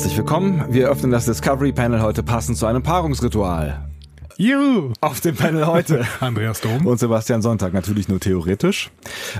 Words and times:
Herzlich 0.00 0.16
willkommen. 0.16 0.64
Wir 0.70 0.88
öffnen 0.88 1.10
das 1.10 1.26
Discovery 1.26 1.72
Panel 1.72 2.00
heute 2.00 2.22
passend 2.22 2.56
zu 2.56 2.64
einem 2.64 2.82
Paarungsritual. 2.82 3.84
Juhu! 4.38 4.94
Auf 5.02 5.20
dem 5.20 5.36
Panel 5.36 5.66
heute. 5.66 6.06
Andreas 6.20 6.62
Dom. 6.62 6.86
Und 6.86 6.98
Sebastian 6.98 7.42
Sonntag, 7.42 7.74
natürlich 7.74 8.08
nur 8.08 8.18
theoretisch. 8.18 8.90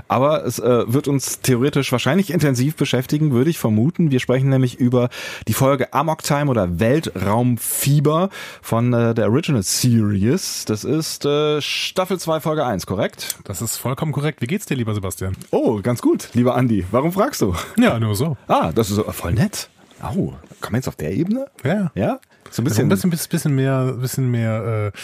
Aber 0.07 0.45
es 0.45 0.59
äh, 0.59 0.83
wird 0.85 1.07
uns 1.07 1.41
theoretisch 1.41 1.91
wahrscheinlich 1.91 2.29
intensiv 2.29 2.75
beschäftigen, 2.75 3.31
würde 3.31 3.49
ich 3.49 3.57
vermuten. 3.57 4.11
Wir 4.11 4.19
sprechen 4.19 4.49
nämlich 4.49 4.79
über 4.79 5.09
die 5.47 5.53
Folge 5.53 5.95
Amok 5.95 6.21
Time 6.21 6.51
oder 6.51 6.79
Weltraumfieber 6.79 8.29
von 8.61 8.93
äh, 8.93 9.15
der 9.15 9.31
Original 9.31 9.63
Series. 9.63 10.65
Das 10.65 10.83
ist 10.83 11.25
äh, 11.25 11.59
Staffel 11.59 12.19
2, 12.19 12.39
Folge 12.39 12.67
1, 12.67 12.85
korrekt? 12.85 13.39
Das 13.45 13.63
ist 13.63 13.77
vollkommen 13.77 14.11
korrekt. 14.11 14.43
Wie 14.43 14.47
geht's 14.47 14.67
dir, 14.67 14.75
lieber 14.75 14.93
Sebastian? 14.93 15.35
Oh, 15.49 15.79
ganz 15.81 16.03
gut, 16.03 16.29
lieber 16.33 16.53
Andi. 16.53 16.85
Warum 16.91 17.11
fragst 17.13 17.41
du? 17.41 17.55
Ja, 17.79 17.99
nur 17.99 18.13
so. 18.13 18.37
Ah, 18.47 18.71
das 18.71 18.91
ist 18.91 18.97
so, 18.97 19.03
voll 19.05 19.33
nett. 19.33 19.67
Oh, 20.03 20.33
kommen 20.59 20.73
wir 20.73 20.77
jetzt 20.77 20.87
auf 20.87 20.95
der 20.95 21.11
Ebene? 21.11 21.45
Ja. 21.63 21.91
Ja? 21.95 22.19
So 22.49 22.61
ein 22.61 22.65
Bisschen, 22.65 22.89
bisschen. 22.89 23.07
ein 23.07 23.11
bisschen, 23.11 23.29
bisschen 23.29 23.55
mehr, 23.55 23.83
bisschen 23.93 24.31
mehr 24.31 24.91
äh, 24.93 24.97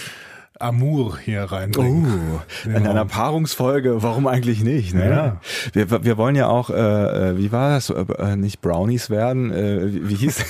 Amour 0.59 1.19
hier 1.19 1.43
reinbringen. 1.43 2.35
Oh, 2.35 2.41
in 2.67 2.87
einer 2.87 3.05
Paarungsfolge, 3.05 4.01
warum 4.01 4.25
eigentlich 4.27 4.63
nicht? 4.63 4.93
Ne? 4.95 5.09
Ja. 5.09 5.41
Wir, 5.73 6.03
wir 6.03 6.17
wollen 6.17 6.35
ja 6.35 6.47
auch, 6.47 6.69
äh, 6.71 7.29
äh, 7.29 7.37
wie 7.37 7.51
war 7.51 7.75
das, 7.75 7.89
äh, 7.91 8.35
nicht 8.35 8.61
Brownies 8.61 9.09
werden, 9.09 9.51
äh, 9.51 9.93
wie, 9.93 10.09
wie 10.09 10.15
hieß 10.15 10.43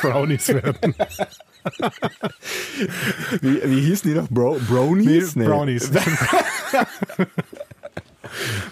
Brownies 0.00 0.48
werden. 0.48 0.94
wie, 3.40 3.60
wie 3.64 3.80
hießen 3.82 4.10
die 4.10 4.16
noch? 4.18 4.28
Bro, 4.28 4.58
Brownies? 4.68 5.36
Nee, 5.36 5.44
Brownies. 5.44 5.90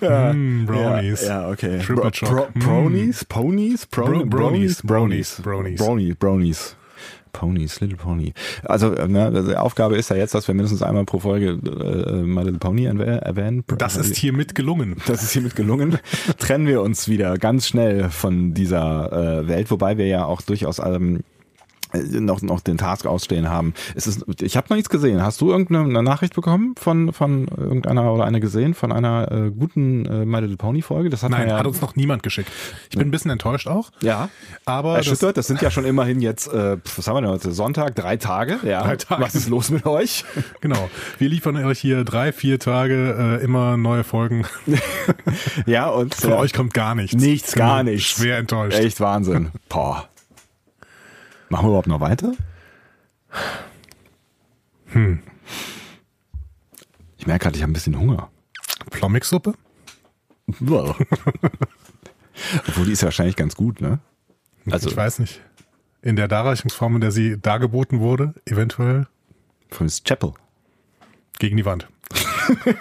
Mm, 0.01 0.67
Brownies. 0.67 1.23
Ja, 1.27 1.43
ja 1.43 1.51
okay. 1.51 1.79
Triple 1.79 2.11
Bro. 2.11 2.29
Bro, 2.29 2.49
Mm. 2.55 2.59
Brownies? 2.61 3.25
Ponies? 3.25 3.87
Bro- 3.87 4.25
Brownies? 4.27 4.83
Brownies. 4.83 5.41
Brownies. 5.43 5.77
Brownies. 5.79 6.15
Brownies. 6.17 6.77
Ponies, 7.33 7.81
Little 7.81 7.99
Pony. 7.99 8.33
Also, 8.65 8.95
äh, 8.95 9.07
ne, 9.09 9.27
also 9.27 9.51
die 9.51 9.57
Aufgabe 9.59 9.99
ist 9.99 10.09
ja 10.09 10.17
jetzt, 10.17 10.35
dass 10.35 10.49
wir 10.49 10.55
mindestens 10.55 10.83
einmal 10.83 11.05
pro 11.05 11.19
Folge 11.21 11.49
äh, 11.51 12.23
My 12.23 12.43
Little 12.43 12.59
Pony 12.59 12.89
erwäh- 12.89 13.19
erwähnen. 13.19 13.63
Das 13.77 13.99
ist 13.99 14.17
hiermit 14.17 14.55
gelungen. 14.55 14.97
Das 15.07 15.23
ist 15.23 15.33
hiermit 15.33 15.55
gelungen. 15.55 15.99
Trennen 16.39 16.67
wir 16.67 16.81
uns 16.81 17.09
wieder 17.09 17.37
ganz 17.37 17.69
schnell 17.69 18.09
von 18.09 18.55
dieser 18.55 19.43
äh, 19.43 19.49
Welt, 19.49 19.71
wobei 19.71 19.99
wir 19.99 20.07
ja 20.07 20.25
auch 20.25 20.41
durchaus 20.41 20.79
ähm, 20.79 21.17
äh, 21.19 21.23
noch, 21.93 22.43
noch 22.43 22.61
den 22.61 22.79
Task 22.79 23.07
ausstehen 23.07 23.49
haben. 23.49 23.75
Es 23.95 24.07
ist, 24.07 24.25
ich 24.43 24.57
habe 24.57 24.67
noch 24.71 24.77
nichts 24.77 24.91
gesehen. 24.91 25.23
Hast 25.23 25.41
du 25.41 25.51
irgendeine 25.51 26.03
Nachricht 26.03 26.35
bekommen 26.35 26.75
von, 26.77 27.13
von 27.13 27.49
irgendeiner 27.49 28.13
oder 28.13 28.25
eine 28.25 28.41
gesehen 28.41 28.75
von 28.75 28.93
einer 28.93 29.31
äh, 29.31 29.51
guten 29.51 30.05
äh, 30.07 30.25
My 30.25 30.41
Little 30.41 30.57
Pony 30.57 30.83
Folge? 30.83 31.11
Das 31.11 31.23
hat 31.23 31.31
Nein, 31.31 31.49
ja, 31.49 31.59
hat 31.59 31.67
uns 31.67 31.81
noch 31.81 31.97
niemand 31.97 32.23
geschickt. 32.23 32.51
Ich 32.91 32.97
bin 32.97 33.09
ein 33.09 33.11
bisschen 33.11 33.31
enttäuscht 33.31 33.69
auch. 33.69 33.91
ja. 34.01 34.29
Aber 34.65 34.97
das, 34.97 35.07
Erschüttert, 35.07 35.37
das 35.37 35.47
sind 35.47 35.63
ja 35.63 35.71
schon 35.71 35.85
immerhin 35.85 36.21
jetzt, 36.21 36.49
äh, 36.49 36.77
was 36.97 37.07
haben 37.07 37.17
wir 37.17 37.21
denn 37.23 37.31
heute? 37.31 37.53
Sonntag, 37.53 37.95
drei 37.95 38.17
Tage. 38.17 38.59
Ja. 38.65 38.83
Drei 38.83 38.97
Tage. 38.97 39.23
Was 39.23 39.35
ist 39.35 39.49
los 39.49 39.71
mit 39.71 39.87
euch? 39.87 40.25
genau. 40.61 40.91
Wir 41.19 41.29
liefern 41.29 41.57
euch 41.57 41.79
hier 41.79 42.05
drei, 42.05 42.33
vier 42.33 42.59
Tage 42.59 43.39
äh, 43.41 43.45
immer 43.45 43.77
neue 43.77 44.05
Folgen. 44.05 44.45
ja, 45.67 45.89
und 45.89 46.15
Von 46.15 46.33
äh, 46.33 46.35
euch 46.35 46.53
kommt 46.53 46.75
gar 46.75 46.95
nichts. 46.95 47.15
nichts, 47.15 47.55
gar 47.55 47.83
nichts. 47.83 48.09
Schwer 48.09 48.39
enttäuscht. 48.39 48.79
Echt 48.79 49.01
Wahnsinn. 49.01 49.51
Boah. 49.69 50.09
Machen 51.49 51.65
wir 51.65 51.69
überhaupt 51.69 51.87
noch 51.87 52.01
weiter? 52.01 52.33
Ich 57.19 57.27
merke 57.27 57.45
gerade, 57.45 57.57
ich 57.57 57.63
habe 57.63 57.71
ein 57.71 57.75
bisschen 57.75 57.99
Hunger. 57.99 58.31
Plommix-Suppe? 58.91 59.55
Obwohl, 60.61 60.95
die 62.87 62.93
ist 62.93 63.03
ja 63.03 63.07
wahrscheinlich 63.07 63.37
ganz 63.37 63.55
gut, 63.57 63.81
ne? 63.81 63.99
Also 64.71 64.89
ich 64.89 64.97
weiß 64.97 65.19
nicht. 65.21 65.41
In 66.03 66.17
der 66.17 66.29
Darreichungsform, 66.29 66.97
in 66.97 67.01
der 67.01 67.11
sie 67.11 67.41
dargeboten 67.41 68.01
wurde, 68.01 68.35
eventuell 68.45 69.07
von 69.71 69.87
Miss 69.87 70.03
Chapel. 70.05 70.35
gegen 71.39 71.57
die 71.57 71.65
Wand. 71.65 71.89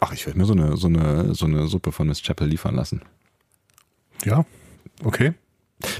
Ach, 0.00 0.12
ich 0.12 0.26
werde 0.26 0.38
mir 0.38 0.44
so 0.44 0.52
eine, 0.52 0.76
so, 0.76 0.88
eine, 0.88 1.34
so 1.34 1.46
eine 1.46 1.66
Suppe 1.66 1.92
von 1.92 2.06
Miss 2.08 2.22
Chapel 2.22 2.46
liefern 2.46 2.74
lassen. 2.74 3.02
Ja, 4.24 4.44
okay. 5.02 5.32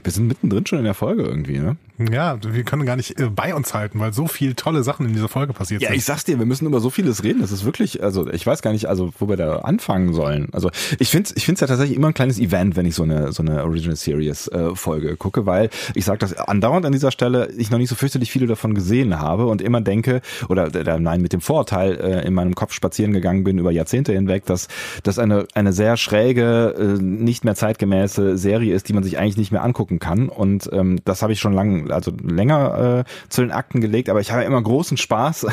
Wir 0.03 0.13
sind 0.13 0.29
mittendrin 0.29 0.67
schon 0.67 0.79
in 0.79 0.85
der 0.85 0.95
Folge 0.95 1.23
irgendwie, 1.23 1.59
ne? 1.59 1.77
Ja, 1.99 2.39
wir 2.43 2.63
können 2.65 2.85
gar 2.85 2.97
nicht 2.97 3.19
äh, 3.19 3.31
bei 3.31 3.55
uns 3.55 3.73
halten, 3.73 3.99
weil 4.01 4.13
so 4.13 4.27
viel 4.27 4.55
tolle 4.55 4.83
Sachen 4.83 5.07
in 5.07 5.15
dieser 5.15 5.29
Folge 5.29 5.53
passiert 5.53 5.81
Ja, 5.83 5.89
sind. 5.89 5.97
ich 5.97 6.05
sag's 6.05 6.25
dir, 6.25 6.39
wir 6.39 6.47
müssen 6.47 6.67
über 6.67 6.81
so 6.81 6.91
vieles 6.91 7.23
reden. 7.25 7.41
Das 7.41 7.53
ist 7.53 7.65
wirklich, 7.65 8.03
also 8.03 8.29
ich 8.31 8.47
weiß 8.47 8.61
gar 8.63 8.73
nicht, 8.73 8.87
also 8.87 9.13
wo 9.19 9.29
wir 9.29 9.37
da 9.37 9.61
anfangen 9.61 10.13
sollen. 10.13 10.49
Also 10.53 10.71
ich 10.99 11.09
finde 11.11 11.31
ich 11.35 11.45
find's 11.47 11.61
ja 11.61 11.67
tatsächlich 11.67 11.97
immer 11.97 12.09
ein 12.09 12.15
kleines 12.15 12.39
Event, 12.39 12.77
wenn 12.77 12.85
ich 12.87 12.95
so 12.95 13.03
eine 13.03 13.33
so 13.33 13.43
eine 13.43 13.65
Original 13.65 13.97
Series 13.97 14.49
äh, 14.49 14.75
Folge 14.75 15.17
gucke, 15.17 15.47
weil 15.47 15.71
ich 15.95 16.05
sage 16.05 16.19
das 16.19 16.35
andauernd 16.35 16.85
an 16.85 16.93
dieser 16.93 17.11
Stelle, 17.11 17.51
ich 17.57 17.71
noch 17.71 17.79
nicht 17.79 17.89
so 17.89 17.95
fürchterlich 17.95 18.31
viele 18.31 18.47
davon 18.47 18.75
gesehen 18.75 19.19
habe 19.19 19.47
und 19.47 19.63
immer 19.63 19.81
denke 19.81 20.21
oder 20.49 20.75
äh, 20.75 20.99
nein 21.01 21.23
mit 21.23 21.33
dem 21.33 21.41
Vorurteil 21.41 21.95
äh, 21.97 22.27
in 22.27 22.35
meinem 22.35 22.55
Kopf 22.55 22.73
spazieren 22.73 23.13
gegangen 23.13 23.45
bin 23.45 23.59
über 23.59 23.71
Jahrzehnte 23.71 24.13
hinweg, 24.13 24.45
dass 24.45 24.69
das 25.03 25.19
eine 25.19 25.47
eine 25.55 25.73
sehr 25.73 25.97
schräge, 25.97 26.75
äh, 26.79 27.03
nicht 27.03 27.45
mehr 27.45 27.55
zeitgemäße 27.55 28.37
Serie 28.37 28.75
ist, 28.75 28.89
die 28.89 28.93
man 28.93 29.03
sich 29.03 29.19
eigentlich 29.19 29.37
nicht 29.39 29.53
mehr 29.53 29.63
angucken 29.65 29.99
kann. 29.99 30.29
Und 30.29 30.69
ähm, 30.73 30.99
das 31.05 31.23
habe 31.23 31.33
ich 31.33 31.41
schon 31.41 31.55
lang, 31.87 31.95
also 31.95 32.13
länger 32.23 33.05
äh, 33.07 33.29
zu 33.29 33.41
den 33.43 33.51
Akten 33.51 33.81
gelegt, 33.81 34.09
aber 34.09 34.21
ich 34.21 34.33
habe 34.33 34.45
immer 34.45 34.63
großen 34.63 34.97
Spaß, 34.97 35.47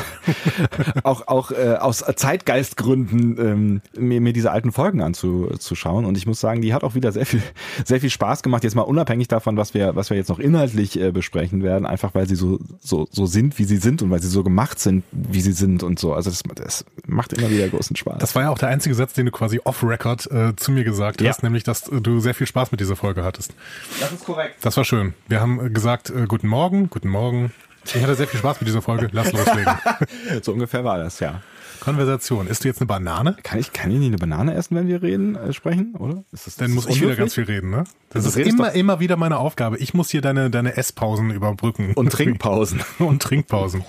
auch 1.02 1.26
auch 1.28 1.50
äh, 1.50 1.76
aus 1.80 2.04
Zeitgeistgründen 2.16 3.38
ähm, 3.38 3.80
mir, 3.96 4.20
mir 4.20 4.32
diese 4.32 4.50
alten 4.50 4.72
Folgen 4.72 5.00
anzuschauen. 5.02 6.04
Und 6.04 6.16
ich 6.16 6.26
muss 6.26 6.40
sagen, 6.40 6.60
die 6.62 6.74
hat 6.74 6.84
auch 6.84 6.94
wieder 6.94 7.12
sehr 7.12 7.26
viel 7.26 7.42
sehr 7.84 8.00
viel 8.00 8.10
Spaß 8.10 8.42
gemacht. 8.42 8.64
Jetzt 8.64 8.74
mal 8.74 8.82
unabhängig 8.82 9.28
davon, 9.28 9.56
was 9.56 9.74
wir 9.74 9.96
was 9.96 10.10
wir 10.10 10.16
jetzt 10.16 10.28
noch 10.28 10.38
inhaltlich 10.38 10.98
äh, 11.00 11.10
besprechen 11.12 11.62
werden, 11.62 11.86
einfach 11.86 12.14
weil 12.14 12.28
sie 12.28 12.36
so 12.36 12.58
so 12.80 13.06
so 13.10 13.26
sind, 13.26 13.58
wie 13.58 13.64
sie 13.64 13.76
sind 13.78 14.02
und 14.02 14.10
weil 14.10 14.20
sie 14.22 14.28
so 14.28 14.42
gemacht 14.42 14.78
sind, 14.78 15.04
wie 15.12 15.40
sie 15.40 15.52
sind 15.52 15.82
und 15.82 15.98
so. 15.98 16.14
Also 16.14 16.30
das, 16.30 16.42
das 16.54 16.84
macht 17.06 17.32
immer 17.32 17.50
wieder 17.50 17.68
großen 17.68 17.96
Spaß. 17.96 18.18
das 18.18 18.34
war 18.34 18.42
ja 18.42 18.50
auch 18.50 18.58
der 18.58 18.68
einzige 18.68 18.94
Satz, 18.94 19.12
den 19.14 19.26
du 19.26 19.32
quasi 19.32 19.60
off-Record 19.64 20.30
äh, 20.30 20.56
zu 20.56 20.72
mir 20.72 20.84
gesagt 20.84 21.20
Ja. 21.20 21.30
hast, 21.30 21.42
nämlich, 21.42 21.64
dass 21.64 21.82
du 21.84 22.20
sehr 22.20 22.34
viel 22.34 22.46
Spaß 22.46 22.70
mit 22.72 22.80
dieser 22.80 22.96
Folge 22.96 23.24
hattest. 23.24 23.54
das 24.00 24.12
ist 24.12 24.24
korrekt. 24.24 24.56
Das 24.62 24.76
war 24.76 24.84
schön. 24.84 25.14
Wir 25.28 25.40
haben 25.40 25.72
gesagt, 25.72 26.10
äh, 26.10 26.23
guten 26.28 26.48
Morgen, 26.48 26.90
guten 26.90 27.08
Morgen. 27.08 27.52
Ich 27.86 28.02
hatte 28.02 28.14
sehr 28.14 28.26
viel 28.26 28.38
Spaß 28.38 28.60
mit 28.60 28.68
dieser 28.68 28.80
Folge. 28.80 29.08
Lass 29.12 29.32
loslegen. 29.32 29.74
So 30.42 30.52
ungefähr 30.52 30.84
war 30.84 30.96
das, 30.98 31.20
ja. 31.20 31.42
Konversation. 31.80 32.46
Isst 32.46 32.64
du 32.64 32.68
jetzt 32.68 32.80
eine 32.80 32.86
Banane? 32.86 33.36
Kann 33.42 33.58
ich, 33.58 33.74
kann 33.74 33.90
ich 33.90 33.98
nicht 33.98 34.08
eine 34.08 34.16
Banane 34.16 34.54
essen, 34.54 34.74
wenn 34.74 34.88
wir 34.88 35.02
reden, 35.02 35.36
äh, 35.36 35.52
sprechen, 35.52 35.94
oder? 35.98 36.24
Ist 36.32 36.46
das, 36.46 36.56
Dann 36.56 36.68
ist 36.70 36.74
muss 36.76 36.86
das 36.86 36.94
ich 36.94 37.02
wieder 37.02 37.08
unhöflich? 37.10 37.18
ganz 37.18 37.34
viel 37.34 37.44
reden, 37.44 37.70
ne? 37.70 37.84
Das 38.08 38.24
Also 38.24 38.40
ist 38.40 38.48
immer, 38.48 38.68
doch- 38.68 38.74
immer 38.74 39.00
wieder 39.00 39.16
meine 39.18 39.36
Aufgabe. 39.36 39.76
Ich 39.78 39.92
muss 39.92 40.08
hier 40.08 40.22
deine, 40.22 40.48
deine 40.48 40.76
Esspausen 40.78 41.30
überbrücken. 41.30 41.92
Und 41.94 42.10
Trinkpausen. 42.10 42.80
und 43.00 43.22
Trinkpausen. 43.22 43.84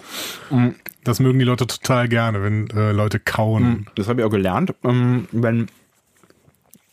Das 1.06 1.20
mögen 1.22 1.40
die 1.40 1.46
Leute 1.46 1.68
total 1.68 2.10
gerne, 2.10 2.44
wenn 2.44 2.70
äh, 2.72 2.92
Leute 2.92 3.20
kauen. 3.20 3.88
Das 3.96 4.10
habe 4.10 4.22
ich 4.22 4.26
auch 4.28 4.32
gelernt. 4.32 4.74
Ähm, 4.84 5.28
wenn 5.32 5.68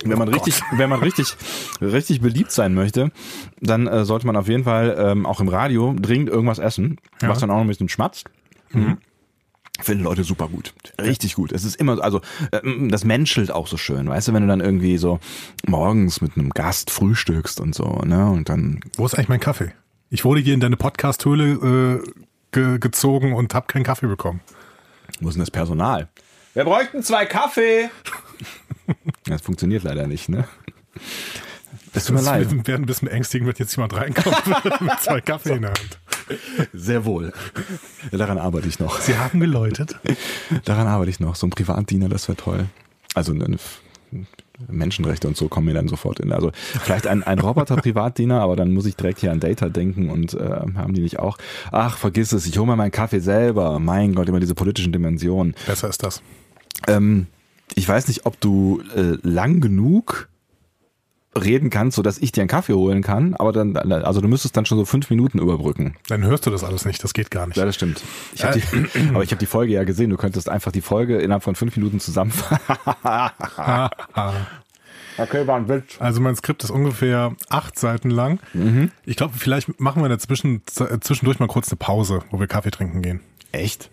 wenn 0.05 0.19
man 0.19 0.29
richtig, 0.29 0.61
wenn 0.77 0.91
man 0.91 1.01
richtig, 1.01 1.37
richtig 1.81 2.21
beliebt 2.21 2.53
sein 2.53 2.75
möchte, 2.75 3.11
dann 3.61 3.87
äh, 3.87 4.05
sollte 4.05 4.27
man 4.27 4.37
auf 4.37 4.49
jeden 4.49 4.65
Fall 4.65 4.97
ähm, 4.99 5.27
auch 5.27 5.41
im 5.41 5.49
Radio 5.49 5.95
dringend 5.99 6.29
irgendwas 6.31 6.59
essen, 6.59 6.99
Ja. 7.21 7.29
was 7.29 7.39
dann 7.41 7.51
auch 7.51 7.57
noch 7.57 7.63
ein 7.63 7.69
bisschen 7.69 7.89
schmatzt. 7.89 8.27
Mhm. 8.71 8.99
Finden 9.81 10.05
Leute 10.05 10.23
super 10.23 10.49
gut. 10.49 10.75
Richtig 11.01 11.35
gut. 11.35 11.51
Es 11.51 11.65
ist 11.65 11.77
immer, 11.77 12.03
also 12.05 12.21
ähm, 12.53 12.89
das 12.91 13.05
menschelt 13.05 13.51
auch 13.51 13.67
so 13.67 13.77
schön, 13.77 14.09
weißt 14.09 14.29
du, 14.29 14.33
wenn 14.35 14.43
du 14.43 14.49
dann 14.49 14.61
irgendwie 14.61 14.99
so 14.99 15.19
morgens 15.67 16.21
mit 16.21 16.37
einem 16.37 16.51
Gast 16.51 16.91
frühstückst 16.91 17.59
und 17.61 17.75
so, 17.75 18.01
ne? 18.05 18.31
Und 18.31 18.49
dann 18.49 18.81
Wo 18.97 19.07
ist 19.07 19.15
eigentlich 19.15 19.29
mein 19.31 19.41
Kaffee? 19.41 19.73
Ich 20.11 20.25
wurde 20.25 20.41
hier 20.41 20.55
in 20.55 20.61
deine 20.61 20.77
Podcast-Höhle 20.77 22.03
äh, 22.05 22.11
ge 22.53 22.79
gezogen 22.79 23.33
und 23.33 23.55
habe 23.55 23.67
keinen 23.67 23.83
Kaffee 23.83 24.07
bekommen. 24.09 24.41
Wo 25.21 25.29
ist 25.29 25.35
denn 25.35 25.41
das 25.41 25.51
Personal? 25.51 26.09
Wir 26.55 26.65
bräuchten 26.65 27.03
zwei 27.03 27.25
Kaffee. 27.25 27.89
Das 29.33 29.43
funktioniert 29.43 29.83
leider 29.83 30.07
nicht, 30.07 30.29
ne? 30.29 30.47
Es 31.95 32.07
tut 32.07 32.15
mir 32.15 32.21
Das 32.21 32.27
leid. 32.27 32.51
Wir 32.51 32.67
werden 32.67 32.83
ein 32.85 32.87
bisschen 32.87 33.09
beängstigend, 33.09 33.49
wenn 33.49 33.55
jetzt 33.59 33.77
jemand 33.77 33.95
reinkommt 33.95 34.43
mit 34.81 35.01
zwei 35.01 35.21
Kaffee 35.21 35.55
in 35.57 35.63
der 35.63 35.71
Hand. 35.71 35.99
Sehr 36.73 37.05
wohl. 37.05 37.33
Ja, 38.11 38.19
daran 38.19 38.39
arbeite 38.39 38.69
ich 38.69 38.79
noch. 38.79 39.01
Sie 39.01 39.17
haben 39.17 39.41
geläutet. 39.41 39.97
Daran 40.65 40.87
arbeite 40.87 41.11
ich 41.11 41.21
noch. 41.21 41.35
So 41.35 41.47
ein 41.47 41.51
Privatdiener, 41.51 42.09
das 42.09 42.29
wäre 42.29 42.37
toll. 42.37 42.67
Also 43.15 43.33
eine 43.33 43.59
Menschenrechte 44.69 45.29
und 45.29 45.37
so 45.37 45.49
kommen 45.49 45.67
mir 45.67 45.75
dann 45.75 45.89
sofort 45.89 46.21
in. 46.21 46.33
Also 46.33 46.53
vielleicht 46.83 47.07
ein, 47.07 47.23
ein 47.23 47.39
Roboter-Privatdiener, 47.39 48.41
aber 48.41 48.57
dann 48.57 48.73
muss 48.73 48.87
ich 48.87 48.97
direkt 48.97 49.21
hier 49.21 49.33
an 49.33 49.41
Data 49.41 49.69
denken 49.69 50.09
und 50.09 50.35
äh, 50.35 50.61
haben 50.77 50.95
die 50.95 51.01
nicht 51.03 51.19
auch. 51.19 51.37
Ach, 51.71 51.99
vergiss 51.99 52.33
es, 52.33 52.47
ich 52.47 52.57
hole 52.59 52.67
mir 52.67 52.77
meinen 52.77 52.91
Kaffee 52.93 53.21
selber. 53.21 53.79
Mein 53.79 54.15
Gott, 54.15 54.29
immer 54.29 54.41
diese 54.41 54.55
politischen 54.55 54.93
Dimensionen. 54.93 55.55
Besser 55.67 55.89
ist 55.89 56.03
das. 56.03 56.23
Ähm, 56.87 57.27
ich 57.75 57.89
weiß 57.89 58.09
nicht, 58.09 58.27
ob 58.27 58.41
du 58.41 58.83
äh, 58.95 59.17
lang 59.23 59.61
genug 59.61 60.29
reden 61.35 61.71
kannst, 61.71 61.97
sodass 61.97 62.19
ich 62.19 62.33
dir 62.33 62.43
einen 62.43 62.49
Kaffee 62.49 62.75
holen 62.75 63.03
kann, 63.03 63.35
aber 63.35 63.53
dann, 63.53 63.77
also 63.77 64.21
du 64.21 64.29
müsstest 64.29 64.57
dann 64.57 64.67
schon 64.67 64.77
so 64.79 64.85
fünf 64.85 65.09
Minuten 65.09 65.39
überbrücken. 65.39 65.97
Dann 66.09 66.25
hörst 66.25 66.45
du 66.47 66.51
das 66.51 66.63
alles 66.63 66.85
nicht. 66.85 67.03
Das 67.03 67.15
geht 67.15 67.31
gar 67.31 67.47
nicht. 67.47 67.57
Ja, 67.57 67.65
das 67.65 67.75
stimmt. 67.75 68.03
Ich 68.35 68.45
hab 68.45 68.53
die, 68.53 68.63
aber 69.15 69.23
ich 69.23 69.31
habe 69.31 69.39
die 69.39 69.47
Folge 69.47 69.73
ja 69.73 69.85
gesehen. 69.85 70.11
Du 70.11 70.17
könntest 70.19 70.49
einfach 70.49 70.73
die 70.73 70.83
Folge 70.83 71.19
innerhalb 71.19 71.43
von 71.43 71.55
fünf 71.55 71.77
Minuten 71.77 72.01
zusammenfassen. 72.01 72.59
Okay, 75.19 75.47
war 75.47 75.57
ein 75.57 75.69
Witz. 75.69 75.97
Also 75.99 76.23
mein 76.23 76.35
Skript 76.37 76.65
ist 76.65 76.71
ungefähr 76.71 77.37
acht 77.51 77.79
Seiten 77.79 78.09
lang. 78.09 78.41
Ich 79.05 79.17
glaube, 79.17 79.35
vielleicht 79.37 79.79
machen 79.79 80.01
wir 80.01 80.09
dazwischen, 80.09 80.63
zwischendurch 80.67 81.39
mal 81.39 81.49
kurz 81.49 81.69
eine 81.69 81.77
Pause, 81.77 82.21
wo 82.31 82.41
wir 82.41 82.47
Kaffee 82.47 82.71
trinken 82.71 83.03
gehen. 83.03 83.21
Echt? 83.53 83.91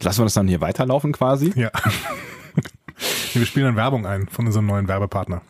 Lassen 0.00 0.20
wir 0.20 0.24
das 0.24 0.32
dann 0.32 0.48
hier 0.48 0.62
weiterlaufen 0.62 1.12
quasi? 1.12 1.52
Ja. 1.56 1.70
wir 3.34 3.46
spielen 3.46 3.66
dann 3.66 3.76
Werbung 3.76 4.06
ein 4.06 4.28
von 4.28 4.46
unserem 4.46 4.66
neuen 4.66 4.88
Werbepartner. 4.88 5.42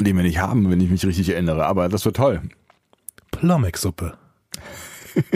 Den 0.00 0.16
wir 0.16 0.24
nicht 0.24 0.38
haben, 0.38 0.70
wenn 0.70 0.80
ich 0.80 0.90
mich 0.90 1.06
richtig 1.06 1.28
erinnere. 1.28 1.66
Aber 1.66 1.88
das 1.88 2.04
wird 2.04 2.16
toll. 2.16 2.42
Plommek-Suppe. 3.30 4.16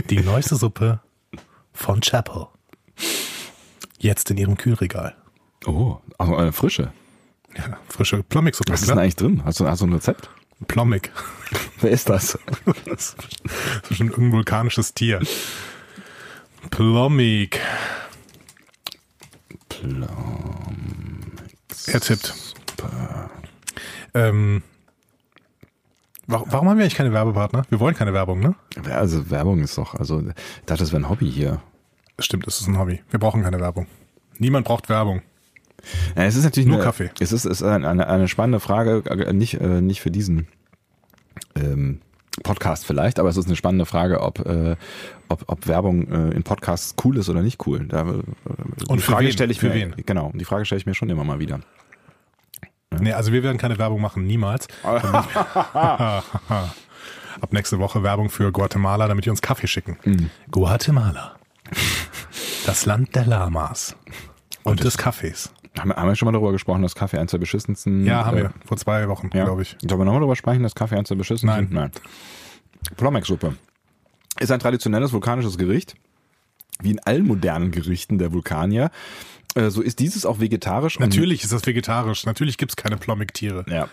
Die 0.08 0.20
neueste 0.24 0.56
Suppe 0.56 1.00
von 1.72 2.00
Chapel. 2.00 2.46
Jetzt 3.98 4.30
in 4.30 4.38
ihrem 4.38 4.56
Kühlregal. 4.56 5.14
Oh, 5.66 5.98
also 6.18 6.36
eine 6.36 6.52
frische. 6.52 6.92
Ja, 7.56 7.78
frische 7.88 8.22
Plommek-Suppe. 8.22 8.72
Was 8.72 8.82
ist 8.82 8.90
denn 8.90 8.98
eigentlich 8.98 9.16
drin? 9.16 9.42
Hast 9.44 9.60
du, 9.60 9.66
hast 9.66 9.82
du 9.82 9.86
ein 9.86 9.92
Rezept? 9.92 10.30
Plommek. 10.68 11.10
Wer 11.80 11.90
ist 11.90 12.08
das? 12.08 12.38
Das 12.86 13.16
ist 13.88 13.96
schon 13.96 14.08
irgendein 14.08 14.32
vulkanisches 14.32 14.94
Tier. 14.94 15.20
Plommek. 19.70 20.10
Er 21.86 22.00
tippt. 22.00 22.34
Ähm, 24.12 24.62
warum, 26.26 26.52
warum 26.52 26.68
haben 26.68 26.76
wir 26.76 26.84
eigentlich 26.84 26.96
keine 26.96 27.12
Werbepartner? 27.12 27.64
Wir 27.70 27.80
wollen 27.80 27.94
keine 27.94 28.12
Werbung, 28.12 28.40
ne? 28.40 28.54
Also 28.90 29.30
Werbung 29.30 29.62
ist 29.62 29.78
doch, 29.78 29.94
also 29.94 30.20
ich 30.20 30.34
dachte, 30.66 30.82
das 30.82 30.92
wäre 30.92 31.02
ein 31.02 31.08
Hobby 31.08 31.30
hier. 31.30 31.62
Stimmt, 32.18 32.46
es 32.46 32.60
ist 32.60 32.66
ein 32.66 32.78
Hobby. 32.78 33.02
Wir 33.10 33.18
brauchen 33.18 33.42
keine 33.42 33.60
Werbung. 33.60 33.86
Niemand 34.38 34.66
braucht 34.66 34.88
Werbung. 34.88 35.22
Ja, 36.16 36.24
es 36.24 36.36
ist 36.36 36.44
natürlich 36.44 36.66
Nur 36.66 36.76
eine, 36.76 36.84
Kaffee. 36.84 37.10
Es 37.20 37.32
ist, 37.32 37.46
ist 37.46 37.62
eine, 37.62 37.88
eine, 37.88 38.06
eine 38.06 38.28
spannende 38.28 38.60
Frage, 38.60 39.02
äh, 39.08 39.32
nicht, 39.32 39.54
äh, 39.54 39.80
nicht 39.80 40.02
für 40.02 40.10
diesen 40.10 40.46
ähm, 41.54 42.00
Podcast 42.42 42.84
vielleicht, 42.86 43.18
aber 43.18 43.28
es 43.28 43.36
ist 43.36 43.46
eine 43.46 43.56
spannende 43.56 43.86
Frage, 43.86 44.20
ob, 44.20 44.40
äh, 44.46 44.76
ob, 45.28 45.44
ob 45.46 45.66
Werbung 45.66 46.08
äh, 46.08 46.30
in 46.30 46.42
Podcasts 46.42 46.94
cool 47.04 47.16
ist 47.16 47.28
oder 47.28 47.42
nicht 47.42 47.66
cool. 47.66 47.86
Da, 47.88 48.00
äh, 48.00 48.22
Und 48.88 48.98
die 48.98 48.98
Frage 49.00 49.26
wen? 49.26 49.32
stelle 49.32 49.52
ich 49.52 49.60
Für 49.60 49.68
mir, 49.68 49.74
wen? 49.74 49.94
genau, 50.06 50.32
die 50.34 50.44
Frage 50.44 50.64
stelle 50.64 50.78
ich 50.80 50.86
mir 50.86 50.94
schon 50.94 51.10
immer 51.10 51.24
mal 51.24 51.38
wieder. 51.38 51.60
Nee, 52.98 53.12
also 53.12 53.32
wir 53.32 53.42
werden 53.42 53.56
keine 53.58 53.78
Werbung 53.78 54.00
machen, 54.00 54.26
niemals. 54.26 54.66
Ab 54.82 56.24
nächste 57.52 57.78
Woche 57.78 58.02
Werbung 58.02 58.28
für 58.30 58.50
Guatemala, 58.50 59.06
damit 59.06 59.24
die 59.26 59.30
uns 59.30 59.40
Kaffee 59.40 59.68
schicken. 59.68 59.96
Mhm. 60.04 60.30
Guatemala. 60.50 61.36
Das 62.66 62.86
Land 62.86 63.14
der 63.14 63.26
Lamas. 63.26 63.94
Und, 64.64 64.82
des 64.84 64.98
Kaffees. 64.98 65.52
Haben, 65.78 65.90
wir- 65.90 65.96
haben 65.96 66.08
wir 66.08 66.16
schon 66.16 66.26
mal 66.26 66.32
darüber 66.32 66.52
gesprochen, 66.52 66.82
dass 66.82 66.94
Kaffee 66.94 67.18
eins 67.18 67.30
der 67.30 67.38
beschissensten 67.38 68.04
Ja, 68.04 68.24
haben 68.26 68.36
äh, 68.36 68.42
wir. 68.42 68.52
Vor 68.66 68.76
zwei 68.76 69.08
Wochen, 69.08 69.30
Ja. 69.32 69.44
glaube 69.44 69.62
ich. 69.62 69.76
Sollen 69.80 70.00
wir 70.00 70.04
nochmal 70.04 70.20
darüber 70.20 70.36
sprechen, 70.36 70.62
dass 70.62 70.74
Kaffee 70.74 70.96
eins 70.96 71.08
der 71.08 71.14
beschissensten 71.16 71.48
Nein. 71.48 71.68
Nein. 71.70 71.90
Plommek-Suppe 72.96 73.54
ist 74.40 74.50
ein 74.50 74.58
traditionelles 74.60 75.12
vulkanisches 75.12 75.58
Gericht, 75.58 75.94
wie 76.80 76.90
in 76.92 76.98
allen 77.00 77.26
modernen 77.26 77.70
Gerichten 77.70 78.18
der 78.18 78.32
Vulkanier. 78.32 78.90
Äh, 79.54 79.70
So 79.70 79.82
ist 79.82 79.98
dieses 79.98 80.24
auch 80.26 80.40
vegetarisch. 80.40 80.98
Natürlich 80.98 81.44
ist 81.44 81.52
das 81.52 81.66
vegetarisch. 81.66 82.24
Natürlich 82.26 82.56
gibt's 82.58 82.76
keine 82.76 82.96
Plommek-Tiere. 82.96 83.64
Ja. 83.68 83.88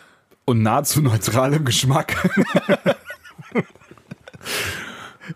Und 0.46 0.62
nahezu 0.62 1.02
neutral 1.02 1.54
im 1.54 1.66
Geschmack. 1.66 2.16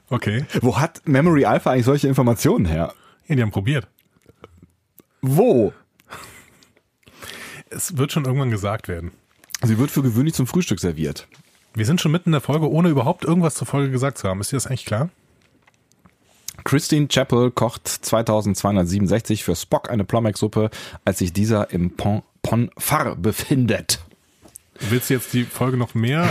Okay. 0.10 0.46
Wo 0.62 0.80
hat 0.80 1.02
Memory 1.06 1.44
Alpha 1.46 1.72
eigentlich 1.72 1.86
solche 1.86 2.08
Informationen 2.08 2.66
her? 2.66 2.94
Ja, 3.28 3.36
die 3.36 3.42
haben 3.42 3.52
probiert. 3.52 3.88
Wo? 5.22 5.74
Es 7.72 7.98
wird 7.98 8.12
schon 8.12 8.26
irgendwann 8.26 8.52
gesagt 8.52 8.88
werden. 8.88 9.12
Sie 9.64 9.78
wird 9.78 9.92
für 9.92 10.04
gewöhnlich 10.04 10.34
zum 10.34 10.46
Frühstück 10.46 10.80
serviert. 10.80 11.28
Wir 11.74 11.86
sind 11.86 12.02
schon 12.02 12.12
mitten 12.12 12.30
in 12.30 12.34
der 12.34 12.42
Folge, 12.42 12.70
ohne 12.70 12.90
überhaupt 12.90 13.24
irgendwas 13.24 13.56
zur 13.56 13.66
Folge 13.66 13.92
gesagt 13.92 14.18
zu 14.18 14.28
haben. 14.28 14.42
Ist 14.42 14.52
dir 14.52 14.58
das 14.58 14.68
eigentlich 14.68 14.86
klar? 14.86 15.10
Christine 16.66 17.08
Chappell 17.08 17.50
kocht 17.50 17.88
2267 17.88 19.44
für 19.44 19.56
Spock 19.56 19.90
eine 19.90 20.04
Plommek-Suppe, 20.04 20.70
als 21.06 21.20
sich 21.20 21.34
dieser 21.34 21.72
im 21.72 21.92
Pont 21.96 22.24
Ponfar 22.42 23.16
befindet. 23.16 24.00
Willst 24.90 25.10
du 25.10 25.14
jetzt 25.14 25.34
die 25.34 25.44
Folge 25.44 25.78
noch 25.78 25.94
mehr 25.94 26.28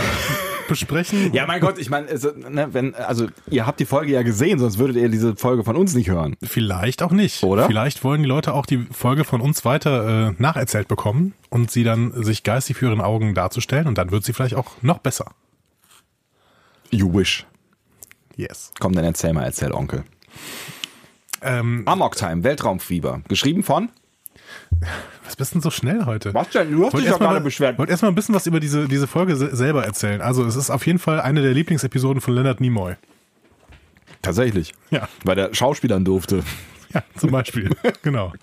besprechen? 0.71 1.33
Ja, 1.33 1.45
mein 1.45 1.61
Gott, 1.61 1.77
ich 1.77 1.89
meine, 1.89 2.07
also, 2.07 2.31
ne, 2.31 2.69
wenn, 2.71 2.95
also 2.95 3.27
ihr 3.49 3.67
habt 3.67 3.79
die 3.79 3.85
Folge 3.85 4.11
ja 4.13 4.23
gesehen, 4.23 4.59
sonst 4.59 4.79
würdet 4.79 4.97
ihr 4.97 5.09
diese 5.09 5.35
Folge 5.35 5.63
von 5.63 5.75
uns 5.75 5.93
nicht 5.93 6.09
hören. 6.09 6.35
Vielleicht 6.41 7.03
auch 7.03 7.11
nicht. 7.11 7.43
Oder? 7.43 7.67
Vielleicht 7.67 8.03
wollen 8.03 8.23
die 8.23 8.27
Leute 8.27 8.53
auch 8.53 8.65
die 8.65 8.87
Folge 8.91 9.23
von 9.23 9.41
uns 9.41 9.65
weiter 9.65 10.29
äh, 10.29 10.35
nacherzählt 10.41 10.87
bekommen 10.87 11.33
und 11.49 11.69
sie 11.69 11.83
dann 11.83 12.23
sich 12.23 12.43
geistig 12.43 12.77
für 12.77 12.87
ihren 12.87 13.01
Augen 13.01 13.33
darzustellen 13.35 13.87
und 13.87 13.97
dann 13.97 14.11
wird 14.11 14.23
sie 14.23 14.33
vielleicht 14.33 14.55
auch 14.55 14.71
noch 14.81 14.99
besser. 14.99 15.31
You 16.89 17.13
wish. 17.13 17.45
Yes. 18.35 18.71
Komm, 18.79 18.93
dann 18.93 19.05
erzähl 19.05 19.33
mal, 19.33 19.43
erzähl 19.43 19.71
Onkel. 19.71 20.03
Ähm, 21.41 21.83
Amok 21.85 22.15
Time, 22.15 22.43
Weltraumfieber. 22.43 23.21
Geschrieben 23.27 23.63
von? 23.63 23.89
was 25.25 25.35
bist 25.35 25.53
denn 25.53 25.61
so 25.61 25.69
schnell 25.69 26.05
heute? 26.05 26.33
Was 26.33 26.49
denn? 26.49 26.71
Du 26.71 26.85
hast 26.85 26.97
dich 26.97 27.05
ja 27.05 27.17
gerade 27.17 27.41
beschwert. 27.41 27.77
Wollt 27.77 27.89
erstmal 27.89 28.11
ein 28.11 28.15
bisschen 28.15 28.35
was 28.35 28.47
über 28.47 28.59
diese, 28.59 28.87
diese 28.87 29.07
Folge 29.07 29.35
se 29.35 29.55
selber 29.55 29.85
erzählen. 29.85 30.21
Also 30.21 30.45
es 30.45 30.55
ist 30.55 30.69
auf 30.69 30.85
jeden 30.85 30.99
Fall 30.99 31.21
eine 31.21 31.41
der 31.41 31.53
Lieblingsepisoden 31.53 32.21
von 32.21 32.33
Leonard 32.33 32.61
Nimoy. 32.61 32.95
Tatsächlich. 34.21 34.73
Ja. 34.89 35.07
Weil 35.23 35.35
der 35.35 35.53
Schauspielern 35.53 36.05
durfte. 36.05 36.43
Ja, 36.93 37.03
zum 37.15 37.31
Beispiel. 37.31 37.69
genau. 38.03 38.33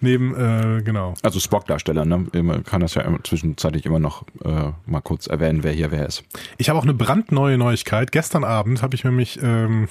Neben, 0.00 0.34
äh, 0.34 0.82
genau. 0.82 1.14
Also 1.22 1.40
Spock-Darsteller, 1.40 2.04
ne? 2.04 2.26
Man 2.42 2.64
kann 2.64 2.80
das 2.80 2.94
ja 2.94 3.02
immer- 3.02 3.22
zwischenzeitlich 3.22 3.86
immer 3.86 3.98
noch 3.98 4.24
äh, 4.44 4.72
mal 4.86 5.00
kurz 5.00 5.26
erwähnen, 5.26 5.62
wer 5.62 5.72
hier 5.72 5.90
wer 5.90 6.06
ist. 6.06 6.24
Ich 6.58 6.68
habe 6.68 6.78
auch 6.78 6.84
eine 6.84 6.94
brandneue 6.94 7.58
Neuigkeit. 7.58 8.12
Gestern 8.12 8.44
Abend 8.44 8.82
habe 8.82 8.94
ich 8.94 9.04
nämlich, 9.04 9.38
ähm, 9.42 9.88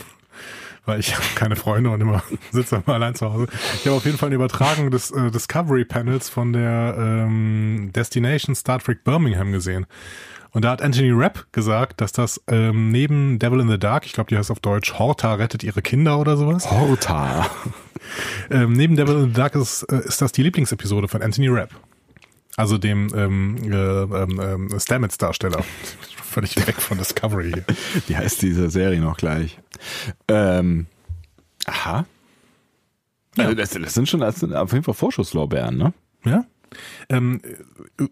weil 0.85 0.99
ich 0.99 1.15
habe 1.15 1.25
keine 1.35 1.55
Freunde 1.55 1.89
und 1.89 2.01
immer 2.01 2.23
sitze 2.51 2.83
immer 2.85 2.95
allein 2.95 3.15
zu 3.15 3.31
Hause. 3.31 3.47
Ich 3.75 3.85
habe 3.85 3.95
auf 3.95 4.05
jeden 4.05 4.17
Fall 4.17 4.27
eine 4.27 4.35
Übertragung 4.35 4.91
des 4.91 5.11
äh, 5.11 5.31
Discovery 5.31 5.85
Panels 5.85 6.29
von 6.29 6.53
der 6.53 6.95
ähm, 6.97 7.91
Destination 7.93 8.55
Star 8.55 8.79
Trek 8.79 9.03
Birmingham 9.03 9.51
gesehen. 9.51 9.85
Und 10.51 10.65
da 10.65 10.71
hat 10.71 10.81
Anthony 10.81 11.11
Rapp 11.11 11.45
gesagt, 11.51 12.01
dass 12.01 12.11
das 12.11 12.41
ähm, 12.47 12.89
neben 12.91 13.37
Devil 13.37 13.59
in 13.59 13.69
the 13.69 13.77
Dark, 13.77 14.05
ich 14.05 14.13
glaube, 14.13 14.29
die 14.29 14.37
heißt 14.37 14.49
auf 14.49 14.59
Deutsch 14.59 14.97
Horta 14.97 15.35
rettet 15.35 15.63
ihre 15.63 15.81
Kinder 15.81 16.17
oder 16.19 16.37
sowas. 16.37 16.69
Horta. 16.69 17.49
Ähm, 18.49 18.73
neben 18.73 18.95
Devil 18.95 19.15
in 19.15 19.25
the 19.27 19.33
Dark 19.33 19.53
ist, 19.55 19.83
äh, 19.83 19.99
ist 19.99 20.21
das 20.21 20.31
die 20.31 20.41
Lieblingsepisode 20.41 21.07
von 21.07 21.21
Anthony 21.21 21.49
Rapp. 21.49 21.69
Also 22.55 22.77
dem 22.77 23.07
ähm, 23.13 23.57
äh, 23.71 23.75
ähm, 23.75 24.69
Stamets-Darsteller. 24.79 25.63
Völlig 26.23 26.55
weg 26.65 26.81
von 26.81 26.97
Discovery. 26.97 27.53
Wie 28.07 28.17
heißt 28.17 28.41
diese 28.41 28.69
Serie 28.69 28.99
noch 28.99 29.17
gleich? 29.17 29.59
Ähm, 30.27 30.87
aha. 31.65 32.05
Also 33.37 33.53
das, 33.53 33.69
das 33.71 33.93
sind 33.93 34.09
schon 34.09 34.19
das 34.19 34.39
sind 34.39 34.53
auf 34.53 34.71
jeden 34.71 34.83
Fall 34.83 34.93
Vorschusslorbeeren, 34.93 35.77
ne? 35.77 35.93
Ja? 36.25 36.45
Ähm, 37.09 37.41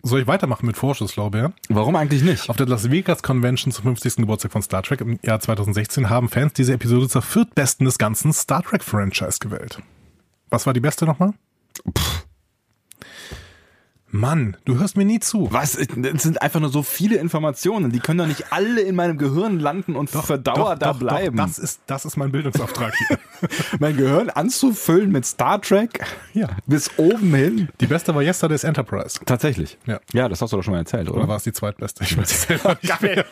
soll 0.01 0.21
ich 0.21 0.27
weitermachen 0.27 0.65
mit 0.65 0.77
Vorschusslaubeeren? 0.77 1.53
Warum 1.69 1.95
eigentlich 1.95 2.24
nicht? 2.24 2.50
Auf 2.50 2.57
der 2.57 2.67
Las 2.67 2.89
Vegas 2.89 3.21
Convention 3.21 3.71
zum 3.71 3.83
50. 3.83 4.17
Geburtstag 4.17 4.51
von 4.51 4.62
Star 4.62 4.83
Trek 4.83 5.01
im 5.01 5.19
Jahr 5.24 5.39
2016 5.39 6.09
haben 6.09 6.29
Fans 6.29 6.53
diese 6.53 6.74
Episode 6.74 7.07
zur 7.07 7.21
viertbesten 7.21 7.86
des 7.86 7.97
ganzen 7.97 8.33
Star 8.33 8.63
Trek 8.63 8.83
Franchise 8.83 9.39
gewählt. 9.39 9.79
Was 10.50 10.65
war 10.65 10.74
die 10.74 10.79
beste 10.79 11.05
nochmal? 11.05 11.33
Mann, 14.10 14.56
du 14.64 14.80
hörst 14.80 14.96
mir 14.96 15.04
nie 15.04 15.20
zu. 15.20 15.50
Was? 15.52 15.76
Es 15.76 15.88
sind 16.24 16.42
einfach 16.42 16.60
nur 16.62 16.70
so 16.70 16.82
viele 16.82 17.18
Informationen. 17.18 17.92
Die 17.92 18.00
können 18.00 18.20
doch 18.20 18.26
nicht 18.28 18.54
alle 18.54 18.80
in 18.82 18.96
meinem 18.96 19.18
Gehirn 19.18 19.60
landen 19.60 19.96
und 19.98 20.10
für 20.10 20.40
Dauer 20.40 20.76
da 20.78 20.94
bleiben. 20.94 21.36
das, 21.36 21.60
ist, 21.60 21.82
das 21.88 22.06
ist 22.06 22.16
mein 22.16 22.32
Bildungsauftrag 22.32 22.94
hier. 23.08 23.20
mein 23.80 23.98
Gehirn 23.98 24.30
anzufüllen 24.30 25.12
mit 25.12 25.26
Star 25.26 25.62
Trek 25.62 26.06
Ja. 26.34 26.48
bis 26.66 26.90
oben 26.98 27.36
hin. 27.36 27.70
Die 27.82 27.88
beste 27.88 28.16
war 28.16 28.24
Yesterday's 28.24 28.64
Enterprise. 28.64 29.20
Tatsächlich. 29.26 29.78
Ja. 29.86 30.00
Ja, 30.14 30.30
das 30.30 30.42
hast 30.42 30.54
du 30.54 30.58
doch 30.58 30.64
schon 30.64 30.74
mal 30.74 30.80
erzählt, 30.80 31.10
Oder 31.10 31.20
oder? 31.20 31.28
war 31.28 31.36
es 31.38 31.44
die 31.44 31.54
zweitbeste? 31.54 32.04
Ich 32.06 32.18
weiß 32.18 32.32
es 32.32 32.42
selber 32.44 32.78
nicht 32.82 33.26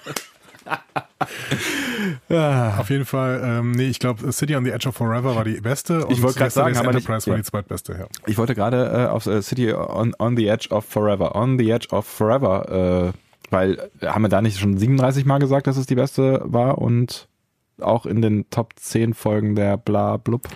mehr. 2.30 2.76
Auf 2.80 2.90
jeden 2.90 3.06
Fall, 3.06 3.42
ähm, 3.44 3.72
nee, 3.72 3.88
ich 3.88 4.00
glaube, 4.00 4.32
City 4.32 4.56
on 4.56 4.66
the 4.66 4.72
Edge 4.72 4.88
of 4.88 4.96
Forever 4.96 5.36
war 5.36 5.44
die 5.44 5.60
beste. 5.62 6.06
Ich 6.10 6.22
wollte 6.22 6.40
gerade 6.40 6.52
sagen, 6.52 6.78
aber 6.78 6.88
nicht- 6.88 6.98
Enterprise 6.98 7.28
war 7.28 7.38
ja. 7.38 7.42
die 7.42 7.50
zweitbeste, 7.50 7.94
ja. 7.94 8.08
Ich 8.28 8.38
wollte 8.38 8.56
gerade 8.56 8.86
äh, 8.86 9.08
auf 9.08 9.26
äh, 9.26 9.42
City 9.42 9.74
on, 9.74 10.14
on 10.20 10.38
the 10.38 10.48
Edge 10.48 10.70
of 10.70 10.86
Forever. 10.86 11.36
On 11.36 11.58
the 11.58 11.70
Edge 11.70 11.88
of 11.92 12.06
Forever. 12.06 13.14
Äh, 13.14 13.18
weil, 13.52 13.90
äh, 14.02 14.08
haben 14.08 14.24
wir 14.24 14.30
da 14.30 14.42
nicht 14.42 14.60
schon 14.60 14.78
37 14.78 15.26
Mal 15.26 15.40
gesagt, 15.40 15.68
dass 15.68 15.78
es 15.78 15.86
die 15.86 15.96
beste 15.96 16.42
war 16.44 16.80
und 16.80 17.28
auch 17.82 18.06
in 18.06 18.22
den 18.22 18.50
Top 18.50 18.74
10 18.76 19.14
Folgen 19.14 19.56
der 19.56 19.78
Bla 19.78 20.18
Blub? 20.18 20.48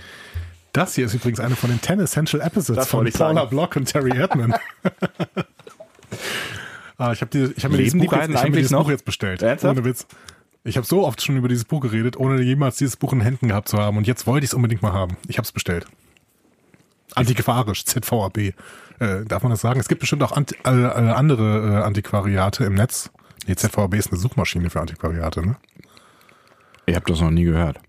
Das 0.73 0.95
hier 0.95 1.05
ist 1.05 1.13
übrigens 1.13 1.39
eine 1.39 1.55
von 1.55 1.69
den 1.69 1.81
10 1.81 1.99
Essential 1.99 2.41
Episodes 2.41 2.87
von 2.87 3.09
Paula 3.11 3.33
sagen. 3.33 3.49
Block 3.49 3.75
und 3.75 3.85
Terry 3.85 4.11
Edmond. 4.11 4.55
ah, 6.97 7.11
ich 7.11 7.21
habe 7.21 7.31
die, 7.31 7.53
ich 7.55 7.65
hab 7.65 7.71
mir 7.71 7.77
die 7.77 7.91
Buch 7.91 8.13
jetzt, 8.13 8.29
ich 8.29 8.35
hab 8.35 8.43
mir 8.43 8.51
dieses 8.51 8.71
noch? 8.71 8.83
Buch 8.83 8.91
jetzt 8.91 9.05
bestellt. 9.05 9.41
Ernsthaft? 9.41 9.77
Ohne 9.77 9.85
Witz. 9.85 10.07
Ich 10.63 10.77
habe 10.77 10.85
so 10.85 11.05
oft 11.05 11.21
schon 11.21 11.37
über 11.37 11.47
dieses 11.47 11.65
Buch 11.65 11.79
geredet, 11.79 12.17
ohne 12.17 12.41
jemals 12.41 12.77
dieses 12.77 12.97
Buch 12.97 13.13
in 13.13 13.21
Händen 13.21 13.47
gehabt 13.47 13.69
zu 13.69 13.77
haben. 13.77 13.97
Und 13.97 14.07
jetzt 14.07 14.27
wollte 14.27 14.43
ich 14.43 14.51
es 14.51 14.53
unbedingt 14.53 14.81
mal 14.81 14.93
haben. 14.93 15.15
Ich 15.27 15.37
habe 15.37 15.45
es 15.45 15.51
bestellt. 15.51 15.85
Antiquarisch, 17.15 17.85
ZVAB. 17.85 18.37
Äh, 18.37 18.53
darf 19.25 19.43
man 19.43 19.51
das 19.51 19.61
sagen? 19.61 19.79
Es 19.79 19.87
gibt 19.87 20.01
bestimmt 20.01 20.21
auch 20.21 20.33
Anti 20.33 20.55
äh, 20.65 20.69
äh, 20.69 21.11
andere 21.11 21.79
äh, 21.79 21.83
Antiquariate 21.83 22.65
im 22.65 22.75
Netz. 22.75 23.09
Nee, 23.47 23.55
ZVAB 23.55 23.95
ist 23.95 24.11
eine 24.11 24.19
Suchmaschine 24.19 24.69
für 24.69 24.81
Antiquariate, 24.81 25.45
ne? 25.45 25.55
Ich 26.85 26.95
habe 26.95 27.05
das 27.07 27.21
noch 27.21 27.31
nie 27.31 27.45
gehört. 27.45 27.79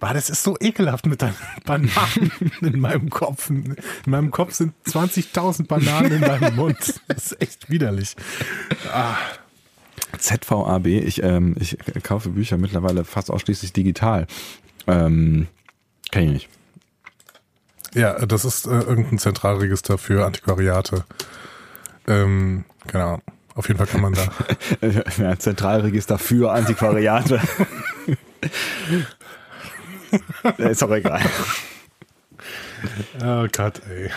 Boah, 0.00 0.12
das 0.12 0.28
ist 0.28 0.42
so 0.42 0.56
ekelhaft 0.60 1.06
mit 1.06 1.22
deinen 1.22 1.36
Bananen 1.64 2.32
in 2.60 2.80
meinem 2.80 3.08
Kopf. 3.08 3.48
In 3.48 3.76
meinem 4.06 4.30
Kopf 4.30 4.54
sind 4.54 4.74
20.000 4.86 5.66
Bananen 5.66 6.12
in 6.12 6.20
meinem 6.20 6.56
Mund. 6.56 7.00
Das 7.08 7.32
ist 7.32 7.40
echt 7.40 7.70
widerlich. 7.70 8.16
Ah. 8.92 9.16
ZVAB, 10.18 10.86
ich, 10.86 11.22
ähm, 11.22 11.56
ich 11.58 11.76
kaufe 12.02 12.30
Bücher 12.30 12.56
mittlerweile 12.56 13.04
fast 13.04 13.30
ausschließlich 13.30 13.72
digital. 13.72 14.26
Ähm, 14.86 15.48
kenn 16.10 16.24
ich 16.24 16.32
nicht. 16.32 16.48
Ja, 17.94 18.26
das 18.26 18.44
ist 18.44 18.66
äh, 18.66 18.80
irgendein 18.80 19.18
Zentralregister 19.18 19.96
für 19.96 20.26
Antiquariate. 20.26 21.04
Ähm, 22.06 22.64
Ahnung. 22.92 23.22
Auf 23.54 23.68
jeden 23.68 23.78
Fall 23.78 23.86
kann 23.86 24.02
man 24.02 24.12
da. 24.12 24.28
ja, 25.18 25.38
Zentralregister 25.38 26.18
für 26.18 26.52
Antiquariate. 26.52 27.40
ist 30.58 30.82
auch 30.82 30.90
egal. 30.90 31.22
Oh 33.24 33.46
Gott, 33.50 33.80
ey. 33.88 34.10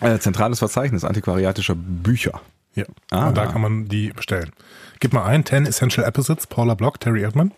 Äh, 0.00 0.18
zentrales 0.18 0.58
Verzeichnis 0.58 1.04
antiquariatischer 1.04 1.74
Bücher. 1.76 2.40
Ja, 2.74 2.84
ah. 3.10 3.28
und 3.28 3.36
da 3.36 3.46
kann 3.46 3.60
man 3.60 3.88
die 3.88 4.12
bestellen. 4.12 4.50
Gib 5.02 5.12
mal 5.12 5.24
ein, 5.24 5.44
10 5.44 5.66
Essential 5.66 6.06
Episodes, 6.06 6.46
Paula 6.46 6.74
Block, 6.74 7.00
Terry 7.00 7.22
Erdmann. 7.22 7.50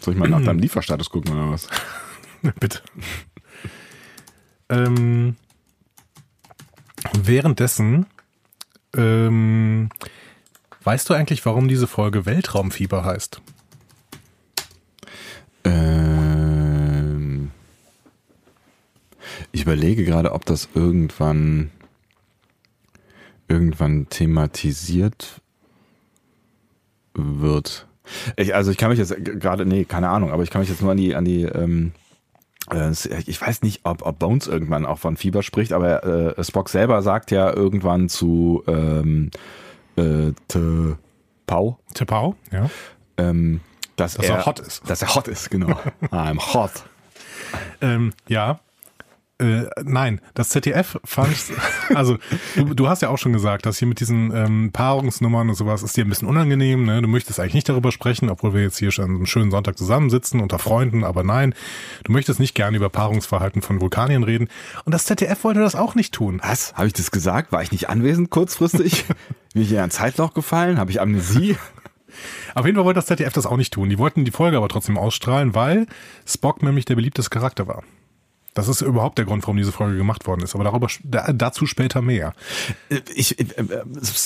Soll 0.00 0.14
ich 0.14 0.18
mal 0.18 0.30
nach 0.30 0.42
deinem 0.42 0.60
Lieferstatus 0.60 1.10
gucken 1.10 1.34
oder 1.34 1.50
was? 1.50 1.68
Bitte. 2.58 2.80
ähm, 4.70 5.36
währenddessen, 7.12 8.06
ähm, 8.96 9.90
weißt 10.84 11.10
du 11.10 11.12
eigentlich, 11.12 11.44
warum 11.44 11.68
diese 11.68 11.86
Folge 11.86 12.24
Weltraumfieber 12.24 13.04
heißt? 13.04 13.42
Ähm, 15.64 17.50
ich 19.52 19.60
überlege 19.60 20.06
gerade, 20.06 20.32
ob 20.32 20.46
das 20.46 20.70
irgendwann 20.74 21.72
irgendwann 23.48 24.08
thematisiert 24.08 25.40
wird. 27.14 27.86
Ich, 28.36 28.54
also 28.54 28.70
ich 28.70 28.76
kann 28.76 28.90
mich 28.90 28.98
jetzt 28.98 29.14
gerade, 29.16 29.66
nee, 29.66 29.84
keine 29.84 30.08
Ahnung, 30.08 30.30
aber 30.30 30.42
ich 30.42 30.50
kann 30.50 30.60
mich 30.60 30.70
jetzt 30.70 30.82
nur 30.82 30.92
an 30.92 30.96
die, 30.96 31.14
an 31.14 31.24
die, 31.24 31.42
ähm, 31.42 31.92
äh, 32.70 32.92
ich 33.26 33.40
weiß 33.40 33.62
nicht, 33.62 33.80
ob, 33.84 34.04
ob 34.04 34.18
Bones 34.18 34.46
irgendwann 34.46 34.86
auch 34.86 34.98
von 34.98 35.16
Fieber 35.16 35.42
spricht, 35.42 35.72
aber 35.72 36.36
äh, 36.38 36.44
Spock 36.44 36.68
selber 36.68 37.02
sagt 37.02 37.30
ja 37.30 37.52
irgendwann 37.52 38.08
zu 38.08 38.62
ähm, 38.66 39.30
äh, 39.96 40.32
Te 40.48 40.98
Pau. 41.46 41.78
Te 41.94 42.06
Pau, 42.06 42.36
ja. 42.52 42.70
Ähm, 43.16 43.60
dass, 43.96 44.14
dass 44.14 44.26
er, 44.26 44.36
er 44.36 44.46
hot 44.46 44.60
ist. 44.60 44.88
Dass 44.88 45.02
er 45.02 45.14
hot 45.14 45.26
ist, 45.26 45.50
genau. 45.50 45.68
I'm 46.10 46.54
hot. 46.54 46.70
Ähm, 47.80 48.12
ja, 48.28 48.60
äh, 49.38 49.66
nein, 49.84 50.22
das 50.32 50.48
ZDF 50.48 50.98
fand, 51.04 51.36
also 51.94 52.16
du, 52.54 52.72
du, 52.72 52.88
hast 52.88 53.02
ja 53.02 53.10
auch 53.10 53.18
schon 53.18 53.34
gesagt, 53.34 53.66
dass 53.66 53.78
hier 53.78 53.86
mit 53.86 54.00
diesen 54.00 54.34
ähm, 54.34 54.70
Paarungsnummern 54.72 55.50
und 55.50 55.54
sowas 55.54 55.82
ist 55.82 55.96
dir 55.96 56.06
ein 56.06 56.08
bisschen 56.08 56.26
unangenehm. 56.28 56.86
Ne? 56.86 57.02
Du 57.02 57.08
möchtest 57.08 57.38
eigentlich 57.38 57.52
nicht 57.52 57.68
darüber 57.68 57.92
sprechen, 57.92 58.30
obwohl 58.30 58.54
wir 58.54 58.62
jetzt 58.62 58.78
hier 58.78 58.92
schon 58.92 59.04
einen 59.04 59.26
schönen 59.26 59.50
Sonntag 59.50 59.76
zusammensitzen 59.76 60.40
unter 60.40 60.58
Freunden, 60.58 61.04
aber 61.04 61.22
nein, 61.22 61.54
du 62.04 62.12
möchtest 62.12 62.40
nicht 62.40 62.54
gerne 62.54 62.78
über 62.78 62.88
Paarungsverhalten 62.88 63.60
von 63.60 63.80
Vulkanien 63.82 64.22
reden. 64.22 64.48
Und 64.86 64.92
das 64.92 65.04
ZDF 65.04 65.44
wollte 65.44 65.60
das 65.60 65.74
auch 65.74 65.94
nicht 65.94 66.14
tun. 66.14 66.40
Was? 66.42 66.72
Habe 66.72 66.86
ich 66.86 66.94
das 66.94 67.10
gesagt? 67.10 67.52
War 67.52 67.62
ich 67.62 67.72
nicht 67.72 67.90
anwesend 67.90 68.30
kurzfristig? 68.30 69.04
Bin 69.52 69.62
ich 69.62 69.72
in 69.72 69.78
ein 69.78 69.90
Zeitloch 69.90 70.32
gefallen? 70.32 70.78
Habe 70.78 70.90
ich 70.90 71.00
Amnesie? 71.00 71.56
Auf 72.54 72.64
jeden 72.64 72.76
Fall 72.76 72.86
wollte 72.86 72.98
das 72.98 73.06
ZDF 73.06 73.34
das 73.34 73.44
auch 73.44 73.58
nicht 73.58 73.74
tun. 73.74 73.90
Die 73.90 73.98
wollten 73.98 74.24
die 74.24 74.30
Folge 74.30 74.56
aber 74.56 74.68
trotzdem 74.68 74.96
ausstrahlen, 74.96 75.54
weil 75.54 75.86
Spock 76.24 76.62
nämlich 76.62 76.86
der 76.86 76.94
beliebteste 76.94 77.28
Charakter 77.28 77.66
war. 77.66 77.82
Das 78.56 78.68
ist 78.68 78.80
überhaupt 78.80 79.18
der 79.18 79.26
Grund, 79.26 79.42
warum 79.42 79.58
diese 79.58 79.70
Folge 79.70 79.98
gemacht 79.98 80.26
worden 80.26 80.40
ist. 80.40 80.54
Aber 80.54 80.64
darüber 80.64 80.88
dazu 81.04 81.66
später 81.66 82.00
mehr. 82.00 82.32
Ich, 83.14 83.38
ich, 83.38 83.54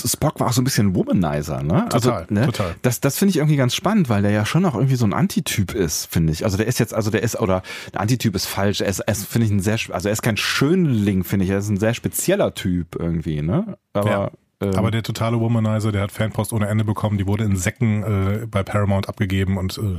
Spock 0.06 0.38
war 0.38 0.46
auch 0.46 0.52
so 0.52 0.60
ein 0.60 0.64
bisschen 0.64 0.94
Womanizer, 0.94 1.64
ne? 1.64 1.88
Total, 1.90 2.12
also, 2.12 2.34
ne? 2.34 2.46
total. 2.46 2.76
Das, 2.82 3.00
das 3.00 3.18
finde 3.18 3.30
ich 3.30 3.38
irgendwie 3.38 3.56
ganz 3.56 3.74
spannend, 3.74 4.08
weil 4.08 4.22
der 4.22 4.30
ja 4.30 4.46
schon 4.46 4.64
auch 4.64 4.76
irgendwie 4.76 4.94
so 4.94 5.04
ein 5.04 5.12
Antityp 5.12 5.74
ist, 5.74 6.06
finde 6.06 6.32
ich. 6.32 6.44
Also 6.44 6.56
der 6.56 6.68
ist 6.68 6.78
jetzt, 6.78 6.94
also 6.94 7.10
der 7.10 7.24
ist, 7.24 7.40
oder 7.40 7.62
der 7.92 8.02
Antityp 8.02 8.36
ist 8.36 8.46
falsch. 8.46 8.80
Er 8.80 8.86
ist, 8.86 9.00
ist 9.00 9.26
finde 9.26 9.46
ich, 9.46 9.52
ein 9.52 9.58
sehr, 9.58 9.78
also 9.90 10.08
er 10.08 10.12
ist 10.12 10.22
kein 10.22 10.36
Schönling, 10.36 11.24
finde 11.24 11.44
ich. 11.44 11.50
Er 11.50 11.58
ist 11.58 11.68
ein 11.68 11.80
sehr 11.80 11.94
spezieller 11.94 12.54
Typ 12.54 12.94
irgendwie, 12.94 13.42
ne? 13.42 13.76
Aber 13.94 14.10
ja. 14.10 14.30
Ähm, 14.60 14.76
Aber 14.76 14.92
der 14.92 15.02
totale 15.02 15.40
Womanizer, 15.40 15.90
der 15.90 16.02
hat 16.02 16.12
Fanpost 16.12 16.52
ohne 16.52 16.68
Ende 16.68 16.84
bekommen, 16.84 17.18
die 17.18 17.26
wurde 17.26 17.42
in 17.42 17.56
Säcken 17.56 18.02
äh, 18.04 18.46
bei 18.46 18.62
Paramount 18.62 19.08
abgegeben 19.08 19.56
und 19.56 19.76
äh, 19.78 19.98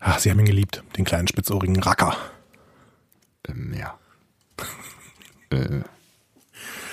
ach, 0.00 0.18
sie 0.18 0.30
haben 0.30 0.40
ihn 0.40 0.46
geliebt, 0.46 0.82
den 0.98 1.06
kleinen 1.06 1.28
spitzohrigen 1.28 1.80
Racker. 1.82 2.14
Ähm, 3.50 3.74
ja. 3.78 3.98
äh. 5.56 5.80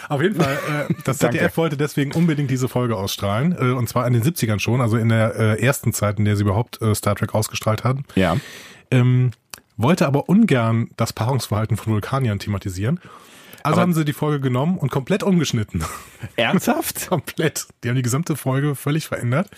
Auf 0.09 0.21
jeden 0.21 0.35
Fall, 0.35 0.57
äh, 0.89 0.93
das 1.05 1.17
ZDF 1.17 1.57
wollte 1.57 1.77
deswegen 1.77 2.13
unbedingt 2.13 2.49
diese 2.49 2.67
Folge 2.67 2.95
ausstrahlen. 2.95 3.53
Äh, 3.53 3.71
und 3.71 3.89
zwar 3.89 4.07
in 4.07 4.13
den 4.13 4.23
70ern 4.23 4.59
schon, 4.59 4.81
also 4.81 4.97
in 4.97 5.09
der 5.09 5.35
äh, 5.35 5.61
ersten 5.61 5.93
Zeit, 5.93 6.19
in 6.19 6.25
der 6.25 6.35
sie 6.35 6.43
überhaupt 6.43 6.81
äh, 6.81 6.95
Star 6.95 7.15
Trek 7.15 7.35
ausgestrahlt 7.35 7.83
haben. 7.83 8.05
Ja. 8.15 8.37
Ähm, 8.89 9.31
wollte 9.75 10.07
aber 10.07 10.29
ungern 10.29 10.89
das 10.97 11.13
Paarungsverhalten 11.13 11.77
von 11.77 11.93
Vulkaniern 11.93 12.39
thematisieren. 12.39 12.99
Also 13.67 13.81
Aber 13.81 13.81
haben 13.81 13.93
sie 13.93 14.05
die 14.05 14.13
Folge 14.13 14.39
genommen 14.39 14.77
und 14.77 14.91
komplett 14.91 15.23
umgeschnitten. 15.23 15.83
Ernsthaft? 16.37 17.07
komplett. 17.09 17.67
Die 17.83 17.89
haben 17.89 17.97
die 17.97 18.01
gesamte 18.01 18.37
Folge 18.37 18.75
völlig 18.75 19.07
verändert. 19.07 19.49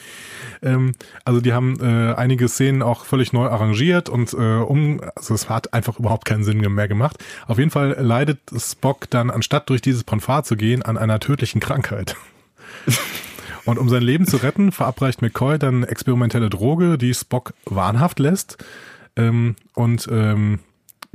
Ähm, 0.64 0.94
also 1.26 1.42
die 1.42 1.54
haben 1.54 1.80
äh, 1.80 2.16
einige 2.16 2.48
Szenen 2.50 2.82
auch 2.82 3.06
völlig 3.06 3.34
neu 3.34 3.48
arrangiert 3.48 4.10
und 4.10 4.34
äh, 4.34 4.38
um, 4.38 5.00
also 5.16 5.36
es 5.36 5.48
hat 5.48 5.74
einfach 5.76 6.00
überhaupt 6.00 6.26
keinen 6.26 6.44
Sinn 6.44 6.60
mehr 6.60 6.88
gemacht. 6.88 7.24
Auf 7.48 7.60
jeden 7.60 7.70
Fall 7.70 7.98
leidet 8.00 8.40
Spock 8.58 9.10
dann, 9.12 9.30
anstatt 9.30 9.70
durch 9.70 9.82
dieses 9.82 10.04
Ponfar 10.04 10.44
zu 10.44 10.56
gehen, 10.56 10.82
an 10.82 10.98
einer 10.98 11.20
tödlichen 11.20 11.62
Krankheit. 11.62 12.16
Und 13.66 13.78
um 13.78 13.88
sein 13.90 14.02
Leben 14.02 14.26
zu 14.26 14.38
retten, 14.38 14.72
verabreicht 14.72 15.22
McCoy 15.22 15.60
dann 15.60 15.84
experimentelle 15.84 16.50
Droge, 16.50 16.98
die 16.98 17.14
Spock 17.14 17.54
wahnhaft 17.66 18.18
lässt. 18.18 18.58
Ähm, 19.16 19.58
und 19.76 20.08
ähm, 20.12 20.60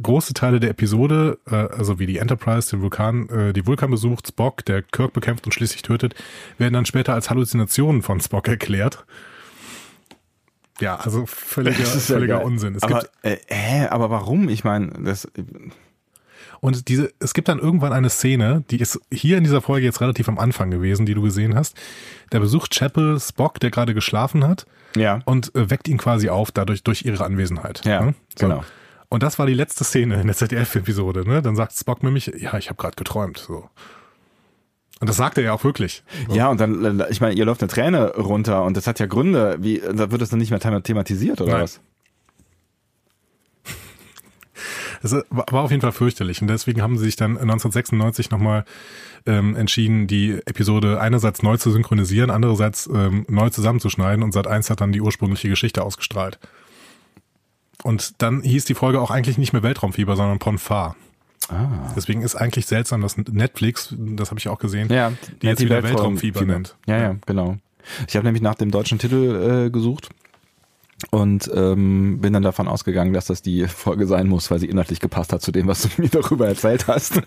große 0.02 0.34
Teile 0.34 0.60
der 0.60 0.70
Episode, 0.70 1.38
äh, 1.50 1.54
also 1.54 1.98
wie 1.98 2.06
die 2.06 2.18
Enterprise 2.18 2.70
den 2.70 2.82
Vulkan, 2.82 3.28
äh, 3.28 3.52
die 3.52 3.66
Vulkan 3.66 3.90
besucht, 3.90 4.28
Spock, 4.28 4.64
der 4.64 4.82
Kirk 4.82 5.12
bekämpft 5.12 5.46
und 5.46 5.52
schließlich 5.52 5.82
tötet, 5.82 6.14
werden 6.58 6.74
dann 6.74 6.86
später 6.86 7.14
als 7.14 7.30
Halluzinationen 7.30 8.02
von 8.02 8.20
Spock 8.20 8.48
erklärt. 8.48 9.04
Ja, 10.80 10.96
also 10.96 11.24
völliger, 11.26 11.84
völliger 11.84 12.38
ja 12.38 12.44
Unsinn. 12.44 12.74
Es 12.74 12.82
aber, 12.82 13.04
äh, 13.22 13.36
äh, 13.46 13.86
aber 13.88 14.10
warum? 14.10 14.48
Ich 14.48 14.64
meine, 14.64 14.92
das. 15.04 15.28
Und 16.60 16.88
diese, 16.88 17.12
es 17.20 17.34
gibt 17.34 17.48
dann 17.48 17.58
irgendwann 17.58 17.92
eine 17.92 18.08
Szene, 18.08 18.64
die 18.70 18.80
ist 18.80 18.98
hier 19.12 19.36
in 19.36 19.44
dieser 19.44 19.60
Folge 19.60 19.86
jetzt 19.86 20.00
relativ 20.00 20.28
am 20.28 20.38
Anfang 20.38 20.70
gewesen, 20.70 21.04
die 21.06 21.14
du 21.14 21.22
gesehen 21.22 21.54
hast. 21.54 21.76
Da 22.30 22.38
besucht 22.38 22.74
Chapel 22.74 23.20
Spock, 23.20 23.60
der 23.60 23.70
gerade 23.70 23.94
geschlafen 23.94 24.46
hat. 24.46 24.66
Ja. 24.96 25.20
Und 25.26 25.54
äh, 25.54 25.70
weckt 25.70 25.88
ihn 25.88 25.98
quasi 25.98 26.28
auf, 26.28 26.50
dadurch 26.50 26.82
durch 26.82 27.04
ihre 27.04 27.24
Anwesenheit. 27.24 27.84
Ja, 27.84 28.06
ne? 28.06 28.14
so. 28.36 28.46
genau. 28.46 28.64
Und 29.08 29.22
das 29.22 29.38
war 29.38 29.46
die 29.46 29.54
letzte 29.54 29.84
Szene 29.84 30.20
in 30.20 30.26
der 30.26 30.36
ZDF-Episode. 30.36 31.28
Ne? 31.28 31.42
Dann 31.42 31.56
sagt 31.56 31.76
Spock 31.76 32.02
nämlich, 32.02 32.26
ja, 32.26 32.56
ich 32.58 32.68
habe 32.68 32.76
gerade 32.76 32.96
geträumt. 32.96 33.38
So. 33.38 33.68
Und 35.00 35.08
das 35.08 35.16
sagt 35.16 35.38
er 35.38 35.44
ja 35.44 35.52
auch 35.52 35.64
wirklich. 35.64 36.02
So. 36.28 36.34
Ja, 36.34 36.48
und 36.48 36.60
dann, 36.60 37.04
ich 37.10 37.20
meine, 37.20 37.34
ihr 37.34 37.44
läuft 37.44 37.62
eine 37.62 37.68
Träne 37.68 38.14
runter 38.16 38.64
und 38.64 38.76
das 38.76 38.86
hat 38.86 39.00
ja 39.00 39.06
Gründe. 39.06 39.58
Wie, 39.60 39.80
da 39.80 40.10
wird 40.10 40.22
das 40.22 40.30
dann 40.30 40.38
nicht 40.38 40.50
mehr 40.50 40.60
thematisiert 40.82 41.40
oder 41.40 41.52
Nein. 41.52 41.62
was? 41.62 41.80
Es 45.02 45.12
war 45.28 45.62
auf 45.62 45.70
jeden 45.70 45.82
Fall 45.82 45.92
fürchterlich 45.92 46.40
und 46.40 46.48
deswegen 46.48 46.80
haben 46.80 46.96
sie 46.96 47.04
sich 47.04 47.16
dann 47.16 47.32
1996 47.32 48.30
nochmal 48.30 48.64
ähm, 49.26 49.54
entschieden, 49.54 50.06
die 50.06 50.40
Episode 50.46 50.98
einerseits 50.98 51.42
neu 51.42 51.58
zu 51.58 51.70
synchronisieren, 51.70 52.30
andererseits 52.30 52.88
ähm, 52.90 53.26
neu 53.28 53.50
zusammenzuschneiden 53.50 54.22
und 54.24 54.32
Sat 54.32 54.46
1 54.46 54.70
hat 54.70 54.80
dann 54.80 54.92
die 54.92 55.02
ursprüngliche 55.02 55.50
Geschichte 55.50 55.82
ausgestrahlt. 55.82 56.38
Und 57.84 58.22
dann 58.22 58.40
hieß 58.40 58.64
die 58.64 58.72
Folge 58.72 58.98
auch 58.98 59.10
eigentlich 59.10 59.36
nicht 59.36 59.52
mehr 59.52 59.62
Weltraumfieber, 59.62 60.16
sondern 60.16 60.38
Ponfar. 60.38 60.96
Ah. 61.50 61.92
Deswegen 61.94 62.22
ist 62.22 62.34
eigentlich 62.34 62.64
seltsam, 62.64 63.02
dass 63.02 63.18
Netflix, 63.18 63.94
das 63.98 64.30
habe 64.30 64.40
ich 64.40 64.48
auch 64.48 64.58
gesehen, 64.58 64.88
ja, 64.90 65.12
die 65.42 65.46
jetzt 65.46 65.60
wieder 65.60 65.82
Weltraumfieber 65.82 66.40
Fieber. 66.40 66.52
nennt. 66.54 66.76
Ja, 66.86 66.98
ja, 66.98 67.16
genau. 67.26 67.58
Ich 68.08 68.16
habe 68.16 68.24
nämlich 68.24 68.42
nach 68.42 68.54
dem 68.54 68.70
deutschen 68.70 68.98
Titel 68.98 69.66
äh, 69.66 69.70
gesucht 69.70 70.08
und 71.10 71.50
ähm, 71.54 72.20
bin 72.22 72.32
dann 72.32 72.42
davon 72.42 72.68
ausgegangen, 72.68 73.12
dass 73.12 73.26
das 73.26 73.42
die 73.42 73.68
Folge 73.68 74.06
sein 74.06 74.28
muss, 74.28 74.50
weil 74.50 74.60
sie 74.60 74.70
inhaltlich 74.70 75.00
gepasst 75.00 75.34
hat 75.34 75.42
zu 75.42 75.52
dem, 75.52 75.66
was 75.66 75.82
du 75.82 75.88
mir 76.00 76.08
darüber 76.08 76.48
erzählt 76.48 76.86
hast. 76.86 77.20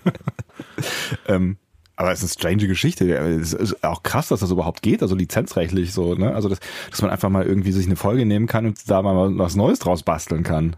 ähm, 1.28 1.58
aber 1.98 2.12
es 2.12 2.20
ist 2.22 2.38
eine 2.38 2.56
strange 2.56 2.68
Geschichte. 2.68 3.12
Es 3.18 3.54
ist 3.54 3.84
auch 3.84 4.04
krass, 4.04 4.28
dass 4.30 4.40
das 4.40 4.52
überhaupt 4.52 4.84
geht, 4.84 5.02
also 5.02 5.16
lizenzrechtlich 5.16 5.92
so, 5.94 6.14
ne? 6.14 6.34
Also, 6.34 6.48
dass, 6.48 6.60
dass 6.92 7.02
man 7.02 7.12
einfach 7.12 7.30
mal 7.30 7.46
irgendwie 7.46 7.72
sich 7.72 7.88
eine 7.88 7.96
Folge 7.96 8.26
nehmen 8.26 8.46
kann 8.46 8.68
und 8.68 8.90
da 8.90 9.02
mal 9.02 9.38
was 9.38 9.56
Neues 9.56 9.80
draus 9.80 10.04
basteln 10.04 10.44
kann. 10.44 10.78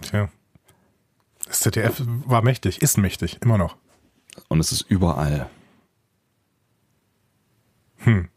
Tja. 0.00 0.28
ZDF 1.50 2.02
war 2.26 2.42
mächtig, 2.42 2.80
ist 2.80 2.96
mächtig, 2.96 3.38
immer 3.42 3.58
noch. 3.58 3.76
Und 4.48 4.58
es 4.58 4.72
ist 4.72 4.80
überall. 4.88 5.50
Hm. 7.98 8.28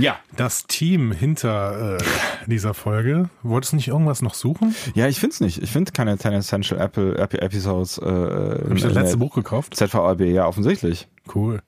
Ja. 0.00 0.18
Das 0.36 0.66
Team 0.66 1.12
hinter 1.12 1.96
äh, 1.98 2.02
dieser 2.46 2.74
Folge, 2.74 3.28
wolltest 3.42 3.72
du 3.72 3.76
nicht 3.76 3.88
irgendwas 3.88 4.22
noch 4.22 4.34
suchen? 4.34 4.74
Ja, 4.94 5.08
ich 5.08 5.18
find's 5.20 5.40
nicht. 5.40 5.62
Ich 5.62 5.70
finde 5.70 5.92
keine 5.92 6.16
10 6.18 6.32
Essential 6.32 6.80
Apple 6.80 7.16
Epi- 7.18 7.38
Episodes. 7.38 7.98
Äh, 7.98 8.04
Habe 8.04 8.72
ich 8.76 8.82
das 8.82 8.94
letzte 8.94 9.16
Buch 9.16 9.34
gekauft? 9.34 9.74
ZVAB, 9.76 10.20
ja, 10.22 10.46
offensichtlich. 10.46 11.08
Cool. 11.34 11.60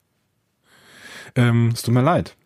Ähm, 1.36 1.70
Es 1.72 1.82
tut 1.82 1.94
mir 1.94 2.02
leid. 2.02 2.36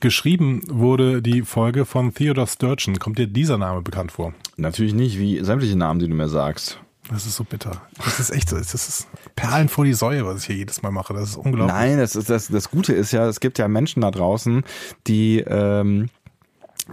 geschrieben 0.00 0.62
wurde 0.68 1.22
die 1.22 1.42
Folge 1.42 1.84
von 1.84 2.12
Theodore 2.12 2.46
Sturgeon. 2.46 2.98
Kommt 2.98 3.18
dir 3.18 3.26
dieser 3.26 3.56
Name 3.58 3.80
bekannt 3.82 4.12
vor? 4.12 4.34
Natürlich 4.56 4.94
nicht, 4.94 5.18
wie 5.18 5.42
sämtliche 5.42 5.76
Namen, 5.76 6.00
die 6.00 6.08
du 6.08 6.14
mir 6.14 6.28
sagst. 6.28 6.78
Das 7.10 7.26
ist 7.26 7.36
so 7.36 7.44
bitter. 7.44 7.82
Das 8.02 8.18
ist 8.18 8.30
echt 8.30 8.48
so. 8.48 8.56
Das 8.56 8.72
ist 8.74 9.06
Perlen 9.36 9.68
vor 9.68 9.84
die 9.84 9.92
Säue, 9.92 10.24
was 10.24 10.40
ich 10.40 10.46
hier 10.46 10.56
jedes 10.56 10.82
Mal 10.82 10.90
mache. 10.90 11.12
Das 11.12 11.30
ist 11.30 11.36
unglaublich. 11.36 11.74
Nein, 11.74 11.98
das, 11.98 12.16
ist, 12.16 12.30
das, 12.30 12.48
das 12.48 12.70
Gute 12.70 12.92
ist 12.92 13.12
ja, 13.12 13.28
es 13.28 13.40
gibt 13.40 13.58
ja 13.58 13.68
Menschen 13.68 14.00
da 14.00 14.10
draußen, 14.10 14.64
die, 15.06 15.40
ähm, 15.40 16.08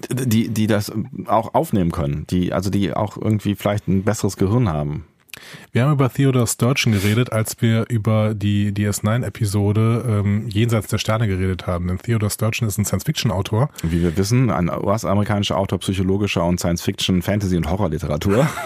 die, 0.10 0.50
die 0.50 0.68
das 0.68 0.92
auch 1.28 1.54
aufnehmen 1.54 1.92
können, 1.92 2.26
die, 2.30 2.52
also 2.52 2.70
die 2.70 2.94
auch 2.94 3.18
irgendwie 3.18 3.56
vielleicht 3.56 3.88
ein 3.88 4.04
besseres 4.04 4.36
Gehirn 4.36 4.68
haben. 4.68 5.06
Wir 5.72 5.84
haben 5.84 5.94
über 5.94 6.12
Theodore 6.12 6.46
Sturgeon 6.46 6.94
geredet, 6.94 7.32
als 7.32 7.62
wir 7.62 7.86
über 7.90 8.34
die 8.36 8.72
DS9-Episode 8.74 10.06
ähm, 10.08 10.48
Jenseits 10.50 10.88
der 10.88 10.98
Sterne 10.98 11.28
geredet 11.28 11.68
haben. 11.68 11.88
Denn 11.88 11.98
Theodore 11.98 12.30
Sturgeon 12.30 12.68
ist 12.68 12.78
ein 12.78 12.86
Science-Fiction-Autor. 12.86 13.70
Wie 13.82 14.02
wir 14.02 14.16
wissen, 14.18 14.52
ein 14.52 14.70
US-amerikanischer 14.70 15.58
Autor 15.58 15.80
psychologischer 15.80 16.46
und 16.46 16.60
Science-Fiction, 16.60 17.22
Fantasy- 17.22 17.58
und 17.58 17.70
Horrorliteratur. 17.70 18.48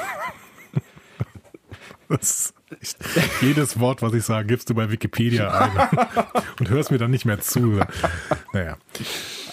Das 2.09 2.53
ist 2.81 2.97
echt, 3.15 3.41
jedes 3.41 3.79
Wort, 3.79 4.01
was 4.01 4.13
ich 4.13 4.23
sage, 4.23 4.47
gibst 4.47 4.69
du 4.69 4.73
bei 4.73 4.91
Wikipedia 4.91 5.49
ein 5.51 5.99
und 6.59 6.69
hörst 6.69 6.91
mir 6.91 6.97
dann 6.97 7.11
nicht 7.11 7.25
mehr 7.25 7.39
zu. 7.39 7.79
Naja. 8.53 8.77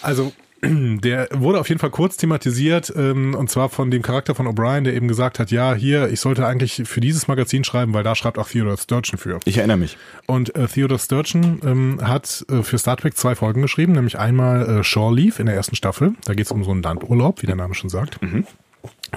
Also, 0.00 0.32
der 0.64 1.28
wurde 1.32 1.58
auf 1.58 1.68
jeden 1.68 1.80
Fall 1.80 1.90
kurz 1.90 2.16
thematisiert, 2.16 2.92
ähm, 2.96 3.34
und 3.34 3.50
zwar 3.50 3.68
von 3.68 3.90
dem 3.90 4.02
Charakter 4.02 4.36
von 4.36 4.46
O'Brien, 4.46 4.82
der 4.84 4.94
eben 4.94 5.08
gesagt 5.08 5.40
hat, 5.40 5.50
ja, 5.50 5.74
hier, 5.74 6.08
ich 6.08 6.20
sollte 6.20 6.46
eigentlich 6.46 6.82
für 6.84 7.00
dieses 7.00 7.26
Magazin 7.26 7.64
schreiben, 7.64 7.92
weil 7.94 8.04
da 8.04 8.14
schreibt 8.14 8.38
auch 8.38 8.48
Theodore 8.48 8.78
Sturgeon 8.78 9.18
für. 9.18 9.40
Ich 9.44 9.58
erinnere 9.58 9.76
mich. 9.76 9.98
Und 10.26 10.54
äh, 10.54 10.68
Theodore 10.68 11.00
Sturgeon 11.00 11.60
ähm, 11.64 11.98
hat 12.00 12.44
äh, 12.48 12.62
für 12.62 12.78
Star 12.78 12.96
Trek 12.96 13.16
zwei 13.16 13.34
Folgen 13.34 13.60
geschrieben, 13.60 13.92
nämlich 13.92 14.18
einmal 14.18 14.68
äh, 14.78 14.84
Shore 14.84 15.12
Leave 15.12 15.40
in 15.40 15.46
der 15.46 15.56
ersten 15.56 15.74
Staffel. 15.74 16.14
Da 16.24 16.34
geht 16.34 16.46
es 16.46 16.52
um 16.52 16.62
so 16.62 16.70
einen 16.70 16.82
Landurlaub, 16.82 17.42
wie 17.42 17.46
der 17.46 17.56
Name 17.56 17.74
schon 17.74 17.90
sagt. 17.90 18.20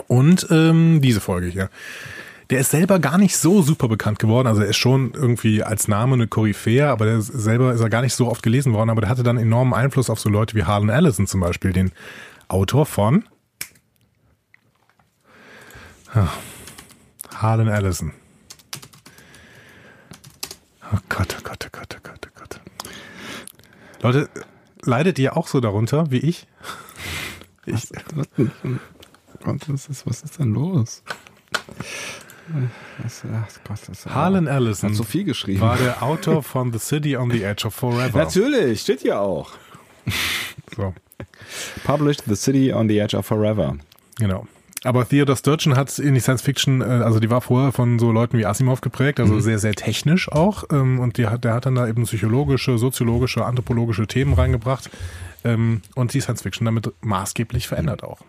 Und 0.08 0.48
ähm, 0.50 1.00
diese 1.01 1.22
Folge 1.22 1.48
hier. 1.48 1.70
Der 2.50 2.60
ist 2.60 2.72
selber 2.72 3.00
gar 3.00 3.18
nicht 3.18 3.38
so 3.38 3.62
super 3.62 3.88
bekannt 3.88 4.20
geworden. 4.20 4.48
Also 4.48 4.62
er 4.62 4.68
ist 4.68 4.78
schon 4.78 5.14
irgendwie 5.14 5.64
als 5.64 5.88
Name 5.88 6.14
eine 6.14 6.28
Koryphäe, 6.28 6.88
aber 6.90 7.06
der 7.06 7.18
ist, 7.18 7.28
selber 7.28 7.74
ist 7.74 7.82
er 7.82 7.90
gar 7.90 8.02
nicht 8.02 8.14
so 8.14 8.30
oft 8.30 8.44
gelesen 8.44 8.74
worden. 8.74 8.90
Aber 8.90 9.02
der 9.02 9.10
hatte 9.10 9.24
dann 9.24 9.38
enormen 9.38 9.74
Einfluss 9.74 10.10
auf 10.10 10.20
so 10.20 10.30
Leute 10.30 10.56
wie 10.56 10.64
Harlan 10.64 10.90
Ellison 10.90 11.25
zum 11.28 11.40
Beispiel, 11.40 11.74
den 11.74 11.92
Autor 12.48 12.86
von 12.86 13.24
Ah, 16.14 16.30
Harlan 17.36 17.68
Ellison. 17.68 18.14
Oh 20.94 20.98
Gott, 21.10 21.36
oh 21.38 21.44
Gott, 21.44 21.66
oh 21.66 21.70
Gott, 21.72 21.96
oh 21.98 22.00
Gott, 22.03 22.20
oh 22.25 22.40
Gott. 22.40 22.62
Leute, 24.01 24.29
leidet 24.84 25.20
ihr 25.20 25.36
auch 25.36 25.48
so 25.48 25.60
darunter 25.60 26.12
wie 26.12 26.20
ich? 26.20 26.48
Ich, 27.66 27.90
was, 29.42 29.90
was, 29.90 30.05
was 30.05 30.22
ist 30.22 30.40
denn 30.40 30.53
los? 30.53 31.03
Was, 33.01 33.24
ach 33.34 33.48
Gott, 33.68 33.79
das 33.88 34.05
Harlan 34.05 34.48
Ellison 34.48 34.90
hat 34.90 34.96
so 34.96 35.03
viel 35.03 35.24
geschrieben. 35.24 35.62
war 35.62 35.77
der 35.77 36.03
Autor 36.03 36.44
von 36.44 36.72
The 36.72 36.79
City 36.79 37.18
on 37.18 37.31
the 37.31 37.44
Edge 37.44 37.66
of 37.66 37.74
Forever. 37.74 38.18
Natürlich, 38.18 38.81
steht 38.81 39.01
hier 39.01 39.20
auch. 39.20 39.51
So, 40.75 40.94
Published 41.84 42.24
The 42.27 42.36
City 42.36 42.74
on 42.74 42.88
the 42.88 42.98
Edge 43.00 43.16
of 43.18 43.25
Forever. 43.25 43.77
genau. 44.18 44.48
Aber 44.84 45.08
Theodore 45.08 45.36
Sturgeon 45.36 45.75
hat 45.75 45.98
in 45.98 46.14
die 46.14 46.20
Science 46.20 46.44
Fiction, 46.44 46.81
äh, 46.81 46.84
also 46.84 47.20
die 47.20 47.31
war 47.31 47.42
vorher 47.42 47.72
von 47.72 47.98
so 47.98 48.12
Leuten 48.12 48.38
wie 48.38 48.46
Asimov 48.46 48.81
geprägt, 48.81 49.20
also 49.20 49.40
sehr, 49.40 49.58
sehr 49.58 49.74
technisch 49.74 50.31
auch. 50.31 50.64
Ähm, 50.72 51.00
und 51.00 51.18
die 51.18 51.25
hat, 51.25 51.44
der 51.44 51.55
hat 51.55 51.66
dann 51.66 51.74
da 51.74 51.88
eben 51.88 52.03
psychologische, 52.03 52.77
soziologische, 52.77 53.44
anthropologische 53.46 54.05
Themen 54.05 54.34
reingebracht 54.34 54.92
ähm, 55.44 55.81
und 55.96 56.14
die 56.14 56.22
Science 56.22 56.44
Fiction 56.44 56.66
damit 56.66 56.92
maßgeblich 57.01 57.68
verändert 57.68 58.03
auch. 58.03 58.20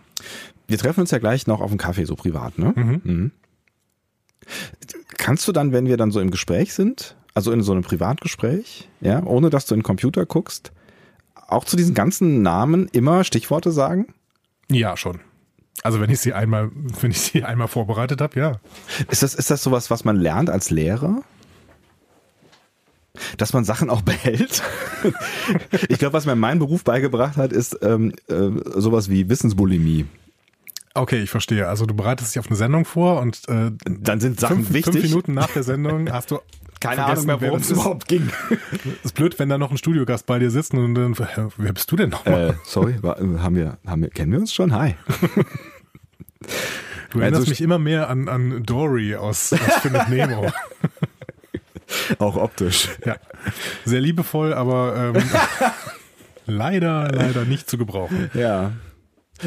Wir 0.67 0.79
treffen 0.79 1.01
uns 1.01 1.11
ja 1.11 1.19
gleich 1.19 1.45
noch 1.45 1.61
auf 1.61 1.69
einen 1.69 1.77
Kaffee, 1.77 2.05
so 2.05 2.15
privat, 2.15 2.57
ne? 2.57 2.73
Mhm. 2.75 3.31
Kannst 5.17 5.47
du 5.47 5.51
dann, 5.51 5.71
wenn 5.71 5.87
wir 5.87 5.97
dann 5.97 6.11
so 6.11 6.19
im 6.19 6.31
Gespräch 6.31 6.73
sind, 6.73 7.15
also 7.33 7.51
in 7.51 7.61
so 7.61 7.71
einem 7.71 7.83
Privatgespräch, 7.83 8.89
ja, 9.01 9.23
ohne 9.23 9.49
dass 9.49 9.65
du 9.65 9.75
in 9.75 9.79
den 9.79 9.83
Computer 9.83 10.25
guckst, 10.25 10.71
auch 11.47 11.65
zu 11.65 11.77
diesen 11.77 11.93
ganzen 11.93 12.41
Namen 12.41 12.87
immer 12.91 13.23
Stichworte 13.23 13.71
sagen? 13.71 14.07
Ja, 14.69 14.97
schon. 14.97 15.19
Also 15.83 16.01
wenn 16.01 16.09
ich 16.09 16.19
sie 16.19 16.33
einmal, 16.33 16.71
wenn 17.01 17.11
ich 17.11 17.19
sie 17.19 17.43
einmal 17.43 17.67
vorbereitet 17.67 18.21
habe, 18.21 18.39
ja. 18.39 18.59
Ist 19.09 19.23
das, 19.23 19.35
ist 19.35 19.51
das 19.51 19.63
sowas, 19.63 19.89
was 19.89 20.03
man 20.03 20.17
lernt 20.17 20.49
als 20.49 20.69
Lehrer? 20.69 21.21
Dass 23.37 23.53
man 23.53 23.63
Sachen 23.63 23.89
auch 23.89 24.01
behält? 24.03 24.61
ich 25.87 25.99
glaube, 25.99 26.13
was 26.13 26.25
mir 26.25 26.35
mein 26.35 26.59
Beruf 26.59 26.83
beigebracht 26.83 27.37
hat, 27.37 27.53
ist 27.53 27.77
ähm, 27.81 28.13
äh, 28.27 28.49
sowas 28.79 29.09
wie 29.09 29.29
Wissensbulimie. 29.29 30.05
Okay, 30.97 31.19
ich 31.21 31.29
verstehe. 31.29 31.67
Also 31.67 31.85
du 31.85 31.93
bereitest 31.93 32.33
dich 32.35 32.39
auf 32.39 32.47
eine 32.47 32.55
Sendung 32.55 32.85
vor 32.85 33.21
und 33.21 33.47
äh, 33.47 33.71
Dann 33.85 34.19
sind 34.19 34.39
Sachen 34.39 34.57
fünf, 34.57 34.73
wichtig. 34.73 34.93
fünf 34.93 35.05
Minuten 35.05 35.33
nach 35.33 35.49
der 35.51 35.63
Sendung 35.63 36.11
hast 36.11 36.31
du 36.31 36.39
Keine 36.79 37.05
Ahnung 37.05 37.25
mehr, 37.25 37.41
worum 37.41 37.59
es 37.59 37.71
überhaupt 37.71 38.07
ging. 38.07 38.29
ist 39.03 39.15
blöd, 39.15 39.39
wenn 39.39 39.49
da 39.49 39.57
noch 39.57 39.71
ein 39.71 39.77
Studiogast 39.77 40.27
bei 40.27 40.37
dir 40.37 40.51
sitzt 40.51 40.73
und 40.75 40.93
dann, 40.93 41.15
wer 41.57 41.73
bist 41.73 41.91
du 41.91 41.95
denn 41.95 42.09
nochmal? 42.09 42.51
äh, 42.51 42.53
sorry, 42.65 43.01
war, 43.01 43.17
haben 43.17 43.55
wir, 43.55 43.77
haben 43.87 44.03
wir, 44.03 44.09
kennen 44.09 44.31
wir 44.31 44.39
uns 44.39 44.53
schon? 44.53 44.73
Hi. 44.73 44.95
du 47.11 47.19
erinnerst 47.19 47.41
also- 47.41 47.49
mich 47.49 47.61
immer 47.61 47.79
mehr 47.79 48.09
an, 48.09 48.27
an 48.29 48.63
Dory 48.63 49.15
aus, 49.15 49.53
aus 49.53 49.59
Findet 49.81 50.09
Nemo. 50.09 50.51
Auch 52.19 52.35
optisch. 52.35 52.89
ja, 53.05 53.15
sehr 53.85 54.01
liebevoll, 54.01 54.53
aber 54.53 55.13
ähm, 55.15 55.23
leider, 56.45 57.09
leider 57.11 57.45
nicht 57.45 57.69
zu 57.69 57.77
gebrauchen. 57.77 58.29
Ja. 58.33 58.73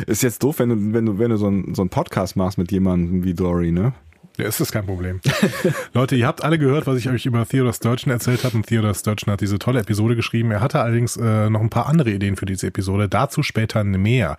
Ist 0.07 0.23
jetzt 0.23 0.43
doof, 0.43 0.59
wenn 0.59 0.69
du, 0.69 0.95
wenn 0.95 1.07
du, 1.07 1.19
wenn 1.19 1.31
du 1.31 1.37
so 1.37 1.47
einen 1.47 1.75
so 1.75 1.83
einen 1.83 1.89
Podcast 1.89 2.37
machst 2.37 2.59
mit 2.59 2.71
jemandem 2.71 3.25
wie 3.25 3.35
Dory, 3.35 3.73
ne? 3.73 3.93
Ja, 4.37 4.47
ist 4.47 4.61
das 4.61 4.73
kein 4.73 4.87
Problem. 4.87 5.21
Leute, 5.93 6.17
ihr 6.17 6.27
habt 6.27 6.45
alle 6.45 6.59
gehört, 6.59 6.87
was 6.87 6.97
ich 6.97 7.09
euch 7.11 7.27
über 7.27 7.47
Theodore 7.47 7.75
Sturgeon 7.75 8.11
erzählt 8.11 8.45
habe. 8.45 8.57
Und 8.57 8.67
Theodore 8.67 8.95
Sturgeon 8.95 9.33
hat 9.33 9.41
diese 9.41 9.59
tolle 9.59 9.81
Episode 9.81 10.17
geschrieben. 10.17 10.51
Er 10.51 10.61
hatte 10.61 10.81
allerdings 10.81 11.17
äh, 11.17 11.51
noch 11.51 11.61
ein 11.61 11.69
paar 11.69 11.87
andere 11.87 12.11
Ideen 12.11 12.37
für 12.37 12.47
diese 12.47 12.69
Episode. 12.69 13.09
Dazu 13.09 13.43
später 13.43 13.85
mehr. 13.85 14.37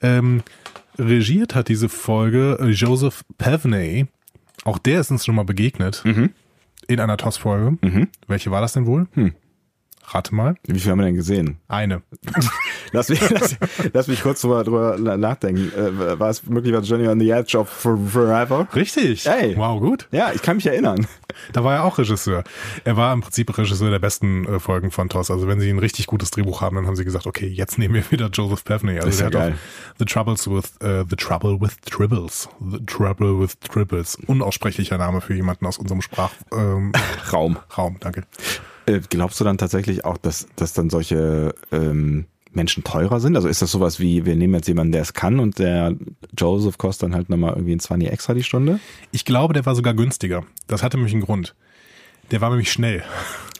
Ähm, 0.00 0.42
regiert 0.98 1.54
hat 1.54 1.68
diese 1.68 1.88
Folge 1.88 2.58
äh, 2.60 2.70
Joseph 2.70 3.22
Pevney. 3.38 4.06
Auch 4.64 4.78
der 4.78 5.00
ist 5.00 5.10
uns 5.12 5.24
schon 5.24 5.36
mal 5.36 5.44
begegnet. 5.44 6.02
In 6.88 6.98
einer 6.98 7.16
TOS-Folge. 7.16 7.78
Welche 8.26 8.50
war 8.50 8.60
das 8.60 8.72
denn 8.72 8.86
wohl? 8.86 9.06
Rate 10.14 10.34
mal. 10.34 10.56
Wie 10.66 10.78
viel 10.78 10.90
haben 10.90 10.98
wir 10.98 11.06
denn 11.06 11.14
gesehen? 11.16 11.58
Eine. 11.68 12.02
Lass 12.94 13.08
mich, 13.08 13.20
lass, 13.30 13.56
lass 13.94 14.06
mich 14.08 14.22
kurz 14.22 14.42
drüber, 14.42 14.64
drüber 14.64 14.98
nachdenken. 15.16 15.72
Äh, 15.74 16.18
war 16.20 16.28
es 16.28 16.44
möglicherweise 16.44 16.88
Journey 16.90 17.08
on 17.08 17.18
the 17.18 17.30
Edge 17.30 17.56
of 17.56 17.66
For- 17.70 17.96
Forever? 17.96 18.68
Richtig. 18.74 19.26
Ey. 19.26 19.56
Wow, 19.56 19.80
gut. 19.80 20.08
Ja, 20.12 20.30
ich 20.34 20.42
kann 20.42 20.56
mich 20.56 20.66
erinnern. 20.66 21.06
Da 21.54 21.64
war 21.64 21.76
er 21.76 21.84
auch 21.84 21.96
Regisseur. 21.96 22.44
Er 22.84 22.96
war 22.98 23.14
im 23.14 23.22
Prinzip 23.22 23.56
Regisseur 23.56 23.90
der 23.90 23.98
besten 23.98 24.44
äh, 24.44 24.60
Folgen 24.60 24.90
von 24.90 25.08
TOS. 25.08 25.30
Also 25.30 25.48
wenn 25.48 25.58
sie 25.58 25.70
ein 25.70 25.78
richtig 25.78 26.06
gutes 26.06 26.30
Drehbuch 26.32 26.60
haben, 26.60 26.76
dann 26.76 26.86
haben 26.86 26.96
sie 26.96 27.04
gesagt, 27.06 27.26
okay, 27.26 27.46
jetzt 27.46 27.78
nehmen 27.78 27.94
wir 27.94 28.10
wieder 28.10 28.28
Joseph 28.30 28.62
Pevney. 28.64 28.98
Also 28.98 29.16
der 29.16 29.26
hat 29.26 29.32
geil. 29.32 29.54
auch 29.54 29.94
The 29.98 30.04
Troubles 30.04 30.50
with 30.50 30.72
äh, 30.82 31.04
The 31.08 31.16
Trouble 31.16 31.58
with 31.62 31.76
Tribbles. 31.86 32.50
The 32.60 32.84
Trouble 32.84 33.40
with 33.40 33.58
Tribbles. 33.60 34.16
Unaussprechlicher 34.26 34.98
Name 34.98 35.22
für 35.22 35.32
jemanden 35.34 35.64
aus 35.64 35.78
unserem 35.78 36.02
Sprachraum. 36.02 36.36
Ähm, 36.52 36.92
Raum. 37.32 37.56
Raum, 37.78 37.96
danke. 38.00 38.24
Äh, 38.86 39.00
glaubst 39.08 39.40
du 39.40 39.44
dann 39.44 39.58
tatsächlich 39.58 40.04
auch, 40.04 40.16
dass, 40.16 40.46
dass 40.56 40.72
dann 40.72 40.90
solche 40.90 41.54
ähm, 41.70 42.26
Menschen 42.52 42.84
teurer 42.84 43.20
sind? 43.20 43.36
Also 43.36 43.48
ist 43.48 43.62
das 43.62 43.70
sowas 43.70 44.00
wie, 44.00 44.24
wir 44.26 44.36
nehmen 44.36 44.54
jetzt 44.54 44.68
jemanden, 44.68 44.92
der 44.92 45.02
es 45.02 45.14
kann 45.14 45.40
und 45.40 45.58
der 45.58 45.94
Joseph 46.36 46.78
kostet 46.78 47.04
dann 47.04 47.14
halt 47.14 47.28
nochmal 47.28 47.52
irgendwie 47.54 47.74
ein 47.74 47.80
20 47.80 48.10
extra 48.10 48.34
die 48.34 48.42
Stunde? 48.42 48.80
Ich 49.10 49.24
glaube, 49.24 49.54
der 49.54 49.64
war 49.66 49.74
sogar 49.74 49.94
günstiger. 49.94 50.44
Das 50.66 50.82
hatte 50.82 50.96
nämlich 50.96 51.14
einen 51.14 51.22
Grund. 51.22 51.54
Der 52.30 52.40
war 52.40 52.50
nämlich 52.50 52.70
schnell. 52.72 53.02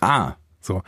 Ah, 0.01 0.35
So, 0.61 0.83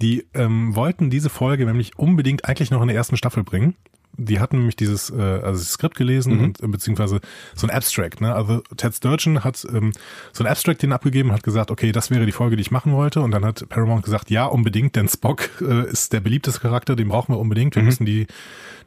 die 0.00 0.24
ähm, 0.34 0.74
wollten 0.76 1.10
diese 1.10 1.30
Folge 1.30 1.66
nämlich 1.66 1.98
unbedingt 1.98 2.44
eigentlich 2.44 2.70
noch 2.70 2.80
in 2.82 2.88
der 2.88 2.96
ersten 2.96 3.16
Staffel 3.16 3.42
bringen. 3.42 3.74
Die 4.18 4.40
hatten 4.40 4.58
nämlich 4.58 4.76
dieses, 4.76 5.10
äh, 5.10 5.20
also 5.20 5.60
das 5.60 5.70
Skript 5.72 5.96
gelesen 5.96 6.40
und 6.40 6.62
äh, 6.62 6.66
beziehungsweise 6.66 7.20
so 7.54 7.66
ein 7.66 7.70
Abstract. 7.70 8.20
Ne? 8.20 8.34
Also 8.34 8.62
Ted 8.76 8.94
Sturgeon 8.94 9.44
hat 9.44 9.66
ähm, 9.72 9.92
so 10.32 10.44
ein 10.44 10.50
Abstract 10.50 10.82
den 10.82 10.92
abgegeben, 10.92 11.32
hat 11.32 11.42
gesagt, 11.42 11.70
okay, 11.70 11.92
das 11.92 12.10
wäre 12.10 12.26
die 12.26 12.32
Folge, 12.32 12.56
die 12.56 12.62
ich 12.62 12.70
machen 12.70 12.92
wollte. 12.92 13.20
Und 13.20 13.30
dann 13.30 13.44
hat 13.44 13.68
Paramount 13.68 14.04
gesagt, 14.04 14.30
ja, 14.30 14.46
unbedingt, 14.46 14.96
denn 14.96 15.08
Spock 15.08 15.50
äh, 15.60 15.88
ist 15.90 16.12
der 16.12 16.20
beliebteste 16.20 16.60
Charakter, 16.60 16.96
den 16.96 17.08
brauchen 17.08 17.34
wir 17.34 17.38
unbedingt. 17.38 17.76
Wir 17.76 17.82
müssen 17.82 18.06
die 18.06 18.26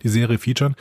die 0.03 0.09
Serie 0.09 0.37
featuren. 0.37 0.75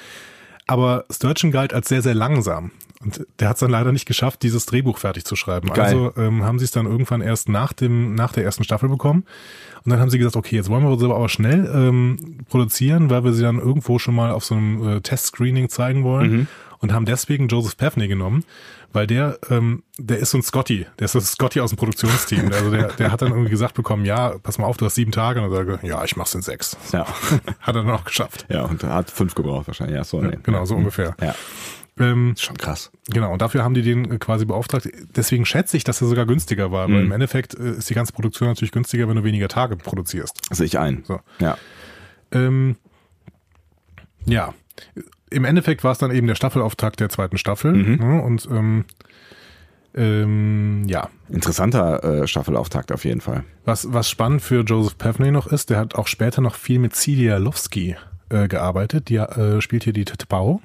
Aber 0.67 1.07
Sturgeon 1.11 1.51
galt 1.51 1.73
als 1.73 1.89
sehr, 1.89 2.03
sehr 2.03 2.15
langsam. 2.15 2.73
Und 3.01 3.27
der 3.39 3.49
hat 3.49 3.57
es 3.57 3.61
dann 3.61 3.71
leider 3.71 3.93
nicht 3.93 4.07
geschafft, 4.07 4.43
dieses 4.43 4.67
Drehbuch 4.67 4.99
fertig 4.99 5.25
zu 5.25 5.37
schreiben. 5.37 5.69
Geil. 5.69 5.87
Also 5.87 6.13
ähm, 6.17 6.43
haben 6.43 6.59
sie 6.59 6.65
es 6.65 6.73
dann 6.73 6.87
irgendwann 6.87 7.21
erst 7.21 7.49
nach 7.49 7.73
dem 7.73 8.15
nach 8.15 8.33
der 8.33 8.45
ersten 8.45 8.65
Staffel 8.65 8.89
bekommen. 8.89 9.25
Und 9.85 9.91
dann 9.91 10.01
haben 10.01 10.11
sie 10.11 10.19
gesagt, 10.19 10.37
okay, 10.37 10.57
jetzt 10.57 10.69
wollen 10.69 10.83
wir 10.83 10.91
uns 10.91 11.03
aber 11.03 11.29
schnell 11.29 11.71
ähm, 11.73 12.39
produzieren, 12.49 13.09
weil 13.09 13.23
wir 13.25 13.33
sie 13.33 13.43
dann 13.43 13.59
irgendwo 13.59 13.99
schon 13.99 14.15
mal 14.15 14.33
auf 14.33 14.45
so 14.45 14.57
einem 14.57 14.97
äh, 14.97 15.01
Testscreening 15.01 15.69
zeigen 15.69 16.05
wollen. 16.05 16.31
Mhm. 16.31 16.47
Und 16.81 16.93
haben 16.93 17.07
deswegen 17.07 17.49
Joseph 17.49 17.77
Pevney 17.77 18.07
genommen, 18.07 18.45
weil 18.93 19.09
der, 19.09 19.39
ähm, 19.51 19.83
der 19.99 20.19
ist 20.19 20.31
so 20.31 20.39
ein 20.39 20.43
Scotty, 20.43 20.87
der 21.01 21.07
ist 21.07 21.13
so 21.13 21.19
ein 21.19 21.25
Scotty 21.25 21.61
aus 21.61 21.71
dem 21.71 21.77
Produktionsteam. 21.77 22.51
Also 22.53 22.71
der, 22.71 22.93
der 22.93 23.11
hat 23.11 23.21
dann 23.21 23.33
irgendwie 23.33 23.51
gesagt 23.51 23.75
bekommen, 23.75 24.05
ja, 24.05 24.37
pass 24.43 24.59
mal 24.59 24.67
auf, 24.67 24.77
du 24.77 24.87
hast 24.87 24.95
sieben 24.95 25.11
Tage. 25.11 25.41
Und 25.41 25.51
dann 25.51 25.67
sage 25.67 25.87
ja, 25.87 26.05
ich 26.05 26.17
mach's 26.17 26.37
in 26.37 26.43
sechs. 26.43 26.77
Ja. 26.93 27.05
Hat 27.61 27.75
er 27.75 27.83
dann 27.83 27.91
auch 27.91 28.05
geschafft. 28.05 28.47
Ja, 28.49 28.63
und 28.63 28.83
er 28.85 28.95
hat 28.95 29.11
fünf 29.11 29.35
gebraucht 29.35 29.67
wahrscheinlich. 29.67 29.97
Ja, 29.97 30.05
so, 30.05 30.21
nee. 30.21 30.39
Genau, 30.45 30.65
so 30.67 30.77
ungefähr. 30.77 31.17
Ja, 31.21 31.35
Ähm, 32.01 32.35
schon 32.39 32.57
krass. 32.57 32.91
Genau, 33.11 33.33
und 33.33 33.43
dafür 33.43 33.65
haben 33.65 33.75
die 33.75 33.83
den 33.83 34.11
äh, 34.13 34.19
quasi 34.19 34.45
beauftragt. 34.45 34.89
Deswegen 35.17 35.45
schätze 35.47 35.77
ich, 35.77 35.85
dass 35.85 36.01
er 36.01 36.09
sogar 36.09 36.27
günstiger 36.27 36.71
war, 36.73 36.89
weil 36.89 37.01
Mhm. 37.01 37.07
im 37.07 37.13
Endeffekt 37.13 37.55
äh, 37.55 37.73
ist 37.73 37.89
die 37.91 37.95
ganze 37.95 38.13
Produktion 38.13 38.49
natürlich 38.49 38.73
günstiger, 38.73 39.09
wenn 39.09 39.17
du 39.17 39.25
weniger 39.25 39.49
Tage 39.49 39.77
produzierst. 39.77 40.41
Sehe 40.55 40.67
ich 40.67 40.79
ein. 40.79 41.03
So. 41.07 41.21
Ja. 41.41 41.57
Ähm, 42.33 42.77
ja, 44.27 44.53
im 45.31 45.45
Endeffekt 45.45 45.85
war 45.85 45.93
es 45.93 45.99
dann 45.99 46.11
eben 46.11 46.27
der 46.27 46.35
Staffelauftakt 46.35 47.01
der 47.01 47.09
zweiten 47.09 47.39
Staffel. 47.39 47.73
Ne? 47.73 48.23
Und 48.23 48.47
ähm, 48.51 48.85
ähm, 49.95 50.85
ja, 50.87 51.09
Interessanter 51.29 52.05
äh, 52.23 52.27
Staffelauftakt 52.29 52.93
auf 52.93 53.05
jeden 53.05 53.21
Fall. 53.21 53.45
was, 53.65 53.93
was 53.93 54.09
spannend 54.09 54.43
für 54.43 54.63
Joseph 54.63 54.99
Pevney 54.99 55.31
noch 55.31 55.47
ist, 55.47 55.71
der 55.71 55.79
hat 55.79 55.95
auch 55.95 56.07
später 56.07 56.41
noch 56.41 56.55
viel 56.55 56.79
mit 56.79 56.95
Celia 56.95 57.39
Lowski 57.39 57.97
äh, 58.31 58.49
gearbeitet. 58.49 59.09
Die 59.09 59.17
äh, 59.17 59.61
spielt 59.61 59.85
hier 59.85 59.93
die 59.93 60.05
Tetepao. 60.05 60.61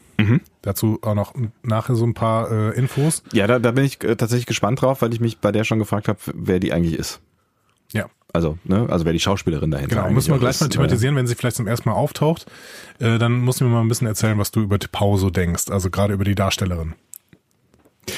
Dazu 0.61 0.99
auch 1.01 1.15
noch 1.15 1.33
nachher 1.63 1.95
so 1.95 2.05
ein 2.05 2.13
paar 2.13 2.49
äh, 2.49 2.69
Infos. 2.77 3.23
Ja, 3.33 3.45
da, 3.45 3.59
da 3.59 3.71
bin 3.71 3.83
ich 3.83 4.01
äh, 4.03 4.15
tatsächlich 4.15 4.45
gespannt 4.45 4.81
drauf, 4.81 5.01
weil 5.01 5.11
ich 5.13 5.19
mich 5.19 5.39
bei 5.39 5.51
der 5.51 5.65
schon 5.65 5.79
gefragt 5.79 6.07
habe, 6.07 6.19
wer 6.33 6.59
die 6.59 6.71
eigentlich 6.71 6.97
ist. 6.97 7.19
Ja, 7.91 8.05
Also, 8.31 8.57
ne, 8.63 8.87
also 8.89 9.03
wer 9.05 9.11
die 9.11 9.19
Schauspielerin 9.19 9.69
dahinter 9.71 9.97
Genau, 9.97 10.09
müssen 10.11 10.31
wir 10.31 10.39
gleich 10.39 10.51
ist, 10.51 10.61
mal 10.61 10.69
thematisieren, 10.69 11.15
wenn 11.17 11.27
sie 11.27 11.35
vielleicht 11.35 11.57
zum 11.57 11.67
ersten 11.67 11.89
Mal 11.89 11.95
auftaucht. 11.95 12.45
Äh, 12.99 13.17
dann 13.19 13.39
musst 13.39 13.59
du 13.59 13.65
mir 13.65 13.71
mal 13.71 13.81
ein 13.81 13.87
bisschen 13.89 14.07
erzählen, 14.07 14.37
was 14.39 14.51
du 14.51 14.61
über 14.61 14.77
Pau 14.77 15.17
so 15.17 15.29
denkst, 15.29 15.69
also 15.69 15.89
gerade 15.89 16.13
über 16.13 16.23
die 16.23 16.35
Darstellerin. 16.35 16.93
Äh, 18.07 18.11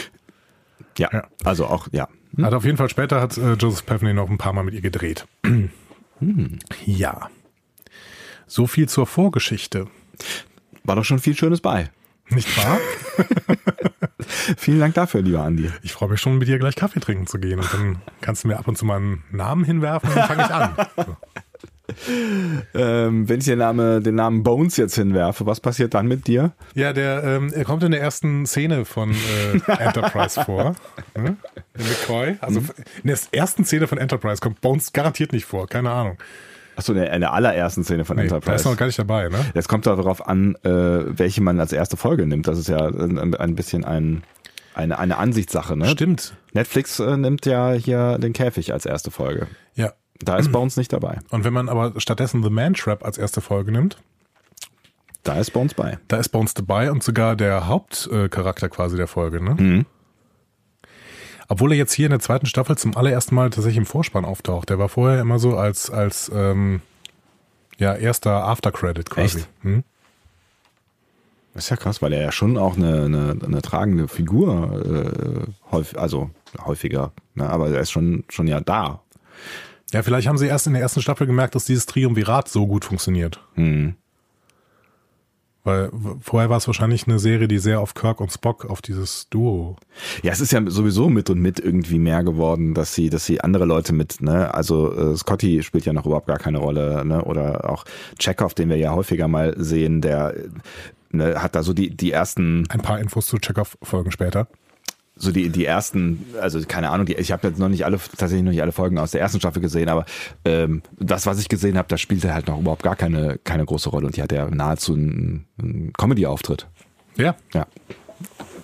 ja, 0.97 1.09
Ja. 1.11 1.27
also 1.43 1.65
auch, 1.65 1.87
ja. 1.91 2.07
Hat 2.41 2.53
auf 2.53 2.65
jeden 2.65 2.77
Fall 2.77 2.89
später 2.89 3.19
hat 3.21 3.37
äh, 3.37 3.53
Joseph 3.53 3.85
Pevney 3.85 4.13
noch 4.13 4.29
ein 4.29 4.37
paar 4.37 4.53
Mal 4.53 4.63
mit 4.63 4.73
ihr 4.75 4.81
gedreht. 4.81 5.25
Ja. 6.85 7.29
So 8.47 8.67
viel 8.67 8.87
zur 8.87 9.07
Vorgeschichte. 9.07 9.87
War 10.83 10.95
doch 10.95 11.05
schon 11.05 11.19
viel 11.19 11.35
Schönes 11.35 11.61
bei. 11.61 11.89
Nicht 12.29 12.57
wahr? 12.57 12.79
Vielen 14.57 14.79
Dank 14.79 14.95
dafür, 14.95 15.21
lieber 15.21 15.43
Andi. 15.43 15.71
Ich 15.83 15.93
freue 15.93 16.09
mich 16.09 16.19
schon, 16.19 16.37
mit 16.37 16.47
dir 16.47 16.57
gleich 16.57 16.75
Kaffee 16.75 16.99
trinken 16.99 17.27
zu 17.27 17.39
gehen. 17.39 17.59
Und 17.59 17.73
dann 17.73 18.01
kannst 18.21 18.43
du 18.43 18.47
mir 18.47 18.57
ab 18.57 18.67
und 18.67 18.77
zu 18.77 18.85
mal 18.85 18.97
einen 18.97 19.23
Namen 19.31 19.63
hinwerfen 19.63 20.09
und 20.09 20.15
dann 20.15 20.27
fange 20.27 20.43
ich 20.43 20.49
an. 20.49 20.87
So. 20.97 21.17
Ähm, 22.73 23.29
wenn 23.29 23.39
ich 23.39 23.45
den, 23.45 23.59
Name, 23.59 24.01
den 24.01 24.15
Namen 24.15 24.43
Bones 24.43 24.75
jetzt 24.77 24.95
hinwerfe, 24.95 25.45
was 25.45 25.59
passiert 25.59 25.93
dann 25.93 26.07
mit 26.07 26.27
dir? 26.27 26.53
Ja, 26.73 26.93
der 26.93 27.23
ähm, 27.23 27.53
er 27.53 27.63
kommt 27.63 27.83
in 27.83 27.91
der 27.91 28.01
ersten 28.01 28.45
Szene 28.45 28.85
von 28.85 29.11
äh, 29.11 29.71
Enterprise 29.71 30.43
vor. 30.43 30.75
Ne? 31.15 31.37
Der 31.77 31.85
McCoy. 31.85 32.37
Also 32.41 32.61
in 33.03 33.07
der 33.07 33.17
ersten 33.31 33.65
Szene 33.65 33.87
von 33.87 33.97
Enterprise 33.97 34.41
kommt 34.41 34.61
Bones 34.61 34.93
garantiert 34.93 35.31
nicht 35.31 35.45
vor. 35.45 35.67
Keine 35.67 35.91
Ahnung. 35.91 36.17
Achso, 36.75 36.91
in 36.93 36.99
der, 36.99 37.13
in 37.13 37.21
der 37.21 37.33
allerersten 37.33 37.83
Szene 37.83 38.03
von 38.05 38.15
Nee, 38.17 38.23
der 38.27 38.37
ist 38.37 38.43
Enterprise. 38.45 38.67
noch 38.69 38.77
gar 38.77 38.85
nicht 38.87 38.99
dabei, 38.99 39.29
ne? 39.29 39.37
Jetzt 39.53 39.67
kommt 39.69 39.85
darauf 39.85 40.27
an, 40.27 40.55
äh, 40.63 40.69
welche 40.69 41.41
man 41.41 41.59
als 41.59 41.71
erste 41.71 41.95
Folge 41.97 42.25
nimmt. 42.27 42.47
Das 42.47 42.59
ist 42.59 42.67
ja 42.67 42.85
ein, 42.87 43.33
ein 43.35 43.55
bisschen 43.55 43.85
ein, 43.85 44.23
eine, 44.73 44.99
eine 44.99 45.17
Ansichtssache. 45.17 45.77
Ne? 45.77 45.87
Stimmt. 45.87 46.35
Netflix 46.53 46.99
äh, 46.99 47.15
nimmt 47.17 47.45
ja 47.45 47.71
hier 47.73 48.17
den 48.17 48.33
Käfig 48.33 48.73
als 48.73 48.85
erste 48.85 49.09
Folge. 49.11 49.47
Ja. 49.75 49.93
Da 50.19 50.37
ist 50.37 50.51
Bones 50.51 50.77
nicht 50.77 50.93
dabei. 50.93 51.19
Und 51.29 51.43
wenn 51.43 51.51
man 51.53 51.67
aber 51.67 51.93
stattdessen 51.99 52.41
The 52.41 52.49
Man 52.49 52.73
Trap 52.73 53.03
als 53.03 53.17
erste 53.17 53.41
Folge 53.41 53.71
nimmt, 53.73 53.97
Da 55.23 55.39
ist 55.39 55.51
Bones 55.51 55.73
bei. 55.73 55.97
da 56.07 56.17
ist 56.17 56.29
Bones 56.29 56.53
dabei 56.53 56.89
und 56.91 57.03
sogar 57.03 57.35
der 57.35 57.67
Hauptcharakter 57.67 58.69
quasi 58.69 58.95
der 58.95 59.07
Folge, 59.07 59.43
ne? 59.43 59.55
Mhm. 59.59 59.85
Obwohl 61.47 61.71
er 61.71 61.77
jetzt 61.77 61.93
hier 61.93 62.07
in 62.07 62.11
der 62.11 62.19
zweiten 62.19 62.45
Staffel 62.45 62.77
zum 62.77 62.97
allerersten 62.97 63.35
Mal 63.35 63.49
tatsächlich 63.49 63.77
im 63.77 63.85
Vorspann 63.85 64.25
auftaucht. 64.25 64.69
Der 64.69 64.79
war 64.79 64.89
vorher 64.89 65.21
immer 65.21 65.39
so 65.39 65.57
als, 65.57 65.89
als 65.89 66.31
ähm, 66.33 66.81
ja, 67.77 67.93
erster 67.93 68.45
Aftercredit 68.45 69.09
quasi. 69.09 69.39
Echt? 69.39 69.49
Hm? 69.61 69.83
Das 71.53 71.65
ist 71.65 71.69
ja 71.69 71.77
krass, 71.77 72.01
weil 72.01 72.11
er 72.11 72.21
ja 72.21 72.31
schon 72.31 72.57
auch 72.57 72.75
eine, 72.75 73.03
eine, 73.03 73.37
eine 73.43 73.61
tragende 73.61 74.09
Figur, 74.09 74.83
äh, 74.85 75.71
häufig, 75.71 75.97
also 75.97 76.29
häufiger, 76.65 77.13
ne? 77.33 77.49
aber 77.49 77.69
er 77.69 77.79
ist 77.79 77.91
schon, 77.91 78.25
schon 78.27 78.47
ja 78.47 78.59
da. 78.59 79.01
Ja, 79.93 80.03
vielleicht 80.03 80.27
haben 80.27 80.37
sie 80.37 80.47
erst 80.47 80.67
in 80.67 80.73
der 80.73 80.81
ersten 80.81 81.01
Staffel 81.01 81.27
gemerkt, 81.27 81.55
dass 81.55 81.63
dieses 81.63 81.85
Triumvirat 81.85 82.49
so 82.49 82.67
gut 82.67 82.83
funktioniert. 82.83 83.39
Hm. 83.53 83.95
Weil 85.65 85.89
vorher 86.21 86.49
war 86.51 86.57
es 86.57 86.67
wahrscheinlich 86.67 87.07
eine 87.07 87.17
Serie, 87.17 87.47
die 87.47 87.57
sehr 87.57 87.81
auf 87.81 87.95
Kirk 87.95 88.21
und 88.21 88.31
Spock, 88.31 88.65
auf 88.65 88.83
dieses 88.83 89.27
Duo. 89.29 89.75
Ja, 90.21 90.31
es 90.31 90.39
ist 90.39 90.51
ja 90.51 90.61
sowieso 90.67 91.09
mit 91.09 91.31
und 91.31 91.41
mit 91.41 91.59
irgendwie 91.59 91.97
mehr 91.97 92.23
geworden, 92.23 92.75
dass 92.75 92.93
sie, 92.93 93.09
dass 93.09 93.25
sie 93.25 93.41
andere 93.41 93.65
Leute 93.65 93.91
mit, 93.91 94.21
ne, 94.21 94.53
also 94.53 94.93
äh, 94.93 95.17
Scotty 95.17 95.63
spielt 95.63 95.85
ja 95.85 95.93
noch 95.93 96.05
überhaupt 96.05 96.27
gar 96.27 96.37
keine 96.37 96.59
Rolle, 96.59 97.03
ne, 97.03 97.23
oder 97.25 97.67
auch 97.67 97.83
Chekhov, 98.19 98.53
den 98.53 98.69
wir 98.69 98.77
ja 98.77 98.93
häufiger 98.93 99.27
mal 99.27 99.55
sehen, 99.57 100.01
der 100.01 100.35
äh, 100.35 100.49
ne, 101.09 101.41
hat 101.41 101.55
da 101.55 101.63
so 101.63 101.73
die, 101.73 101.89
die 101.89 102.11
ersten 102.11 102.65
Ein 102.69 102.81
paar 102.81 102.99
Infos 102.99 103.25
zu 103.25 103.39
Chekhov-Folgen 103.39 104.11
später. 104.11 104.47
So 105.15 105.31
die 105.31 105.49
die 105.49 105.65
ersten, 105.65 106.25
also 106.41 106.59
keine 106.67 106.89
Ahnung, 106.89 107.05
die, 107.05 107.13
ich 107.15 107.31
habe 107.31 107.47
jetzt 107.47 107.57
noch 107.59 107.69
nicht 107.69 107.85
alle 107.85 107.97
tatsächlich 107.97 108.43
noch 108.43 108.51
nicht 108.51 108.61
alle 108.61 108.71
Folgen 108.71 108.97
aus 108.97 109.11
der 109.11 109.21
ersten 109.21 109.39
Staffel 109.39 109.61
gesehen, 109.61 109.87
aber 109.89 110.05
ähm, 110.43 110.81
das, 110.99 111.25
was 111.25 111.39
ich 111.39 111.47
gesehen 111.49 111.77
habe, 111.77 111.87
da 111.87 111.97
spielt 111.97 112.23
er 112.25 112.33
halt 112.33 112.47
noch 112.47 112.59
überhaupt 112.59 112.83
gar 112.83 112.95
keine 112.95 113.37
keine 113.43 113.65
große 113.65 113.89
Rolle 113.89 114.07
und 114.07 114.17
die 114.17 114.21
hat 114.21 114.31
ja 114.31 114.49
nahezu 114.49 114.93
einen, 114.93 115.45
einen 115.61 115.93
Comedy-Auftritt. 115.93 116.67
Ja, 117.17 117.35
Ja, 117.53 117.65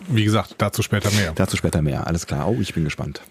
wie 0.09 0.25
gesagt, 0.25 0.55
dazu 0.57 0.81
später 0.81 1.09
mehr. 1.11 1.31
dazu 1.35 1.55
später 1.55 1.81
mehr. 1.81 2.05
Alles 2.07 2.27
klar. 2.27 2.49
Oh, 2.49 2.57
ich 2.59 2.73
bin 2.73 2.83
gespannt. 2.83 3.21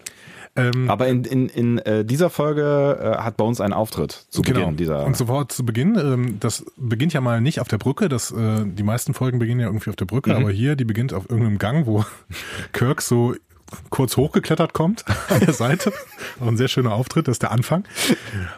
Ähm, 0.55 0.89
Aber 0.89 1.07
in, 1.07 1.23
in, 1.23 1.47
in 1.49 1.77
äh, 1.79 2.03
dieser 2.03 2.29
Folge 2.29 2.99
äh, 3.01 3.17
hat 3.21 3.37
Bones 3.37 3.61
einen 3.61 3.73
Auftritt 3.73 4.11
zu 4.29 4.41
Beginn 4.41 4.75
dieser. 4.75 4.95
Genau. 4.95 5.05
Und 5.07 5.15
sofort 5.17 5.51
zu 5.51 5.65
Beginn, 5.65 5.97
ähm, 5.97 6.39
das 6.39 6.65
beginnt 6.77 7.13
ja 7.13 7.21
mal 7.21 7.39
nicht 7.39 7.59
auf 7.61 7.67
der 7.69 7.77
Brücke, 7.77 8.09
das, 8.09 8.31
äh, 8.31 8.65
die 8.65 8.83
meisten 8.83 9.13
Folgen 9.13 9.39
beginnen 9.39 9.61
ja 9.61 9.67
irgendwie 9.67 9.89
auf 9.89 9.95
der 9.95 10.05
Brücke, 10.05 10.31
Mhm. 10.31 10.35
aber 10.37 10.51
hier, 10.51 10.75
die 10.75 10.83
beginnt 10.85 11.13
auf 11.13 11.29
irgendeinem 11.29 11.57
Gang, 11.57 11.85
wo 11.85 12.03
Kirk 12.73 13.01
so 13.01 13.33
kurz 13.89 14.17
hochgeklettert 14.17 14.73
kommt 14.73 15.05
an 15.29 15.39
der 15.41 15.53
Seite. 15.53 15.91
Auch 16.41 16.47
ein 16.47 16.57
sehr 16.57 16.67
schöner 16.67 16.93
Auftritt, 16.93 17.27
das 17.27 17.33
ist 17.35 17.41
der 17.43 17.51
Anfang. 17.51 17.83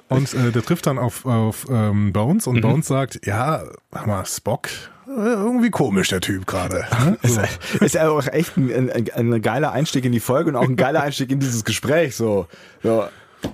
Und 0.09 0.33
äh, 0.33 0.51
der 0.51 0.63
trifft 0.63 0.87
dann 0.87 0.97
auf, 0.97 1.25
auf 1.25 1.65
ähm, 1.69 2.13
Bones 2.13 2.45
Mhm. 2.47 2.53
und 2.55 2.61
Bones 2.61 2.87
sagt, 2.87 3.25
ja, 3.25 3.63
hör 3.93 4.07
mal, 4.07 4.25
Spock, 4.25 4.69
äh, 5.07 5.11
irgendwie 5.11 5.69
komisch 5.69 6.09
der 6.09 6.21
Typ 6.21 6.45
gerade. 6.47 6.85
ne? 7.05 7.17
ist, 7.21 7.35
So. 7.35 7.41
ist 7.85 7.95
ja 7.95 8.09
auch 8.09 8.25
echt 8.27 8.57
ein, 8.57 8.89
ein, 8.89 9.09
ein 9.13 9.41
geiler 9.41 9.71
Einstieg 9.71 10.05
in 10.05 10.11
die 10.11 10.19
Folge 10.19 10.49
und 10.49 10.55
auch 10.55 10.63
ein 10.67 10.75
geiler 10.75 11.01
Einstieg 11.03 11.31
in 11.31 11.39
dieses 11.39 11.63
Gespräch. 11.63 12.15
So, 12.15 12.47
so 12.81 13.05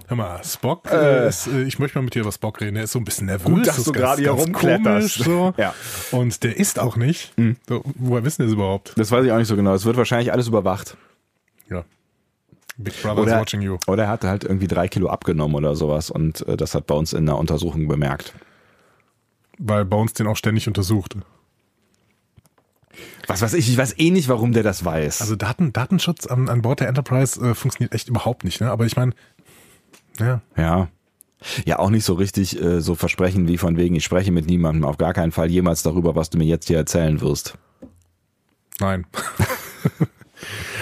Hör 0.08 0.18
mal, 0.18 0.40
Spock, 0.44 0.84
äh, 0.92 1.28
ist, 1.28 1.48
äh, 1.48 1.64
ich 1.64 1.80
möchte 1.80 1.98
mal 1.98 2.04
mit 2.04 2.14
dir 2.14 2.22
über 2.22 2.32
Spock 2.32 2.62
reden. 2.62 2.76
Der 2.76 2.84
ist 2.84 2.92
so 2.92 3.00
ein 3.00 3.06
bisschen 3.06 3.26
nervös. 3.26 3.46
Gut, 3.48 3.66
dass 3.68 3.78
das 3.78 3.86
du 3.86 3.92
ist 3.92 3.98
gerade 3.98 4.22
hier 4.22 4.32
rumkletterst. 4.32 5.16
komisch, 5.16 5.26
So. 5.26 5.54
Ja. 5.58 5.74
Und 6.12 6.44
der 6.44 6.58
isst 6.58 6.78
auch 6.78 6.96
nicht. 6.96 7.34
So, 7.68 7.82
woher 7.96 8.24
wissen 8.24 8.40
wir 8.40 8.46
das 8.46 8.54
überhaupt? 8.54 8.94
das 8.98 9.10
weiß 9.12 9.26
ich 9.26 9.32
auch 9.32 9.38
nicht 9.40 9.48
so 9.48 9.56
genau. 9.56 9.74
Es 9.74 9.86
wird 9.86 9.98
wahrscheinlich 9.98 10.32
alles 10.32 10.48
überwacht. 10.48 10.96
Ja. 11.70 11.86
Big 12.78 13.02
Brother 13.02 13.22
is 13.22 13.28
Oder, 13.28 13.40
watching 13.42 13.62
you. 13.62 13.78
oder 13.88 14.04
er 14.04 14.10
hat 14.10 14.24
halt 14.24 14.44
irgendwie 14.46 14.68
drei 14.68 14.88
Kilo 14.88 15.10
abgenommen 15.10 15.56
oder 15.56 15.76
sowas 15.76 16.10
und 16.10 16.48
äh, 16.48 16.56
das 16.56 16.76
hat 16.76 16.88
Bones 16.88 17.12
in 17.12 17.28
einer 17.28 17.38
Untersuchung 17.38 17.88
bemerkt. 17.88 18.34
Weil 19.58 19.84
Bones 19.84 20.14
den 20.14 20.28
auch 20.28 20.38
ständig 20.38 20.68
untersucht. 20.68 21.18
Was 23.28 23.42
weiß 23.42 23.54
ich, 23.54 23.70
ich 23.70 23.78
weiß 23.78 24.00
eh 24.00 24.12
nicht, 24.12 24.30
warum 24.30 24.54
der 24.54 24.64
das 24.64 24.86
weiß. 24.86 25.22
Also 25.22 25.36
Daten, 25.36 25.74
Datenschutz 25.74 26.26
an, 26.26 26.48
an 26.48 26.62
Bord 26.62 26.80
der 26.80 26.88
Enterprise 26.88 27.40
äh, 27.46 27.54
funktioniert 27.54 27.94
echt 27.94 28.08
überhaupt 28.08 28.46
nicht. 28.46 28.62
Ne? 28.62 28.72
Aber 28.72 28.86
ich 28.86 28.96
meine, 28.96 29.14
ja, 30.20 30.42
Ja. 30.56 30.88
Ja, 31.66 31.80
auch 31.80 31.90
nicht 31.90 32.04
so 32.04 32.16
richtig 32.16 32.62
äh, 32.62 32.82
so 32.82 32.96
versprechen 32.96 33.48
wie 33.48 33.58
von 33.58 33.78
wegen, 33.78 33.96
ich 33.96 34.04
spreche 34.04 34.32
mit 34.32 34.48
niemandem 34.48 34.84
auf 34.84 34.98
gar 34.98 35.14
keinen 35.14 35.32
Fall 35.32 35.50
jemals 35.50 35.84
darüber, 35.84 36.16
was 36.16 36.30
du 36.30 36.38
mir 36.38 36.44
jetzt 36.44 36.68
hier 36.68 36.78
erzählen 36.78 37.22
wirst. 37.22 37.58
nein. 38.80 39.06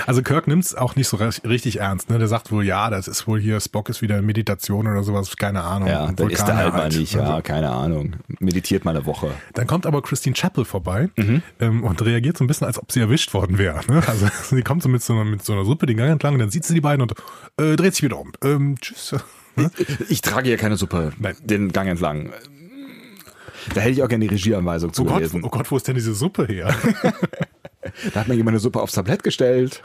also 0.07 0.23
Kirk 0.23 0.47
nimmt's 0.47 0.73
auch 0.73 0.95
nicht 0.95 1.07
so 1.07 1.17
richtig 1.17 1.79
ernst. 1.79 2.09
Ne? 2.09 2.17
Der 2.17 2.27
sagt 2.27 2.51
wohl, 2.51 2.65
ja, 2.65 2.89
das 2.89 3.07
ist 3.07 3.27
wohl 3.27 3.39
hier, 3.39 3.59
Spock 3.59 3.89
ist 3.89 4.01
wieder 4.01 4.17
in 4.17 4.25
Meditation 4.25 4.87
oder 4.87 5.03
sowas, 5.03 5.37
keine 5.37 5.61
Ahnung. 5.63 5.87
Ja, 5.89 6.05
dann 6.11 6.29
ist 6.29 6.39
Vulkane 6.39 6.57
halt 6.57 6.73
mal 6.73 6.87
nicht, 6.89 7.15
Also, 7.15 7.31
ja, 7.31 7.41
keine 7.41 7.69
Ahnung. 7.69 8.15
Meditiert 8.39 8.85
mal 8.85 8.95
eine 8.95 9.05
Woche. 9.05 9.29
Dann 9.53 9.67
kommt 9.67 9.85
aber 9.85 10.01
Christine 10.01 10.33
Chappell 10.33 10.65
vorbei 10.65 11.09
Mhm. 11.17 11.43
ähm, 11.59 11.83
und 11.83 12.01
reagiert 12.03 12.37
so 12.37 12.43
ein 12.43 12.47
bisschen, 12.47 12.65
als 12.65 12.79
ob 12.79 12.91
sie 12.91 12.99
erwischt 13.01 13.33
worden 13.35 13.57
wäre. 13.59 13.81
Ne? 13.87 14.01
Also 14.07 14.27
sie 14.55 14.63
kommt 14.63 14.81
so 14.81 14.89
mit 14.89 15.03
so, 15.03 15.13
einer, 15.13 15.25
mit 15.25 15.45
so 15.45 15.53
einer 15.53 15.65
Suppe 15.65 15.85
den 15.85 15.97
Gang 15.97 16.09
entlang 16.11 16.33
und 16.33 16.39
dann 16.39 16.49
sieht 16.49 16.63
sie 16.65 16.73
die 16.73 16.81
beiden 16.81 17.01
und 17.03 17.13
äh, 17.59 17.75
dreht 17.75 17.93
sich 17.93 18.03
wieder 18.03 18.17
um. 18.19 18.31
Ähm, 18.43 18.75
tschüss. 18.81 19.15
Ne? 19.59 19.71
Ich 20.09 20.21
trage 20.21 20.49
hier 20.49 20.57
keine 20.57 20.77
Suppe 20.77 21.13
Nein. 21.17 21.35
den 21.43 21.71
Gang 21.71 21.89
entlang. 21.89 22.29
Da 23.73 23.81
hätte 23.81 23.91
ich 23.93 24.03
auch 24.03 24.07
gerne 24.07 24.23
die 24.27 24.29
Regieanweisung 24.29 24.91
Oh 24.91 24.93
Gott, 25.03 25.07
zugelesen. 25.07 25.43
oh 25.43 25.49
Gott, 25.49 25.71
wo 25.71 25.77
ist 25.77 25.87
denn 25.87 25.95
diese 25.95 26.13
Suppe 26.13 26.45
her? 26.45 26.75
Da 28.13 28.21
hat 28.21 28.27
mir 28.27 28.35
jemand 28.35 28.53
eine 28.55 28.59
Suppe 28.59 28.81
aufs 28.81 28.93
Tablett 28.93 29.23
gestellt. 29.23 29.81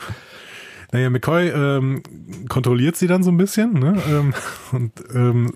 Naja, 0.92 1.08
McCoy 1.10 1.48
ähm, 1.48 2.02
kontrolliert 2.48 2.96
sie 2.96 3.06
dann 3.06 3.22
so 3.22 3.30
ein 3.30 3.38
bisschen 3.38 3.72
ne? 3.72 4.00
ähm, 4.08 4.34
und 4.72 4.92
ähm, 5.14 5.54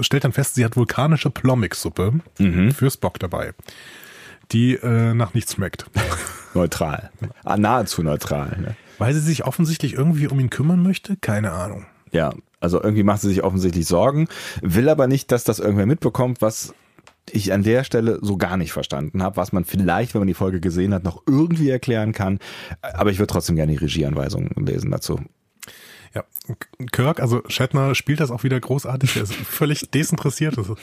stellt 0.00 0.24
dann 0.24 0.32
fest, 0.32 0.54
sie 0.54 0.64
hat 0.64 0.76
vulkanische 0.76 1.28
Plomix-Suppe 1.30 2.14
Mhm. 2.38 2.70
für 2.72 2.90
Spock 2.90 3.18
dabei, 3.18 3.52
die 4.52 4.74
äh, 4.76 5.12
nach 5.14 5.34
nichts 5.34 5.54
schmeckt. 5.54 5.84
Neutral. 6.54 7.10
Ah, 7.44 7.56
nahezu 7.56 8.02
neutral. 8.02 8.56
Ne? 8.60 8.76
Weil 8.98 9.12
sie 9.12 9.20
sich 9.20 9.44
offensichtlich 9.44 9.94
irgendwie 9.94 10.28
um 10.28 10.38
ihn 10.40 10.50
kümmern 10.50 10.82
möchte? 10.82 11.16
Keine 11.16 11.50
Ahnung. 11.52 11.84
Ja, 12.12 12.32
also 12.60 12.80
irgendwie 12.80 13.02
macht 13.02 13.20
sie 13.22 13.28
sich 13.28 13.42
offensichtlich 13.42 13.86
Sorgen, 13.86 14.28
will 14.62 14.88
aber 14.88 15.08
nicht, 15.08 15.32
dass 15.32 15.42
das 15.44 15.58
irgendwer 15.58 15.86
mitbekommt, 15.86 16.40
was 16.40 16.72
ich 17.30 17.52
an 17.52 17.62
der 17.62 17.84
Stelle 17.84 18.18
so 18.22 18.36
gar 18.36 18.56
nicht 18.56 18.72
verstanden 18.72 19.22
habe, 19.22 19.36
was 19.36 19.52
man 19.52 19.64
vielleicht, 19.64 20.14
wenn 20.14 20.20
man 20.20 20.28
die 20.28 20.34
Folge 20.34 20.60
gesehen 20.60 20.92
hat, 20.94 21.04
noch 21.04 21.22
irgendwie 21.26 21.70
erklären 21.70 22.12
kann. 22.12 22.38
Aber 22.80 23.10
ich 23.10 23.18
würde 23.18 23.32
trotzdem 23.32 23.56
gerne 23.56 23.72
die 23.72 23.78
Regieanweisungen 23.78 24.50
lesen 24.56 24.90
dazu. 24.90 25.20
Ja, 26.14 26.24
Kirk, 26.92 27.20
also 27.20 27.42
Shatner 27.48 27.94
spielt 27.94 28.20
das 28.20 28.30
auch 28.30 28.44
wieder 28.44 28.60
großartig. 28.60 29.16
Er 29.16 29.22
ist 29.22 29.34
völlig 29.34 29.90
desinteressiert. 29.90 30.56
Also, 30.58 30.76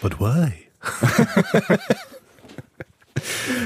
But 0.00 0.18
why? 0.20 0.52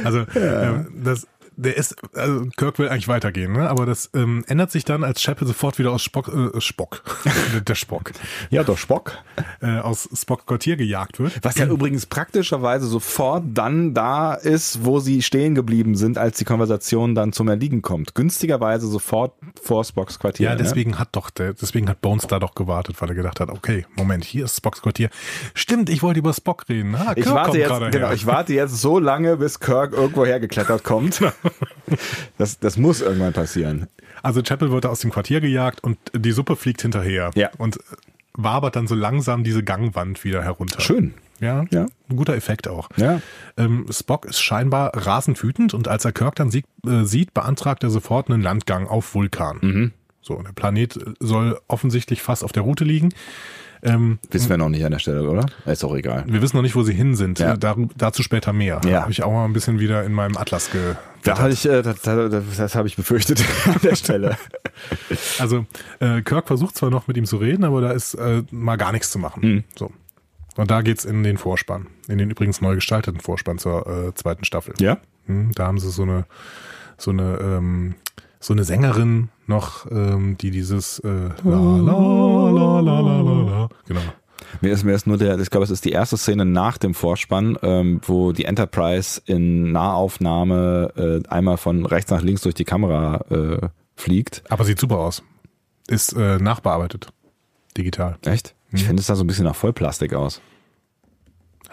also 0.05 0.21
äh, 0.21 0.85
das, 1.03 1.29
der 1.57 1.77
ist, 1.77 1.97
also 2.15 2.47
Kirk 2.57 2.79
will 2.79 2.89
eigentlich 2.89 3.09
weitergehen, 3.09 3.53
ne? 3.53 3.69
aber 3.69 3.87
das 3.87 4.11
ähm, 4.15 4.45
ändert 4.49 4.71
sich 4.71 4.85
dann, 4.85 5.05
als 5.05 5.23
Chapel 5.23 5.47
sofort 5.47 5.79
wieder 5.79 5.93
aus 5.93 6.03
Spock, 6.03 6.29
äh, 6.29 6.61
Spock, 6.61 7.03
der 7.69 7.75
Spock, 7.75 8.13
Ja, 8.51 8.65
doch 8.65 8.79
Spock. 8.79 9.19
äh, 9.61 9.79
aus 9.79 10.09
Spock 10.15 10.47
Quartier 10.47 10.77
gejagt 10.77 11.19
wird. 11.19 11.39
Was 11.43 11.57
ja 11.57 11.67
übrigens 11.67 12.07
praktischerweise 12.07 12.87
sofort 12.87 13.45
dann 13.55 13.95
da 13.95 14.35
ist, 14.35 14.85
wo 14.85 15.01
sie 15.01 15.23
stehen 15.23 15.55
geblieben 15.55 15.97
sind, 15.97 16.19
als 16.19 16.39
die 16.39 16.45
Konversation 16.45 17.15
dann 17.15 17.33
zum 17.33 17.49
Erliegen 17.49 17.83
kommt. 17.83 18.15
Günstigerweise 18.15 18.87
sofort 18.87 19.35
vor 19.63 19.85
Spocks 19.85 20.19
Quartier. 20.19 20.47
Ja, 20.51 20.55
ne? 20.55 20.63
deswegen 20.63 20.99
hat 20.99 21.09
doch 21.13 21.31
der, 21.31 21.55
deswegen 21.55 21.89
hat 21.89 22.01
Bones 22.01 22.27
da 22.27 22.39
doch 22.39 22.55
gewartet, 22.55 23.01
weil 23.01 23.09
er 23.11 23.15
gedacht 23.15 23.41
hat, 23.41 23.51
okay, 23.51 23.87
Moment, 23.97 24.25
hier 24.25 24.45
ist 24.45 24.57
Spocks 24.57 24.83
Quartier. 24.83 25.11
Stimmt, 25.55 25.89
ich 25.89 26.03
wollte 26.03 26.19
über 26.19 26.33
Spock 26.33 26.69
reden. 26.69 26.95
Ah, 26.95 27.15
Kirk 27.15 27.19
Ich 27.19 27.31
warte 27.33 27.59
jetzt, 27.59 27.69
genau, 27.93 28.07
her. 28.09 28.13
ich 28.13 28.27
warte 28.27 28.53
jetzt 28.55 28.77
so 28.81 28.99
lange, 28.99 29.37
bis 29.37 29.61
Kirk 29.61 29.93
irgendwo 29.93 30.25
hergeklettert 30.27 30.85
kommt. 30.85 31.21
Das, 32.39 32.59
das 32.59 32.77
muss 32.77 33.01
irgendwann 33.01 33.33
passieren. 33.33 33.87
Also 34.23 34.43
Chapel 34.43 34.71
wird 34.71 34.87
aus 34.87 35.01
dem 35.01 35.11
Quartier 35.11 35.41
gejagt 35.41 35.83
und 35.85 35.99
die 36.15 36.33
Suppe 36.33 36.57
fliegt 36.57 36.83
hinterher. 36.83 37.31
Ja. 37.35 37.51
Und 37.59 37.79
wabert 38.37 38.77
dann 38.77 38.87
so 38.87 38.95
langsam 38.95 39.45
diese 39.45 39.63
Gangwand 39.63 40.25
wieder 40.25 40.43
herunter. 40.43 40.81
Schön. 40.81 41.15
Ja, 41.41 41.65
Ja. 41.71 41.87
ein 42.09 42.17
guter 42.17 42.35
Effekt 42.35 42.69
auch. 42.69 42.89
Ja. 42.97 43.21
Ähm, 43.57 43.87
Spock 43.91 44.25
ist 44.25 44.41
scheinbar 44.41 44.93
rasend 44.95 45.43
wütend 45.43 45.75
und 45.75 45.89
als 45.89 46.05
er 46.05 46.13
Kirk 46.13 46.37
dann 46.37 46.51
sieht, 46.51 46.65
äh, 46.87 47.05
sieht 47.05 47.35
beantragt 47.35 47.83
er 47.83 47.91
sofort 47.91 48.31
einen 48.31 48.41
Landgang 48.43 48.87
auf 48.87 49.15
Vulkan. 49.15 49.59
Mhm. 49.61 49.93
So, 50.25 50.41
der 50.43 50.53
Planet 50.53 50.99
soll 51.21 51.61
offensichtlich 51.69 52.23
fast 52.23 52.45
auf 52.45 52.53
der 52.53 52.63
Route 52.63 52.85
liegen. 52.85 53.11
Ähm, 53.83 54.19
Wissen 54.31 54.49
wir 54.49 54.57
noch 54.57 54.71
nicht 54.71 54.83
an 54.83 54.93
der 54.93 54.99
Stelle, 54.99 55.29
oder? 55.29 55.45
Ist 55.67 55.85
auch 55.85 55.95
egal. 55.95 56.25
wir 56.27 56.41
wissen 56.41 56.57
noch 56.57 56.63
nicht, 56.63 56.75
wo 56.75 56.83
sie 56.83 56.95
hin 56.95 57.15
sind. 57.15 57.39
Ja. 57.39 57.59
Dar 57.59 57.77
dazu 57.95 58.23
später 58.23 58.55
mehr. 58.55 58.81
Ja. 58.87 59.03
Habe 59.03 59.13
ich 59.13 59.23
auch 59.23 59.31
mal 59.31 59.45
ein 59.45 59.53
bisschen 59.53 59.79
wieder 59.79 60.03
in 60.03 60.15
meinem 60.15 60.39
Atlas 60.39 60.71
ge. 60.71 60.95
Da 61.25 61.39
hatte 61.39 61.53
ich, 61.53 61.67
äh, 61.67 61.83
das, 61.83 62.01
das, 62.01 62.57
das 62.57 62.75
habe 62.75 62.89
ich 62.89 62.97
befürchtet 62.97 63.45
an 63.67 63.81
der 63.83 63.97
Stelle. 63.97 64.39
Also 65.39 65.67
äh, 66.01 66.23
Kirk 66.23 66.49
versucht 66.49 66.77
zwar 66.77 66.91
noch 66.91 67.07
mit 67.07 67.17
ihm 67.17 67.27
zu 67.27 67.37
reden, 67.37 67.65
aber 67.65 67.81
da 67.81 67.93
ist 67.93 68.15
äh, 68.15 68.43
mal 68.51 68.77
gar 68.77 68.91
nichts 68.91 69.11
zu 69.11 69.19
machen. 69.19 69.41
Mhm. 69.43 69.65
So. 69.79 69.93
Und 70.57 70.71
da 70.71 70.83
geht's 70.83 71.05
in 71.05 71.23
den 71.23 71.39
Vorspann, 71.39 71.87
in 72.09 72.19
den 72.19 72.31
übrigens 72.31 72.61
neu 72.61 72.75
gestalteten 72.75 73.21
Vorspann 73.21 73.59
zur 73.59 73.87
äh, 73.87 74.15
zweiten 74.15 74.45
Staffel. 74.45 74.75
Ja? 74.81 74.99
Hm, 75.27 75.53
da 75.55 75.67
haben 75.67 75.79
sie 75.79 75.91
so 75.91 76.03
eine 76.03 76.27
so 76.99 77.13
eine 77.13 77.39
ähm, 77.41 77.95
so 78.41 78.53
eine 78.53 78.65
Sängerin 78.65 79.29
noch, 79.49 79.91
ähm, 79.91 80.37
die 80.39 80.51
dieses 80.51 80.99
äh, 81.01 81.09
la 81.45 81.59
la 81.59 82.51
la 82.51 82.81
la 82.81 83.01
la 83.01 83.21
la 83.21 83.43
la 83.43 83.69
genau. 83.87 84.01
Mir 84.61 84.73
ist, 84.73 84.85
mir 84.85 84.95
ist 84.95 85.07
nur 85.07 85.19
der, 85.19 85.39
ich 85.39 85.51
glaube, 85.51 85.65
es 85.65 85.71
ist 85.71 85.85
die 85.85 85.91
erste 85.91 86.17
Szene 86.17 86.45
nach 86.45 86.79
dem 86.79 86.95
Vorspann, 86.95 87.59
ähm, 87.63 88.01
wo 88.05 88.33
die 88.33 88.45
Enterprise 88.45 89.21
in 89.27 89.73
Nahaufnahme 89.73 91.23
äh, 91.25 91.29
einmal 91.29 91.57
von 91.57 91.87
rechts 91.87 92.11
nach 92.11 92.23
links 92.23 92.43
durch 92.43 92.55
die 92.55 92.65
Kamera 92.65 93.25
äh, 93.31 93.69
fliegt. 93.97 94.43
Aber 94.49 94.65
sieht 94.65 94.79
super 94.79 94.99
aus. 94.99 95.23
Ist 95.89 96.13
äh, 96.13 96.39
nachbearbeitet. 96.39 97.09
Digital. 97.77 98.17
Echt? 98.25 98.55
Ich 98.73 98.85
finde 98.85 99.01
es 99.01 99.07
da 99.07 99.15
so 99.15 99.25
ein 99.25 99.27
bisschen 99.27 99.45
nach 99.45 99.55
Vollplastik 99.55 100.15
aus. 100.15 100.41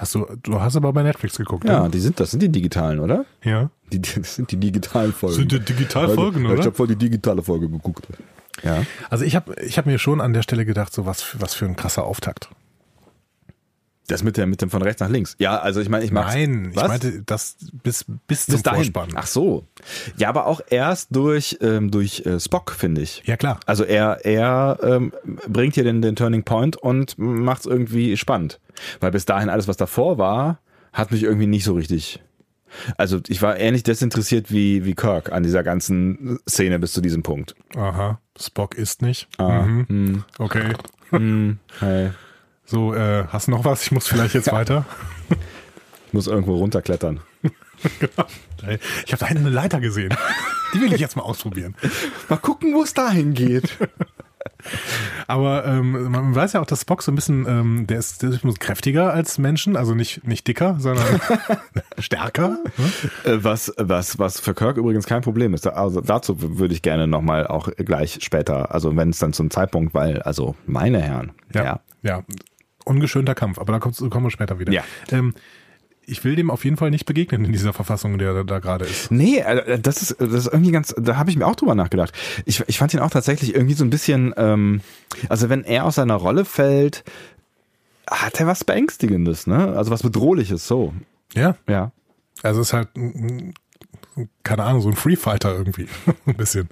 Hast 0.01 0.15
du, 0.15 0.25
du 0.41 0.59
hast 0.59 0.75
aber 0.75 0.91
bei 0.93 1.03
Netflix 1.03 1.37
geguckt, 1.37 1.63
Ja, 1.63 1.83
ne? 1.83 1.89
die 1.91 1.99
sind, 1.99 2.19
das 2.19 2.31
sind 2.31 2.41
die 2.41 2.49
digitalen, 2.49 2.99
oder? 2.99 3.23
Ja. 3.43 3.69
Die, 3.93 4.01
das 4.01 4.33
sind 4.33 4.49
die 4.51 4.57
digitalen 4.57 5.13
Folgen. 5.13 5.35
Sind 5.35 5.51
die 5.51 5.59
Digitalfolgen, 5.59 6.43
Ja, 6.43 6.49
oder? 6.49 6.59
Ich 6.59 6.65
habe 6.65 6.75
voll 6.75 6.87
die 6.87 6.95
digitale 6.95 7.43
Folge 7.43 7.69
geguckt. 7.69 8.07
Ja. 8.63 8.83
Also 9.11 9.25
ich 9.25 9.35
habe 9.35 9.53
ich 9.61 9.77
hab 9.77 9.85
mir 9.85 9.99
schon 9.99 10.19
an 10.19 10.33
der 10.33 10.41
Stelle 10.41 10.65
gedacht, 10.65 10.91
so 10.91 11.05
was, 11.05 11.39
was 11.39 11.53
für 11.53 11.65
ein 11.65 11.75
krasser 11.75 12.03
Auftakt. 12.03 12.49
Das 14.07 14.23
mit, 14.23 14.35
der, 14.35 14.45
mit 14.47 14.61
dem 14.61 14.69
von 14.69 14.81
rechts 14.81 14.99
nach 14.99 15.09
links. 15.09 15.35
Ja, 15.39 15.59
also 15.59 15.79
ich 15.79 15.87
meine, 15.87 16.03
ich 16.03 16.11
mag. 16.11 16.25
Nein, 16.27 16.69
ich 16.71 16.75
Was? 16.75 16.87
meinte 16.87 17.23
das 17.25 17.55
bis, 17.83 18.05
bis 18.27 18.45
zum 18.45 18.53
bis 18.55 18.63
dahin. 18.63 18.83
Vorspann. 18.91 19.09
Ach 19.15 19.27
so. 19.27 19.65
Ja, 20.17 20.27
aber 20.29 20.47
auch 20.47 20.59
erst 20.69 21.15
durch, 21.15 21.59
ähm, 21.61 21.91
durch 21.91 22.25
äh, 22.25 22.39
Spock, 22.39 22.71
finde 22.71 23.01
ich. 23.01 23.21
Ja, 23.25 23.37
klar. 23.37 23.59
Also 23.67 23.83
er, 23.85 24.25
er 24.25 24.79
ähm, 24.83 25.13
bringt 25.47 25.75
hier 25.75 25.83
den, 25.83 26.01
den 26.01 26.15
Turning 26.15 26.43
Point 26.43 26.75
und 26.75 27.17
macht 27.17 27.61
es 27.61 27.65
irgendwie 27.67 28.17
spannend. 28.17 28.59
Weil 28.99 29.11
bis 29.11 29.25
dahin 29.25 29.49
alles, 29.49 29.67
was 29.67 29.77
davor 29.77 30.17
war, 30.17 30.59
hat 30.91 31.11
mich 31.11 31.23
irgendwie 31.23 31.47
nicht 31.47 31.63
so 31.63 31.73
richtig. 31.75 32.21
Also 32.97 33.19
ich 33.27 33.41
war 33.41 33.57
ähnlich 33.59 33.83
desinteressiert 33.83 34.51
wie, 34.51 34.83
wie 34.85 34.95
Kirk 34.95 35.31
an 35.31 35.43
dieser 35.43 35.61
ganzen 35.63 36.39
Szene 36.49 36.79
bis 36.79 36.93
zu 36.93 37.01
diesem 37.01 37.21
Punkt. 37.21 37.55
Aha, 37.75 38.19
Spock 38.39 38.75
ist 38.75 39.01
nicht. 39.01 39.27
Ah, 39.37 39.61
Mhm. 39.63 39.85
hm, 39.87 40.23
Okay. 40.39 40.73
hm, 41.11 41.59
hey. 41.79 42.11
So, 42.71 42.93
äh, 42.95 43.25
hast 43.27 43.47
du 43.47 43.51
noch 43.51 43.65
was? 43.65 43.83
Ich 43.83 43.91
muss 43.91 44.07
vielleicht 44.07 44.33
jetzt 44.33 44.49
weiter. 44.49 44.85
Ich 46.07 46.13
muss 46.13 46.27
irgendwo 46.27 46.55
runterklettern. 46.55 47.19
Ich 49.07 49.11
habe 49.11 49.19
da 49.19 49.25
eine 49.25 49.49
Leiter 49.49 49.79
gesehen. 49.79 50.13
Die 50.75 50.81
will 50.81 50.93
ich 50.93 51.01
jetzt 51.01 51.15
mal 51.15 51.23
ausprobieren. 51.23 51.75
Mal 52.29 52.37
gucken, 52.37 52.75
wo 52.75 52.83
es 52.83 52.93
dahin 52.93 53.33
geht. 53.33 53.75
Aber 55.27 55.65
ähm, 55.65 56.11
man 56.11 56.35
weiß 56.35 56.53
ja 56.53 56.61
auch, 56.61 56.67
dass 56.67 56.81
Spock 56.81 57.01
so 57.01 57.11
ein 57.11 57.15
bisschen, 57.15 57.47
ähm, 57.47 57.87
der 57.87 57.97
ist, 57.97 58.21
der 58.21 58.29
ist 58.29 58.59
kräftiger 58.59 59.11
als 59.11 59.39
Menschen, 59.39 59.75
also 59.75 59.95
nicht, 59.95 60.27
nicht 60.27 60.47
dicker, 60.47 60.75
sondern 60.77 61.19
stärker. 61.97 62.59
Ne? 62.77 63.31
Äh, 63.31 63.43
Was, 63.43 63.73
was, 63.77 64.19
was 64.19 64.39
für 64.39 64.53
Kirk 64.53 64.77
übrigens 64.77 65.07
kein 65.07 65.23
Problem 65.23 65.55
ist. 65.55 65.65
Also 65.65 65.99
dazu 65.99 66.59
würde 66.59 66.75
ich 66.75 66.83
gerne 66.83 67.07
nochmal 67.07 67.47
auch 67.47 67.67
gleich 67.77 68.19
später, 68.21 68.75
also 68.75 68.95
wenn 68.95 69.09
es 69.09 69.17
dann 69.17 69.33
zum 69.33 69.49
Zeitpunkt, 69.49 69.95
weil, 69.95 70.21
also 70.21 70.55
meine 70.67 71.01
Herren, 71.01 71.31
Ja. 71.51 71.79
ja. 72.03 72.23
Ungeschönter 72.85 73.35
Kampf, 73.35 73.59
aber 73.59 73.73
da 73.73 73.79
kommen 73.79 74.25
wir 74.25 74.31
später 74.31 74.59
wieder. 74.59 74.71
Ja. 74.71 74.83
Ähm, 75.11 75.33
ich 76.05 76.23
will 76.23 76.35
dem 76.35 76.49
auf 76.49 76.65
jeden 76.65 76.77
Fall 76.77 76.89
nicht 76.89 77.05
begegnen 77.05 77.45
in 77.45 77.51
dieser 77.51 77.73
Verfassung, 77.73 78.17
der 78.17 78.43
da- 78.43 78.59
gerade 78.59 78.85
ist. 78.85 79.11
Nee, 79.11 79.37
äh, 79.37 79.79
das 79.79 80.01
ist, 80.01 80.15
das 80.19 80.33
ist 80.33 80.47
irgendwie 80.47 80.71
ganz, 80.71 80.93
da 80.97 81.15
habe 81.15 81.29
ich 81.29 81.37
mir 81.37 81.45
auch 81.45 81.55
drüber 81.55 81.75
nachgedacht. 81.75 82.11
Ich, 82.45 82.61
ich 82.67 82.77
fand 82.79 82.93
ihn 82.93 82.99
auch 82.99 83.11
tatsächlich 83.11 83.53
irgendwie 83.53 83.75
so 83.75 83.83
ein 83.85 83.89
bisschen, 83.91 84.33
ähm, 84.35 84.81
also 85.29 85.49
wenn 85.49 85.63
er 85.63 85.85
aus 85.85 85.95
seiner 85.95 86.15
Rolle 86.15 86.43
fällt, 86.43 87.03
hat 88.09 88.39
er 88.39 88.47
was 88.47 88.63
Beängstigendes, 88.63 89.45
ne? 89.47 89.73
Also 89.77 89.91
was 89.91 90.01
Bedrohliches, 90.01 90.67
so. 90.67 90.93
Ja. 91.33 91.55
Ja. 91.69 91.91
Also 92.43 92.61
es 92.61 92.67
ist 92.69 92.73
halt, 92.73 92.89
mm, 92.97 93.51
mm, 94.15 94.29
keine 94.43 94.63
Ahnung, 94.63 94.81
so 94.81 94.89
ein 94.89 94.95
Free 94.95 95.15
Fighter 95.15 95.55
irgendwie. 95.55 95.87
ein 96.25 96.35
bisschen. 96.35 96.67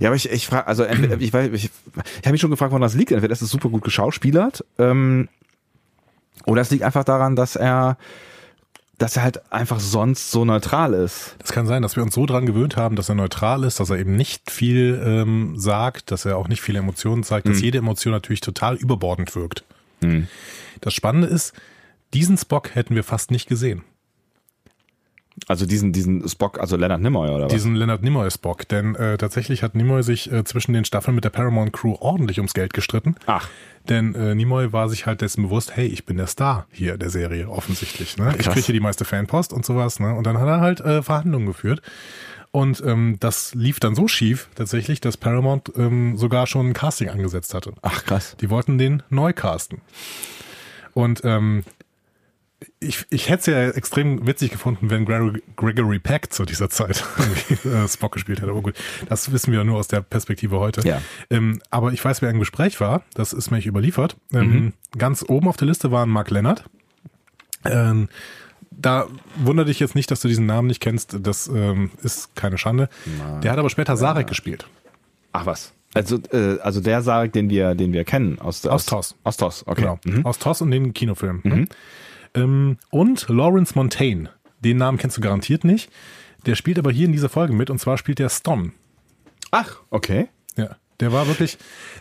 Ja, 0.00 0.08
aber 0.08 0.16
ich, 0.16 0.30
ich 0.30 0.46
frage, 0.46 0.66
also 0.66 0.84
ich, 1.18 1.32
weiß, 1.32 1.50
ich, 1.52 1.64
ich 1.64 1.70
habe 2.18 2.32
mich 2.32 2.40
schon 2.40 2.50
gefragt, 2.50 2.72
woran 2.72 2.82
das 2.82 2.94
liegt. 2.94 3.12
Entweder 3.12 3.32
ist 3.32 3.42
es 3.42 3.50
super 3.50 3.68
gut 3.68 3.82
geschauspielert, 3.82 4.64
ähm, 4.78 5.28
oder 6.46 6.62
es 6.62 6.70
liegt 6.70 6.84
einfach 6.84 7.04
daran, 7.04 7.36
dass 7.36 7.56
er, 7.56 7.96
dass 8.98 9.16
er 9.16 9.22
halt 9.22 9.52
einfach 9.52 9.80
sonst 9.80 10.30
so 10.30 10.44
neutral 10.44 10.94
ist. 10.94 11.36
Das 11.38 11.52
kann 11.52 11.66
sein, 11.66 11.82
dass 11.82 11.96
wir 11.96 12.02
uns 12.02 12.14
so 12.14 12.26
dran 12.26 12.46
gewöhnt 12.46 12.76
haben, 12.76 12.96
dass 12.96 13.08
er 13.08 13.14
neutral 13.14 13.64
ist, 13.64 13.80
dass 13.80 13.90
er 13.90 13.98
eben 13.98 14.16
nicht 14.16 14.50
viel 14.50 15.00
ähm, 15.04 15.58
sagt, 15.58 16.10
dass 16.10 16.24
er 16.24 16.36
auch 16.36 16.48
nicht 16.48 16.62
viele 16.62 16.78
Emotionen 16.78 17.22
zeigt, 17.22 17.48
dass 17.48 17.60
jede 17.60 17.78
Emotion 17.78 18.12
natürlich 18.12 18.40
total 18.40 18.76
überbordend 18.76 19.34
wirkt. 19.36 19.64
Hm. 20.02 20.28
Das 20.80 20.94
Spannende 20.94 21.28
ist, 21.28 21.52
diesen 22.14 22.36
Spock 22.36 22.74
hätten 22.74 22.94
wir 22.94 23.04
fast 23.04 23.30
nicht 23.30 23.48
gesehen. 23.48 23.84
Also 25.50 25.66
diesen, 25.66 25.92
diesen 25.92 26.28
Spock, 26.28 26.60
also 26.60 26.76
Leonard 26.76 27.00
Nimoy 27.00 27.28
oder 27.28 27.46
was? 27.46 27.52
Diesen 27.52 27.74
Leonard 27.74 28.04
Nimoy 28.04 28.30
Spock. 28.30 28.68
Denn 28.68 28.94
äh, 28.94 29.18
tatsächlich 29.18 29.64
hat 29.64 29.74
Nimoy 29.74 30.04
sich 30.04 30.30
äh, 30.30 30.44
zwischen 30.44 30.74
den 30.74 30.84
Staffeln 30.84 31.16
mit 31.16 31.24
der 31.24 31.30
Paramount 31.30 31.72
Crew 31.72 31.96
ordentlich 31.98 32.38
ums 32.38 32.54
Geld 32.54 32.72
gestritten. 32.72 33.16
Ach. 33.26 33.48
Denn 33.88 34.14
äh, 34.14 34.36
Nimoy 34.36 34.72
war 34.72 34.88
sich 34.88 35.06
halt 35.06 35.22
dessen 35.22 35.42
bewusst, 35.42 35.74
hey, 35.74 35.88
ich 35.88 36.06
bin 36.06 36.18
der 36.18 36.28
Star 36.28 36.68
hier 36.70 36.96
der 36.98 37.10
Serie, 37.10 37.48
offensichtlich. 37.48 38.16
Ne? 38.16 38.32
Ich 38.38 38.48
kriege 38.48 38.64
hier 38.64 38.72
die 38.74 38.80
meiste 38.80 39.04
Fanpost 39.04 39.52
und 39.52 39.66
sowas. 39.66 39.98
Ne? 39.98 40.14
Und 40.14 40.24
dann 40.24 40.38
hat 40.38 40.46
er 40.46 40.60
halt 40.60 40.82
äh, 40.82 41.02
Verhandlungen 41.02 41.46
geführt. 41.46 41.82
Und 42.52 42.80
ähm, 42.86 43.16
das 43.18 43.52
lief 43.52 43.80
dann 43.80 43.96
so 43.96 44.06
schief 44.06 44.50
tatsächlich, 44.54 45.00
dass 45.00 45.16
Paramount 45.16 45.72
ähm, 45.76 46.16
sogar 46.16 46.46
schon 46.46 46.68
ein 46.68 46.74
Casting 46.74 47.08
angesetzt 47.08 47.54
hatte. 47.54 47.72
Ach 47.82 48.04
krass. 48.04 48.36
Die 48.40 48.50
wollten 48.50 48.78
den 48.78 49.02
neu 49.08 49.32
casten. 49.32 49.80
Und 50.94 51.22
ähm, 51.24 51.64
ich, 52.78 53.06
ich 53.10 53.28
hätte 53.28 53.40
es 53.40 53.46
ja 53.46 53.70
extrem 53.70 54.26
witzig 54.26 54.50
gefunden, 54.50 54.90
wenn 54.90 55.04
Gregory, 55.04 55.42
Gregory 55.56 55.98
Peck 55.98 56.32
zu 56.32 56.44
dieser 56.44 56.68
Zeit 56.70 57.04
äh, 57.64 57.88
Spock 57.88 58.12
gespielt 58.12 58.40
hätte. 58.40 58.50
Aber 58.50 58.62
gut, 58.62 58.74
das 59.08 59.32
wissen 59.32 59.52
wir 59.52 59.64
nur 59.64 59.78
aus 59.78 59.88
der 59.88 60.02
Perspektive 60.02 60.58
heute. 60.58 60.86
Ja. 60.86 61.00
Ähm, 61.30 61.60
aber 61.70 61.92
ich 61.92 62.04
weiß, 62.04 62.22
wer 62.22 62.30
im 62.30 62.38
Gespräch 62.38 62.80
war. 62.80 63.02
Das 63.14 63.32
ist 63.32 63.50
mir 63.50 63.58
nicht 63.58 63.66
überliefert. 63.66 64.16
Ähm, 64.32 64.50
mhm. 64.50 64.72
Ganz 64.98 65.24
oben 65.26 65.48
auf 65.48 65.56
der 65.56 65.68
Liste 65.68 65.90
waren 65.90 66.10
Mark 66.10 66.30
Leonard. 66.30 66.64
Ähm, 67.64 68.08
da 68.70 69.06
wundere 69.36 69.66
dich 69.66 69.80
jetzt 69.80 69.94
nicht, 69.94 70.10
dass 70.10 70.20
du 70.20 70.28
diesen 70.28 70.46
Namen 70.46 70.68
nicht 70.68 70.80
kennst. 70.80 71.16
Das 71.20 71.48
ähm, 71.48 71.90
ist 72.02 72.34
keine 72.36 72.58
Schande. 72.58 72.88
Mark 73.18 73.42
der 73.42 73.52
hat 73.52 73.58
aber 73.58 73.70
später 73.70 73.96
Sarek 73.96 74.26
gespielt. 74.26 74.66
Ach 75.32 75.46
was. 75.46 75.72
Also, 75.92 76.18
äh, 76.32 76.58
also 76.60 76.80
der 76.80 77.02
Sarek, 77.02 77.32
den 77.32 77.50
wir, 77.50 77.74
den 77.74 77.92
wir 77.92 78.04
kennen 78.04 78.38
aus, 78.38 78.64
aus, 78.64 78.72
aus 78.72 78.86
TOS. 78.86 79.14
Aus 79.24 79.36
TOS, 79.36 79.66
okay. 79.66 79.82
Genau. 79.82 79.98
Mhm. 80.04 80.24
Aus 80.24 80.38
TOS 80.38 80.62
und 80.62 80.70
den 80.70 80.94
Kinofilmen. 80.94 81.40
Mhm. 81.42 81.68
Ähm, 82.34 82.78
und 82.90 83.28
Lawrence 83.28 83.74
Montaigne. 83.74 84.30
Den 84.60 84.76
Namen 84.76 84.98
kennst 84.98 85.16
du 85.16 85.20
garantiert 85.20 85.64
nicht. 85.64 85.90
Der 86.46 86.54
spielt 86.54 86.78
aber 86.78 86.90
hier 86.90 87.06
in 87.06 87.12
dieser 87.12 87.28
Folge 87.28 87.52
mit 87.52 87.70
und 87.70 87.78
zwar 87.78 87.98
spielt 87.98 88.18
der 88.18 88.28
Ston. 88.28 88.72
Ach, 89.50 89.80
okay. 89.90 90.28
Ja. 90.56 90.76
Der 91.00 91.12
war 91.12 91.26
wirklich, 91.26 91.58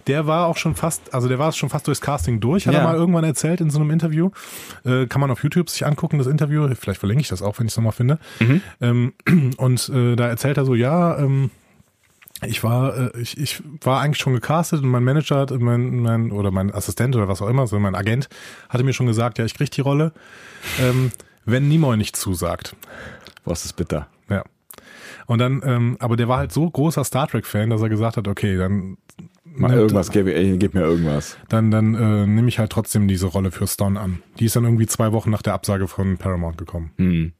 der 0.07 0.27
war 0.27 0.47
auch 0.47 0.57
schon 0.57 0.75
fast, 0.75 1.13
also 1.13 1.29
der 1.29 1.39
war 1.39 1.53
schon 1.53 1.69
fast 1.69 1.87
durchs 1.87 2.01
Casting 2.01 2.41
durch, 2.41 2.67
hat 2.67 2.73
ja. 2.73 2.81
er 2.81 2.85
mal 2.85 2.95
irgendwann 2.95 3.23
erzählt 3.23 3.61
in 3.61 3.69
so 3.69 3.79
einem 3.79 3.91
Interview. 3.91 4.29
Äh, 4.83 5.07
kann 5.07 5.21
man 5.21 5.31
auf 5.31 5.41
YouTube 5.41 5.69
sich 5.69 5.85
angucken, 5.85 6.17
das 6.17 6.27
Interview. 6.27 6.67
Vielleicht 6.75 6.99
verlinke 6.99 7.21
ich 7.21 7.29
das 7.29 7.41
auch, 7.41 7.57
wenn 7.59 7.65
ich 7.65 7.73
es 7.73 7.77
nochmal 7.77 7.93
finde. 7.93 8.19
Mhm. 8.39 8.61
Ähm, 8.81 9.13
und 9.57 9.89
äh, 9.89 10.17
da 10.17 10.27
erzählt 10.27 10.57
er 10.57 10.65
so, 10.65 10.75
ja, 10.75 11.17
ähm, 11.17 11.49
ich 12.45 12.63
war, 12.63 12.97
äh, 12.97 13.19
ich, 13.19 13.37
ich 13.37 13.63
war 13.81 14.01
eigentlich 14.01 14.19
schon 14.19 14.33
gecastet 14.33 14.81
und 14.81 14.89
mein 14.89 15.03
Manager 15.03 15.37
hat, 15.39 15.51
mein, 15.51 15.99
mein, 15.99 16.31
oder 16.31 16.51
mein 16.51 16.73
Assistent 16.73 17.15
oder 17.15 17.27
was 17.27 17.41
auch 17.41 17.49
immer, 17.49 17.67
so 17.67 17.79
mein 17.79 17.95
Agent, 17.95 18.29
hatte 18.69 18.83
mir 18.83 18.93
schon 18.93 19.07
gesagt, 19.07 19.37
ja, 19.37 19.45
ich 19.45 19.55
krieg 19.55 19.71
die 19.71 19.81
Rolle, 19.81 20.13
ähm, 20.79 21.11
wenn 21.45 21.67
Nimoy 21.67 21.97
nicht 21.97 22.15
zusagt. 22.15 22.75
Was 23.45 23.65
ist 23.65 23.73
bitter. 23.73 24.07
Ja. 24.29 24.43
Und 25.25 25.39
dann, 25.39 25.61
ähm, 25.65 25.97
aber 25.99 26.17
der 26.17 26.27
war 26.27 26.37
halt 26.37 26.51
so 26.51 26.69
großer 26.69 27.03
Star 27.03 27.27
Trek-Fan, 27.27 27.69
dass 27.69 27.81
er 27.81 27.89
gesagt 27.89 28.17
hat, 28.17 28.27
okay, 28.27 28.57
dann 28.57 28.97
Mal 29.55 29.73
irgendwas, 29.73 30.11
gib, 30.11 30.27
gib, 30.59 30.73
mir 30.73 30.81
irgendwas. 30.81 31.37
Dann, 31.49 31.71
dann 31.71 31.95
äh, 31.95 32.25
nehme 32.27 32.47
ich 32.47 32.59
halt 32.59 32.71
trotzdem 32.71 33.07
diese 33.07 33.25
Rolle 33.25 33.51
für 33.51 33.67
Stone 33.67 33.99
an. 33.99 34.21
Die 34.39 34.45
ist 34.45 34.55
dann 34.55 34.63
irgendwie 34.63 34.85
zwei 34.85 35.11
Wochen 35.11 35.31
nach 35.31 35.41
der 35.41 35.53
Absage 35.53 35.87
von 35.87 36.17
Paramount 36.17 36.57
gekommen. 36.57 36.91
Hm. 36.97 37.33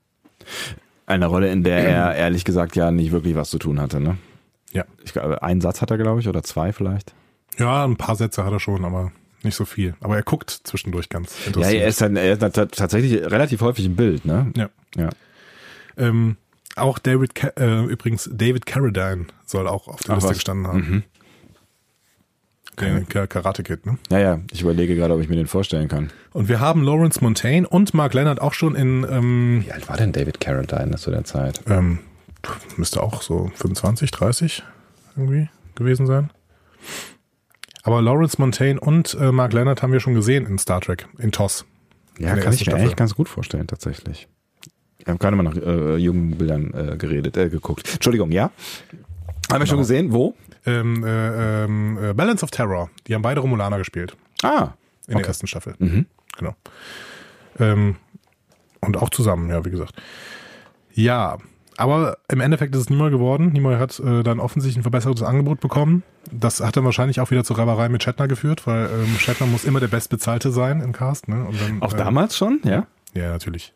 Eine 1.06 1.28
Rolle, 1.28 1.50
in 1.50 1.64
der 1.64 1.78
er 1.78 2.16
ehrlich 2.16 2.44
gesagt 2.44 2.76
ja 2.76 2.92
nicht 2.92 3.12
wirklich 3.12 3.36
was 3.36 3.50
zu 3.50 3.58
tun 3.58 3.80
hatte, 3.80 4.00
ne? 4.00 4.18
Ja. 4.72 4.86
Ich 5.04 5.14
glaube, 5.14 5.42
einen 5.42 5.62
Satz 5.62 5.82
hat 5.82 5.92
er, 5.92 5.98
glaube 5.98 6.20
ich, 6.20 6.28
oder 6.28 6.44
zwei 6.44 6.74
vielleicht. 6.74 7.14
Ja, 7.58 7.84
ein 7.86 7.98
paar 7.98 8.16
Sätze 8.16 8.46
hat 8.46 8.52
er 8.52 8.60
schon, 8.60 8.86
aber 8.86 9.12
nicht 9.44 9.56
so 9.56 9.66
viel. 9.66 9.96
Aber 10.02 10.16
er 10.16 10.24
guckt 10.24 10.50
zwischendurch 10.50 11.10
ganz 11.10 11.36
interessant. 11.46 11.74
Ja, 11.74 11.82
er 11.82 11.88
ist, 11.88 12.02
dann, 12.02 12.16
er 12.16 12.34
ist 12.34 12.42
tatsächlich 12.42 13.22
relativ 13.24 13.62
häufig 13.62 13.86
im 13.86 13.96
Bild, 13.96 14.26
ne? 14.26 14.52
Ja. 14.56 14.70
ja. 14.96 15.10
Ähm, 15.98 16.38
auch 16.76 17.00
David, 17.00 17.32
äh, 17.58 17.84
übrigens 17.86 18.30
David 18.32 18.66
Carradine 18.66 19.28
soll 19.46 19.68
auch 19.68 19.88
auf 19.88 20.02
der 20.02 20.12
Ach, 20.12 20.16
Liste 20.16 20.30
was? 20.30 20.38
gestanden 20.38 20.68
haben. 20.68 20.78
Mhm. 20.78 21.04
Der 23.14 23.28
Karate 23.28 23.62
Kid, 23.64 23.86
ne? 23.86 23.98
Ja, 24.10 24.20
ja, 24.20 24.40
ich 24.52 24.62
überlege 24.62 24.96
gerade, 24.96 25.14
ob 25.14 25.20
ich 25.20 25.28
mir 25.28 25.36
den 25.36 25.48
vorstellen 25.48 25.90
kann. 25.90 26.12
Und 26.32 26.48
wir 26.48 26.62
haben 26.62 26.82
Lawrence 26.82 27.22
Montaigne 27.22 27.68
und 27.68 27.94
Mark 27.94 28.14
Leonard 28.14 28.40
auch 28.40 28.54
schon 28.54 28.74
in. 28.76 29.06
Ähm, 29.10 29.64
Wie 29.66 29.72
alt 29.74 29.90
war 29.90 29.98
denn 29.98 30.14
David 30.14 30.40
Carradine 30.40 30.96
zu 30.96 31.12
der 31.12 31.26
Zeit? 31.26 31.60
Ähm, 31.68 32.00
müsste 32.78 33.02
auch 33.04 33.22
so 33.22 33.52
25, 33.56 34.12
30 34.12 34.64
irgendwie 35.16 35.50
gewesen 35.76 36.08
sein. 36.08 36.32
Aber 37.84 38.02
Lawrence 38.02 38.38
Montaigne 38.40 38.80
und 38.80 39.16
äh, 39.20 39.32
Mark 39.32 39.54
Leonard 39.54 39.82
haben 39.82 39.94
wir 39.94 40.00
schon 40.00 40.14
gesehen 40.14 40.46
in 40.46 40.58
Star 40.58 40.82
Trek, 40.82 41.08
in 41.18 41.32
TOS. 41.32 41.66
Ja, 42.18 42.36
kann 42.36 42.40
ich 42.40 42.46
mir 42.46 42.66
Staffel. 42.66 42.82
eigentlich 42.82 42.96
ganz 42.96 43.16
gut 43.16 43.30
vorstellen, 43.30 43.68
tatsächlich. 43.68 44.28
Wir 44.98 45.14
haben 45.14 45.20
gerade 45.20 45.36
mal 45.38 45.44
nach 45.44 45.56
äh, 45.56 45.96
jungen 45.96 46.38
Bildern 46.38 46.74
äh, 46.74 46.98
geredet, 46.98 47.38
äh, 47.38 47.50
geguckt. 47.50 47.94
Entschuldigung, 47.94 48.32
ja? 48.32 48.44
Haben 48.44 48.52
genau. 49.48 49.60
wir 49.60 49.66
schon 49.66 49.78
genau. 49.78 49.82
gesehen? 49.82 50.12
Wo? 50.12 50.36
Ähm, 50.66 51.04
äh, 51.06 51.64
ähm, 51.64 51.98
äh, 52.02 52.14
Balance 52.14 52.44
of 52.44 52.52
Terror. 52.52 52.90
Die 53.08 53.16
haben 53.16 53.22
beide 53.22 53.40
Romulaner 53.40 53.78
gespielt. 53.78 54.16
Ah. 54.44 54.74
In 55.08 55.16
okay. 55.16 55.24
der 55.24 55.28
ersten 55.30 55.48
Staffel. 55.48 55.76
Mhm. 55.80 56.06
Genau. 56.38 56.56
Ähm, 57.60 57.96
und 58.82 58.98
auch 58.98 59.10
zusammen, 59.10 59.50
ja, 59.50 59.64
wie 59.66 59.72
gesagt. 59.72 59.96
Ja, 60.94 61.38
aber 61.80 62.18
im 62.30 62.42
Endeffekt 62.42 62.76
ist 62.76 62.82
es 62.82 62.90
Nimoy 62.90 63.10
geworden. 63.10 63.52
Nimoy 63.54 63.78
hat 63.78 64.00
äh, 64.00 64.24
dann 64.24 64.40
offensichtlich 64.40 64.78
ein 64.78 64.84
verbessertes 64.84 65.24
Angebot 65.24 65.60
bekommen. 65.60 66.04
Das 66.32 66.60
hat 66.60 66.76
dann 66.76 66.86
wahrscheinlich 66.86 67.22
auch 67.22 67.32
wieder 67.32 67.44
zur 67.44 67.58
Reiberei 67.58 67.90
mit 67.90 68.04
Shatner 68.04 68.28
geführt, 68.28 68.68
weil 68.68 68.86
ähm, 68.86 69.16
Shatner 69.18 69.48
muss 69.48 69.64
immer 69.64 69.80
der 69.80 69.88
Bestbezahlte 69.88 70.52
sein 70.52 70.82
im 70.82 70.92
Cast. 70.92 71.28
Ne? 71.28 71.48
Dann, 71.60 71.82
auch 71.82 71.94
äh, 71.94 71.98
damals 71.98 72.38
schon, 72.38 72.60
ja? 72.64 72.86
Ja, 73.14 73.32
natürlich. 73.32 73.74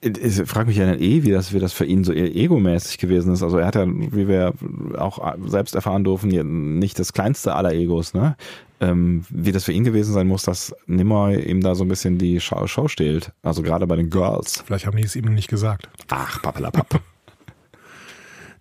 Ich 0.00 0.42
frage 0.48 0.68
mich 0.68 0.76
ja 0.76 0.86
dann 0.86 1.00
eh, 1.00 1.22
wie 1.24 1.30
das, 1.30 1.52
wie 1.52 1.58
das 1.58 1.72
für 1.72 1.84
ihn 1.84 2.04
so 2.04 2.12
egomäßig 2.12 2.98
gewesen 2.98 3.32
ist. 3.32 3.42
Also 3.42 3.58
er 3.58 3.66
hat 3.66 3.74
ja, 3.74 3.86
wie 3.86 4.28
wir 4.28 4.54
auch 4.96 5.34
selbst 5.46 5.74
erfahren 5.74 6.04
durften, 6.04 6.78
nicht 6.78 6.98
das 6.98 7.12
kleinste 7.12 7.54
aller 7.54 7.72
Egos, 7.72 8.14
ne? 8.14 8.36
ähm, 8.80 9.24
wie 9.28 9.52
das 9.52 9.64
für 9.64 9.72
ihn 9.72 9.84
gewesen 9.84 10.12
sein 10.12 10.26
muss, 10.26 10.42
dass 10.42 10.74
Nimmer 10.86 11.32
ihm 11.32 11.60
da 11.60 11.74
so 11.74 11.84
ein 11.84 11.88
bisschen 11.88 12.18
die 12.18 12.40
Show, 12.40 12.66
Show 12.66 12.88
stehlt. 12.88 13.32
Also 13.42 13.62
gerade 13.62 13.86
bei 13.86 13.96
den 13.96 14.10
Girls. 14.10 14.62
Vielleicht 14.66 14.86
haben 14.86 14.96
die 14.96 15.04
es 15.04 15.16
ihm 15.16 15.34
nicht 15.34 15.48
gesagt. 15.48 15.88
Ach, 16.08 16.42
pappelapapp. 16.42 17.00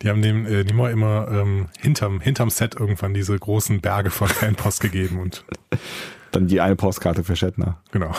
Die 0.03 0.09
haben 0.09 0.21
dem 0.21 0.45
äh, 0.45 0.63
Nimoy 0.63 0.91
immer 0.91 1.27
ähm, 1.31 1.69
hinterm, 1.79 2.21
hinterm 2.21 2.51
Set 2.51 2.75
irgendwann 2.79 3.15
diese 3.15 3.35
großen 3.35 3.81
Berge 3.81 4.11
von 4.11 4.27
Fanpost 4.27 4.79
gegeben 4.79 5.19
und 5.19 5.43
dann 6.31 6.45
die 6.45 6.61
eine 6.61 6.75
Postkarte 6.75 7.23
für 7.23 7.35
Shatner. 7.35 7.81
Genau. 7.91 8.11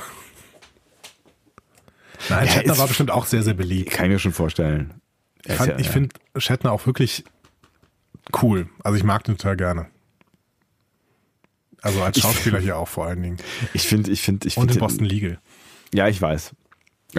Nein, 2.28 2.46
ja, 2.46 2.52
Shatner 2.52 2.78
war 2.78 2.88
bestimmt 2.88 3.10
auch 3.10 3.26
sehr, 3.26 3.42
sehr 3.42 3.54
beliebt. 3.54 3.90
Kann 3.90 4.06
ich 4.06 4.12
mir 4.12 4.18
schon 4.18 4.32
vorstellen. 4.32 4.94
Ich, 5.44 5.54
fand, 5.54 5.70
ja, 5.70 5.78
ich 5.78 5.86
ja. 5.86 5.92
finde 5.92 6.14
Shatner 6.36 6.72
auch 6.72 6.86
wirklich 6.86 7.24
cool. 8.42 8.68
Also 8.82 8.96
ich 8.96 9.04
mag 9.04 9.24
den 9.24 9.36
total 9.36 9.56
gerne. 9.56 9.86
Also 11.80 12.02
als 12.02 12.20
Schauspieler 12.20 12.58
ich, 12.58 12.64
hier 12.64 12.76
auch 12.76 12.88
vor 12.88 13.06
allen 13.06 13.22
Dingen. 13.22 13.36
Ich 13.72 13.86
finde, 13.86 14.10
ich 14.10 14.22
finde, 14.22 14.48
ich 14.48 14.54
finde. 14.54 14.68
Und 14.68 14.74
in 14.74 14.80
Boston 14.80 15.04
Legal. 15.04 15.38
Ja, 15.94 16.08
ich 16.08 16.20
weiß. 16.20 16.54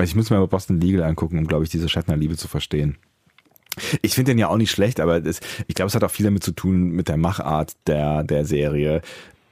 Ich 0.04 0.16
muss 0.16 0.30
mir 0.30 0.38
aber 0.38 0.48
Boston 0.48 0.80
Legal 0.80 1.04
angucken, 1.04 1.40
um, 1.40 1.48
glaube 1.48 1.64
ich, 1.64 1.70
diese 1.70 1.90
Shatner-Liebe 1.90 2.38
zu 2.38 2.48
verstehen. 2.48 2.98
Ich 4.02 4.14
finde 4.14 4.32
den 4.32 4.38
ja 4.38 4.50
auch 4.50 4.58
nicht 4.58 4.72
schlecht, 4.72 5.00
aber 5.00 5.22
das, 5.22 5.40
ich 5.68 5.76
glaube, 5.76 5.88
es 5.88 5.96
hat 5.96 6.04
auch 6.04 6.12
viel 6.12 6.26
damit 6.26 6.44
zu 6.44 6.52
tun 6.52 6.90
mit 6.90 7.08
der 7.08 7.18
Machart 7.18 7.74
der, 7.88 8.24
der 8.24 8.46
Serie. 8.46 9.02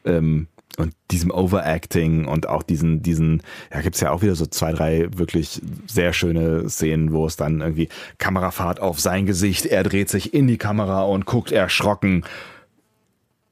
Ähm, 0.05 0.47
und 0.77 0.93
diesem 1.11 1.31
Overacting 1.31 2.25
und 2.25 2.47
auch 2.47 2.63
diesen, 2.63 3.01
diesen, 3.01 3.41
ja, 3.73 3.81
gibt's 3.81 3.99
ja 3.99 4.11
auch 4.11 4.21
wieder 4.21 4.35
so 4.35 4.45
zwei, 4.45 4.71
drei 4.71 5.07
wirklich 5.11 5.59
sehr 5.87 6.13
schöne 6.13 6.69
Szenen, 6.69 7.11
wo 7.11 7.25
es 7.25 7.35
dann 7.35 7.61
irgendwie 7.61 7.89
Kamerafahrt 8.19 8.79
auf 8.79 8.99
sein 8.99 9.25
Gesicht, 9.25 9.65
er 9.65 9.83
dreht 9.83 10.09
sich 10.09 10.33
in 10.33 10.47
die 10.47 10.57
Kamera 10.57 11.03
und 11.03 11.25
guckt 11.25 11.51
erschrocken. 11.51 12.23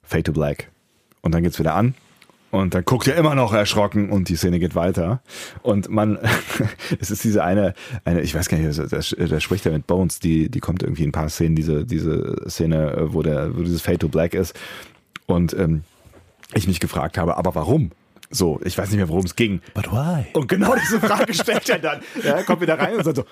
Fade 0.04 0.24
to 0.24 0.32
Black. 0.32 0.70
Und 1.22 1.34
dann 1.34 1.42
geht's 1.42 1.58
wieder 1.58 1.74
an. 1.74 1.96
Und 2.52 2.74
dann 2.76 2.86
guckt 2.86 3.08
er 3.08 3.16
immer 3.16 3.36
noch 3.36 3.54
erschrocken 3.54 4.12
und 4.12 4.30
die 4.30 4.36
Szene 4.36 4.60
geht 4.60 4.76
weiter. 4.76 5.22
Und 5.64 5.90
man, 5.90 6.20
es 7.00 7.10
ist 7.10 7.24
diese 7.24 7.44
eine, 7.44 7.74
eine, 8.06 8.22
ich 8.22 8.36
weiß 8.36 8.48
gar 8.48 8.58
nicht, 8.58 8.80
da, 8.80 9.40
spricht 9.40 9.66
er 9.66 9.72
mit 9.72 9.88
Bones, 9.88 10.20
die, 10.20 10.50
die 10.50 10.60
kommt 10.60 10.84
irgendwie 10.84 11.04
in 11.04 11.10
ein 11.10 11.12
paar 11.12 11.28
Szenen, 11.28 11.56
diese, 11.56 11.86
diese 11.86 12.48
Szene, 12.48 13.08
wo 13.08 13.24
der, 13.24 13.58
wo 13.58 13.64
dieses 13.64 13.82
Fade 13.82 13.98
to 13.98 14.10
Black 14.10 14.36
ist. 14.36 14.58
Und 15.26 15.54
ähm, 15.58 15.84
ich 16.56 16.68
mich 16.68 16.80
gefragt 16.80 17.18
habe, 17.18 17.38
aber 17.38 17.56
warum? 17.56 17.92
So, 18.30 18.60
ich 18.64 18.78
weiß 18.78 18.90
nicht 18.90 18.98
mehr, 18.98 19.10
worum 19.10 19.26
es 19.26 19.36
ging. 19.36 19.62
But 19.74 19.92
why? 19.92 20.26
Und 20.34 20.48
genau 20.48 20.76
diese 20.76 21.00
Frage 21.00 21.34
stellt 21.34 21.70
er 21.70 21.80
dann. 21.80 22.02
Er 22.24 22.44
kommt 22.44 22.62
wieder 22.62 22.80
rein 22.80 22.96
und 22.98 23.04
sagt 23.04 23.18
so, 23.18 23.26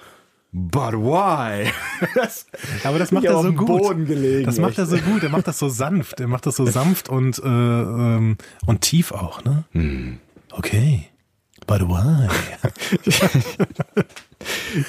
But 0.56 0.94
why? 0.94 1.72
Das, 2.14 2.46
aber 2.84 3.00
das 3.00 3.12
macht 3.12 3.26
er 3.26 3.42
so 3.42 3.52
gut. 3.54 3.68
Boden 3.68 4.06
gelegen, 4.06 4.46
das 4.46 4.60
macht 4.60 4.78
er 4.78 4.86
so 4.86 4.98
gut. 4.98 5.24
Er 5.24 5.30
macht 5.30 5.48
das 5.48 5.58
so 5.58 5.68
sanft. 5.68 6.20
Er 6.20 6.28
macht 6.28 6.46
das 6.46 6.56
so 6.56 6.68
sanft 6.68 7.10
und 7.10 7.40
äh, 7.40 7.48
ähm, 7.48 8.38
und 8.68 8.82
tief 8.82 9.12
auch. 9.12 9.44
Ne? 9.44 9.64
Hm. 9.72 10.20
Okay. 10.52 11.08
But 11.66 11.82
why? 11.82 12.30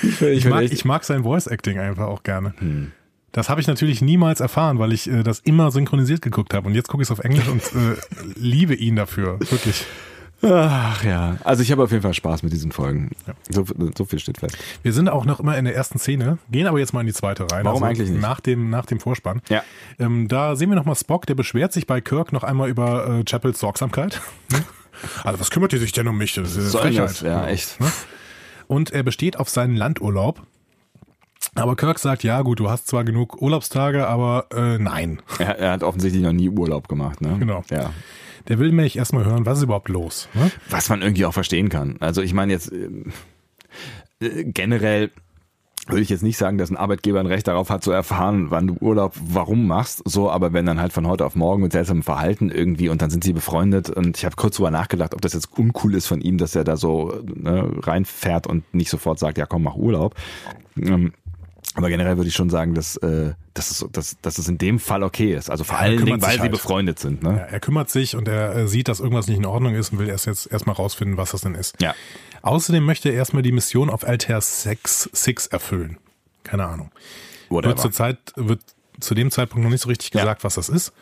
ich, 0.02 0.20
ich, 0.20 0.44
mag, 0.44 0.64
ich, 0.64 0.84
mag, 0.84 1.04
sein 1.04 1.22
Voice 1.22 1.46
Acting 1.46 1.78
einfach 1.78 2.08
auch 2.08 2.24
gerne. 2.24 2.52
Hm. 2.58 2.92
Das 3.34 3.48
habe 3.48 3.60
ich 3.60 3.66
natürlich 3.66 4.00
niemals 4.00 4.38
erfahren, 4.38 4.78
weil 4.78 4.92
ich 4.92 5.10
äh, 5.10 5.24
das 5.24 5.40
immer 5.40 5.72
synchronisiert 5.72 6.22
geguckt 6.22 6.54
habe. 6.54 6.68
Und 6.68 6.74
jetzt 6.74 6.88
gucke 6.88 7.02
ich 7.02 7.08
es 7.08 7.10
auf 7.10 7.18
Englisch 7.18 7.48
und 7.48 7.62
äh, 7.62 7.96
liebe 8.36 8.74
ihn 8.74 8.94
dafür. 8.96 9.40
Wirklich. 9.40 9.84
Ach 10.42 11.02
ja, 11.02 11.38
also 11.42 11.62
ich 11.62 11.72
habe 11.72 11.82
auf 11.82 11.90
jeden 11.90 12.02
Fall 12.02 12.14
Spaß 12.14 12.42
mit 12.42 12.52
diesen 12.52 12.70
Folgen. 12.70 13.10
Ja. 13.26 13.34
So, 13.50 13.64
so, 13.96 14.04
viel 14.04 14.18
steht 14.18 14.38
fest. 14.38 14.56
Wir 14.82 14.92
sind 14.92 15.08
auch 15.08 15.24
noch 15.24 15.40
immer 15.40 15.56
in 15.56 15.64
der 15.64 15.74
ersten 15.74 15.98
Szene, 15.98 16.38
gehen 16.50 16.66
aber 16.66 16.78
jetzt 16.78 16.92
mal 16.92 17.00
in 17.00 17.06
die 17.06 17.14
zweite 17.14 17.50
rein. 17.50 17.64
Warum 17.64 17.82
also 17.82 17.86
eigentlich 17.86 18.10
nicht? 18.10 18.20
Nach 18.20 18.40
dem, 18.40 18.68
nach 18.68 18.86
dem 18.86 19.00
Vorspann. 19.00 19.40
Ja. 19.48 19.64
Ähm, 19.98 20.28
da 20.28 20.54
sehen 20.54 20.68
wir 20.68 20.76
nochmal 20.76 20.96
Spock, 20.96 21.26
der 21.26 21.34
beschwert 21.34 21.72
sich 21.72 21.86
bei 21.86 22.00
Kirk 22.00 22.32
noch 22.32 22.44
einmal 22.44 22.68
über 22.68 23.20
äh, 23.20 23.24
Chapels 23.24 23.58
Sorgsamkeit. 23.58 24.20
also 25.24 25.40
was 25.40 25.50
kümmert 25.50 25.72
die 25.72 25.78
sich 25.78 25.92
denn 25.92 26.06
um 26.06 26.18
mich? 26.18 26.34
Das 26.34 26.54
ist 26.56 26.76
Frechheit. 26.76 27.08
Das? 27.08 27.20
Ja, 27.22 27.46
echt. 27.46 27.80
Ne? 27.80 27.90
Und 28.66 28.90
er 28.90 29.02
besteht 29.02 29.38
auf 29.38 29.48
seinen 29.48 29.76
Landurlaub. 29.76 30.42
Aber 31.54 31.76
Kirk 31.76 31.98
sagt, 31.98 32.24
ja 32.24 32.42
gut, 32.42 32.60
du 32.60 32.70
hast 32.70 32.86
zwar 32.86 33.04
genug 33.04 33.40
Urlaubstage, 33.40 34.06
aber 34.06 34.46
äh, 34.52 34.78
nein. 34.78 35.20
Er, 35.38 35.58
er, 35.58 35.70
hat 35.72 35.82
offensichtlich 35.82 36.22
noch 36.22 36.32
nie 36.32 36.48
Urlaub 36.48 36.88
gemacht, 36.88 37.20
ne? 37.20 37.36
Genau. 37.38 37.62
Ja. 37.70 37.90
der 38.48 38.58
will 38.58 38.72
mich 38.72 38.96
erstmal 38.96 39.24
hören, 39.24 39.46
was 39.46 39.58
ist 39.58 39.64
überhaupt 39.64 39.88
los? 39.88 40.28
Ne? 40.34 40.50
Was 40.68 40.88
man 40.88 41.02
irgendwie 41.02 41.26
auch 41.26 41.32
verstehen 41.32 41.68
kann. 41.68 41.96
Also 42.00 42.22
ich 42.22 42.34
meine 42.34 42.52
jetzt 42.52 42.72
äh, 42.72 42.88
äh, 44.20 44.44
generell 44.44 45.10
würde 45.86 46.00
ich 46.00 46.08
jetzt 46.08 46.22
nicht 46.22 46.38
sagen, 46.38 46.56
dass 46.56 46.70
ein 46.70 46.78
Arbeitgeber 46.78 47.20
ein 47.20 47.26
Recht 47.26 47.46
darauf 47.46 47.68
hat 47.68 47.84
zu 47.84 47.90
erfahren, 47.92 48.50
wann 48.50 48.68
du 48.68 48.76
Urlaub 48.80 49.12
warum 49.20 49.66
machst, 49.66 50.02
so, 50.06 50.30
aber 50.30 50.52
wenn 50.52 50.64
dann 50.64 50.80
halt 50.80 50.94
von 50.94 51.06
heute 51.06 51.26
auf 51.26 51.34
morgen 51.34 51.62
mit 51.62 51.72
seltsamem 51.72 52.02
Verhalten 52.02 52.50
irgendwie 52.50 52.88
und 52.88 53.02
dann 53.02 53.10
sind 53.10 53.22
sie 53.22 53.34
befreundet 53.34 53.90
und 53.90 54.16
ich 54.16 54.24
habe 54.24 54.36
kurz 54.36 54.56
drüber 54.56 54.70
nachgedacht, 54.70 55.14
ob 55.14 55.20
das 55.20 55.34
jetzt 55.34 55.52
uncool 55.58 55.94
ist 55.94 56.06
von 56.06 56.22
ihm, 56.22 56.38
dass 56.38 56.56
er 56.56 56.64
da 56.64 56.76
so 56.76 57.20
ne, 57.26 57.70
reinfährt 57.82 58.46
und 58.46 58.72
nicht 58.72 58.88
sofort 58.88 59.18
sagt, 59.18 59.36
ja 59.36 59.44
komm, 59.44 59.64
mach 59.64 59.74
Urlaub. 59.74 60.14
Ähm, 60.80 61.12
aber 61.74 61.88
generell 61.88 62.16
würde 62.16 62.28
ich 62.28 62.34
schon 62.34 62.50
sagen, 62.50 62.74
dass, 62.74 62.96
äh, 62.98 63.32
dass, 63.52 63.70
es, 63.70 63.86
dass, 63.92 64.16
dass 64.22 64.38
es 64.38 64.48
in 64.48 64.58
dem 64.58 64.78
Fall 64.78 65.02
okay 65.02 65.34
ist. 65.34 65.50
Also 65.50 65.64
vor 65.64 65.76
Ja, 65.76 65.82
allen 65.82 66.04
Dingen, 66.04 66.20
weil 66.22 66.28
sich 66.30 66.34
sie 66.36 66.40
halt. 66.42 66.52
befreundet 66.52 66.98
sind. 66.98 67.22
Ja, 67.24 67.32
Ne? 67.32 67.46
er 67.50 67.60
kümmert 67.60 67.90
sich 67.90 68.14
und 68.16 68.28
er 68.28 68.54
äh, 68.56 68.68
sieht, 68.68 68.88
dass 68.88 69.00
irgendwas 69.00 69.26
nicht 69.26 69.38
in 69.38 69.46
Ordnung 69.46 69.74
ist 69.74 69.92
und 69.92 69.98
will 69.98 70.08
erst 70.08 70.26
jetzt 70.26 70.50
erstmal 70.50 70.76
rausfinden, 70.76 71.16
was 71.16 71.32
das 71.32 71.40
denn 71.42 71.54
ist. 71.54 71.80
Ja. 71.80 71.94
Außerdem 72.42 72.84
möchte 72.84 73.08
er 73.08 73.14
erstmal 73.16 73.42
die 73.42 73.52
Mission 73.52 73.90
auf 73.90 74.06
Altair 74.06 74.40
6, 74.40 75.10
6 75.12 75.46
erfüllen. 75.48 75.98
Keine 76.44 76.64
Ahnung. 76.66 76.90
Wird 77.48 77.64
Whatever. 77.66 77.76
zur 77.76 77.92
Zeit, 77.92 78.18
wird 78.36 78.60
zu 79.00 79.14
dem 79.14 79.30
Zeitpunkt 79.30 79.64
noch 79.64 79.70
nicht 79.70 79.80
so 79.82 79.88
richtig 79.88 80.12
Ja. 80.14 80.20
gesagt, 80.20 80.44
was 80.44 80.54
das 80.54 80.68
ist. 80.68 80.92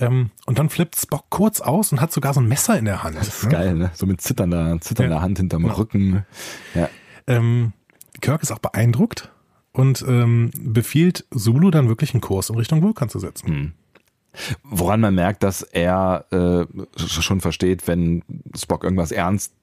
Ähm, 0.00 0.30
und 0.46 0.58
dann 0.58 0.70
flippt 0.70 0.96
Spock 0.96 1.26
kurz 1.28 1.60
aus 1.60 1.92
und 1.92 2.00
hat 2.00 2.10
sogar 2.12 2.32
so 2.34 2.40
ein 2.40 2.48
Messer 2.48 2.78
in 2.78 2.86
der 2.86 3.02
Hand. 3.02 3.16
Das 3.18 3.28
ist 3.28 3.50
geil, 3.50 3.74
ne? 3.74 3.90
So 3.94 4.06
mit 4.06 4.20
zitternder, 4.22 4.80
zitternder 4.80 5.16
Ja. 5.16 5.22
Hand 5.22 5.36
hinterm 5.38 5.66
Ja. 5.66 5.72
Rücken. 5.74 6.24
Ja. 6.74 6.88
Ähm, 7.26 7.74
Kirk 8.22 8.42
ist 8.42 8.50
auch 8.50 8.58
beeindruckt 8.58 9.30
und 9.72 10.04
ähm, 10.08 10.50
befiehlt 10.58 11.24
Zulu 11.34 11.70
dann 11.70 11.88
wirklich 11.88 12.14
einen 12.14 12.20
Kurs 12.20 12.50
in 12.50 12.56
Richtung 12.56 12.82
Vulkan 12.82 13.08
zu 13.08 13.18
setzen. 13.18 13.46
Hm. 13.48 13.72
Woran 14.62 15.00
man 15.00 15.14
merkt, 15.14 15.42
dass 15.42 15.62
er 15.62 16.24
äh, 16.30 16.64
schon 16.96 17.40
versteht, 17.40 17.88
wenn 17.88 18.22
Spock 18.56 18.84
irgendwas 18.84 19.10
ernst 19.12 19.54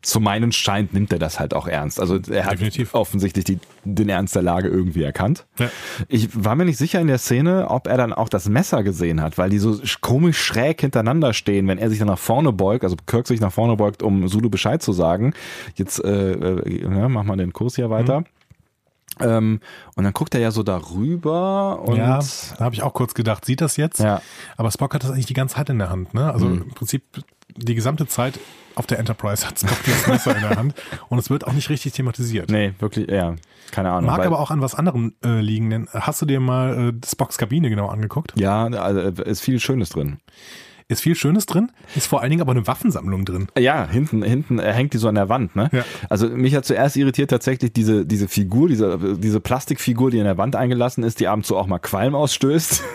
zu 0.00 0.18
meinen 0.18 0.50
scheint, 0.50 0.94
nimmt 0.94 1.12
er 1.12 1.18
das 1.18 1.38
halt 1.38 1.52
auch 1.52 1.68
ernst. 1.68 2.00
Also 2.00 2.18
er 2.30 2.46
hat 2.46 2.54
Definitiv. 2.54 2.94
offensichtlich 2.94 3.44
die, 3.44 3.58
den 3.84 4.08
Ernst 4.08 4.34
der 4.34 4.40
Lage 4.40 4.66
irgendwie 4.68 5.02
erkannt. 5.02 5.46
Ja. 5.58 5.70
Ich 6.08 6.30
war 6.42 6.54
mir 6.54 6.64
nicht 6.64 6.78
sicher 6.78 7.00
in 7.02 7.06
der 7.06 7.18
Szene, 7.18 7.68
ob 7.68 7.86
er 7.86 7.98
dann 7.98 8.14
auch 8.14 8.30
das 8.30 8.48
Messer 8.48 8.82
gesehen 8.82 9.20
hat, 9.20 9.36
weil 9.36 9.50
die 9.50 9.58
so 9.58 9.72
sch- 9.72 9.98
komisch 10.00 10.38
schräg 10.38 10.80
hintereinander 10.80 11.34
stehen, 11.34 11.68
wenn 11.68 11.76
er 11.76 11.90
sich 11.90 11.98
dann 11.98 12.08
nach 12.08 12.18
vorne 12.18 12.50
beugt, 12.50 12.82
also 12.82 12.96
Kirk 13.06 13.26
sich 13.26 13.40
nach 13.42 13.52
vorne 13.52 13.76
beugt, 13.76 14.02
um 14.02 14.26
Zulu 14.28 14.48
Bescheid 14.48 14.82
zu 14.82 14.94
sagen. 14.94 15.34
Jetzt 15.74 16.02
äh, 16.02 16.32
äh, 16.32 16.88
mach 16.88 17.24
mal 17.24 17.36
den 17.36 17.52
Kurs 17.52 17.76
hier 17.76 17.90
weiter. 17.90 18.24
Ähm, 19.22 19.60
und 19.94 20.04
dann 20.04 20.12
guckt 20.12 20.34
er 20.34 20.40
ja 20.40 20.50
so 20.50 20.62
darüber 20.62 21.80
und 21.82 21.96
ja, 21.96 22.20
da 22.58 22.64
habe 22.64 22.74
ich 22.74 22.82
auch 22.82 22.92
kurz 22.94 23.14
gedacht, 23.14 23.44
sieht 23.44 23.60
das 23.60 23.76
jetzt? 23.76 24.00
Ja. 24.00 24.20
Aber 24.56 24.70
Spock 24.70 24.94
hat 24.94 25.02
das 25.04 25.10
eigentlich 25.10 25.26
die 25.26 25.34
ganze 25.34 25.56
Zeit 25.56 25.68
in 25.70 25.78
der 25.78 25.90
Hand. 25.90 26.14
Ne? 26.14 26.32
Also 26.32 26.46
Mhm. 26.46 26.62
im 26.62 26.68
Prinzip 26.74 27.02
die 27.56 27.74
gesamte 27.74 28.06
Zeit 28.06 28.38
auf 28.74 28.86
der 28.86 28.98
Enterprise 29.00 29.46
hat 29.46 29.58
Spock 29.58 29.78
das 29.84 30.06
Messer 30.06 30.36
in 30.36 30.42
der 30.42 30.56
Hand 30.56 30.74
und 31.08 31.18
es 31.18 31.30
wird 31.30 31.46
auch 31.46 31.52
nicht 31.52 31.68
richtig 31.70 31.92
thematisiert. 31.92 32.50
Nee, 32.50 32.74
wirklich, 32.78 33.10
ja, 33.10 33.34
keine 33.72 33.90
Ahnung. 33.90 34.10
Mag 34.10 34.24
aber 34.24 34.38
auch 34.38 34.50
an 34.52 34.60
was 34.60 34.74
anderem 34.74 35.14
äh, 35.24 35.40
liegen, 35.40 35.70
denn 35.70 35.88
hast 35.92 36.22
du 36.22 36.26
dir 36.26 36.38
mal 36.40 36.90
äh, 36.90 37.06
Spocks 37.06 37.38
Kabine 37.38 37.70
genau 37.70 37.88
angeguckt? 37.88 38.34
Ja, 38.36 38.66
also 38.66 39.00
ist 39.22 39.40
viel 39.40 39.58
Schönes 39.58 39.88
drin. 39.90 40.18
Ist 40.90 41.02
viel 41.02 41.14
Schönes 41.14 41.44
drin, 41.44 41.70
ist 41.94 42.06
vor 42.06 42.22
allen 42.22 42.30
Dingen 42.30 42.40
aber 42.40 42.52
eine 42.52 42.66
Waffensammlung 42.66 43.26
drin. 43.26 43.48
Ja, 43.58 43.86
hinten, 43.86 44.22
hinten 44.22 44.58
hängt 44.58 44.94
die 44.94 44.98
so 44.98 45.06
an 45.08 45.16
der 45.16 45.28
Wand, 45.28 45.54
ne? 45.54 45.68
Ja. 45.70 45.84
Also 46.08 46.30
mich 46.30 46.54
hat 46.54 46.64
zuerst 46.64 46.96
irritiert 46.96 47.28
tatsächlich 47.28 47.74
diese, 47.74 48.06
diese 48.06 48.26
Figur, 48.26 48.70
diese, 48.70 49.18
diese 49.18 49.38
Plastikfigur, 49.38 50.10
die 50.10 50.16
in 50.16 50.24
der 50.24 50.38
Wand 50.38 50.56
eingelassen 50.56 51.04
ist, 51.04 51.20
die 51.20 51.28
ab 51.28 51.36
und 51.36 51.44
zu 51.44 51.58
auch 51.58 51.66
mal 51.66 51.78
Qualm 51.78 52.14
ausstößt. 52.14 52.82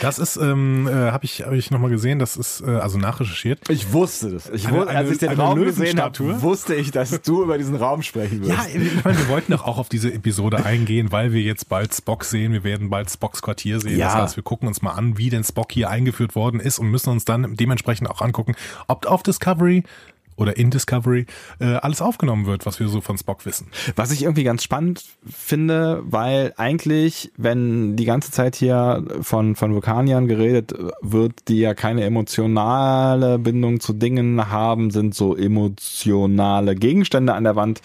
Das 0.00 0.18
ist, 0.18 0.36
ähm, 0.36 0.86
äh, 0.88 0.92
habe 1.10 1.24
ich, 1.24 1.42
hab 1.42 1.52
ich 1.52 1.70
nochmal 1.70 1.90
gesehen, 1.90 2.18
das 2.18 2.36
ist 2.36 2.60
äh, 2.60 2.70
also 2.70 2.98
nachrecherchiert. 2.98 3.60
Ich 3.70 3.92
wusste 3.92 4.30
das. 4.30 4.50
Ich 4.50 4.66
Eine- 4.66 4.78
wusste, 4.78 4.90
als 4.90 4.98
eine- 4.98 5.12
ich 5.12 5.18
den 5.18 5.28
eine 5.30 5.38
Raum 5.42 5.62
gesehen 5.64 6.00
habe, 6.00 6.42
wusste 6.42 6.74
ich, 6.74 6.90
dass 6.90 7.22
du 7.22 7.42
über 7.42 7.58
diesen 7.58 7.76
Raum 7.76 8.02
sprechen 8.02 8.40
wirst. 8.40 8.50
Ja, 8.50 8.64
ich 8.80 9.04
meine, 9.04 9.18
wir 9.18 9.28
wollten 9.28 9.52
doch 9.52 9.64
auch 9.64 9.78
auf 9.78 9.88
diese 9.88 10.12
Episode 10.12 10.64
eingehen, 10.64 11.10
weil 11.12 11.32
wir 11.32 11.40
jetzt 11.42 11.68
bald 11.68 11.94
Spock 11.94 12.24
sehen. 12.24 12.52
Wir 12.52 12.64
werden 12.64 12.90
bald 12.90 13.10
Spocks 13.10 13.40
Quartier 13.42 13.80
sehen. 13.80 13.98
Ja. 13.98 14.06
Das 14.06 14.14
heißt, 14.14 14.36
wir 14.36 14.42
gucken 14.42 14.68
uns 14.68 14.82
mal 14.82 14.92
an, 14.92 15.16
wie 15.18 15.30
denn 15.30 15.44
Spock 15.44 15.72
hier 15.72 15.90
eingeführt 15.90 16.34
worden 16.34 16.60
ist 16.60 16.78
und 16.78 16.88
müssen 16.90 17.10
uns 17.10 17.24
dann 17.24 17.54
dementsprechend 17.56 18.10
auch 18.10 18.20
angucken, 18.20 18.54
ob 18.88 19.06
auf 19.06 19.22
Discovery 19.22 19.84
oder 20.36 20.56
in 20.56 20.70
Discovery 20.70 21.26
äh, 21.60 21.74
alles 21.76 22.02
aufgenommen 22.02 22.46
wird, 22.46 22.66
was 22.66 22.80
wir 22.80 22.88
so 22.88 23.00
von 23.00 23.18
Spock 23.18 23.46
wissen. 23.46 23.68
Was 23.96 24.10
ich 24.10 24.22
irgendwie 24.22 24.44
ganz 24.44 24.62
spannend 24.62 25.04
finde, 25.26 26.02
weil 26.04 26.52
eigentlich, 26.56 27.32
wenn 27.36 27.96
die 27.96 28.04
ganze 28.04 28.30
Zeit 28.30 28.56
hier 28.56 29.04
von, 29.20 29.56
von 29.56 29.72
Vulkaniern 29.72 30.26
geredet 30.26 30.74
wird, 31.00 31.48
die 31.48 31.60
ja 31.60 31.74
keine 31.74 32.04
emotionale 32.04 33.38
Bindung 33.38 33.80
zu 33.80 33.92
Dingen 33.92 34.50
haben, 34.50 34.90
sind 34.90 35.14
so 35.14 35.36
emotionale 35.36 36.74
Gegenstände 36.74 37.34
an 37.34 37.44
der 37.44 37.56
Wand 37.56 37.80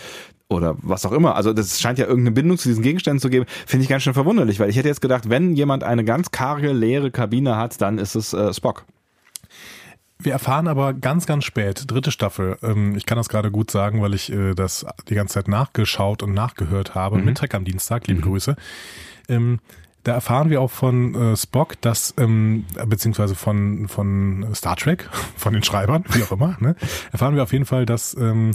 oder 0.49 0.75
was 0.81 1.05
auch 1.05 1.11
immer. 1.11 1.35
Also 1.35 1.53
das 1.53 1.79
scheint 1.79 1.99
ja 1.99 2.05
irgendeine 2.05 2.33
Bindung 2.33 2.57
zu 2.57 2.69
diesen 2.69 2.83
Gegenständen 2.83 3.19
zu 3.19 3.29
geben. 3.29 3.45
Finde 3.67 3.83
ich 3.83 3.89
ganz 3.89 4.03
schön 4.03 4.13
verwunderlich, 4.13 4.59
weil 4.59 4.69
ich 4.69 4.77
hätte 4.77 4.87
jetzt 4.87 5.01
gedacht, 5.01 5.29
wenn 5.29 5.55
jemand 5.55 5.83
eine 5.83 6.03
ganz 6.03 6.31
karge, 6.31 6.71
leere 6.71 7.11
Kabine 7.11 7.55
hat, 7.55 7.79
dann 7.81 7.99
ist 7.99 8.15
es 8.15 8.33
äh, 8.33 8.53
Spock. 8.53 8.85
Wir 10.21 10.33
erfahren 10.33 10.67
aber 10.67 10.93
ganz, 10.93 11.25
ganz 11.25 11.45
spät, 11.45 11.85
dritte 11.87 12.11
Staffel, 12.11 12.57
ähm, 12.61 12.97
ich 12.97 13.05
kann 13.05 13.17
das 13.17 13.29
gerade 13.29 13.51
gut 13.51 13.71
sagen, 13.71 14.01
weil 14.01 14.13
ich 14.13 14.29
äh, 14.29 14.53
das 14.53 14.85
die 15.07 15.15
ganze 15.15 15.35
Zeit 15.35 15.47
nachgeschaut 15.47 16.23
und 16.23 16.33
nachgehört 16.33 16.93
habe, 16.93 17.19
mit 17.19 17.37
Trek 17.37 17.55
am 17.55 17.63
Dienstag, 17.63 18.07
liebe 18.07 18.19
Grüße. 18.19 18.57
Ähm, 19.29 19.59
da 20.03 20.13
erfahren 20.13 20.49
wir 20.49 20.59
auch 20.59 20.71
von 20.71 21.15
äh, 21.15 21.37
Spock, 21.37 21.79
dass, 21.79 22.13
ähm, 22.17 22.65
beziehungsweise 22.85 23.33
von, 23.33 23.87
von 23.87 24.45
Star 24.53 24.75
Trek, 24.75 25.09
von 25.37 25.53
den 25.53 25.63
Schreibern, 25.63 26.03
wie 26.09 26.23
auch 26.23 26.33
immer, 26.33 26.57
ne, 26.59 26.75
erfahren 27.13 27.35
wir 27.35 27.43
auf 27.43 27.53
jeden 27.53 27.65
Fall, 27.65 27.85
dass 27.85 28.13
ähm, 28.15 28.51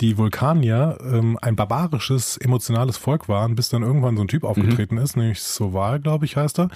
die 0.00 0.16
Vulkanier 0.18 0.98
ähm, 1.02 1.38
ein 1.42 1.56
barbarisches, 1.56 2.36
emotionales 2.38 2.96
Volk 2.96 3.28
waren, 3.28 3.54
bis 3.54 3.68
dann 3.68 3.82
irgendwann 3.82 4.16
so 4.16 4.22
ein 4.22 4.28
Typ 4.28 4.44
aufgetreten 4.44 4.96
ist, 4.96 5.16
nämlich 5.16 5.40
Soval, 5.42 6.00
glaube 6.00 6.24
ich, 6.24 6.36
heißt 6.36 6.58
er. 6.60 6.68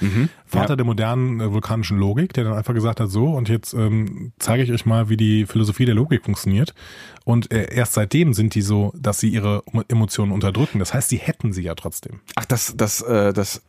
Vater 0.47 0.71
Ja. 0.71 0.77
der 0.77 0.85
modernen 0.87 1.41
äh, 1.41 1.53
vulkanischen 1.53 1.99
Logik, 1.99 2.33
der 2.35 2.45
dann 2.45 2.53
einfach 2.55 2.75
gesagt 2.75 3.01
hat, 3.01 3.09
so, 3.11 3.27
und 3.29 3.49
jetzt 3.49 3.73
ähm, 3.75 4.33
zeige 4.39 4.63
ich 4.63 4.73
euch 4.73 4.85
mal, 4.87 5.09
wie 5.09 5.17
die 5.17 5.47
Philosophie 5.47 5.85
der 5.87 5.95
Logik 5.95 6.25
funktioniert. 6.25 6.75
Und 7.27 7.51
äh, 7.53 7.75
erst 7.75 7.95
seitdem 7.95 8.35
sind 8.35 8.55
die 8.55 8.61
so, 8.61 8.93
dass 8.95 9.19
sie 9.19 9.29
ihre 9.31 9.63
Emotionen 9.89 10.31
unterdrücken. 10.31 10.79
Das 10.79 10.93
heißt, 10.93 11.09
sie 11.09 11.17
hätten 11.17 11.55
sie 11.55 11.63
ja 11.63 11.75
trotzdem. 11.75 12.21
Ach, 12.37 12.45
das, 12.45 12.75
das, 12.77 13.01
äh, 13.01 13.33
das, 13.33 13.63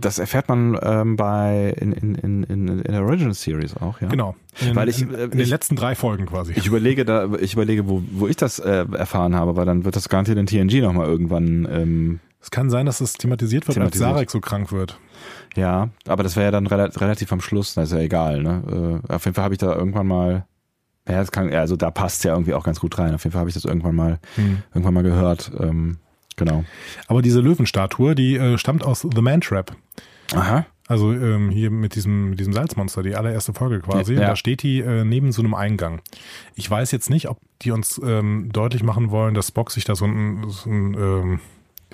das 0.00 0.18
erfährt 0.18 0.48
man 0.48 0.78
ähm, 0.82 1.16
bei 1.16 1.74
in, 1.78 1.92
in, 1.92 2.14
in, 2.14 2.44
in, 2.44 2.82
der 2.82 3.02
Original 3.02 3.34
Series 3.34 3.76
auch, 3.76 4.00
ja. 4.00 4.08
Genau. 4.08 4.34
In, 4.62 4.74
Weil 4.74 4.88
ich, 4.88 5.02
in, 5.02 5.12
äh, 5.12 5.24
in 5.24 5.30
den 5.32 5.40
ich- 5.40 5.50
letzten 5.50 5.76
drei 5.76 5.94
Folgen 5.94 6.24
quasi. 6.24 6.54
Ich 6.56 6.66
überlege 6.66 7.04
da, 7.04 7.28
ich 7.34 7.52
überlege, 7.52 7.86
wo, 7.88 8.02
wo 8.12 8.26
ich 8.26 8.36
das 8.36 8.58
äh, 8.58 8.86
erfahren 8.96 9.34
habe, 9.34 9.54
weil 9.56 9.66
dann 9.66 9.84
wird 9.84 9.96
das 9.96 10.08
garantiert 10.08 10.38
in 10.38 10.46
TNG 10.46 10.80
nochmal 10.80 11.06
irgendwann, 11.06 11.68
ähm, 11.70 12.20
es 12.40 12.50
kann 12.50 12.70
sein, 12.70 12.86
dass 12.86 13.00
es 13.02 13.14
thematisiert 13.14 13.66
wird, 13.68 13.74
Thematisiert. 13.74 14.06
als 14.06 14.14
Sarek 14.14 14.30
so 14.30 14.40
krank 14.40 14.72
wird. 14.72 14.98
ja, 15.56 15.88
aber 16.06 16.22
das 16.22 16.36
wäre 16.36 16.46
ja 16.46 16.50
dann 16.50 16.66
rela 16.66 16.84
relativ 16.84 17.32
am 17.32 17.40
Schluss, 17.42 17.74
das 17.74 17.90
ist 17.90 17.96
ja 17.96 18.00
egal, 18.02 18.42
ne? 18.42 19.00
Äh, 19.08 19.12
auf 19.14 19.24
jeden 19.26 19.34
Fall 19.34 19.44
habe 19.44 19.54
ich 19.54 19.58
da 19.58 19.74
irgendwann 19.74 20.06
mal, 20.06 20.46
ja, 21.08 21.18
das 21.18 21.32
kann, 21.32 21.52
also 21.52 21.76
da 21.76 21.90
passt 21.90 22.24
ja 22.24 22.32
irgendwie 22.32 22.54
auch 22.54 22.64
ganz 22.64 22.80
gut 22.80 22.98
rein. 22.98 23.14
Auf 23.14 23.24
jeden 23.24 23.32
Fall 23.32 23.40
habe 23.40 23.50
ich 23.50 23.54
das 23.54 23.64
irgendwann 23.64 23.94
mal, 23.94 24.18
Hm. 24.36 24.62
irgendwann 24.72 24.94
mal 24.94 25.02
gehört. 25.02 25.52
Ähm, 25.60 25.98
genau. 26.36 26.64
Aber 27.08 27.20
diese 27.22 27.40
Löwenstatue, 27.40 28.14
die 28.14 28.36
äh, 28.36 28.58
stammt 28.58 28.84
aus 28.84 29.00
The 29.14 29.20
Man 29.22 29.40
Trap. 29.40 29.76
Aha. 30.34 30.66
Also 30.86 31.12
ähm, 31.12 31.48
hier 31.50 31.70
mit 31.70 31.94
diesem, 31.94 32.30
mit 32.30 32.40
diesem 32.40 32.52
Salzmonster, 32.52 33.02
die 33.02 33.14
allererste 33.16 33.54
Folge 33.54 33.80
quasi. 33.80 34.14
Ja. 34.14 34.20
Da 34.28 34.36
steht 34.36 34.62
die 34.62 34.80
äh, 34.80 35.04
neben 35.04 35.32
so 35.32 35.40
einem 35.40 35.54
Eingang. 35.54 36.00
Ich 36.56 36.70
weiß 36.70 36.90
jetzt 36.92 37.08
nicht, 37.08 37.28
ob 37.30 37.38
die 37.62 37.70
uns 37.70 38.00
ähm, 38.04 38.50
deutlich 38.52 38.82
machen 38.82 39.10
wollen, 39.10 39.34
dass 39.34 39.48
Spock 39.48 39.70
sich 39.70 39.84
da 39.84 39.94
so 39.94 40.04
ein, 40.04 40.44
so 40.48 40.68
ein, 40.68 40.94
ähm, 40.94 41.40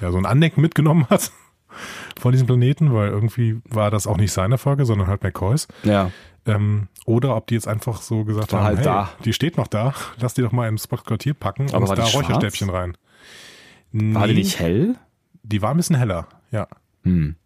ja, 0.00 0.11
so 0.11 0.18
ein 0.18 0.26
Andenken 0.26 0.61
mitgenommen 0.61 1.06
hat 1.08 1.30
von 2.20 2.32
diesem 2.32 2.48
Planeten, 2.48 2.92
weil 2.92 3.11
irgendwie 3.11 3.61
war 3.68 3.92
das 3.92 4.08
auch 4.08 4.16
nicht 4.16 4.32
seine 4.32 4.58
Folge, 4.58 4.84
sondern 4.84 5.06
halt 5.06 5.22
McCoys. 5.22 5.68
Ja. 5.84 6.11
Ähm, 6.47 6.88
oder 7.05 7.36
ob 7.36 7.47
die 7.47 7.55
jetzt 7.55 7.68
einfach 7.68 8.01
so 8.01 8.24
gesagt 8.24 8.53
haben, 8.53 8.64
halt 8.64 8.78
hey, 8.78 8.84
da. 8.84 9.11
die 9.24 9.32
steht 9.32 9.57
noch 9.57 9.66
da, 9.66 9.95
lass 10.18 10.34
die 10.34 10.43
doch 10.43 10.53
mal 10.53 10.68
ins 10.68 10.88
Quartier 10.88 11.34
packen 11.34 11.68
Aber 11.72 11.88
und 11.88 11.99
da 11.99 12.07
schwarz? 12.07 12.14
Räucherstäbchen 12.28 12.70
rein. 12.70 12.97
War 13.93 14.26
die 14.26 14.34
Nee, 14.34 14.41
nicht 14.41 14.59
hell? 14.59 14.97
Die 15.43 15.62
war 15.62 15.72
ein 15.72 15.76
bisschen 15.76 15.97
heller, 15.97 16.28
ja. 16.51 16.68
Hm. 17.03 17.36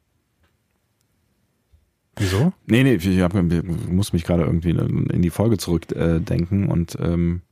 Wieso? 2.16 2.52
Nee, 2.66 2.84
nee, 2.84 2.94
ich 2.94 3.20
hab, 3.20 3.34
muss 3.34 4.12
mich 4.12 4.24
gerade 4.24 4.44
irgendwie 4.44 4.70
in 4.70 5.22
die 5.22 5.30
Folge 5.30 5.58
zurückdenken 5.58 6.68
äh, 6.68 6.70
und 6.70 6.96
ähm, 7.00 7.42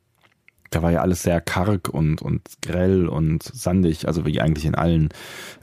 da 0.72 0.82
war 0.82 0.90
ja 0.90 1.00
alles 1.02 1.22
sehr 1.22 1.40
karg 1.40 1.88
und, 1.88 2.20
und 2.22 2.40
grell 2.62 3.06
und 3.08 3.42
sandig, 3.42 4.08
also 4.08 4.26
wie 4.26 4.40
eigentlich 4.40 4.64
in 4.64 4.74
allen 4.74 5.10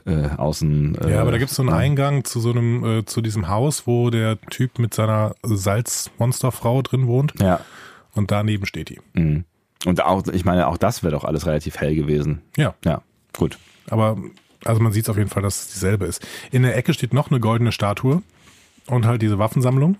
äh, 0.06 0.28
Außen. 0.28 0.94
Äh, 0.96 1.10
Ja, 1.12 1.20
aber 1.20 1.32
da 1.32 1.38
gibt 1.38 1.50
es 1.50 1.56
so 1.56 1.62
einen. 1.62 1.72
Eingang 1.72 2.24
zu 2.24 2.40
so 2.40 2.50
einem, 2.52 2.84
äh, 3.00 3.04
zu 3.04 3.20
diesem 3.20 3.48
Haus, 3.48 3.86
wo 3.86 4.10
der 4.10 4.40
Typ 4.50 4.78
mit 4.78 4.94
seiner 4.94 5.34
Salzmonsterfrau 5.42 6.82
drin 6.82 7.06
wohnt 7.06 7.34
Ja. 7.40 7.60
und 8.14 8.30
daneben 8.30 8.66
steht 8.66 8.88
die. 8.90 9.00
mhm. 9.14 9.44
Und 9.86 10.04
auch, 10.04 10.26
ich 10.28 10.44
meine, 10.44 10.66
auch 10.68 10.76
das 10.76 11.02
wäre 11.02 11.12
doch 11.12 11.24
alles 11.24 11.46
relativ 11.46 11.78
hell 11.78 11.94
gewesen. 11.94 12.42
Ja, 12.58 12.74
Ja, 12.84 13.00
gut. 13.36 13.58
aber 13.88 14.18
also 14.66 14.82
man 14.82 14.92
sieht 14.92 15.08
auf 15.08 15.16
jeden 15.16 15.30
Fall, 15.30 15.42
dass 15.42 15.60
es 15.62 15.68
dieselbe 15.72 16.04
ist. 16.04 16.20
In 16.50 16.64
der 16.64 16.76
Ecke 16.76 16.92
steht 16.92 17.14
noch 17.14 17.30
eine 17.30 17.40
goldene 17.40 17.72
Statue 17.72 18.22
und 18.88 19.06
halt 19.06 19.22
diese 19.22 19.38
Waffensammlung. 19.38 19.96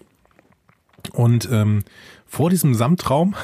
Und 1.13 1.49
ähm, 1.51 1.83
vor 2.27 2.51
diesem 2.51 2.75
Samtraum, 2.75 3.35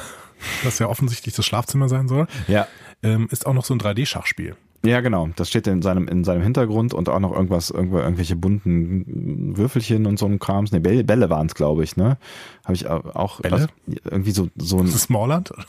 das 0.63 0.79
ja 0.79 0.87
offensichtlich 0.87 1.35
das 1.35 1.45
Schlafzimmer 1.45 1.89
sein 1.89 2.07
soll, 2.07 2.27
Ja. 2.47 2.67
ähm, 3.03 3.27
ist 3.31 3.45
auch 3.45 3.53
noch 3.53 3.65
so 3.65 3.73
ein 3.73 3.79
3D-Schachspiel. 3.79 4.55
Ja, 4.85 5.01
genau. 5.01 5.27
Das 5.35 5.49
steht 5.49 5.65
in 5.67 5.81
seinem, 5.81 6.07
in 6.07 6.23
seinem 6.23 6.43
Hintergrund 6.43 6.93
und 6.93 7.09
auch 7.09 7.19
noch 7.19 7.33
irgendwas, 7.33 7.71
irgendwo, 7.71 7.97
irgendwelche 7.97 8.35
bunten 8.35 9.57
Würfelchen 9.57 10.05
und 10.05 10.19
so 10.19 10.27
ein 10.27 10.37
Krams. 10.39 10.71
Ne, 10.71 10.79
Bälle, 10.79 11.03
Bälle 11.03 11.29
waren 11.31 11.47
es, 11.47 11.55
glaube 11.55 11.83
ich, 11.83 11.97
ne? 11.97 12.17
Habe 12.63 12.75
ich 12.75 12.87
auch 12.87 13.41
Bälle? 13.41 13.67
Was, 13.87 13.95
irgendwie 14.05 14.31
so, 14.31 14.49
so 14.55 14.77
ein. 14.77 14.85
Das 14.85 14.95
ist 14.95 15.01
Smallland? 15.03 15.51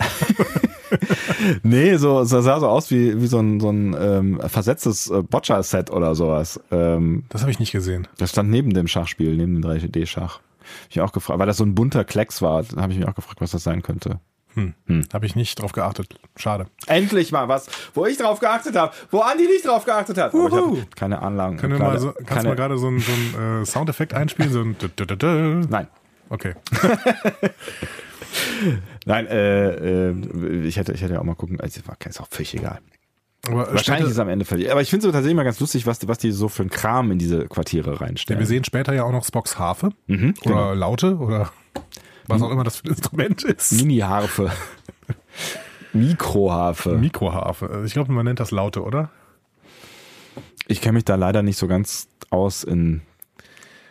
Nee, 1.62 1.96
so, 1.96 2.24
so 2.24 2.40
sah 2.40 2.58
so 2.60 2.66
aus 2.68 2.90
wie, 2.90 3.20
wie 3.20 3.26
so 3.26 3.38
ein, 3.38 3.60
so 3.60 3.70
ein 3.70 3.94
ähm, 3.98 4.40
versetztes 4.46 5.10
äh, 5.10 5.22
Boccia-Set 5.22 5.90
oder 5.90 6.14
sowas. 6.14 6.60
Ähm, 6.70 7.24
Das 7.28 7.42
habe 7.42 7.50
ich 7.50 7.58
nicht 7.58 7.72
gesehen. 7.72 8.08
das 8.16 8.30
stand 8.30 8.50
neben 8.50 8.72
dem 8.72 8.88
Schachspiel, 8.88 9.36
neben 9.36 9.60
dem 9.60 9.70
3D-Schach. 9.70 10.40
Hab 10.40 10.90
ich 10.90 11.00
auch 11.00 11.12
gefragt, 11.12 11.38
weil 11.38 11.46
das 11.46 11.58
so 11.58 11.64
ein 11.64 11.74
bunter 11.74 12.04
Klecks 12.04 12.42
war, 12.42 12.64
habe 12.76 12.92
ich 12.92 12.98
mich 12.98 13.06
auch 13.08 13.14
gefragt, 13.14 13.40
was 13.40 13.50
das 13.52 13.62
sein 13.64 13.82
könnte. 13.82 14.20
Hm. 14.86 15.04
Habe 15.12 15.26
ich 15.26 15.36
nicht 15.36 15.60
drauf 15.60 15.72
geachtet. 15.72 16.18
Schade. 16.36 16.66
Endlich 16.86 17.32
mal 17.32 17.48
was, 17.48 17.66
wo 17.94 18.06
ich 18.06 18.16
drauf 18.18 18.40
geachtet 18.40 18.76
habe, 18.76 18.92
wo 19.10 19.20
Andi 19.20 19.44
nicht 19.44 19.66
drauf 19.66 19.84
geachtet 19.84 20.18
hat. 20.18 20.34
Aber 20.34 20.72
ich 20.76 20.90
keine 20.90 21.22
Anlagen. 21.22 21.56
Können 21.56 21.74
wir 21.74 21.80
mal 21.80 21.98
so, 21.98 22.12
kannst 22.12 22.28
keine, 22.28 22.42
du 22.42 22.48
mal 22.48 22.56
gerade 22.56 22.78
so 22.78 22.88
einen 22.88 23.00
so 23.00 23.12
einen, 23.12 23.62
äh, 23.62 23.66
Soundeffekt 23.66 24.14
einspielen? 24.14 24.52
So 24.52 24.60
ein. 24.60 25.60
Nein. 25.68 25.88
Okay. 26.30 26.54
Nein, 29.06 29.26
äh, 29.26 30.10
äh, 30.10 30.66
ich 30.66 30.76
hätte, 30.76 30.92
ich 30.92 31.02
hätte 31.02 31.14
ja 31.14 31.20
auch 31.20 31.24
mal 31.24 31.34
gucken, 31.34 31.60
also 31.60 31.80
war 31.86 31.96
ist 32.06 32.20
auch 32.20 32.28
völlig 32.30 32.54
egal. 32.54 32.80
Aber 33.46 33.72
Wahrscheinlich 33.72 34.06
ist 34.06 34.12
es 34.12 34.18
am 34.18 34.28
Ende 34.28 34.44
völlig. 34.44 34.70
Aber 34.70 34.82
ich 34.82 34.90
finde 34.90 35.06
es 35.06 35.12
tatsächlich 35.12 35.36
mal 35.36 35.44
ganz 35.44 35.60
lustig, 35.60 35.86
was, 35.86 36.06
was 36.06 36.18
die 36.18 36.32
so 36.32 36.48
für 36.48 36.62
einen 36.62 36.70
Kram 36.70 37.10
in 37.10 37.18
diese 37.18 37.46
Quartiere 37.46 38.00
reinstellen. 38.00 38.40
wir 38.40 38.46
sehen 38.46 38.64
später 38.64 38.92
ja 38.92 39.04
auch 39.04 39.12
noch 39.12 39.24
Spocks 39.24 39.58
Harfe 39.58 39.90
Mhm, 40.06 40.34
oder 40.44 40.54
genau. 40.54 40.74
Laute 40.74 41.16
oder 41.16 41.50
was 42.28 42.42
auch 42.42 42.50
immer 42.50 42.64
das 42.64 42.76
für 42.76 42.84
ein 42.84 42.90
Instrument 42.90 43.42
ist. 43.44 43.72
Mini-Harfe. 43.72 44.50
Mikroharfe. 45.92 46.96
Mikroharfe. 46.98 47.68
Also 47.70 47.84
Ich 47.84 47.92
glaube, 47.92 48.12
man 48.12 48.24
nennt 48.24 48.40
das 48.40 48.50
Laute, 48.50 48.82
oder? 48.82 49.10
Ich 50.66 50.80
kenne 50.80 50.94
mich 50.94 51.04
da 51.04 51.14
leider 51.14 51.42
nicht 51.42 51.56
so 51.56 51.66
ganz 51.66 52.08
aus 52.30 52.62
in 52.62 53.02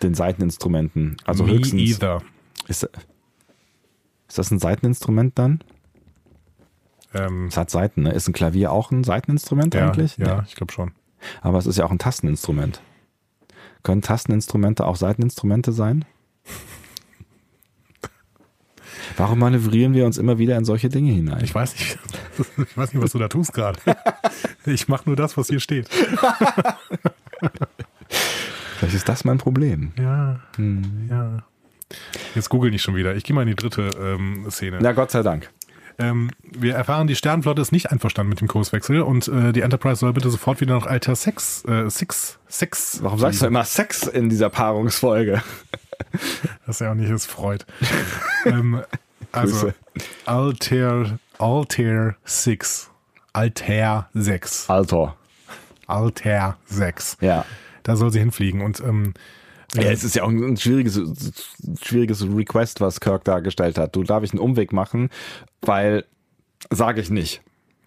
den 0.03 0.13
Seiteninstrumenten. 0.13 1.17
Also 1.25 1.43
Me 1.43 1.53
höchstens. 1.53 1.81
either. 1.81 2.21
Ist, 2.67 2.83
ist 2.83 4.38
das 4.38 4.51
ein 4.51 4.59
Seiteninstrument 4.59 5.38
dann? 5.39 5.63
Ähm, 7.13 7.47
Es 7.47 7.57
hat 7.57 7.71
Seiten, 7.71 8.03
ne? 8.03 8.11
Ist 8.11 8.27
ein 8.27 8.33
Klavier 8.33 8.71
auch 8.71 8.91
ein 8.91 9.03
Seiteninstrument 9.03 9.73
ja, 9.73 9.88
eigentlich? 9.88 10.17
ja, 10.17 10.35
Nee. 10.38 10.41
ich 10.47 10.55
glaube 10.55 10.71
schon. 10.71 10.91
Aber 11.41 11.57
es 11.57 11.65
ist 11.65 11.77
ja 11.77 11.85
auch 11.85 11.91
ein 11.91 11.97
Tasteninstrument. 11.99 12.81
Können 13.81 14.01
Tasteninstrumente 14.03 14.85
auch 14.85 14.97
Seiteninstrumente 14.97 15.71
sein? 15.71 16.05
Warum 19.15 19.39
manövrieren 19.39 19.93
wir 19.93 20.05
uns 20.05 20.17
immer 20.17 20.37
wieder 20.37 20.57
in 20.57 20.65
solche 20.65 20.89
Dinge 20.89 21.11
hinein? 21.13 21.43
Ich 21.43 21.55
weiß 21.55 21.73
nicht, 21.73 21.97
ich 22.57 22.77
weiß 22.77 22.93
nicht, 22.93 23.01
was 23.03 23.11
du 23.13 23.19
da 23.19 23.27
tust 23.27 23.53
gerade. 23.53 23.79
Ich 24.65 24.89
mache 24.89 25.03
nur 25.05 25.15
das, 25.15 25.37
was 25.37 25.47
hier 25.47 25.61
steht. 25.61 25.87
Vielleicht 28.77 28.95
ist 28.95 29.07
das 29.09 29.23
mein 29.23 29.37
Problem. 29.37 29.91
Ja, 29.97 30.39
Hm. 30.57 31.07
ja. 31.09 31.43
Jetzt 32.35 32.49
google 32.49 32.73
ich 32.73 32.81
schon 32.81 32.95
wieder. 32.95 33.15
Ich 33.15 33.23
gehe 33.23 33.33
mal 33.33 33.43
in 33.43 33.47
die 33.47 33.55
dritte 33.55 33.89
ähm, 33.99 34.45
Szene. 34.49 34.79
Na 34.81 34.91
Gott 34.91 35.11
sei 35.11 35.21
Dank. 35.23 35.49
Ähm, 35.99 36.29
wir 36.43 36.75
erfahren, 36.75 37.07
die 37.07 37.15
Sternenflotte 37.15 37.61
ist 37.61 37.71
nicht 37.71 37.91
einverstanden 37.91 38.29
mit 38.29 38.41
dem 38.41 38.47
Kurswechsel 38.49 39.01
und 39.01 39.27
äh, 39.29 39.51
die 39.53 39.61
Enterprise 39.61 40.01
soll 40.01 40.11
bitte 40.13 40.29
sofort 40.29 40.59
wieder 40.61 40.75
nach 40.75 40.85
Alter 40.85 41.15
6, 41.15 41.63
äh, 41.65 41.89
6, 41.89 42.37
6. 42.47 42.99
Warum 43.03 43.17
sagst 43.19 43.41
du 43.41 43.47
immer 43.47 43.63
Sex 43.63 44.03
in 44.03 44.29
dieser 44.29 44.49
Paarungsfolge? 44.49 45.41
Das 46.65 46.79
ja 46.79 46.91
auch 46.91 46.95
nicht 46.95 47.09
ist 47.09 47.25
Freud. 47.27 47.65
ähm, 48.45 48.81
also. 49.31 49.71
Altair, 50.25 51.19
Altair 51.37 52.15
6. 52.25 52.89
Altair 53.33 54.09
6. 54.13 54.69
Alter. 54.69 55.15
Altair 55.87 56.57
6. 56.65 57.17
Ja. 57.21 57.45
Da 57.83 57.95
soll 57.95 58.11
sie 58.11 58.19
hinfliegen 58.19 58.61
und 58.61 58.79
ähm, 58.81 59.13
Ja, 59.75 59.83
es 59.83 60.03
ist 60.03 60.15
ja 60.15 60.23
auch 60.23 60.29
ein 60.29 60.57
schwieriges, 60.57 60.99
schwieriges 61.81 62.23
Request, 62.23 62.81
was 62.81 62.99
Kirk 62.99 63.23
da 63.23 63.39
gestellt 63.39 63.77
hat. 63.77 63.95
Du 63.95 64.03
darf 64.03 64.23
ich 64.23 64.31
einen 64.31 64.39
Umweg 64.39 64.73
machen, 64.73 65.09
weil 65.61 66.05
sage 66.69 67.01
ich 67.01 67.09
nicht. 67.09 67.41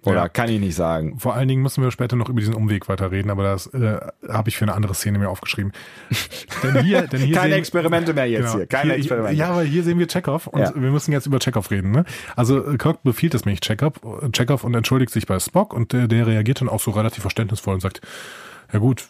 Oder 0.04 0.14
Ja. 0.16 0.28
kann 0.28 0.48
ich 0.48 0.58
nicht 0.60 0.74
sagen. 0.74 1.18
Vor 1.18 1.34
allen 1.34 1.46
Dingen 1.48 1.62
müssen 1.62 1.82
wir 1.84 1.90
später 1.90 2.16
noch 2.16 2.28
über 2.28 2.40
diesen 2.40 2.54
Umweg 2.54 2.88
weiterreden, 2.88 3.30
aber 3.30 3.42
das 3.42 3.66
äh, 3.68 3.98
habe 4.28 4.48
ich 4.48 4.56
für 4.56 4.64
eine 4.64 4.74
andere 4.74 4.94
Szene 4.94 5.18
mir 5.18 5.28
aufgeschrieben. 5.28 5.72
denn 6.62 6.82
hier, 6.82 7.02
denn 7.06 7.20
hier 7.20 7.34
Keine 7.36 7.50
sehen- 7.50 7.58
Experimente 7.58 8.14
mehr 8.14 8.26
jetzt 8.26 8.44
Genau. 8.46 8.56
hier. 8.56 8.66
Keine 8.66 8.84
hier, 8.92 8.94
Experimente. 8.98 9.36
Ja, 9.36 9.50
aber 9.50 9.62
hier 9.62 9.82
sehen 9.82 9.98
wir 9.98 10.06
Chekhov 10.08 10.46
und 10.46 10.60
Ja. 10.60 10.72
wir 10.74 10.90
müssen 10.90 11.12
jetzt 11.12 11.26
über 11.26 11.38
Chekhov 11.38 11.70
reden. 11.70 11.90
Ne? 11.90 12.04
Also 12.36 12.64
äh, 12.66 12.76
Kirk 12.78 13.02
befiehlt 13.02 13.34
es 13.34 13.44
mich 13.44 13.60
Chekhov, 13.60 13.94
Chekhov 14.32 14.64
und 14.64 14.74
entschuldigt 14.74 15.12
sich 15.12 15.26
bei 15.26 15.38
Spock 15.38 15.74
und 15.74 15.92
der, 15.92 16.08
der 16.08 16.26
reagiert 16.26 16.60
dann 16.62 16.68
auch 16.70 16.80
so 16.80 16.90
relativ 16.92 17.20
verständnisvoll 17.22 17.74
und 17.74 17.80
sagt, 17.80 18.00
ja 18.72 18.78
gut, 18.78 19.08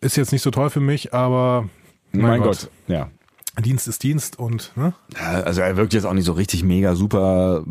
ist 0.00 0.16
jetzt 0.16 0.32
nicht 0.32 0.42
so 0.42 0.50
toll 0.50 0.70
für 0.70 0.80
mich, 0.80 1.12
aber 1.12 1.68
mein, 2.12 2.40
Gott. 2.40 2.70
Ja. 2.86 3.10
Dienst 3.60 3.88
ist 3.88 4.02
Dienst 4.02 4.38
und 4.38 4.72
ne? 4.76 4.92
Ja, 5.14 5.40
Also 5.42 5.60
er 5.62 5.76
wirkt 5.76 5.94
jetzt 5.94 6.04
auch 6.04 6.12
nicht 6.12 6.26
so 6.26 6.32
richtig 6.32 6.62
mega 6.62 6.94
super 6.94 7.64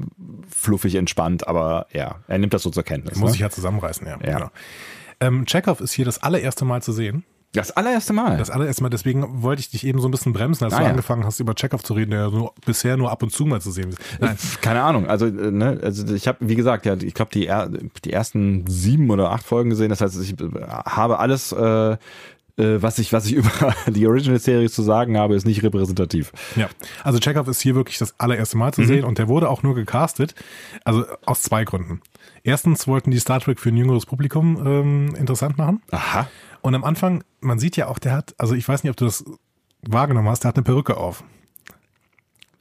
fluffig 0.50 0.96
entspannt, 0.96 1.48
aber 1.48 1.88
ja, 1.94 2.16
er 2.28 2.38
nimmt 2.38 2.54
das 2.54 2.64
so 2.64 2.70
zur 2.70 2.84
Kenntnis. 2.84 3.18
muss 3.18 3.32
ne? 3.32 3.36
ich 3.36 3.42
ja 3.42 3.50
zusammenreißen, 3.50 4.06
ja. 4.08 4.18
Ja. 4.26 4.38
Genau. 4.38 4.52
Ähm, 5.20 5.46
Chekhov 5.46 5.82
ist 5.82 5.94
hier 5.94 6.06
das 6.06 6.22
allererste 6.22 6.66
Mal 6.66 6.82
zu 6.82 6.92
sehen. 6.92 7.24
Das 7.54 7.72
allererste 7.72 8.12
Mal. 8.12 8.36
Das 8.36 8.50
allererste 8.50 8.84
Mal, 8.84 8.90
deswegen 8.90 9.42
wollte 9.42 9.62
ich 9.62 9.70
dich 9.70 9.86
eben 9.88 10.02
so 10.02 10.10
ein 10.10 10.12
bisschen 10.12 10.34
bremsen, 10.34 10.66
als 10.66 10.74
Ah, 10.74 10.80
du 10.80 10.84
ja. 10.84 10.90
angefangen 10.90 11.24
hast, 11.24 11.40
über 11.40 11.54
Chekhov 11.56 11.84
zu 11.84 11.94
reden, 11.94 12.12
der 12.12 12.30
so 12.30 12.52
bisher 12.66 12.98
nur 12.98 13.12
ab 13.12 13.24
und 13.24 13.32
zu 13.32 13.46
mal 13.46 13.62
zu 13.62 13.72
sehen 13.72 13.92
ist. 13.92 14.00
Nein, 14.20 14.36
Keine 14.60 14.82
Ahnung. 14.82 15.08
Also, 15.08 15.28
äh, 15.28 15.52
ne, 15.52 15.80
also 15.82 16.14
ich 16.14 16.28
habe, 16.28 16.40
wie 16.42 16.56
gesagt, 16.56 16.86
ja, 16.86 16.96
ich 16.96 17.14
glaube, 17.14 17.32
die, 17.34 17.48
er- 17.48 17.70
die 18.04 18.12
ersten 18.12 18.68
sieben 18.68 19.10
oder 19.10 19.32
acht 19.32 19.46
Folgen 19.46 19.70
gesehen. 19.70 19.88
Das 19.88 20.02
heißt, 20.02 20.20
ich 20.22 20.34
äh, 20.38 20.50
habe 20.68 21.18
alles, 21.20 21.54
äh, 21.54 21.96
äh, 22.58 22.82
was 22.82 23.00
ich, 23.00 23.12
was 23.14 23.26
ich 23.26 23.34
über 23.36 23.52
die 23.88 24.08
Original-Serie 24.08 24.70
zu 24.70 24.82
sagen 24.82 25.18
habe, 25.18 25.36
ist 25.36 25.46
nicht 25.46 25.64
repräsentativ. 25.64 26.32
Ja, 26.56 26.70
also 27.04 27.20
Chekhov 27.20 27.48
ist 27.48 27.62
hier 27.62 27.76
wirklich 27.76 27.98
das 27.98 28.16
allererste 28.20 28.58
Mal 28.58 28.74
zu 28.74 28.82
Mhm. 28.82 28.86
sehen 28.88 29.04
und 29.06 29.18
der 29.18 29.28
wurde 29.28 29.50
auch 29.50 29.64
nur 29.64 29.76
gecastet, 29.76 30.36
also 30.84 31.06
aus 31.26 31.42
zwei 31.42 31.64
Gründen. 31.64 32.02
Erstens 32.44 32.88
wollten 32.88 33.12
die 33.12 33.20
Star 33.20 33.40
Trek 33.40 33.60
für 33.60 33.70
ein 33.70 33.78
jüngeres 33.78 34.06
Publikum 34.06 34.58
ähm, 34.66 35.16
interessant 35.16 35.58
machen 35.58 35.82
Aha. 35.92 36.28
und 36.62 36.76
am 36.76 36.84
Anfang, 36.84 37.24
man 37.42 37.60
sieht 37.60 37.76
ja 37.78 37.88
auch, 37.88 38.00
der 38.00 38.14
hat, 38.14 38.36
also 38.38 38.54
ich 38.56 38.68
weiß 38.68 38.84
nicht, 38.84 38.92
ob 38.92 38.98
du 38.98 39.06
das 39.06 39.26
wahrgenommen 39.88 40.30
hast, 40.30 40.44
der 40.44 40.50
hat 40.50 40.56
eine 40.56 40.64
Perücke 40.64 40.98
auf. 40.98 41.24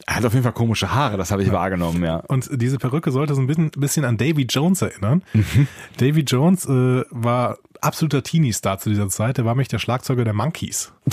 Er 0.07 0.17
hat 0.17 0.25
auf 0.27 0.35
jeden 0.35 0.43
Fall 0.43 0.53
komische 0.53 0.93
Haare, 0.95 1.17
das 1.17 1.31
habe 1.31 1.43
ich 1.43 1.51
wahrgenommen, 1.51 2.05
ja. 2.05 2.17
Und 2.17 2.51
diese 2.61 2.77
Perücke 2.77 3.11
sollte 3.11 3.35
so 3.35 3.41
ein 3.41 3.47
bisschen, 3.47 3.71
bisschen 3.71 4.05
an 4.05 4.19
Davy 4.19 4.43
Jones 4.43 4.83
erinnern. 4.83 5.23
Mhm. 5.33 5.67
Davy 5.97 6.21
Jones 6.21 6.67
äh, 6.67 7.05
war 7.11 7.57
absoluter 7.85 8.23
Teenie-Star 8.23 8.79
zu 8.79 8.89
dieser 8.89 9.09
Zeit, 9.09 9.39
der 9.39 9.45
war 9.45 9.55
nämlich 9.55 9.69
der 9.69 9.79
Schlagzeuger 9.79 10.25
der 10.25 10.35
Monkeys. 10.35 10.93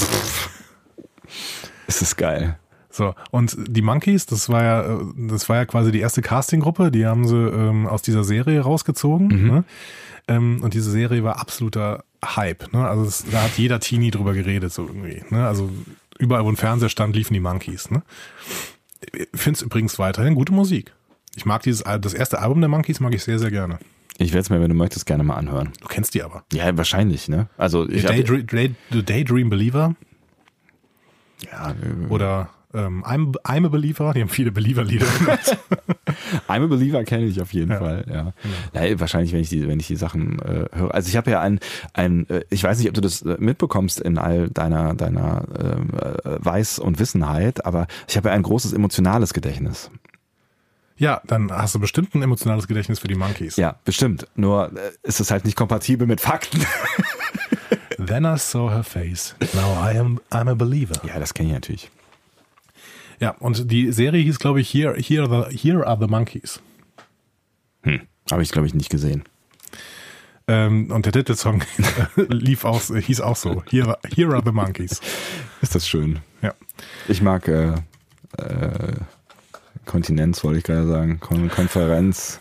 Es 1.87 2.01
ist 2.01 2.15
geil. 2.15 2.57
So, 2.89 3.15
und 3.31 3.55
die 3.67 3.81
Monkeys, 3.81 4.25
das 4.25 4.49
war 4.49 4.63
ja, 4.63 4.99
das 5.15 5.49
war 5.49 5.57
ja 5.57 5.65
quasi 5.65 5.91
die 5.91 5.99
erste 5.99 6.21
Castinggruppe, 6.21 6.91
die 6.91 7.05
haben 7.05 7.27
sie 7.27 7.35
ähm, 7.35 7.85
aus 7.85 8.01
dieser 8.01 8.23
Serie 8.23 8.61
rausgezogen. 8.61 9.47
Ne? 9.47 9.63
Ähm, 10.27 10.61
und 10.61 10.73
diese 10.73 10.91
Serie 10.91 11.23
war 11.23 11.39
absoluter 11.39 12.03
Hype. 12.23 12.71
Ne? 12.73 12.87
Also 12.87 13.03
es, 13.03 13.25
da 13.29 13.43
hat 13.43 13.57
jeder 13.57 13.79
Teenie 13.79 14.11
drüber 14.11 14.33
geredet, 14.33 14.71
so 14.71 14.85
irgendwie. 14.87 15.23
Ne? 15.29 15.45
Also 15.45 15.69
überall, 16.17 16.45
wo 16.45 16.49
ein 16.49 16.57
Fernseher 16.57 16.89
stand, 16.89 17.15
liefen 17.15 17.33
die 17.33 17.39
Monkeys. 17.39 17.91
Ne? 17.91 18.03
Es 19.33 19.61
übrigens 19.61 19.97
weiterhin 19.99 20.35
gute 20.35 20.53
Musik. 20.53 20.93
Ich 21.35 21.45
mag 21.45 21.63
dieses, 21.63 21.83
Al- 21.83 21.99
das 21.99 22.13
erste 22.13 22.39
Album 22.39 22.59
der 22.61 22.69
Monkeys 22.69 22.99
mag 22.99 23.13
ich 23.13 23.23
sehr, 23.23 23.39
sehr 23.39 23.51
gerne. 23.51 23.79
Ich 24.17 24.33
werde 24.33 24.41
es 24.41 24.49
mir, 24.49 24.61
wenn 24.61 24.69
du 24.69 24.75
möchtest, 24.75 25.05
gerne 25.05 25.23
mal 25.23 25.35
anhören. 25.35 25.69
Du 25.81 25.87
kennst 25.87 26.13
die 26.13 26.21
aber. 26.23 26.43
Ja, 26.53 26.75
wahrscheinlich, 26.77 27.27
ne? 27.29 27.47
Also 27.57 27.87
ich 27.89 28.05
hab, 28.05 28.11
Daydream, 28.11 28.45
Day, 28.47 28.75
The 28.91 29.03
Daydream 29.03 29.49
Believer 29.49 29.95
ja, 31.51 31.71
äh, 31.71 32.07
oder 32.09 32.49
ähm, 32.73 33.03
I'm, 33.03 33.33
I'm 33.43 33.65
a 33.65 33.69
Believer, 33.69 34.13
die 34.13 34.21
haben 34.21 34.29
viele 34.29 34.51
Believer-Lieder 34.51 35.05
gemacht. 35.19 35.57
I'm 36.47 36.63
a 36.63 36.67
Believer 36.67 37.03
kenne 37.03 37.25
ich 37.25 37.41
auf 37.41 37.51
jeden 37.51 37.71
Ja. 37.71 37.79
Fall, 37.79 38.05
ja. 38.73 38.83
ja. 38.85 38.99
Wahrscheinlich, 38.99 39.33
wenn 39.33 39.41
ich 39.41 39.49
die, 39.49 39.67
wenn 39.67 39.79
ich 39.79 39.87
die 39.87 39.95
Sachen 39.97 40.39
äh, 40.39 40.67
höre. 40.71 40.93
Also 40.93 41.09
ich 41.09 41.17
habe 41.17 41.31
ja 41.31 41.41
ein, 41.41 41.59
ein, 41.93 42.29
äh, 42.29 42.43
ich 42.49 42.63
weiß 42.63 42.77
nicht, 42.77 42.87
ob 42.89 42.93
du 42.93 43.01
das 43.01 43.23
äh, 43.23 43.35
mitbekommst 43.39 43.99
in 43.99 44.17
all 44.17 44.49
deiner, 44.49 44.93
deiner 44.93 45.45
ähm, 45.59 45.89
äh, 45.97 46.29
Weiß- 46.37 46.79
und 46.79 46.99
Wissenheit, 46.99 47.65
aber 47.65 47.87
ich 48.07 48.15
habe 48.17 48.29
ja 48.29 48.35
ein 48.35 48.43
großes 48.43 48.71
emotionales 48.73 49.33
Gedächtnis. 49.33 49.89
Ja, 51.01 51.19
dann 51.25 51.51
hast 51.51 51.73
du 51.73 51.79
bestimmt 51.79 52.13
ein 52.13 52.21
emotionales 52.21 52.67
Gedächtnis 52.67 52.99
für 52.99 53.07
die 53.07 53.15
Monkeys. 53.15 53.55
Ja, 53.55 53.75
bestimmt. 53.85 54.27
Nur 54.35 54.71
äh, 54.77 54.91
ist 55.01 55.19
es 55.19 55.31
halt 55.31 55.45
nicht 55.45 55.57
kompatibel 55.57 56.05
mit 56.05 56.21
Fakten. 56.21 56.63
Then 57.97 58.23
I 58.23 58.37
saw 58.37 58.69
her 58.69 58.83
face. 58.83 59.35
Now 59.55 59.73
I 59.83 59.97
am 59.97 60.19
I'm 60.29 60.47
a 60.47 60.53
believer. 60.53 60.93
ja, 61.03 61.17
das 61.19 61.33
kenne 61.33 61.49
ich 61.49 61.55
natürlich. 61.55 61.89
Ja, 63.19 63.31
und 63.39 63.71
die 63.71 63.91
Serie 63.91 64.21
hieß, 64.21 64.37
glaube 64.37 64.61
ich, 64.61 64.71
Here, 64.71 64.95
Here, 64.95 65.23
are 65.23 65.49
the, 65.49 65.57
Here 65.57 65.87
Are 65.87 65.97
the 65.99 66.05
Monkeys. 66.05 66.61
Hm. 67.81 68.01
Habe 68.31 68.43
ich, 68.43 68.51
glaube 68.51 68.67
ich, 68.67 68.75
nicht 68.75 68.91
gesehen. 68.91 69.23
Ähm, 70.47 70.91
und 70.91 71.07
der 71.07 71.13
Titelsong 71.13 71.63
lief 72.15 72.63
auch, 72.63 72.79
hieß 72.79 73.21
auch 73.21 73.37
so. 73.37 73.63
Here, 73.71 73.97
Here 74.15 74.35
Are 74.35 74.43
the 74.45 74.51
Monkeys. 74.51 75.01
Ist 75.61 75.73
das 75.73 75.87
schön. 75.87 76.19
Ja. 76.43 76.53
Ich 77.07 77.23
mag 77.23 77.47
äh, 77.47 77.73
äh, 78.37 78.93
Kontinenz, 79.85 80.43
wollte 80.43 80.59
ich 80.59 80.63
gerade 80.63 80.87
sagen, 80.87 81.19
Kon 81.19 81.49
Konferenz, 81.49 82.39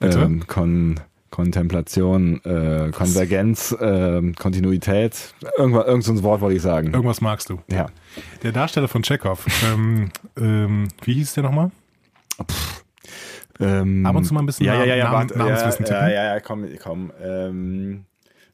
ähm, 0.00 0.44
Kon 0.46 1.00
Kontemplation, 1.30 2.42
äh, 2.44 2.90
Konvergenz, 2.92 3.72
äh, 3.72 4.20
Kontinuität, 4.38 5.34
irgendwas, 5.56 5.86
irgend 5.86 6.04
so 6.04 6.12
ein 6.12 6.22
Wort 6.22 6.42
wollte 6.42 6.56
ich 6.56 6.62
sagen. 6.62 6.92
Irgendwas 6.92 7.20
magst 7.22 7.48
du. 7.48 7.58
Ja. 7.70 7.86
Der 8.42 8.52
Darsteller 8.52 8.86
von 8.88 9.02
Chekhov, 9.02 9.46
ähm, 9.72 10.10
ähm, 10.38 10.88
wie 11.04 11.14
hieß 11.14 11.32
der 11.34 11.44
nochmal? 11.44 11.70
Ähm, 13.60 14.04
Ab 14.04 14.16
und 14.16 14.24
zu 14.24 14.34
mal 14.34 14.40
ein 14.40 14.46
bisschen 14.46 14.66
ja, 14.66 14.74
ja, 14.74 14.84
ja, 14.84 14.96
ja, 14.96 15.04
Namen- 15.04 15.30
warte, 15.30 15.38
Namenswissen 15.38 15.86
ja, 15.86 16.08
ja, 16.08 16.24
ja, 16.34 16.40
komm, 16.40 16.66
komm. 16.82 17.12
Ähm, 17.22 18.04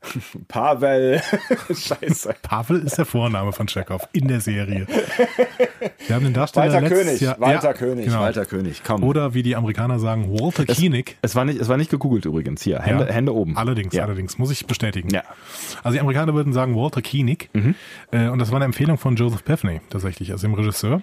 Pavel, 0.49 1.21
scheiße. 1.69 2.35
Pavel 2.43 2.81
ist 2.83 2.99
der 2.99 3.05
Vorname 3.05 3.53
von 3.53 3.67
Chekhov 3.67 4.09
in 4.13 4.29
der 4.29 4.41
Serie. 4.41 4.87
Wir 6.07 6.17
haben 6.17 6.25
den 6.25 6.35
Darsteller 6.35 6.73
Walter 6.73 6.81
letztes 6.81 7.05
König, 7.05 7.21
Jahr, 7.21 7.41
Walter 7.41 7.69
ja, 7.69 7.73
König, 7.73 8.05
genau. 8.07 8.21
Walter 8.21 8.45
König, 8.47 8.83
komm. 8.85 9.03
Oder 9.03 9.35
wie 9.35 9.43
die 9.43 9.57
Amerikaner 9.57 9.99
sagen, 9.99 10.31
Walter 10.39 10.67
Koenig. 10.67 11.17
es 11.23 11.35
war 11.35 11.45
nicht, 11.45 11.61
es 11.61 11.69
war 11.69 11.77
nicht 11.77 11.91
gegoogelt 11.91 12.25
übrigens. 12.27 12.63
Hier, 12.63 12.81
Hände, 12.81 13.07
Ja. 13.07 13.13
Hände 13.13 13.35
oben. 13.35 13.57
Allerdings, 13.57 13.95
ja. 13.95 14.05
allerdings, 14.05 14.39
muss 14.39 14.51
ich 14.51 14.67
bestätigen. 14.67 15.11
Ja. 15.11 15.25
Also 15.83 15.95
die 15.95 16.01
Amerikaner 16.01 16.35
würden 16.35 16.53
sagen 16.53 16.77
Walter 16.77 17.03
Koenig. 17.03 17.51
Mhm. 17.53 17.75
Äh, 18.13 18.29
und 18.29 18.39
das 18.39 18.51
war 18.51 18.57
eine 18.57 18.67
Empfehlung 18.67 18.99
von 18.99 19.17
Joseph 19.17 19.45
Pevney 19.45 19.81
tatsächlich, 19.91 20.31
also 20.31 20.47
dem 20.47 20.55
Regisseur. 20.55 21.03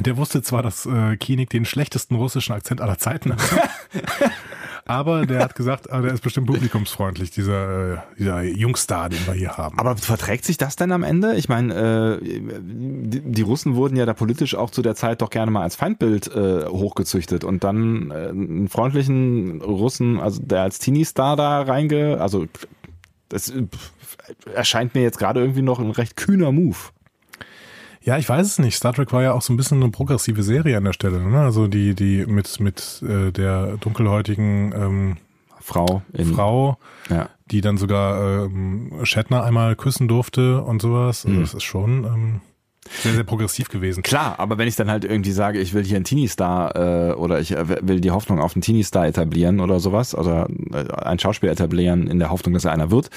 Der 0.00 0.16
wusste 0.16 0.42
zwar, 0.42 0.62
dass 0.62 0.86
äh, 0.86 1.16
Koenig 1.16 1.50
den 1.50 1.64
schlechtesten 1.64 2.16
russischen 2.16 2.52
Akzent 2.52 2.80
aller 2.80 2.98
Zeiten 2.98 3.32
hat. 3.32 3.40
aber 4.86 5.26
der 5.26 5.40
hat 5.40 5.54
gesagt, 5.54 5.90
ah, 5.90 6.00
der 6.00 6.12
ist 6.12 6.22
bestimmt 6.22 6.46
publikumsfreundlich, 6.46 7.30
dieser, 7.30 7.94
äh, 7.94 7.98
dieser 8.18 8.42
Jungstar, 8.42 9.08
den 9.08 9.26
wir 9.26 9.34
hier 9.34 9.56
haben. 9.56 9.78
Aber 9.78 9.96
verträgt 9.96 10.44
sich 10.44 10.58
das 10.58 10.76
denn 10.76 10.92
am 10.92 11.02
Ende? 11.02 11.34
Ich 11.36 11.48
meine, 11.48 12.20
äh, 12.20 12.40
die, 12.60 13.42
Russen 13.42 13.76
wurden 13.76 13.96
ja 13.96 14.04
da 14.04 14.12
politisch 14.12 14.54
auch 14.54 14.70
zu 14.70 14.82
der 14.82 14.94
Zeit 14.94 15.22
doch 15.22 15.30
gerne 15.30 15.50
mal 15.50 15.62
als 15.62 15.76
Feindbild 15.76 16.34
äh, 16.34 16.66
hochgezüchtet 16.66 17.44
und 17.44 17.64
dann 17.64 18.10
äh, 18.10 18.28
einen 18.28 18.68
freundlichen 18.68 19.62
Russen, 19.62 20.20
also 20.20 20.42
der 20.42 20.62
als 20.62 20.78
Teenie-Star 20.78 21.36
da 21.36 21.62
reinge, 21.62 22.20
also 22.20 22.46
das 23.28 23.50
äh, 23.50 23.66
erscheint 24.54 24.94
mir 24.94 25.02
jetzt 25.02 25.18
gerade 25.18 25.40
irgendwie 25.40 25.62
noch 25.62 25.78
ein 25.78 25.90
recht 25.90 26.16
kühner 26.16 26.52
Move. 26.52 26.76
Ja, 28.04 28.18
ich 28.18 28.28
weiß 28.28 28.46
es 28.46 28.58
nicht. 28.58 28.76
Star 28.76 28.92
Trek 28.92 29.12
war 29.12 29.22
ja 29.22 29.32
auch 29.32 29.42
so 29.42 29.52
ein 29.52 29.56
bisschen 29.56 29.82
eine 29.82 29.90
progressive 29.90 30.42
Serie 30.42 30.76
an 30.76 30.84
der 30.84 30.92
Stelle. 30.92 31.20
Ne? 31.20 31.40
Also 31.40 31.66
die, 31.68 31.94
die 31.94 32.26
mit, 32.26 32.60
mit 32.60 33.02
äh, 33.08 33.30
der 33.32 33.78
dunkelhäutigen 33.78 34.72
ähm, 34.76 35.16
Frau 35.60 36.02
in 36.12 36.26
Frau, 36.34 36.76
Ja. 37.08 37.30
die 37.50 37.62
dann 37.62 37.78
sogar 37.78 38.44
ähm, 38.44 38.92
Shatner 39.04 39.42
einmal 39.44 39.74
küssen 39.76 40.08
durfte 40.08 40.60
und 40.62 40.82
sowas. 40.82 41.24
Also 41.24 41.40
das 41.40 41.54
ist 41.54 41.62
schon 41.62 42.04
ähm, 42.04 42.40
sehr, 43.02 43.14
sehr 43.14 43.24
progressiv 43.24 43.70
gewesen. 43.70 44.02
Klar, 44.02 44.34
aber 44.38 44.58
wenn 44.58 44.68
ich 44.68 44.76
dann 44.76 44.90
halt 44.90 45.06
irgendwie 45.06 45.32
sage, 45.32 45.58
ich 45.58 45.72
will 45.72 45.82
hier 45.84 45.96
einen 45.96 46.04
Teenie-Star 46.04 46.76
äh, 46.76 47.12
oder 47.14 47.40
ich 47.40 47.52
äh, 47.52 47.66
will 47.88 48.02
die 48.02 48.10
Hoffnung 48.10 48.40
auf 48.40 48.54
einen 48.54 48.60
Teenie-Star 48.60 49.06
etablieren 49.06 49.60
oder 49.60 49.80
sowas 49.80 50.14
oder 50.14 50.46
äh, 50.74 50.92
einen 51.02 51.18
Schauspieler 51.18 51.52
etablieren 51.52 52.06
in 52.08 52.18
der 52.18 52.28
Hoffnung, 52.28 52.52
dass 52.52 52.66
er 52.66 52.72
einer 52.72 52.90
wird, 52.90 53.08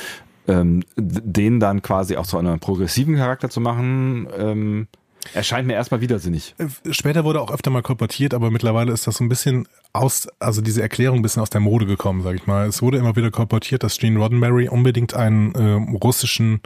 ähm, 0.47 0.83
den 0.95 1.59
dann 1.59 1.81
quasi 1.81 2.17
auch 2.17 2.25
zu 2.25 2.37
einem 2.37 2.59
progressiven 2.59 3.15
Charakter 3.15 3.49
zu 3.49 3.61
machen, 3.61 4.27
ähm, 4.37 4.87
erscheint 5.33 5.67
mir 5.67 5.73
erstmal 5.73 6.01
widersinnig. 6.01 6.55
Äh, 6.57 6.93
Später 6.93 7.23
wurde 7.23 7.41
auch 7.41 7.51
öfter 7.51 7.69
mal 7.69 7.81
kolportiert, 7.81 8.33
aber 8.33 8.51
mittlerweile 8.51 8.91
ist 8.91 9.07
das 9.07 9.17
so 9.17 9.23
ein 9.23 9.29
bisschen 9.29 9.67
aus, 9.93 10.27
also 10.39 10.61
diese 10.61 10.81
Erklärung 10.81 11.19
ein 11.19 11.21
bisschen 11.21 11.41
aus 11.41 11.49
der 11.49 11.61
Mode 11.61 11.85
gekommen, 11.85 12.21
sag 12.21 12.35
ich 12.35 12.47
mal. 12.47 12.67
Es 12.67 12.81
wurde 12.81 12.97
immer 12.97 13.15
wieder 13.15 13.31
kolportiert, 13.31 13.83
dass 13.83 13.97
Gene 13.97 14.19
Roddenberry 14.19 14.69
unbedingt 14.69 15.13
einen 15.13 15.53
ähm, 15.57 15.95
russischen 15.95 16.61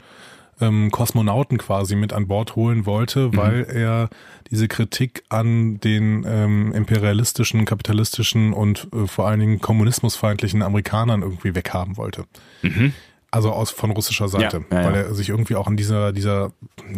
ähm, 0.60 0.92
Kosmonauten 0.92 1.58
quasi 1.58 1.96
mit 1.96 2.14
an 2.14 2.28
Bord 2.28 2.56
holen 2.56 2.86
wollte, 2.86 3.36
weil 3.36 3.64
er 3.64 4.10
diese 4.52 4.68
Kritik 4.68 5.24
an 5.30 5.80
den 5.80 6.24
ähm, 6.28 6.72
imperialistischen, 6.74 7.66
kapitalistischen 7.66 8.54
und 8.54 8.88
äh, 8.94 9.08
vor 9.08 9.28
allen 9.28 9.40
Dingen 9.40 9.60
kommunismusfeindlichen 9.60 10.62
Amerikanern 10.62 11.24
irgendwie 11.24 11.56
weghaben 11.56 11.98
wollte. 11.98 12.26
Also 13.32 13.52
aus 13.52 13.72
von 13.72 13.92
russischer 13.92 14.28
Seite, 14.28 14.66
Ja, 14.70 14.82
ja, 14.82 14.86
weil 14.86 14.96
er 14.96 15.16
sich 15.16 15.30
irgendwie 15.30 15.56
auch 15.56 15.68
an 15.68 15.78
dieser 15.78 16.12
dieser 16.12 16.52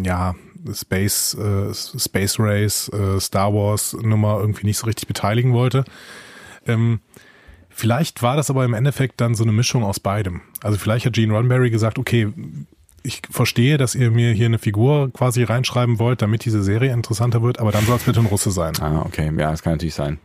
ja 0.03 0.35
Space 0.73 1.35
äh, 1.35 1.73
Space 1.73 2.39
Race 2.39 2.89
äh, 2.89 3.19
Star 3.19 3.53
Wars 3.53 3.95
Nummer 4.01 4.39
irgendwie 4.39 4.65
nicht 4.65 4.77
so 4.77 4.87
richtig 4.87 5.07
beteiligen 5.07 5.53
wollte. 5.53 5.85
Ähm, 6.65 7.01
vielleicht 7.69 8.21
war 8.21 8.35
das 8.35 8.49
aber 8.49 8.65
im 8.65 8.73
Endeffekt 8.73 9.21
dann 9.21 9.35
so 9.35 9.43
eine 9.43 9.51
Mischung 9.51 9.83
aus 9.83 9.99
beidem. 9.99 10.41
Also 10.61 10.77
vielleicht 10.77 11.05
hat 11.05 11.13
Gene 11.13 11.33
Roddenberry 11.33 11.69
gesagt, 11.69 11.99
okay, 11.99 12.33
ich 13.03 13.21
verstehe, 13.29 13.77
dass 13.77 13.95
ihr 13.95 14.11
mir 14.11 14.31
hier 14.31 14.45
eine 14.45 14.59
Figur 14.59 15.11
quasi 15.11 15.43
reinschreiben 15.43 15.99
wollt, 15.99 16.21
damit 16.21 16.45
diese 16.45 16.63
Serie 16.63 16.93
interessanter 16.93 17.43
wird, 17.43 17.59
aber 17.59 17.71
dann 17.71 17.85
soll 17.85 17.97
es 17.97 18.03
bitte 18.03 18.21
ein 18.21 18.25
Russe 18.25 18.49
sein. 18.51 18.73
Ah, 18.79 19.03
okay, 19.05 19.25
ja, 19.37 19.51
das 19.51 19.61
kann 19.61 19.73
natürlich 19.73 19.93
sein. 19.93 20.19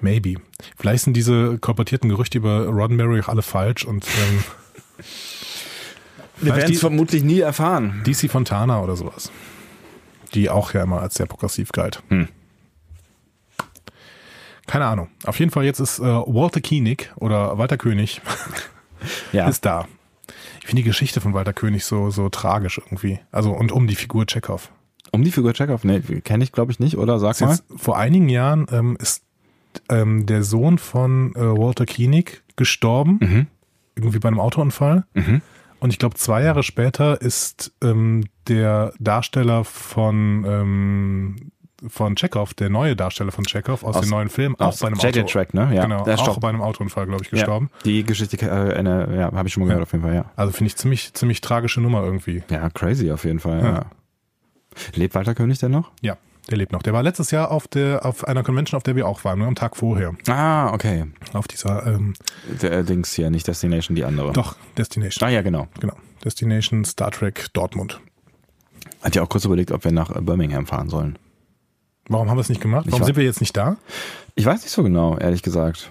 Maybe. 0.00 0.34
Vielleicht 0.76 1.04
sind 1.04 1.16
diese 1.16 1.58
kolportierten 1.58 2.10
Gerüchte 2.10 2.38
über 2.38 2.66
Roddenberry 2.66 3.20
auch 3.20 3.28
alle 3.28 3.42
falsch 3.42 3.84
und 3.84 4.04
ähm, 4.04 4.44
Wir 6.40 6.56
werden 6.56 6.72
es 6.74 6.80
vermutlich 6.80 7.22
nie 7.22 7.40
erfahren. 7.40 8.02
DC 8.06 8.30
Fontana 8.30 8.80
oder 8.82 8.96
sowas. 8.96 9.30
Die 10.34 10.48
auch 10.48 10.72
ja 10.72 10.82
immer 10.82 11.00
als 11.00 11.14
sehr 11.14 11.26
progressiv 11.26 11.72
galt. 11.72 12.02
Hm. 12.08 12.28
Keine 14.66 14.86
Ahnung. 14.86 15.08
Auf 15.24 15.38
jeden 15.38 15.50
Fall 15.50 15.64
jetzt 15.64 15.80
ist 15.80 15.98
äh, 15.98 16.02
Walter 16.04 16.60
Koenig 16.60 17.10
oder 17.16 17.58
Walter 17.58 17.76
König 17.76 18.20
Ja, 19.32 19.48
ist 19.48 19.64
da. 19.64 19.86
Ich 20.60 20.66
finde 20.66 20.82
die 20.82 20.88
Geschichte 20.88 21.20
von 21.20 21.34
Walter 21.34 21.52
König 21.52 21.84
so, 21.84 22.10
so 22.10 22.28
tragisch 22.28 22.78
irgendwie. 22.78 23.18
Also 23.32 23.50
und 23.50 23.72
um 23.72 23.86
die 23.86 23.96
Figur 23.96 24.26
Chekhov. 24.26 24.70
um 25.10 25.24
die 25.24 25.32
Figur 25.32 25.52
Chekhov, 25.54 25.82
ne, 25.84 26.00
kenne 26.00 26.44
ich 26.44 26.52
glaube 26.52 26.70
ich 26.70 26.78
nicht, 26.78 26.96
oder? 26.96 27.18
Sag 27.18 27.32
Ist 27.32 27.40
mal. 27.40 27.50
Jetzt, 27.50 27.64
vor 27.76 27.98
einigen 27.98 28.28
Jahren 28.28 28.66
ähm, 28.70 28.96
ist 29.00 29.24
ähm, 29.88 30.26
der 30.26 30.44
Sohn 30.44 30.78
von 30.78 31.34
äh, 31.34 31.40
Walter 31.40 31.86
Koenig 31.86 32.42
gestorben, 32.56 33.18
Mhm. 33.20 33.46
Irgendwie 34.00 34.18
bei 34.18 34.28
einem 34.28 34.40
Autounfall. 34.40 35.04
Mhm. 35.14 35.40
Und 35.80 35.90
ich 35.92 35.98
glaube, 35.98 36.14
zwei 36.16 36.42
Jahre 36.42 36.62
später 36.62 37.20
ist 37.22 37.72
ähm, 37.82 38.24
der 38.48 38.92
Darsteller 38.98 39.64
von, 39.64 40.44
ähm, 40.46 41.36
von 41.88 42.14
Chekhov, 42.16 42.52
der 42.52 42.68
neue 42.68 42.94
Darsteller 42.96 43.32
von 43.32 43.44
Chekhov 43.44 43.82
aus, 43.84 43.96
Aus- 43.96 44.02
dem 44.02 44.10
neuen 44.10 44.28
Film, 44.28 44.54
auch 44.58 44.78
bei 44.78 44.88
einem 44.88 44.98
JJ 44.98 45.20
Auto, 45.20 45.28
Track, 45.28 45.54
ne? 45.54 45.70
Ja, 45.74 45.84
genau, 45.84 46.04
der 46.04 46.14
ist 46.14 46.20
auch 46.28 46.38
bei 46.38 46.50
einem 46.50 46.60
Autounfall, 46.60 47.06
glaube 47.06 47.22
ich, 47.24 47.30
gestorben. 47.30 47.70
Ja, 47.72 47.80
die 47.86 48.04
Geschichte, 48.04 48.36
äh, 48.44 48.74
eine, 48.74 49.16
ja, 49.16 49.32
habe 49.32 49.48
ich 49.48 49.54
schon 49.54 49.62
mal 49.62 49.68
gehört 49.68 49.84
auf 49.84 49.92
jeden 49.92 50.04
Fall, 50.04 50.14
ja. 50.14 50.26
Also 50.36 50.52
finde 50.52 50.66
ich 50.66 50.76
ziemlich, 50.76 51.14
ziemlich 51.14 51.40
tragische 51.40 51.80
Nummer 51.80 52.02
irgendwie. 52.04 52.42
Ja, 52.50 52.68
crazy 52.68 53.10
auf 53.10 53.24
jeden 53.24 53.40
Fall, 53.40 53.60
ja. 53.62 53.72
Ja. 53.76 53.86
Lebt 54.94 55.14
Walter 55.14 55.34
König 55.34 55.58
denn 55.60 55.70
noch? 55.72 55.90
Ja, 56.02 56.16
der 56.50 56.58
lebt 56.58 56.72
noch. 56.72 56.82
Der 56.82 56.92
war 56.92 57.02
letztes 57.02 57.30
Jahr 57.30 57.50
auf 57.50 57.68
der, 57.68 58.04
auf 58.04 58.24
einer 58.26 58.42
Convention, 58.42 58.76
auf 58.76 58.82
der 58.82 58.96
wir 58.96 59.06
auch 59.06 59.24
waren, 59.24 59.38
nur 59.38 59.48
am 59.48 59.54
Tag 59.54 59.76
vorher. 59.76 60.14
Ah, 60.28 60.72
okay. 60.72 61.06
Auf 61.32 61.48
dieser, 61.48 61.86
ähm, 61.86 62.14
Der 62.62 62.72
äh, 62.72 62.84
Dings 62.84 63.12
hier, 63.14 63.30
nicht 63.30 63.46
Destination, 63.46 63.94
die 63.94 64.04
andere. 64.04 64.32
doch, 64.32 64.56
Destination. 64.76 65.26
Ah 65.28 65.30
ja, 65.32 65.42
genau. 65.42 65.68
Genau. 65.80 65.94
Destination 66.24 66.84
Star 66.84 67.10
Trek 67.10 67.46
Dortmund. 67.52 68.00
Hat 69.02 69.16
ja 69.16 69.22
auch 69.22 69.28
kurz 69.28 69.44
überlegt, 69.44 69.70
ob 69.72 69.84
wir 69.84 69.92
nach 69.92 70.14
äh, 70.14 70.20
Birmingham 70.20 70.66
fahren 70.66 70.88
sollen. 70.90 71.18
Warum 72.08 72.28
haben 72.28 72.36
wir 72.36 72.42
es 72.42 72.48
nicht 72.48 72.60
gemacht? 72.60 72.86
Warum 72.88 73.00
war- 73.00 73.06
sind 73.06 73.16
wir 73.16 73.24
jetzt 73.24 73.40
nicht 73.40 73.56
da? 73.56 73.76
Ich 74.34 74.44
weiß 74.44 74.62
nicht 74.62 74.72
so 74.72 74.82
genau, 74.82 75.16
ehrlich 75.16 75.42
gesagt. 75.42 75.90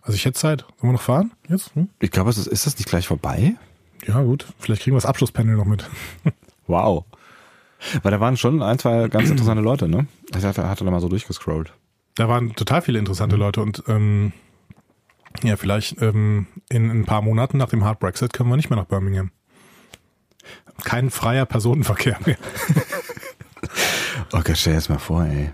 Also 0.00 0.16
ich 0.16 0.24
hätte 0.24 0.38
Zeit. 0.38 0.62
Sollen 0.80 0.90
wir 0.90 0.92
noch 0.92 1.02
fahren? 1.02 1.32
Jetzt? 1.48 1.74
Hm? 1.76 1.88
Ich 2.00 2.10
glaube, 2.10 2.30
es 2.30 2.38
ist, 2.38 2.46
ist 2.48 2.66
das 2.66 2.76
nicht 2.78 2.88
gleich 2.88 3.06
vorbei? 3.06 3.54
Ja, 4.06 4.20
gut. 4.22 4.46
Vielleicht 4.58 4.82
kriegen 4.82 4.94
wir 4.96 4.98
das 5.00 5.06
Abschlusspanel 5.06 5.56
noch 5.56 5.64
mit. 5.66 5.88
Wow. 6.68 7.04
Weil 8.02 8.12
da 8.12 8.20
waren 8.20 8.36
schon 8.36 8.62
ein, 8.62 8.78
zwei 8.78 9.08
ganz 9.08 9.30
interessante 9.30 9.62
Leute, 9.62 9.88
ne? 9.88 10.06
Ich 10.36 10.44
hatte, 10.44 10.68
hatte 10.68 10.84
da 10.84 10.90
mal 10.90 11.00
so 11.00 11.08
durchgescrollt. 11.08 11.72
Da 12.14 12.28
waren 12.28 12.54
total 12.54 12.82
viele 12.82 12.98
interessante 12.98 13.36
Leute 13.36 13.62
und 13.62 13.82
ähm, 13.88 14.32
ja, 15.42 15.56
vielleicht 15.56 16.00
ähm, 16.02 16.46
in 16.68 16.90
ein 16.90 17.04
paar 17.04 17.22
Monaten 17.22 17.56
nach 17.56 17.70
dem 17.70 17.84
Hard 17.84 18.00
Brexit 18.00 18.32
können 18.32 18.50
wir 18.50 18.56
nicht 18.56 18.70
mehr 18.70 18.78
nach 18.78 18.86
Birmingham. 18.86 19.30
Kein 20.84 21.10
freier 21.10 21.46
Personenverkehr 21.46 22.18
mehr. 22.24 22.38
Okay, 24.32 24.54
stell 24.56 24.72
dir 24.72 24.78
das 24.78 24.88
mal 24.88 24.98
vor, 24.98 25.24
ey. 25.24 25.52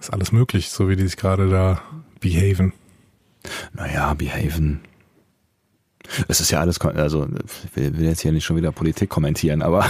Ist 0.00 0.12
alles 0.12 0.32
möglich, 0.32 0.70
so 0.70 0.88
wie 0.88 0.96
die 0.96 1.04
sich 1.04 1.16
gerade 1.16 1.48
da 1.48 1.82
behaven. 2.20 2.72
Naja, 3.72 4.14
behaven. 4.14 4.80
Es 6.28 6.40
ist 6.40 6.50
ja 6.50 6.60
alles, 6.60 6.80
also 6.80 7.26
ich 7.64 7.76
will, 7.76 7.96
will 7.96 8.06
jetzt 8.06 8.20
hier 8.20 8.32
nicht 8.32 8.44
schon 8.44 8.56
wieder 8.56 8.72
Politik 8.72 9.08
kommentieren, 9.10 9.62
aber 9.62 9.86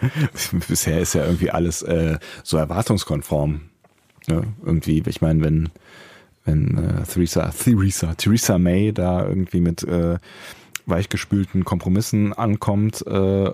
bisher 0.68 1.00
ist 1.00 1.14
ja 1.14 1.24
irgendwie 1.24 1.50
alles 1.50 1.82
äh, 1.82 2.18
so 2.42 2.56
erwartungskonform. 2.56 3.62
Ne? 4.28 4.42
Irgendwie, 4.64 5.02
ich 5.06 5.20
meine, 5.20 5.42
wenn, 5.42 5.68
wenn 6.44 6.78
äh, 6.78 7.02
Theresa, 7.04 7.50
Theresa, 7.50 8.14
Theresa 8.14 8.58
May 8.58 8.92
da 8.92 9.26
irgendwie 9.26 9.60
mit 9.60 9.82
äh, 9.82 10.18
weichgespülten 10.86 11.64
Kompromissen 11.64 12.32
ankommt, 12.32 13.06
äh, 13.06 13.50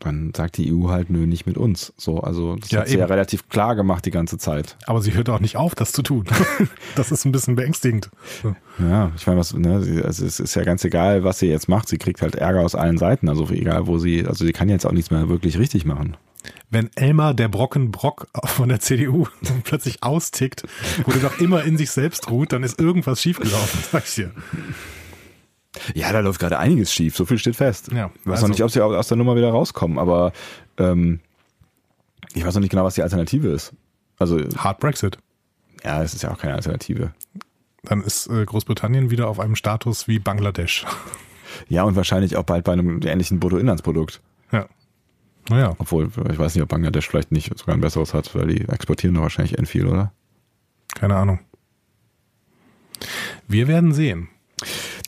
dann 0.00 0.32
sagt 0.36 0.56
die 0.56 0.72
EU 0.72 0.88
halt, 0.88 1.10
nö, 1.10 1.26
nicht 1.26 1.46
mit 1.46 1.56
uns. 1.56 1.92
So, 1.96 2.20
also 2.20 2.56
das 2.56 2.70
Ja, 2.70 2.80
hat 2.80 2.88
sie 2.88 2.96
ja 2.96 3.04
eben. 3.04 3.12
relativ 3.12 3.48
klar 3.48 3.76
gemacht 3.76 4.04
die 4.06 4.10
ganze 4.10 4.38
Zeit. 4.38 4.76
Aber 4.86 5.00
sie 5.02 5.14
hört 5.14 5.28
auch 5.30 5.40
nicht 5.40 5.56
auf, 5.56 5.74
das 5.74 5.92
zu 5.92 6.02
tun. 6.02 6.24
das 6.96 7.12
ist 7.12 7.24
ein 7.24 7.32
bisschen 7.32 7.54
beängstigend. 7.56 8.10
Ja, 8.78 9.12
ich 9.16 9.26
meine, 9.26 9.38
was, 9.38 9.54
ne, 9.54 10.02
also 10.04 10.24
es 10.24 10.40
ist 10.40 10.54
ja 10.54 10.64
ganz 10.64 10.84
egal, 10.84 11.24
was 11.24 11.38
sie 11.38 11.46
jetzt 11.48 11.68
macht. 11.68 11.88
Sie 11.88 11.98
kriegt 11.98 12.22
halt 12.22 12.34
Ärger 12.34 12.60
aus 12.60 12.74
allen 12.74 12.98
Seiten. 12.98 13.28
Also 13.28 13.48
egal, 13.50 13.86
wo 13.86 13.98
sie, 13.98 14.26
also 14.26 14.44
sie 14.44 14.52
kann 14.52 14.68
jetzt 14.68 14.86
auch 14.86 14.92
nichts 14.92 15.10
mehr 15.10 15.28
wirklich 15.28 15.58
richtig 15.58 15.84
machen. 15.84 16.16
wenn 16.70 16.88
Elmar 16.96 17.34
der 17.34 17.48
Brocken 17.48 17.90
Brock 17.90 18.28
von 18.44 18.68
der 18.70 18.80
CDU 18.80 19.26
plötzlich 19.64 20.02
austickt, 20.02 20.64
wo 21.04 21.12
der 21.12 21.20
doch 21.20 21.38
immer 21.40 21.64
in 21.64 21.76
sich 21.76 21.90
selbst 21.90 22.30
ruht, 22.30 22.52
dann 22.52 22.62
ist 22.62 22.80
irgendwas 22.80 23.20
schiefgelaufen, 23.20 23.80
sag 23.92 24.04
ich 24.06 24.14
dir. 24.14 24.30
Ja, 25.94 26.12
da 26.12 26.20
läuft 26.20 26.40
gerade 26.40 26.58
einiges 26.58 26.92
schief, 26.92 27.16
so 27.16 27.24
viel 27.24 27.38
steht 27.38 27.56
fest. 27.56 27.90
Ja, 27.92 28.10
ich 28.14 28.26
weiß 28.26 28.34
also- 28.34 28.46
noch 28.46 28.50
nicht, 28.54 28.64
ob 28.64 28.70
sie 28.70 28.80
aus 28.82 29.08
der 29.08 29.16
Nummer 29.16 29.36
wieder 29.36 29.50
rauskommen, 29.50 29.98
aber 29.98 30.32
ähm, 30.78 31.20
ich 32.34 32.44
weiß 32.44 32.54
noch 32.54 32.60
nicht 32.60 32.70
genau, 32.70 32.84
was 32.84 32.94
die 32.94 33.02
Alternative 33.02 33.48
ist. 33.48 33.72
Also, 34.18 34.38
Hard 34.58 34.80
Brexit. 34.80 35.18
ja, 35.84 36.02
es 36.02 36.12
ist 36.14 36.22
ja 36.22 36.32
auch 36.32 36.38
keine 36.38 36.54
Alternative. 36.54 37.12
Dann 37.84 38.02
ist 38.02 38.26
äh, 38.26 38.44
Großbritannien 38.44 39.10
wieder 39.10 39.28
auf 39.28 39.40
einem 39.40 39.56
Status 39.56 40.08
wie 40.08 40.18
Bangladesch. 40.18 40.86
Ja, 41.68 41.82
und 41.82 41.96
wahrscheinlich 41.96 42.36
auch 42.36 42.44
bald 42.44 42.62
bei 42.64 42.72
einem 42.72 43.00
ähnlichen 43.02 43.40
Bruttoinlandsprodukt. 43.40 44.20
Ja. 44.52 44.66
Naja, 45.48 45.74
Obwohl, 45.78 46.08
ich 46.30 46.38
weiß 46.38 46.54
nicht, 46.54 46.62
ob 46.62 46.68
Bangladesch 46.68 47.08
vielleicht 47.08 47.32
nicht 47.32 47.58
sogar 47.58 47.74
ein 47.74 47.80
besseres 47.80 48.14
hat, 48.14 48.32
weil 48.36 48.46
die 48.46 48.68
exportieren 48.68 49.16
doch 49.16 49.22
wahrscheinlich 49.22 49.58
end 49.58 49.68
viel, 49.68 49.86
oder? 49.86 50.12
keine 50.94 51.16
Ahnung. 51.16 51.40
Wir 53.48 53.66
werden 53.66 53.92
sehen. 53.92 54.28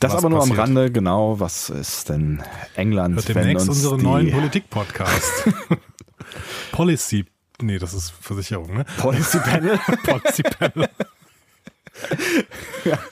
Das 0.02 0.14
aber 0.14 0.30
nur 0.30 0.40
passiert? 0.40 0.58
am 0.58 0.64
Rande, 0.64 0.90
genau. 0.90 1.38
Was 1.40 1.70
ist 1.70 2.08
denn 2.08 2.42
England, 2.74 3.14
Hört 3.16 3.28
demnächst 3.28 3.68
uns 3.68 3.78
unseren 3.78 4.02
neuen 4.02 4.30
Politik-Podcast. 4.32 5.48
Policy. 6.72 7.26
Nee, 7.60 7.78
das 7.78 7.94
ist 7.94 8.10
Versicherung, 8.10 8.74
ne? 8.74 8.84
Policy 8.98 9.38
Panel? 9.38 9.78
Policy 10.04 10.42
Panel. 10.42 10.88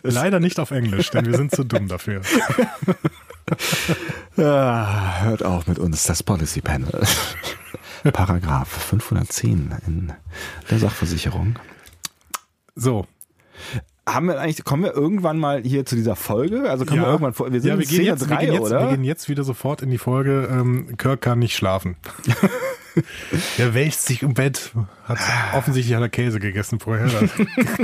Leider 0.03 0.41
nicht 0.41 0.59
auf 0.59 0.71
Englisch, 0.73 1.11
denn 1.11 1.27
wir 1.27 1.37
sind 1.37 1.55
zu 1.55 1.65
dumm 1.65 1.89
dafür. 1.89 2.23
Ah, 4.37 5.23
hört 5.23 5.43
auf 5.45 5.67
mit 5.67 5.81
uns, 5.81 6.05
das 6.05 6.23
Policy 6.23 6.61
Panel. 6.61 7.03
Paragraph 8.13 8.69
510 8.69 9.75
in 9.89 10.13
der 10.71 10.79
Sachversicherung. 10.79 11.59
So. 12.77 13.09
Haben 14.09 14.29
wir 14.29 14.41
eigentlich, 14.41 14.65
kommen 14.65 14.83
wir 14.83 14.95
irgendwann 14.95 15.39
mal 15.39 15.63
hier 15.63 15.85
zu 15.87 15.95
dieser 15.95 16.17
Folge? 16.17 16.69
Also 16.71 16.85
kommen 16.85 17.03
wir 17.03 17.07
irgendwann 17.07 17.35
vor, 17.35 17.53
wir 17.53 17.61
sind 17.61 17.71
ja, 17.71 17.79
wir 17.79 17.87
gehen, 17.87 17.97
Szene 17.97 18.09
jetzt, 18.09 18.29
wir, 18.29 18.37
3, 18.37 18.45
gehen 18.45 18.55
jetzt, 18.55 18.63
oder? 18.63 18.81
wir 18.81 18.97
gehen 18.97 19.05
jetzt 19.05 19.29
wieder 19.29 19.45
sofort 19.45 19.83
in 19.83 19.91
die 19.91 19.99
Folge. 19.99 20.49
Ähm, 20.51 20.97
Kirk 20.97 21.21
kann 21.21 21.39
nicht 21.39 21.55
schlafen. 21.55 21.97
er 23.59 23.75
wälzt 23.75 24.07
sich 24.07 24.23
im 24.23 24.35
Bett. 24.35 24.73
Hat, 25.05 25.19
offensichtlich 25.55 25.95
hat 25.95 26.03
er 26.03 26.09
Käse 26.09 26.41
gegessen 26.41 26.81
vorher. 26.81 27.09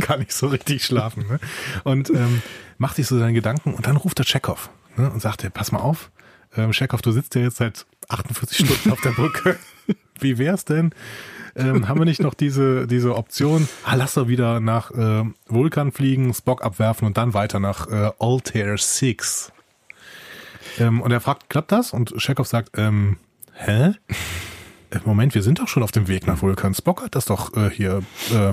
Kann 0.01 0.21
nicht 0.21 0.33
so 0.33 0.49
richtig 0.49 0.85
schlafen. 0.85 1.27
Ne? 1.29 1.39
Und 1.85 2.11
ähm, 2.11 2.43
macht 2.79 2.97
sich 2.97 3.07
so 3.07 3.19
seine 3.19 3.33
Gedanken 3.33 3.75
und 3.75 3.87
dann 3.87 3.97
ruft 3.97 4.19
er 4.19 4.25
Chekhov 4.25 4.71
ne? 4.97 5.11
und 5.11 5.21
sagt, 5.21 5.45
er, 5.45 5.51
pass 5.51 5.73
mal 5.73 5.81
auf, 5.81 6.11
ähm, 6.57 6.73
Chekhov, 6.73 7.03
du 7.03 7.13
sitzt 7.13 7.35
ja 7.35 7.43
jetzt 7.43 7.57
seit 7.57 7.87
48 8.09 8.67
Stunden 8.67 8.91
auf 8.91 9.01
der 9.01 9.11
Brücke. 9.11 9.57
Wie 10.21 10.39
wär's 10.39 10.65
denn? 10.65 10.93
Ähm, 11.57 11.89
haben 11.89 11.99
wir 11.99 12.05
nicht 12.05 12.21
noch 12.21 12.35
diese, 12.35 12.87
diese 12.87 13.17
Option? 13.17 13.69
Ah, 13.85 13.95
lass 13.95 14.15
doch 14.15 14.29
wieder 14.29 14.61
nach 14.61 14.91
äh, 14.91 15.25
Vulkan 15.49 15.91
fliegen, 15.91 16.33
Spock 16.35 16.63
abwerfen 16.63 17.07
und 17.07 17.17
dann 17.17 17.35
weiter 17.35 17.61
nach 17.61 17.89
äh, 17.89 18.11
Altair 18.19 18.77
6. 18.77 19.53
Ähm, 20.79 21.01
und 21.01 21.11
er 21.11 21.21
fragt, 21.21 21.49
klappt 21.49 21.73
das? 21.73 21.93
Und 21.93 22.15
Chekhov 22.19 22.47
sagt, 22.47 22.71
ähm, 22.77 23.17
hä? 23.55 23.95
Äh, 24.91 24.99
Moment, 25.05 25.35
wir 25.35 25.43
sind 25.43 25.59
doch 25.59 25.69
schon 25.69 25.83
auf 25.83 25.93
dem 25.93 26.09
Weg 26.09 26.27
nach 26.27 26.43
Vulkan. 26.43 26.75
Spock 26.75 27.03
hat 27.03 27.15
das 27.15 27.25
doch 27.25 27.57
äh, 27.57 27.71
hier 27.71 28.03
äh, 28.33 28.53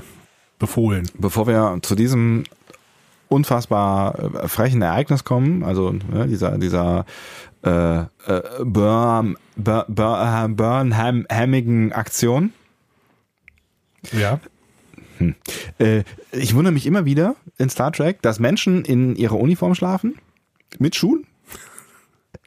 befohlen. 0.59 1.09
Bevor 1.17 1.47
wir 1.47 1.79
zu 1.81 1.95
diesem 1.95 2.45
unfassbar 3.27 4.17
äh, 4.19 4.47
frechen 4.47 4.81
Ereignis 4.81 5.23
kommen, 5.23 5.63
also 5.63 5.91
ne, 5.91 6.27
dieser, 6.27 6.57
dieser 6.57 7.05
äh, 7.63 7.99
äh, 7.99 8.05
Burn, 8.63 9.37
Bur, 9.55 9.85
Bur, 9.87 10.21
äh, 10.21 10.47
Burnham-hammigen 10.47 11.91
Aktion, 11.91 12.53
Ja. 14.11 14.39
Äh, 15.79 16.03
ich 16.31 16.55
wundere 16.55 16.73
mich 16.73 16.85
immer 16.85 17.05
wieder 17.05 17.35
in 17.57 17.69
Star 17.69 17.91
Trek, 17.91 18.21
dass 18.21 18.39
Menschen 18.39 18.83
in 18.83 19.15
ihrer 19.15 19.37
Uniform 19.37 19.75
schlafen. 19.75 20.15
Mit 20.79 20.95
Schuhen. 20.95 21.25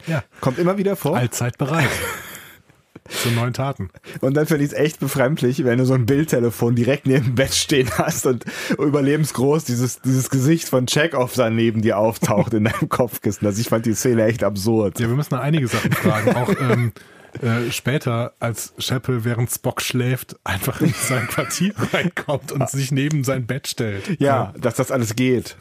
Ja. 0.05 0.23
Kommt 0.41 0.59
immer 0.59 0.77
wieder 0.77 0.95
vor. 0.95 1.17
Allzeit 1.17 1.57
bereit. 1.57 1.89
Zu 3.09 3.29
neuen 3.31 3.53
Taten. 3.53 3.89
Und 4.19 4.35
dann 4.35 4.47
finde 4.47 4.65
ich 4.65 4.71
es 4.71 4.77
echt 4.77 4.99
befremdlich, 4.99 5.63
wenn 5.63 5.77
du 5.77 5.85
so 5.85 5.93
ein 5.93 6.05
Bildtelefon 6.05 6.75
direkt 6.75 7.07
neben 7.07 7.23
dem 7.23 7.35
Bett 7.35 7.53
stehen 7.53 7.89
hast 7.97 8.25
und 8.25 8.43
überlebensgroß 8.77 9.63
dieses, 9.63 10.01
dieses 10.01 10.29
Gesicht 10.29 10.67
von 10.67 10.87
Chekhov 10.87 11.33
dann 11.35 11.55
neben 11.55 11.81
dir 11.81 11.97
auftaucht 11.97 12.53
in 12.53 12.65
deinem 12.65 12.89
Kopfkissen. 12.89 13.47
Also 13.47 13.61
ich 13.61 13.69
fand 13.69 13.85
die 13.85 13.93
Szene 13.93 14.25
echt 14.25 14.43
absurd. 14.43 14.99
Ja, 14.99 15.07
wir 15.07 15.15
müssen 15.15 15.35
noch 15.35 15.41
einige 15.41 15.69
Sachen 15.69 15.91
fragen. 15.93 16.35
Auch 16.35 16.49
ähm, 16.59 16.91
äh, 17.41 17.71
später, 17.71 18.33
als 18.39 18.73
Sheppel 18.77 19.23
während 19.23 19.49
Spock 19.51 19.81
schläft, 19.81 20.35
einfach 20.43 20.81
in 20.81 20.93
sein 20.93 21.27
Quartier 21.27 21.73
reinkommt 21.93 22.51
und 22.51 22.69
sich 22.69 22.91
neben 22.91 23.23
sein 23.23 23.45
Bett 23.45 23.67
stellt. 23.67 24.19
Ja, 24.19 24.53
dass 24.57 24.75
das 24.75 24.91
alles 24.91 25.15
geht. 25.15 25.55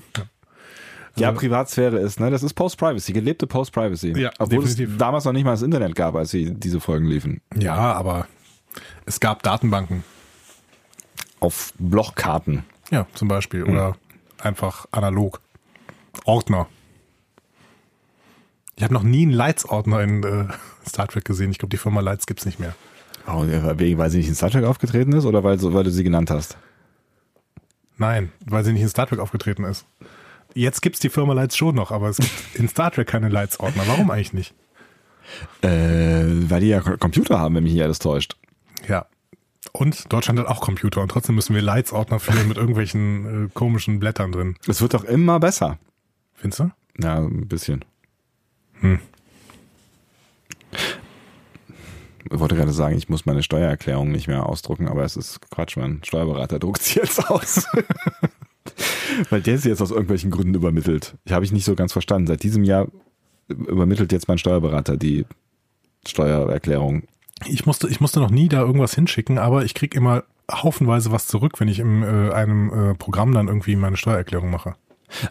Ja, 1.17 1.29
Also- 1.29 1.41
Privatsphäre 1.41 1.99
ist, 1.99 2.21
ne? 2.21 2.31
Das 2.31 2.43
ist 2.43 2.55
Post-Privacy, 2.55 3.13
gelebte 3.13 3.47
Post-Privacy. 3.47 4.13
Ja, 4.19 4.31
Obwohl 4.39 4.65
definitiv. 4.65 4.91
es 4.93 4.99
damals 4.99 5.25
noch 5.25 5.33
nicht 5.33 5.45
mal 5.45 5.53
das 5.53 5.63
Internet 5.63 5.95
gab, 5.95 6.15
als 6.15 6.31
sie 6.31 6.53
diese 6.55 6.79
Folgen 6.81 7.07
liefen. 7.07 7.41
Ja, 7.55 7.75
aber 7.75 8.27
es 9.07 9.19
gab 9.21 9.43
Datenbanken. 9.43 10.05
Auf 11.41 11.73
Blochkarten. 11.79 12.65
Ja, 12.91 13.07
zum 13.15 13.29
Beispiel. 13.29 13.65
Oder 13.65 13.97
einfach 14.39 14.87
analog. 14.91 15.41
Ordner. 16.25 16.67
Ich 18.77 18.83
habe 18.83 18.93
noch 18.93 19.03
nie 19.03 19.23
einen 19.23 19.33
Lights-Ordner 19.33 20.03
in 20.03 20.23
äh, 20.23 20.45
Star 20.89 21.09
Trek 21.09 21.25
gesehen. 21.25 21.51
Ich 21.51 21.59
glaube, 21.59 21.71
die 21.71 21.79
Firma 21.79 22.01
Lights 22.01 22.27
gibt's 22.27 22.45
nicht 22.45 22.61
mehr. 22.61 22.75
Oh, 23.27 23.45
wegen, 23.45 23.99
weil 23.99 24.11
sie 24.11 24.19
nicht 24.19 24.29
in 24.29 24.35
Star 24.35 24.51
Trek 24.51 24.65
aufgetreten 24.65 25.13
ist 25.13 25.25
oder 25.25 25.43
weil, 25.43 25.61
weil 25.61 25.83
du 25.83 25.91
sie 25.91 26.05
genannt 26.05 26.31
hast? 26.31 26.57
Nein, 27.97 28.31
weil 28.45 28.65
sie 28.65 28.73
nicht 28.73 28.83
in 28.83 28.89
Star 28.89 29.07
Trek 29.07 29.19
aufgetreten 29.19 29.65
ist. 29.65 29.87
Jetzt 30.55 30.81
gibt's 30.81 31.01
die 31.01 31.09
Firma 31.09 31.33
Lights 31.33 31.57
schon 31.57 31.75
noch, 31.75 31.91
aber 31.91 32.09
es 32.09 32.19
gibt 32.19 32.31
in 32.55 32.69
Star 32.69 32.91
Trek 32.91 33.09
keine 33.09 33.31
Lights-Ordner. 33.31 33.83
Warum 33.87 34.11
eigentlich 34.11 34.33
nicht? 34.33 34.55
Äh, 35.63 35.69
weil 36.49 36.61
die 36.61 36.69
ja 36.69 36.81
Computer 36.81 37.41
haben, 37.41 37.57
wenn 37.57 37.65
mich 37.65 37.73
nicht 37.73 37.83
alles 37.83 37.99
täuscht. 37.99 38.37
Ja. 38.87 39.07
Und 39.73 40.13
Deutschland 40.13 40.39
hat 40.39 40.47
auch 40.47 40.61
Computer 40.61 41.03
und 41.03 41.11
trotzdem 41.11 41.35
müssen 41.35 41.55
wir 41.55 41.63
Lights-Ordner 41.63 42.21
führen 42.21 42.47
mit 42.47 42.57
irgendwelchen 42.57 43.47
äh, 43.47 43.49
komischen 43.53 43.99
Blättern 43.99 44.33
drin. 44.33 44.57
Es 44.69 44.81
wird 44.81 44.95
doch 44.95 45.05
immer 45.05 45.41
besser. 45.41 45.79
Findest 46.35 46.61
du? 46.61 46.71
Ja, 46.99 47.19
ein 47.19 47.49
bisschen. 47.49 47.85
Hm. 48.81 48.99
Ich 52.31 52.39
wollte 52.41 52.57
gerade 52.57 52.73
sagen, 52.73 52.97
ich 52.97 53.09
muss 53.09 53.27
meine 53.27 53.43
Steuererklärung 53.43 54.11
nicht 54.11 54.27
mehr 54.27 54.47
ausdrucken, 54.47 54.89
aber 54.89 55.05
es 55.05 55.17
ist 55.17 55.41
Quatsch, 55.51 55.77
mein 55.77 56.01
Steuerberater 56.03 56.59
druckt 56.59 56.83
sie 56.83 56.99
jetzt 56.99 57.31
aus. 57.31 57.67
Weil 59.31 59.41
der 59.41 59.59
sie 59.59 59.69
jetzt 59.69 59.81
aus 59.81 59.91
irgendwelchen 59.91 60.31
Gründen 60.31 60.55
übermittelt. 60.55 61.17
Ich 61.25 61.33
habe 61.33 61.45
ich 61.45 61.53
nicht 61.53 61.65
so 61.65 61.75
ganz 61.75 61.93
verstanden. 61.93 62.27
Seit 62.27 62.43
diesem 62.43 62.65
Jahr 62.65 62.89
übermittelt 63.49 64.13
jetzt 64.13 64.29
mein 64.29 64.39
Steuerberater 64.39 64.97
die 64.97 65.25
Steuererklärung. 66.07 67.05
Ich 67.45 67.65
musste, 67.65 67.89
ich 67.89 68.01
musste 68.01 68.21
noch 68.21 68.31
nie 68.31 68.49
da 68.49 68.61
irgendwas 68.61 68.95
hinschicken, 68.95 69.39
aber 69.39 69.65
ich 69.65 69.75
krieg 69.75 69.95
immer 69.95 70.25
haufenweise 70.51 71.13
was 71.13 71.27
zurück, 71.27 71.61
wenn 71.61 71.69
ich 71.69 71.79
in 71.79 72.03
äh, 72.03 72.33
einem 72.33 72.71
äh, 72.73 72.95
Programm 72.95 73.33
dann 73.33 73.49
irgendwie 73.49 73.77
meine 73.77 73.97
Steuererklärung 73.97 74.51
mache. 74.51 74.75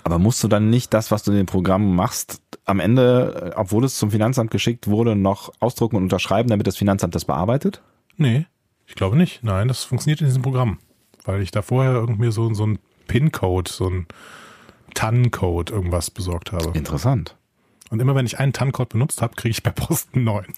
Aber 0.03 0.19
musst 0.19 0.43
du 0.43 0.47
dann 0.47 0.69
nicht 0.69 0.93
das, 0.93 1.11
was 1.11 1.23
du 1.23 1.31
in 1.31 1.37
dem 1.37 1.45
Programm 1.45 1.95
machst, 1.95 2.41
am 2.65 2.79
Ende, 2.79 3.53
obwohl 3.55 3.83
es 3.85 3.97
zum 3.97 4.11
Finanzamt 4.11 4.51
geschickt 4.51 4.87
wurde, 4.87 5.15
noch 5.15 5.53
ausdrucken 5.59 5.97
und 5.97 6.03
unterschreiben, 6.03 6.49
damit 6.49 6.67
das 6.67 6.77
Finanzamt 6.77 7.15
das 7.15 7.25
bearbeitet? 7.25 7.81
Nee, 8.17 8.45
ich 8.87 8.95
glaube 8.95 9.17
nicht. 9.17 9.43
Nein, 9.43 9.67
das 9.67 9.83
funktioniert 9.83 10.21
in 10.21 10.27
diesem 10.27 10.41
Programm. 10.41 10.79
Weil 11.23 11.41
ich 11.41 11.51
da 11.51 11.61
vorher 11.61 11.93
irgendwie 11.93 12.31
so, 12.31 12.53
so 12.53 12.65
ein 12.65 12.79
PIN-Code, 13.07 13.71
so 13.71 13.89
ein 13.89 14.07
TAN-Code 14.93 15.73
irgendwas 15.73 16.09
besorgt 16.09 16.51
habe. 16.51 16.71
Interessant. 16.77 17.35
Und 17.89 17.99
immer 17.99 18.15
wenn 18.15 18.25
ich 18.25 18.39
einen 18.39 18.53
TAN-Code 18.53 18.89
benutzt 18.89 19.21
habe, 19.21 19.35
kriege 19.35 19.51
ich 19.51 19.63
per 19.63 19.73
Post 19.73 20.09
einen 20.13 20.23
neuen. 20.25 20.53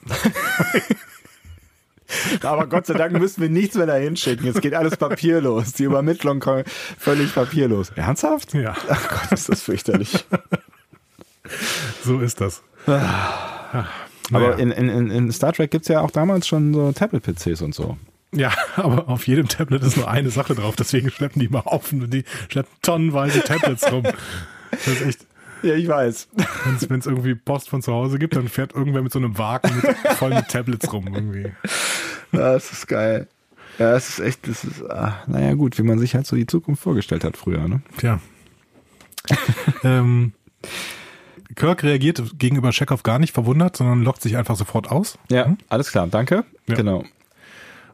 Aber 2.43 2.67
Gott 2.67 2.85
sei 2.85 2.93
Dank 2.93 3.17
müssen 3.19 3.41
wir 3.41 3.49
nichts 3.49 3.75
mehr 3.75 3.85
dahin 3.85 4.15
schicken. 4.15 4.45
Jetzt 4.45 4.61
geht 4.61 4.73
alles 4.73 4.97
papierlos. 4.97 5.73
Die 5.73 5.83
Übermittlung 5.83 6.43
völlig 6.97 7.33
papierlos. 7.35 7.91
Ernsthaft? 7.95 8.53
Ja, 8.53 8.75
Ach 8.89 9.09
Gott, 9.09 9.31
ist 9.31 9.49
das 9.49 9.61
fürchterlich. 9.61 10.25
so 12.03 12.19
ist 12.19 12.41
das. 12.41 12.61
Aber 12.85 13.85
Naja. 14.29 14.51
in, 14.53 14.71
in, 14.71 15.09
in 15.11 15.31
Star 15.31 15.53
Trek 15.53 15.71
gibt's 15.71 15.87
ja 15.87 16.01
auch 16.01 16.11
damals 16.11 16.47
schon 16.47 16.73
so 16.73 16.91
Tablet-PCs 16.91 17.61
und 17.61 17.73
so. 17.75 17.97
Ja, 18.33 18.51
aber 18.75 19.07
auf 19.07 19.25
jedem 19.27 19.47
Tablet 19.47 19.83
ist 19.83 19.95
nur 19.95 20.09
eine 20.09 20.29
Sache 20.29 20.53
drauf, 20.53 20.75
deswegen 20.75 21.09
schleppen 21.09 21.39
die 21.41 21.47
mal 21.47 21.61
auf 21.61 21.93
und 21.93 22.09
die 22.13 22.25
schleppen 22.49 22.71
tonnenweise 22.81 23.41
Tablets 23.41 23.89
rum. 23.91 24.03
Das 24.71 24.87
ist 24.87 25.01
echt, 25.01 25.26
Ja, 25.63 25.73
ich 25.75 25.87
weiß. 25.87 26.27
wenn 26.89 26.99
es 26.99 27.05
irgendwie 27.05 27.35
Post 27.35 27.69
von 27.69 27.81
zu 27.81 27.91
Hause 27.93 28.19
gibt, 28.19 28.35
dann 28.35 28.47
fährt 28.47 28.73
irgendwer 28.75 29.01
mit 29.01 29.11
so 29.11 29.19
einem 29.19 29.37
Wagen 29.37 29.75
mit, 29.75 29.97
voll 30.17 30.33
mit 30.33 30.47
Tablets 30.49 30.91
rum 30.93 31.07
irgendwie. 31.13 31.51
Ja, 32.31 32.53
das 32.53 32.71
ist 32.71 32.87
geil. 32.87 33.27
Ja, 33.79 33.91
das 33.91 34.09
ist 34.09 34.19
echt, 34.19 34.47
das 34.47 34.63
ist, 34.63 34.83
ah, 34.89 35.23
naja 35.27 35.53
gut, 35.53 35.77
wie 35.77 35.83
man 35.83 35.99
sich 35.99 36.15
halt 36.15 36.25
so 36.27 36.35
die 36.35 36.47
Zukunft 36.47 36.81
vorgestellt 36.81 37.23
hat 37.23 37.37
früher, 37.37 37.67
ne? 37.67 37.81
Tja. 37.97 38.19
ähm, 39.83 40.33
Kirk 41.55 41.83
reagiert 41.83 42.21
gegenüber 42.37 42.71
Chekhov 42.71 43.03
gar 43.03 43.19
nicht 43.19 43.33
verwundert, 43.33 43.77
sondern 43.77 44.03
lockt 44.03 44.21
sich 44.21 44.37
einfach 44.37 44.55
sofort 44.55 44.91
aus. 44.91 45.17
Ja, 45.29 45.55
alles 45.69 45.91
klar, 45.91 46.07
danke. 46.07 46.43
Ja. 46.67 46.75
Genau. 46.75 47.03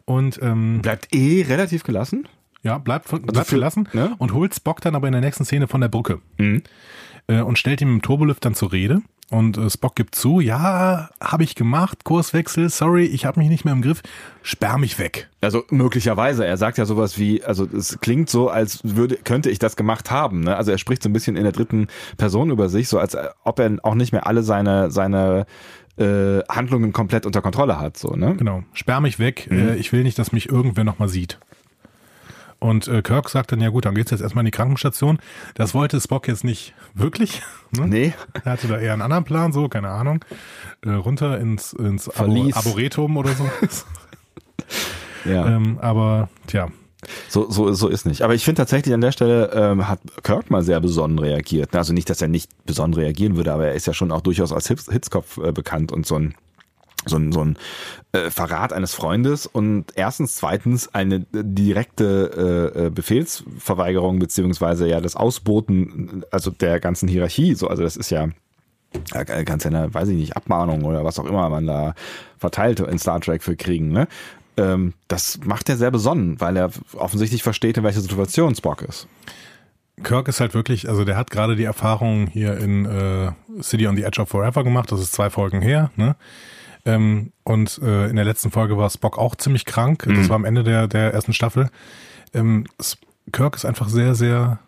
Und 0.06 0.40
ähm, 0.42 0.82
Bleibt 0.82 1.14
eh 1.16 1.44
relativ 1.48 1.84
gelassen. 1.84 2.28
ja, 2.62 2.78
bleibt, 2.78 3.08
bleibt 3.10 3.48
für- 3.48 3.56
gelassen 3.56 3.88
ne? 3.94 4.16
und 4.18 4.34
holt 4.34 4.54
Spock 4.54 4.82
dann 4.82 4.96
aber 4.96 5.08
in 5.08 5.14
der 5.14 5.22
nächsten 5.22 5.46
Szene 5.46 5.68
von 5.68 5.82
der 5.82 5.88
Brücke 5.88 6.20
Mhm. 6.38 6.64
Äh, 7.28 7.42
und 7.42 7.58
stellt 7.58 7.82
ihm 7.82 7.90
im 7.90 8.02
Turbolift 8.02 8.44
dann 8.46 8.56
zur 8.56 8.72
Rede. 8.72 9.02
Und 9.30 9.58
äh, 9.58 9.68
Spock 9.70 9.96
gibt 9.96 10.14
zu, 10.14 10.42
ja, 10.42 11.10
habe 11.20 11.44
ich 11.44 11.56
gemacht, 11.56 12.04
Kurswechsel, 12.04 12.70
sorry, 12.70 13.06
ich 13.06 13.26
habe 13.26 13.40
mich 13.40 13.50
nicht 13.50 13.66
mehr 13.66 13.74
im 13.74 13.82
Griff, 13.82 14.04
sperr 14.44 14.78
mich 14.78 15.00
weg. 15.00 15.28
Also 15.42 15.64
möglicherweise, 15.72 16.46
er 16.46 16.58
sagt 16.58 16.78
ja 16.78 16.86
sowas 16.86 17.18
wie, 17.18 17.44
also 17.44 17.66
es 17.66 18.00
klingt 18.00 18.30
so, 18.30 18.50
als 18.50 18.82
würde, 18.84 19.16
könnte 19.16 19.50
ich 19.50 19.58
das 19.58 19.76
gemacht 19.76 20.12
haben. 20.12 20.42
Ne? 20.42 20.56
Also 20.56 20.72
er 20.72 20.78
spricht 20.78 21.02
so 21.02 21.10
ein 21.10 21.14
bisschen 21.14 21.36
in 21.36 21.44
der 21.44 21.52
dritten 21.52 21.88
Person 22.18 22.52
über 22.52 22.70
sich, 22.70 22.90
so 22.90 23.00
als 23.00 23.16
äh, 23.16 23.28
ob 23.44 23.58
er 23.60 23.72
auch 23.82 23.96
nicht 23.96 24.12
mehr 24.12 24.28
alle 24.28 24.44
seine, 24.44 24.92
seine 24.92 25.46
äh, 25.98 26.40
Handlungen 26.50 26.94
komplett 26.94 27.26
unter 27.26 27.42
Kontrolle 27.42 27.80
hat. 27.80 27.98
So, 27.98 28.10
ne? 28.16 28.36
Genau, 28.36 28.64
sperr 28.74 29.00
mich 29.02 29.18
weg, 29.18 29.48
Mhm. 29.50 29.58
äh, 29.70 29.76
ich 29.78 29.92
will 29.94 30.04
nicht, 30.04 30.20
dass 30.20 30.32
mich 30.32 30.50
irgendwer 30.50 30.84
nochmal 30.84 31.08
sieht. 31.10 31.40
Und 32.64 32.88
äh, 32.88 33.02
Kirk 33.02 33.28
sagt 33.30 33.52
dann, 33.52 33.60
ja 33.60 33.68
gut, 33.68 33.84
dann 33.84 33.94
geht's 33.94 34.12
jetzt 34.12 34.22
erstmal 34.22 34.44
in 34.44 34.46
die 34.46 34.52
Krankenstation. 34.52 35.20
Das 35.54 35.74
wollte 35.74 36.00
Spock 36.00 36.30
jetzt 36.30 36.44
nicht 36.46 36.74
wirklich. 36.94 37.42
Ne? 37.76 37.88
Nee. 37.88 38.14
Er 38.44 38.52
hatte 38.52 38.68
da 38.68 38.78
eher 38.78 38.94
einen 38.94 39.02
anderen 39.02 39.24
Plan, 39.24 39.52
so, 39.52 39.68
keine 39.68 39.90
Ahnung. 39.90 40.24
Äh, 40.86 40.92
runter 40.92 41.40
ins, 41.40 41.74
ins 41.74 42.08
Abo. 42.08 42.52
Arboretum 42.54 43.18
oder 43.18 43.32
so. 43.34 43.50
Ja. 45.26 45.48
ähm, 45.48 45.80
aber 45.82 46.30
tja, 46.46 46.68
So, 47.30 47.50
so, 47.50 47.74
so 47.74 47.88
ist 47.88 48.06
nicht. 48.06 48.22
Aber 48.22 48.36
ich 48.36 48.46
finde 48.46 48.60
tatsächlich 48.60 48.94
an 48.94 49.02
der 49.02 49.12
Stelle 49.12 49.50
ähm, 49.56 49.88
hat 49.88 50.02
Kirk 50.22 50.52
mal 50.52 50.62
sehr 50.62 50.80
besonnen 50.82 51.18
reagiert. 51.18 51.76
Also 51.76 51.94
nicht, 51.94 52.12
dass 52.12 52.22
er 52.22 52.28
nicht 52.28 52.52
besonnen 52.68 52.94
reagieren 52.94 53.36
würde, 53.38 53.54
aber 53.54 53.68
er 53.68 53.74
ist 53.74 53.88
ja 53.88 53.94
schon 53.94 54.12
auch 54.12 54.22
durchaus 54.22 54.54
als 54.54 54.68
Hitz, 54.68 54.92
Hitzkopf 54.92 55.40
äh, 55.40 55.52
bekannt 55.52 55.92
und 55.92 56.06
so 56.06 56.16
ein 56.20 56.36
so 57.06 57.18
ein, 57.18 57.32
so 57.32 57.44
ein 57.44 57.58
äh, 58.12 58.30
Verrat 58.30 58.74
eines 58.74 58.94
Freundes 58.94 59.46
und 59.46 59.86
erstens, 59.96 60.36
zweitens 60.36 60.94
eine 60.94 61.26
direkte 61.32 62.72
äh, 62.76 62.86
äh, 62.86 62.90
Befehlsverweigerung 62.90 64.20
beziehungsweise 64.20 64.88
ja 64.88 65.02
das 65.02 65.16
Ausboten 65.16 66.24
also 66.32 66.52
der 66.52 66.80
ganzen 66.80 67.08
Hierarchie. 67.08 67.56
So, 67.56 67.68
also 67.68 67.84
das 67.84 67.98
ist 67.98 68.10
ja 68.10 68.30
ja 69.14 69.22
eine, 69.22 69.94
weiß 69.94 70.10
ich 70.10 70.16
nicht, 70.16 70.36
Abmahnung 70.36 70.86
oder 70.86 71.04
was 71.04 71.18
auch 71.20 71.26
immer 71.26 71.50
man 71.50 71.66
da 71.66 71.96
verteilt 72.38 72.80
in 72.80 73.00
Star 73.00 73.20
Trek 73.20 73.44
für 73.44 73.56
kriegen, 73.56 73.92
ne? 73.92 74.08
Ähm, 74.56 74.94
das 75.08 75.40
macht 75.44 75.68
er 75.70 75.78
sehr 75.78 75.90
besonnen, 75.90 76.40
weil 76.40 76.56
er 76.58 76.70
offensichtlich 76.94 77.42
versteht, 77.42 77.78
in 77.78 77.84
welcher 77.84 78.02
Situation 78.02 78.54
Spock 78.54 78.84
ist. 78.84 79.08
Kirk 80.04 80.28
ist 80.28 80.40
halt 80.40 80.54
wirklich, 80.54 80.90
also 80.90 81.06
der 81.06 81.18
hat 81.18 81.32
gerade 81.32 81.56
die 81.56 81.64
Erfahrung 81.64 82.28
hier 82.28 82.58
in 82.58 82.86
äh, 82.86 83.32
City 83.62 83.88
on 83.88 83.96
the 83.96 84.04
Edge 84.04 84.22
of 84.22 84.30
Forever 84.30 84.64
gemacht, 84.64 84.92
das 84.92 85.02
ist 85.02 85.14
zwei 85.14 85.30
Folgen 85.30 85.62
her, 85.62 85.92
ne? 85.96 86.16
Ähm, 86.86 87.32
und 87.44 87.80
äh, 87.82 88.10
in 88.10 88.16
der 88.16 88.26
letzten 88.26 88.52
Folge 88.52 88.78
war 88.78 88.90
Spock 88.90 89.18
auch 89.18 89.36
ziemlich 89.36 89.66
krank, 89.66 90.06
das 90.08 90.30
war 90.30 90.36
am 90.36 90.46
Ende 90.46 90.64
der, 90.64 90.88
der 90.88 91.14
ersten 91.14 91.34
Staffel. 91.34 91.70
Ähm, 92.34 92.66
Kirk 93.32 93.56
ist 93.56 93.66
einfach 93.66 93.88
sehr, 93.88 94.16
sehr 94.16 94.60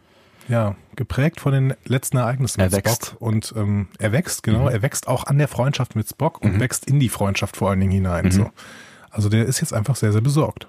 ja, 0.48 0.76
geprägt 0.96 1.42
von 1.42 1.52
den 1.52 1.74
letzten 1.86 2.18
Ereignissen 2.18 2.62
Er 2.62 2.68
mit 2.68 2.74
wächst. 2.86 3.08
Spock. 3.08 3.22
Und 3.22 3.54
ähm, 3.58 3.88
er 4.00 4.12
wächst, 4.12 4.44
genau, 4.44 4.70
er 4.70 4.82
wächst 4.82 5.08
auch 5.08 5.26
an 5.26 5.38
der 5.38 5.48
Freundschaft 5.48 5.96
mit 5.96 6.08
Spock 6.08 6.42
und 6.42 6.60
wächst 6.60 6.86
in 6.86 7.00
die 7.00 7.10
Freundschaft 7.10 7.58
vor 7.58 7.70
allen 7.70 7.80
Dingen 7.80 7.92
hinein. 7.92 8.32
So. 8.32 8.52
Also 9.10 9.30
der 9.30 9.46
ist 9.46 9.60
jetzt 9.62 9.74
einfach 9.74 9.96
sehr, 9.96 10.12
sehr 10.12 10.22
besorgt. 10.22 10.68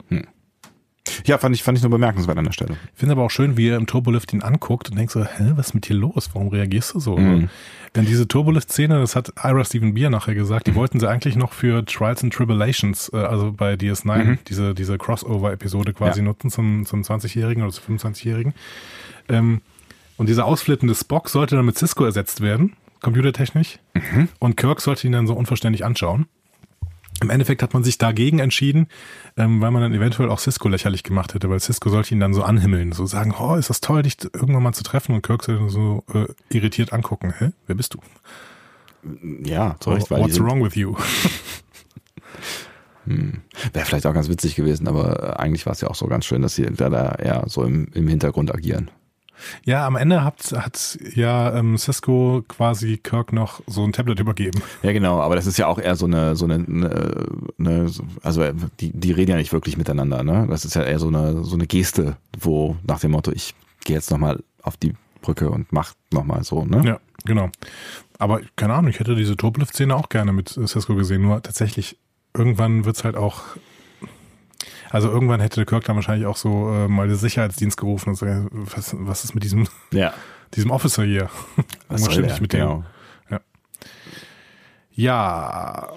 Ja, 1.27 1.39
fand 1.39 1.55
ich, 1.55 1.63
fand 1.63 1.79
ich 1.79 1.83
nur 1.83 1.91
bemerkenswert 1.91 2.37
an 2.39 2.45
der 2.45 2.53
Stelle. 2.53 2.77
Ich 2.95 2.99
finde 3.01 3.13
aber 3.13 3.23
auch 3.23 3.31
schön, 3.31 3.57
wie 3.57 3.69
er 3.69 3.77
im 3.77 3.87
Turbolift 3.87 4.33
ihn 4.33 4.43
anguckt 4.43 4.91
und 4.91 4.97
denkt 4.99 5.13
so, 5.13 5.25
hä, 5.25 5.53
was 5.57 5.69
ist 5.69 5.75
mit 5.75 5.89
dir 5.89 5.95
los? 5.95 6.31
Warum 6.33 6.49
reagierst 6.49 6.95
du 6.95 7.01
so? 7.01 7.17
Denn 7.17 8.05
diese 8.05 8.29
Turbolift-Szene, 8.29 8.99
das 8.99 9.17
hat 9.17 9.33
Ira 9.43 9.65
Stephen 9.65 9.95
Beer 9.95 10.11
nachher 10.11 10.35
gesagt, 10.35 10.67
die 10.67 10.75
wollten 10.75 11.01
sie 11.01 11.09
eigentlich 11.09 11.37
noch 11.37 11.53
für 11.53 11.85
Trials 11.85 12.23
and 12.23 12.33
Tribulations, 12.33 13.11
äh, 13.15 13.17
also 13.19 13.53
bei 13.53 13.75
DS9, 13.75 14.39
diese, 14.49 14.75
diese 14.75 14.99
Crossover-Episode 14.99 15.95
quasi 15.95 16.21
Ja. 16.21 16.25
nutzen 16.27 16.51
zum, 16.51 16.85
zum 16.85 17.03
20-Jährigen 17.03 17.63
oder 17.63 17.73
zum 17.73 17.97
25-Jährigen. 17.97 18.53
Ähm, 19.29 19.63
und 20.19 20.29
dieser 20.29 20.45
ausflippende 20.45 20.95
Spock 20.95 21.29
sollte 21.31 21.57
dann 21.57 21.65
mit 21.65 21.79
Cisco 21.79 22.05
ersetzt 22.05 22.41
werden, 22.43 22.75
computertechnisch. 23.01 23.79
Und 24.39 24.57
Kirk 24.57 24.81
sollte 24.81 25.07
ihn 25.07 25.13
dann 25.13 25.27
so 25.27 25.35
unverständlich 25.35 25.85
anschauen. 25.85 26.27
Im 27.23 27.31
Endeffekt 27.31 27.63
hat 27.63 27.73
man 27.73 27.83
sich 27.83 27.99
dagegen 27.99 28.39
entschieden, 28.39 28.89
ähm, 29.37 29.61
weil 29.61 29.71
man 29.71 29.83
dann 29.83 29.95
eventuell 29.95 30.29
auch 30.29 30.39
Cisco 30.39 30.69
lächerlich 30.69 31.03
gemacht 31.03 31.35
hätte, 31.35 31.49
weil 31.49 31.61
Cisco 31.61 31.89
sollte 31.89 32.15
ihn 32.15 32.21
dann 32.21 32.35
so 32.35 32.43
anhimmeln, 32.43 32.93
so 32.93 33.07
sagen, 33.07 33.35
oh, 33.39 33.55
ist 33.55 33.71
das 33.71 33.81
toll, 33.81 34.03
dich 34.03 34.17
irgendwann 34.23 34.63
mal 34.63 34.73
zu 34.73 34.83
treffen 34.83 35.15
und 35.15 35.23
Kirk 35.23 35.45
sollte 35.45 35.69
so 35.69 36.05
äh, 36.13 36.27
irritiert 36.55 36.93
angucken, 36.93 37.33
hä, 37.39 37.53
wer 37.67 37.77
bist 37.77 37.95
du? 37.95 37.99
Ja, 39.45 39.77
zu 39.81 39.91
Recht, 39.91 40.11
weil 40.11 40.21
What's 40.23 40.41
wrong 40.41 40.63
with 40.65 40.75
you? 40.75 40.97
wäre 43.07 43.87
vielleicht 43.87 44.07
auch 44.07 44.15
ganz 44.15 44.29
witzig 44.29 44.57
gewesen, 44.57 44.89
aber 44.89 45.23
äh, 45.23 45.37
eigentlich 45.37 45.65
war 45.67 45.73
es 45.73 45.81
ja 45.81 45.89
auch 45.89 45.95
so 45.95 46.07
ganz 46.07 46.25
schön, 46.25 46.43
dass 46.43 46.55
sie 46.55 46.67
da, 46.67 46.91
da 46.91 47.13
eher 47.13 47.45
so 47.47 47.63
im, 47.63 47.89
im 47.95 48.09
Hintergrund 48.09 48.53
agieren. 48.55 48.91
Ja, 49.65 49.87
am 49.87 49.97
Ende 49.97 50.25
hat, 50.25 50.53
hat 50.53 50.99
ja 51.15 51.55
ähm, 51.55 51.79
Cisco 51.79 52.45
quasi 52.49 52.99
Kirk 52.99 53.33
noch 53.33 53.61
so 53.67 53.85
ein 53.85 53.93
Tablet 53.93 54.21
übergeben. 54.21 54.63
Ja, 54.83 54.93
genau, 54.93 55.21
aber 55.21 55.37
das 55.37 55.47
ist 55.47 55.59
ja 55.59 55.67
auch 55.67 55.79
eher 55.79 55.97
so 55.97 56.07
eine, 56.07 56.37
so 56.37 56.45
eine, 56.45 56.55
eine, 56.55 57.27
eine 57.59 57.91
also 58.23 58.45
die, 58.81 58.93
die 58.93 59.13
reden 59.13 59.33
ja 59.33 59.37
nicht 59.37 59.53
wirklich 59.53 59.77
miteinander, 59.77 60.23
ne? 60.23 60.47
Das 60.49 60.65
ist 60.65 60.75
ja 60.75 60.83
eher 60.83 60.99
so 60.99 61.09
eine, 61.09 61.45
so 61.45 61.55
eine 61.55 61.67
Geste, 61.67 62.17
wo 62.39 62.77
nach 62.87 63.01
dem 63.01 63.13
Motto, 63.13 63.33
ich 63.33 63.55
gehe 63.85 63.97
jetzt 63.97 64.11
nochmal 64.11 64.43
auf 64.63 64.77
die 64.77 64.95
Brücke 65.23 65.51
und 65.51 65.73
mach 65.73 65.95
nochmal 66.13 66.45
so, 66.45 66.65
ne? 66.65 66.83
Ja, 66.85 67.01
genau. 67.25 67.51
Aber 68.19 68.41
keine 68.57 68.75
Ahnung, 68.75 68.91
ich 68.91 69.01
hätte 69.01 69.15
diese 69.15 69.37
Turblift-Szene 69.37 69.95
auch 69.95 70.09
gerne 70.09 70.33
mit 70.33 70.49
Cisco 70.49 70.95
gesehen, 70.95 71.23
nur 71.23 71.43
tatsächlich, 71.43 71.99
irgendwann 72.35 72.85
wird's 72.85 73.05
halt 73.05 73.17
auch 73.17 73.43
also 74.91 75.11
irgendwann 75.11 75.41
hätte 75.41 75.65
Kirk 75.67 75.85
dann 75.85 75.97
wahrscheinlich 75.97 76.27
auch 76.27 76.37
so 76.37 76.71
äh, 76.73 76.89
mal 76.89 77.09
den 77.09 77.17
Sicherheitsdienst 77.17 77.77
gerufen 77.77 78.11
und 78.11 78.15
so, 78.17 78.27
äh, 78.27 78.43
was, 78.51 78.95
was 78.99 79.25
ist 79.25 79.35
mit 79.35 79.45
diesem, 79.45 79.69
Ja. 79.93 80.13
diesem 80.55 80.71
Officer 80.71 81.03
hier? 81.05 81.29
Was 81.89 82.03
soll 82.03 82.13
stimmt 82.13 82.27
der? 82.27 82.33
nicht 82.33 82.41
mit 82.43 82.53
dem. 82.53 82.61
Genau. 82.61 82.85
Ja, 84.99 85.89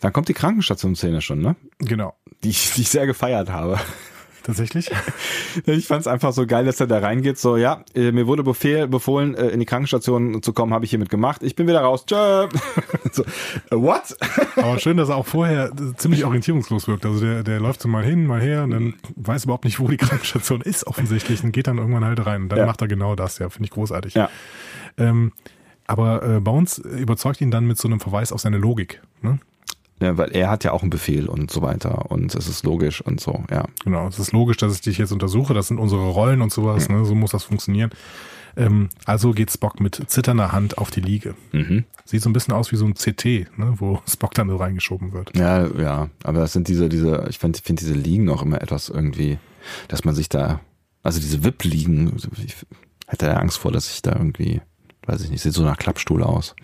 Dann 0.00 0.12
kommt 0.14 0.28
die 0.28 0.34
Krankenstation-Szene 0.34 1.20
schon, 1.20 1.40
ne? 1.40 1.56
genau. 1.78 2.14
Die 2.42 2.48
die 2.48 2.80
ich 2.80 2.88
sehr 2.88 3.06
gefeiert 3.06 3.50
habe. 3.50 3.78
Tatsächlich. 4.50 4.90
Ich 5.66 5.88
fand 5.88 6.02
es 6.02 6.06
einfach 6.06 6.32
so 6.32 6.46
geil, 6.46 6.64
dass 6.64 6.78
er 6.78 6.86
da 6.86 6.98
reingeht. 7.00 7.36
So, 7.38 7.56
ja, 7.56 7.84
äh, 7.94 8.12
mir 8.12 8.28
wurde 8.28 8.44
Befehl, 8.44 8.86
befohlen, 8.86 9.34
äh, 9.34 9.48
in 9.48 9.58
die 9.58 9.66
Krankenstation 9.66 10.42
zu 10.44 10.52
kommen, 10.52 10.72
habe 10.72 10.84
ich 10.84 10.90
hiermit 10.90 11.08
gemacht. 11.08 11.42
Ich 11.42 11.56
bin 11.56 11.66
wieder 11.66 11.80
raus. 11.80 12.06
Tschö. 12.06 12.46
so, 13.12 13.22
äh, 13.24 13.26
what? 13.72 14.16
Aber 14.56 14.78
schön, 14.78 14.96
dass 14.96 15.08
er 15.08 15.16
auch 15.16 15.26
vorher 15.26 15.72
ziemlich 15.96 16.24
orientierungslos 16.24 16.86
wirkt. 16.86 17.04
Also 17.04 17.20
der, 17.24 17.42
der 17.42 17.58
läuft 17.58 17.82
so 17.82 17.88
mal 17.88 18.04
hin, 18.04 18.26
mal 18.26 18.40
her 18.40 18.62
und 18.62 18.70
dann 18.70 18.94
weiß 19.16 19.44
überhaupt 19.44 19.64
nicht, 19.64 19.80
wo 19.80 19.88
die 19.88 19.96
Krankenstation 19.96 20.60
ist 20.60 20.86
offensichtlich 20.86 21.42
und 21.42 21.50
geht 21.52 21.66
dann 21.66 21.78
irgendwann 21.78 22.04
halt 22.04 22.24
rein. 22.24 22.42
Und 22.42 22.48
dann 22.50 22.60
Ja. 22.60 22.66
macht 22.66 22.80
er 22.80 22.86
genau 22.88 23.16
das, 23.16 23.38
ja, 23.38 23.48
finde 23.50 23.64
ich 23.66 23.70
großartig. 23.72 24.14
Ja. 24.14 24.30
Ähm, 24.98 25.32
aber 25.88 26.22
äh, 26.36 26.40
Bones 26.40 26.78
überzeugt 26.78 27.40
ihn 27.40 27.50
dann 27.50 27.66
mit 27.66 27.76
so 27.76 27.88
einem 27.88 27.98
Verweis 27.98 28.30
auf 28.32 28.40
seine 28.40 28.58
Logik. 28.58 29.02
Ne? 29.22 29.40
Ja. 30.00 30.16
Weil 30.16 30.34
er 30.34 30.50
hat 30.50 30.64
ja 30.64 30.72
auch 30.72 30.82
einen 30.82 30.90
Befehl 30.90 31.28
und 31.28 31.50
so 31.50 31.62
weiter. 31.62 32.10
Und 32.10 32.34
es 32.34 32.48
ist 32.48 32.64
logisch 32.64 33.00
und 33.00 33.20
so, 33.20 33.44
ja. 33.50 33.66
Genau, 33.84 34.08
es 34.08 34.18
ist 34.18 34.32
logisch, 34.32 34.56
dass 34.56 34.74
ich 34.74 34.80
dich 34.80 34.98
jetzt 34.98 35.12
untersuche. 35.12 35.54
Das 35.54 35.68
sind 35.68 35.78
unsere 35.78 36.08
Rollen 36.08 36.42
und 36.42 36.52
sowas. 36.52 36.88
Ne? 36.88 37.04
So 37.04 37.14
muss 37.14 37.32
das 37.32 37.44
funktionieren. 37.44 37.90
Ähm, 38.56 38.88
also 39.04 39.32
geht 39.32 39.50
Spock 39.50 39.80
mit 39.80 40.02
zitternder 40.08 40.52
Hand 40.52 40.78
auf 40.78 40.90
die 40.90 41.00
Liege. 41.00 41.34
Mhm. 41.52 41.84
Sieht 42.04 42.22
so 42.22 42.30
ein 42.30 42.32
bisschen 42.32 42.54
aus 42.54 42.72
wie 42.72 42.76
so 42.76 42.84
ein 42.84 42.94
CT, 42.94 43.24
ne? 43.56 43.74
wo 43.76 44.00
Spock 44.08 44.34
dann 44.34 44.48
so 44.48 44.56
reingeschoben 44.56 45.12
wird. 45.12 45.36
Ja, 45.36 45.66
ja. 45.78 46.08
Aber 46.24 46.40
das 46.40 46.52
sind 46.52 46.68
diese, 46.68 46.88
diese, 46.88 47.26
ich 47.28 47.38
finde 47.38 47.60
find 47.62 47.80
diese 47.80 47.94
Liegen 47.94 48.28
auch 48.30 48.42
immer 48.42 48.60
etwas 48.60 48.88
irgendwie, 48.88 49.38
dass 49.88 50.04
man 50.04 50.14
sich 50.14 50.28
da, 50.28 50.60
also 51.02 51.20
diese 51.20 51.44
VIP-Liegen, 51.44 52.16
ich 52.44 52.56
hätte 53.06 53.26
da 53.26 53.34
Angst 53.34 53.58
vor, 53.58 53.72
dass 53.72 53.90
ich 53.90 54.02
da 54.02 54.12
irgendwie, 54.12 54.60
weiß 55.06 55.22
ich 55.22 55.30
nicht, 55.30 55.42
sieht 55.42 55.52
so 55.52 55.62
nach 55.62 55.76
Klappstuhl 55.76 56.22
aus. 56.22 56.54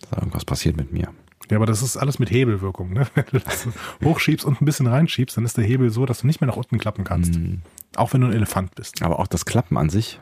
Dass 0.00 0.10
da 0.10 0.16
irgendwas 0.18 0.44
passiert 0.44 0.76
mit 0.76 0.92
mir. 0.92 1.08
Ja, 1.50 1.58
aber 1.58 1.66
das 1.66 1.82
ist 1.82 1.96
alles 1.96 2.18
mit 2.18 2.30
Hebelwirkung. 2.30 2.92
Ne? 2.92 3.06
Wenn 3.14 3.24
du 3.30 3.40
das 3.40 3.68
hochschiebst 4.02 4.46
und 4.46 4.60
ein 4.60 4.64
bisschen 4.64 4.86
reinschiebst, 4.86 5.36
dann 5.36 5.44
ist 5.44 5.56
der 5.56 5.64
Hebel 5.64 5.90
so, 5.90 6.06
dass 6.06 6.20
du 6.20 6.26
nicht 6.26 6.40
mehr 6.40 6.48
nach 6.48 6.56
unten 6.56 6.78
klappen 6.78 7.04
kannst. 7.04 7.34
Mhm. 7.34 7.62
Auch 7.96 8.12
wenn 8.12 8.22
du 8.22 8.26
ein 8.26 8.32
Elefant 8.32 8.74
bist. 8.74 9.02
Aber 9.02 9.20
auch 9.20 9.26
das 9.26 9.44
Klappen 9.44 9.76
an 9.76 9.88
sich. 9.88 10.20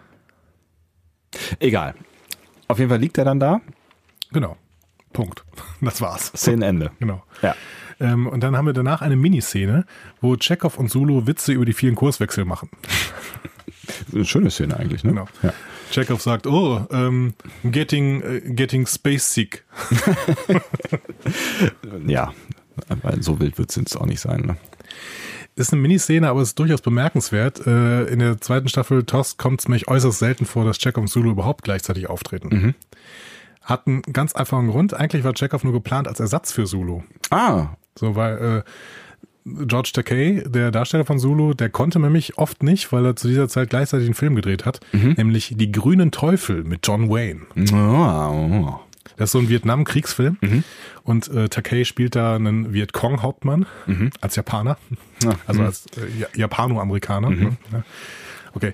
Egal. 1.59 1.95
Auf 2.68 2.79
jeden 2.79 2.91
Fall 2.91 3.01
liegt 3.01 3.16
er 3.18 3.25
dann 3.25 3.41
da. 3.41 3.61
Genau. 4.33 4.57
Punkt. 5.12 5.45
Das 5.81 6.01
war's. 6.01 6.27
Szenenende. 6.37 6.93
Genau. 7.01 7.25
Ja. 7.43 7.57
Ähm, 7.99 8.29
und 8.29 8.41
dann 8.43 8.57
haben 8.57 8.66
wir 8.66 8.73
danach 8.73 9.03
eine 9.03 9.16
Miniszene, 9.16 9.85
wo 10.20 10.37
Chekhov 10.37 10.79
und 10.79 10.91
Zulu 10.91 11.27
Witze 11.27 11.53
über 11.53 11.64
die 11.64 11.73
vielen 11.73 11.97
Kurswechsel 11.97 12.45
machen. 12.45 12.68
Eine 14.12 14.25
schöne 14.25 14.51
Szene 14.51 14.77
eigentlich, 14.77 15.03
ne? 15.03 15.11
Genau. 15.11 15.27
Ja. 15.43 15.53
Chekhov 15.93 16.22
sagt, 16.22 16.47
oh, 16.47 16.86
ähm, 16.90 17.34
getting, 17.64 18.22
äh, 18.22 18.40
getting 18.40 18.86
space 18.86 19.32
sick. 19.32 19.64
ja. 22.07 22.32
Aber 22.88 23.22
so 23.22 23.38
wild 23.38 23.59
wird 23.59 23.70
es 23.70 23.76
jetzt 23.76 23.97
auch 23.97 24.07
nicht 24.07 24.20
sein, 24.20 24.40
ne? 24.40 24.57
Ist 25.55 25.72
eine 25.72 25.82
Miniszene, 25.82 26.28
aber 26.28 26.40
ist 26.40 26.59
durchaus 26.59 26.80
bemerkenswert. 26.80 27.66
Äh, 27.66 28.05
in 28.05 28.20
der 28.20 28.40
zweiten 28.40 28.68
Staffel 28.68 29.05
TOS 29.05 29.36
kommt 29.36 29.61
es 29.61 29.68
nämlich 29.68 29.86
äußerst 29.86 30.18
selten 30.18 30.47
vor, 30.47 30.64
dass 30.64 30.78
Chekhov 30.78 31.03
und 31.03 31.09
Zulu 31.09 31.30
überhaupt 31.30 31.62
gleichzeitig 31.62 32.09
auftreten. 32.09 32.49
Hat 33.61 33.86
einen 33.86 34.01
ganz 34.03 34.32
einfachen 34.34 34.68
Grund. 34.68 34.95
Eigentlich 34.95 35.24
war 35.24 35.34
Chekhov 35.34 35.62
nur 35.62 35.74
geplant 35.74 36.09
als 36.09 36.20
Ersatz 36.20 36.53
für 36.53 36.64
Zulu. 36.64 37.03
Ah, 37.30 37.76
So, 37.99 38.16
weil 38.16 38.64
George 39.45 39.90
Takei, 39.93 40.45
der 40.47 40.70
Darsteller 40.70 41.05
von 41.05 41.18
Zulu, 41.18 41.53
der 41.55 41.68
konnte 41.68 41.99
nämlich 41.99 42.38
oft 42.38 42.62
nicht, 42.62 42.93
weil 42.93 43.05
er 43.05 43.16
zu 43.16 43.26
dieser 43.28 43.49
Zeit 43.49 43.70
gleichzeitig 43.70 44.07
einen 44.07 44.14
Film 44.14 44.36
gedreht 44.36 44.64
hat, 44.66 44.80
nämlich 44.93 45.55
Die 45.57 45.72
grünen 45.72 46.11
Teufel 46.12 46.62
mit 46.64 46.86
John 46.86 47.09
Wayne. 47.11 47.40
Oh. 47.74 48.78
Das 49.16 49.28
ist 49.28 49.32
so 49.32 49.38
ein 49.40 49.49
Vietnam-Kriegsfilm 49.49 50.38
und 51.03 51.28
äh, 51.28 51.49
Takei 51.49 51.84
spielt 51.84 52.14
da 52.14 52.36
einen 52.36 52.72
Vietcong-Hauptmann 52.72 53.66
als 54.20 54.36
Japaner, 54.36 54.78
also 55.47 55.62
als 55.62 55.86
äh, 55.97 56.20
Ja- 56.20 56.28
Japano-Amerikaner. 56.34 57.30
ne? 57.30 57.57
Ja. 57.72 57.82
Okay. 58.55 58.72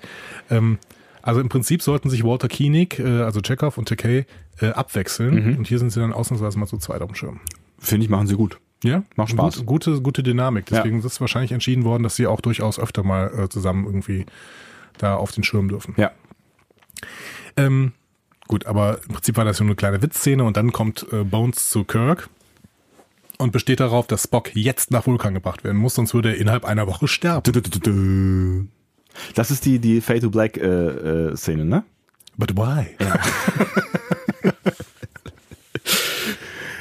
Ähm, 0.50 0.78
also 1.22 1.40
im 1.40 1.48
Prinzip 1.48 1.82
sollten 1.82 2.10
sich 2.10 2.24
Walter 2.24 2.48
Koenig, 2.48 2.98
äh, 2.98 3.22
also 3.22 3.40
Chekhov 3.40 3.78
und 3.78 3.88
Takei 3.88 4.26
äh, 4.60 4.66
abwechseln 4.68 5.56
und 5.56 5.66
hier 5.66 5.78
sind 5.78 5.90
sie 5.90 6.00
dann 6.00 6.12
ausnahmsweise 6.12 6.58
mal 6.58 6.66
zu 6.66 6.78
zweit 6.78 7.00
auf 7.00 7.08
dem 7.10 7.14
Schirm. 7.14 7.40
Finde 7.78 8.04
ich, 8.04 8.10
machen 8.10 8.26
sie 8.26 8.34
gut. 8.36 8.58
Ja, 8.84 9.02
Macht 9.16 9.30
Spaß. 9.30 9.56
Gut, 9.58 9.66
gute, 9.66 10.00
gute 10.00 10.22
Dynamik. 10.22 10.66
Deswegen 10.66 11.02
ist 11.02 11.20
wahrscheinlich 11.20 11.52
entschieden 11.52 11.84
worden, 11.84 12.04
dass 12.04 12.16
sie 12.16 12.26
auch 12.26 12.40
durchaus 12.40 12.78
öfter 12.78 13.02
mal 13.02 13.32
äh, 13.36 13.48
zusammen 13.48 13.86
irgendwie 13.86 14.24
da 14.98 15.16
auf 15.16 15.32
den 15.32 15.42
Schirm 15.42 15.68
dürfen. 15.68 15.94
Ja. 15.96 16.12
Ähm, 17.56 17.92
gut, 18.46 18.66
aber 18.66 19.00
im 19.02 19.14
Prinzip 19.14 19.36
war 19.36 19.44
das 19.44 19.56
so 19.56 19.64
eine 19.64 19.74
kleine 19.74 20.00
Witzszene 20.00 20.44
und 20.44 20.56
dann 20.56 20.72
kommt 20.72 21.06
äh, 21.12 21.24
Bones 21.24 21.70
zu 21.70 21.84
Kirk 21.84 22.28
und 23.38 23.52
besteht 23.52 23.80
darauf, 23.80 24.06
dass 24.06 24.24
Spock 24.24 24.54
jetzt 24.54 24.90
nach 24.92 25.06
Vulkan 25.06 25.34
gebracht 25.34 25.64
werden 25.64 25.78
muss, 25.78 25.94
sonst 25.94 26.14
würde 26.14 26.30
er 26.30 26.36
innerhalb 26.36 26.64
einer 26.64 26.86
Woche 26.86 27.08
sterben. 27.08 28.70
Das 29.34 29.50
ist 29.50 29.64
die, 29.64 29.80
die 29.80 30.00
Fade 30.00 30.20
to 30.20 30.30
Black 30.30 30.56
äh, 30.56 31.30
äh, 31.30 31.36
Szene, 31.36 31.64
ne? 31.64 31.84
But 32.36 32.56
why? 32.56 32.96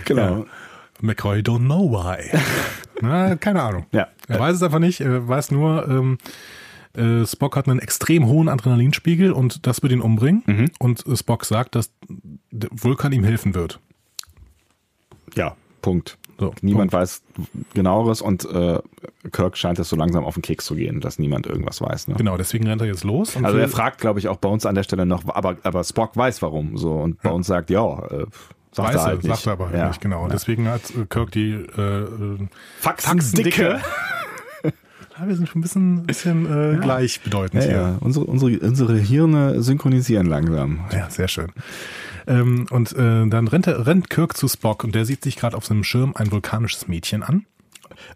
Genau. 0.08 0.46
McCoy 1.02 1.40
don't 1.40 1.66
know 1.66 1.90
why. 1.92 2.30
Na, 3.02 3.36
keine 3.36 3.62
Ahnung. 3.62 3.86
Ja. 3.92 4.08
Er 4.28 4.40
weiß 4.40 4.56
es 4.56 4.64
einfach 4.64 4.80
nicht. 4.80 5.02
Er 5.02 5.28
weiß 5.28 5.52
nur, 5.52 5.88
ähm, 5.88 6.18
äh, 6.96 7.26
Spock 7.26 7.56
hat 7.56 7.68
einen 7.68 7.80
extrem 7.80 8.26
hohen 8.28 8.50
Adrenalinspiegel 8.50 9.32
und 9.32 9.68
das 9.68 9.82
wird 9.84 9.94
ihn 9.94 10.02
umbringen. 10.02 10.44
Mhm. 10.46 10.72
Und 10.80 11.04
Spock 11.16 11.46
sagt, 11.46 11.76
dass 11.76 11.92
der 12.52 12.70
Vulkan 12.72 13.12
ihm 13.12 13.24
helfen 13.24 13.54
wird. 13.54 13.80
Ja, 15.36 15.56
Punkt. 15.82 16.18
So, 16.40 16.54
Niemand 16.62 16.92
Punkt. 16.92 16.94
weiß 16.94 17.24
genaueres 17.74 18.22
und 18.22 18.46
äh, 18.46 18.80
Kirk 19.32 19.58
scheint 19.58 19.80
es 19.80 19.90
so 19.90 19.96
langsam 19.96 20.24
auf 20.24 20.36
den 20.36 20.44
Keks 20.44 20.66
zu 20.66 20.76
gehen, 20.76 21.02
dass 21.02 21.18
niemand 21.18 21.48
irgendwas 21.48 21.82
weiß. 21.82 22.10
Ne? 22.10 22.16
Genau, 22.16 22.38
deswegen 22.38 22.68
rennt 22.68 22.82
er 22.82 22.88
jetzt 22.88 23.04
los. 23.04 23.36
und 23.36 23.44
Also 23.44 23.58
er 23.58 23.68
fragt, 23.68 24.00
glaube 24.00 24.20
ich, 24.20 24.28
auch 24.28 24.38
Bones 24.38 24.68
an 24.68 24.76
der 24.76 24.84
Stelle 24.84 25.08
noch, 25.08 25.24
aber, 25.28 25.58
aber 25.64 25.84
Spock 25.84 26.16
weiß 26.16 26.44
warum. 26.44 26.78
So 26.78 26.94
und 26.94 27.22
Bones 27.24 27.48
sagt, 27.48 27.72
ja, 27.72 28.06
äh, 28.06 28.26
sagt 28.78 28.90
Weiß 28.90 28.96
er 28.96 29.04
halt 29.06 29.24
sagt 29.24 29.46
er 29.48 29.52
aber 29.54 29.76
ja. 29.76 29.88
nicht, 29.88 30.02
genau. 30.02 30.24
Und 30.24 30.34
Deswegen 30.34 30.68
hat 30.68 30.82
äh, 30.92 31.06
Kirk 31.10 31.32
die 31.32 31.52
äh, 31.52 32.48
Faxendicke. 32.80 33.82
ja, 34.64 35.28
wir 35.28 35.36
sind 35.36 35.50
schon 35.50 35.60
ein 35.60 35.62
bisschen, 35.62 36.04
bisschen 36.06 36.76
äh, 36.76 36.78
gleichbedeutend 36.78 37.64
Ja, 37.64 37.70
hier. 37.70 37.78
ja. 37.78 37.98
Unsere, 38.00 38.26
unsere, 38.26 38.60
unsere 38.60 38.98
Hirne 38.98 39.62
synchronisieren 39.62 40.28
langsam. 40.28 40.86
Ja, 40.92 41.10
sehr 41.10 41.28
schön. 41.28 41.52
Ähm, 42.28 42.68
und 42.70 42.94
äh, 42.94 43.28
dann 43.28 43.48
rennt, 43.48 43.68
er, 43.68 43.88
rennt 43.88 44.10
Kirk 44.10 44.38
zu 44.38 44.48
Spock 44.48 44.84
und 44.84 44.94
der 44.94 45.06
sieht 45.06 45.24
sich 45.24 45.36
gerade 45.38 45.58
auf 45.58 45.66
seinem 45.66 45.84
Schirm 45.84 46.14
ein 46.16 46.32
vulkanisches 46.32 46.88
Mädchen 46.88 47.24
an. 47.24 47.46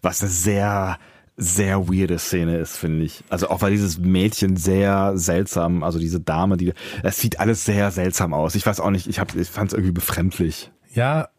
Was 0.01 0.20
sehr, 0.20 0.97
sehr 1.38 1.88
weirde 1.88 2.19
Szene 2.19 2.57
ist, 2.57 2.77
finde 2.77 3.03
ich. 3.05 3.23
Also 3.29 3.49
auch 3.49 3.61
weil 3.61 3.71
dieses 3.71 3.97
Mädchen 3.97 4.57
sehr 4.57 5.13
seltsam, 5.17 5.84
also 5.84 5.97
diese 5.99 6.19
Dame, 6.19 6.57
die, 6.57 6.73
es 7.03 7.19
sieht 7.19 7.39
alles 7.39 7.65
sehr 7.65 7.91
seltsam 7.91 8.34
aus. 8.34 8.55
Ich 8.55 8.65
weiß 8.65 8.79
auch 8.79 8.91
nicht, 8.91 9.07
ich, 9.07 9.19
hab- 9.19 9.36
ich 9.36 9.49
fand 9.49 9.71
es 9.71 9.73
irgendwie 9.73 9.93
befremdlich. 9.93 10.71
Ja, 10.93 11.29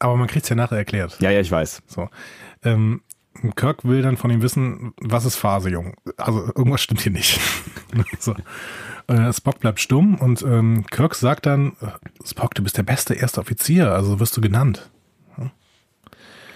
aber 0.00 0.16
man 0.16 0.26
kriegt 0.26 0.44
es 0.44 0.48
ja 0.48 0.56
nachher 0.56 0.78
erklärt. 0.78 1.18
Ja, 1.20 1.30
ja, 1.30 1.40
ich 1.40 1.50
weiß. 1.50 1.82
So. 1.86 2.08
Ähm, 2.64 3.02
Kirk 3.56 3.84
will 3.84 4.02
dann 4.02 4.16
von 4.16 4.30
ihm 4.30 4.42
wissen, 4.42 4.92
was 5.00 5.24
ist 5.24 5.36
Phase, 5.36 5.70
Jung? 5.70 5.94
Also 6.16 6.44
irgendwas 6.54 6.82
stimmt 6.82 7.00
hier 7.00 7.12
nicht. 7.12 7.40
so. 8.18 8.34
äh, 9.08 9.32
Spock 9.32 9.60
bleibt 9.60 9.80
stumm 9.80 10.16
und 10.16 10.42
ähm, 10.42 10.84
Kirk 10.90 11.14
sagt 11.14 11.46
dann, 11.46 11.72
äh, 11.80 11.86
Spock, 12.26 12.54
du 12.54 12.62
bist 12.62 12.76
der 12.78 12.82
beste 12.84 13.14
erste 13.14 13.40
Offizier, 13.40 13.92
also 13.92 14.20
wirst 14.20 14.36
du 14.36 14.40
genannt. 14.40 14.90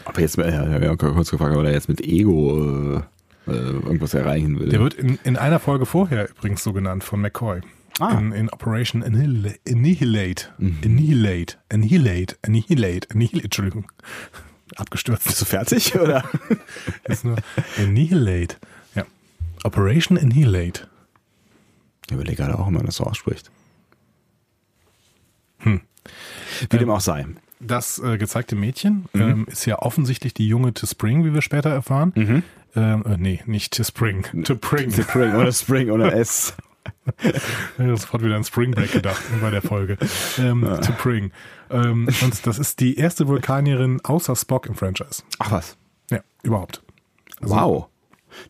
Aber 0.07 0.21
jetzt, 0.21 0.37
ja, 0.37 0.79
ja, 0.79 0.97
kurz 0.97 1.31
gefragt, 1.31 1.57
ob 1.57 1.65
er 1.65 1.73
jetzt 1.73 1.89
mit 1.89 2.01
Ego 2.01 2.97
äh, 2.97 3.01
äh, 3.49 3.53
irgendwas 3.53 4.15
erreichen 4.15 4.59
will. 4.59 4.69
Der 4.69 4.81
wird 4.81 4.95
in, 4.95 5.19
in 5.25 5.37
einer 5.37 5.59
Folge 5.59 5.85
vorher 5.85 6.31
übrigens 6.31 6.63
so 6.63 6.73
genannt 6.73 7.05
von 7.05 7.21
McCoy. 7.21 7.61
Ah. 7.99 8.17
In, 8.19 8.33
in 8.33 8.49
Operation 8.51 9.03
Annihil- 9.03 9.55
Annihilate. 9.69 10.49
Annihilate. 10.59 11.57
Annihilate. 11.73 12.37
Annihilate. 12.43 13.09
Annihilate. 13.13 13.45
Entschuldigung. 13.45 13.91
Abgestürzt. 14.77 15.25
Bist 15.27 15.41
du 15.41 15.45
fertig, 15.45 15.95
oder? 15.99 16.23
Ist 17.05 17.25
nur 17.25 17.37
Annihilate. 17.79 18.57
Ja. 18.95 19.05
Operation 19.65 20.19
Annihilate. 20.19 20.89
Ich 22.07 22.13
überlege 22.13 22.37
gerade 22.37 22.59
auch, 22.59 22.67
ob 22.67 22.73
man 22.73 22.87
das 22.87 22.97
so 22.97 23.05
ausspricht. 23.05 23.51
Hm. 25.59 25.81
Wie 26.71 26.79
dem 26.79 26.91
auch 26.91 27.01
sei. 27.01 27.27
Das 27.61 27.99
äh, 27.99 28.19
gezeigte 28.19 28.55
Mädchen 28.57 29.07
Mhm. 29.13 29.21
ähm, 29.23 29.47
ist 29.51 29.65
ja 29.67 29.79
offensichtlich 29.79 30.35
die 30.35 30.47
junge 30.49 30.75
To 30.75 30.87
Spring, 30.87 31.25
wie 31.25 31.33
wir 31.35 31.43
später 31.43 31.71
erfahren. 31.71 32.13
Mhm. 32.15 32.43
Ähm, 32.75 33.05
äh, 33.07 33.17
nee, 33.17 33.41
nicht 33.47 33.75
To 33.77 33.85
Spring. 33.85 34.45
To 34.45 34.57
Pring. 34.57 34.91
Spring 34.93 35.35
oder 35.35 35.53
Spring 35.53 35.91
oder 35.91 36.13
S. 36.15 36.55
Ich 37.25 37.33
habe 37.81 37.97
sofort 37.97 38.23
wieder 38.23 38.37
an 38.37 38.45
Spring 38.45 38.71
Break 38.71 38.93
gedacht 38.93 39.21
bei 39.41 39.51
der 39.51 39.61
Folge. 39.63 39.97
Ähm, 40.39 40.63
To 40.63 40.93
Pring. 40.93 41.33
Ähm, 41.69 42.09
und 42.23 42.47
das 42.47 42.59
ist 42.61 42.79
die 42.79 42.97
erste 42.97 43.27
Vulkanierin 43.27 44.01
außer 44.05 44.37
Spock 44.37 44.67
im 44.67 44.75
Franchise. 44.77 45.23
Ach 45.41 45.51
was. 45.51 45.77
Ja, 46.11 46.21
überhaupt. 46.45 46.83
Wow. 47.41 47.87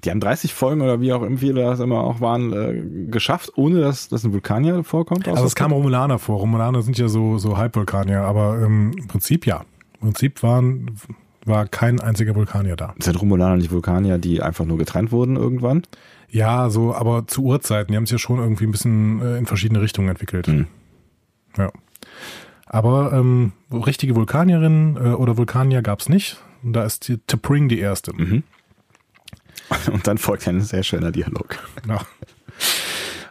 Die 0.04 0.10
haben 0.10 0.20
30 0.20 0.54
Folgen 0.54 0.80
oder 0.80 1.00
wie 1.00 1.12
auch 1.12 1.22
immer 1.22 1.38
viele 1.38 1.62
das 1.62 1.80
immer 1.80 2.00
auch 2.00 2.20
waren, 2.20 2.52
äh, 2.52 3.10
geschafft, 3.10 3.52
ohne 3.56 3.80
dass, 3.80 4.08
dass 4.08 4.24
ein 4.24 4.32
Vulkanier 4.32 4.84
vorkommt. 4.84 5.28
Also 5.28 5.44
es 5.44 5.54
kam 5.54 5.72
Romulaner 5.72 6.18
vor. 6.18 6.38
Romulaner 6.38 6.82
sind 6.82 6.98
ja 6.98 7.08
so, 7.08 7.38
so 7.38 7.56
Halbvulkanier, 7.56 8.20
aber 8.22 8.60
ähm, 8.62 8.92
im 8.98 9.06
Prinzip 9.08 9.46
ja. 9.46 9.64
Im 9.94 10.08
Prinzip 10.08 10.42
waren, 10.42 10.96
war 11.44 11.66
kein 11.66 12.00
einziger 12.00 12.34
Vulkanier 12.34 12.76
da. 12.76 12.94
Sind 12.98 13.20
Romulaner 13.20 13.56
nicht 13.56 13.70
Vulkanier, 13.70 14.18
die 14.18 14.42
einfach 14.42 14.64
nur 14.64 14.78
getrennt 14.78 15.12
wurden 15.12 15.36
irgendwann? 15.36 15.82
Ja, 16.28 16.70
so, 16.70 16.94
aber 16.94 17.26
zu 17.26 17.44
Urzeiten. 17.44 17.92
Die 17.92 17.96
haben 17.96 18.04
es 18.04 18.10
ja 18.10 18.18
schon 18.18 18.38
irgendwie 18.38 18.64
ein 18.64 18.72
bisschen 18.72 19.20
äh, 19.22 19.38
in 19.38 19.46
verschiedene 19.46 19.80
Richtungen 19.80 20.08
entwickelt. 20.08 20.48
Hm. 20.48 20.66
Ja. 21.56 21.70
Aber 22.66 23.12
ähm, 23.12 23.52
richtige 23.72 24.16
Vulkanierinnen 24.16 24.96
äh, 24.96 25.08
oder 25.14 25.36
Vulkanier 25.36 25.82
gab 25.82 26.00
es 26.00 26.08
nicht. 26.08 26.36
Und 26.62 26.72
da 26.72 26.84
ist 26.84 27.08
die 27.08 27.14
T'Pring 27.14 27.68
die 27.68 27.78
erste. 27.78 28.12
Mhm. 28.12 28.42
Und 29.92 30.06
dann 30.06 30.18
folgt 30.18 30.46
ein 30.48 30.60
sehr 30.60 30.82
schöner 30.82 31.10
Dialog. 31.12 31.58
Genau. 31.82 32.00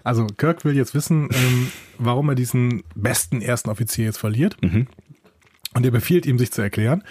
Also 0.04 0.28
Kirk 0.28 0.64
will 0.66 0.76
jetzt 0.76 0.94
wissen, 0.94 1.30
ähm, 1.34 1.72
warum 1.98 2.30
er 2.30 2.36
diesen 2.36 2.84
besten 2.96 3.42
ersten 3.42 3.70
Offizier 3.70 4.06
jetzt 4.06 4.18
verliert. 4.18 4.56
Mhm. 4.62 4.88
Und 5.74 5.86
er 5.86 5.92
befiehlt 5.92 6.26
ihm, 6.26 6.38
sich 6.38 6.52
zu 6.52 6.62
erklären. 6.62 7.04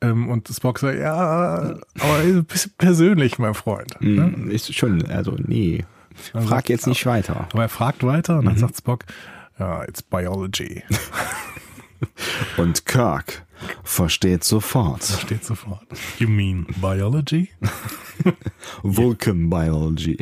Ähm, 0.00 0.28
und 0.28 0.46
Spock 0.48 0.78
sagt, 0.78 0.98
ja, 0.98 1.14
aber 1.14 2.18
ein 2.22 2.44
bisschen 2.44 2.72
persönlich, 2.78 3.38
mein 3.38 3.54
Freund. 3.54 3.96
Ne? 4.00 4.24
Hm, 4.24 4.50
Ist 4.50 4.72
schon, 4.74 5.04
also 5.06 5.34
nee. 5.38 5.84
Also- 6.32 6.48
Frag 6.48 6.68
jetzt 6.68 6.86
nicht 6.86 7.04
weiter. 7.06 7.48
Aber 7.52 7.62
er 7.62 7.68
fragt 7.68 8.04
weiter 8.04 8.38
und 8.38 8.44
dann 8.46 8.58
sagt 8.58 8.76
Spock, 8.76 9.04
ja, 9.58 9.82
it's 9.84 10.02
biology. 10.02 10.82
Und 12.56 12.86
Kirk 12.86 13.44
versteht 13.84 14.44
sofort. 14.44 15.02
Steht 15.02 15.44
sofort. 15.44 15.82
You 16.18 16.28
mean 16.28 16.66
biology? 16.80 17.50
Vulcan 18.82 19.48
Biology. 19.50 20.18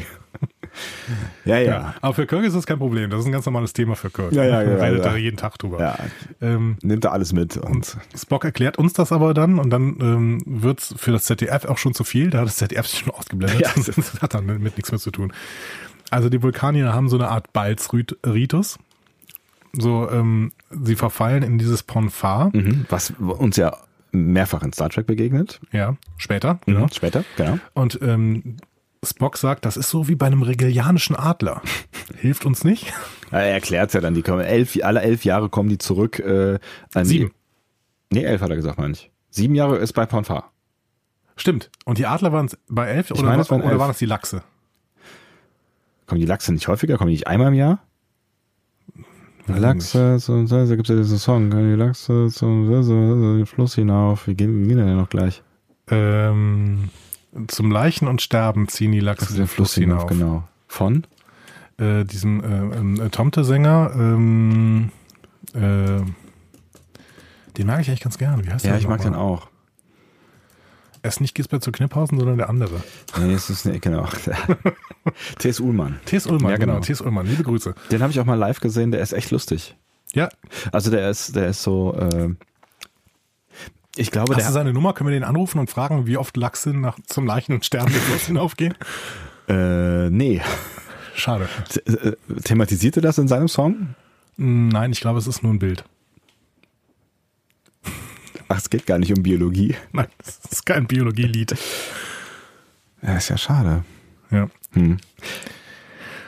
ja, 1.45 1.59
ja. 1.59 1.65
Ja. 1.65 1.95
Aber 2.01 2.15
für 2.15 2.27
Kirk 2.27 2.45
ist 2.45 2.55
das 2.55 2.67
kein 2.67 2.79
Problem. 2.79 3.11
Das 3.11 3.21
ist 3.21 3.27
ein 3.27 3.33
ganz 3.33 3.47
normales 3.47 3.73
Thema 3.73 3.95
für 3.97 4.11
Kirk. 4.11 4.33
Ja, 4.33 4.45
ja, 4.45 4.63
ja, 4.63 4.71
Er 4.71 4.83
redet 4.83 5.05
ja. 5.05 5.11
da 5.13 5.17
jeden 5.17 5.37
Tag 5.37 5.59
drüber. 5.59 5.81
Ja, 5.81 5.97
Ähm, 6.41 6.77
nimmt 6.83 7.05
er 7.05 7.13
alles 7.13 7.33
mit. 7.33 7.57
Und 7.57 7.97
Spock 8.17 8.45
erklärt 8.45 8.79
uns 8.79 8.93
das 8.93 9.13
aber 9.13 9.35
dann 9.35 9.59
und 9.59 9.71
dann 9.71 9.97
ähm, 10.01 10.43
wird's 10.47 10.95
für 10.97 11.13
das 11.13 11.25
ZDF 11.25 11.65
auch 11.67 11.79
schon 11.79 11.95
zu 11.95 12.05
viel. 12.05 12.31
Da 12.31 12.39
hat 12.41 12.47
das 12.47 12.57
ZDF 12.57 12.87
sich 12.87 13.01
schon 13.01 13.13
ausgeblendet. 13.13 13.61
Ja. 13.61 13.71
Das 13.95 14.21
hat 14.23 14.35
dann 14.35 14.47
mit 14.47 14.77
nichts 14.77 14.91
mehr 14.91 15.01
zu 15.01 15.11
tun. 15.11 15.33
Also 16.11 16.29
die 16.29 16.43
Vulkanier 16.43 16.93
haben 16.93 17.09
so 17.09 17.17
eine 17.17 17.29
Art 17.29 17.53
Balzritus. 17.53 18.79
So, 19.79 20.09
ähm, 20.11 20.53
sie 20.71 20.97
verfallen 20.97 21.43
in 21.43 21.59
dieses 21.59 21.83
Ponfar. 21.83 22.51
Mhm. 22.55 22.87
was 22.89 23.13
uns 23.19 23.57
ja 23.57 23.77
mehrfach 24.13 24.63
in 24.63 24.73
Star 24.73 24.91
Trek 24.91 25.07
begegnet. 25.07 25.61
Ja, 25.73 25.97
später. 26.17 26.61
Genau. 26.67 26.83
Mhm. 26.83 26.89
Später, 26.93 27.25
genau. 27.37 27.59
Und 27.75 27.99
ähm, 28.03 28.57
Spock 29.05 29.37
sagt, 29.37 29.65
das 29.65 29.77
ist 29.77 29.91
so 29.91 30.09
wie 30.09 30.15
bei 30.15 30.27
einem 30.27 30.43
regelianischen 30.43 31.17
Adler. 31.17 31.61
Hilft 32.17 32.47
uns 32.47 32.65
nicht. 32.65 32.87
Ja, 33.33 33.39
Er 33.41 33.53
erklärt 33.55 33.93
ja 33.93 34.01
dann, 34.01 34.15
die 34.15 34.23
kommen 34.23 34.41
elf, 34.41 34.79
alle 34.83 35.03
elf 35.03 35.25
Jahre 35.25 35.49
kommen 35.49 35.69
die 35.69 35.79
zurück. 35.79 36.21
Äh, 36.21 36.59
an 36.95 37.05
Sieben. 37.05 37.33
Die, 38.13 38.19
nee, 38.21 38.25
elf 38.25 38.41
hat 38.41 38.51
er 38.51 38.57
gesagt, 38.57 38.79
meine 38.79 38.93
ich. 38.93 39.11
Sieben 39.31 39.55
Jahre 39.57 39.77
ist 39.79 39.93
bei 39.93 40.07
Ponfar. 40.07 40.53
Stimmt. 41.37 41.71
Und 41.85 41.99
die 41.99 42.07
Adler 42.07 42.33
waren 42.33 42.49
bei 42.69 42.87
elf 42.87 43.11
oder, 43.11 43.25
meine, 43.25 43.43
es 43.43 43.51
waren 43.51 43.63
oder 43.63 43.73
elf. 43.73 43.81
waren 43.81 43.89
das 43.89 43.99
die 43.99 44.07
Lachse? 44.07 44.43
Kommen 46.07 46.21
die 46.21 46.27
Lachse 46.27 46.53
nicht 46.53 46.69
häufiger? 46.69 46.97
Kommen 46.97 47.09
die 47.09 47.15
nicht 47.15 47.27
einmal 47.27 47.49
im 47.49 47.55
Jahr? 47.55 47.83
Lachse, 49.47 50.19
so, 50.19 50.47
so, 50.47 50.67
da 50.67 50.75
gibt 50.77 50.89
es 50.89 50.95
ja 50.95 51.03
diesen 51.03 51.19
Song. 51.19 51.51
Die 51.51 51.75
Lachse 51.75 52.29
zum 52.31 52.67
so, 52.67 52.83
so, 52.83 53.37
den 53.37 53.47
Fluss 53.47 53.75
hinauf. 53.75 54.27
Wie 54.27 54.35
gehen, 54.35 54.63
wie 54.65 54.69
gehen 54.69 54.79
denn 54.79 54.97
noch 54.97 55.11
gleich? 55.11 55.43
Ähm, 55.91 56.89
Zum 57.49 57.71
Leichen 57.71 58.09
und 58.09 58.23
Sterben 58.23 58.69
ziehen 58.69 58.93
die 58.93 59.01
Lachse 59.01 59.27
Also 59.27 59.37
den 59.37 59.47
Fluss 59.47 59.75
hinauf, 59.75 60.07
genau. 60.07 60.45
Von? 60.67 61.05
Äh, 61.77 62.05
diesem 62.05 62.43
äh, 62.43 62.77
ähm, 62.77 63.01
äh, 63.01 63.09
Tomte-Sänger, 63.11 63.91
ähm, 63.95 64.91
äh, 65.55 66.01
den 67.57 67.67
mag 67.67 67.81
ich 67.81 67.89
eigentlich 67.89 68.01
ganz 68.01 68.17
gerne. 68.19 68.45
Wie 68.45 68.51
heißt 68.51 68.65
Ja, 68.65 68.73
der 68.73 68.81
ich 68.81 68.89
mag 68.89 69.05
nochmal? 69.05 69.13
den 69.13 69.21
auch. 69.21 69.49
Er 71.05 71.09
ist 71.09 71.21
nicht 71.21 71.35
Gisbert 71.35 71.63
zu 71.63 71.71
Kniphausen, 71.71 72.19
sondern 72.19 72.39
der 72.39 72.49
andere. 72.49 72.83
Nee, 73.21 73.35
es 73.35 73.51
ist, 73.51 73.67
nee, 73.67 73.79
genau. 73.79 74.09
T.S. 75.39 75.61
Ullmann. 75.61 76.01
T.S. 76.07 76.27
Ullmann, 76.27 76.53
Ja, 76.53 76.57
genau. 76.57 76.73
genau. 76.77 76.85
T.S. 76.85 77.03
Ullmann, 77.03 77.27
liebe 77.27 77.43
Grüße. 77.43 77.75
Den 77.91 78.01
habe 78.01 78.11
ich 78.11 78.19
auch 78.21 78.25
mal 78.25 78.37
live 78.39 78.59
gesehen, 78.61 78.91
der 78.91 79.03
ist 79.03 79.13
echt 79.13 79.31
lustig. 79.31 79.77
Ja, 80.15 80.31
Also 80.73 80.91
der 80.91 81.11
ist, 81.11 81.37
der 81.37 81.49
ist 81.49 81.63
so, 81.63 81.95
äh, 81.95 82.31
ich 83.97 84.11
glaube, 84.13 84.33
hast 84.35 84.41
du 84.41 84.45
der, 84.47 84.53
seine 84.53 84.73
Nummer? 84.73 84.95
Können 84.95 85.11
wir 85.11 85.15
den 85.15 85.25
anrufen 85.25 85.59
und 85.59 85.69
fragen, 85.69 86.07
wie 86.07 86.17
oft 86.17 86.39
Lachse 86.39 86.71
nach, 86.71 86.97
zum 87.07 87.27
Leichen 87.27 87.53
und 87.53 87.67
Sterben 87.67 87.93
hinaufgehen? 88.27 88.75
äh, 89.49 90.09
nee. 90.09 90.41
Schade. 91.15 91.51
T- 91.69 91.81
äh, 91.81 92.17
Thematisierte 92.45 93.03
das 93.03 93.19
in 93.19 93.29
seinem 93.29 93.49
Song? 93.49 93.95
Nein, 94.39 94.91
ich 94.93 95.03
glaube, 95.03 95.19
es 95.19 95.27
ist 95.27 95.43
nur 95.43 95.53
ein 95.53 95.59
Bild. 95.59 95.85
Ach, 98.49 98.59
es 98.59 98.71
geht 98.71 98.87
gar 98.87 98.99
nicht 98.99 99.13
um 99.17 99.23
Biologie. 99.23 99.75
Nein, 99.93 100.07
es 100.19 100.41
ist 100.51 100.67
kein 100.67 100.87
Biologielied. 100.87 101.55
Ja, 103.03 103.17
ist 103.17 103.29
ja 103.29 103.39
schade. 103.39 103.85
Ja. 104.31 104.49
Hm. 104.73 104.99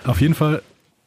Auf 0.04 0.20
jeden 0.20 0.34
Fall, 0.34 0.62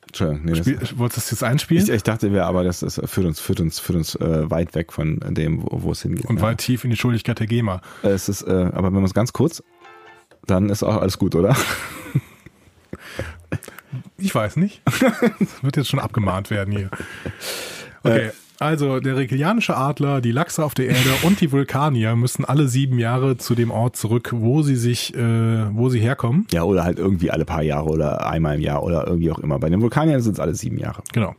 Entschuldigung, 0.08 0.46
nee, 0.46 0.52
das, 0.52 0.60
spiel, 0.60 0.80
wolltest 0.98 1.18
du 1.18 1.22
es 1.22 1.32
jetzt 1.32 1.44
einspielen? 1.44 1.84
ich, 1.84 1.90
ich 1.90 2.04
dachte, 2.04 2.34
wir, 2.34 2.46
aber 2.46 2.64
das, 2.64 2.82
das 2.82 3.02
führt 3.06 3.28
uns, 3.28 3.40
führt 3.40 3.60
uns, 3.60 3.80
führt 3.80 3.98
uns 3.98 4.16
äh, 4.16 4.50
weit 4.50 4.76
weg 4.76 4.92
von 4.92 5.20
dem, 5.20 5.64
wo, 5.64 5.84
wo 5.84 5.92
es 5.92 6.02
hingeht. 6.02 6.26
und 6.26 6.38
ja. 6.38 6.42
weit 6.42 6.60
tief 6.60 6.84
in 6.84 6.90
die 6.90 6.98
Schuldigkeit 6.98 7.40
der 7.40 7.48
GEMA. 7.48 7.82
Es 8.04 8.28
ist, 8.30 8.42
äh, 8.42 8.52
aber 8.74 8.88
wenn 8.88 8.94
man 8.94 9.06
es 9.06 9.14
ganz 9.14 9.32
kurz, 9.34 9.64
dann 10.46 10.70
ist 10.70 10.84
auch 10.84 10.98
alles 10.98 11.18
gut, 11.18 11.36
oder? 11.36 11.56
Ich 14.18 14.34
weiß 14.36 14.58
nicht. 14.58 14.82
Das 15.40 15.64
wird 15.64 15.78
jetzt 15.78 15.90
schon 15.90 16.00
abgemahnt 16.00 16.50
werden 16.50 16.76
hier. 16.76 16.90
Okay, 18.04 18.32
also 18.60 19.00
der 19.00 19.16
Regilianische 19.16 19.78
Adler, 19.78 20.20
die 20.20 20.32
Lachse 20.32 20.64
auf 20.64 20.74
der 20.74 20.88
Erde 20.88 21.10
und 21.24 21.40
die 21.40 21.52
Vulkanier 21.52 22.16
müssen 22.16 22.44
alle 22.44 22.68
sieben 22.68 23.00
Jahre 23.00 23.38
zu 23.38 23.56
dem 23.56 23.72
Ort 23.72 23.96
zurück, 23.96 24.32
wo 24.36 24.62
sie 24.62 24.76
sich, 24.76 25.16
äh, 25.16 25.76
wo 25.76 25.90
sie 25.90 26.00
herkommen. 26.00 26.46
Ja, 26.52 26.64
oder 26.64 26.84
halt 26.84 27.00
irgendwie 27.00 27.32
alle 27.32 27.46
paar 27.46 27.64
Jahre 27.64 27.90
oder 27.90 28.28
einmal 28.28 28.56
im 28.56 28.62
Jahr 28.62 28.84
oder 28.84 29.08
irgendwie 29.08 29.32
auch 29.32 29.40
immer. 29.40 29.60
Bei 29.60 29.70
den 29.70 29.82
Vulkaniern 29.82 30.22
sind 30.22 30.34
es 30.34 30.40
alle 30.40 30.56
sieben 30.56 30.78
Jahre. 30.78 31.04
Genau. 31.14 31.36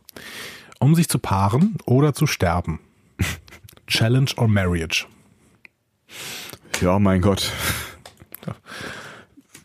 Um 0.79 0.95
sich 0.95 1.09
zu 1.09 1.19
paaren 1.19 1.77
oder 1.85 2.15
zu 2.15 2.27
sterben. 2.27 2.81
Challenge 3.87 4.31
or 4.37 4.49
Marriage. 4.49 5.07
Ja, 6.81 6.99
mein 6.99 7.21
Gott. 7.21 7.53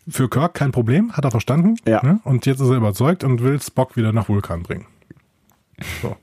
Für 0.07 0.29
Kirk 0.29 0.53
kein 0.53 0.71
Problem, 0.71 1.13
hat 1.13 1.23
er 1.23 1.31
verstanden. 1.31 1.77
Ja. 1.87 2.03
Ne? 2.03 2.19
Und 2.25 2.45
jetzt 2.45 2.59
ist 2.59 2.69
er 2.69 2.75
überzeugt 2.75 3.23
und 3.23 3.41
will 3.41 3.59
Spock 3.61 3.95
wieder 3.95 4.11
nach 4.11 4.29
Vulkan 4.29 4.61
bringen. 4.63 4.85
So. 6.01 6.15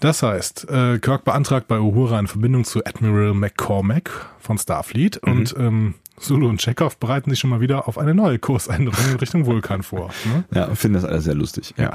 Das 0.00 0.22
heißt, 0.22 0.68
äh, 0.70 0.98
Kirk 0.98 1.24
beantragt 1.24 1.68
bei 1.68 1.78
Uhura 1.80 2.18
eine 2.18 2.28
Verbindung 2.28 2.64
zu 2.64 2.84
Admiral 2.84 3.32
McCormack 3.32 4.10
von 4.38 4.58
Starfleet 4.58 5.16
und 5.18 5.54
ähm, 5.58 5.94
Sulu 6.18 6.48
und 6.48 6.60
Chekhov 6.60 6.98
bereiten 6.98 7.30
sich 7.30 7.38
schon 7.40 7.50
mal 7.50 7.60
wieder 7.60 7.88
auf 7.88 7.96
eine 7.98 8.14
neue 8.14 8.38
Kursänderung 8.38 8.98
in 9.10 9.16
Richtung 9.16 9.46
Vulkan 9.46 9.82
vor. 9.82 10.10
Ne? 10.24 10.44
Ja, 10.52 10.74
finde 10.74 11.00
das 11.00 11.08
alles 11.08 11.24
sehr 11.24 11.34
lustig. 11.34 11.74
Ja. 11.78 11.92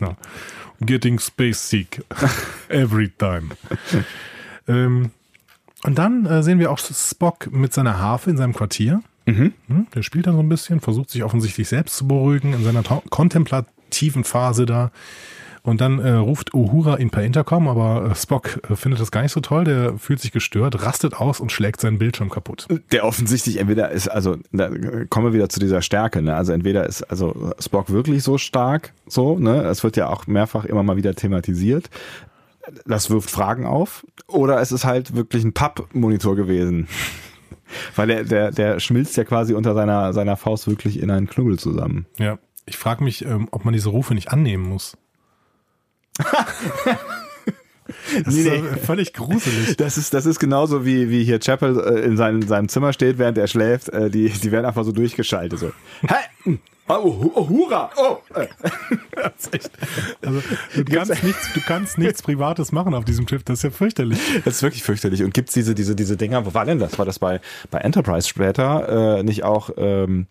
Ja. 0.00 0.16
Getting 0.80 1.18
space 1.20 1.68
sick 1.68 2.04
every 2.68 3.10
time. 3.10 3.50
ähm, 4.66 5.10
und 5.84 5.98
dann 5.98 6.26
äh, 6.26 6.42
sehen 6.42 6.58
wir 6.58 6.70
auch 6.70 6.78
Spock 6.78 7.50
mit 7.52 7.72
seiner 7.72 7.98
Harfe 7.98 8.30
in 8.30 8.36
seinem 8.36 8.54
Quartier. 8.54 9.00
Mhm. 9.26 9.52
Hm, 9.68 9.86
Der 9.94 10.02
spielt 10.02 10.26
dann 10.26 10.34
so 10.34 10.40
ein 10.40 10.48
bisschen, 10.48 10.80
versucht 10.80 11.10
sich 11.10 11.22
offensichtlich 11.22 11.68
selbst 11.68 11.96
zu 11.96 12.06
beruhigen 12.08 12.52
in 12.52 12.64
seiner 12.64 12.82
kontemplativen 12.82 14.24
Phase 14.24 14.66
da. 14.66 14.90
Und 15.64 15.80
dann 15.80 16.00
äh, 16.00 16.10
ruft 16.10 16.54
Uhura 16.54 16.96
ihn 16.96 17.10
per 17.10 17.22
Intercom, 17.22 17.68
aber 17.68 18.10
äh, 18.10 18.14
Spock 18.16 18.60
äh, 18.68 18.74
findet 18.74 19.00
das 19.00 19.12
gar 19.12 19.22
nicht 19.22 19.30
so 19.30 19.40
toll. 19.40 19.62
Der 19.62 19.96
fühlt 19.96 20.18
sich 20.20 20.32
gestört, 20.32 20.84
rastet 20.84 21.14
aus 21.14 21.38
und 21.38 21.52
schlägt 21.52 21.80
seinen 21.80 21.98
Bildschirm 21.98 22.30
kaputt. 22.30 22.66
Der 22.90 23.04
offensichtlich 23.04 23.58
entweder 23.58 23.90
ist, 23.90 24.08
also 24.08 24.36
da 24.50 24.70
kommen 25.08 25.26
wir 25.26 25.32
wieder 25.32 25.48
zu 25.48 25.60
dieser 25.60 25.80
Stärke, 25.80 26.20
ne? 26.20 26.34
Also 26.34 26.52
entweder 26.52 26.86
ist 26.86 27.02
also 27.04 27.52
Spock 27.60 27.90
wirklich 27.90 28.24
so 28.24 28.38
stark, 28.38 28.92
so, 29.06 29.38
ne? 29.38 29.62
Es 29.62 29.84
wird 29.84 29.96
ja 29.96 30.08
auch 30.08 30.26
mehrfach 30.26 30.64
immer 30.64 30.82
mal 30.82 30.96
wieder 30.96 31.14
thematisiert. 31.14 31.90
Das 32.84 33.10
wirft 33.10 33.30
Fragen 33.30 33.64
auf. 33.64 34.04
Oder 34.26 34.60
es 34.60 34.72
ist 34.72 34.84
halt 34.84 35.14
wirklich 35.14 35.44
ein 35.44 35.52
Pappmonitor 35.52 36.34
gewesen. 36.34 36.88
Weil 37.94 38.08
der, 38.08 38.24
der, 38.24 38.50
der 38.50 38.80
schmilzt 38.80 39.16
ja 39.16 39.24
quasi 39.24 39.54
unter 39.54 39.74
seiner, 39.74 40.12
seiner 40.12 40.36
Faust 40.36 40.66
wirklich 40.66 41.00
in 41.00 41.10
einen 41.10 41.28
Knubbel 41.28 41.58
zusammen. 41.58 42.06
Ja. 42.18 42.38
Ich 42.66 42.76
frage 42.76 43.02
mich, 43.02 43.24
ähm, 43.24 43.48
ob 43.50 43.64
man 43.64 43.74
diese 43.74 43.88
Rufe 43.88 44.14
nicht 44.14 44.30
annehmen 44.30 44.68
muss. 44.68 44.96
Das 48.24 48.34
Nee, 48.34 48.48
ist 48.48 48.86
völlig 48.86 49.12
gruselig. 49.12 49.76
Das 49.76 49.98
ist, 49.98 50.14
das 50.14 50.26
ist 50.26 50.38
genauso 50.38 50.84
wie, 50.84 51.10
wie 51.10 51.24
hier 51.24 51.40
Chappell 51.40 51.78
äh, 51.80 52.04
in 52.04 52.16
seinem, 52.16 52.42
seinem 52.42 52.68
Zimmer 52.68 52.92
steht, 52.92 53.18
während 53.18 53.38
er 53.38 53.46
schläft. 53.46 53.88
Äh, 53.88 54.10
die, 54.10 54.28
die 54.28 54.52
werden 54.52 54.66
einfach 54.66 54.84
so 54.84 54.92
durchgeschaltet. 54.92 55.58
So. 55.58 55.72
Hä? 56.02 56.58
Oh, 56.88 57.30
oh, 57.34 57.48
hurra! 57.48 57.90
Oh! 57.96 58.18
Äh. 58.34 58.48
Echt, 59.52 59.70
also, 60.24 60.42
du, 60.74 60.84
kannst 60.84 61.22
nichts, 61.22 61.52
du 61.54 61.60
kannst 61.60 61.96
nichts 61.98 62.22
Privates 62.22 62.72
machen 62.72 62.92
auf 62.94 63.04
diesem 63.04 63.26
Schiff. 63.26 63.44
Das 63.44 63.58
ist 63.58 63.62
ja 63.62 63.70
fürchterlich. 63.70 64.18
Das 64.44 64.56
ist 64.56 64.62
wirklich 64.62 64.82
fürchterlich. 64.82 65.22
Und 65.22 65.32
gibt's 65.32 65.54
diese, 65.54 65.74
diese, 65.74 65.94
diese 65.94 66.16
Dinger, 66.16 66.44
wo 66.44 66.54
war 66.54 66.64
denn 66.64 66.80
das? 66.80 66.98
War 66.98 67.06
das 67.06 67.18
bei, 67.18 67.40
bei 67.70 67.78
Enterprise 67.78 68.28
später 68.28 69.18
äh, 69.18 69.22
nicht 69.22 69.44
auch, 69.44 69.70
ähm, 69.76 70.26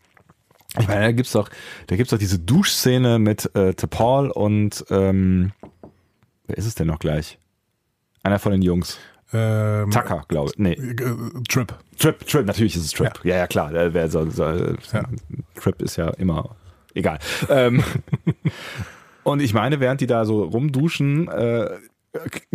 ich 0.79 0.87
meine, 0.87 1.01
da 1.01 1.11
gibt's 1.11 1.31
doch, 1.33 1.49
da 1.87 1.95
gibt's 1.95 2.11
doch 2.11 2.17
diese 2.17 2.39
Duschszene 2.39 3.19
mit 3.19 3.49
äh, 3.55 3.69
T'Pol 3.69 4.29
und 4.29 4.85
ähm, 4.89 5.51
wer 6.47 6.57
ist 6.57 6.65
es 6.65 6.75
denn 6.75 6.87
noch 6.87 6.99
gleich? 6.99 7.37
Einer 8.23 8.39
von 8.39 8.51
den 8.51 8.61
Jungs. 8.61 8.97
Ähm, 9.33 9.91
Tucker, 9.91 10.25
glaube 10.27 10.51
ich. 10.51 10.59
Nee. 10.59 10.73
äh, 10.73 10.95
Trip. 11.47 11.73
Trip, 11.97 12.27
Trip, 12.27 12.45
natürlich 12.45 12.75
ist 12.75 12.85
es 12.85 12.91
Trip. 12.91 13.19
Ja, 13.23 13.37
ja, 13.37 13.47
klar. 13.47 13.71
Der, 13.71 13.93
wer 13.93 14.09
so, 14.09 14.29
so, 14.29 14.43
Ja. 14.43 15.03
Trip 15.55 15.81
ist 15.81 15.95
ja 15.95 16.09
immer 16.11 16.55
egal. 16.93 17.19
ähm, 17.49 17.83
und 19.23 19.41
ich 19.41 19.53
meine, 19.53 19.79
während 19.79 20.01
die 20.01 20.07
da 20.07 20.25
so 20.25 20.43
rumduschen, 20.43 21.27
äh, 21.29 21.69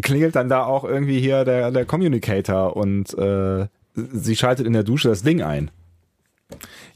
klingelt 0.03 0.37
dann 0.37 0.49
da 0.49 0.65
auch 0.65 0.85
irgendwie 0.85 1.19
hier 1.19 1.45
der, 1.45 1.71
der 1.71 1.87
Communicator 1.87 2.77
und 2.77 3.17
äh, 3.19 3.67
sie 3.95 4.37
schaltet 4.37 4.67
in 4.67 4.75
der 4.75 4.85
Dusche 4.85 5.09
das 5.09 5.23
Ding 5.23 5.43
ein. 5.43 5.71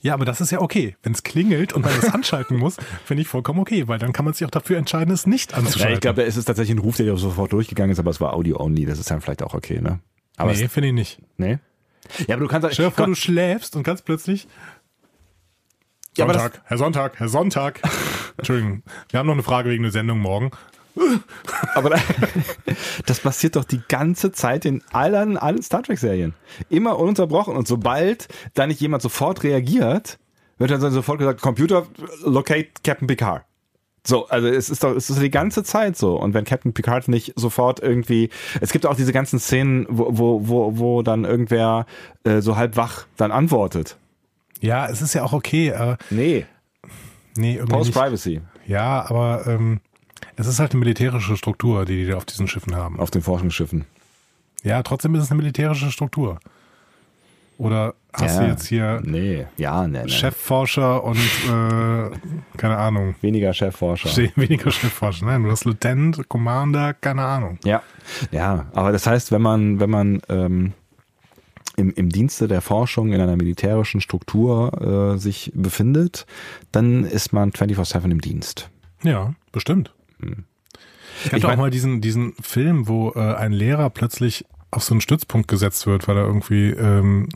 Ja, 0.00 0.14
aber 0.14 0.24
das 0.24 0.40
ist 0.40 0.50
ja 0.52 0.60
okay. 0.60 0.96
Wenn 1.02 1.12
es 1.12 1.22
klingelt 1.22 1.72
und 1.72 1.82
man 1.84 1.92
das 2.00 2.10
anschalten 2.14 2.56
muss, 2.56 2.76
finde 3.04 3.22
ich 3.22 3.28
vollkommen 3.28 3.58
okay, 3.60 3.88
weil 3.88 3.98
dann 3.98 4.12
kann 4.12 4.24
man 4.24 4.34
sich 4.34 4.46
auch 4.46 4.50
dafür 4.50 4.78
entscheiden, 4.78 5.12
es 5.12 5.26
nicht 5.26 5.52
Ja, 5.52 5.58
anzuschalten. 5.58 5.94
ich 5.94 6.00
glaube, 6.00 6.20
da 6.22 6.26
ist 6.26 6.36
es 6.36 6.44
tatsächlich 6.44 6.76
ein 6.76 6.80
Ruf, 6.80 6.96
der 6.96 7.16
sofort 7.16 7.52
durchgegangen 7.52 7.92
ist, 7.92 7.98
aber 7.98 8.10
es 8.10 8.20
war 8.20 8.32
Audio-only. 8.34 8.86
Das 8.86 8.98
ist 8.98 9.10
dann 9.10 9.20
vielleicht 9.20 9.42
auch 9.42 9.54
okay, 9.54 9.80
ne? 9.80 10.00
Aber 10.36 10.52
nee, 10.52 10.62
es, 10.62 10.72
finde 10.72 10.88
ich 10.88 10.94
nicht. 10.94 11.18
nee. 11.36 11.58
Ja, 12.26 12.34
aber 12.36 12.44
du 12.44 12.48
kannst 12.48 12.72
Stell 12.72 12.86
dir 12.86 12.90
vor, 12.92 13.06
du 13.06 13.14
schläfst 13.14 13.76
und 13.76 13.82
ganz 13.82 14.02
plötzlich. 14.02 14.48
Ja, 16.16 16.26
Sonntag, 16.26 16.60
Herr 16.64 16.78
Sonntag, 16.78 17.18
Herr 17.20 17.28
Sonntag. 17.28 17.80
Entschuldigung, 18.38 18.82
wir 19.10 19.18
haben 19.20 19.26
noch 19.26 19.34
eine 19.34 19.42
Frage 19.42 19.70
wegen 19.70 19.82
der 19.82 19.92
Sendung 19.92 20.18
morgen. 20.18 20.50
Aber 21.74 21.90
da- 21.90 21.98
das 23.06 23.20
passiert 23.20 23.56
doch 23.56 23.64
die 23.64 23.80
ganze 23.88 24.32
Zeit 24.32 24.64
in 24.64 24.82
allen, 24.92 25.36
allen 25.36 25.62
Star 25.62 25.82
Trek-Serien. 25.82 26.34
Immer 26.68 26.98
ununterbrochen. 26.98 27.56
Und 27.56 27.66
sobald 27.68 28.28
da 28.54 28.66
nicht 28.66 28.80
jemand 28.80 29.02
sofort 29.02 29.42
reagiert, 29.42 30.18
wird 30.58 30.70
dann 30.70 30.80
sofort 30.92 31.18
gesagt, 31.18 31.40
Computer, 31.40 31.86
locate 32.24 32.68
Captain 32.84 33.06
Picard. 33.06 33.44
So, 34.06 34.28
also 34.28 34.48
es 34.48 34.70
ist 34.70 34.82
doch, 34.82 34.94
es 34.96 35.10
ist 35.10 35.20
die 35.20 35.30
ganze 35.30 35.62
Zeit 35.62 35.96
so. 35.96 36.16
Und 36.16 36.32
wenn 36.32 36.44
Captain 36.44 36.72
Picard 36.72 37.08
nicht 37.08 37.34
sofort 37.36 37.80
irgendwie, 37.80 38.30
es 38.60 38.72
gibt 38.72 38.86
auch 38.86 38.96
diese 38.96 39.12
ganzen 39.12 39.38
Szenen, 39.38 39.86
wo, 39.90 40.06
wo, 40.16 40.48
wo, 40.48 40.78
wo 40.78 41.02
dann 41.02 41.24
irgendwer 41.24 41.84
äh, 42.24 42.40
so 42.40 42.56
halb 42.56 42.76
wach 42.76 43.06
dann 43.18 43.30
antwortet. 43.30 43.96
Ja, 44.60 44.88
es 44.88 45.02
ist 45.02 45.14
ja 45.14 45.22
auch 45.22 45.32
okay. 45.34 45.68
Äh, 45.68 45.96
Nee, 46.10 46.46
nee. 47.36 47.56
Post-Privacy 47.58 48.40
Ja, 48.66 49.04
aber 49.08 49.46
ähm, 49.46 49.80
es 50.36 50.46
ist 50.46 50.58
halt 50.60 50.72
eine 50.72 50.80
militärische 50.80 51.36
Struktur, 51.36 51.84
die 51.84 52.06
die 52.06 52.14
auf 52.14 52.24
diesen 52.24 52.48
Schiffen 52.48 52.74
haben. 52.76 52.98
auf 53.00 53.10
den 53.10 53.22
Forschungsschiffen. 53.22 53.84
Ja, 54.62 54.82
trotzdem 54.82 55.14
ist 55.14 55.24
es 55.24 55.30
eine 55.30 55.38
militärische 55.40 55.90
Struktur. 55.90 56.38
Oder 57.58 57.94
hast 58.14 58.36
Ja. 58.36 58.42
du 58.44 58.48
jetzt 58.48 58.66
hier 58.66 59.00
Nee, 59.04 59.46
ja, 59.58 59.86
nee, 59.86 60.02
nee. 60.04 60.08
Chefforscher 60.08 61.04
und 61.04 61.18
äh, 61.18 62.10
keine 62.56 62.76
Ahnung. 62.78 63.14
Weniger 63.20 63.52
Chefforscher. 63.52 64.08
Weniger 64.36 64.70
Chefforscher. 64.70 65.26
Nein, 65.26 65.42
du 65.44 65.50
hast 65.50 65.64
Lieutenant, 65.66 66.26
Commander, 66.28 66.94
keine 66.94 67.22
Ahnung. 67.22 67.58
Ja, 67.64 67.82
ja, 68.30 68.66
aber 68.72 68.92
das 68.92 69.06
heißt, 69.06 69.30
wenn 69.32 69.42
man, 69.42 69.78
wenn 69.78 69.90
man 69.90 70.22
ähm, 70.30 70.72
im, 71.76 71.90
im 71.92 72.08
Dienste 72.08 72.48
der 72.48 72.62
Forschung 72.62 73.12
in 73.12 73.20
einer 73.20 73.36
militärischen 73.36 74.00
Struktur 74.00 75.14
äh, 75.14 75.18
sich 75.18 75.52
befindet, 75.54 76.24
dann 76.72 77.04
ist 77.04 77.32
man 77.34 77.50
24-7 77.50 78.10
im 78.10 78.20
Dienst. 78.22 78.70
Ja, 79.02 79.34
bestimmt. 79.52 79.92
Ich 81.20 81.26
hatte 81.26 81.36
Ich 81.36 81.44
auch 81.44 81.56
mal 81.56 81.70
diesen, 81.70 82.00
diesen 82.00 82.34
Film, 82.40 82.88
wo 82.88 83.12
äh, 83.14 83.34
ein 83.34 83.52
Lehrer 83.52 83.90
plötzlich 83.90 84.44
auf 84.70 84.84
so 84.84 84.94
einen 84.94 85.00
Stützpunkt 85.00 85.48
gesetzt 85.48 85.86
wird, 85.86 86.06
weil 86.08 86.16
er 86.16 86.24
irgendwie 86.24 86.70
ähm, 86.70 87.28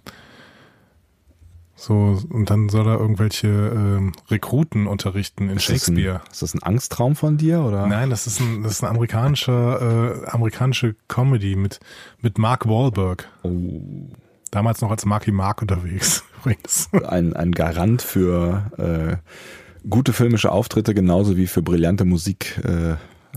So, 1.76 2.18
und 2.30 2.48
dann 2.50 2.68
soll 2.68 2.86
er 2.86 2.98
irgendwelche 3.00 3.48
ähm, 3.48 4.12
Rekruten 4.30 4.86
unterrichten 4.86 5.50
in 5.50 5.56
Ist 5.56 5.68
das, 5.68 5.88
ein, 5.88 5.96
Shakespeare. 5.96 6.20
ist 6.30 6.42
das 6.42 6.54
ein 6.54 6.62
Angsttraum 6.62 7.16
von 7.16 7.36
dir 7.36 7.60
oder? 7.62 7.86
Nein, 7.86 8.10
das 8.10 8.26
ist 8.26 8.40
ein, 8.40 8.62
das 8.62 8.72
ist 8.72 8.84
ein 8.84 8.90
amerikanischer, 8.90 10.22
äh, 10.24 10.26
amerikanische 10.28 10.94
Comedy 11.08 11.56
mit, 11.56 11.80
mit 12.22 12.38
Mark 12.38 12.66
Wahlberg. 12.68 13.28
Oh, 13.42 13.50
Damals 14.52 14.80
noch 14.80 14.92
als 14.92 15.04
Marky 15.04 15.32
Mark 15.32 15.62
unterwegs, 15.62 16.22
übrigens. 16.40 16.88
ein, 17.08 17.34
ein 17.34 17.50
Garant 17.50 18.02
für 18.02 18.70
äh, 18.78 19.16
gute 19.88 20.12
filmische 20.12 20.50
Auftritte 20.50 20.94
genauso 20.94 21.36
wie 21.36 21.46
für 21.46 21.62
brillante 21.62 22.04
Musik. 22.04 22.58
Äh, 22.64 22.96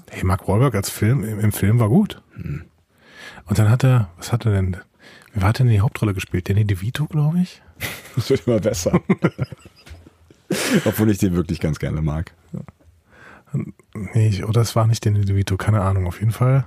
Hey, 0.10 0.24
Mark 0.24 0.48
Wahlberg 0.48 0.76
als 0.76 0.90
Film, 0.90 1.24
im, 1.24 1.40
im 1.40 1.52
Film 1.52 1.80
war 1.80 1.90
gut. 1.90 2.22
Und 2.36 3.60
dann 3.60 3.70
hat 3.70 3.84
er, 3.84 4.10
was 4.18 4.32
hat 4.32 4.46
er 4.46 4.54
denn? 4.54 4.78
Wer 5.34 5.48
hat 5.48 5.60
denn 5.60 5.68
die 5.68 5.82
Hauptrolle 5.82 6.14
gespielt? 6.14 6.50
Danny 6.50 6.66
DeVito, 6.66 7.06
glaube 7.06 7.40
ich? 7.40 7.62
das 8.16 8.30
wird 8.30 8.48
immer 8.48 8.60
besser. 8.60 9.02
Obwohl 10.86 11.12
ich 11.12 11.18
den 11.18 11.36
wirklich 11.36 11.60
ganz 11.60 11.80
gerne 11.80 12.02
mag. 12.02 12.34
Nee, 13.94 14.30
ich, 14.30 14.46
oder 14.46 14.62
es 14.62 14.76
war 14.76 14.88
nicht 14.88 15.06
Danny 15.06 15.26
DeVito, 15.26 15.58
keine 15.58 15.82
Ahnung. 15.82 16.08
Auf 16.08 16.20
jeden 16.20 16.32
Fall 16.32 16.66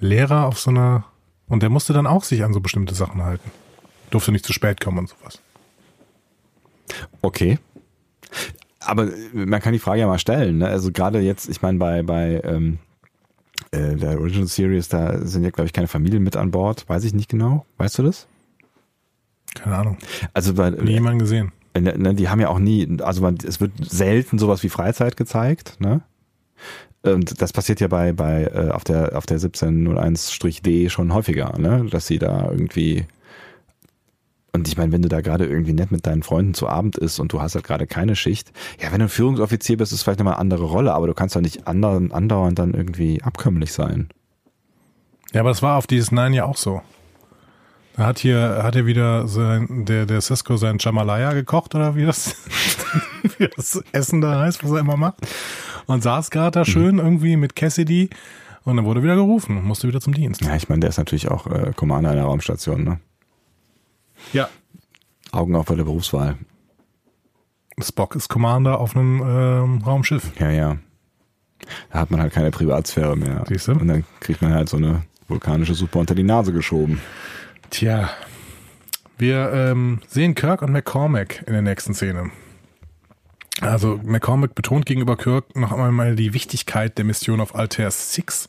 Lehrer 0.00 0.46
auf 0.46 0.58
so 0.58 0.70
einer, 0.70 1.04
und 1.46 1.62
der 1.62 1.70
musste 1.70 1.92
dann 1.92 2.06
auch 2.06 2.24
sich 2.24 2.44
an 2.44 2.52
so 2.52 2.60
bestimmte 2.60 2.94
Sachen 2.94 3.22
halten. 3.22 3.50
Durfte 4.10 4.32
nicht 4.32 4.46
zu 4.46 4.52
spät 4.52 4.80
kommen 4.80 4.98
und 4.98 5.08
sowas. 5.08 5.40
Okay. 7.20 7.58
Aber 8.80 9.08
man 9.32 9.60
kann 9.60 9.72
die 9.72 9.78
Frage 9.78 10.00
ja 10.00 10.06
mal 10.06 10.18
stellen. 10.18 10.58
Ne? 10.58 10.68
Also 10.68 10.92
gerade 10.92 11.20
jetzt, 11.20 11.48
ich 11.48 11.62
meine, 11.62 11.78
bei, 11.78 12.02
bei 12.02 12.40
ähm, 12.44 12.78
äh, 13.72 13.96
der 13.96 14.20
Original 14.20 14.46
Series, 14.46 14.88
da 14.88 15.18
sind 15.26 15.42
ja, 15.44 15.50
glaube 15.50 15.66
ich, 15.66 15.72
keine 15.72 15.88
Familien 15.88 16.22
mit 16.22 16.36
an 16.36 16.50
Bord. 16.50 16.88
Weiß 16.88 17.04
ich 17.04 17.12
nicht 17.14 17.28
genau. 17.28 17.66
Weißt 17.76 17.98
du 17.98 18.04
das? 18.04 18.28
Keine 19.54 19.76
Ahnung. 19.76 19.98
Also 20.32 20.54
bei, 20.54 20.70
Nie 20.70 20.92
jemanden 20.92 21.18
gesehen. 21.18 21.52
äh, 21.74 21.80
ne, 21.80 22.14
die 22.14 22.28
haben 22.28 22.40
ja 22.40 22.48
auch 22.48 22.58
nie, 22.60 22.98
also 23.02 23.22
man, 23.22 23.36
es 23.44 23.60
wird 23.60 23.72
selten 23.80 24.38
sowas 24.38 24.62
wie 24.62 24.68
Freizeit 24.68 25.16
gezeigt. 25.16 25.80
Ne? 25.80 26.02
Und 27.02 27.40
das 27.40 27.52
passiert 27.52 27.80
ja 27.80 27.88
bei, 27.88 28.12
bei 28.12 28.44
äh, 28.44 28.70
auf 28.70 28.84
der 28.84 29.16
auf 29.16 29.24
der 29.26 29.38
1701-D 29.38 30.90
schon 30.90 31.14
häufiger, 31.14 31.56
ne? 31.58 31.86
dass 31.90 32.06
sie 32.06 32.18
da 32.18 32.50
irgendwie 32.50 33.06
und 34.58 34.66
ich 34.66 34.76
meine, 34.76 34.90
wenn 34.90 35.02
du 35.02 35.08
da 35.08 35.20
gerade 35.20 35.46
irgendwie 35.46 35.72
nett 35.72 35.92
mit 35.92 36.04
deinen 36.04 36.24
Freunden 36.24 36.52
zu 36.52 36.68
Abend 36.68 36.96
isst 36.98 37.20
und 37.20 37.32
du 37.32 37.40
hast 37.40 37.54
halt 37.54 37.64
gerade 37.64 37.86
keine 37.86 38.16
Schicht, 38.16 38.50
ja, 38.80 38.90
wenn 38.90 38.98
du 38.98 39.04
ein 39.04 39.08
Führungsoffizier 39.08 39.76
bist, 39.76 39.92
ist 39.92 39.98
es 39.98 40.02
vielleicht 40.02 40.18
nochmal 40.18 40.34
eine 40.34 40.40
andere 40.40 40.64
Rolle, 40.64 40.92
aber 40.92 41.06
du 41.06 41.14
kannst 41.14 41.36
doch 41.36 41.40
nicht 41.40 41.68
andauernd, 41.68 42.12
andauernd 42.12 42.58
dann 42.58 42.74
irgendwie 42.74 43.22
abkömmlich 43.22 43.72
sein. 43.72 44.08
Ja, 45.32 45.42
aber 45.42 45.50
das 45.50 45.62
war 45.62 45.76
auf 45.76 45.86
dieses 45.86 46.10
Nein 46.10 46.32
ja 46.32 46.44
auch 46.44 46.56
so. 46.56 46.82
Da 47.96 48.06
hat 48.06 48.18
hier, 48.18 48.60
hat 48.62 48.74
hier 48.74 48.86
wieder 48.86 49.28
sein, 49.28 49.84
der, 49.86 50.06
der 50.06 50.20
Cisco 50.20 50.56
sein 50.56 50.78
Jamalaya 50.80 51.34
gekocht 51.34 51.74
oder 51.76 51.94
wie 51.94 52.04
das, 52.04 52.34
wie 53.38 53.48
das 53.54 53.80
Essen 53.92 54.20
da 54.20 54.40
heißt, 54.40 54.64
was 54.64 54.72
er 54.72 54.80
immer 54.80 54.96
macht. 54.96 55.20
Und 55.86 56.02
saß 56.02 56.30
gerade 56.30 56.60
da 56.60 56.64
schön 56.64 56.98
irgendwie 56.98 57.36
mit 57.36 57.54
Cassidy 57.54 58.10
und 58.64 58.76
dann 58.76 58.84
wurde 58.84 59.02
wieder 59.02 59.14
gerufen 59.14 59.56
und 59.56 59.64
musste 59.64 59.88
wieder 59.88 60.00
zum 60.00 60.14
Dienst. 60.14 60.42
Ja, 60.42 60.56
ich 60.56 60.68
meine, 60.68 60.80
der 60.80 60.90
ist 60.90 60.98
natürlich 60.98 61.30
auch 61.30 61.46
äh, 61.46 61.72
Commander 61.74 62.10
einer 62.10 62.24
Raumstation, 62.24 62.82
ne? 62.84 63.00
Ja. 64.32 64.48
Augen 65.32 65.54
auf 65.56 65.66
bei 65.66 65.74
der 65.74 65.84
Berufswahl. 65.84 66.36
Spock 67.80 68.16
ist 68.16 68.28
Commander 68.28 68.80
auf 68.80 68.96
einem 68.96 69.20
ähm, 69.20 69.82
Raumschiff. 69.82 70.32
Ja, 70.38 70.50
ja. 70.50 70.78
Da 71.92 72.00
hat 72.00 72.10
man 72.10 72.20
halt 72.20 72.32
keine 72.32 72.50
Privatsphäre 72.50 73.16
mehr. 73.16 73.44
Siehst 73.48 73.68
du? 73.68 73.72
Und 73.72 73.88
dann 73.88 74.04
kriegt 74.20 74.42
man 74.42 74.52
halt 74.52 74.68
so 74.68 74.76
eine 74.76 75.02
vulkanische 75.28 75.74
Suppe 75.74 75.98
unter 75.98 76.14
die 76.14 76.22
Nase 76.22 76.52
geschoben. 76.52 77.00
Tja. 77.70 78.10
Wir 79.18 79.52
ähm, 79.52 80.00
sehen 80.06 80.34
Kirk 80.34 80.62
und 80.62 80.72
McCormack 80.72 81.42
in 81.46 81.52
der 81.52 81.62
nächsten 81.62 81.94
Szene. 81.94 82.30
Also 83.60 84.00
McCormack 84.04 84.54
betont 84.54 84.86
gegenüber 84.86 85.16
Kirk 85.16 85.56
noch 85.56 85.72
einmal 85.72 86.14
die 86.14 86.32
Wichtigkeit 86.32 86.96
der 86.96 87.04
Mission 87.04 87.40
auf 87.40 87.54
Altair 87.56 87.90
6. 87.90 88.46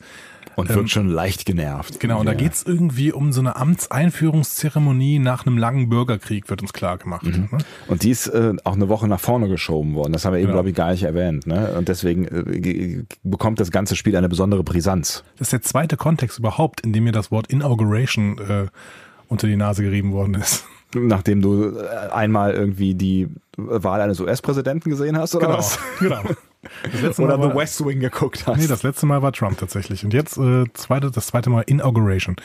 Und 0.60 0.74
wird 0.74 0.90
schon 0.90 1.08
leicht 1.08 1.46
genervt. 1.46 2.00
Genau, 2.00 2.20
und 2.20 2.26
da 2.26 2.32
ja. 2.32 2.38
geht's 2.38 2.62
irgendwie 2.62 3.12
um 3.12 3.32
so 3.32 3.40
eine 3.40 3.56
Amtseinführungszeremonie 3.56 5.18
nach 5.18 5.46
einem 5.46 5.58
langen 5.58 5.88
Bürgerkrieg, 5.88 6.48
wird 6.50 6.62
uns 6.62 6.72
klar 6.72 6.98
gemacht. 6.98 7.24
Ne? 7.24 7.48
Und 7.88 8.02
die 8.02 8.10
ist 8.10 8.26
äh, 8.28 8.54
auch 8.64 8.74
eine 8.74 8.88
Woche 8.88 9.08
nach 9.08 9.20
vorne 9.20 9.48
geschoben 9.48 9.94
worden. 9.94 10.12
Das 10.12 10.24
haben 10.24 10.32
wir 10.32 10.38
eben, 10.38 10.48
Genau. 10.48 10.56
glaube 10.58 10.70
ich, 10.70 10.74
gar 10.74 10.90
nicht 10.90 11.02
erwähnt. 11.02 11.46
Ne? 11.46 11.74
Und 11.76 11.88
deswegen 11.88 12.24
äh, 12.26 13.04
bekommt 13.22 13.60
das 13.60 13.70
ganze 13.70 13.96
Spiel 13.96 14.16
eine 14.16 14.28
besondere 14.28 14.62
Brisanz. 14.64 15.24
Das 15.38 15.48
ist 15.48 15.52
der 15.52 15.62
zweite 15.62 15.96
Kontext 15.96 16.38
überhaupt, 16.38 16.80
in 16.80 16.92
dem 16.92 17.04
mir 17.04 17.12
das 17.12 17.30
Wort 17.30 17.46
Inauguration 17.48 18.38
äh, 18.38 18.66
unter 19.28 19.46
die 19.46 19.56
Nase 19.56 19.82
gerieben 19.82 20.12
worden 20.12 20.34
ist. 20.34 20.64
Nachdem 20.94 21.40
du 21.40 21.76
äh, 21.78 22.10
einmal 22.12 22.52
irgendwie 22.52 22.94
die 22.94 23.28
Wahl 23.56 24.00
eines 24.00 24.18
US-Präsidenten 24.20 24.90
gesehen 24.90 25.16
hast, 25.16 25.34
oder 25.36 25.48
was? 25.50 25.78
genau. 26.00 26.22
Das 26.92 27.00
letzte 27.00 27.22
Oder 27.22 27.38
Mal 27.38 27.48
The 27.48 27.54
war, 27.54 27.62
West 27.62 27.84
Wing 27.84 28.00
geguckt 28.00 28.46
hast. 28.46 28.58
Nee, 28.58 28.66
das 28.66 28.82
letzte 28.82 29.06
Mal 29.06 29.22
war 29.22 29.32
Trump 29.32 29.58
tatsächlich. 29.58 30.04
Und 30.04 30.12
jetzt 30.12 30.36
äh, 30.36 30.64
zweite, 30.74 31.10
das 31.10 31.28
zweite 31.28 31.48
Mal 31.50 31.62
Inauguration. 31.62 32.36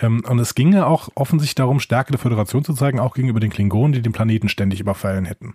Ähm, 0.00 0.22
und 0.28 0.38
es 0.38 0.54
ging 0.54 0.72
ja 0.72 0.86
auch 0.86 1.08
offensichtlich 1.14 1.54
darum, 1.54 1.80
Stärke 1.80 2.12
der 2.12 2.18
Föderation 2.18 2.64
zu 2.64 2.74
zeigen, 2.74 3.00
auch 3.00 3.14
gegenüber 3.14 3.40
den 3.40 3.50
Klingonen, 3.50 3.92
die 3.92 4.02
den 4.02 4.12
Planeten 4.12 4.48
ständig 4.48 4.80
überfallen 4.80 5.24
hätten. 5.24 5.54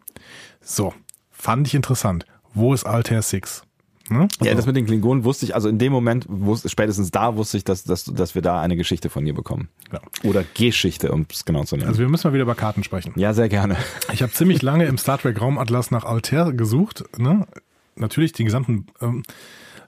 So, 0.61 0.93
fand 1.31 1.67
ich 1.67 1.75
interessant. 1.75 2.25
Wo 2.53 2.73
ist 2.73 2.85
Altair 2.85 3.21
6? 3.21 3.63
Ne? 4.07 4.27
ja, 4.41 4.51
So. 4.51 4.57
das 4.57 4.65
mit 4.67 4.75
den 4.75 4.85
Klingonen 4.85 5.23
wusste 5.23 5.45
ich, 5.45 5.55
also 5.55 5.67
in 5.67 5.79
dem 5.79 5.91
Moment, 5.91 6.25
wusste, 6.29 6.69
spätestens 6.69 7.09
da 7.09 7.35
wusste 7.37 7.57
ich, 7.57 7.63
dass, 7.63 7.83
dass, 7.83 8.03
dass 8.05 8.35
wir 8.35 8.43
da 8.43 8.61
eine 8.61 8.75
Geschichte 8.75 9.09
von 9.09 9.25
ihr 9.25 9.33
bekommen. 9.33 9.69
Ja. 9.91 9.99
Oder 10.23 10.43
Geschichte, 10.53 11.11
um 11.11 11.25
es 11.31 11.43
genau 11.43 11.63
zu 11.63 11.75
nennen. 11.75 11.87
Also 11.89 12.01
wir 12.01 12.07
müssen 12.09 12.27
mal 12.27 12.33
wieder 12.33 12.43
über 12.43 12.53
Karten 12.53 12.83
sprechen. 12.83 13.13
ja, 13.15 13.33
sehr 13.33 13.49
gerne. 13.49 13.77
Ich 14.13 14.21
habe 14.21 14.31
ziemlich 14.31 14.61
lange 14.61 14.85
im 14.85 14.99
Star 14.99 15.17
Trek 15.17 15.41
Raumatlas 15.41 15.89
nach 15.89 16.03
Altair 16.05 16.51
gesucht. 16.53 17.03
Ne? 17.17 17.47
Natürlich 17.95 18.33
den 18.33 18.45
gesamten 18.45 18.87
ähm, 19.01 19.23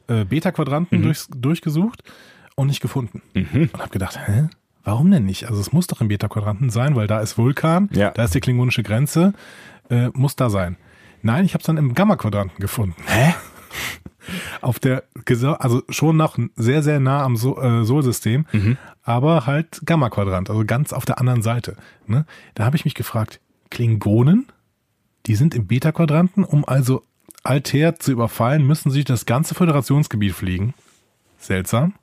äh, 0.08 0.24
Beta-Quadranten 0.26 1.02
durchs, 1.02 1.28
durchgesucht 1.30 2.04
und 2.56 2.68
nicht 2.68 2.82
gefunden. 2.82 3.22
Und 3.36 3.74
habe 3.78 3.90
gedacht, 3.90 4.18
hä? 4.28 4.48
Warum 4.84 5.12
denn 5.12 5.26
nicht? 5.26 5.50
Also 5.50 5.60
es 5.60 5.74
muss 5.74 5.88
doch 5.88 6.00
im 6.00 6.08
Beta-Quadranten 6.08 6.70
sein, 6.70 6.96
weil 6.96 7.08
da 7.08 7.20
ist 7.20 7.38
Vulkan, 7.38 7.90
Ja. 7.92 8.12
da 8.12 8.24
ist 8.24 8.34
die 8.34 8.40
klingonische 8.40 8.84
Grenze, 8.84 9.34
äh, 9.90 10.08
muss 10.14 10.36
da 10.38 10.50
sein. 10.50 10.78
Nein, 11.22 11.44
ich 11.46 11.54
habe 11.54 11.62
es 11.62 11.66
dann 11.66 11.76
im 11.78 11.94
Gamma-Quadranten 11.94 12.60
gefunden. 12.62 12.96
Hä? 13.06 13.34
Auf 14.62 14.80
der, 14.80 15.04
also 15.60 15.84
schon 15.90 16.18
noch 16.18 16.38
sehr, 16.56 16.84
sehr 16.84 17.00
nah 17.00 17.24
am 17.24 17.38
so 17.38 17.62
äh, 17.62 17.86
Sol-System, 17.86 18.46
aber 19.04 19.46
halt 19.46 19.82
Gamma-Quadrant, 19.86 20.50
also 20.50 20.64
ganz 20.66 20.92
auf 20.94 21.06
der 21.06 21.20
anderen 21.20 21.42
Seite. 21.42 21.78
Ne? 22.08 22.26
Da 22.56 22.66
habe 22.66 22.76
ich 22.76 22.84
mich 22.86 22.94
gefragt, 22.94 23.40
Klingonen, 23.70 24.48
die 25.26 25.36
sind 25.36 25.56
im 25.56 25.68
Beta-Quadranten, 25.68 26.44
um 26.44 26.66
also 26.66 27.04
Altair 27.48 27.98
zu 27.98 28.12
überfallen, 28.12 28.66
müssen 28.66 28.92
sie 28.92 29.04
das 29.04 29.26
ganze 29.26 29.56
Föderationsgebiet 29.56 30.34
fliegen. 30.34 30.74
Seltsam. 31.38 31.94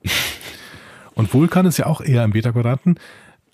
Und 1.15 1.33
Vulkan 1.33 1.67
ist 1.67 1.79
ja 1.79 1.87
auch 1.87 2.01
eher 2.01 2.25
im 2.25 2.33
Beta-Quadranten. 2.33 2.99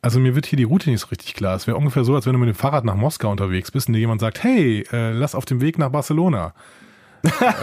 Also 0.02 0.18
mir 0.18 0.34
wird 0.34 0.46
hier 0.46 0.56
die 0.56 0.64
Route 0.64 0.88
nicht 0.88 1.00
so 1.00 1.08
richtig 1.08 1.34
klar. 1.34 1.56
Es 1.56 1.66
wäre 1.66 1.76
ungefähr 1.76 2.04
so, 2.04 2.14
als 2.14 2.26
wenn 2.26 2.32
du 2.32 2.38
mit 2.38 2.48
dem 2.48 2.54
Fahrrad 2.54 2.84
nach 2.84 2.94
Moskau 2.94 3.30
unterwegs 3.30 3.70
bist 3.70 3.88
und 3.88 3.94
dir 3.94 4.00
jemand 4.00 4.20
sagt, 4.20 4.42
hey, 4.42 4.86
äh, 4.92 5.12
lass 5.12 5.34
auf 5.34 5.44
dem 5.44 5.60
Weg 5.60 5.78
nach 5.78 5.90
Barcelona. 5.90 6.54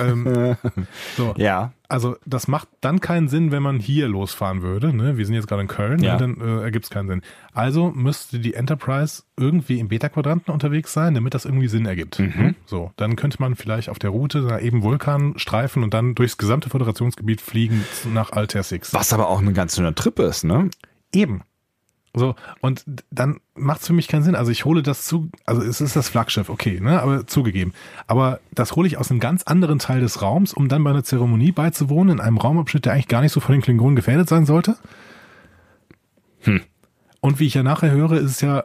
Ähm, 0.02 0.56
so. 1.18 1.34
Ja. 1.38 1.72
Also 1.90 2.18
das 2.26 2.50
macht 2.50 2.68
dann 2.82 3.00
keinen 3.00 3.30
Sinn, 3.30 3.52
wenn 3.52 3.64
man 3.64 3.80
hier 3.80 4.10
losfahren 4.10 4.62
würde. 4.62 4.94
Ne? 4.94 5.18
Wir 5.18 5.26
sind 5.26 5.36
jetzt 5.36 5.48
gerade 5.48 5.62
in 5.62 5.68
Köln, 5.70 6.00
Ja. 6.04 6.14
ne? 6.14 6.20
dann 6.36 6.42
äh, 6.60 6.62
ergibt 6.64 6.86
es 6.86 6.92
keinen 6.92 7.08
Sinn. 7.08 7.22
Also 7.54 7.92
müsste 7.92 8.40
die 8.40 8.56
Enterprise 8.56 9.24
irgendwie 9.38 9.80
im 9.80 9.88
Beta-Quadranten 9.88 10.54
unterwegs 10.54 10.92
sein, 10.92 11.14
damit 11.14 11.34
das 11.34 11.46
irgendwie 11.46 11.70
Sinn 11.70 11.86
ergibt. 11.86 12.20
Mhm. 12.20 12.56
So, 12.66 12.92
dann 12.98 13.16
könnte 13.16 13.38
man 13.40 13.56
vielleicht 13.56 13.90
auf 13.90 14.00
der 14.00 14.10
Route 14.10 14.42
da 14.42 14.60
eben 14.60 14.84
Vulkan 14.84 15.36
streifen 15.40 15.82
und 15.84 15.94
dann 15.94 16.14
durchs 16.14 16.38
gesamte 16.38 16.70
Föderationsgebiet 16.70 17.40
fliegen 17.40 17.86
nach 18.14 18.32
Altair 18.34 18.64
6. 18.64 18.94
Was 18.94 19.14
aber 19.14 19.30
auch 19.30 19.40
ein 19.40 19.54
ganz 19.54 19.76
schöner 19.78 19.96
Trip 19.96 20.20
ist, 20.20 20.44
ne? 20.44 20.70
Eben. 21.14 21.42
So, 22.18 22.36
und 22.62 22.84
dann 23.12 23.40
macht 23.56 23.82
es 23.82 23.88
für 23.88 23.94
mich 23.94 24.08
keinen 24.08 24.24
Sinn. 24.24 24.36
Also 24.36 24.52
ich 24.52 24.66
hole 24.66 24.82
das 24.84 25.06
zu, 25.06 25.30
also 25.46 25.62
es 25.62 25.82
ist 25.82 25.96
das 25.96 26.10
Flaggschiff, 26.10 26.50
okay, 26.50 26.80
ne, 26.80 27.02
aber 27.02 27.28
zugegeben. 27.28 27.74
Aber 28.08 28.40
das 28.54 28.76
hole 28.76 28.88
ich 28.88 28.98
aus 28.98 29.12
einem 29.12 29.20
ganz 29.20 29.44
anderen 29.44 29.80
Teil 29.80 30.02
des 30.02 30.22
Raums, 30.22 30.54
um 30.54 30.68
dann 30.68 30.84
bei 30.84 30.90
einer 30.90 31.04
Zeremonie 31.04 31.52
beizuwohnen, 31.52 32.18
in 32.18 32.20
einem 32.20 32.38
Raumabschnitt, 32.38 32.86
der 32.86 32.94
eigentlich 32.94 33.08
gar 33.08 33.22
nicht 33.22 33.32
so 33.34 33.40
von 33.40 33.54
den 33.54 33.62
Klingonen 33.62 33.96
gefährdet 33.96 34.28
sein 34.30 34.46
sollte. 34.46 34.78
Hm. 36.42 36.62
Und 37.22 37.40
wie 37.40 37.48
ich 37.48 37.54
ja 37.54 37.64
nachher 37.64 37.92
höre, 37.92 38.14
ist 38.14 38.32
es 38.32 38.42
ja, 38.42 38.64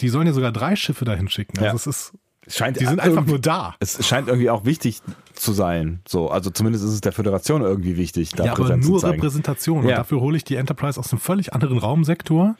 die 0.00 0.08
sollen 0.08 0.26
ja 0.26 0.32
sogar 0.32 0.52
drei 0.52 0.76
Schiffe 0.76 1.04
dahin 1.04 1.28
schicken. 1.28 1.58
Also 1.58 1.66
Ja. 1.68 1.74
es 1.74 1.86
ist, 1.86 2.12
Es 2.46 2.56
scheint 2.56 2.80
die 2.80 2.84
sind 2.86 3.00
einfach 3.00 3.16
irgendwie- 3.16 3.30
nur 3.32 3.40
da. 3.40 3.74
Es 3.80 4.06
scheint 4.06 4.28
irgendwie 4.28 4.50
auch 4.50 4.64
wichtig 4.64 5.00
zu 5.40 5.52
sein. 5.52 6.00
So, 6.06 6.30
also 6.30 6.50
zumindest 6.50 6.84
ist 6.84 6.92
es 6.92 7.00
der 7.00 7.12
Föderation 7.12 7.62
irgendwie 7.62 7.96
wichtig, 7.96 8.30
da 8.30 8.44
ja, 8.44 8.52
aber 8.52 8.62
Präsenz 8.64 8.86
nur 8.86 8.98
zu 8.98 9.06
zeigen. 9.06 9.14
Repräsentation. 9.14 9.82
Ja. 9.84 9.90
Und 9.90 9.98
dafür 9.98 10.20
hole 10.20 10.36
ich 10.36 10.44
die 10.44 10.56
Enterprise 10.56 11.00
aus 11.00 11.12
einem 11.12 11.20
völlig 11.20 11.52
anderen 11.52 11.78
Raumsektor. 11.78 12.56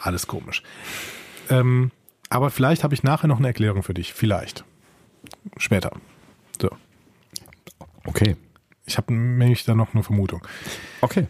Alles 0.00 0.26
komisch. 0.26 0.62
Ähm, 1.50 1.90
aber 2.28 2.50
vielleicht 2.50 2.82
habe 2.82 2.94
ich 2.94 3.02
nachher 3.02 3.28
noch 3.28 3.38
eine 3.38 3.48
Erklärung 3.48 3.82
für 3.82 3.94
dich. 3.94 4.12
Vielleicht. 4.12 4.64
Später. 5.58 5.92
So. 6.60 6.70
Okay. 8.04 8.36
Ich 8.86 8.96
habe 8.96 9.12
nämlich 9.12 9.64
da 9.64 9.74
noch 9.74 9.94
eine 9.94 10.02
Vermutung. 10.02 10.46
Okay. 11.00 11.26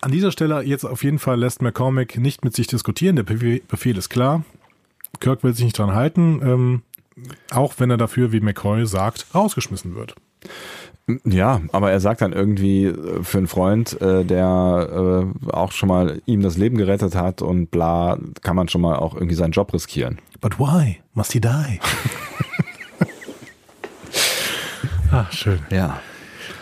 An 0.00 0.10
dieser 0.10 0.32
Stelle 0.32 0.62
jetzt 0.62 0.84
auf 0.84 1.04
jeden 1.04 1.18
Fall 1.18 1.38
lässt 1.38 1.62
McCormack 1.62 2.18
nicht 2.18 2.44
mit 2.44 2.54
sich 2.54 2.66
diskutieren. 2.66 3.16
Der 3.16 3.22
Befehl 3.22 3.62
Befehl 3.68 3.96
ist 3.96 4.08
klar. 4.08 4.44
Kirk 5.20 5.44
will 5.44 5.54
sich 5.54 5.64
nicht 5.64 5.78
dran 5.78 5.94
halten, 5.94 6.40
ähm, 6.42 6.82
auch 7.50 7.74
wenn 7.78 7.90
er 7.90 7.96
dafür, 7.96 8.32
wie 8.32 8.40
McCoy 8.40 8.86
sagt, 8.86 9.26
rausgeschmissen 9.34 9.94
wird. 9.94 10.14
Ja, 11.24 11.60
aber 11.72 11.90
er 11.90 12.00
sagt 12.00 12.22
dann 12.22 12.32
irgendwie 12.32 12.86
äh, 12.86 13.22
für 13.22 13.36
einen 13.38 13.46
Freund, 13.46 14.00
äh, 14.00 14.24
der 14.24 15.26
äh, 15.46 15.50
auch 15.52 15.72
schon 15.72 15.90
mal 15.90 16.22
ihm 16.24 16.40
das 16.40 16.56
Leben 16.56 16.78
gerettet 16.78 17.14
hat 17.14 17.42
und 17.42 17.70
bla, 17.70 18.18
kann 18.42 18.56
man 18.56 18.68
schon 18.68 18.80
mal 18.80 18.96
auch 18.96 19.14
irgendwie 19.14 19.34
seinen 19.34 19.50
Job 19.52 19.74
riskieren. 19.74 20.18
But 20.40 20.58
why? 20.58 21.00
Must 21.12 21.32
he 21.32 21.40
die? 21.40 21.80
ah, 25.10 25.26
schön. 25.30 25.60
Ja. 25.70 26.00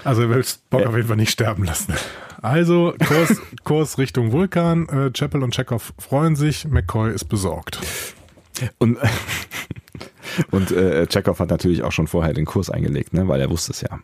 Also 0.04 0.22
er 0.22 0.30
will 0.30 0.44
Spock 0.44 0.80
Ja. 0.80 0.88
auf 0.88 0.96
jeden 0.96 1.06
Fall 1.06 1.16
nicht 1.16 1.30
sterben 1.30 1.62
lassen. 1.64 1.94
Also 2.42 2.94
Kurs, 3.06 3.40
Kurs 3.64 3.98
Richtung 3.98 4.32
Vulkan. 4.32 4.88
Äh, 4.88 5.10
Chapel 5.12 5.44
und 5.44 5.54
Chekhov 5.54 5.92
freuen 5.98 6.34
sich. 6.34 6.66
McCoy 6.66 7.12
ist 7.12 7.26
besorgt. 7.26 7.78
Und, 8.78 8.98
und 10.50 10.70
äh, 10.70 11.06
Chekhov 11.06 11.40
hat 11.40 11.50
natürlich 11.50 11.82
auch 11.82 11.92
schon 11.92 12.06
vorher 12.06 12.32
den 12.34 12.44
Kurs 12.44 12.70
eingelegt, 12.70 13.12
ne, 13.12 13.28
weil 13.28 13.40
er 13.40 13.50
wusste 13.50 13.72
es 13.72 13.80
ja. 13.80 14.00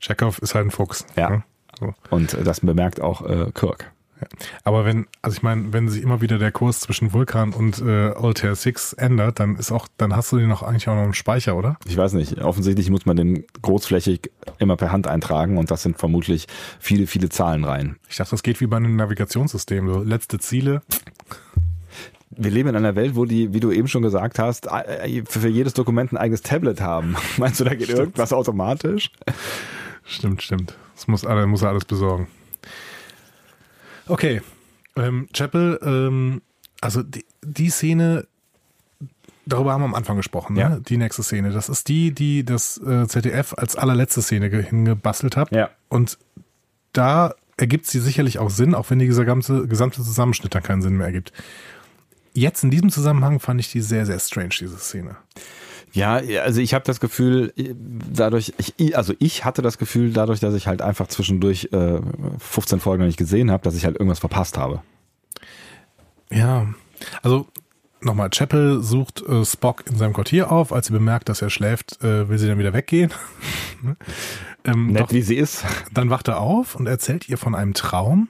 Chekhov 0.00 0.38
ist 0.38 0.54
halt 0.54 0.66
ein 0.66 0.70
Fuchs. 0.70 1.04
Ja. 1.16 1.30
ne? 1.30 1.44
So. 1.78 1.94
Und 2.10 2.34
äh, 2.34 2.44
das 2.44 2.60
bemerkt 2.60 3.00
auch 3.00 3.22
äh, 3.28 3.50
Kirk. 3.52 3.92
Aber 4.64 4.84
wenn, 4.84 5.06
also 5.22 5.36
ich 5.36 5.42
meine, 5.42 5.72
wenn 5.72 5.88
sich 5.88 6.02
immer 6.02 6.20
wieder 6.20 6.38
der 6.38 6.52
Kurs 6.52 6.80
zwischen 6.80 7.12
Vulkan 7.12 7.52
und 7.52 7.80
äh, 7.80 8.10
Altair 8.10 8.54
6 8.54 8.94
ändert, 8.94 9.40
dann 9.40 9.56
ist 9.56 9.72
auch, 9.72 9.86
dann 9.96 10.16
hast 10.16 10.32
du 10.32 10.38
den 10.38 10.48
noch 10.48 10.62
eigentlich 10.62 10.88
auch 10.88 10.94
noch 10.94 11.04
im 11.04 11.14
Speicher, 11.14 11.56
oder? 11.56 11.76
Ich 11.86 11.96
weiß 11.96 12.14
nicht, 12.14 12.40
offensichtlich 12.42 12.90
muss 12.90 13.06
man 13.06 13.16
den 13.16 13.44
großflächig 13.62 14.30
immer 14.58 14.76
per 14.76 14.92
Hand 14.92 15.06
eintragen 15.06 15.58
und 15.58 15.70
das 15.70 15.82
sind 15.82 15.98
vermutlich 15.98 16.46
viele, 16.80 17.06
viele 17.06 17.28
Zahlen 17.28 17.64
rein. 17.64 17.96
Ich 18.08 18.16
dachte, 18.16 18.32
das 18.32 18.42
geht 18.42 18.60
wie 18.60 18.66
bei 18.66 18.76
einem 18.76 18.96
Navigationssystem. 18.96 19.88
So 19.92 20.02
letzte 20.02 20.38
Ziele. 20.38 20.82
Wir 22.40 22.50
leben 22.52 22.68
in 22.68 22.76
einer 22.76 22.94
Welt, 22.94 23.16
wo 23.16 23.24
die, 23.24 23.52
wie 23.52 23.60
du 23.60 23.72
eben 23.72 23.88
schon 23.88 24.02
gesagt 24.02 24.38
hast, 24.38 24.66
äh, 24.68 25.22
für 25.28 25.48
jedes 25.48 25.74
Dokument 25.74 26.12
ein 26.12 26.16
eigenes 26.16 26.42
Tablet 26.42 26.80
haben. 26.80 27.16
Meinst 27.36 27.58
du, 27.60 27.64
da 27.64 27.74
geht 27.74 27.88
irgendwas 27.88 28.32
automatisch? 28.32 29.10
Stimmt, 30.04 30.42
stimmt. 30.42 30.74
Das 30.94 31.08
muss, 31.08 31.24
alle- 31.26 31.46
muss 31.46 31.62
er 31.62 31.70
alles 31.70 31.84
besorgen. 31.84 32.28
Okay. 34.06 34.40
Ähm, 34.96 35.28
Chapel, 35.32 35.78
ähm, 35.82 36.42
also 36.80 37.02
die, 37.02 37.24
die 37.42 37.70
Szene, 37.70 38.26
darüber 39.46 39.72
haben 39.72 39.82
wir 39.82 39.86
am 39.86 39.94
Anfang 39.94 40.16
gesprochen, 40.16 40.54
ne? 40.54 40.60
Ja. 40.60 40.78
die 40.80 40.96
nächste 40.96 41.22
Szene. 41.22 41.50
Das 41.50 41.68
ist 41.68 41.88
die, 41.88 42.12
die 42.12 42.44
das 42.44 42.78
äh, 42.78 43.06
ZDF 43.06 43.54
als 43.56 43.76
allerletzte 43.76 44.22
Szene 44.22 44.50
ge- 44.50 44.64
hingebastelt 44.64 45.36
hat. 45.36 45.50
Ja. 45.52 45.70
Und 45.88 46.18
da 46.92 47.34
ergibt 47.56 47.86
sie 47.86 47.98
sicherlich 48.00 48.38
auch 48.38 48.50
Sinn, 48.50 48.74
auch 48.74 48.88
wenn 48.90 48.98
dieser 48.98 49.24
ganze, 49.24 49.66
gesamte 49.66 50.02
Zusammenschnitt 50.02 50.54
dann 50.54 50.62
keinen 50.62 50.82
Sinn 50.82 50.96
mehr 50.96 51.06
ergibt. 51.06 51.32
Jetzt 52.34 52.64
in 52.64 52.70
diesem 52.70 52.90
Zusammenhang 52.90 53.40
fand 53.40 53.60
ich 53.60 53.70
die 53.70 53.80
sehr, 53.80 54.06
sehr 54.06 54.18
strange, 54.18 54.54
diese 54.60 54.78
Szene. 54.78 55.16
Ja, 55.92 56.20
also 56.42 56.60
ich 56.60 56.74
habe 56.74 56.84
das 56.84 57.00
Gefühl, 57.00 57.52
dadurch, 58.12 58.52
ich, 58.58 58.96
also 58.96 59.14
ich 59.18 59.44
hatte 59.44 59.62
das 59.62 59.78
Gefühl, 59.78 60.12
dadurch, 60.12 60.40
dass 60.40 60.54
ich 60.54 60.66
halt 60.66 60.82
einfach 60.82 61.06
zwischendurch 61.08 61.70
äh, 61.72 62.00
15 62.38 62.80
Folgen 62.80 63.02
noch 63.02 63.06
nicht 63.06 63.18
gesehen 63.18 63.50
habe, 63.50 63.62
dass 63.64 63.74
ich 63.74 63.84
halt 63.84 63.96
irgendwas 63.96 64.18
verpasst 64.18 64.58
habe. 64.58 64.82
Ja, 66.30 66.66
also 67.22 67.46
nochmal, 68.00 68.30
Chapel 68.30 68.82
sucht 68.82 69.22
äh, 69.22 69.44
Spock 69.44 69.84
in 69.86 69.96
seinem 69.96 70.12
Quartier 70.12 70.52
auf. 70.52 70.72
Als 70.72 70.88
sie 70.88 70.92
bemerkt, 70.92 71.28
dass 71.28 71.42
er 71.42 71.50
schläft, 71.50 72.02
äh, 72.02 72.28
will 72.28 72.38
sie 72.38 72.48
dann 72.48 72.58
wieder 72.58 72.74
weggehen. 72.74 73.12
ähm, 74.64 74.88
Nett 74.88 75.02
doch, 75.02 75.12
wie 75.12 75.22
sie 75.22 75.36
ist. 75.36 75.64
dann 75.92 76.10
wacht 76.10 76.28
er 76.28 76.40
auf 76.40 76.74
und 76.74 76.86
erzählt 76.86 77.28
ihr 77.28 77.38
von 77.38 77.54
einem 77.54 77.74
Traum. 77.74 78.28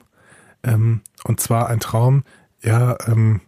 Ähm, 0.63 1.01
und 1.23 1.39
zwar 1.39 1.67
ein 1.67 1.79
Traum, 1.79 2.23
ja, 2.61 2.97
ähm, 3.07 3.41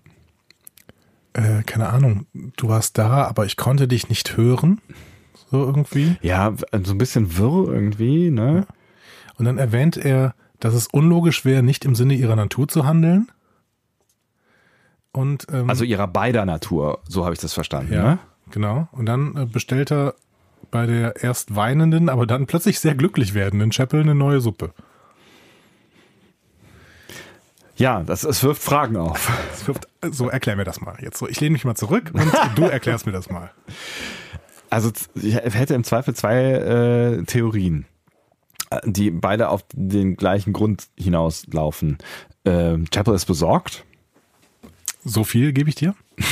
äh, 1.33 1.63
keine 1.63 1.89
Ahnung, 1.89 2.25
du 2.57 2.67
warst 2.69 2.97
da, 2.97 3.25
aber 3.25 3.45
ich 3.45 3.57
konnte 3.57 3.87
dich 3.87 4.09
nicht 4.09 4.37
hören. 4.37 4.81
So 5.49 5.65
irgendwie. 5.65 6.15
Ja, 6.21 6.53
so 6.83 6.91
ein 6.93 6.97
bisschen 6.97 7.37
wirr 7.37 7.73
irgendwie, 7.73 8.29
ne? 8.31 8.65
Und 9.37 9.45
dann 9.45 9.57
erwähnt 9.57 9.97
er, 9.97 10.33
dass 10.59 10.73
es 10.73 10.87
unlogisch 10.87 11.43
wäre, 11.45 11.63
nicht 11.63 11.83
im 11.85 11.95
Sinne 11.95 12.13
ihrer 12.13 12.35
Natur 12.35 12.67
zu 12.67 12.85
handeln. 12.85 13.29
Und 15.11 15.47
ähm, 15.51 15.69
Also 15.69 15.83
ihrer 15.83 16.07
beider 16.07 16.45
Natur, 16.45 16.99
so 17.07 17.23
habe 17.25 17.33
ich 17.33 17.39
das 17.41 17.53
verstanden. 17.53 17.93
Ja, 17.93 18.03
Ne? 18.03 18.19
genau. 18.51 18.87
Und 18.91 19.05
dann 19.07 19.35
äh, 19.35 19.45
bestellt 19.45 19.91
er 19.91 20.15
bei 20.69 20.85
der 20.85 21.21
erst 21.21 21.55
weinenden, 21.55 22.07
aber 22.07 22.25
dann 22.25 22.45
plötzlich 22.45 22.79
sehr 22.79 22.95
glücklich 22.95 23.33
werdenden 23.33 23.71
Chapel 23.71 24.01
eine 24.01 24.15
neue 24.15 24.39
Suppe. 24.39 24.73
Ja, 27.81 28.03
das, 28.03 28.23
es 28.23 28.43
wirft 28.43 28.61
Fragen 28.61 28.95
auf. 28.95 29.31
Wirft, 29.65 29.87
so, 30.11 30.29
erklär 30.29 30.55
mir 30.55 30.65
das 30.65 30.81
mal 30.81 30.97
jetzt. 31.01 31.17
So, 31.17 31.27
ich 31.27 31.39
lehne 31.41 31.53
mich 31.53 31.65
mal 31.65 31.75
zurück 31.75 32.11
und 32.13 32.31
du 32.55 32.63
erklärst 32.63 33.07
mir 33.07 33.11
das 33.11 33.29
mal. 33.29 33.51
Also 34.69 34.91
ich 35.15 35.33
hätte 35.33 35.73
im 35.73 35.83
Zweifel 35.83 36.13
zwei 36.13 36.43
äh, 36.43 37.23
Theorien, 37.23 37.85
die 38.85 39.09
beide 39.09 39.49
auf 39.49 39.65
den 39.73 40.15
gleichen 40.15 40.53
Grund 40.53 40.89
hinauslaufen. 40.95 41.97
Ähm, 42.45 42.85
Chapel 42.91 43.15
ist 43.15 43.25
besorgt. 43.25 43.83
So 45.03 45.23
viel 45.23 45.51
gebe 45.51 45.69
ich 45.69 45.75
dir. 45.75 45.95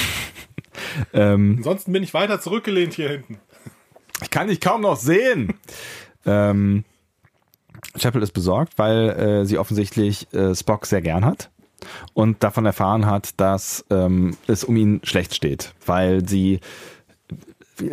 Ähm, 1.14 1.56
Ansonsten 1.58 1.92
bin 1.92 2.04
ich 2.04 2.14
weiter 2.14 2.40
zurückgelehnt 2.40 2.94
hier 2.94 3.10
hinten. 3.10 3.38
ich 4.22 4.30
kann 4.30 4.48
dich 4.48 4.62
kaum 4.62 4.82
noch 4.82 4.96
sehen. 4.96 5.54
ähm, 6.26 6.86
Chapel 7.98 8.22
ist 8.22 8.32
besorgt, 8.32 8.74
weil 8.78 9.10
äh, 9.10 9.46
sie 9.46 9.58
offensichtlich 9.58 10.32
äh, 10.34 10.56
Spock 10.56 10.86
sehr 10.86 11.02
gern 11.02 11.26
hat 11.26 11.50
und 12.14 12.44
davon 12.44 12.66
erfahren 12.66 13.06
hat, 13.06 13.40
dass 13.40 13.86
ähm, 13.90 14.36
es 14.48 14.64
um 14.64 14.76
ihn 14.76 15.02
schlecht 15.04 15.34
steht, 15.34 15.74
weil 15.86 16.28
sie 16.28 16.60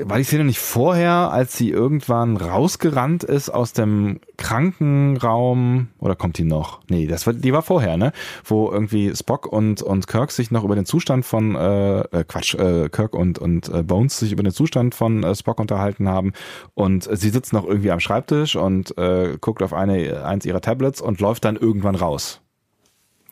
war 0.05 0.19
die 0.19 0.25
Szene 0.25 0.45
nicht 0.45 0.59
vorher, 0.59 1.31
als 1.33 1.57
sie 1.57 1.71
irgendwann 1.71 2.37
rausgerannt 2.37 3.25
ist 3.25 3.51
aus 3.51 3.73
dem 3.73 4.21
Krankenraum 4.37 5.89
oder 5.99 6.17
kommt 6.17 6.39
die 6.39 6.45
noch? 6.45 6.81
Nee, 6.89 7.07
das 7.07 7.27
war 7.27 7.33
die 7.35 7.53
war 7.53 7.63
vorher, 7.63 7.97
ne? 7.97 8.13
Wo 8.45 8.71
irgendwie 8.71 9.15
Spock 9.15 9.47
und 9.47 9.83
und 9.83 10.07
Kirk 10.07 10.31
sich 10.31 10.51
noch 10.51 10.65
über 10.65 10.75
den 10.75 10.87
Zustand 10.87 11.25
von 11.25 11.55
äh, 11.55 12.01
äh, 12.01 12.25
Quatsch, 12.25 12.55
äh, 12.55 12.89
Kirk 12.89 13.15
und 13.15 13.39
und 13.39 13.69
äh, 13.69 13.83
Bones 13.83 14.19
sich 14.19 14.33
über 14.33 14.43
den 14.43 14.53
Zustand 14.53 14.95
von 14.95 15.23
äh, 15.23 15.35
Spock 15.35 15.61
unterhalten 15.61 16.09
haben 16.09 16.33
und 16.75 17.09
sie 17.13 17.31
sitzt 17.31 17.53
noch 17.53 17.67
irgendwie 17.67 17.91
am 17.91 18.01
Schreibtisch 18.01 18.57
und 18.57 18.97
äh, 18.99 19.37
guckt 19.41 19.63
auf 19.63 19.73
eine 19.73 20.25
eins 20.25 20.45
ihrer 20.47 20.61
Tablets 20.61 21.01
und 21.01 21.21
läuft 21.21 21.45
dann 21.45 21.57
irgendwann 21.57 21.95
raus. 21.95 22.41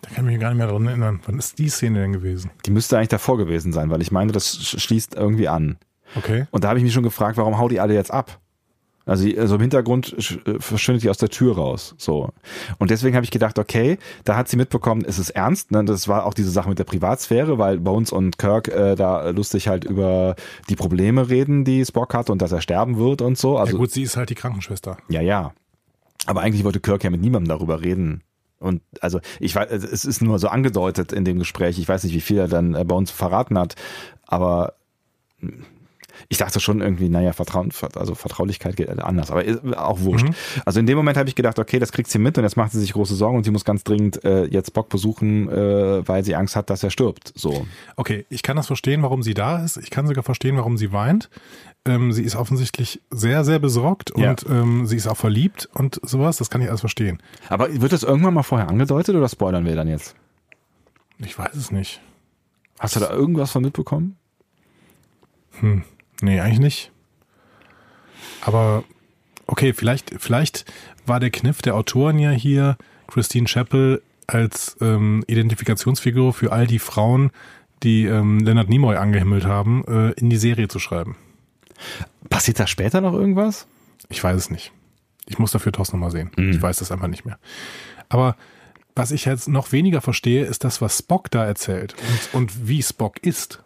Da 0.02 0.10
kann 0.10 0.26
ich 0.26 0.32
mich 0.32 0.40
gar 0.40 0.50
nicht 0.50 0.58
mehr 0.58 0.66
dran 0.66 0.86
erinnern. 0.86 1.20
Wann 1.24 1.38
ist 1.38 1.58
die 1.58 1.68
Szene 1.70 2.00
denn 2.00 2.12
gewesen? 2.12 2.50
Die 2.66 2.70
müsste 2.70 2.96
eigentlich 2.98 3.08
davor 3.08 3.38
gewesen 3.38 3.72
sein, 3.72 3.88
weil 3.90 4.02
ich 4.02 4.12
meine, 4.12 4.32
das 4.32 4.58
sch- 4.58 4.78
schließt 4.78 5.14
irgendwie 5.14 5.48
an. 5.48 5.78
Okay. 6.16 6.46
Und 6.50 6.64
da 6.64 6.68
habe 6.68 6.78
ich 6.78 6.84
mich 6.84 6.92
schon 6.92 7.02
gefragt, 7.02 7.36
warum 7.36 7.58
hau 7.58 7.68
die 7.68 7.80
alle 7.80 7.94
jetzt 7.94 8.12
ab? 8.12 8.40
Also 9.06 9.28
also 9.38 9.56
im 9.56 9.60
Hintergrund 9.60 10.14
äh, 10.46 10.58
verschwindet 10.58 11.02
die 11.02 11.10
aus 11.10 11.18
der 11.18 11.28
Tür 11.28 11.56
raus. 11.56 11.94
So. 11.98 12.30
Und 12.78 12.90
deswegen 12.90 13.14
habe 13.16 13.24
ich 13.24 13.30
gedacht, 13.30 13.58
okay, 13.58 13.98
da 14.24 14.36
hat 14.36 14.48
sie 14.48 14.56
mitbekommen, 14.56 15.04
es 15.06 15.18
ist 15.18 15.30
ernst. 15.30 15.72
Ne? 15.72 15.84
Das 15.84 16.08
war 16.08 16.24
auch 16.24 16.32
diese 16.32 16.50
Sache 16.50 16.70
mit 16.70 16.78
der 16.78 16.84
Privatsphäre, 16.84 17.58
weil 17.58 17.78
Bones 17.80 18.12
und 18.12 18.38
Kirk 18.38 18.68
äh, 18.68 18.94
da 18.94 19.28
lustig 19.28 19.68
halt 19.68 19.84
über 19.84 20.36
die 20.70 20.76
Probleme 20.76 21.28
reden, 21.28 21.64
die 21.64 21.84
Spock 21.84 22.14
hat 22.14 22.30
und 22.30 22.40
dass 22.40 22.52
er 22.52 22.62
sterben 22.62 22.96
wird 22.96 23.20
und 23.20 23.36
so. 23.36 23.58
Also 23.58 23.72
ja 23.72 23.78
gut, 23.78 23.90
sie 23.90 24.02
ist 24.02 24.16
halt 24.16 24.30
die 24.30 24.34
Krankenschwester. 24.34 24.96
ja, 25.08 25.20
ja. 25.20 25.52
Aber 26.26 26.40
eigentlich 26.40 26.64
wollte 26.64 26.80
Kirk 26.80 27.04
ja 27.04 27.10
mit 27.10 27.20
niemandem 27.20 27.48
darüber 27.48 27.82
reden. 27.82 28.22
Und 28.58 28.80
also 29.02 29.20
ich 29.40 29.54
weiß, 29.54 29.70
also 29.70 29.86
es 29.86 30.06
ist 30.06 30.22
nur 30.22 30.38
so 30.38 30.48
angedeutet 30.48 31.12
in 31.12 31.26
dem 31.26 31.38
Gespräch. 31.38 31.78
Ich 31.78 31.86
weiß 31.86 32.04
nicht, 32.04 32.14
wie 32.14 32.22
viel 32.22 32.38
er 32.38 32.48
dann 32.48 32.74
äh, 32.74 32.84
bei 32.84 32.94
uns 32.94 33.10
verraten 33.10 33.58
hat, 33.58 33.74
aber 34.26 34.72
hm, 35.40 35.64
ich 36.28 36.38
dachte 36.38 36.60
schon 36.60 36.80
irgendwie, 36.80 37.08
naja, 37.08 37.32
Vertrauen, 37.32 37.70
also 37.96 38.14
Vertraulichkeit 38.14 38.76
geht 38.76 38.88
anders, 38.88 39.30
aber 39.30 39.44
auch 39.76 40.00
wurscht. 40.00 40.26
Also 40.64 40.80
in 40.80 40.86
dem 40.86 40.96
Moment 40.96 41.16
habe 41.16 41.28
ich 41.28 41.34
gedacht, 41.34 41.58
okay, 41.58 41.78
das 41.78 41.92
kriegt 41.92 42.10
sie 42.10 42.18
mit 42.18 42.36
und 42.38 42.44
jetzt 42.44 42.56
macht 42.56 42.72
sie 42.72 42.80
sich 42.80 42.92
große 42.92 43.14
Sorgen 43.14 43.36
und 43.36 43.44
sie 43.44 43.50
muss 43.50 43.64
ganz 43.64 43.84
dringend 43.84 44.24
äh, 44.24 44.44
jetzt 44.46 44.72
Bock 44.72 44.88
besuchen, 44.88 45.48
äh, 45.48 46.06
weil 46.06 46.24
sie 46.24 46.34
Angst 46.34 46.56
hat, 46.56 46.70
dass 46.70 46.82
er 46.82 46.90
stirbt. 46.90 47.32
So. 47.36 47.66
Okay, 47.96 48.24
ich 48.30 48.42
kann 48.42 48.56
das 48.56 48.66
verstehen, 48.66 49.02
warum 49.02 49.22
sie 49.22 49.34
da 49.34 49.64
ist. 49.64 49.76
Ich 49.76 49.90
kann 49.90 50.06
sogar 50.06 50.22
verstehen, 50.24 50.56
warum 50.56 50.76
sie 50.76 50.92
weint. 50.92 51.30
Ähm, 51.86 52.12
sie 52.12 52.22
ist 52.22 52.34
offensichtlich 52.36 53.02
sehr, 53.10 53.44
sehr 53.44 53.58
besorgt 53.58 54.12
Ja. 54.16 54.30
und 54.30 54.46
ähm, 54.48 54.86
sie 54.86 54.96
ist 54.96 55.06
auch 55.06 55.16
verliebt 55.18 55.68
und 55.74 56.00
sowas. 56.02 56.38
Das 56.38 56.48
kann 56.48 56.62
ich 56.62 56.68
alles 56.68 56.80
verstehen. 56.80 57.18
Aber 57.50 57.68
wird 57.80 57.92
das 57.92 58.02
irgendwann 58.02 58.32
mal 58.34 58.42
vorher 58.42 58.68
angedeutet 58.68 59.14
oder 59.14 59.28
spoilern 59.28 59.66
wir 59.66 59.74
dann 59.76 59.88
jetzt? 59.88 60.14
Ich 61.18 61.38
weiß 61.38 61.54
es 61.54 61.70
nicht. 61.70 62.00
Hast 62.78 62.96
du 62.96 63.00
da 63.00 63.10
irgendwas 63.10 63.50
von 63.52 63.62
mitbekommen? 63.62 64.16
Nee, 66.24 66.40
eigentlich 66.40 66.58
nicht. 66.58 66.90
Aber 68.40 68.84
okay, 69.46 69.74
vielleicht, 69.74 70.14
vielleicht 70.18 70.64
war 71.04 71.20
der 71.20 71.30
Kniff 71.30 71.60
der 71.60 71.74
Autoren 71.76 72.18
ja 72.18 72.30
hier, 72.30 72.78
Christine 73.06 73.46
Chappell 73.46 74.00
als 74.26 74.76
ähm, 74.80 75.22
Identifikationsfigur 75.26 76.32
für 76.32 76.50
all 76.50 76.66
die 76.66 76.78
Frauen, 76.78 77.30
die 77.82 78.06
ähm, 78.06 78.40
Leonard 78.40 78.70
Nimoy 78.70 78.96
angehimmelt 78.96 79.44
haben, 79.44 79.84
äh, 79.86 80.12
in 80.12 80.30
die 80.30 80.38
Serie 80.38 80.68
zu 80.68 80.78
schreiben. 80.78 81.16
Passiert 82.30 82.58
da 82.58 82.66
später 82.66 83.02
noch 83.02 83.12
irgendwas? 83.12 83.66
Ich 84.08 84.24
weiß 84.24 84.36
es 84.36 84.50
nicht. 84.50 84.72
Ich 85.26 85.38
muss 85.38 85.52
dafür 85.52 85.72
Thorsten 85.72 85.96
nochmal 85.96 86.10
sehen. 86.10 86.30
Ich 86.36 86.60
weiß 86.60 86.78
das 86.78 86.90
einfach 86.90 87.08
nicht 87.08 87.26
mehr. 87.26 87.38
Aber 88.08 88.36
was 88.94 89.10
ich 89.10 89.24
jetzt 89.24 89.48
noch 89.48 89.72
weniger 89.72 90.00
verstehe, 90.00 90.44
ist 90.44 90.64
das, 90.64 90.80
was 90.80 90.98
Spock 90.98 91.30
da 91.30 91.44
erzählt 91.44 91.94
und, 92.32 92.40
und 92.40 92.68
wie 92.68 92.82
Spock 92.82 93.18
ist. 93.22 93.63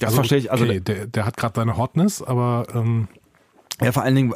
Das 0.00 0.14
verstehe 0.14 0.38
ich. 0.38 0.50
Also 0.52 0.64
okay, 0.64 0.80
der, 0.80 1.06
der 1.06 1.24
hat 1.26 1.36
gerade 1.36 1.54
seine 1.56 1.76
Hotness, 1.76 2.22
aber 2.22 2.66
ähm, 2.74 3.08
Ja, 3.80 3.92
vor 3.92 4.02
allen 4.02 4.14
Dingen, 4.14 4.34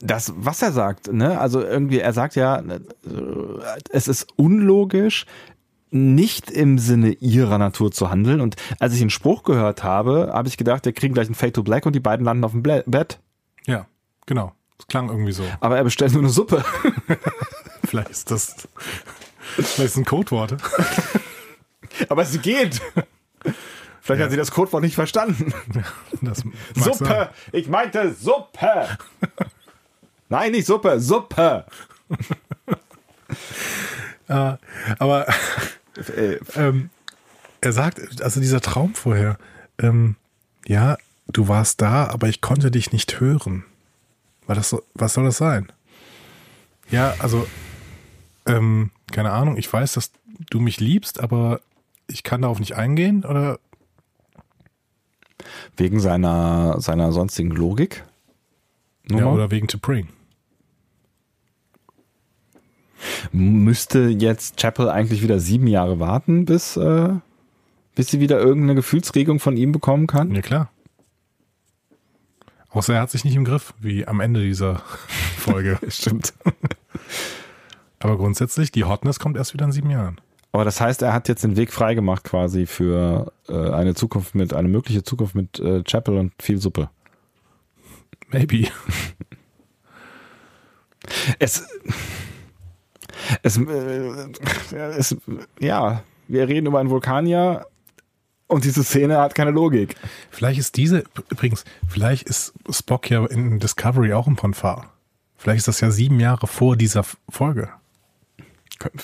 das, 0.00 0.32
was 0.36 0.62
er 0.62 0.72
sagt, 0.72 1.12
ne? 1.12 1.38
Also 1.40 1.60
irgendwie, 1.62 1.98
er 2.00 2.12
sagt 2.12 2.34
ja, 2.36 2.56
äh, 2.58 2.80
es 3.90 4.08
ist 4.08 4.26
unlogisch, 4.36 5.26
nicht 5.90 6.50
im 6.50 6.78
Sinne 6.78 7.10
ihrer 7.12 7.58
Natur 7.58 7.92
zu 7.92 8.10
handeln. 8.10 8.40
Und 8.40 8.56
als 8.78 8.94
ich 8.94 9.00
den 9.00 9.10
Spruch 9.10 9.42
gehört 9.42 9.84
habe, 9.84 10.30
habe 10.32 10.48
ich 10.48 10.56
gedacht, 10.56 10.84
wir 10.86 10.92
kriegen 10.94 11.12
gleich 11.14 11.28
ein 11.28 11.34
Fade 11.34 11.52
to 11.52 11.62
Black 11.62 11.84
und 11.84 11.94
die 11.94 12.00
beiden 12.00 12.24
landen 12.24 12.44
auf 12.44 12.52
dem 12.52 12.62
Ble- 12.62 12.84
Bett. 12.86 13.18
ja, 13.66 13.86
genau. 14.26 14.52
Das 14.78 14.86
klang 14.88 15.10
irgendwie 15.10 15.32
so. 15.32 15.44
Aber 15.60 15.76
er 15.76 15.84
bestellt 15.84 16.12
nur 16.12 16.22
eine 16.22 16.30
Suppe. 16.30 16.64
Vielleicht 17.84 18.10
ist 18.10 18.30
das 18.30 18.68
vielleicht 19.56 19.92
sind 19.94 20.06
Codewort. 20.06 20.56
Aber 22.08 22.22
es 22.22 22.40
geht. 22.42 22.80
Vielleicht 24.04 24.18
Ja. 24.18 24.24
hat 24.24 24.30
sie 24.32 24.36
das 24.36 24.50
Codewort 24.50 24.82
nicht 24.82 24.96
verstanden. 24.96 25.54
Suppe! 26.74 27.04
sein. 27.04 27.28
Ich 27.52 27.68
meinte 27.68 28.12
Suppe! 28.12 28.88
Nein, 30.28 30.52
nicht 30.52 30.66
Suppe, 30.66 31.00
Suppe! 31.00 31.64
Äh, 34.28 34.56
aber 34.98 35.26
Äh, 36.16 36.38
ähm, 36.54 36.90
er 37.60 37.72
sagt, 37.72 38.22
also 38.22 38.40
dieser 38.40 38.60
Traum 38.60 38.94
vorher, 38.94 39.36
ähm, 39.78 40.16
ja, 40.66 40.96
du 41.28 41.48
warst 41.48 41.80
da, 41.82 42.06
aber 42.08 42.28
ich 42.28 42.40
konnte 42.40 42.70
dich 42.70 42.92
nicht 42.92 43.20
hören. 43.20 43.64
War 44.46 44.54
das 44.56 44.70
so, 44.70 44.82
was 44.94 45.14
soll 45.14 45.24
das 45.24 45.36
sein? 45.36 45.70
Ja, 46.90 47.14
also, 47.18 47.46
ähm, 48.46 48.90
keine 49.12 49.32
Ahnung, 49.32 49.56
ich 49.56 49.70
weiß, 49.72 49.92
dass 49.94 50.12
du 50.50 50.60
mich 50.60 50.80
liebst, 50.80 51.20
aber 51.20 51.60
ich 52.06 52.22
kann 52.22 52.42
darauf 52.42 52.58
nicht 52.58 52.74
eingehen, 52.76 53.24
oder? 53.24 53.58
Wegen 55.76 56.00
seiner, 56.00 56.80
seiner 56.80 57.12
sonstigen 57.12 57.50
Logik. 57.50 58.04
Ja, 59.10 59.26
oder 59.26 59.50
wegen 59.50 59.68
To 59.68 59.78
Bring. 59.78 60.08
Müsste 63.32 64.08
jetzt 64.08 64.56
Chapel 64.58 64.88
eigentlich 64.88 65.22
wieder 65.22 65.40
sieben 65.40 65.66
Jahre 65.66 65.98
warten, 65.98 66.44
bis, 66.44 66.76
äh, 66.76 67.14
bis 67.94 68.08
sie 68.08 68.20
wieder 68.20 68.38
irgendeine 68.38 68.76
Gefühlsregung 68.76 69.40
von 69.40 69.56
ihm 69.56 69.72
bekommen 69.72 70.06
kann? 70.06 70.34
Ja, 70.34 70.42
klar. 70.42 70.70
Außer 72.70 72.94
er 72.94 73.02
hat 73.02 73.10
sich 73.10 73.24
nicht 73.24 73.36
im 73.36 73.44
Griff, 73.44 73.74
wie 73.80 74.06
am 74.06 74.20
Ende 74.20 74.40
dieser 74.40 74.76
Folge. 75.36 75.78
Stimmt. 75.88 76.32
Aber 77.98 78.16
grundsätzlich, 78.16 78.72
die 78.72 78.84
Hotness 78.84 79.18
kommt 79.18 79.36
erst 79.36 79.52
wieder 79.52 79.66
in 79.66 79.72
sieben 79.72 79.90
Jahren. 79.90 80.20
Aber 80.52 80.64
das 80.64 80.80
heißt, 80.80 81.00
er 81.00 81.14
hat 81.14 81.28
jetzt 81.28 81.44
den 81.44 81.56
Weg 81.56 81.72
freigemacht 81.72 82.24
quasi 82.24 82.66
für 82.66 83.32
äh, 83.48 83.70
eine 83.70 83.94
Zukunft 83.94 84.34
mit, 84.34 84.52
eine 84.52 84.68
mögliche 84.68 85.02
Zukunft 85.02 85.34
mit 85.34 85.58
äh, 85.58 85.82
Chapel 85.82 86.18
und 86.18 86.32
viel 86.40 86.58
Suppe. 86.58 86.90
Maybe. 88.28 88.68
Es, 91.38 91.66
es, 93.42 93.56
äh, 93.56 94.24
es, 94.96 95.16
ja, 95.58 96.02
wir 96.28 96.48
reden 96.48 96.66
über 96.66 96.78
einen 96.78 96.90
Vulkanier 96.90 97.66
und 98.46 98.64
diese 98.64 98.84
Szene 98.84 99.18
hat 99.18 99.34
keine 99.34 99.50
Logik. 99.50 99.96
Vielleicht 100.30 100.60
ist 100.60 100.76
diese, 100.76 101.04
übrigens, 101.30 101.64
vielleicht 101.88 102.28
ist 102.28 102.52
Spock 102.70 103.10
ja 103.10 103.26
in 103.26 103.58
Discovery 103.58 104.12
auch 104.12 104.26
ein 104.26 104.36
Ponfar. 104.36 104.92
Vielleicht 105.36 105.58
ist 105.58 105.68
das 105.68 105.80
ja 105.80 105.90
sieben 105.90 106.20
Jahre 106.20 106.46
vor 106.46 106.76
dieser 106.76 107.04
Folge. 107.28 107.70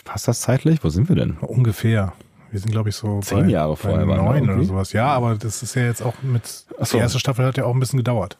Passt 0.05 0.29
das 0.29 0.41
zeitlich? 0.41 0.83
Wo 0.83 0.89
sind 0.89 1.09
wir 1.09 1.17
denn? 1.17 1.33
Ungefähr. 1.39 2.13
Wir 2.51 2.61
sind, 2.61 2.73
glaube 2.73 2.89
ich, 2.89 2.97
so 2.97 3.21
Zehn 3.21 3.47
bei, 3.47 3.49
Jahre 3.49 3.73
bei 3.73 3.77
vorher 3.77 4.07
wir, 4.07 4.17
neun 4.17 4.45
oder 4.45 4.55
okay. 4.55 4.65
sowas. 4.65 4.93
Ja, 4.93 5.09
aber 5.09 5.37
das 5.37 5.63
ist 5.63 5.75
ja 5.75 5.83
jetzt 5.83 6.03
auch 6.03 6.15
mit. 6.23 6.47
So. 6.47 6.65
Die 6.93 6.97
erste 6.97 7.19
Staffel 7.19 7.45
hat 7.45 7.57
ja 7.57 7.65
auch 7.65 7.75
ein 7.75 7.81
bisschen 7.81 7.99
gedauert. 7.99 8.39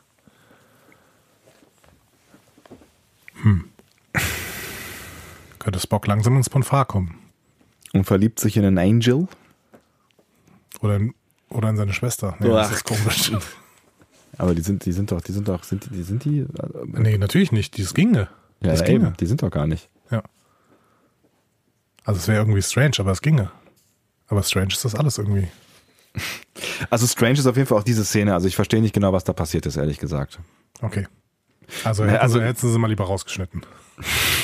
Hm. 3.43 3.65
Könnte 5.59 5.79
Spock 5.81 6.07
langsam 6.07 6.37
ins 6.37 6.49
Ponfar 6.49 6.87
kommen. 6.87 7.19
Und 7.93 8.05
verliebt 8.05 8.41
sich 8.41 8.57
in 8.57 8.65
einen 8.65 8.79
Angel? 8.79 9.29
Oder 10.81 10.97
in, 10.97 11.15
oder 11.51 11.71
in 11.71 11.77
seine 11.77 11.93
Schwester. 11.93 12.37
Nee, 12.39 12.49
das 12.49 12.73
ist 12.73 12.85
komisch. 12.85 13.33
Aber 14.39 14.55
die 14.55 14.63
sind, 14.63 14.85
die 14.85 14.93
sind 14.93 15.11
doch, 15.11 15.21
die 15.21 15.33
sind 15.33 15.49
doch, 15.49 15.65
sind 15.65 15.87
die, 15.87 15.91
die 15.91 16.03
sind 16.03 16.25
die? 16.25 16.41
Äh, 16.41 16.47
nee, 16.87 17.19
natürlich 17.19 17.51
nicht. 17.51 17.79
Das 17.79 17.93
ginge. 17.93 18.29
ja, 18.61 18.71
das 18.71 18.81
ja, 18.81 18.87
ginge. 18.87 19.07
eben, 19.07 19.17
die 19.17 19.27
sind 19.27 19.43
doch 19.43 19.51
gar 19.51 19.67
nicht. 19.67 19.89
Ja. 20.11 20.23
Also 22.09 22.21
es 22.21 22.29
wäre 22.29 22.39
irgendwie 22.39 22.63
strange, 22.63 22.93
aber 23.01 23.11
es 23.11 23.21
ginge. 23.21 23.51
Aber 24.29 24.43
strange 24.43 24.69
ist 24.69 24.83
das 24.83 24.95
alles 24.95 25.19
irgendwie. 25.19 25.49
Also 26.89 27.07
strange 27.07 27.35
ist 27.35 27.47
auf 27.47 27.59
jeden 27.59 27.69
Fall 27.69 27.77
auch 27.77 27.85
diese 27.85 28.03
Szene. 28.03 28.33
Also 28.33 28.49
ich 28.49 28.57
verstehe 28.57 28.81
nicht 28.81 28.95
genau, 28.95 29.13
was 29.13 29.25
da 29.25 29.35
passiert 29.35 29.67
ist, 29.67 29.77
ehrlich 29.77 29.99
gesagt. 29.99 30.41
Okay. 30.81 31.07
Also, 31.85 32.07
hätten, 32.07 32.17
also- 32.17 32.39
sie, 32.39 32.47
hätten 32.47 32.73
sie 32.73 32.79
mal 32.79 32.87
lieber 32.87 33.05
rausgeschnitten. 33.05 33.61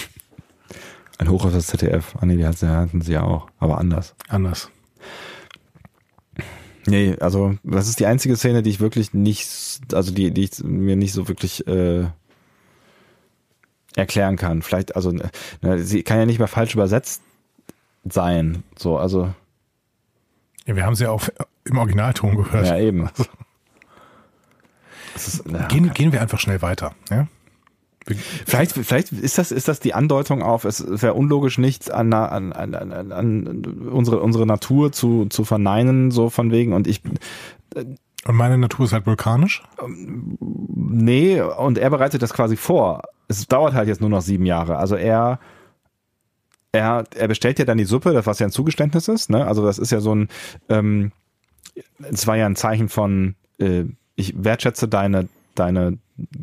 Ein 1.19 1.31
Hoch 1.31 1.47
auf 1.47 1.55
das 1.55 1.69
ZDF. 1.69 2.15
Ah 2.21 2.27
nee, 2.27 2.37
die 2.37 2.45
hatten 2.45 3.01
sie 3.01 3.13
ja 3.13 3.23
auch, 3.23 3.49
aber 3.59 3.79
anders. 3.79 4.15
Anders. 4.29 4.71
Nee, 6.85 7.17
also 7.19 7.57
das 7.63 7.89
ist 7.89 7.99
die 7.99 8.05
einzige 8.05 8.37
Szene, 8.37 8.63
die 8.63 8.69
ich 8.69 8.81
wirklich 8.81 9.15
nicht, 9.15 9.49
also 9.95 10.13
die, 10.13 10.33
die 10.33 10.45
ich 10.45 10.63
mir 10.63 10.97
nicht 10.97 11.15
so 11.15 11.29
wirklich 11.29 11.67
äh, 11.67 12.09
erklären 13.97 14.37
kann. 14.37 14.61
Vielleicht, 14.61 14.97
also 14.97 15.13
ne, 15.13 15.79
sie 15.79 16.03
kann 16.03 16.19
ja 16.19 16.27
nicht 16.27 16.41
mehr 16.41 16.49
falsch 16.49 16.75
übersetzt 16.75 17.23
sein. 18.05 18.63
So, 18.77 18.99
also 18.99 19.33
Ja, 20.67 20.77
wir 20.77 20.85
haben 20.87 20.95
sie 20.95 21.05
ja 21.05 21.11
auch 21.11 21.23
im 21.65 21.79
Originalton 21.79 22.37
gehört. 22.37 22.67
ja 22.67 22.79
eben. 22.79 23.09
Das 25.15 25.29
ist, 25.29 25.45
na, 25.47 25.67
Gehen, 25.69 25.93
gehen 25.95 26.13
wir 26.13 26.21
einfach 26.21 26.41
schnell 26.41 26.61
weiter. 26.63 26.93
Ja? 27.11 27.27
Wir, 28.07 28.17
Vielleicht, 28.17 28.73
vielleicht 28.73 29.13
ist 29.13 29.39
das, 29.39 29.51
ist 29.51 29.69
das 29.69 29.81
die 29.81 29.95
Andeutung 29.95 30.43
auf, 30.43 30.65
es 30.65 30.85
wäre 31.03 31.15
unlogisch, 31.15 31.57
nichts 31.57 31.89
an, 31.89 32.13
an, 32.13 32.53
an, 32.53 32.75
an, 32.75 33.13
an 33.13 33.65
unsere, 33.91 34.21
unsere 34.21 34.45
Natur 34.47 34.93
zu, 34.93 35.27
zu 35.27 35.45
verneinen, 35.45 36.11
so 36.11 36.29
von 36.29 36.51
wegen. 36.51 36.73
Und 36.75 36.87
ich, 36.87 37.01
und 37.75 38.37
meine 38.37 38.59
Natur 38.59 38.85
ist 38.87 38.93
halt 38.93 39.07
vulkanisch. 39.07 39.63
nee, 39.87 41.41
und 41.41 41.79
er 41.79 41.91
bereitet 41.91 42.23
das 42.23 42.35
quasi 42.35 42.57
vor. 42.57 43.03
Es 43.29 43.47
dauert 43.47 43.73
halt 43.75 43.89
jetzt 43.89 44.01
nur 44.01 44.11
noch 44.11 44.21
sieben 44.21 44.45
Jahre. 44.47 44.77
Also 44.77 44.97
er, 44.97 45.39
er, 46.75 47.05
er 47.15 47.29
bestellt 47.29 47.59
ja 47.59 47.65
dann 47.65 47.79
die 47.79 47.85
Suppe, 47.85 48.13
das 48.13 48.27
was 48.27 48.39
ja 48.39 48.47
ein 48.47 48.53
Zugeständnis 48.53 49.09
ist, 49.09 49.31
ne? 49.31 49.47
Also 49.47 49.65
das 49.65 49.79
ist 49.79 49.91
ja 49.93 50.01
so 50.01 50.15
ein, 50.15 50.29
ähm, 50.69 51.13
es 52.11 52.27
war 52.27 52.37
ja 52.37 52.47
ein 52.47 52.57
Zeichen 52.57 52.89
von, 52.89 53.35
äh, 53.59 53.85
ich 54.17 54.35
wertschätze 54.37 54.89
deine, 54.89 55.29
deine 55.55 55.99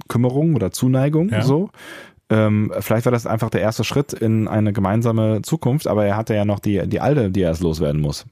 Kümmerung 0.08 0.56
oder 0.56 0.72
Zuneigung, 0.72 1.30
Ja. 1.30 1.41
so. 1.41 1.70
Ähm, 2.30 2.72
vielleicht 2.80 3.06
war 3.06 3.12
das 3.12 3.26
einfach 3.28 3.49
der 3.49 3.60
erste 3.62 3.84
Schritt 3.84 4.14
in 4.14 4.48
eine 4.48 4.72
gemeinsame 4.72 5.41
Zukunft, 5.41 5.88
aber 5.88 6.06
er 6.06 6.16
hatte 6.16 6.34
ja 6.34 6.45
noch 6.45 6.60
die, 6.60 6.88
die 6.88 7.02
alte, 7.02 7.30
die 7.30 7.41
er 7.41 7.49
erst 7.49 7.62
loswerden 7.62 7.99
muss. 7.99 8.26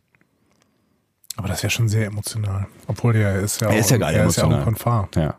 Aber 1.36 1.48
das 1.50 1.58
ist 1.58 1.64
ja 1.64 1.70
schon 1.70 1.90
sehr 1.90 2.06
emotional. 2.08 2.68
Obwohl 2.88 3.14
der 3.14 3.36
ist 3.40 3.60
ja 3.62 3.68
Er 3.68 3.74
auch, 3.76 3.80
ist 3.80 3.92
ja 3.92 3.98
geil 3.98 4.16
er 4.16 4.26
ist 4.28 4.38
ja 4.38 4.46
auch 4.46 4.52
ein. 4.52 4.64
Konfar. 4.64 5.10
Ja. 5.16 5.36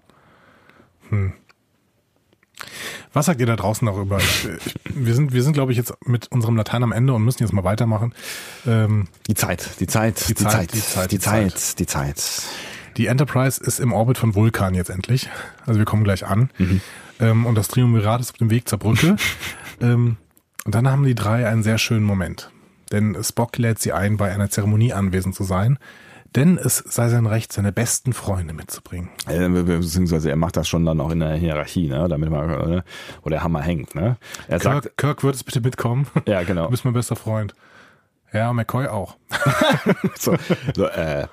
Was 3.12 3.26
sagt 3.26 3.40
ihr 3.40 3.46
da 3.46 3.56
draußen 3.56 3.86
darüber? 3.86 4.18
Wir 4.84 5.14
sind, 5.14 5.32
wir 5.32 5.42
sind, 5.42 5.52
glaube 5.52 5.72
ich, 5.72 5.78
jetzt 5.78 5.94
mit 6.06 6.30
unserem 6.30 6.56
Latein 6.56 6.82
am 6.82 6.92
Ende 6.92 7.12
und 7.12 7.24
müssen 7.24 7.42
jetzt 7.42 7.52
mal 7.52 7.64
weitermachen. 7.64 8.14
Ähm, 8.66 9.08
Die 9.28 9.34
Zeit, 9.34 9.68
die 9.80 9.86
Zeit, 9.86 10.28
die, 10.28 10.34
Zeit, 10.34 10.52
Zeit, 10.52 10.72
die 10.72 10.80
Zeit, 10.80 11.12
die 11.12 11.16
die 11.16 11.20
Zeit, 11.20 11.78
die 11.78 11.86
Zeit. 11.86 12.42
Die 12.96 13.06
Enterprise 13.06 13.62
ist 13.62 13.80
im 13.80 13.92
Orbit 13.92 14.18
von 14.18 14.34
Vulkan 14.34 14.74
jetzt 14.74 14.90
endlich. 14.90 15.28
Also 15.66 15.78
wir 15.78 15.84
kommen 15.84 16.04
gleich 16.04 16.26
an. 16.26 16.50
Mhm. 16.58 16.80
Ähm, 17.20 17.46
und 17.46 17.54
das 17.54 17.68
Triumvirat 17.68 18.20
ist 18.20 18.32
auf 18.32 18.38
dem 18.38 18.50
Weg 18.50 18.68
zur 18.68 18.78
Brücke. 18.78 19.16
ähm, 19.80 20.16
und 20.64 20.74
dann 20.74 20.88
haben 20.88 21.04
die 21.04 21.14
drei 21.14 21.48
einen 21.48 21.62
sehr 21.62 21.78
schönen 21.78 22.04
Moment. 22.04 22.50
Denn 22.92 23.16
Spock 23.22 23.56
lädt 23.58 23.78
sie 23.78 23.92
ein, 23.92 24.16
bei 24.16 24.32
einer 24.32 24.50
Zeremonie 24.50 24.92
anwesend 24.92 25.34
zu 25.34 25.44
sein. 25.44 25.78
Denn 26.36 26.58
es 26.58 26.78
sei 26.78 27.08
sein 27.08 27.26
Recht, 27.26 27.52
seine 27.52 27.72
besten 27.72 28.12
Freunde 28.12 28.54
mitzubringen. 28.54 29.10
Äh, 29.26 29.48
Beziehungsweise 29.48 30.30
er 30.30 30.36
macht 30.36 30.56
das 30.56 30.68
schon 30.68 30.86
dann 30.86 31.00
auch 31.00 31.10
in 31.10 31.20
der 31.20 31.34
Hierarchie, 31.34 31.88
ne? 31.88 32.06
damit 32.08 32.30
man, 32.30 32.50
äh, 32.50 32.82
wo 33.22 33.30
der 33.30 33.42
Hammer 33.42 33.62
hängt. 33.62 33.94
Ne? 33.94 34.16
Er 34.46 34.60
sagt, 34.60 34.82
Kirk, 34.82 34.96
Kirk 34.96 35.24
wird 35.24 35.34
es 35.34 35.44
bitte 35.44 35.60
mitkommen. 35.60 36.06
ja 36.26 36.40
Du 36.40 36.46
genau. 36.46 36.68
bist 36.68 36.84
mein 36.84 36.94
bester 36.94 37.16
Freund. 37.16 37.54
Ja, 38.32 38.52
McCoy 38.52 38.86
auch. 38.86 39.16
So, 40.18 40.36
so, 40.76 40.86
äh, 40.86 41.26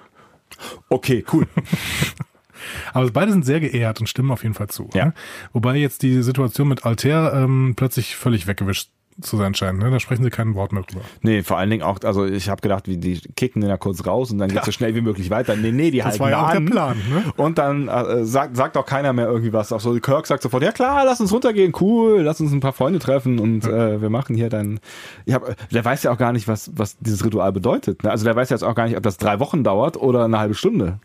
okay, 0.89 1.23
cool. 1.31 1.47
Aber 2.93 3.09
beide 3.11 3.31
sind 3.31 3.45
sehr 3.45 3.59
geehrt 3.59 3.99
und 3.99 4.07
stimmen 4.07 4.31
auf 4.31 4.43
jeden 4.43 4.55
Fall 4.55 4.67
zu. 4.67 4.89
Ja. 4.93 5.05
Ne? 5.05 5.13
Wobei 5.53 5.75
jetzt 5.75 6.01
die 6.01 6.21
Situation 6.23 6.67
mit 6.67 6.85
Altair 6.85 7.33
ähm, 7.35 7.73
plötzlich 7.75 8.15
völlig 8.15 8.47
weggewischt 8.47 8.89
zu 9.21 9.37
sein 9.37 9.53
scheint. 9.53 9.79
Ne? 9.79 9.89
Da 9.89 9.99
sprechen 9.99 10.23
sie 10.23 10.29
kein 10.29 10.53
Wort 10.55 10.71
mehr 10.71 10.83
drüber. 10.83 11.01
Nee, 11.21 11.41
vor 11.43 11.57
allen 11.57 11.69
Dingen 11.69 11.83
auch, 11.83 11.99
also 12.03 12.25
ich 12.25 12.49
habe 12.49 12.61
gedacht, 12.61 12.87
wie 12.87 12.97
die 12.97 13.19
kicken 13.35 13.61
den 13.61 13.69
ja 13.69 13.77
kurz 13.77 14.05
raus 14.05 14.31
und 14.31 14.37
dann 14.37 14.49
geht 14.49 14.59
es 14.59 14.65
so 14.65 14.71
schnell 14.71 14.95
wie 14.95 15.01
möglich 15.01 15.29
weiter. 15.29 15.55
Nee, 15.55 15.71
nee, 15.71 15.91
die 15.91 15.97
Das 15.97 16.07
halten 16.07 16.19
war 16.19 16.29
ja 16.29 16.43
auch 16.43 16.47
an. 16.49 16.65
der 16.65 16.71
Plan. 16.71 16.97
Ne? 17.09 17.23
Und 17.35 17.57
dann 17.57 17.87
äh, 17.87 18.25
sagt, 18.25 18.55
sagt 18.55 18.77
auch 18.77 18.85
keiner 18.85 19.13
mehr 19.13 19.25
irgendwie 19.27 19.53
was. 19.53 19.71
Auch 19.71 19.79
so, 19.79 19.93
Kirk 19.99 20.27
sagt 20.27 20.43
sofort, 20.43 20.63
ja 20.63 20.71
klar, 20.71 21.03
lass 21.05 21.19
uns 21.19 21.31
runtergehen, 21.31 21.73
cool, 21.81 22.21
lass 22.21 22.39
uns 22.41 22.51
ein 22.51 22.59
paar 22.59 22.73
Freunde 22.73 22.99
treffen 22.99 23.39
und 23.39 23.65
äh, 23.65 24.01
wir 24.01 24.09
machen 24.09 24.35
hier 24.35 24.49
dann. 24.49 24.79
Ich 25.25 25.33
hab, 25.33 25.43
der 25.71 25.83
weiß 25.85 26.03
ja 26.03 26.11
auch 26.11 26.17
gar 26.17 26.31
nicht, 26.33 26.47
was, 26.47 26.71
was 26.75 26.97
dieses 26.99 27.25
Ritual 27.25 27.51
bedeutet. 27.51 28.03
Ne? 28.03 28.11
Also 28.11 28.25
der 28.25 28.35
weiß 28.35 28.49
jetzt 28.49 28.63
auch 28.63 28.75
gar 28.75 28.87
nicht, 28.87 28.97
ob 28.97 29.03
das 29.03 29.17
drei 29.17 29.39
Wochen 29.39 29.63
dauert 29.63 29.97
oder 29.97 30.25
eine 30.25 30.37
halbe 30.39 30.53
Stunde. 30.53 30.99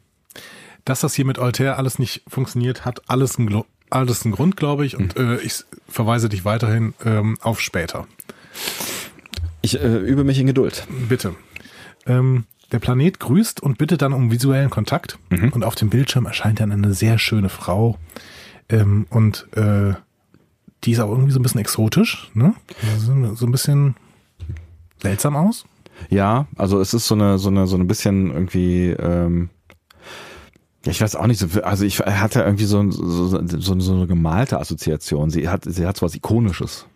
Dass 0.85 1.01
das 1.01 1.15
hier 1.15 1.25
mit 1.25 1.39
Altair 1.39 1.79
alles 1.79 1.99
nicht 1.99 2.23
funktioniert, 2.27 2.85
hat 2.85 3.03
alles 3.09 3.39
einen, 3.39 3.63
Einen 3.93 4.33
Grund, 4.33 4.57
glaube 4.57 4.87
ich. 4.87 4.97
Und 4.97 5.17
äh, 5.17 5.39
ich 5.41 5.65
verweise 5.89 6.29
dich 6.29 6.45
weiterhin 6.45 6.95
ähm, 7.05 7.39
auf 7.41 7.61
später. 7.61 8.07
Ich 9.61 9.81
äh, 9.81 9.99
übe 9.99 10.25
mich 10.25 10.39
in 10.39 10.47
Geduld. 10.47 10.87
Bitte. 11.09 11.35
Ähm, 12.07 12.45
der 12.73 12.79
Planet 12.79 13.21
grüßt 13.21 13.63
und 13.63 13.79
bittet 13.79 14.03
dann 14.03 14.13
um 14.13 14.31
visuellen 14.31 14.71
Kontakt. 14.71 15.19
Und 15.31 15.63
auf 15.63 15.75
dem 15.75 15.91
Bildschirm 15.91 16.25
erscheint 16.25 16.61
dann 16.61 16.73
eine 16.73 16.95
sehr 16.95 17.19
schöne 17.19 17.51
Frau. 17.51 17.99
Ähm, 18.69 19.07
und 19.11 19.47
äh, 19.57 19.95
die 20.85 20.93
ist 20.93 21.01
auch 21.01 21.11
irgendwie 21.11 21.33
so 21.33 21.39
ein 21.39 21.43
bisschen 21.43 21.61
exotisch. 21.61 22.31
Ne? 22.35 22.55
So, 22.99 23.35
so 23.35 23.47
ein 23.47 23.53
bisschen 23.53 23.95
seltsam 25.03 25.37
aus. 25.37 25.65
Ja, 26.09 26.47
also 26.57 26.81
es 26.81 26.95
ist 26.95 27.07
so 27.07 27.15
eine, 27.15 27.39
so 27.39 27.51
eine, 27.51 27.67
so 27.67 27.77
ein 27.77 27.87
bisschen 27.87 28.31
irgendwie, 28.33 28.91
ähm, 28.91 29.51
ich 30.85 31.01
weiß 31.01 31.17
auch 31.17 31.27
nicht, 31.27 31.39
so, 31.39 31.63
also 31.63 31.85
ich 31.85 32.01
hatte 32.01 32.41
irgendwie 32.43 32.65
so, 32.65 32.91
so, 32.91 33.27
so, 33.47 33.81
so 33.81 33.93
eine 33.95 34.07
gemalte 34.07 34.59
Assoziation. 34.59 35.31
Sie 35.31 35.49
hat, 35.49 35.65
sie 35.65 35.87
hat 35.87 35.97
so 35.97 36.07
was 36.07 36.15
Ikonisches. 36.15 36.87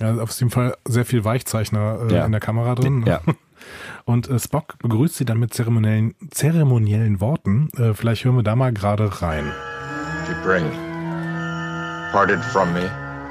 Ja, 0.00 0.16
auf 0.16 0.30
jeden 0.38 0.50
Fall 0.50 0.76
sehr 0.86 1.04
viel 1.04 1.24
Weichzeichner 1.24 1.98
äh, 2.10 2.14
Ja. 2.14 2.24
in 2.24 2.32
der 2.32 2.40
Kamera 2.40 2.74
drin. 2.74 3.00
ne? 3.00 3.06
Ja. 3.06 3.20
Und 4.04 4.28
äh, 4.28 4.38
Spock 4.38 4.78
begrüßt 4.80 5.14
sie 5.16 5.24
dann 5.24 5.38
mit 5.38 5.54
zeremoniellen, 5.54 6.14
zeremoniellen 6.30 7.20
Worten. 7.20 7.68
Äh, 7.76 7.94
vielleicht 7.94 8.24
hören 8.24 8.36
wir 8.36 8.42
da 8.42 8.56
mal 8.56 8.72
gerade 8.72 9.22
rein. 9.22 9.44
bring. 10.42 10.64
Parted 12.12 12.40
from 12.44 12.72
me 12.72 12.80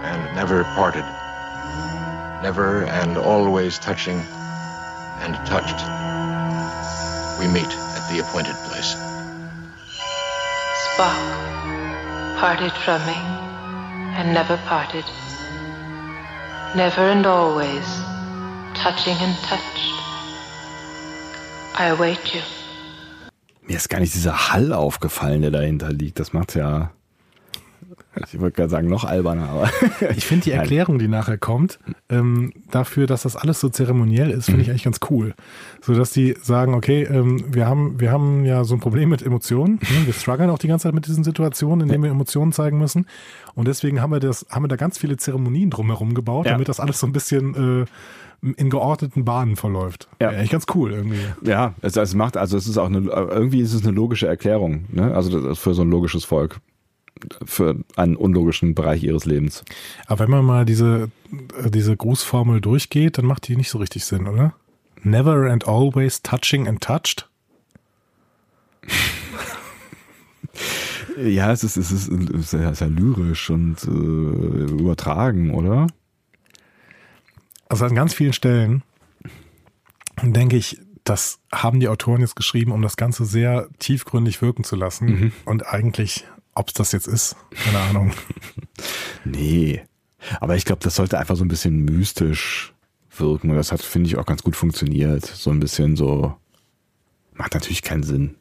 and 0.03 0.35
never 0.35 0.63
parted. 0.75 1.03
Never 2.41 2.85
and 3.01 3.17
always 3.17 3.79
touching 3.79 4.19
and 5.23 5.35
touched. 5.47 5.79
We 7.39 7.47
meet 7.47 7.69
at 7.95 8.09
the 8.11 8.19
appointed 8.19 8.55
place. 8.69 8.95
Spock, 10.93 12.37
parted 12.39 12.71
from 12.85 13.03
me 13.07 13.15
and 14.15 14.31
never 14.31 14.57
parted. 14.67 15.03
Never 16.75 17.09
and 17.09 17.25
always, 17.25 17.87
touching 18.75 19.17
and 19.19 19.35
touched. 19.37 19.91
I 21.79 21.87
await 21.87 22.35
you. 22.35 22.41
Mir 23.63 23.77
ist 23.77 23.89
gar 23.89 24.01
nicht 24.01 24.13
dieser 24.13 24.51
Hall 24.51 24.71
aufgefallen, 24.71 25.41
der 25.41 25.49
dahinter 25.49 25.91
liegt. 25.91 26.19
Das 26.19 26.31
macht 26.31 26.53
ja, 26.53 26.91
ich 28.31 28.39
wollte 28.39 28.55
gerade 28.57 28.69
sagen, 28.69 28.87
noch 28.87 29.03
alberner, 29.03 29.49
aber 29.49 29.69
Ich 30.15 30.25
finde 30.25 30.45
die. 30.45 30.51
Erklärung, 30.51 30.99
die 30.99 31.07
nachher 31.07 31.37
kommt, 31.37 31.79
ähm, 32.09 32.53
dafür, 32.71 33.07
dass 33.07 33.23
das 33.23 33.35
alles 33.35 33.59
so 33.59 33.69
zeremoniell 33.69 34.29
ist, 34.31 34.45
finde 34.45 34.61
ich 34.61 34.69
eigentlich 34.69 34.83
ganz 34.83 34.99
cool. 35.09 35.33
So 35.81 35.93
dass 35.95 36.11
die 36.11 36.35
sagen, 36.41 36.73
okay, 36.73 37.03
ähm, 37.03 37.43
wir 37.53 37.67
haben, 37.67 37.99
wir 37.99 38.11
haben 38.11 38.45
ja 38.45 38.63
so 38.63 38.75
ein 38.75 38.79
Problem 38.79 39.09
mit 39.09 39.21
Emotionen. 39.21 39.75
Ne? 39.75 40.05
Wir 40.05 40.13
strugglen 40.13 40.49
auch 40.49 40.59
die 40.59 40.67
ganze 40.67 40.83
Zeit 40.83 40.93
mit 40.95 41.07
diesen 41.07 41.23
Situationen, 41.23 41.81
in 41.87 41.91
denen 41.91 42.03
wir 42.03 42.11
Emotionen 42.11 42.51
zeigen 42.51 42.77
müssen. 42.77 43.05
Und 43.55 43.67
deswegen 43.67 44.01
haben 44.01 44.11
wir 44.11 44.19
das, 44.19 44.45
haben 44.49 44.63
wir 44.63 44.67
da 44.69 44.75
ganz 44.75 44.97
viele 44.97 45.17
Zeremonien 45.17 45.69
drumherum 45.69 46.13
gebaut, 46.13 46.45
Ja. 46.45 46.53
damit 46.53 46.69
das 46.69 46.79
alles 46.79 46.99
so 46.99 47.07
ein 47.07 47.13
bisschen 47.13 47.83
äh, 48.43 48.51
in 48.57 48.69
geordneten 48.69 49.23
Bahnen 49.23 49.55
verläuft. 49.55 50.09
Ja. 50.21 50.29
Eigentlich 50.29 50.49
ganz 50.51 50.65
cool 50.75 50.91
irgendwie. 50.91 51.19
ja, 51.43 51.73
es, 51.81 51.95
es 51.95 52.13
macht, 52.13 52.35
also 52.35 52.57
es 52.57 52.67
ist 52.67 52.77
auch 52.77 52.87
eine, 52.87 52.99
irgendwie 53.09 53.61
ist 53.61 53.73
es 53.73 53.83
eine 53.85 53.93
logische 53.95 54.27
Erklärung, 54.27 54.85
ne? 54.91 55.13
Also 55.15 55.29
das 55.39 55.49
ist 55.53 55.59
für 55.63 55.73
so 55.73 55.81
ein 55.83 55.89
logisches 55.89 56.25
Volk. 56.25 56.59
Für 57.45 57.77
einen 57.95 58.15
unlogischen 58.15 58.75
Bereich 58.75 59.03
ihres 59.03 59.25
Lebens. 59.25 59.63
Aber 60.05 60.23
wenn 60.25 60.31
man 60.31 60.45
mal 60.45 60.65
diese, 60.65 61.09
äh, 61.63 61.69
diese 61.69 61.95
Grußformel 61.95 62.61
durchgeht, 62.61 63.17
dann 63.17 63.25
macht 63.25 63.47
die 63.47 63.55
nicht 63.55 63.69
so 63.69 63.77
richtig 63.77 64.05
Sinn, 64.05 64.27
oder? 64.27 64.53
Never 65.01 65.51
and 65.51 65.67
always 65.67 66.21
touching 66.21 66.67
and 66.67 66.81
touched. 66.81 67.29
Ja, 71.17 71.51
es 71.51 71.63
ist, 71.63 71.77
es 71.77 71.91
ist, 71.91 72.09
es 72.09 72.53
ist, 72.53 72.79
ja, 72.81 72.87
lyrisch 72.87 73.49
und 73.49 73.83
äh, 73.83 73.87
übertragen, 73.87 75.51
oder? 75.53 75.87
Also 77.69 77.85
an 77.85 77.95
ganz 77.95 78.13
vielen 78.13 78.33
Stellen 78.33 78.83
denke 80.21 80.57
ich, 80.57 80.79
das 81.03 81.39
haben 81.51 81.79
die 81.79 81.87
Autoren 81.87 82.21
jetzt 82.21 82.35
geschrieben, 82.35 82.71
um 82.71 82.81
das 82.81 82.97
Ganze 82.97 83.25
sehr 83.25 83.67
tiefgründig 83.79 84.41
wirken 84.41 84.63
zu 84.63 84.75
lassen. 84.75 85.33
Und 85.45 85.67
eigentlich, 85.67 86.25
ob 86.55 86.69
es 86.69 86.73
das 86.73 86.91
jetzt 86.91 87.07
ist, 87.07 87.35
keine 87.51 87.79
Ahnung. 87.79 88.11
Nee. 89.25 89.81
Aber 90.39 90.55
ich 90.55 90.65
glaube, 90.65 90.81
das 90.83 90.95
sollte 90.95 91.17
einfach 91.17 91.35
so 91.35 91.45
ein 91.45 91.49
bisschen 91.49 91.85
mystisch 91.85 92.73
wirken. 93.17 93.49
Und 93.49 93.55
das 93.55 93.71
hat, 93.71 93.81
finde 93.81 94.07
ich, 94.07 94.17
auch 94.17 94.25
ganz 94.25 94.43
gut 94.43 94.55
funktioniert. 94.55 95.25
So 95.25 95.49
ein 95.49 95.59
bisschen 95.59 95.95
so. 95.95 96.35
Macht 97.33 97.53
natürlich 97.53 97.81
keinen 97.81 98.03
Sinn. 98.03 98.35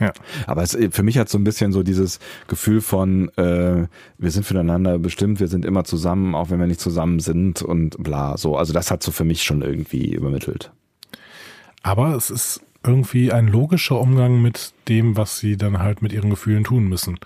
Ja. 0.00 0.12
Aber 0.46 0.62
es, 0.62 0.76
für 0.90 1.02
mich 1.02 1.18
hat 1.18 1.28
so 1.28 1.38
ein 1.38 1.44
bisschen 1.44 1.72
so 1.72 1.82
dieses 1.82 2.18
Gefühl 2.48 2.80
von, 2.80 3.28
äh, 3.36 3.86
wir 4.18 4.30
sind 4.30 4.44
füreinander 4.44 4.98
bestimmt, 4.98 5.40
wir 5.40 5.48
sind 5.48 5.64
immer 5.64 5.84
zusammen, 5.84 6.34
auch 6.34 6.50
wenn 6.50 6.58
wir 6.58 6.66
nicht 6.66 6.80
zusammen 6.80 7.20
sind 7.20 7.62
und 7.62 8.02
bla. 8.02 8.36
So, 8.36 8.56
also 8.56 8.72
das 8.72 8.90
hat 8.90 9.02
so 9.02 9.12
für 9.12 9.24
mich 9.24 9.44
schon 9.44 9.62
irgendwie 9.62 10.12
übermittelt. 10.12 10.72
Aber 11.82 12.16
es 12.16 12.30
ist 12.30 12.60
irgendwie 12.84 13.32
ein 13.32 13.48
logischer 13.48 13.98
Umgang 14.00 14.40
mit 14.42 14.72
dem, 14.88 15.16
was 15.16 15.38
sie 15.38 15.56
dann 15.56 15.78
halt 15.78 16.02
mit 16.02 16.12
ihren 16.12 16.30
Gefühlen 16.30 16.64
tun 16.64 16.84
müssen. 16.88 17.18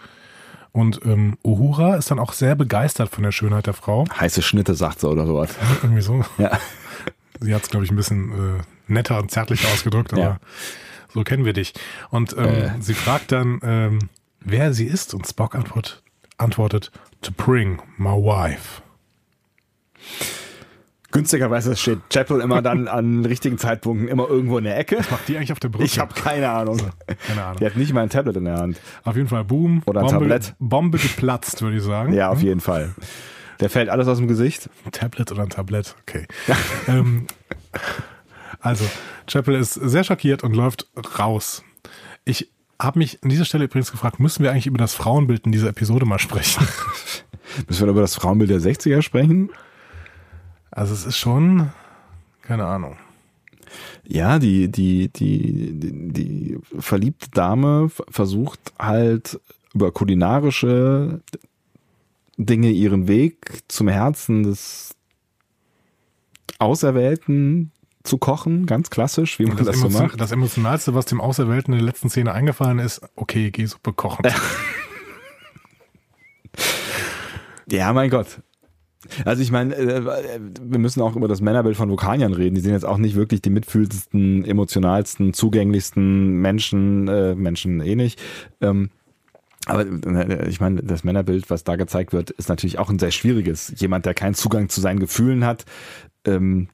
Und 0.73 1.01
ähm, 1.05 1.37
Uhura 1.45 1.97
ist 1.97 2.11
dann 2.11 2.19
auch 2.19 2.33
sehr 2.33 2.55
begeistert 2.55 3.09
von 3.11 3.25
der 3.25 3.33
Schönheit 3.33 3.67
der 3.67 3.75
Frau. 3.75 4.05
Heiße 4.19 4.43
Schnitte, 4.43 4.75
sagt 4.75 5.01
sie 5.01 5.09
oder 5.09 5.27
sowas. 5.27 5.51
Irgendwie 5.83 6.03
so. 6.03 6.25
Ja. 6.39 6.59
Sie 7.41 7.55
hat 7.55 7.63
es, 7.63 7.71
glaube 7.71 7.85
ich, 7.85 7.91
ein 7.91 7.97
bisschen 7.97 8.31
äh, 8.59 8.63
netter 8.87 9.19
und 9.19 9.31
zärtlicher 9.31 9.69
ausgedrückt, 9.73 10.13
aber 10.13 10.23
Ja. 10.23 10.41
so 11.13 11.23
kennen 11.25 11.45
wir 11.45 11.53
dich. 11.53 11.73
Und 12.11 12.35
ähm, 12.37 12.45
Äh. 12.45 12.71
sie 12.81 12.95
fragt 12.95 13.33
dann, 13.33 13.61
ähm, 13.63 13.99
wer 14.41 14.73
sie 14.73 14.87
ist 14.87 15.15
und 15.15 15.27
Spock 15.27 15.55
antwort, 15.55 16.03
antwortet, 16.37 16.91
to 17.23 17.33
bring 17.37 17.81
my 17.97 18.11
wife. 18.13 18.83
Günstigerweise 21.11 21.75
steht 21.75 22.01
Chapel 22.11 22.41
immer 22.41 22.61
dann 22.61 22.87
an 22.87 23.25
richtigen 23.25 23.57
Zeitpunkten 23.57 24.09
immer 24.09 24.29
irgendwo 24.29 24.59
in 24.59 24.65
der 24.65 24.77
Ecke. 24.77 24.97
Macht 25.11 25.27
die 25.27 25.37
eigentlich 25.37 25.53
auf 25.53 25.61
der 25.61 25.71
Brücke? 25.71 25.85
Ich 25.85 25.99
habe 25.99 26.13
keine 26.13 26.51
Ahnung. 26.51 26.79
keine 27.27 27.45
Ahnung. 27.45 27.59
Die 27.61 27.67
hat 27.67 27.77
nicht 27.77 27.95
mal 27.95 28.03
ein 28.03 28.11
Tablet 28.11 28.37
in 28.37 28.45
der 28.45 28.59
Hand. 28.59 28.79
Auf 29.05 29.17
jeden 29.17 29.29
Fall 29.29 29.45
Boom. 29.45 29.83
Oder 29.87 30.01
ein 30.01 30.07
Bombe, 30.07 30.21
Tablett. 30.21 30.55
Bombe 30.59 30.99
geplatzt, 30.99 31.63
würde 31.63 31.79
ich 31.79 31.83
sagen. 31.83 32.13
Ja, 32.13 32.29
auf 32.29 32.43
jeden 32.43 32.61
Fall. 32.61 32.95
Der 33.61 33.71
fällt 33.71 33.89
alles 33.89 34.07
aus 34.07 34.19
dem 34.19 34.29
Gesicht. 34.29 34.69
Ein 34.85 34.93
Tablet 34.93 35.33
oder 35.33 35.43
ein 35.43 35.49
Tablett, 35.49 35.97
okay. 36.03 36.27
ähm, 36.89 37.27
also, 38.61 38.85
Chapel 39.27 39.55
ist 39.55 39.75
sehr 39.75 40.05
schockiert 40.05 40.45
und 40.45 40.55
läuft 40.55 40.89
raus. 41.19 41.65
Ich 42.25 42.51
habe 42.81 42.99
mich 42.99 43.23
an 43.23 43.31
dieser 43.31 43.45
Stelle 43.45 43.65
übrigens 43.65 43.91
gefragt, 43.91 44.21
müssen 44.21 44.43
wir 44.43 44.51
eigentlich 44.51 44.67
über 44.67 44.79
das 44.79 44.95
Frauenbild 44.95 45.47
in 45.47 45.53
dieser 45.53 45.69
Episode 45.69 46.07
mal 46.07 46.19
sprechen? 46.19 46.67
Müssen 47.67 47.87
wir 47.87 47.91
über 47.91 48.03
das 48.03 48.15
Frauenbild 48.15 48.51
der 48.51 48.61
60er 48.61 49.03
sprechen? 49.03 49.51
Also 50.71 50.95
es 50.95 51.07
ist 51.07 51.17
schon, 51.17 51.71
keine 52.43 52.67
Ahnung. 52.67 52.97
Ja, 54.07 54.39
die, 54.39 54.71
die, 54.71 55.09
die, 55.09 55.73
die, 55.79 56.13
die 56.13 56.59
verliebte 56.79 57.31
Dame 57.31 57.91
versucht 58.09 58.73
halt 58.79 59.41
über 59.75 59.93
kulinarische 59.93 61.21
Dinge 62.39 62.71
ihren 62.71 63.09
Weg 63.09 63.63
zum 63.69 63.89
Herzen 63.89 64.45
des 64.45 64.95
Auserwählten 66.59 67.73
zu 68.05 68.17
kochen, 68.17 68.65
ganz 68.65 68.89
klassisch, 68.91 69.39
wie 69.39 69.45
man 69.45 69.59
Das, 69.59 69.67
das, 69.67 69.81
so 69.81 69.91
macht. 69.91 70.19
das 70.19 70.33
Emotionalste, 70.33 70.95
was 70.95 71.05
dem 71.05 71.21
Auserwählten 71.21 71.75
in 71.75 71.81
der 71.81 71.87
letzten 71.87 72.09
Szene 72.09 72.33
eingefallen 72.33 72.79
ist, 72.79 73.03
okay, 73.17 73.51
geh 73.51 73.67
Suppe 73.67 73.93
kochen. 73.93 74.25
Ja, 77.71 77.93
mein 77.93 78.09
Gott. 78.09 78.41
Also 79.25 79.43
ich 79.43 79.51
meine, 79.51 79.75
äh, 79.77 80.41
wir 80.61 80.79
müssen 80.79 81.01
auch 81.03 81.15
über 81.17 81.29
das 81.29 81.41
Männerbild 81.41 81.77
von 81.77 81.89
Vulkaniern 81.89 82.33
reden. 82.33 82.55
Die 82.55 82.61
sind 82.61 82.73
jetzt 82.73 82.85
auch 82.85 82.99
nicht 82.99 83.15
wirklich 83.15 83.43
die 83.43 83.51
mitfühlendsten, 83.51 84.45
emotionalsten, 84.45 85.33
zugänglichsten 85.33 86.41
Menschen, 86.41 87.09
äh, 87.09 87.35
Menschen 87.35 87.81
eh 87.81 87.95
nicht. 87.95 88.21
Ähm, 88.61 88.91
aber 89.67 89.87
äh, 89.87 90.49
ich 90.49 90.61
meine, 90.61 90.83
das 90.83 91.05
Männerbild, 91.05 91.51
was 91.51 91.65
da 91.65 91.77
gezeigt 91.77 92.13
wird, 92.13 92.31
ist 92.31 92.49
natürlich 92.49 92.79
auch 92.79 92.91
ein 92.91 92.99
sehr 92.99 93.11
schwieriges. 93.11 93.73
Jemand, 93.77 94.07
der 94.07 94.15
keinen 94.15 94.35
Zugang 94.35 94.69
zu 94.69 94.81
seinen 94.81 94.99
Gefühlen 94.99 95.45
hat, 95.45 95.65
ähm, 96.25 96.69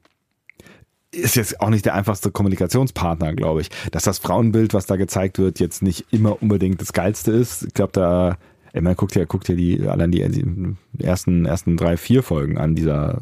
ist 1.11 1.35
jetzt 1.35 1.61
auch 1.61 1.69
nicht 1.69 1.85
der 1.85 1.93
einfachste 1.93 2.31
Kommunikationspartner, 2.31 3.33
glaube 3.33 3.61
ich. 3.61 3.69
Dass 3.91 4.03
das 4.03 4.19
Frauenbild, 4.19 4.73
was 4.73 4.85
da 4.85 4.95
gezeigt 4.95 5.37
wird, 5.37 5.59
jetzt 5.59 5.81
nicht 5.81 6.05
immer 6.11 6.41
unbedingt 6.41 6.81
das 6.81 6.93
geilste 6.93 7.31
ist. 7.31 7.63
Ich 7.63 7.73
glaube, 7.73 7.93
da, 7.93 8.37
ich 8.75 8.81
meine, 8.81 8.95
guckt 8.95 9.15
ja, 9.15 9.25
guckt 9.25 9.47
ja 9.47 9.55
die, 9.55 9.87
allein 9.87 10.11
die, 10.11 10.27
die 10.29 11.03
ersten, 11.03 11.45
ersten 11.45 11.77
drei, 11.77 11.97
vier 11.97 12.23
Folgen 12.23 12.57
an 12.57 12.75
dieser 12.75 13.21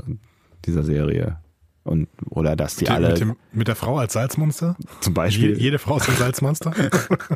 dieser 0.66 0.84
Serie. 0.84 1.38
Und, 1.86 2.08
oder 2.30 2.56
dass 2.56 2.78
die 2.78 2.86
Mit, 2.86 2.92
alle 2.92 3.10
mit, 3.10 3.20
dem, 3.20 3.36
mit 3.52 3.68
der 3.68 3.76
Frau 3.76 3.98
als 3.98 4.14
Salzmonster? 4.14 4.78
zum 5.02 5.12
Je, 5.12 5.16
Beispiel 5.16 5.60
jede 5.60 5.80
Frau 5.80 5.98
ist 5.98 6.08
ein 6.08 6.16
Salzmonster? 6.16 6.72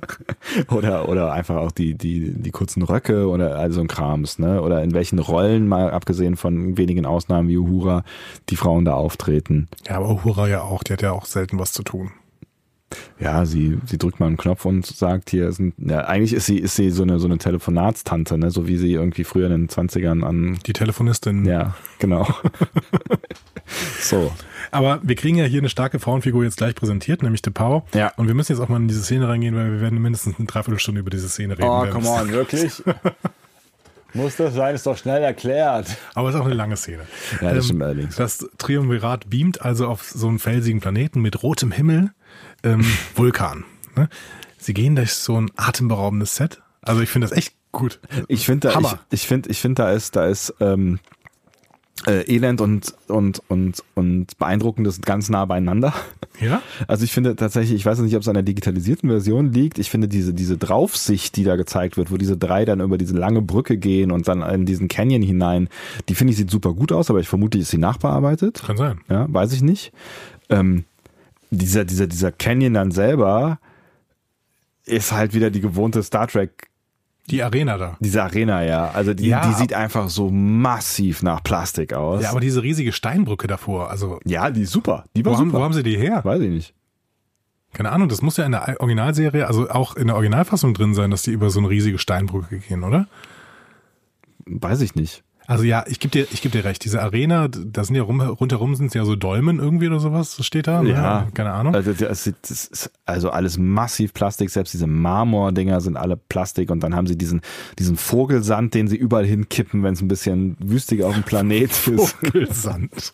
oder 0.71 1.09
oder 1.09 1.33
einfach 1.33 1.57
auch 1.57 1.71
die 1.71 1.95
die 1.95 2.31
die 2.31 2.51
kurzen 2.51 2.81
Röcke 2.83 3.27
oder 3.27 3.57
all 3.57 3.73
so 3.73 3.81
ein 3.81 3.89
Krams, 3.89 4.39
ne? 4.39 4.61
Oder 4.61 4.83
in 4.83 4.93
welchen 4.93 5.19
Rollen 5.19 5.67
mal 5.67 5.91
abgesehen 5.91 6.37
von 6.37 6.77
wenigen 6.77 7.05
Ausnahmen 7.05 7.49
wie 7.49 7.57
Uhura 7.57 8.05
die 8.49 8.55
Frauen 8.55 8.85
da 8.85 8.93
auftreten. 8.93 9.67
ja, 9.85 9.97
aber 9.97 10.11
Uhura 10.11 10.47
ja 10.47 10.61
auch, 10.61 10.81
die 10.83 10.93
hat 10.93 11.01
ja 11.01 11.11
auch 11.11 11.25
selten 11.25 11.59
was 11.59 11.73
zu 11.73 11.83
tun. 11.83 12.11
Ja, 13.19 13.45
sie 13.45 13.79
sie 13.85 13.97
drückt 13.97 14.19
mal 14.19 14.27
einen 14.27 14.37
Knopf 14.37 14.63
und 14.65 14.85
sagt 14.85 15.29
hier 15.29 15.51
sind 15.51 15.73
ja, 15.77 16.05
eigentlich 16.05 16.33
ist 16.33 16.45
sie 16.45 16.57
ist 16.57 16.75
sie 16.75 16.89
so 16.89 17.03
eine 17.03 17.19
so 17.19 17.27
eine 17.27 17.37
Telefonatstante, 17.37 18.37
ne, 18.37 18.49
so 18.49 18.67
wie 18.67 18.77
sie 18.77 18.93
irgendwie 18.93 19.23
früher 19.25 19.47
in 19.47 19.67
den 19.67 19.69
20ern 19.69 20.23
an 20.23 20.57
Die 20.65 20.73
Telefonistin. 20.73 21.43
ja, 21.45 21.75
genau. 21.99 22.27
so. 24.01 24.31
Aber 24.71 24.99
wir 25.03 25.15
kriegen 25.15 25.37
ja 25.37 25.45
hier 25.45 25.59
eine 25.59 25.69
starke 25.69 25.99
Frauenfigur 25.99 26.43
jetzt 26.43 26.57
gleich 26.57 26.75
präsentiert, 26.75 27.23
nämlich 27.23 27.41
De 27.41 27.51
Pau. 27.53 27.85
Ja. 27.93 28.11
Und 28.17 28.27
wir 28.27 28.33
müssen 28.35 28.51
jetzt 28.53 28.61
auch 28.61 28.69
mal 28.69 28.77
in 28.77 28.87
diese 28.87 29.03
Szene 29.03 29.27
reingehen, 29.27 29.55
weil 29.55 29.71
wir 29.71 29.81
werden 29.81 30.01
mindestens 30.01 30.37
eine 30.37 30.45
Dreiviertelstunde 30.47 30.99
über 31.01 31.09
diese 31.09 31.29
Szene 31.29 31.57
reden. 31.57 31.69
Oh, 31.69 31.85
come 31.87 32.07
on, 32.09 32.29
wirklich? 32.31 32.83
Muss 34.13 34.35
das 34.37 34.53
sein? 34.53 34.73
Ist 34.73 34.85
doch 34.87 34.97
schnell 34.97 35.21
erklärt. 35.21 35.95
Aber 36.15 36.29
es 36.29 36.35
ist 36.35 36.41
auch 36.41 36.45
eine 36.45 36.55
lange 36.55 36.77
Szene. 36.77 37.03
Ja, 37.41 37.53
das 37.53 37.69
Ähm, 37.69 37.81
allerdings. 37.81 38.15
Das 38.15 38.47
Triumvirat 38.57 39.29
beamt 39.29 39.61
also 39.61 39.87
auf 39.87 40.03
so 40.03 40.27
einen 40.27 40.39
felsigen 40.39 40.79
Planeten 40.79 41.21
mit 41.21 41.43
rotem 41.43 41.71
Himmel, 41.71 42.11
ähm, 42.63 42.85
Vulkan. 43.15 43.65
Ne? 43.95 44.09
Sie 44.57 44.73
gehen 44.73 44.95
durch 44.95 45.13
so 45.13 45.39
ein 45.39 45.51
atemberaubendes 45.55 46.35
Set. 46.35 46.61
Also 46.81 47.01
ich 47.01 47.09
finde 47.09 47.27
das 47.27 47.37
echt 47.37 47.53
gut. 47.71 47.99
Ich 48.27 48.45
finde, 48.45 48.69
da, 48.69 48.79
ich, 48.79 49.21
ich 49.21 49.27
finde, 49.27 49.49
ich 49.49 49.59
finde, 49.59 49.83
da 49.83 49.91
ist, 49.91 50.15
da 50.15 50.25
ist 50.27 50.53
ähm, 50.59 50.99
äh, 52.05 52.23
Elend 52.33 52.61
und 52.61 52.93
und 53.07 53.41
und 53.47 53.83
und 53.95 54.37
beeindruckendes 54.37 55.01
ganz 55.01 55.29
nah 55.29 55.45
beieinander. 55.45 55.93
Ja? 56.39 56.61
Also 56.87 57.03
ich 57.03 57.11
finde 57.11 57.35
tatsächlich, 57.35 57.75
ich 57.75 57.85
weiß 57.85 57.99
nicht, 57.99 58.15
ob 58.15 58.21
es 58.21 58.27
an 58.27 58.35
der 58.35 58.43
digitalisierten 58.43 59.09
Version 59.09 59.51
liegt. 59.51 59.79
Ich 59.79 59.89
finde 59.89 60.07
diese 60.07 60.33
diese 60.33 60.57
Draufsicht, 60.57 61.35
die 61.35 61.43
da 61.43 61.55
gezeigt 61.55 61.97
wird, 61.97 62.11
wo 62.11 62.17
diese 62.17 62.37
drei 62.37 62.65
dann 62.65 62.81
über 62.81 62.97
diese 62.97 63.15
lange 63.15 63.41
Brücke 63.41 63.77
gehen 63.77 64.11
und 64.11 64.27
dann 64.27 64.41
in 64.43 64.65
diesen 64.65 64.87
Canyon 64.87 65.23
hinein, 65.23 65.69
die 66.07 66.15
finde 66.15 66.31
ich 66.31 66.37
sieht 66.37 66.51
super 66.51 66.73
gut 66.73 66.91
aus, 66.91 67.09
aber 67.09 67.19
ich 67.19 67.27
vermute, 67.27 67.57
ist 67.57 67.71
sie 67.71 67.79
nachbearbeitet. 67.79 68.61
Kann 68.65 68.77
sein. 68.77 69.01
Ja, 69.09 69.25
weiß 69.29 69.53
ich 69.53 69.61
nicht. 69.61 69.91
Ähm, 70.49 70.85
dieser, 71.51 71.85
dieser, 71.85 72.07
dieser 72.07 72.31
Canyon 72.31 72.73
dann 72.73 72.91
selber 72.91 73.59
ist 74.85 75.11
halt 75.11 75.33
wieder 75.33 75.49
die 75.49 75.61
gewohnte 75.61 76.01
Star 76.03 76.27
Trek, 76.27 76.69
Die 77.29 77.43
Arena 77.43 77.77
da. 77.77 77.97
diese 77.99 78.23
Arena, 78.23 78.63
ja. 78.63 78.89
Also 78.91 79.13
die, 79.13 79.27
Ja, 79.27 79.45
die 79.47 79.53
sieht 79.53 79.73
einfach 79.73 80.09
so 80.09 80.29
massiv 80.31 81.23
nach 81.23 81.43
Plastik 81.43 81.93
aus. 81.93 82.23
Ja, 82.23 82.31
aber 82.31 82.39
diese 82.39 82.63
riesige 82.63 82.91
Steinbrücke 82.93 83.47
davor, 83.47 83.89
also 83.89 84.19
ja, 84.25 84.49
die 84.49 84.61
ist 84.61 84.71
super. 84.71 85.03
Die 85.15 85.25
war 85.25 85.33
wo 85.33 85.37
haben, 85.37 85.47
super. 85.49 85.59
wo 85.59 85.63
haben 85.63 85.73
sie 85.73 85.83
die 85.83 85.97
her? 85.97 86.23
weiß 86.23 86.41
ich 86.41 86.49
nicht. 86.49 86.73
Keine 87.73 87.91
Ahnung, 87.91 88.07
das 88.07 88.21
muss 88.21 88.37
ja 88.37 88.45
in 88.45 88.53
der 88.53 88.77
Originalserie, 88.79 89.45
also 89.45 89.69
auch 89.69 89.95
in 89.97 90.07
der 90.07 90.15
Originalfassung 90.15 90.73
drin 90.73 90.93
sein, 90.93 91.11
dass 91.11 91.23
die 91.23 91.31
über 91.31 91.49
so 91.49 91.59
eine 91.59 91.69
riesige 91.69 91.99
Steinbrücke 91.99 92.59
gehen, 92.59 92.83
oder? 92.83 93.07
Weiß 94.45 94.79
ich 94.81 94.95
nicht. 94.95 95.23
Also 95.47 95.63
ja, 95.63 95.85
ich 95.87 96.01
gebe 96.01 96.11
dir, 96.11 96.27
ich 96.31 96.41
geb 96.41 96.51
dir 96.51 96.65
recht. 96.65 96.83
Diese 96.83 97.01
Arena, 97.01 97.47
da 97.47 97.85
sind 97.85 97.95
ja 97.95 98.03
rum, 98.03 98.19
rundherum 98.19 98.75
sind 98.75 98.93
ja 98.93 99.05
so 99.05 99.15
Dolmen 99.15 99.59
irgendwie 99.59 99.87
oder 99.87 100.01
sowas, 100.01 100.45
steht 100.45 100.67
da. 100.67 100.83
ne? 100.83 100.89
Ja. 100.91 101.27
Keine 101.33 101.53
Ahnung. 101.53 101.73
Also, 101.73 101.93
das, 101.93 102.27
ist 102.27 102.91
also 103.05 103.29
alles 103.29 103.57
massiv 103.57 104.13
Plastik, 104.13 104.49
selbst 104.49 104.73
diese 104.73 104.87
Marmordinger 104.87 105.79
sind 105.79 105.95
alle 105.95 106.17
Plastik 106.17 106.69
und 106.69 106.81
dann 106.81 106.95
haben 106.95 107.07
sie 107.07 107.17
diesen, 107.17 107.39
diesen 107.79 107.95
Vogelsand, 107.95 108.73
den 108.73 108.89
sie 108.89 108.97
überall 108.97 109.25
hinkippen, 109.25 109.83
wenn 109.83 109.93
es 109.93 110.01
ein 110.01 110.09
bisschen 110.09 110.57
wüstiger 110.59 111.07
auf 111.07 111.13
dem 111.13 111.23
Planet 111.23 111.71
ist. 111.87 111.87
Vogelsand. 111.87 113.13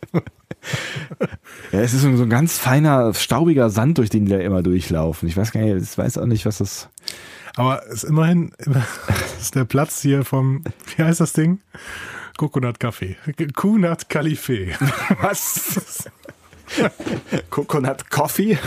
Ja, 1.71 1.81
es 1.81 1.93
ist 1.93 2.01
so 2.01 2.07
ein 2.07 2.29
ganz 2.29 2.57
feiner, 2.57 3.13
staubiger 3.13 3.69
Sand, 3.69 3.99
durch 3.99 4.09
den 4.09 4.25
die 4.25 4.31
da 4.31 4.39
immer 4.39 4.63
durchlaufen. 4.63 5.29
Ich 5.29 5.37
weiß 5.37 5.51
gar 5.51 5.61
nicht, 5.61 5.83
ich 5.83 5.97
weiß 5.97 6.17
auch 6.17 6.25
nicht, 6.25 6.47
was 6.47 6.57
das. 6.57 6.89
Aber 7.55 7.85
es 7.87 8.03
ist 8.03 8.05
immerhin 8.05 8.53
ist 9.39 9.53
der 9.53 9.65
Platz 9.65 10.01
hier 10.01 10.25
vom, 10.25 10.63
wie 10.95 11.03
heißt 11.03 11.19
das 11.19 11.33
Ding? 11.33 11.59
Coconut 12.37 12.77
Café. 12.79 13.15
Kunat 13.53 14.09
Calife. 14.09 14.67
Was? 15.21 16.09
Coconut 17.49 18.09
Coffee? 18.09 18.57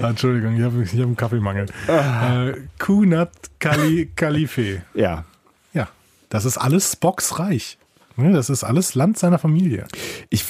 Ah, 0.00 0.10
Entschuldigung, 0.10 0.56
ich 0.56 0.62
habe 0.62 0.82
ich 0.82 0.92
hab 0.92 1.00
einen 1.00 1.16
Kaffeemangel. 1.16 1.66
Äh, 1.88 2.52
Kunat 2.78 3.32
Cali 3.58 4.10
Calife. 4.14 4.82
Ja. 4.94 5.24
Ja, 5.72 5.88
das 6.28 6.44
ist 6.44 6.58
alles 6.58 6.92
Spocks 6.92 7.38
Reich. 7.38 7.78
Ne, 8.16 8.32
Das 8.32 8.50
ist 8.50 8.64
alles 8.64 8.94
Land 8.94 9.18
seiner 9.18 9.38
Familie. 9.38 9.86
Ich, 10.28 10.44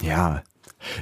ja. 0.00 0.42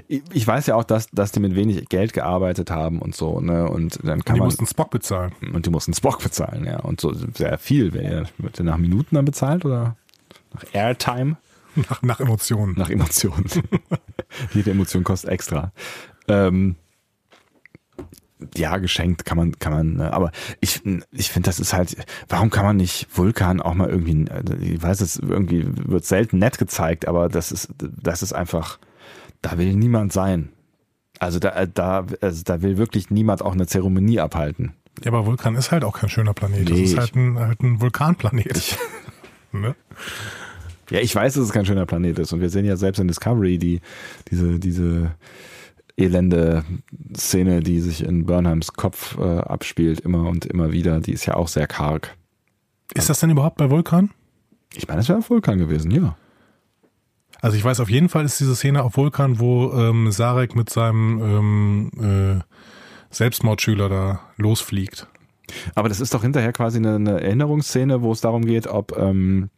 Ich 0.09 0.23
ich 0.35 0.47
weiß 0.47 0.67
ja 0.67 0.75
auch, 0.75 0.85
dass, 0.85 1.09
dass 1.11 1.33
die 1.33 1.41
mit 1.41 1.55
wenig 1.55 1.89
Geld 1.89 2.13
gearbeitet 2.13 2.71
haben 2.71 2.99
und 3.01 3.15
so, 3.15 3.41
ne? 3.41 3.67
Und 3.71 3.99
dann 4.05 4.23
kann 4.23 4.35
Die 4.35 4.41
man. 4.41 4.49
mussten 4.49 4.67
Spock 4.67 4.91
bezahlen. 4.91 5.33
und 5.55 5.65
die 5.65 5.71
mussten 5.71 5.95
Spock 5.95 6.23
bezahlen, 6.23 6.67
ja. 6.67 6.81
Und 6.81 7.01
so 7.01 7.15
sehr 7.35 7.57
viel. 7.57 7.95
Wird 7.95 8.59
der 8.59 8.65
nach 8.67 8.77
Minuten 8.77 9.15
dann 9.15 9.25
bezahlt 9.25 9.65
oder 9.65 9.97
nach 10.53 10.65
Airtime? 10.73 11.37
Nach, 11.77 12.03
nach 12.03 12.21
Emotionen. 12.21 12.75
Nach 12.77 12.91
Emotionen. 12.91 13.45
Jede 14.53 14.73
Emotion 14.73 15.05
kostet 15.05 15.31
extra. 15.31 15.73
Ähm, 16.29 16.77
ja, 18.57 18.79
geschenkt 18.79 19.25
kann 19.25 19.37
man, 19.37 19.59
kann 19.59 19.73
man, 19.73 19.93
ne? 19.95 20.13
aber 20.13 20.31
ich, 20.61 20.83
ich 21.13 21.31
finde, 21.31 21.49
das 21.49 21.61
ist 21.61 21.73
halt, 21.73 21.97
warum 22.29 22.51
kann 22.51 22.65
man 22.65 22.77
nicht 22.77 23.07
Vulkan 23.17 23.61
auch 23.61 23.75
mal 23.75 23.89
irgendwie, 23.89 24.31
also 24.31 24.55
ich 24.55 24.83
weiß, 24.83 25.01
es 25.01 25.19
irgendwie 25.19 25.67
wird 25.67 26.05
selten 26.05 26.39
nett 26.39 26.59
gezeigt, 26.59 27.07
aber 27.07 27.29
das 27.29 27.53
ist, 27.53 27.69
das 27.79 28.23
ist 28.23 28.33
einfach, 28.33 28.79
da 29.43 29.59
will 29.59 29.75
niemand 29.75 30.13
sein. 30.13 30.51
Also 31.19 31.39
da, 31.39 31.67
da, 31.67 32.07
also 32.23 32.43
da 32.45 32.63
will 32.63 32.79
wirklich 32.79 33.11
niemand 33.11 33.43
auch 33.43 33.53
eine 33.53 33.67
Zeremonie 33.67 34.21
abhalten. 34.21 34.75
Ja, 35.05 35.13
aber 35.13 35.27
Vulkan 35.27 35.55
ist 35.55 35.71
halt 35.71 35.85
auch 35.85 35.99
kein 35.99 36.09
schöner 36.09 36.35
Planet. 36.35 36.61
Nee, 36.61 36.83
das 36.83 36.91
ist 36.93 36.99
halt 36.99 37.15
ein, 37.15 37.39
halt 37.39 37.63
ein 37.63 37.81
Vulkanplanet. 37.81 38.79
ne? 39.53 39.75
Ja, 40.91 41.01
ich 41.01 41.15
weiß, 41.15 41.35
dass 41.35 41.45
es 41.45 41.53
kein 41.53 41.67
schöner 41.67 41.87
Planet 41.87 42.19
ist. 42.19 42.33
Und 42.33 42.41
wir 42.41 42.51
sehen 42.51 42.65
ja 42.65 42.77
selbst 42.77 42.99
in 42.99 43.09
Discovery 43.09 43.59
die, 43.59 43.81
diese, 44.31 44.59
diese 44.59 45.13
elende 45.97 46.65
Szene, 47.17 47.61
die 47.61 47.81
sich 47.81 48.05
in 48.05 48.27
Burnhams 48.27 48.73
Kopf 48.73 49.17
äh, 49.19 49.39
abspielt, 49.39 50.01
immer 50.01 50.29
und 50.29 50.47
immer 50.47 50.73
wieder. 50.73 51.01
Die 51.01 51.13
ist 51.13 51.27
ja 51.27 51.35
auch 51.35 51.49
sehr 51.49 51.67
karg. 51.67 52.17
Ist 52.95 53.09
das 53.09 53.21
denn 53.21 53.31
überhaupt 53.31 53.57
bei 53.57 53.71
Vulkan? 53.71 54.11
Ich 54.75 54.89
meine, 54.89 54.99
das 54.99 55.09
wäre 55.09 55.19
auf 55.19 55.31
Vulkan 55.31 55.59
gewesen, 55.59 55.91
ja. 55.91 56.17
Also 57.41 57.57
ich 57.57 57.65
weiß 57.65 57.81
auf 57.81 57.89
jeden 57.89 58.09
Fall 58.09 58.25
ist 58.25 58.39
diese 58.39 58.55
Szene 58.55 58.83
auf 58.83 58.97
Vulkan, 58.97 59.41
wo 59.41 59.73
ähm, 59.73 60.11
Sarek 60.11 60.55
mit 60.55 60.69
seinem 60.69 61.23
ähm, 61.23 62.41
äh, 62.41 63.15
Selbstmordschüler 63.15 63.89
da 63.89 64.21
losfliegt. 64.37 65.07
Aber 65.75 65.89
das 65.89 66.01
ist 66.01 66.15
doch 66.15 66.23
hinterher 66.23 66.53
quasi 66.53 66.79
eine, 66.79 66.97
eine 66.97 67.21
Erinnerungsszene, 67.21 68.03
wo 68.03 68.13
es 68.13 68.21
darum 68.21 68.45
geht, 68.45 68.67
ob 68.67 68.97
ähm, 68.97 69.51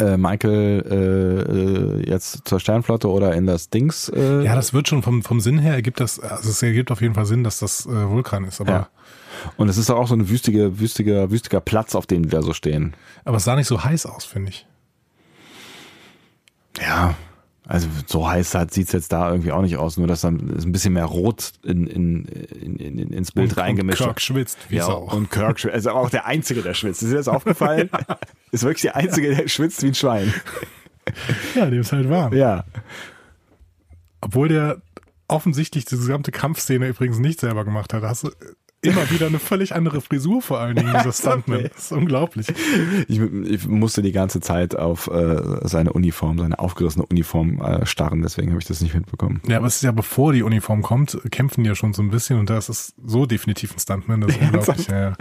äh, 0.00 0.16
Michael 0.16 0.84
äh, 0.90 2.06
äh, 2.06 2.10
jetzt 2.10 2.48
zur 2.48 2.60
Sternflotte 2.60 3.08
oder 3.08 3.34
in 3.34 3.46
das 3.46 3.70
Dings. 3.70 4.08
Äh, 4.08 4.44
Ja, 4.44 4.54
das 4.54 4.72
wird 4.72 4.88
schon 4.88 5.02
vom, 5.02 5.22
vom 5.22 5.40
Sinn 5.40 5.58
her 5.58 5.74
ergibt 5.74 6.00
das, 6.00 6.18
also 6.20 6.50
es 6.50 6.62
ergibt 6.62 6.90
auf 6.90 7.00
jeden 7.00 7.14
Fall 7.14 7.26
Sinn, 7.26 7.44
dass 7.44 7.58
das 7.58 7.86
äh, 7.86 8.08
Vulkan 8.08 8.44
ist, 8.44 8.60
aber, 8.60 8.72
Ja. 8.72 8.88
Und 9.56 9.68
es 9.68 9.76
ist 9.78 9.90
auch 9.90 10.06
so 10.06 10.14
ein 10.14 10.28
wüstige, 10.28 10.78
wüstiger, 10.78 11.30
wüstiger 11.30 11.60
Platz, 11.60 11.94
auf 11.94 12.06
dem 12.06 12.22
die 12.22 12.28
da 12.28 12.42
so 12.42 12.52
stehen. 12.52 12.94
aber 13.24 13.38
es 13.38 13.44
sah 13.44 13.56
nicht 13.56 13.66
so 13.66 13.82
heiß 13.82 14.06
aus, 14.06 14.24
finde 14.24 14.50
ich. 14.50 14.66
Ja, 16.80 17.14
also 17.66 17.86
so 18.06 18.28
heiß 18.28 18.56
sieht 18.70 18.88
es 18.88 18.92
jetzt 18.92 19.12
da 19.12 19.30
irgendwie 19.30 19.52
auch 19.52 19.62
nicht 19.62 19.76
aus, 19.76 19.96
nur 19.96 20.08
dass 20.08 20.22
dann 20.22 20.38
ein 20.38 20.72
bisschen 20.72 20.94
mehr 20.94 21.04
Rot 21.04 21.52
in, 21.62 21.86
in, 21.86 22.24
in, 22.24 22.76
in, 22.76 22.98
ins 23.12 23.32
Bild 23.32 23.50
Und- 23.52 23.58
reingemischt 23.58 24.00
und. 24.00 24.06
Kirk 24.08 24.20
schwitzt 24.20 24.58
wie 24.68 24.76
ja, 24.76 24.84
Sau. 24.86 25.02
Und 25.04 25.30
Kirk 25.30 25.60
schwitzt. 25.60 25.74
Also 25.74 25.90
auch 25.90 26.10
der 26.10 26.26
Einzige, 26.26 26.62
der 26.62 26.74
schwitzt. 26.74 27.02
Ist 27.02 27.12
dir 27.12 27.16
das 27.16 27.28
aufgefallen? 27.28 27.88
ist 28.50 28.64
wirklich 28.64 28.82
der 28.82 28.96
Einzige, 28.96 29.34
der 29.34 29.48
schwitzt 29.48 29.82
wie 29.82 29.88
ein 29.88 29.94
Schwein. 29.94 30.34
Ja, 31.54 31.66
dem 31.66 31.80
ist 31.80 31.92
halt 31.92 32.10
warm. 32.10 32.32
Ja. 32.34 32.64
Obwohl 34.20 34.48
der 34.48 34.82
offensichtlich 35.28 35.84
diese 35.84 36.00
gesamte 36.00 36.32
Kampfszene 36.32 36.88
übrigens 36.88 37.18
nicht 37.18 37.40
selber 37.40 37.64
gemacht 37.64 37.94
hat. 37.94 38.02
Hast 38.02 38.24
du 38.24 38.30
immer 38.82 39.10
wieder 39.10 39.26
eine 39.28 39.38
völlig 39.38 39.74
andere 39.74 40.00
Frisur 40.00 40.42
vor 40.42 40.58
allen 40.60 40.76
Dingen, 40.76 40.92
dieser 40.96 41.12
Stuntman. 41.12 41.68
Das 41.72 41.84
ist 41.84 41.92
unglaublich. 41.92 42.46
Ich, 43.08 43.20
ich 43.20 43.66
musste 43.68 44.02
die 44.02 44.12
ganze 44.12 44.40
Zeit 44.40 44.76
auf 44.76 45.08
äh, 45.08 45.40
seine 45.62 45.92
Uniform, 45.92 46.38
seine 46.38 46.58
aufgerissene 46.58 47.06
Uniform 47.06 47.60
äh, 47.60 47.86
starren, 47.86 48.22
deswegen 48.22 48.50
habe 48.50 48.60
ich 48.60 48.66
das 48.66 48.80
nicht 48.80 48.94
mitbekommen. 48.94 49.40
Ja, 49.46 49.58
aber 49.58 49.66
es 49.68 49.76
ist 49.76 49.82
ja 49.82 49.92
bevor 49.92 50.32
die 50.32 50.42
Uniform 50.42 50.82
kommt, 50.82 51.18
kämpfen 51.30 51.62
die 51.64 51.68
ja 51.68 51.74
schon 51.74 51.94
so 51.94 52.02
ein 52.02 52.10
bisschen 52.10 52.38
und 52.38 52.50
da 52.50 52.58
ist 52.58 52.94
so 53.04 53.26
definitiv 53.26 53.72
ein 53.74 53.78
Stuntman, 53.78 54.20
das 54.22 54.32
ist 54.36 54.42
unglaublich. 54.42 54.86
Ja, 54.88 55.00
ja. 55.00 55.12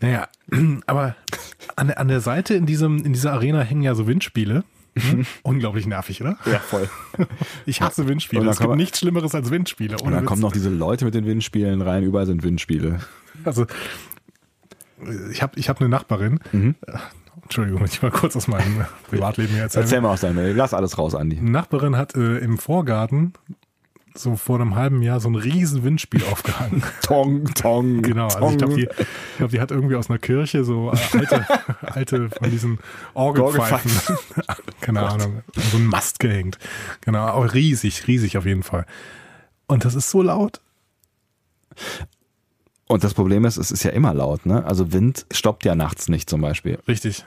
Naja, 0.00 0.28
aber 0.86 1.16
an, 1.76 1.88
der- 1.88 1.98
an 1.98 2.08
der 2.08 2.20
Seite 2.20 2.54
in 2.54 2.66
diesem, 2.66 2.98
in 3.04 3.12
dieser 3.12 3.32
Arena 3.32 3.62
hängen 3.62 3.82
ja 3.82 3.94
so 3.94 4.06
Windspiele. 4.06 4.64
Hm? 4.96 5.26
Unglaublich 5.42 5.86
nervig, 5.86 6.20
oder? 6.20 6.36
Ja, 6.46 6.58
voll. 6.58 6.88
Ich 7.66 7.80
hasse 7.82 8.08
Windspiele. 8.08 8.48
Es 8.48 8.58
gibt 8.58 8.68
man- 8.70 8.78
nichts 8.78 8.98
Schlimmeres 8.98 9.34
als 9.34 9.50
Windspiele. 9.50 9.96
Und 9.98 10.12
dann 10.12 10.22
Witz. 10.22 10.28
kommen 10.28 10.42
noch 10.42 10.52
diese 10.52 10.70
Leute 10.70 11.04
mit 11.04 11.14
den 11.14 11.26
Windspielen 11.26 11.82
rein, 11.82 12.02
überall 12.02 12.26
sind 12.26 12.42
Windspiele. 12.42 13.00
Also, 13.44 13.66
ich 15.30 15.42
habe 15.42 15.58
ich 15.58 15.68
hab 15.68 15.80
eine 15.80 15.88
Nachbarin 15.88 16.40
Mhm. 16.52 16.74
Entschuldigung, 17.44 17.80
wenn 17.80 17.86
ich 17.86 18.02
mal 18.02 18.10
kurz 18.10 18.34
aus 18.36 18.46
meinem 18.48 18.84
Privatleben 19.08 19.52
hier 19.54 19.62
erzähle. 19.62 19.84
Erzähl 19.84 20.00
mal 20.02 20.10
aus 20.10 20.20
deinem, 20.20 20.54
lass 20.56 20.74
alles 20.74 20.98
raus, 20.98 21.14
Andi. 21.14 21.38
Eine 21.38 21.50
Nachbarin 21.50 21.96
hat 21.96 22.14
äh, 22.14 22.38
im 22.38 22.58
Vorgarten 22.58 23.32
so 24.18 24.36
vor 24.36 24.60
einem 24.60 24.74
halben 24.74 25.02
Jahr 25.02 25.20
so 25.20 25.28
ein 25.28 25.34
riesen 25.34 25.84
Windspiel 25.84 26.22
aufgehangen. 26.24 26.82
Tong, 27.02 27.44
Tong. 27.54 28.02
Genau, 28.02 28.28
also 28.28 28.50
ich 28.50 28.58
glaube, 28.58 28.74
die, 28.74 28.88
glaub, 29.36 29.50
die 29.50 29.60
hat 29.60 29.70
irgendwie 29.70 29.96
aus 29.96 30.10
einer 30.10 30.18
Kirche 30.18 30.64
so 30.64 30.90
alte, 30.90 31.46
alte 31.82 32.30
von 32.30 32.50
diesen 32.50 32.78
Orgelpfeifen, 33.14 34.16
keine 34.80 35.02
Ahnung, 35.08 35.42
so 35.54 35.76
einen 35.76 35.86
Mast 35.86 36.20
gehängt. 36.20 36.58
Genau, 37.00 37.26
auch 37.28 37.54
riesig, 37.54 38.06
riesig 38.06 38.36
auf 38.36 38.46
jeden 38.46 38.62
Fall. 38.62 38.86
Und 39.66 39.84
das 39.84 39.94
ist 39.94 40.10
so 40.10 40.22
laut. 40.22 40.60
Und 42.86 43.04
das 43.04 43.14
Problem 43.14 43.44
ist, 43.44 43.58
es 43.58 43.70
ist 43.70 43.82
ja 43.82 43.90
immer 43.90 44.14
laut, 44.14 44.46
ne? 44.46 44.64
Also 44.64 44.92
Wind 44.92 45.26
stoppt 45.30 45.64
ja 45.64 45.74
nachts 45.74 46.08
nicht 46.08 46.28
zum 46.30 46.40
Beispiel. 46.40 46.78
Richtig. 46.88 47.24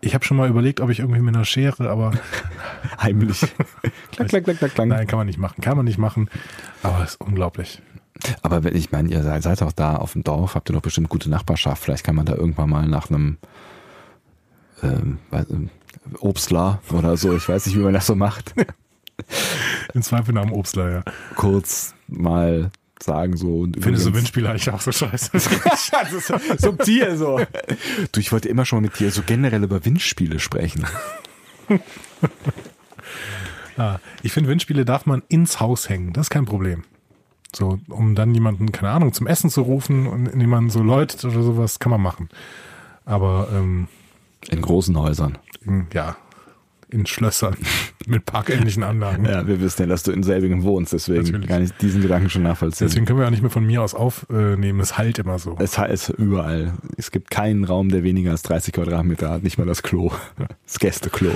Ich 0.00 0.14
habe 0.14 0.24
schon 0.24 0.36
mal 0.36 0.48
überlegt, 0.48 0.80
ob 0.80 0.90
ich 0.90 1.00
irgendwie 1.00 1.20
mit 1.20 1.34
einer 1.34 1.44
Schere, 1.44 1.90
aber 1.90 2.12
Heimlich. 3.02 3.40
klack, 4.12 4.28
klack, 4.28 4.44
klack, 4.44 4.58
klack, 4.58 4.74
klack. 4.74 4.88
nein, 4.88 5.06
kann 5.06 5.18
man 5.18 5.26
nicht 5.26 5.38
machen. 5.38 5.60
Kann 5.60 5.76
man 5.76 5.84
nicht 5.84 5.98
machen. 5.98 6.30
Aber 6.82 7.02
es 7.02 7.10
ist 7.10 7.20
unglaublich. 7.20 7.82
Aber 8.42 8.64
wenn 8.64 8.76
ich 8.76 8.92
meine, 8.92 9.08
ihr 9.08 9.22
seid, 9.22 9.42
seid 9.42 9.62
auch 9.62 9.72
da 9.72 9.96
auf 9.96 10.12
dem 10.12 10.24
Dorf, 10.24 10.54
habt 10.54 10.70
ihr 10.70 10.72
doch 10.72 10.82
bestimmt 10.82 11.08
gute 11.08 11.30
Nachbarschaft. 11.30 11.82
Vielleicht 11.82 12.04
kann 12.04 12.16
man 12.16 12.26
da 12.26 12.34
irgendwann 12.34 12.70
mal 12.70 12.86
nach 12.86 13.10
einem 13.10 13.38
ähm, 14.82 15.18
ähm, 15.32 15.70
Obstler 16.20 16.80
oder 16.90 17.16
so, 17.16 17.34
ich 17.36 17.48
weiß 17.48 17.66
nicht, 17.66 17.76
wie 17.76 17.82
man 17.82 17.92
das 17.92 18.06
so 18.06 18.14
macht, 18.14 18.54
In 19.94 20.02
Zweifel 20.02 20.32
nach 20.32 20.44
dem 20.44 20.52
Obstler, 20.52 20.90
ja. 20.90 21.02
kurz 21.34 21.94
mal 22.06 22.70
sagen 23.02 23.36
so. 23.36 23.60
Und 23.60 23.74
Findest 23.82 24.04
du 24.04 24.08
übrigens- 24.10 24.24
Windspiele 24.26 24.50
eigentlich 24.50 24.70
auch 24.70 24.80
so 24.80 24.92
scheiße? 24.92 25.30
das 25.32 26.12
ist 26.12 26.26
so, 26.26 26.36
subtil 26.58 27.16
so. 27.16 27.40
Du, 28.12 28.20
ich 28.20 28.32
wollte 28.32 28.48
immer 28.48 28.64
schon 28.64 28.78
mal 28.78 28.82
mit 28.88 28.98
dir 28.98 29.10
so 29.10 29.22
generell 29.24 29.62
über 29.64 29.84
Windspiele 29.84 30.38
sprechen. 30.38 30.86
Ah, 33.76 34.00
ich 34.24 34.32
finde, 34.32 34.50
Windspiele 34.50 34.84
darf 34.84 35.06
man 35.06 35.22
ins 35.28 35.60
Haus 35.60 35.88
hängen. 35.88 36.12
Das 36.12 36.26
ist 36.26 36.30
kein 36.30 36.46
Problem. 36.46 36.82
So, 37.54 37.78
um 37.88 38.16
dann 38.16 38.34
jemanden, 38.34 38.72
keine 38.72 38.90
Ahnung, 38.90 39.12
zum 39.12 39.28
Essen 39.28 39.50
zu 39.50 39.62
rufen 39.62 40.08
und 40.08 40.26
indem 40.26 40.50
man 40.50 40.68
so 40.68 40.82
läutet 40.82 41.24
oder 41.24 41.42
sowas, 41.42 41.78
kann 41.78 41.90
man 41.90 42.00
machen. 42.02 42.28
Aber 43.04 43.48
ähm, 43.52 43.86
In 44.50 44.60
großen 44.62 44.98
Häusern. 44.98 45.38
in, 45.64 45.86
ja, 45.92 46.16
in 46.90 47.06
Schlössern 47.06 47.56
mit 48.06 48.24
parkähnlichen 48.24 48.82
Anlagen. 48.82 49.24
Ja, 49.24 49.46
wir 49.46 49.60
wissen 49.60 49.82
ja, 49.82 49.86
dass 49.88 50.02
du 50.02 50.12
in 50.12 50.22
Selbingen 50.22 50.62
wohnst, 50.62 50.92
deswegen 50.92 51.22
Natürlich. 51.24 51.48
kann 51.48 51.62
ich 51.64 51.72
diesen 51.74 52.00
Gedanken 52.02 52.30
schon 52.30 52.42
nachvollziehen. 52.42 52.86
Deswegen 52.88 53.06
können 53.06 53.18
wir 53.18 53.24
ja 53.24 53.30
nicht 53.30 53.42
mehr 53.42 53.50
von 53.50 53.66
mir 53.66 53.82
aus 53.82 53.94
aufnehmen. 53.94 54.80
Es 54.80 54.96
halt 54.98 55.18
immer 55.18 55.38
so. 55.38 55.56
Es 55.58 55.78
heißt 55.78 56.10
überall. 56.10 56.72
Es 56.96 57.10
gibt 57.10 57.30
keinen 57.30 57.64
Raum, 57.64 57.90
der 57.90 58.02
weniger 58.02 58.30
als 58.30 58.42
30 58.42 58.72
Quadratmeter 58.72 59.30
hat, 59.30 59.42
nicht 59.42 59.58
mal 59.58 59.66
das 59.66 59.82
Klo. 59.82 60.12
Das 60.64 60.78
Gästeklo. 60.78 61.30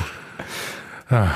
Ah. 1.08 1.28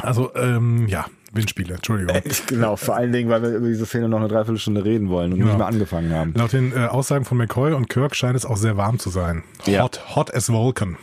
Also, 0.00 0.34
ähm, 0.34 0.86
ja, 0.88 1.06
Windspiele, 1.32 1.74
Entschuldigung. 1.74 2.20
Genau, 2.46 2.76
vor 2.76 2.96
allen 2.96 3.12
Dingen, 3.12 3.30
weil 3.30 3.42
wir 3.42 3.50
über 3.56 3.68
diese 3.68 3.86
Szene 3.86 4.08
noch 4.08 4.18
eine 4.18 4.28
Dreiviertelstunde 4.28 4.84
reden 4.84 5.08
wollen 5.08 5.32
und 5.32 5.38
Genau. 5.38 5.50
nicht 5.52 5.58
mal 5.58 5.66
angefangen 5.66 6.12
haben. 6.12 6.34
Laut 6.36 6.52
den 6.52 6.72
äh, 6.72 6.86
Aussagen 6.86 7.24
von 7.24 7.38
McCoy 7.38 7.72
und 7.72 7.88
Kirk 7.88 8.14
scheint 8.14 8.36
es 8.36 8.44
auch 8.44 8.56
sehr 8.58 8.76
warm 8.76 8.98
zu 8.98 9.08
sein. 9.10 9.42
Ja. 9.64 9.82
Hot, 9.84 10.02
hot 10.14 10.34
as 10.34 10.50
Vulcan. 10.50 10.96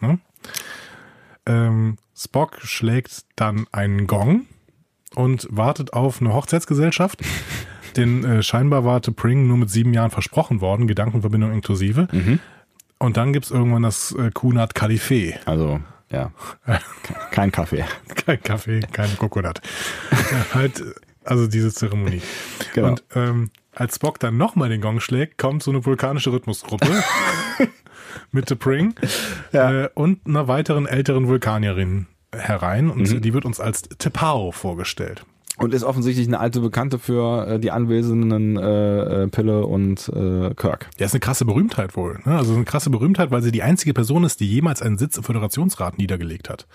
Ne? 0.00 0.18
Ähm, 1.46 1.98
Spock 2.16 2.58
schlägt 2.62 3.24
dann 3.36 3.66
einen 3.72 4.06
Gong 4.06 4.46
und 5.14 5.46
wartet 5.50 5.92
auf 5.92 6.20
eine 6.20 6.34
Hochzeitsgesellschaft. 6.34 7.22
Denn 7.96 8.24
äh, 8.24 8.42
scheinbar 8.42 8.84
war 8.84 9.00
Pring 9.00 9.46
nur 9.46 9.56
mit 9.56 9.70
sieben 9.70 9.94
Jahren 9.94 10.10
versprochen 10.10 10.60
worden, 10.60 10.86
Gedankenverbindung 10.86 11.52
inklusive. 11.52 12.08
Und 12.98 13.16
dann 13.16 13.32
gibt's 13.32 13.50
irgendwann 13.50 13.82
das 13.82 14.12
äh, 14.12 14.30
Kunat 14.32 14.74
Kalifee. 14.74 15.38
Also, 15.46 15.80
ja. 16.10 16.30
Kein 17.30 17.52
Kaffee. 17.52 17.84
Kein 18.14 18.42
Kaffee, 18.42 18.80
kein 18.80 19.16
Kokonat. 19.16 19.60
Ja, 20.10 20.54
halt, 20.54 20.82
also 21.24 21.46
diese 21.46 21.72
Zeremonie. 21.72 22.22
Genau. 22.74 22.88
Und 22.88 23.04
ähm, 23.14 23.50
als 23.74 23.96
Spock 23.96 24.18
dann 24.20 24.36
nochmal 24.36 24.68
den 24.68 24.80
Gong 24.80 25.00
schlägt, 25.00 25.38
kommt 25.38 25.62
so 25.62 25.70
eine 25.70 25.84
vulkanische 25.84 26.32
Rhythmusgruppe 26.32 26.86
mit 28.32 28.48
The 28.48 28.54
Pring 28.54 28.94
äh, 29.52 29.88
und 29.94 30.26
einer 30.26 30.48
weiteren 30.48 30.86
älteren 30.86 31.28
Vulkanierin 31.28 32.06
herein. 32.34 32.90
Und 32.90 33.10
Mhm. 33.10 33.20
die 33.22 33.34
wird 33.34 33.44
uns 33.44 33.60
als 33.60 33.82
Tepao 33.82 34.52
vorgestellt. 34.52 35.24
Und 35.58 35.72
ist 35.72 35.84
offensichtlich 35.84 36.26
eine 36.28 36.38
alte 36.38 36.60
Bekannte 36.60 36.98
für 36.98 37.46
äh, 37.48 37.58
die 37.58 37.70
anwesenden 37.70 38.58
äh, 38.58 39.22
äh, 39.24 39.28
Pille 39.28 39.64
und 39.64 40.06
äh, 40.10 40.52
Kirk. 40.54 40.90
Ja, 40.98 41.06
ist 41.06 41.14
eine 41.14 41.20
krasse 41.20 41.46
Berühmtheit 41.46 41.96
wohl. 41.96 42.20
Ne? 42.26 42.36
Also 42.36 42.54
eine 42.54 42.64
krasse 42.64 42.90
Berühmtheit, 42.90 43.30
weil 43.30 43.40
sie 43.40 43.52
die 43.52 43.62
einzige 43.62 43.94
Person 43.94 44.24
ist, 44.24 44.40
die 44.40 44.46
jemals 44.50 44.82
einen 44.82 44.98
Sitz 44.98 45.16
im 45.16 45.22
Föderationsrat 45.22 45.96
niedergelegt 45.96 46.50
hat. 46.50 46.66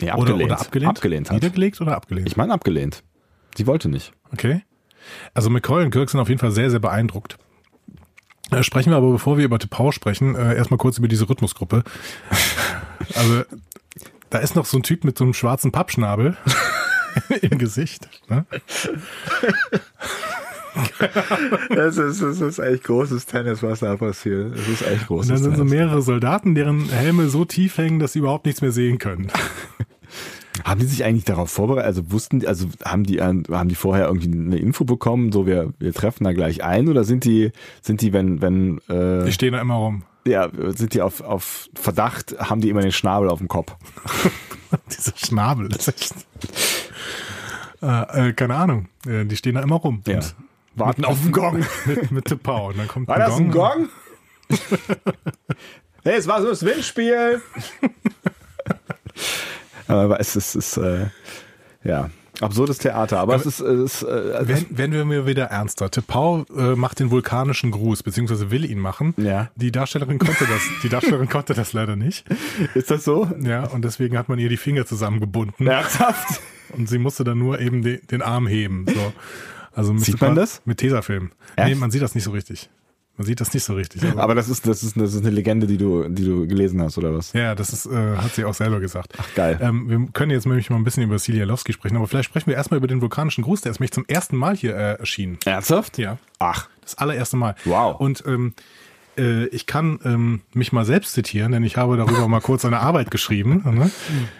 Nee, 0.00 0.10
Oder, 0.10 0.34
oder 0.34 0.58
abgelehnt? 0.60 0.90
Abgelehnt 0.90 1.28
hat. 1.30 1.34
Niedergelegt 1.34 1.80
oder 1.80 1.94
abgelehnt? 1.94 2.26
Ich 2.26 2.36
meine 2.36 2.52
abgelehnt. 2.52 3.04
Sie 3.56 3.68
wollte 3.68 3.88
nicht. 3.88 4.10
Okay. 4.32 4.62
Also 5.32 5.48
McCoy 5.48 5.84
und 5.84 5.90
Kirk 5.92 6.10
sind 6.10 6.18
auf 6.18 6.28
jeden 6.28 6.40
Fall 6.40 6.50
sehr, 6.50 6.70
sehr 6.70 6.80
beeindruckt. 6.80 7.38
Äh, 8.58 8.62
sprechen 8.62 8.90
wir 8.90 8.96
aber, 8.96 9.10
bevor 9.12 9.38
wir 9.38 9.44
über 9.44 9.58
Tepau 9.58 9.90
sprechen, 9.92 10.34
äh, 10.34 10.54
erstmal 10.56 10.78
kurz 10.78 10.98
über 10.98 11.08
diese 11.08 11.28
Rhythmusgruppe. 11.28 11.84
Also, 13.16 13.42
da 14.30 14.38
ist 14.38 14.56
noch 14.56 14.64
so 14.64 14.78
ein 14.78 14.82
Typ 14.82 15.04
mit 15.04 15.18
so 15.18 15.24
einem 15.24 15.34
schwarzen 15.34 15.72
Pappschnabel 15.72 16.36
im 17.42 17.58
Gesicht. 17.58 18.08
Ne? 18.30 18.46
Das 21.68 21.98
ist, 21.98 22.22
das 22.22 22.40
ist 22.40 22.58
echt 22.58 22.84
großes 22.84 23.26
Tennis, 23.26 23.62
was 23.62 23.80
da 23.80 23.96
passiert. 23.96 24.56
Das 24.56 24.66
ist 24.66 24.82
echt 24.82 25.02
Und 25.02 25.06
großes 25.08 25.28
dann 25.28 25.38
sind 25.38 25.52
so 25.52 25.58
Tennis. 25.58 25.72
mehrere 25.72 26.02
Soldaten, 26.02 26.54
deren 26.54 26.88
Helme 26.88 27.28
so 27.28 27.44
tief 27.44 27.76
hängen, 27.78 27.98
dass 27.98 28.14
sie 28.14 28.20
überhaupt 28.20 28.46
nichts 28.46 28.62
mehr 28.62 28.72
sehen 28.72 28.98
können. 28.98 29.30
Haben 30.62 30.80
die 30.80 30.86
sich 30.86 31.04
eigentlich 31.04 31.24
darauf 31.24 31.50
vorbereitet? 31.50 31.86
Also 31.86 32.12
wussten 32.12 32.40
die, 32.40 32.46
also 32.46 32.68
haben 32.84 33.04
die, 33.04 33.18
äh, 33.18 33.42
haben 33.50 33.68
die 33.68 33.74
vorher 33.74 34.06
irgendwie 34.06 34.30
eine 34.30 34.58
Info 34.58 34.84
bekommen, 34.84 35.32
so 35.32 35.46
wir, 35.46 35.72
wir 35.78 35.92
treffen 35.92 36.24
da 36.24 36.32
gleich 36.32 36.62
ein 36.62 36.88
oder 36.88 37.02
sind 37.04 37.24
die, 37.24 37.50
sind 37.82 38.00
die, 38.02 38.12
wenn, 38.12 38.40
wenn, 38.40 38.78
äh, 38.88 39.24
Die 39.24 39.32
stehen 39.32 39.52
da 39.52 39.60
immer 39.60 39.74
rum. 39.74 40.04
ja, 40.26 40.48
sind 40.76 40.94
die 40.94 41.02
auf, 41.02 41.20
auf 41.22 41.68
Verdacht, 41.74 42.36
haben 42.38 42.60
die 42.60 42.68
immer 42.68 42.82
den 42.82 42.92
Schnabel 42.92 43.28
auf 43.28 43.38
dem 43.38 43.48
Kopf? 43.48 43.74
Dieser 44.96 45.16
Schnabel 45.16 45.66
ist 45.74 45.88
echt. 45.88 46.14
Äh, 47.82 48.28
äh, 48.28 48.32
keine 48.32 48.54
Ahnung. 48.54 48.88
Äh, 49.06 49.24
die 49.24 49.36
stehen 49.36 49.54
da 49.56 49.62
immer 49.62 49.76
rum. 49.76 50.02
Ja. 50.06 50.16
Und 50.16 50.34
Warten 50.76 51.04
auf 51.04 51.20
den 51.20 51.32
Gong. 51.32 51.64
mit, 51.86 52.10
mit 52.10 52.24
Tepau. 52.24 52.68
Und 52.68 52.78
dann 52.78 52.88
kommt 52.88 53.08
War 53.08 53.18
das 53.18 53.36
ein 53.36 53.50
Gong? 53.50 53.88
hey, 56.04 56.16
es 56.16 56.26
war 56.26 56.42
so 56.42 56.48
das 56.48 56.64
Windspiel. 56.64 57.40
Aber 59.88 60.20
es 60.20 60.36
ist, 60.36 60.54
es 60.54 60.76
ist 60.76 60.76
äh, 60.78 61.06
ja, 61.84 62.10
absurdes 62.40 62.78
Theater. 62.78 63.20
Aber, 63.20 63.34
es 63.36 63.46
ist, 63.46 63.60
es 63.60 64.02
ist 64.02 64.02
äh, 64.02 64.46
Wenn, 64.46 64.66
wenn 64.70 64.92
wir 64.92 65.04
mir 65.04 65.26
wieder 65.26 65.44
ernster. 65.46 65.90
Tepau 65.90 66.44
äh, 66.56 66.74
macht 66.74 67.00
den 67.00 67.10
vulkanischen 67.10 67.70
Gruß, 67.70 68.02
beziehungsweise 68.02 68.50
will 68.50 68.64
ihn 68.64 68.78
machen. 68.78 69.14
Ja. 69.16 69.50
Die 69.56 69.70
Darstellerin 69.72 70.18
konnte 70.18 70.46
das, 70.46 70.62
die 70.82 70.88
Darstellerin 70.88 71.28
konnte 71.30 71.54
das 71.54 71.72
leider 71.72 71.96
nicht. 71.96 72.26
ist 72.74 72.90
das 72.90 73.04
so? 73.04 73.30
Ja, 73.40 73.64
und 73.64 73.84
deswegen 73.84 74.16
hat 74.18 74.28
man 74.28 74.38
ihr 74.38 74.48
die 74.48 74.56
Finger 74.56 74.86
zusammengebunden. 74.86 75.66
Ernsthaft? 75.66 76.40
Und 76.70 76.88
sie 76.88 76.98
musste 76.98 77.24
dann 77.24 77.38
nur 77.38 77.60
eben 77.60 77.82
de, 77.82 78.04
den 78.04 78.22
Arm 78.22 78.46
heben. 78.46 78.86
So. 78.88 79.12
Also 79.72 79.92
müsste 79.92 80.12
Sieht 80.12 80.20
man 80.20 80.34
das? 80.34 80.62
Mit 80.64 80.78
Tesafilm. 80.78 81.32
Echt? 81.56 81.68
Nee, 81.68 81.74
man 81.74 81.90
sieht 81.90 82.02
das 82.02 82.14
nicht 82.14 82.24
so 82.24 82.30
richtig. 82.30 82.70
Man 83.16 83.26
sieht 83.26 83.40
das 83.40 83.54
nicht 83.54 83.62
so 83.62 83.74
richtig. 83.74 84.02
Also, 84.02 84.18
Aber 84.18 84.34
das 84.34 84.48
ist, 84.48 84.66
das 84.66 84.82
ist, 84.82 84.96
das 84.96 85.14
ist 85.14 85.20
eine 85.20 85.30
Legende, 85.30 85.66
die 85.68 85.76
du, 85.76 86.08
die 86.08 86.24
du 86.24 86.48
gelesen 86.48 86.82
hast, 86.82 86.98
oder 86.98 87.14
was? 87.14 87.32
ja, 87.32 87.54
das 87.54 87.72
ist, 87.72 87.86
äh, 87.86 88.16
hat 88.16 88.34
sie 88.34 88.44
auch 88.44 88.54
selber 88.54 88.80
gesagt. 88.80 89.12
Ach, 89.16 89.34
geil. 89.36 89.58
Ähm, 89.62 89.88
wir 89.88 90.08
können 90.12 90.32
jetzt 90.32 90.46
nämlich 90.46 90.68
mal 90.68 90.76
ein 90.76 90.84
bisschen 90.84 91.04
über 91.04 91.18
Silialowski 91.18 91.72
sprechen, 91.72 91.96
aber 91.96 92.08
vielleicht 92.08 92.28
sprechen 92.28 92.48
wir 92.48 92.54
erstmal 92.54 92.78
über 92.78 92.88
den 92.88 93.00
vulkanischen 93.00 93.44
Gruß, 93.44 93.60
der 93.60 93.70
ist 93.70 93.78
nämlich 93.78 93.92
zum 93.92 94.04
ersten 94.06 94.36
Mal 94.36 94.56
hier 94.56 94.74
äh, 94.74 94.98
erschienen. 94.98 95.38
Ernsthaft? 95.44 95.98
Ja. 95.98 96.18
Ach. 96.40 96.68
Das 96.82 96.98
allererste 96.98 97.36
Mal. 97.36 97.54
Wow. 97.64 98.00
Und 98.00 98.24
ähm, 98.26 98.52
äh, 99.16 99.46
ich 99.46 99.66
kann 99.66 99.98
ähm, 100.04 100.40
mich 100.52 100.72
mal 100.72 100.84
selbst 100.84 101.12
zitieren, 101.12 101.52
denn 101.52 101.62
ich 101.62 101.76
habe 101.76 101.96
darüber 101.96 102.26
mal 102.28 102.40
kurz 102.40 102.64
eine 102.64 102.80
Arbeit 102.80 103.10
geschrieben, 103.10 103.62
ne? 103.64 103.90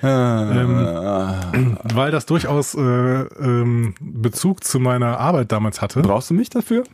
ähm, 0.02 1.78
weil 1.84 2.10
das 2.10 2.26
durchaus 2.26 2.74
äh, 2.74 2.80
ähm, 2.80 3.94
Bezug 4.00 4.64
zu 4.64 4.80
meiner 4.80 5.18
Arbeit 5.20 5.52
damals 5.52 5.80
hatte. 5.80 6.00
Brauchst 6.00 6.30
du 6.30 6.34
mich 6.34 6.50
dafür? 6.50 6.84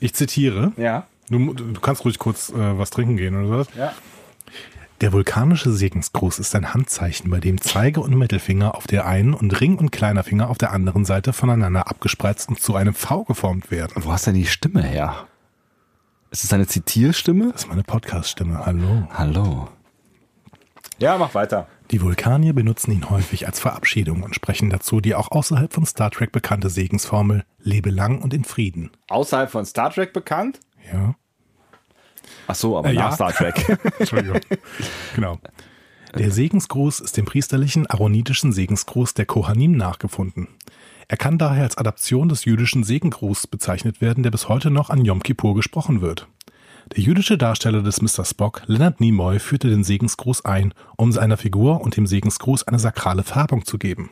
Ich 0.00 0.14
zitiere. 0.14 0.72
Ja. 0.76 1.06
Du, 1.30 1.54
du 1.54 1.80
kannst 1.80 2.04
ruhig 2.04 2.18
kurz 2.18 2.50
äh, 2.50 2.78
was 2.78 2.90
trinken 2.90 3.16
gehen 3.16 3.36
oder 3.36 3.58
was? 3.58 3.68
Ja. 3.76 3.92
Der 5.00 5.12
vulkanische 5.12 5.72
Segensgruß 5.72 6.38
ist 6.38 6.54
ein 6.54 6.74
Handzeichen, 6.74 7.28
bei 7.28 7.40
dem 7.40 7.60
Zeige- 7.60 8.00
und 8.00 8.14
Mittelfinger 8.14 8.76
auf 8.76 8.86
der 8.86 9.04
einen 9.06 9.34
und 9.34 9.60
Ring- 9.60 9.78
und 9.78 9.90
kleiner 9.90 10.22
Finger 10.22 10.48
auf 10.48 10.58
der 10.58 10.72
anderen 10.72 11.04
Seite 11.04 11.32
voneinander 11.32 11.88
abgespreizt 11.88 12.48
und 12.48 12.60
zu 12.60 12.76
einem 12.76 12.94
V 12.94 13.24
geformt 13.24 13.72
werden. 13.72 14.04
Wo 14.04 14.12
hast 14.12 14.28
denn 14.28 14.34
die 14.34 14.46
Stimme 14.46 14.82
her? 14.82 15.26
Ist 16.30 16.44
es 16.44 16.52
eine 16.52 16.68
Zitierstimme? 16.68 17.50
Das 17.50 17.62
ist 17.62 17.68
meine 17.68 17.82
Podcast-Stimme. 17.82 18.64
Hallo. 18.64 19.08
Hallo. 19.12 19.68
Ja, 20.98 21.18
mach 21.18 21.34
weiter. 21.34 21.66
Die 21.92 22.00
Vulkanier 22.00 22.54
benutzen 22.54 22.90
ihn 22.90 23.10
häufig 23.10 23.46
als 23.46 23.60
Verabschiedung 23.60 24.22
und 24.22 24.34
sprechen 24.34 24.70
dazu 24.70 25.02
die 25.02 25.14
auch 25.14 25.30
außerhalb 25.30 25.72
von 25.72 25.84
Star 25.84 26.10
Trek 26.10 26.32
bekannte 26.32 26.70
Segensformel 26.70 27.44
Lebe 27.62 27.90
lang 27.90 28.22
und 28.22 28.32
in 28.32 28.44
Frieden. 28.44 28.90
Außerhalb 29.08 29.50
von 29.50 29.66
Star 29.66 29.90
Trek 29.92 30.14
bekannt? 30.14 30.58
Ja. 30.90 31.14
Ach 32.46 32.54
so, 32.54 32.78
aber 32.78 32.88
Äh, 32.88 32.94
nach 32.94 33.10
ja. 33.10 33.12
Star 33.12 33.32
Trek. 33.32 33.78
Entschuldigung. 33.98 34.40
genau. 35.14 35.38
Der 36.16 36.30
Segensgruß 36.30 37.00
ist 37.00 37.16
dem 37.18 37.26
priesterlichen 37.26 37.88
aaronitischen 37.88 38.52
Segensgruß 38.52 39.12
der 39.12 39.26
Kohanim 39.26 39.76
nachgefunden. 39.76 40.48
Er 41.08 41.18
kann 41.18 41.36
daher 41.36 41.64
als 41.64 41.76
Adaption 41.76 42.30
des 42.30 42.46
jüdischen 42.46 42.84
Segengruß 42.84 43.48
bezeichnet 43.48 44.00
werden, 44.00 44.22
der 44.22 44.30
bis 44.30 44.48
heute 44.48 44.70
noch 44.70 44.88
an 44.88 45.04
Yom 45.04 45.22
Kippur 45.22 45.54
gesprochen 45.54 46.00
wird. 46.00 46.26
Der 46.94 47.02
jüdische 47.02 47.38
Darsteller 47.38 47.82
des 47.82 48.02
Mr. 48.02 48.24
Spock, 48.24 48.62
Leonard 48.66 49.00
Nimoy, 49.00 49.38
führte 49.38 49.68
den 49.68 49.84
Segensgruß 49.84 50.44
ein, 50.44 50.74
um 50.96 51.12
seiner 51.12 51.36
Figur 51.36 51.80
und 51.80 51.96
dem 51.96 52.06
Segensgruß 52.06 52.66
eine 52.68 52.78
sakrale 52.78 53.22
Färbung 53.22 53.64
zu 53.64 53.78
geben. 53.78 54.10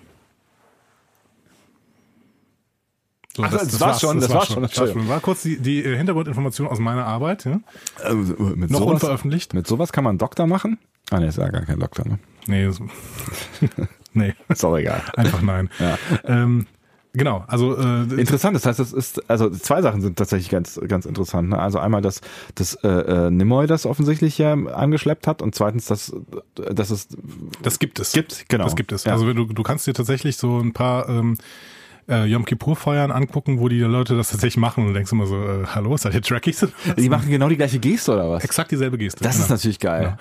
So, 3.36 3.44
Ach, 3.44 3.50
das 3.50 3.78
war's 3.80 4.00
schon, 4.00 4.20
das 4.20 4.28
war's 4.30 4.48
schon, 4.48 4.62
Das 4.62 4.76
war's 4.76 4.92
schon. 4.92 5.08
War 5.08 5.20
kurz 5.20 5.42
die, 5.42 5.58
die 5.60 5.84
äh, 5.84 5.96
Hintergrundinformation 5.96 6.66
aus 6.66 6.78
meiner 6.78 7.06
Arbeit. 7.06 7.44
Ja? 7.44 7.60
Also, 8.02 8.34
mit 8.34 8.70
Noch 8.70 8.80
sowas, 8.80 8.94
unveröffentlicht. 8.94 9.54
Mit 9.54 9.66
sowas 9.66 9.92
kann 9.92 10.04
man 10.04 10.18
Doktor 10.18 10.46
machen? 10.46 10.78
Ah, 11.10 11.20
ne, 11.20 11.26
ist 11.26 11.38
ja 11.38 11.48
gar 11.48 11.62
kein 11.62 11.78
Doktor, 11.78 12.06
ne? 12.06 12.18
Nee, 12.46 12.68
nee, 14.14 14.34
Ist 14.48 14.64
auch 14.64 14.76
egal. 14.76 15.02
einfach 15.16 15.42
nein. 15.42 15.70
Ja. 15.78 15.98
Ähm, 16.24 16.66
genau, 17.12 17.44
also 17.46 17.76
äh, 17.76 18.02
Interessant, 18.20 18.56
das 18.56 18.66
heißt, 18.66 18.80
es 18.80 18.92
ist, 18.92 19.30
also 19.30 19.50
zwei 19.50 19.82
Sachen 19.82 20.00
sind 20.00 20.16
tatsächlich 20.16 20.50
ganz, 20.50 20.80
ganz 20.88 21.06
interessant. 21.06 21.50
Ne? 21.50 21.58
Also 21.58 21.78
einmal, 21.78 22.02
dass, 22.02 22.20
dass 22.54 22.74
äh, 22.76 22.88
äh, 22.88 23.30
Nimoy 23.30 23.66
das 23.66 23.86
offensichtlich 23.86 24.38
ja 24.38 24.52
angeschleppt 24.52 25.26
hat 25.26 25.42
und 25.42 25.54
zweitens, 25.54 25.86
dass, 25.86 26.12
dass 26.54 26.90
es 26.90 27.08
das 27.62 27.78
gibt 27.78 27.98
es. 28.00 28.12
gibt, 28.12 28.48
genau. 28.48 28.64
Das 28.64 28.76
gibt 28.76 28.92
es. 28.92 29.04
Ja. 29.04 29.12
Also 29.12 29.32
du, 29.32 29.44
du 29.46 29.62
kannst 29.62 29.86
dir 29.86 29.94
tatsächlich 29.94 30.36
so 30.36 30.58
ein 30.58 30.72
paar 30.72 31.08
ähm, 31.08 31.36
äh, 32.08 32.24
Yom 32.26 32.44
Kippur 32.44 32.76
Feuern 32.76 33.10
angucken, 33.10 33.60
wo 33.60 33.68
die 33.68 33.80
Leute 33.80 34.16
das 34.16 34.30
tatsächlich 34.30 34.56
machen 34.56 34.86
und 34.86 34.94
denkst 34.94 35.12
immer 35.12 35.26
so, 35.26 35.36
äh, 35.36 35.66
hallo, 35.66 35.96
seid 35.96 36.14
ihr 36.14 36.22
Trekkies? 36.22 36.66
Die 36.96 37.08
machen 37.10 37.30
genau 37.30 37.48
die 37.48 37.56
gleiche 37.56 37.78
Geste 37.78 38.12
oder 38.12 38.30
was? 38.30 38.44
Exakt 38.44 38.70
dieselbe 38.70 38.98
Geste. 38.98 39.22
Das 39.22 39.34
genau. 39.34 39.44
ist 39.44 39.50
natürlich 39.50 39.78
geil. 39.78 40.02
Ja. 40.02 40.16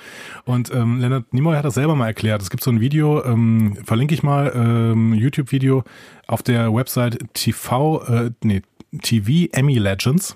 Und 0.46 0.74
ähm, 0.74 1.00
Leonard 1.00 1.34
Nimoy 1.34 1.56
hat 1.56 1.66
das 1.66 1.74
selber 1.76 1.96
mal 1.96 2.08
erklärt. 2.08 2.42
Es 2.42 2.50
gibt 2.50 2.64
so 2.64 2.72
ein 2.72 2.80
Video, 2.80 3.24
ähm, 3.24 3.78
verlinke 3.86 4.14
ich 4.14 4.24
mal, 4.24 4.52
ähm, 4.56 5.14
YouTube-Video 5.14 5.84
auf 6.28 6.44
der 6.44 6.74
Website 6.74 7.20
TV, 7.34 8.04
äh, 8.06 8.32
nee, 8.44 8.62
TV 9.02 9.50
Emmy 9.52 9.78
Legends. 9.78 10.36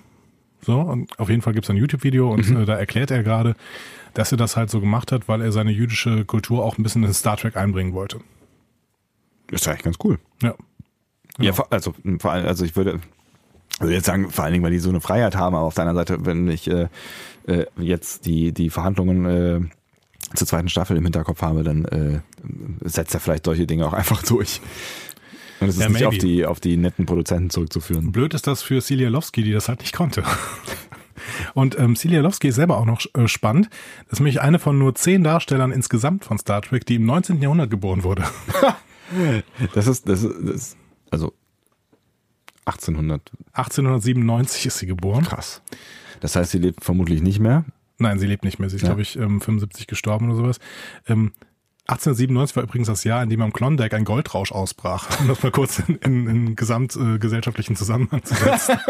So, 0.62 0.80
und 0.80 1.18
auf 1.18 1.28
jeden 1.28 1.42
Fall 1.42 1.52
gibt 1.52 1.66
es 1.66 1.70
ein 1.70 1.76
YouTube-Video 1.76 2.32
und 2.32 2.48
Mhm. 2.48 2.62
äh, 2.62 2.64
da 2.64 2.74
erklärt 2.76 3.10
er 3.10 3.22
gerade, 3.22 3.54
dass 4.14 4.32
er 4.32 4.38
das 4.38 4.56
halt 4.56 4.70
so 4.70 4.80
gemacht 4.80 5.12
hat, 5.12 5.28
weil 5.28 5.42
er 5.42 5.52
seine 5.52 5.72
jüdische 5.72 6.24
Kultur 6.24 6.64
auch 6.64 6.78
ein 6.78 6.82
bisschen 6.82 7.02
in 7.04 7.12
Star 7.12 7.36
Trek 7.36 7.56
einbringen 7.56 7.92
wollte. 7.92 8.20
Ist 9.50 9.68
eigentlich 9.68 9.82
ganz 9.82 9.96
cool. 10.02 10.18
Ja. 10.42 10.54
Ja, 11.38 11.52
vor- 11.52 11.66
also 11.70 11.94
vor 12.20 12.32
allem, 12.32 12.46
also 12.46 12.64
ich 12.64 12.76
würde, 12.76 13.00
würde 13.80 13.94
jetzt 13.94 14.06
sagen, 14.06 14.30
vor 14.30 14.44
allen 14.44 14.52
Dingen, 14.52 14.64
weil 14.64 14.70
die 14.72 14.78
so 14.78 14.90
eine 14.90 15.00
Freiheit 15.00 15.36
haben, 15.36 15.54
aber 15.56 15.64
auf 15.66 15.74
der 15.74 15.86
anderen 15.86 16.06
Seite, 16.06 16.24
wenn 16.26 16.48
ich 16.48 16.68
äh, 16.70 16.88
äh, 17.46 17.66
jetzt 17.78 18.26
die, 18.26 18.52
die 18.52 18.70
Verhandlungen 18.70 19.26
äh, 19.26 19.60
zur 20.34 20.46
zweiten 20.46 20.68
Staffel 20.68 20.96
im 20.96 21.04
Hinterkopf 21.04 21.42
habe, 21.42 21.62
dann 21.64 21.84
äh, 21.86 22.20
setzt 22.88 23.14
er 23.14 23.20
vielleicht 23.20 23.44
solche 23.46 23.66
Dinge 23.66 23.86
auch 23.86 23.92
einfach 23.94 24.22
durch. 24.22 24.60
Und 25.60 25.68
es 25.68 25.76
ist 25.76 25.82
Ja, 25.82 25.88
nicht 25.88 26.04
auf 26.06 26.18
die, 26.18 26.46
auf 26.46 26.60
die 26.60 26.76
netten 26.76 27.06
Produzenten 27.06 27.50
zurückzuführen. 27.50 28.12
Blöd 28.12 28.34
ist 28.34 28.46
das 28.46 28.62
für 28.62 28.80
Silialowski, 28.80 29.42
die 29.42 29.52
das 29.52 29.68
halt 29.68 29.80
nicht 29.80 29.94
konnte. 29.94 30.22
Und 31.54 31.78
ähm, 31.78 31.94
Silialowski 31.96 32.48
ist 32.48 32.56
selber 32.56 32.76
auch 32.76 32.84
noch 32.84 33.00
äh, 33.14 33.28
spannend. 33.28 33.70
Das 34.04 34.14
ist 34.14 34.18
nämlich 34.20 34.40
eine 34.40 34.58
von 34.58 34.78
nur 34.78 34.94
zehn 34.96 35.22
Darstellern 35.22 35.70
insgesamt 35.72 36.24
von 36.24 36.38
Star 36.38 36.60
Trek, 36.60 36.84
die 36.86 36.96
im 36.96 37.06
19. 37.06 37.40
Jahrhundert 37.40 37.70
geboren 37.70 38.02
wurde. 38.04 38.24
Das 39.74 39.86
ist, 39.86 40.08
das 40.08 40.22
ist, 40.22 40.34
das 40.42 40.54
ist 40.56 40.76
also 41.14 41.32
1800, 42.66 43.30
1897 43.52 44.66
ist 44.66 44.78
sie 44.78 44.86
geboren. 44.86 45.24
krass. 45.24 45.62
Das 46.20 46.36
heißt, 46.36 46.52
sie 46.52 46.58
lebt 46.58 46.82
vermutlich 46.84 47.20
nicht 47.22 47.38
mehr. 47.40 47.64
Nein, 47.98 48.18
sie 48.18 48.26
lebt 48.26 48.44
nicht 48.44 48.58
mehr. 48.58 48.70
Sie 48.70 48.76
ist, 48.76 48.82
Ja. 48.82 48.88
glaube 48.88 49.02
ich, 49.02 49.16
ähm, 49.16 49.40
75 49.40 49.86
gestorben 49.86 50.26
oder 50.28 50.36
sowas. 50.36 50.58
Ähm, 51.06 51.32
1897 51.86 52.56
war 52.56 52.62
übrigens 52.62 52.88
das 52.88 53.04
Jahr, 53.04 53.22
in 53.22 53.28
dem 53.28 53.42
am 53.42 53.52
Klondike 53.52 53.94
ein 53.94 54.06
Goldrausch 54.06 54.50
ausbrach. 54.52 55.08
Um 55.20 55.28
das 55.28 55.42
mal 55.42 55.52
kurz 55.52 55.80
in, 55.80 55.96
in, 55.96 56.26
in 56.26 56.56
gesamtgesellschaftlichen 56.56 57.76
Zusammenhang 57.76 58.22
zu 58.24 58.34
setzen. 58.34 58.78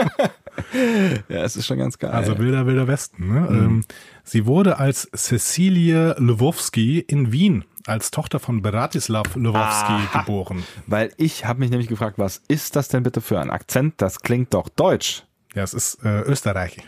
Ja, 1.29 1.43
es 1.43 1.57
ist 1.57 1.67
schon 1.67 1.79
ganz 1.79 1.99
geil. 1.99 2.13
Also 2.13 2.39
wilder, 2.39 2.65
wilder 2.67 2.87
Westen. 2.87 3.29
Ne? 3.29 3.49
Ähm, 3.51 3.85
sie 4.23 4.47
wurde 4.47 4.79
als 4.79 5.09
Cecilie 5.13 6.15
Lwowski 6.19 7.01
in 7.01 7.33
Wien 7.33 7.65
als 7.87 8.11
Tochter 8.11 8.39
von 8.41 8.63
Bratislav 8.63 9.35
Lwowski 9.37 9.93
Aha. 9.93 10.21
geboren. 10.21 10.65
Weil 10.87 11.13
ich 11.17 11.45
habe 11.45 11.61
mich 11.61 11.71
nämlich 11.71 11.89
gefragt, 11.89 12.19
was 12.19 12.41
ist 12.49 12.77
das 12.77 12.89
denn 12.89 13.03
bitte 13.03 13.21
für 13.21 13.41
ein 13.41 13.51
Akzent? 13.51 13.95
Das 13.99 14.21
klingt 14.21 14.55
doch 14.55 14.69
deutsch. 14.69 15.25
Ja, 15.55 15.63
es 15.63 15.75
ist 15.75 16.03
äh, 16.05 16.21
Österreich. 16.23 16.79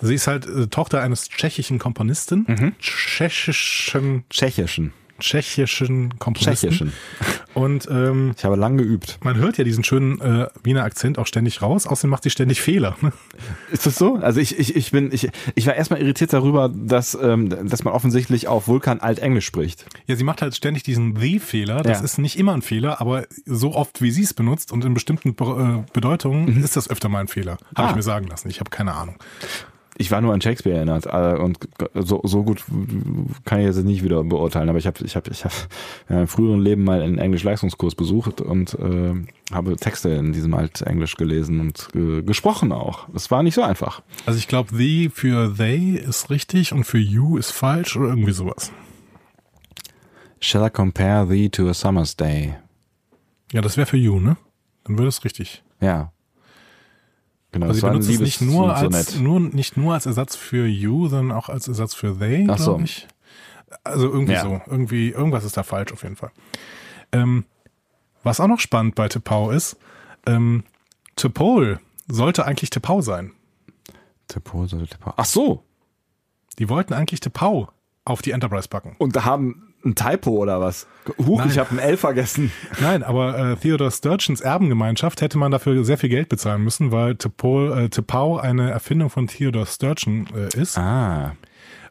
Sie 0.00 0.14
ist 0.14 0.26
halt 0.26 0.46
äh, 0.46 0.66
Tochter 0.68 1.02
eines 1.02 1.28
tschechischen 1.28 1.78
Komponisten, 1.78 2.44
Mhm. 2.46 2.72
tschechischen, 2.78 4.24
Tschechischen. 4.30 4.92
Tschechischen 5.18 6.18
Komponisten. 6.18 6.70
Tschechischen. 6.70 6.92
Und 7.54 7.88
ähm, 7.90 8.32
Ich 8.36 8.44
habe 8.44 8.56
lange 8.56 8.82
geübt. 8.82 9.18
man 9.24 9.36
hört 9.36 9.58
ja 9.58 9.64
diesen 9.64 9.82
schönen 9.84 10.20
äh, 10.20 10.46
Wiener 10.62 10.84
Akzent 10.84 11.18
auch 11.18 11.26
ständig 11.26 11.60
raus. 11.62 11.86
Außerdem 11.86 12.10
macht 12.10 12.22
sie 12.22 12.30
ständig 12.30 12.60
Fehler. 12.60 12.96
Ist 13.72 13.86
das 13.86 13.96
so? 13.96 14.14
Also 14.16 14.38
ich, 14.40 14.58
ich, 14.58 14.76
ich 14.76 14.90
bin, 14.92 15.10
ich, 15.12 15.28
ich 15.54 15.66
war 15.66 15.74
erstmal 15.74 16.00
irritiert 16.00 16.32
darüber, 16.32 16.68
dass, 16.72 17.18
ähm, 17.20 17.48
dass 17.68 17.84
man 17.84 17.94
offensichtlich 17.94 18.46
auf 18.48 18.68
Vulkan 18.68 19.00
Altenglisch 19.00 19.46
spricht. 19.46 19.86
Ja, 20.06 20.14
sie 20.16 20.24
macht 20.24 20.42
halt 20.42 20.54
ständig 20.54 20.82
diesen 20.84 21.16
The-Fehler. 21.16 21.82
Das 21.82 21.98
Ja. 21.98 22.04
ist 22.04 22.18
nicht 22.18 22.38
immer 22.38 22.52
ein 22.54 22.62
Fehler, 22.62 23.00
aber 23.00 23.26
so 23.44 23.74
oft, 23.74 24.00
wie 24.02 24.10
sie 24.10 24.22
es 24.22 24.34
benutzt 24.34 24.70
und 24.72 24.84
in 24.84 24.94
bestimmten 24.94 25.34
Be 25.34 25.84
äh, 25.88 25.92
Bedeutungen 25.92 26.62
ist 26.62 26.76
das 26.76 26.88
öfter 26.88 27.08
mal 27.08 27.20
ein 27.20 27.28
Fehler. 27.28 27.58
Habe 27.74 27.88
Ah. 27.88 27.90
ich 27.90 27.96
mir 27.96 28.02
sagen 28.02 28.26
lassen. 28.28 28.48
Ich 28.50 28.60
habe 28.60 28.70
keine 28.70 28.92
Ahnung. 28.94 29.16
Ich 30.00 30.12
war 30.12 30.20
nur 30.20 30.32
an 30.32 30.40
Shakespeare 30.40 30.76
erinnert 30.76 31.06
äh, 31.06 31.40
und 31.40 31.58
so, 31.92 32.20
so 32.24 32.44
gut 32.44 32.64
kann 33.44 33.58
ich 33.58 33.66
jetzt 33.66 33.84
nicht 33.84 34.04
wieder 34.04 34.22
beurteilen, 34.22 34.68
aber 34.68 34.78
ich 34.78 34.86
habe 34.86 35.04
ich 35.04 35.16
hab, 35.16 35.28
ich 35.28 35.44
hab 35.44 35.52
in 36.08 36.16
einem 36.16 36.28
früheren 36.28 36.60
Leben 36.60 36.84
mal 36.84 37.02
einen 37.02 37.18
Englisch-Leistungskurs 37.18 37.96
besucht 37.96 38.40
und 38.40 38.74
äh, 38.74 39.14
habe 39.52 39.76
Texte 39.76 40.10
in 40.10 40.32
diesem 40.32 40.54
Altenglisch 40.54 41.16
gelesen 41.16 41.60
und 41.60 41.88
äh, 41.96 42.22
gesprochen 42.22 42.70
auch. 42.70 43.08
Es 43.12 43.30
war 43.32 43.42
nicht 43.42 43.54
so 43.54 43.62
einfach. 43.62 44.02
Also 44.24 44.38
ich 44.38 44.46
glaube, 44.46 44.74
The 44.74 45.10
für 45.12 45.52
They 45.56 45.96
ist 45.96 46.30
richtig 46.30 46.72
und 46.72 46.84
für 46.84 46.98
You 46.98 47.36
ist 47.36 47.50
falsch 47.50 47.96
oder 47.96 48.08
irgendwie 48.08 48.32
sowas. 48.32 48.70
Shall 50.40 50.64
I 50.64 50.70
compare 50.70 51.28
thee 51.28 51.48
to 51.48 51.68
a 51.68 51.74
summer's 51.74 52.14
day? 52.16 52.54
Ja, 53.52 53.60
das 53.62 53.76
wäre 53.76 53.86
für 53.86 53.96
You, 53.96 54.20
ne? 54.20 54.36
Dann 54.84 54.96
würde 54.96 55.08
es 55.08 55.24
richtig. 55.24 55.64
Ja. 55.80 56.12
Genau, 57.60 57.68
Also 57.68 57.80
sie 57.80 57.86
benutzt 57.88 58.08
es 58.10 58.20
nicht 58.20 58.40
nur, 58.40 58.74
als, 58.74 59.16
nur, 59.18 59.40
nicht 59.40 59.76
nur 59.76 59.94
als 59.94 60.06
Ersatz 60.06 60.36
für 60.36 60.66
You, 60.66 61.08
sondern 61.08 61.36
auch 61.36 61.48
als 61.48 61.68
Ersatz 61.68 61.94
für 61.94 62.18
They, 62.18 62.46
Ach 62.50 62.58
so. 62.58 62.72
glaube 62.72 62.84
ich. 62.84 63.06
Also 63.84 64.06
irgendwie 64.08 64.32
Ja. 64.32 64.42
so. 64.42 64.60
Irgendwie, 64.66 65.10
irgendwas 65.10 65.44
ist 65.44 65.56
da 65.56 65.62
falsch 65.62 65.92
auf 65.92 66.02
jeden 66.02 66.16
Fall. 66.16 66.30
Ähm, 67.12 67.44
was 68.22 68.40
auch 68.40 68.48
noch 68.48 68.60
spannend 68.60 68.94
bei 68.94 69.08
Tepau 69.08 69.50
ist, 69.50 69.76
ähm, 70.26 70.64
Tepol 71.16 71.80
sollte 72.08 72.44
eigentlich 72.46 72.70
Tepau 72.70 73.00
sein. 73.00 73.32
Tepol 74.28 74.68
sollte 74.68 74.96
Tepol- 74.96 75.14
Ach 75.16 75.24
so. 75.24 75.64
Die 76.58 76.68
wollten 76.68 76.92
eigentlich 76.94 77.20
Tepau 77.20 77.70
auf 78.04 78.22
die 78.22 78.30
Enterprise 78.32 78.68
packen. 78.68 78.96
Und 78.98 79.16
da 79.16 79.24
haben 79.24 79.67
ein 79.84 79.94
Typo 79.94 80.30
oder 80.30 80.60
was? 80.60 80.86
Huch, 81.18 81.38
Nein. 81.38 81.48
ich 81.50 81.58
habe 81.58 81.70
ein 81.70 81.78
L 81.78 81.96
vergessen. 81.96 82.50
Nein, 82.80 83.02
aber 83.02 83.38
äh, 83.38 83.56
Theodore 83.56 83.90
Sturgeons 83.90 84.40
Erbengemeinschaft 84.40 85.20
hätte 85.20 85.38
man 85.38 85.50
dafür 85.50 85.84
sehr 85.84 85.98
viel 85.98 86.10
Geld 86.10 86.28
bezahlen 86.28 86.62
müssen, 86.62 86.92
weil 86.92 87.16
Tepol, 87.16 87.76
äh, 87.78 87.88
Tepau 87.88 88.38
eine 88.38 88.70
Erfindung 88.70 89.08
von 89.10 89.26
Theodore 89.26 89.66
Sturgeon 89.66 90.28
äh, 90.34 90.60
ist. 90.60 90.76
Ah. 90.76 91.36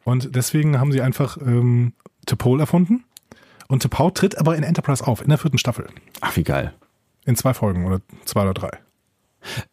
Und 0.04 0.36
deswegen 0.36 0.80
haben 0.80 0.92
sie 0.92 1.02
einfach 1.02 1.38
ähm, 1.38 1.94
Tepol 2.26 2.60
erfunden. 2.60 3.04
Und 3.68 3.82
Tepau 3.82 4.10
tritt 4.10 4.38
aber 4.38 4.56
in 4.56 4.64
Enterprise 4.64 5.06
auf, 5.06 5.22
in 5.22 5.30
der 5.30 5.38
vierten 5.38 5.58
Staffel. 5.58 5.88
Ach, 6.22 6.36
wie 6.38 6.44
geil. 6.44 6.74
In 7.26 7.36
zwei 7.36 7.54
Folgen 7.54 7.86
oder 7.86 8.02
zwei 8.26 8.44
oder 8.44 8.54
drei. 8.54 8.72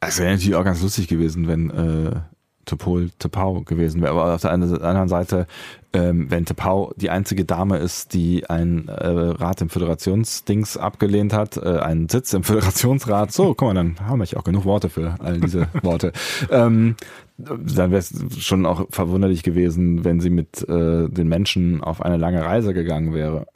Es 0.01 0.19
wäre 0.19 0.33
natürlich 0.33 0.55
auch 0.55 0.65
ganz 0.65 0.83
lustig 0.83 1.09
gewesen, 1.09 1.47
wenn 1.47 1.71
äh, 1.71 2.21
Topol 2.65 3.11
Tepau 3.19 3.61
gewesen 3.63 4.01
wäre. 4.03 4.13
Aber 4.13 4.35
auf 4.35 4.41
der 4.43 4.51
einen- 4.53 4.81
anderen 4.83 5.09
Seite, 5.09 5.47
ähm, 5.93 6.31
wenn 6.31 6.45
Tepau 6.45 6.93
die 6.97 7.11
einzige 7.11 7.45
Dame 7.45 7.79
ist, 7.79 8.15
die 8.15 8.49
ein 8.49 8.89
äh, 8.89 9.07
Rat 9.07 9.61
im 9.61 9.69
Föderationsdings 9.71 10.77
abgelehnt 10.77 11.33
hat, 11.33 11.57
äh, 11.57 11.79
einen 11.79 12.09
Sitz 12.09 12.33
im 12.33 12.43
Föderationsrat, 12.45 13.33
so, 13.33 13.55
guck 13.55 13.69
mal, 13.69 13.75
dann 13.75 13.97
haben 14.01 14.19
wir 14.21 14.27
ja 14.27 14.39
auch 14.39 14.45
genug 14.45 14.65
Worte 14.65 14.89
für 14.89 15.15
all 15.21 15.39
diese 15.41 15.69
Worte. 15.83 16.13
Ähm, 16.51 16.97
dann 17.39 17.91
wäre 17.91 17.99
es 17.99 18.13
schon 18.39 18.65
auch 18.67 18.87
verwunderlich 18.91 19.43
gewesen, 19.43 20.05
wenn 20.05 20.21
sie 20.21 20.31
mit 20.31 20.63
äh, 20.69 21.09
den 21.09 21.29
Menschen 21.29 21.83
auf 21.83 22.01
eine 22.03 22.17
lange 22.17 22.45
Reise 22.45 22.75
gegangen 22.75 23.13
wäre. 23.13 23.47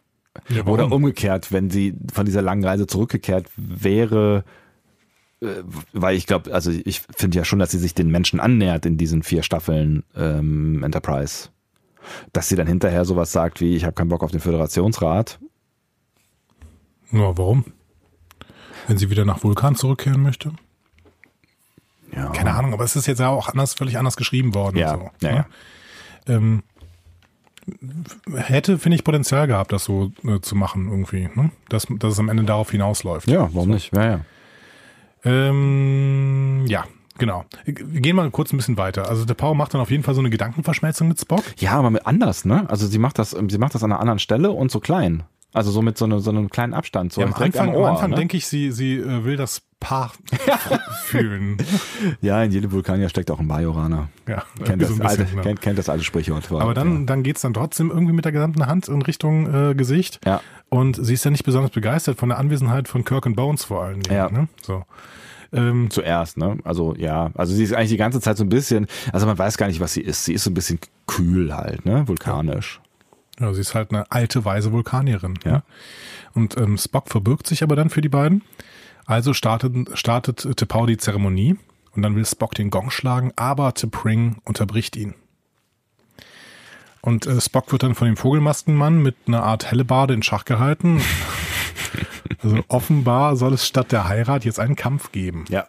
Ja, 0.48 0.64
Oder 0.66 0.92
umgekehrt, 0.92 1.52
wenn 1.52 1.68
sie 1.70 1.94
von 2.12 2.24
dieser 2.24 2.42
langen 2.42 2.64
Reise 2.64 2.86
zurückgekehrt 2.86 3.46
wäre, 3.56 4.44
weil 5.92 6.16
ich 6.16 6.26
glaube, 6.26 6.52
also 6.52 6.70
ich 6.70 7.02
finde 7.16 7.38
ja 7.38 7.44
schon, 7.44 7.58
dass 7.58 7.70
sie 7.70 7.78
sich 7.78 7.94
den 7.94 8.10
Menschen 8.10 8.40
annähert 8.40 8.86
in 8.86 8.96
diesen 8.96 9.22
vier 9.22 9.42
Staffeln 9.42 10.02
ähm, 10.16 10.82
Enterprise. 10.82 11.50
Dass 12.32 12.48
sie 12.48 12.56
dann 12.56 12.66
hinterher 12.66 13.04
sowas 13.04 13.32
sagt 13.32 13.60
wie, 13.60 13.76
ich 13.76 13.84
habe 13.84 13.92
keinen 13.92 14.08
Bock 14.08 14.22
auf 14.22 14.30
den 14.30 14.40
Föderationsrat. 14.40 15.38
Ja, 17.12 17.36
warum? 17.36 17.64
Wenn 18.86 18.98
sie 18.98 19.10
wieder 19.10 19.24
nach 19.24 19.42
Vulkan 19.44 19.76
zurückkehren 19.76 20.22
möchte? 20.22 20.52
Ja. 22.14 22.30
Keine 22.30 22.54
Ahnung, 22.54 22.72
aber 22.72 22.84
es 22.84 22.96
ist 22.96 23.06
jetzt 23.06 23.18
ja 23.18 23.28
auch 23.28 23.48
anders, 23.48 23.74
völlig 23.74 23.98
anders 23.98 24.16
geschrieben 24.16 24.54
worden. 24.54 24.76
Ja, 24.76 24.94
so, 24.96 25.10
ja, 25.20 25.32
ne? 25.32 25.46
Ähm, 26.26 26.62
hätte, 28.34 28.78
finde 28.78 28.96
ich, 28.96 29.04
Potenzial 29.04 29.46
gehabt, 29.46 29.72
das 29.72 29.84
so 29.84 30.12
äh, 30.24 30.40
zu 30.40 30.56
machen 30.56 30.88
irgendwie. 30.88 31.28
Ne? 31.34 31.50
Dass, 31.68 31.86
dass 31.98 32.14
es 32.14 32.18
am 32.18 32.28
Ende 32.28 32.44
darauf 32.44 32.70
hinausläuft. 32.70 33.28
Ja, 33.28 33.50
warum 33.52 33.70
nicht? 33.70 33.94
Ja, 33.94 34.04
ja. 34.04 34.20
Ähm, 35.24 36.64
ja, 36.66 36.84
genau. 37.18 37.44
Wir 37.64 38.00
gehen 38.00 38.16
mal 38.16 38.30
kurz 38.30 38.52
ein 38.52 38.56
bisschen 38.56 38.76
weiter. 38.76 39.08
Also 39.08 39.24
der 39.24 39.34
Power 39.34 39.54
macht 39.54 39.74
dann 39.74 39.80
auf 39.80 39.90
jeden 39.90 40.02
Fall 40.02 40.14
so 40.14 40.20
eine 40.20 40.30
Gedankenverschmelzung 40.30 41.08
mit 41.08 41.20
Spock. 41.20 41.44
Ja, 41.58 41.72
aber 41.72 41.90
mit 41.90 42.06
anders, 42.06 42.44
ne? 42.44 42.68
Also 42.68 42.86
sie 42.86 42.98
macht 42.98 43.18
das, 43.18 43.30
sie 43.30 43.58
macht 43.58 43.74
das 43.74 43.82
an 43.82 43.92
einer 43.92 44.00
anderen 44.00 44.18
Stelle 44.18 44.50
und 44.50 44.70
so 44.70 44.80
klein. 44.80 45.24
Also 45.54 45.70
so 45.70 45.80
mit 45.80 45.96
so, 45.96 46.04
eine, 46.04 46.20
so 46.20 46.30
einem 46.30 46.50
kleinen 46.50 46.74
Abstand. 46.74 47.12
So 47.12 47.20
Ja, 47.22 47.28
am 47.28 47.34
Anfang, 47.34 47.74
am 47.74 47.84
Anfang 47.84 48.10
ne? 48.10 48.16
denke 48.16 48.36
ich, 48.36 48.46
sie, 48.46 48.70
sie 48.70 48.96
äh, 48.96 49.24
will 49.24 49.36
das 49.36 49.62
Paar 49.80 50.12
fühlen. 51.04 51.56
Ja, 52.20 52.42
in 52.42 52.50
jedem 52.50 52.72
Vulkanier 52.72 53.08
steckt 53.08 53.30
auch 53.30 53.38
ein 53.38 53.48
Bajoraner. 53.48 54.08
Ja, 54.26 54.42
Kennt 54.64 54.82
so 54.86 54.88
das, 54.88 54.90
ein 54.90 54.98
bisschen, 54.98 55.06
alte, 55.06 55.24
genau. 55.26 55.42
kennt, 55.42 55.60
kennt 55.60 55.78
das 55.78 55.88
alte 55.88 56.04
Sprichwort. 56.04 56.50
Aber 56.50 56.74
dann, 56.74 57.06
dann 57.06 57.22
geht's 57.22 57.40
dann 57.42 57.54
trotzdem 57.54 57.90
irgendwie 57.90 58.12
mit 58.12 58.24
der 58.24 58.32
gesamten 58.32 58.66
Hand 58.66 58.88
in 58.88 59.00
Richtung 59.02 59.70
äh, 59.70 59.74
Gesicht. 59.74 60.20
Ja. 60.26 60.40
Und 60.68 61.02
sie 61.02 61.14
ist 61.14 61.24
ja 61.24 61.30
nicht 61.30 61.44
besonders 61.44 61.70
begeistert 61.70 62.18
von 62.18 62.28
der 62.28 62.38
Anwesenheit 62.38 62.88
von 62.88 63.04
Kirk 63.04 63.24
und 63.24 63.36
Bones 63.36 63.64
vor 63.64 63.84
allen 63.84 64.00
Dingen. 64.00 64.16
Ja. 64.16 64.30
Ne? 64.30 64.48
So. 64.62 64.84
Ähm, 65.52 65.88
Zuerst, 65.90 66.36
ne? 66.36 66.58
Also 66.64 66.94
ja, 66.96 67.30
also 67.34 67.54
sie 67.54 67.62
ist 67.64 67.72
eigentlich 67.72 67.88
die 67.90 67.96
ganze 67.96 68.20
Zeit 68.20 68.36
so 68.36 68.44
ein 68.44 68.50
bisschen, 68.50 68.86
also 69.12 69.24
man 69.26 69.38
weiß 69.38 69.56
gar 69.56 69.68
nicht, 69.68 69.80
was 69.80 69.94
sie 69.94 70.02
ist. 70.02 70.24
Sie 70.26 70.34
ist 70.34 70.44
so 70.44 70.50
ein 70.50 70.54
bisschen 70.54 70.78
kühl 71.06 71.56
halt, 71.56 71.86
ne? 71.86 72.06
Vulkanisch. 72.06 72.80
ja, 72.82 72.87
sie 73.52 73.60
ist 73.60 73.74
halt 73.74 73.90
eine 73.92 74.10
alte, 74.10 74.44
weise 74.44 74.72
Vulkanierin. 74.72 75.34
Ja. 75.44 75.52
Ne? 75.52 75.62
Und 76.34 76.56
ähm, 76.56 76.76
Spock 76.76 77.08
verbirgt 77.08 77.46
sich 77.46 77.62
aber 77.62 77.76
dann 77.76 77.90
für 77.90 78.00
die 78.00 78.08
beiden. 78.08 78.42
Also 79.06 79.32
startet, 79.32 79.96
startet 79.98 80.40
T'Pau 80.40 80.86
die 80.86 80.98
Zeremonie 80.98 81.56
und 81.94 82.02
dann 82.02 82.14
will 82.14 82.26
Spock 82.26 82.54
den 82.54 82.70
Gong 82.70 82.90
schlagen, 82.90 83.32
aber 83.36 83.70
T'Pring 83.70 84.36
unterbricht 84.44 84.96
ihn. 84.96 85.14
Und 87.00 87.26
äh, 87.26 87.40
Spock 87.40 87.72
wird 87.72 87.82
dann 87.84 87.94
von 87.94 88.06
dem 88.06 88.16
Vogelmaskenmann 88.16 89.00
mit 89.02 89.16
einer 89.26 89.42
Art 89.42 89.70
Hellebarde 89.70 90.14
in 90.14 90.22
Schach 90.22 90.44
gehalten. 90.44 91.00
Also 92.40 92.60
offenbar 92.68 93.34
soll 93.34 93.54
es 93.54 93.66
statt 93.66 93.90
der 93.90 94.06
Heirat 94.06 94.44
jetzt 94.44 94.60
einen 94.60 94.76
Kampf 94.76 95.10
geben. 95.10 95.44
Ja. 95.48 95.66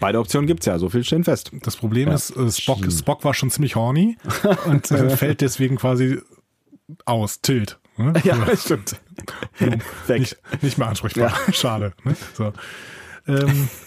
Beide 0.00 0.18
Optionen 0.18 0.48
gibt's 0.48 0.66
ja, 0.66 0.78
so 0.80 0.88
viel 0.88 1.04
stehen 1.04 1.22
fest. 1.22 1.52
Das 1.62 1.76
Problem 1.76 2.08
Ja. 2.08 2.14
ist, 2.14 2.30
äh, 2.36 2.50
Spock, 2.50 2.90
Spock 2.90 3.24
war 3.24 3.34
schon 3.34 3.50
ziemlich 3.50 3.76
horny 3.76 4.16
und 4.64 4.90
äh, 4.90 5.10
fällt 5.16 5.42
deswegen 5.42 5.76
quasi 5.76 6.20
aus, 7.04 7.40
tilt. 7.40 7.78
Ne? 7.96 8.12
Ja, 8.24 8.56
stimmt. 8.56 8.96
Weg. 10.06 10.20
Nicht, 10.20 10.62
nicht 10.62 10.78
mehr 10.78 10.88
ansprechbar. 10.88 11.32
Schade. 11.52 11.92
Ne? 12.04 12.16
So. 12.34 12.52
Ähm, 13.26 13.68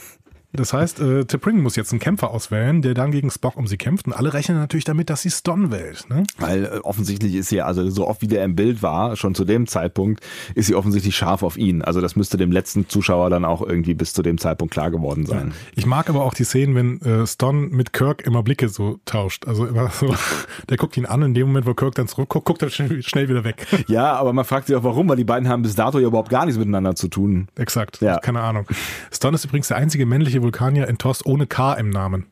das 0.51 0.73
heißt, 0.73 0.99
äh, 0.99 1.21
T'Pring 1.21 1.61
muss 1.61 1.75
jetzt 1.75 1.91
einen 1.91 1.99
Kämpfer 1.99 2.31
auswählen, 2.31 2.81
der 2.81 2.95
dann 2.95 3.11
gegen 3.11 3.29
Spock 3.29 3.55
um 3.55 3.67
sie 3.67 3.77
kämpft. 3.77 4.07
Und 4.07 4.13
alle 4.13 4.33
rechnen 4.33 4.57
natürlich 4.57 4.83
damit, 4.83 5.11
dass 5.11 5.21
sie 5.21 5.29
Ston 5.29 5.71
wählt. 5.71 6.09
Ne? 6.09 6.23
Weil 6.39 6.65
äh, 6.65 6.79
offensichtlich 6.79 7.35
ist 7.35 7.49
sie, 7.49 7.61
also 7.61 7.87
so 7.91 8.07
oft 8.07 8.23
wie 8.23 8.27
der 8.27 8.43
im 8.43 8.55
Bild 8.55 8.81
war, 8.81 9.15
schon 9.15 9.35
zu 9.35 9.45
dem 9.45 9.67
Zeitpunkt, 9.67 10.25
ist 10.55 10.65
sie 10.65 10.73
offensichtlich 10.73 11.15
scharf 11.15 11.43
auf 11.43 11.55
ihn. 11.55 11.83
Also 11.83 12.01
das 12.01 12.15
müsste 12.15 12.37
dem 12.37 12.51
letzten 12.51 12.89
Zuschauer 12.89 13.29
dann 13.29 13.45
auch 13.45 13.61
irgendwie 13.61 13.93
bis 13.93 14.13
zu 14.13 14.23
dem 14.23 14.39
Zeitpunkt 14.39 14.73
klar 14.73 14.89
geworden 14.89 15.27
sein. 15.27 15.53
Ich 15.75 15.85
mag 15.85 16.09
aber 16.09 16.23
auch 16.23 16.33
die 16.33 16.45
Szenen, 16.45 16.73
wenn 16.73 17.01
äh, 17.01 17.27
Ston 17.27 17.69
mit 17.69 17.93
Kirk 17.93 18.25
immer 18.25 18.41
Blicke 18.41 18.69
so 18.69 18.99
tauscht. 19.05 19.47
Also 19.47 19.67
immer 19.67 19.91
so, 19.91 20.15
der 20.69 20.77
guckt 20.77 20.97
ihn 20.97 21.05
an, 21.05 21.21
in 21.21 21.35
dem 21.35 21.47
Moment, 21.47 21.67
wo 21.67 21.75
Kirk 21.75 21.93
dann 21.93 22.07
zurückguckt, 22.07 22.45
guckt 22.45 22.63
er 22.63 22.71
schnell, 22.71 23.03
schnell 23.03 23.29
wieder 23.29 23.43
weg. 23.43 23.67
Ja, 23.87 24.13
aber 24.13 24.33
man 24.33 24.45
fragt 24.45 24.67
sich 24.67 24.75
auch 24.75 24.83
warum, 24.83 25.09
weil 25.09 25.15
die 25.15 25.23
beiden 25.23 25.49
haben 25.49 25.63
bis 25.63 25.73
dato 25.73 25.99
ja 25.99 26.07
überhaupt 26.07 26.29
gar 26.29 26.45
nichts 26.45 26.59
miteinander 26.59 26.95
zu 26.95 27.07
tun. 27.07 27.47
Exakt. 27.55 28.01
Ja. 28.01 28.19
Keine 28.19 28.41
Ahnung. 28.41 28.67
Ston 29.11 29.33
ist 29.33 29.45
übrigens 29.45 29.69
der 29.69 29.77
einzige 29.77 30.05
männliche 30.05 30.38
Vulkanier 30.41 30.87
in 30.87 30.97
TOS 30.97 31.25
ohne 31.25 31.47
K 31.47 31.73
im 31.73 31.89
Namen. 31.89 32.25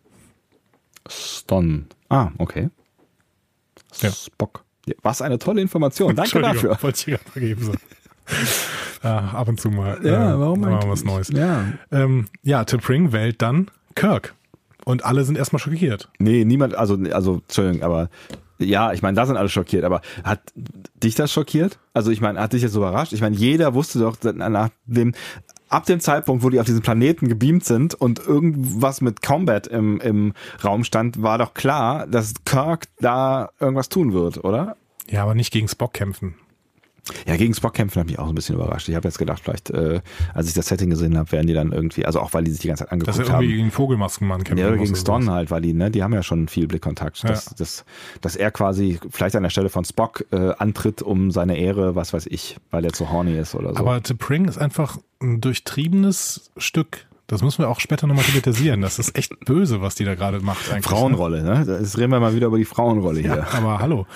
Ston. 1.09 1.88
Ah, 2.09 2.31
okay. 2.38 2.69
Ja. 4.01 4.11
Spock. 4.11 4.63
Was 5.01 5.21
eine 5.21 5.39
tolle 5.39 5.61
Information. 5.61 6.15
Danke 6.15 6.41
dafür. 6.41 6.77
Wollte 6.81 6.99
ich 6.99 7.05
gerade 7.05 7.29
mal 7.35 7.39
geben. 7.39 7.63
So. 7.63 7.73
Ah, 9.03 9.29
ab 9.34 9.47
und 9.47 9.61
zu 9.61 9.69
mal. 9.69 9.99
Ja, 10.03 10.34
äh, 10.34 10.39
warum 10.39 10.61
mal 10.61 10.81
was 10.88 11.03
Neues. 11.03 11.29
nicht? 11.29 11.39
Ja. 11.39 11.65
Ähm, 11.91 12.25
ja, 12.41 12.61
T'Pring 12.61 13.11
wählt 13.11 13.41
dann 13.43 13.69
Kirk. 13.93 14.34
Und 14.85 15.05
alle 15.05 15.23
sind 15.23 15.38
erstmal 15.38 15.59
schockiert. 15.59 16.09
Nee, 16.17 16.43
niemand, 16.43 16.75
also, 16.75 16.97
also, 17.11 17.35
Entschuldigung, 17.35 17.84
aber 17.84 18.09
ja, 18.57 18.91
ich 18.93 19.03
meine, 19.03 19.15
da 19.15 19.25
sind 19.25 19.38
alle 19.38 19.49
schockiert, 19.49 19.84
aber 19.84 20.01
hat 20.23 20.41
dich 21.03 21.13
das 21.13 21.31
schockiert? 21.31 21.77
Also, 21.93 22.09
ich 22.09 22.21
meine, 22.21 22.39
hat 22.39 22.53
dich 22.53 22.63
das 22.63 22.75
überrascht? 22.75 23.13
Ich 23.13 23.21
meine, 23.21 23.35
jeder 23.35 23.75
wusste 23.75 23.99
doch 23.99 24.17
nach 24.23 24.69
dem, 24.85 25.13
ab 25.69 25.85
dem 25.85 25.99
Zeitpunkt, 25.99 26.44
wo 26.44 26.49
die 26.49 26.60
auf 26.60 26.65
diesen 26.65 26.81
Planeten 26.81 27.27
gebeamt 27.27 27.65
sind 27.65 27.94
und 27.94 28.19
irgendwas 28.19 29.02
mit 29.02 29.22
Combat 29.22 29.68
im, 29.68 29.99
im 30.02 30.34
Raum 30.64 30.84
stand, 30.84 31.22
war 31.22 31.38
doch 31.38 31.53
klar, 31.53 32.07
dass 32.07 32.34
Kirk 32.45 32.88
da 32.99 33.49
irgendwas 33.60 33.89
tun 33.89 34.14
wird, 34.14 34.44
oder? 34.44 34.76
Ja, 35.10 35.23
aber 35.23 35.35
nicht 35.35 35.52
gegen 35.52 35.68
Spock 35.68 35.94
kämpfen. 35.94 36.35
Ja, 37.25 37.35
gegen 37.38 37.53
Spock 37.53 37.73
kämpfen 37.73 37.99
hat 37.99 38.07
mich 38.07 38.19
auch 38.19 38.29
ein 38.29 38.35
bisschen 38.35 38.55
überrascht. 38.55 38.88
Ich 38.89 38.95
habe 38.95 39.07
jetzt 39.07 39.17
gedacht, 39.17 39.41
vielleicht, 39.43 39.69
äh, 39.69 40.01
als 40.34 40.47
ich 40.47 40.53
das 40.53 40.67
Setting 40.67 40.89
gesehen 40.89 41.17
habe, 41.17 41.31
werden 41.31 41.47
die 41.47 41.53
dann 41.53 41.71
irgendwie, 41.71 42.05
also 42.05 42.19
auch 42.19 42.34
weil 42.34 42.43
die 42.43 42.51
sich 42.51 42.59
die 42.61 42.67
ganze 42.67 42.84
Zeit 42.85 42.88
Dass 42.91 42.93
angeguckt 42.93 43.17
er 43.19 43.25
irgendwie 43.35 43.51
haben. 43.53 43.57
gegen 43.57 43.71
Vogelmaskenmann 43.71 44.43
kämpfen 44.43 44.59
Ja, 44.61 44.67
oder 44.67 44.75
gegen 44.77 44.88
sowas. 44.88 45.01
Ston 45.01 45.29
halt, 45.31 45.51
weil 45.51 45.61
die, 45.61 45.73
ne, 45.73 45.91
die 45.91 46.03
haben 46.03 46.13
ja 46.13 46.23
schon 46.23 46.47
viel 46.47 46.67
Blickkontakt. 46.67 47.23
Dass, 47.23 47.45
Ja. 47.45 47.51
dass, 47.57 47.85
dass 48.21 48.35
er 48.35 48.51
quasi 48.51 48.99
vielleicht 49.09 49.35
an 49.35 49.43
der 49.43 49.49
Stelle 49.49 49.69
von 49.69 49.85
Spock 49.85 50.25
äh, 50.31 50.51
antritt, 50.57 51.01
um 51.01 51.31
seine 51.31 51.57
Ehre, 51.57 51.95
was 51.95 52.13
weiß 52.13 52.27
ich, 52.27 52.57
weil 52.71 52.85
er 52.85 52.93
zu 52.93 53.11
horny 53.11 53.38
ist 53.38 53.55
oder 53.55 53.73
so. 53.73 53.79
Aber 53.79 53.95
T'Pring 53.97 54.47
ist 54.47 54.57
einfach 54.57 54.97
ein 55.21 55.41
durchtriebenes 55.41 56.51
Stück. 56.57 57.05
Das 57.27 57.41
müssen 57.41 57.59
wir 57.59 57.67
auch 57.69 57.81
später 57.81 58.07
nochmal 58.07 58.23
kritisieren. 58.23 58.79
Das 58.81 58.99
ist 58.99 59.17
echt 59.17 59.38
böse, 59.43 59.81
was 59.81 59.95
die 59.95 60.05
da 60.05 60.15
gerade 60.15 60.39
macht. 60.39 60.71
Eigentlich, 60.71 60.85
Frauenrolle, 60.85 61.43
ne? 61.43 61.65
Jetzt 61.81 61.97
reden 61.97 62.11
wir 62.11 62.21
mal 62.21 62.34
wieder 62.34 62.47
über 62.47 62.57
die 62.57 62.63
Frauenrolle 62.65 63.19
Ja, 63.19 63.34
hier. 63.34 63.47
aber 63.53 63.79
hallo. 63.79 64.07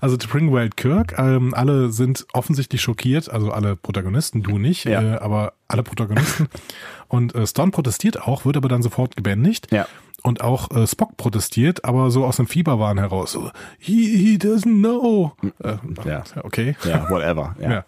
Also 0.00 0.16
T'Pring 0.16 0.52
wählt 0.52 0.76
Kirk. 0.76 1.14
Ähm, 1.18 1.54
alle 1.54 1.90
sind 1.90 2.26
offensichtlich 2.32 2.80
schockiert. 2.82 3.30
Also 3.30 3.52
alle 3.52 3.76
Protagonisten, 3.76 4.42
du 4.42 4.58
nicht, 4.58 4.84
Ja. 4.84 5.02
äh, 5.02 5.18
aber 5.18 5.52
alle 5.68 5.82
Protagonisten. 5.82 6.48
Und 7.08 7.34
äh, 7.34 7.46
Stone 7.46 7.70
protestiert 7.70 8.20
auch, 8.22 8.44
wird 8.44 8.56
aber 8.56 8.68
dann 8.68 8.82
sofort 8.82 9.16
gebändigt. 9.16 9.68
Ja. 9.72 9.86
Und 10.22 10.42
auch 10.42 10.70
äh, 10.70 10.86
Spock 10.86 11.16
protestiert, 11.16 11.84
aber 11.86 12.10
so 12.10 12.26
aus 12.26 12.36
dem 12.36 12.46
Fieberwahn 12.46 12.98
heraus. 12.98 13.32
So, 13.32 13.50
he, 13.78 14.16
he 14.16 14.36
doesn't 14.36 14.64
know. 14.80 15.32
Äh, 15.62 15.76
Ja. 16.06 16.24
Okay. 16.42 16.76
Ja, 16.84 17.08
whatever. 17.08 17.56
Ja. 17.60 17.70
Ja. 17.70 17.84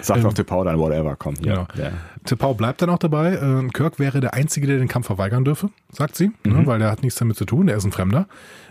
Sagt 0.00 0.20
Ähm, 0.20 0.26
auch 0.26 0.32
Tipau 0.34 0.62
dann 0.62 0.78
whatever, 0.78 1.16
komm. 1.16 1.34
Hier. 1.42 1.52
Genau. 1.54 1.66
Ja. 1.76 1.90
T'Pau 2.24 2.54
bleibt 2.54 2.82
dann 2.82 2.90
auch 2.90 2.98
dabei. 2.98 3.32
Äh, 3.34 3.68
Kirk 3.72 3.98
wäre 3.98 4.20
der 4.20 4.34
Einzige, 4.34 4.66
der 4.68 4.78
den 4.78 4.88
Kampf 4.88 5.06
verweigern 5.06 5.44
dürfe, 5.44 5.70
sagt 5.90 6.16
sie, 6.16 6.30
Mhm. 6.44 6.52
ne, 6.52 6.66
weil 6.66 6.78
der 6.78 6.90
hat 6.90 7.02
nichts 7.02 7.18
damit 7.18 7.36
zu 7.36 7.44
tun, 7.46 7.66
der 7.66 7.76
ist 7.78 7.84
ein 7.84 7.92
Fremder. 7.92 8.26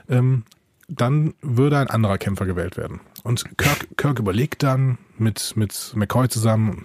Ähm, 0.08 0.44
dann 0.88 1.34
würde 1.42 1.78
ein 1.80 1.90
anderer 1.90 2.18
Kämpfer 2.18 2.46
gewählt 2.46 2.78
werden. 2.78 3.02
Und 3.24 3.58
Kirk, 3.58 3.98
Kirk 3.98 4.20
überlegt 4.20 4.64
dann 4.64 4.98
mit, 5.18 5.54
mit 5.56 5.94
McCoy 5.96 6.30
zusammen, 6.30 6.84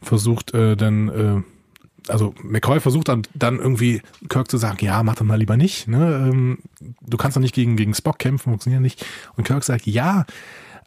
versucht 0.00 0.54
äh, 0.54 0.76
dann, 0.76 1.08
äh, 1.08 2.10
also 2.10 2.34
McCoy 2.42 2.80
versucht 2.80 3.08
dann, 3.08 3.22
dann 3.34 3.58
irgendwie 3.58 4.02
Kirk 4.28 4.50
zu 4.50 4.58
sagen, 4.58 4.84
ja, 4.84 5.02
mach 5.02 5.16
das 5.16 5.26
mal 5.26 5.38
lieber 5.38 5.56
nicht. 5.56 5.88
Ne? 5.88 6.30
Ähm, 6.30 6.58
du 7.00 7.16
kannst 7.16 7.36
doch 7.36 7.40
nicht 7.40 7.54
gegen, 7.54 7.76
gegen 7.76 7.94
Spock 7.94 8.18
kämpfen, 8.18 8.50
funktioniert 8.50 8.82
nicht. 8.82 9.04
Und 9.36 9.44
Kirk 9.44 9.64
sagt, 9.64 9.86
ja, 9.86 10.26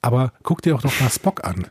aber 0.01 0.31
guck 0.43 0.61
dir 0.61 0.73
doch 0.73 0.81
doch 0.81 0.99
mal 1.01 1.09
Spock 1.09 1.43
an. 1.43 1.67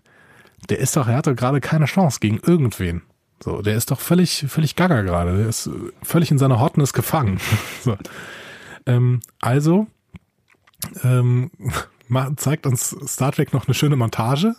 Der 0.69 0.79
ist 0.79 0.97
doch, 0.97 1.07
er 1.09 1.17
hat 1.17 1.27
doch 1.27 1.37
gerade 1.37 1.61
keine 1.61 1.87
Chance 1.87 2.19
gegen 2.21 2.39
irgendwen. 2.39 3.03
So, 3.43 3.63
der 3.63 3.77
ist 3.77 3.91
doch 3.91 4.01
völlig, 4.01 4.47
völlig 4.49 4.77
gaga 4.77 5.03
gerade. 5.03 5.37
Der 5.37 5.49
ist 5.49 5.71
völlig 6.03 6.31
in 6.31 6.39
seiner 6.39 6.61
Hotness 6.61 6.93
gefangen. 6.93 7.39
so. 7.83 7.97
ähm, 8.87 9.21
also 9.41 9.87
ähm, 11.03 11.51
zeigt 12.37 12.67
uns 12.67 12.97
Star 13.07 13.33
Trek 13.33 13.53
noch 13.53 13.67
eine 13.67 13.75
schöne 13.75 13.97
Montage. 13.97 14.55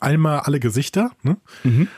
Einmal 0.00 0.40
alle 0.40 0.60
Gesichter. 0.60 1.12
Ne? 1.22 1.36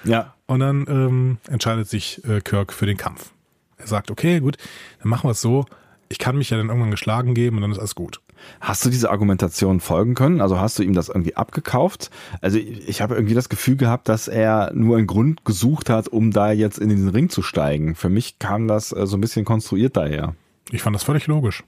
ja. 0.05 0.35
Und 0.47 0.61
dann 0.61 0.87
ähm, 0.89 1.39
entscheidet 1.49 1.89
sich 1.89 2.23
äh, 2.25 2.41
Kirk 2.41 2.73
für 2.73 2.87
den 2.87 2.97
Kampf. 2.97 3.31
Er 3.79 3.87
sagt, 3.87 4.11
okay, 4.11 4.41
gut, 4.41 4.59
dann 5.01 5.09
machen 5.09 5.27
wir 5.27 5.33
es 5.33 5.41
so. 5.41 5.65
Ich 6.09 6.19
kann 6.19 6.37
mich 6.37 6.51
ja 6.51 6.59
dann 6.59 6.69
irgendwann 6.69 6.91
geschlagen 6.91 7.35
geben 7.35 7.57
und 7.57 7.63
dann 7.63 7.73
ist 7.73 7.79
alles 7.79 7.95
gut. 7.95 8.21
Hast 8.61 8.85
du 8.85 8.91
diese 8.91 9.11
Argumentation 9.11 9.81
folgen 9.81 10.15
können? 10.15 10.41
Also 10.41 10.61
hast 10.61 10.79
du 10.79 10.83
ihm 10.83 10.95
das 10.95 11.09
irgendwie 11.09 11.37
abgekauft? 11.37 12.11
Also 12.41 12.59
ich, 12.59 12.89
ich 12.89 13.01
habe 13.03 13.15
irgendwie 13.15 13.35
das 13.35 13.49
Gefühl 13.49 13.77
gehabt, 13.77 14.09
dass 14.09 14.29
er 14.29 14.73
nur 14.75 14.99
einen 14.99 15.07
Grund 15.07 15.45
gesucht 15.45 15.91
hat, 15.91 16.09
um 16.09 16.33
da 16.33 16.53
jetzt 16.53 16.79
in 16.79 16.89
den 16.89 17.09
Ring 17.09 17.29
zu 17.29 17.43
steigen. 17.43 17.95
Für 17.95 18.09
mich 18.09 18.39
kam 18.39 18.69
das 18.69 18.93
äh, 18.93 19.07
so 19.07 19.17
ein 19.17 19.21
bisschen 19.21 19.45
konstruiert 19.45 19.97
daher. 19.97 20.35
Ich 20.71 20.83
fand 20.83 20.95
das 20.95 21.03
völlig 21.03 21.27
logisch. 21.27 21.65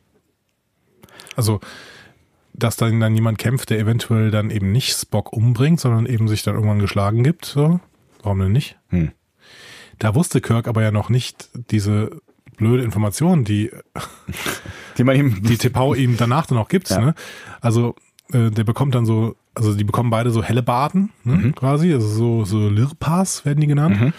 Also, 1.37 1.61
dass 2.55 2.77
dann, 2.77 3.01
dann 3.01 3.15
jemand 3.15 3.39
kämpft, 3.39 3.71
der 3.71 3.79
eventuell 3.79 4.31
dann 4.31 4.51
eben 4.51 4.73
nicht 4.73 4.97
Spock 4.97 5.33
umbringt, 5.33 5.81
sondern 5.81 6.07
eben 6.07 6.29
sich 6.29 6.43
dann 6.43 6.55
irgendwann 6.55 6.79
geschlagen 6.79 7.23
gibt. 7.23 7.45
So. 7.45 7.81
Warum 8.23 8.39
denn 8.39 8.53
nicht? 8.53 8.79
Hm. 8.89 9.11
Da 9.99 10.15
wusste 10.15 10.41
Kirk 10.41 10.67
aber 10.69 10.83
ja 10.83 10.91
noch 10.91 11.09
nicht 11.09 11.51
diese 11.71 12.11
blöde 12.57 12.85
Information, 12.85 13.45
die, 13.45 13.71
Die 14.97 15.05
man 15.05 15.17
ihm, 15.17 15.43
die 15.43 15.59
Tepau 15.59 15.95
ihm 15.95 16.17
danach 16.17 16.47
dann 16.47 16.59
auch 16.59 16.69
gibt. 16.69 16.91
Ja. 16.91 17.01
Ne? 17.01 17.15
Also, 17.61 17.97
äh, 18.33 18.51
der 18.51 18.65
bekommt 18.65 18.95
dann 18.95 19.07
so, 19.07 19.35
also 19.55 19.75
die 19.75 19.85
bekommen 19.85 20.11
beide 20.11 20.31
so 20.31 20.43
helle 20.43 20.63
Baden, 20.63 21.11
ne, 21.25 21.37
Mhm. 21.37 21.55
quasi, 21.55 21.93
also 21.93 22.07
so, 22.07 22.45
so 22.45 22.69
Lirpas 22.69 23.45
werden 23.45 23.61
die 23.61 23.67
genannt. 23.67 24.15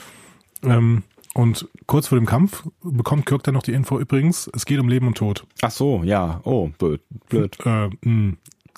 Ähm, 0.63 1.03
und 1.33 1.67
kurz 1.87 2.07
vor 2.07 2.17
dem 2.17 2.25
Kampf 2.25 2.63
bekommt 2.83 3.25
Kirk 3.25 3.43
dann 3.43 3.53
noch 3.53 3.63
die 3.63 3.73
Info 3.73 3.99
übrigens, 3.99 4.49
es 4.53 4.65
geht 4.65 4.79
um 4.79 4.87
Leben 4.89 5.07
und 5.07 5.17
Tod. 5.17 5.45
Ach 5.61 5.71
so, 5.71 6.01
ja. 6.03 6.41
Oh, 6.43 6.69
blöd. 6.77 7.01
blöd. 7.29 7.57
Äh, 7.65 7.89
mh, 8.01 8.33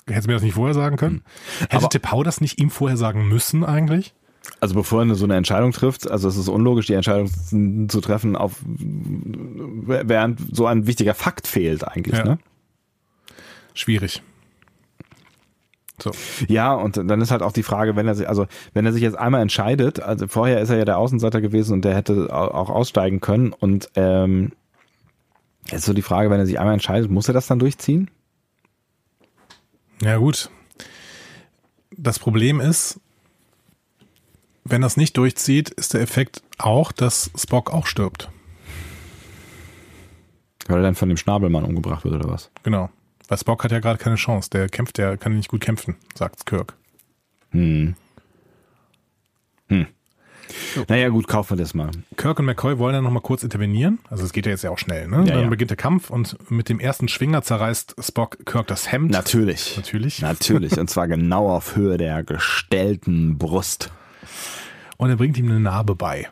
hättest 0.06 0.26
du 0.26 0.30
mir 0.30 0.34
das 0.34 0.42
nicht 0.42 0.54
vorher 0.54 0.74
sagen 0.74 0.96
können? 0.96 1.22
Hätte 1.60 1.76
Aber- 1.76 1.88
Tepau 1.88 2.22
das 2.22 2.40
nicht 2.40 2.60
ihm 2.60 2.70
vorher 2.70 2.96
sagen 2.96 3.28
müssen 3.28 3.64
eigentlich? 3.64 4.14
Also 4.60 4.74
bevor 4.74 5.04
er 5.04 5.14
so 5.14 5.24
eine 5.24 5.36
Entscheidung 5.36 5.72
trifft, 5.72 6.10
also 6.10 6.26
es 6.28 6.36
ist 6.36 6.48
unlogisch, 6.48 6.86
die 6.86 6.94
Entscheidung 6.94 7.28
zu 7.88 8.00
treffen, 8.00 8.34
auf 8.34 8.62
während 8.66 10.40
so 10.56 10.66
ein 10.66 10.86
wichtiger 10.86 11.14
Fakt 11.14 11.46
fehlt 11.46 11.86
eigentlich, 11.86 12.16
Ja. 12.16 12.24
ne? 12.24 12.38
Schwierig. 13.74 14.22
So. 16.00 16.12
Ja, 16.46 16.74
und 16.74 16.96
dann 16.96 17.20
ist 17.20 17.30
halt 17.30 17.42
auch 17.42 17.52
die 17.52 17.62
Frage, 17.64 17.96
wenn 17.96 18.06
er 18.06 18.14
sich, 18.14 18.28
also 18.28 18.46
wenn 18.72 18.86
er 18.86 18.92
sich 18.92 19.02
jetzt 19.02 19.18
einmal 19.18 19.42
entscheidet, 19.42 20.00
also 20.00 20.28
vorher 20.28 20.60
ist 20.60 20.70
er 20.70 20.78
ja 20.78 20.84
der 20.84 20.98
Außenseiter 20.98 21.40
gewesen 21.40 21.72
und 21.72 21.84
der 21.84 21.94
hätte 21.96 22.28
au- 22.32 22.48
auch 22.52 22.70
aussteigen 22.70 23.20
können 23.20 23.52
und 23.52 23.90
ähm, 23.96 24.52
jetzt 25.70 25.84
so 25.84 25.92
die 25.92 26.02
Frage, 26.02 26.30
wenn 26.30 26.38
er 26.38 26.46
sich 26.46 26.58
einmal 26.58 26.74
entscheidet, 26.74 27.10
muss 27.10 27.26
er 27.28 27.34
das 27.34 27.46
dann 27.48 27.58
durchziehen? 27.58 28.10
Ja, 30.00 30.16
gut. 30.18 30.50
Das 31.96 32.20
Problem 32.20 32.60
ist, 32.60 33.00
wenn 34.64 34.82
das 34.82 34.96
nicht 34.96 35.16
durchzieht, 35.16 35.70
ist 35.70 35.94
der 35.94 36.00
Effekt 36.00 36.42
auch, 36.58 36.92
dass 36.92 37.30
Spock 37.36 37.72
auch 37.72 37.86
stirbt. 37.86 38.30
Weil 40.68 40.76
er 40.78 40.82
dann 40.82 40.94
von 40.94 41.08
dem 41.08 41.16
Schnabelmann 41.16 41.64
umgebracht 41.64 42.04
wird 42.04 42.14
oder 42.14 42.28
was? 42.28 42.50
Genau. 42.62 42.90
Weil 43.28 43.38
Spock 43.38 43.62
hat 43.64 43.72
ja 43.72 43.80
gerade 43.80 43.98
keine 43.98 44.16
Chance. 44.16 44.50
Der 44.50 44.68
kämpft, 44.68 44.98
der 44.98 45.16
kann 45.16 45.36
nicht 45.36 45.48
gut 45.48 45.60
kämpfen, 45.60 45.96
sagt 46.14 46.46
Kirk. 46.46 46.74
Hm. 47.50 47.94
Hm. 49.68 49.86
Naja, 50.88 51.10
gut, 51.10 51.28
kaufen 51.28 51.58
wir 51.58 51.62
das 51.62 51.74
mal. 51.74 51.90
Kirk 52.16 52.38
und 52.38 52.46
McCoy 52.46 52.78
wollen 52.78 52.94
dann 52.94 53.04
nochmal 53.04 53.22
kurz 53.22 53.42
intervenieren. 53.42 53.98
Also 54.08 54.24
es 54.24 54.32
geht 54.32 54.46
ja 54.46 54.52
jetzt 54.52 54.64
ja 54.64 54.70
auch 54.70 54.78
schnell, 54.78 55.06
ne? 55.06 55.18
Ja, 55.18 55.34
dann 55.34 55.42
ja. 55.44 55.48
beginnt 55.48 55.70
der 55.70 55.76
Kampf 55.76 56.08
und 56.08 56.38
mit 56.50 56.70
dem 56.70 56.80
ersten 56.80 57.08
Schwinger 57.08 57.42
zerreißt 57.42 57.96
Spock 58.00 58.38
Kirk 58.46 58.66
das 58.66 58.90
Hemd. 58.90 59.10
Natürlich. 59.10 59.76
Natürlich. 59.76 60.22
Natürlich. 60.22 60.78
Und 60.78 60.88
zwar 60.88 61.06
genau 61.08 61.50
auf 61.50 61.76
Höhe 61.76 61.98
der 61.98 62.22
gestellten 62.22 63.36
Brust. 63.36 63.90
Und 64.96 65.10
er 65.10 65.16
bringt 65.16 65.36
ihm 65.36 65.50
eine 65.50 65.60
Narbe 65.60 65.94
bei. 65.94 66.28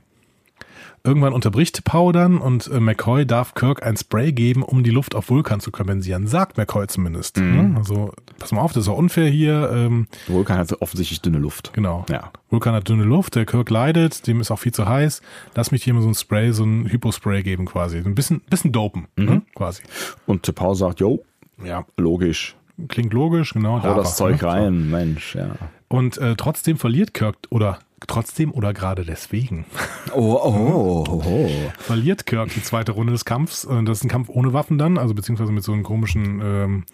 Irgendwann 1.06 1.32
unterbricht 1.32 1.84
Pow 1.84 2.10
dann 2.12 2.38
und 2.38 2.66
äh, 2.66 2.80
McCoy 2.80 3.24
darf 3.24 3.54
Kirk 3.54 3.82
ein 3.86 3.96
Spray 3.96 4.32
geben, 4.32 4.62
um 4.64 4.82
die 4.82 4.90
Luft 4.90 5.14
auf 5.14 5.30
Vulkan 5.30 5.60
zu 5.60 5.70
kompensieren. 5.70 6.26
Sagt 6.26 6.56
McCoy 6.58 6.88
zumindest. 6.88 7.38
Mhm. 7.38 7.72
Ne? 7.72 7.76
Also, 7.78 8.12
pass 8.38 8.50
mal 8.52 8.60
auf, 8.60 8.72
das 8.72 8.82
ist 8.84 8.88
auch 8.88 8.98
unfair 8.98 9.28
hier. 9.28 9.70
Ähm, 9.72 10.08
Vulkan 10.26 10.58
hat 10.58 10.72
offensichtlich 10.82 11.22
dünne 11.22 11.38
Luft. 11.38 11.72
genau. 11.72 12.04
Ja. 12.10 12.32
Vulkan 12.50 12.74
hat 12.74 12.88
dünne 12.88 13.04
Luft, 13.04 13.36
der 13.36 13.46
Kirk 13.46 13.70
leidet, 13.70 14.26
dem 14.26 14.40
ist 14.40 14.50
auch 14.50 14.58
viel 14.58 14.72
zu 14.72 14.86
heiß. 14.88 15.22
Lass 15.54 15.70
mich 15.70 15.82
hier 15.84 15.94
mal 15.94 16.02
so 16.02 16.08
ein 16.08 16.14
Spray, 16.14 16.52
so 16.52 16.64
ein 16.64 16.90
Hypospray 16.90 17.42
geben 17.42 17.66
quasi. 17.66 17.98
Ein 17.98 18.14
bisschen, 18.14 18.40
bisschen 18.50 18.72
dopen, 18.72 19.06
Mhm. 19.16 19.24
ne? 19.24 19.42
quasi. 19.54 19.82
Und 20.26 20.42
Tepau 20.42 20.74
sagt, 20.74 21.00
jo, 21.00 21.22
Ja, 21.64 21.84
logisch. 21.96 22.56
klingt 22.88 23.12
logisch, 23.14 23.52
genau. 23.54 23.78
Hau 23.82 23.86
darf 23.86 23.96
das 23.98 24.16
Zeug 24.16 24.42
ne? 24.42 24.48
rein, 24.48 24.90
Mensch, 24.90 25.34
ja. 25.34 25.48
So. 25.48 25.54
Und 25.88 26.18
äh, 26.18 26.34
trotzdem 26.36 26.76
verliert 26.78 27.14
Kirk, 27.14 27.36
oder 27.50 27.78
trotzdem 28.06 28.52
oder 28.52 28.72
gerade 28.74 29.04
deswegen, 29.04 29.64
Oh, 30.12 30.38
oh, 30.42 31.04
oh, 31.08 31.22
oh. 31.24 31.50
verliert 31.78 32.26
Kirk 32.26 32.50
die 32.54 32.62
zweite 32.62 32.92
Runde 32.92 33.12
des 33.12 33.24
Kampfs. 33.24 33.64
Äh, 33.64 33.82
Das 33.84 33.98
ist 33.98 34.04
ein 34.04 34.08
Kampf 34.08 34.28
ohne 34.28 34.52
Waffen 34.52 34.78
dann, 34.78 34.98
also 34.98 35.14
beziehungsweise 35.14 35.52
mit 35.52 35.64
so 35.64 35.72
einem 35.72 35.82
komischen 35.82 36.40
ähm, 36.44 36.84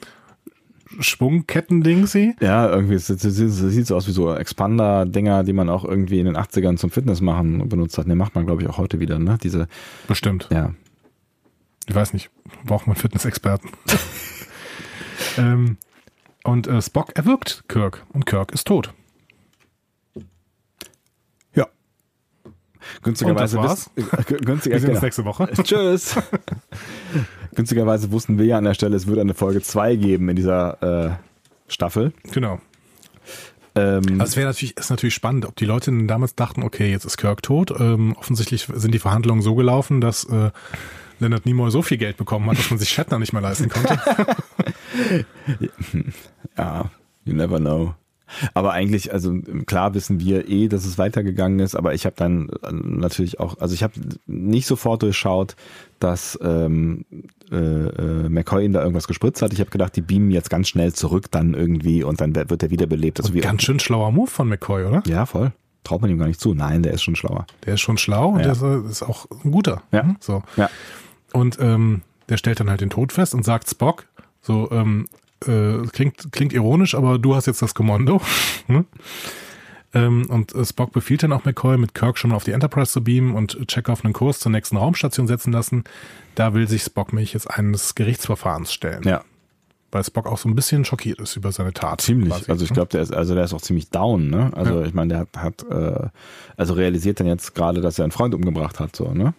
Schwungketten-Ding 1.01 2.07
sie. 2.07 2.35
Ja, 2.41 2.69
irgendwie, 2.69 2.99
sieht 2.99 3.87
so 3.87 3.97
aus 3.97 4.07
wie 4.07 4.13
so 4.13 4.35
Expander-Dinger, 4.35 5.45
die 5.45 5.53
man 5.53 5.69
auch 5.69 5.85
irgendwie 5.85 6.21
in 6.21 6.27
den 6.27 6.37
80ern 6.37 6.77
zum 6.77 6.91
Fitness 6.91 7.21
machen 7.21 7.69
benutzt 7.69 7.99
hat. 7.99 8.07
Ne, 8.07 8.15
macht 8.15 8.35
man, 8.35 8.47
glaube 8.47 8.63
ich, 8.63 8.69
auch 8.69 8.79
heute 8.79 9.01
wieder, 9.01 9.19
ne? 9.19 9.39
Diese, 9.43 9.69
Bestimmt. 10.07 10.49
ja. 10.53 10.75
Ich 11.89 11.95
weiß 11.95 12.13
nicht, 12.13 12.31
braucht 12.65 12.87
man 12.87 12.95
Fitnessexperten. 12.95 13.71
ähm, 15.39 15.79
und 16.45 16.67
äh, 16.69 16.81
Spock 16.81 17.17
erwürgt 17.17 17.65
Kirk 17.69 18.05
und 18.13 18.25
Kirk 18.27 18.53
ist 18.53 18.67
tot. 18.69 18.93
Günstigerweise 23.03 23.57
das 23.57 23.91
wiss- 23.95 24.07
äh, 24.13 24.23
günstiger, 24.45 24.75
Wir 24.75 24.81
sehen 24.81 24.91
uns 24.91 25.01
genau. 25.01 25.01
nächste 25.03 25.25
Woche. 25.25 25.49
Tschüss. 25.63 26.17
Günstigerweise 27.55 28.11
wussten 28.13 28.39
wir 28.39 28.47
ja 28.47 28.59
an 28.59 28.65
der 28.65 28.75
Stelle, 28.75 28.97
es 28.97 29.07
wird 29.07 29.19
eine 29.19 29.35
Folge 29.35 29.61
2 29.63 29.97
geben 29.97 30.29
in 30.29 30.37
dieser 30.37 30.83
äh, 30.83 31.11
Staffel. 31.69 32.13
Genau. 32.33 32.61
Ähm, 33.75 34.03
Also 34.21 34.25
es 34.33 34.37
wäre 34.37 34.49
natürlich, 34.49 34.77
ist 34.77 34.91
natürlich 34.91 35.15
spannend, 35.15 35.47
ob 35.47 35.57
die 35.57 35.65
Leute 35.65 35.91
damals 36.07 36.35
dachten, 36.35 36.63
okay, 36.63 36.91
jetzt 36.91 37.05
ist 37.05 37.17
Kirk 37.17 37.43
tot. 37.43 37.73
Ähm, 37.79 38.15
offensichtlich 38.19 38.69
sind 38.75 38.93
die 38.93 38.99
Verhandlungen 38.99 39.41
so 39.43 39.55
gelaufen, 39.55 40.01
dass 40.01 40.25
äh, 40.25 40.51
Leonard 41.21 41.47
Nimoy 41.47 41.71
so 41.71 41.83
viel 41.83 41.99
Geld 41.99 42.17
bekommen 42.17 42.51
hat, 42.51 42.59
dass 42.59 42.69
man 42.71 42.79
sich 42.79 42.89
Shatner 42.91 43.19
nicht 43.19 43.33
mehr 43.33 43.41
leisten 43.43 43.69
konnte. 43.69 43.99
Ja, 46.59 46.91
you 47.25 47.33
never 47.35 47.59
know. 47.59 47.95
Aber 48.55 48.73
eigentlich, 48.73 49.13
also 49.13 49.35
klar 49.67 49.95
wissen 49.95 50.21
wir 50.21 50.49
eh, 50.49 50.69
dass 50.69 50.85
es 50.85 50.99
weitergegangen 50.99 51.59
ist, 51.61 51.75
aber 51.75 51.95
ich 51.95 52.07
habe 52.07 52.17
dann 52.17 52.49
äh, 52.63 52.73
natürlich 52.73 53.41
auch, 53.41 53.59
also 53.59 53.75
ich 53.75 53.83
habe 53.83 53.95
nicht 54.27 54.67
sofort 54.67 55.03
durchschaut, 55.03 55.57
dass 55.99 56.39
ähm, 56.43 57.05
äh, 57.51 57.57
äh, 57.57 58.29
McCoy 58.29 58.65
ihm 58.65 58.73
da 58.73 58.81
irgendwas 58.81 59.07
gespritzt 59.07 59.43
hat. 59.43 59.53
Ich 59.53 59.61
habe 59.61 59.71
gedacht, 59.71 59.95
die 59.97 60.01
beamen 60.03 60.31
jetzt 60.31 60.51
ganz 60.51 60.69
schnell 60.69 60.93
zurück 60.93 61.27
dann 61.31 61.55
irgendwie 61.55 62.03
und 62.03 62.21
dann 62.21 62.35
wird 62.35 62.63
er 62.63 62.71
wiederbelebt. 62.71 63.21
Also 63.21 63.33
Ganz 63.35 63.63
schön 63.63 63.79
schlauer 63.81 64.11
Move 64.13 64.29
von 64.31 64.49
McCoy, 64.49 64.85
oder? 64.85 65.03
ja, 65.07 65.27
voll. 65.27 65.53
Traut 65.85 66.01
man 66.01 66.11
ihm 66.11 66.19
gar 66.19 66.27
nicht 66.29 66.41
zu. 66.41 66.55
Nein, 66.55 66.83
der 66.85 66.93
ist 66.95 67.03
schon 67.03 67.17
schlauer. 67.17 67.47
Der 67.67 67.75
ist 67.75 67.81
schon 67.81 67.99
schlau 67.99 68.29
und 68.31 68.41
Ja. 68.41 68.55
der 68.55 68.85
ist, 68.89 69.03
auch 69.03 69.27
ein 69.45 69.51
guter. 69.51 69.83
Ja. 69.91 70.15
So. 70.21 70.43
Ja. 70.57 70.71
Und 71.33 71.59
ähm, 71.61 72.03
der 72.29 72.37
stellt 72.37 72.61
dann 72.61 72.71
halt 72.71 72.81
den 72.81 72.91
Tod 72.91 73.13
fest 73.13 73.35
und 73.35 73.45
sagt 73.45 73.69
Spock, 73.69 74.07
so, 74.41 74.71
ähm, 74.71 75.07
äh, 75.47 75.87
klingt, 75.93 76.33
klingt 76.33 76.53
ironisch, 76.53 76.95
aber 76.95 77.19
du 77.19 77.35
hast 77.35 77.47
jetzt 77.47 77.63
das 77.63 77.75
Kommando. 77.75 78.21
ne? 78.69 78.85
ähm, 79.95 80.27
und 80.29 80.55
äh, 80.55 80.65
Spock 80.65 80.93
befiehlt 80.93 81.23
dann 81.23 81.33
auch 81.33 81.45
McCoy, 81.45 81.77
mit 81.77 81.95
Kirk 81.95 82.17
schon 82.19 82.31
mal 82.31 82.37
auf 82.37 82.45
die 82.45 82.53
Enterprise 82.53 82.93
zu 82.93 83.05
beamen 83.05 83.35
und 83.35 83.59
Chekhov 83.69 84.05
einen 84.05 84.15
Kurs 84.15 84.39
zur 84.41 84.51
nächsten 84.53 84.77
Raumstation 84.77 85.27
setzen 85.27 85.53
lassen. 85.53 85.85
Da 86.35 86.55
will 86.55 86.67
sich 86.69 86.83
Spock 86.83 87.13
mich 87.13 87.35
jetzt 87.35 87.51
eines 87.51 87.95
Gerichtsverfahrens 87.95 88.73
stellen. 88.73 89.03
Ja, 89.05 89.23
Weil 89.91 90.03
Spock 90.05 90.27
auch 90.27 90.39
so 90.39 90.49
ein 90.49 90.55
bisschen 90.55 90.87
schockiert 90.87 91.21
ist 91.21 91.37
über 91.37 91.53
seine 91.53 91.75
Tat. 91.75 92.01
ziemlich. 92.01 92.31
quasi, 92.33 92.51
Also 92.51 92.65
ich 92.65 92.71
ne? 92.71 92.75
glaube, 92.75 92.89
der 92.89 93.03
ist, 93.03 93.13
also 93.13 93.35
der 93.35 93.45
ist 93.45 93.53
auch 93.53 93.61
ziemlich 93.61 93.91
down, 93.91 94.31
ne? 94.31 94.51
Also 94.55 94.81
Ja. 94.81 94.87
ich 94.87 94.95
meine, 94.95 95.09
der 95.11 95.19
hat, 95.21 95.37
hat 95.37 95.67
äh, 95.71 96.09
also 96.57 96.73
realisiert 96.73 97.21
dann 97.21 97.27
jetzt 97.27 97.55
gerade, 97.55 97.83
dass 97.83 97.99
er 97.99 98.05
einen 98.05 98.13
Freund 98.13 98.35
umgebracht 98.35 98.81
hat, 98.81 98.97
so, 98.97 99.13
ne? 99.13 99.35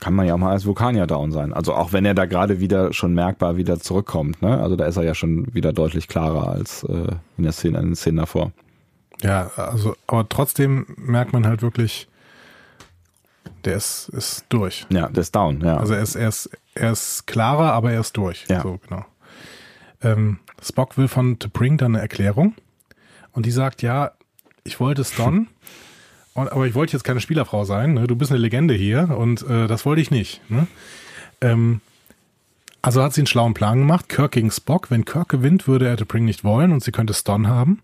Kann 0.00 0.14
man 0.14 0.26
ja 0.26 0.34
auch 0.34 0.38
mal 0.38 0.50
als 0.50 0.66
Vulkanier 0.66 1.06
down 1.06 1.30
sein. 1.30 1.52
Also 1.52 1.74
auch 1.74 1.92
wenn 1.92 2.04
er 2.04 2.14
da 2.14 2.26
gerade 2.26 2.60
wieder 2.60 2.92
schon 2.92 3.14
merkbar 3.14 3.56
wieder 3.56 3.78
zurückkommt, 3.78 4.42
ne? 4.42 4.60
Also 4.60 4.76
da 4.76 4.86
ist 4.86 4.96
er 4.96 5.04
ja 5.04 5.14
schon 5.14 5.54
wieder 5.54 5.72
deutlich 5.72 6.08
klarer 6.08 6.48
als 6.48 6.82
äh, 6.84 7.12
in 7.36 7.44
der 7.44 7.52
Szene, 7.52 7.78
in 7.78 7.86
den 7.86 7.96
Szenen 7.96 8.18
davor. 8.18 8.52
Ja, 9.22 9.50
also, 9.56 9.94
aber 10.06 10.28
trotzdem 10.28 10.86
merkt 10.96 11.32
man 11.32 11.46
halt 11.46 11.62
wirklich, 11.62 12.08
der 13.64 13.76
ist, 13.76 14.08
ist 14.10 14.44
durch. 14.48 14.86
Ja, 14.90 15.08
der 15.08 15.22
ist 15.22 15.34
down, 15.34 15.60
ja. 15.60 15.76
Also 15.76 15.94
er 15.94 16.02
ist, 16.02 16.16
er 16.16 16.28
ist, 16.28 16.50
er 16.74 16.92
ist 16.92 17.26
klarer, 17.26 17.72
aber 17.72 17.92
er 17.92 18.00
ist 18.00 18.16
durch. 18.16 18.44
Ja. 18.48 18.62
So, 18.62 18.78
genau. 18.86 19.04
Ähm, 20.02 20.38
Spock 20.62 20.98
will 20.98 21.08
von 21.08 21.38
T'Pring 21.38 21.76
dann 21.78 21.94
eine 21.94 22.02
Erklärung 22.02 22.54
und 23.32 23.46
die 23.46 23.50
sagt, 23.50 23.82
ja, 23.82 24.12
ich 24.64 24.80
wollte 24.80 25.04
Ston, 25.04 25.48
und, 26.34 26.50
aber 26.50 26.66
ich 26.66 26.74
wollte 26.74 26.92
jetzt 26.92 27.04
keine 27.04 27.20
Spielerfrau 27.20 27.64
sein. 27.64 27.94
Ne? 27.94 28.06
Du 28.06 28.16
bist 28.16 28.30
eine 28.30 28.40
Legende 28.40 28.74
hier 28.74 29.16
und 29.16 29.42
äh, 29.48 29.66
das 29.66 29.86
wollte 29.86 30.02
ich 30.02 30.10
nicht. 30.10 30.40
Ne? 30.50 30.66
Ähm, 31.40 31.80
also 32.82 33.02
hat 33.02 33.14
sie 33.14 33.22
einen 33.22 33.26
schlauen 33.26 33.54
Plan 33.54 33.78
gemacht. 33.78 34.08
Kirk 34.08 34.32
gegen 34.32 34.50
Spock. 34.50 34.90
Wenn 34.90 35.04
Kirk 35.04 35.28
gewinnt, 35.28 35.66
würde 35.66 35.86
er 35.86 35.96
T'Pring 35.96 36.24
nicht 36.24 36.44
wollen 36.44 36.72
und 36.72 36.82
sie 36.82 36.92
könnte 36.92 37.14
Ston 37.14 37.48
haben. 37.48 37.82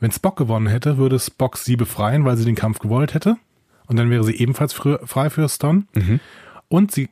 Wenn 0.00 0.10
Spock 0.10 0.36
gewonnen 0.36 0.66
hätte, 0.66 0.96
würde 0.96 1.18
Spock 1.18 1.58
sie 1.58 1.76
befreien, 1.76 2.24
weil 2.24 2.36
sie 2.36 2.44
den 2.44 2.56
Kampf 2.56 2.78
gewollt 2.78 3.14
hätte. 3.14 3.36
Und 3.86 3.98
dann 3.98 4.10
wäre 4.10 4.24
sie 4.24 4.36
ebenfalls 4.36 4.72
frei 4.72 5.30
für 5.30 5.48
Ston. 5.48 5.86
Und 6.68 6.92
sie 6.92 7.10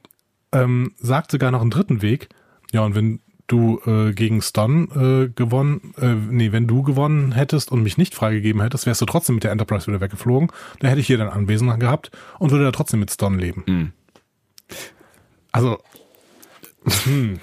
ähm, 0.53 0.93
sagt 0.99 1.31
sogar 1.31 1.51
noch 1.51 1.61
einen 1.61 1.71
dritten 1.71 2.03
Weg. 2.03 2.31
Ja, 2.73 2.83
und 2.83 2.95
wenn 2.95 3.21
du 3.51 3.81
äh, 3.87 4.13
gegen 4.13 4.43
Stun 4.43 4.89
äh, 4.95 5.29
gewonnen, 5.35 5.95
äh, 5.99 6.15
nee, 6.15 6.53
wenn 6.53 6.67
du 6.67 6.83
gewonnen 6.83 7.33
hättest 7.33 7.73
und 7.73 7.83
mich 7.83 7.99
nicht 7.99 8.15
freigegeben 8.15 8.63
hättest, 8.63 8.87
wärst 8.87 9.01
du 9.01 9.07
trotzdem 9.07 9.37
mit 9.37 9.45
der 9.45 9.53
Enterprise 9.53 9.87
wieder 9.87 10.01
weggeflogen. 10.01 10.51
Da 10.81 10.89
hätte 10.89 11.01
ich 11.01 11.07
hier 11.07 11.19
dann 11.19 11.29
Anwesen 11.29 11.79
gehabt 11.79 12.11
und 12.39 12.51
würde 12.51 12.65
da 12.65 12.73
trotzdem 12.73 13.01
mit 13.01 13.11
Stun 13.11 13.39
leben. 13.39 13.65
Mhm. 13.67 13.93
Also, 15.53 15.79
hm, 17.05 17.41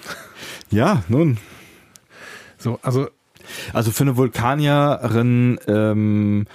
ja, 0.70 1.04
nun. 1.10 1.38
so, 2.58 2.80
also 2.82 3.08
Also 3.74 3.92
für 3.92 4.04
eine 4.04 4.18
Vulkanierin 4.18 5.60
ähm, 5.68 6.46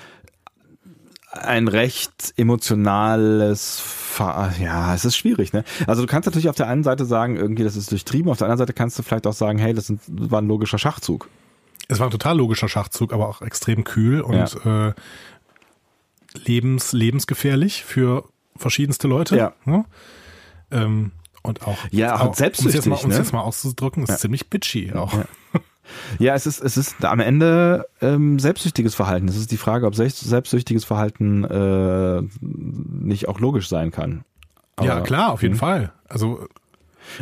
ein 1.33 1.67
recht 1.69 2.35
emotionales, 2.37 3.81
Ver 3.81 4.53
ja, 4.61 4.95
es 4.95 5.05
ist 5.07 5.17
schwierig, 5.17 5.53
ne? 5.55 5.65
Also 5.87 6.03
du 6.03 6.07
kannst 6.07 6.27
natürlich 6.27 6.49
auf 6.51 6.57
der 6.57 6.69
einen 6.69 6.85
Seite 6.85 7.05
sagen, 7.07 7.37
irgendwie, 7.37 7.65
das 7.65 7.77
ist 7.77 7.91
durchtrieben, 7.91 8.31
auf 8.31 8.37
der 8.39 8.47
anderen 8.47 8.59
Seite 8.59 8.75
kannst 8.75 8.99
du 8.99 9.03
vielleicht 9.03 9.27
auch 9.27 9.33
sagen, 9.33 9.59
hey, 9.59 9.73
das 9.73 9.87
sind- 9.87 10.01
war 10.09 10.43
ein 10.43 10.47
logischer 10.49 10.79
Schachzug. 10.79 11.29
es 11.89 11.99
war 11.99 12.07
ein 12.09 12.11
total 12.11 12.37
logischer 12.37 12.69
Schachzug, 12.69 13.13
aber 13.13 13.29
auch 13.29 13.41
extrem 13.43 13.85
kühl 13.85 14.21
und 14.21 14.65
äh, 14.67 14.93
lebens, 16.45 16.93
lebensgefährlich 16.93 17.85
für 17.85 18.29
verschiedenste 18.57 19.09
Leute. 19.09 19.37
Ja. 19.37 19.53
Ne? 19.65 19.85
Ähm, 20.71 21.13
und 21.43 21.67
auch, 21.67 21.77
Ja, 21.91 22.17
auch 22.17 22.21
auch 22.21 22.27
um 22.27 22.33
es 22.33 22.39
jetzt 22.75 22.87
um 22.87 23.11
ne? 23.11 23.17
jetzt 23.17 23.33
mal 23.33 23.41
auszudrücken, 23.41 24.05
ist 24.05 24.21
ziemlich 24.21 24.49
bitchy 24.49 24.93
auch. 24.93 25.13
Ja, 25.15 25.25
es 26.19 26.47
ist, 26.47 26.61
es 26.61 26.77
ist 26.77 27.05
am 27.05 27.21
Ende 27.21 27.87
ähm, 28.01 28.39
selbstsüchtiges 28.39 28.95
Verhalten. 28.95 29.29
Es 29.29 29.37
ist 29.37 29.51
die 29.51 29.57
Frage, 29.57 29.87
ob 29.87 29.95
selbst, 29.95 30.21
selbstsüchtiges 30.21 30.85
Verhalten 30.85 31.45
äh, 31.45 32.23
nicht 32.41 33.29
auch 33.29 33.41
logisch 33.41 33.69
sein 33.69 33.91
kann. 33.91 34.25
ja, 34.81 34.93
Aber- 34.95 35.03
klar, 35.03 35.33
auf 35.33 35.43
jeden 35.43 35.55
Mhm. 35.55 35.59
Fall. 35.59 35.93
Also 36.09 36.47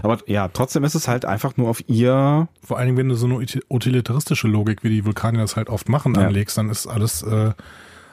Aber 0.03 0.19
ja, 0.27 0.49
trotzdem 0.49 0.85
ist 0.85 0.95
es 0.95 1.09
halt 1.09 1.25
einfach 1.25 1.57
nur 1.57 1.69
auf 1.71 1.83
ihr. 1.89 2.49
vor 2.63 2.77
allen 2.77 2.87
Dingen, 2.89 2.99
wenn 2.99 3.09
du 3.09 3.15
so 3.15 3.27
eine 3.27 3.37
uti- 3.37 3.63
utilitaristische 3.71 4.47
Logik, 4.47 4.85
wie 4.85 4.91
die 4.91 5.05
Vulkanier 5.07 5.41
das 5.41 5.57
halt 5.57 5.71
oft 5.71 5.89
machen, 5.89 6.15
Ja. 6.15 6.27
anlegst, 6.27 6.59
dann 6.59 6.69
ist 6.69 6.87
alles, 6.87 7.23
äh, 7.23 7.53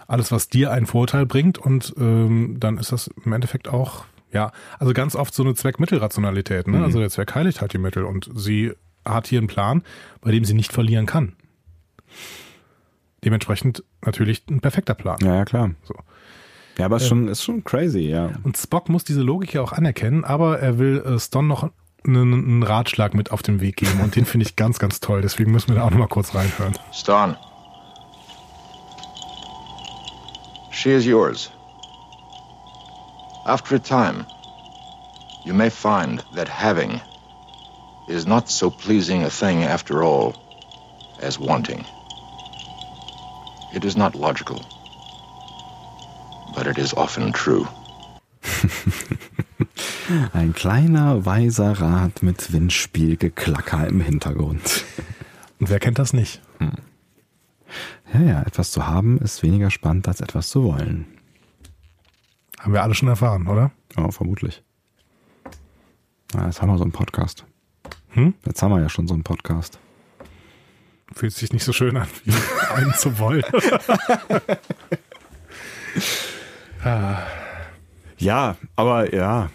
alles, 0.08 0.32
was 0.32 0.48
dir 0.48 0.72
einen 0.72 0.86
Vorteil 0.86 1.26
bringt 1.26 1.58
und 1.58 1.94
ähm, 2.00 2.56
dann 2.60 2.78
ist 2.78 2.94
das 2.94 3.10
im 3.26 3.34
Endeffekt 3.34 3.68
auch, 3.68 4.06
ja, 4.32 4.52
also 4.80 4.94
ganz 4.94 5.14
oft 5.16 5.34
so 5.34 5.44
eine 5.44 5.56
Zweckmittelrationalität. 5.56 6.68
Ne? 6.68 6.78
Mhm. 6.78 6.84
Also 6.86 7.00
der 7.00 7.10
Zweck 7.10 7.36
heiligt 7.36 7.60
halt 7.60 7.74
die 7.74 7.78
Mittel 7.80 8.06
und 8.06 8.30
sie 8.34 8.72
hat 9.14 9.28
hier 9.28 9.40
einen 9.40 9.48
Plan, 9.48 9.84
bei 10.22 10.32
dem 10.32 10.46
sie 10.46 10.54
nicht 10.54 10.74
verlieren 10.74 11.06
kann. 11.06 11.34
Dementsprechend 13.24 13.84
natürlich 14.06 14.44
ein 14.50 14.62
perfekter 14.62 14.94
Plan. 14.94 15.18
Ja, 15.22 15.36
ja, 15.36 15.46
klar. 15.46 15.72
So. 15.84 15.96
Ja, 16.78 16.86
aber 16.86 16.98
es 16.98 17.04
ist 17.04 17.10
schon, 17.10 17.28
ist 17.28 17.44
schon 17.44 17.64
crazy, 17.64 18.02
ja. 18.02 18.32
Und 18.44 18.58
Spock 18.58 18.90
muss 18.90 19.04
diese 19.04 19.22
Logik 19.22 19.54
ja 19.54 19.62
auch 19.62 19.74
anerkennen, 19.74 20.24
aber 20.24 20.60
er 20.60 20.78
will 20.78 21.04
äh, 21.06 21.20
Ston 21.20 21.48
noch 21.48 21.72
einen, 22.06 22.34
einen 22.34 22.64
Ratschlag 22.64 23.14
mit 23.14 23.32
auf 23.32 23.42
den 23.42 23.60
Weg 23.62 23.78
geben 23.78 24.00
und 24.02 24.16
den 24.16 24.26
finde 24.26 24.46
ich 24.46 24.56
ganz, 24.56 24.78
ganz 24.78 25.00
toll. 25.00 25.22
Deswegen 25.22 25.52
müssen 25.52 25.70
wir 25.70 25.76
da 25.76 25.84
auch 25.84 25.90
nochmal 25.90 26.08
kurz 26.08 26.36
reinhören. 26.36 26.74
Ston. 26.94 27.36
She 30.72 30.92
is 30.92 31.06
yours. 31.06 31.52
After 33.46 33.76
a 33.76 33.80
time, 33.80 34.26
you 35.46 35.54
may 35.54 35.72
find 35.72 36.24
that 36.36 36.48
having 36.48 37.02
is 38.08 38.26
not 38.26 38.50
so 38.50 38.70
pleasing 38.70 39.24
a 39.24 39.30
thing 39.30 39.64
after 39.64 40.04
all 40.04 40.34
as 41.22 41.40
wanting. 41.40 41.86
It 43.74 43.84
is 43.84 43.98
not 43.98 44.16
logical, 44.16 44.62
but 46.56 46.68
it 46.68 46.78
is 46.78 46.94
often 46.94 47.34
true. 47.34 47.68
Ein 50.34 50.54
kleiner 50.54 51.26
weiser 51.26 51.82
Rat 51.82 52.24
mit 52.24 52.54
Windspielgeklacker 52.54 53.88
im 53.88 54.00
Hintergrund. 54.00 54.86
Und 55.60 55.70
wer 55.70 55.80
kennt 55.80 56.00
das 56.00 56.14
nicht? 56.14 56.42
Ja, 58.14 58.22
ja, 58.22 58.42
etwas 58.44 58.72
zu 58.72 58.88
haben 58.88 59.18
ist 59.18 59.44
weniger 59.44 59.70
spannend 59.70 60.08
als 60.08 60.22
etwas 60.22 60.48
zu 60.50 60.64
wollen. 60.64 61.08
Haben 62.60 62.74
wir 62.74 62.84
alle 62.84 62.96
schon 62.96 63.10
erfahren, 63.10 63.48
oder? 63.48 63.72
Ja, 63.98 64.10
vermutlich. 64.12 64.64
Ja, 66.34 66.46
jetzt 66.46 66.62
haben 66.62 66.70
wir 66.70 66.78
so 66.78 66.84
einen 66.84 66.94
Podcast. 66.94 67.46
Hm? 68.10 68.34
Jetzt 68.46 68.62
haben 68.62 68.72
wir 68.72 68.82
ja 68.82 68.90
schon 68.90 69.08
so 69.08 69.14
einen 69.14 69.24
Podcast. 69.24 69.80
Fühlt 71.14 71.34
sich 71.34 71.54
nicht 71.54 71.64
so 71.64 71.74
schön 71.74 71.96
an, 71.98 72.08
wie 72.26 72.34
einen 72.76 72.94
zu 72.94 73.18
wollen. 73.20 73.44
Ja, 78.18 78.56
aber 78.76 79.14
ja. 79.14 79.50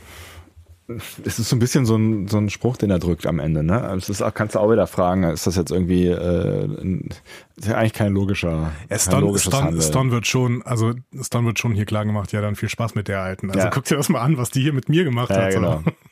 Es 1.25 1.39
ist 1.39 1.49
so 1.49 1.57
ein 1.57 1.59
bisschen 1.59 1.87
so 1.87 1.97
ein, 1.97 2.29
so 2.29 2.37
ein 2.37 2.51
Spruch, 2.51 2.77
den 2.77 2.91
er 2.91 2.99
drückt 2.99 3.27
am 3.27 3.39
Ende. 3.39 3.63
Ne? 3.63 3.81
Es 3.97 4.09
ist, 4.11 4.21
auch- 4.21 4.35
kannst 4.35 4.55
du 4.55 4.59
auch 4.59 4.71
wieder 4.71 4.87
fragen, 4.87 5.23
ist 5.25 5.47
das 5.47 5.57
jetzt 5.57 5.71
irgendwie 5.71 6.07
äh, 6.09 6.65
ein, 6.65 7.09
ist 7.57 7.69
ja 7.69 7.77
eigentlich 7.77 7.95
kein 7.95 8.13
logischer, 8.13 8.51
Ja, 8.51 8.73
kein 8.91 8.99
Stone, 8.99 9.21
logisches 9.23 9.47
Stone, 9.53 9.65
Handeln. 9.65 9.83
Stone 9.83 10.11
wird 10.11 10.27
schon, 10.27 10.63
also 10.63 10.93
Stone 11.23 11.47
wird 11.47 11.59
schon 11.59 11.73
hier 11.73 11.87
klar 11.87 12.05
gemacht, 12.05 12.33
ja, 12.33 12.41
dann 12.43 12.57
viel 12.57 12.69
Spaß 12.69 12.95
mit 12.95 13.09
der 13.09 13.21
Alten. 13.23 13.49
Also 13.51 13.61
Ja. 13.61 13.71
guck 13.71 13.85
dir 13.85 13.97
das 13.97 14.11
mal 14.11 14.21
an, 14.21 14.37
was 14.37 14.51
die 14.51 14.61
hier 14.63 14.75
mit 14.75 14.89
mir 14.91 15.05
gemacht 15.05 15.31
Ja, 15.31 15.43
hat. 15.45 15.53
genau. 15.55 15.83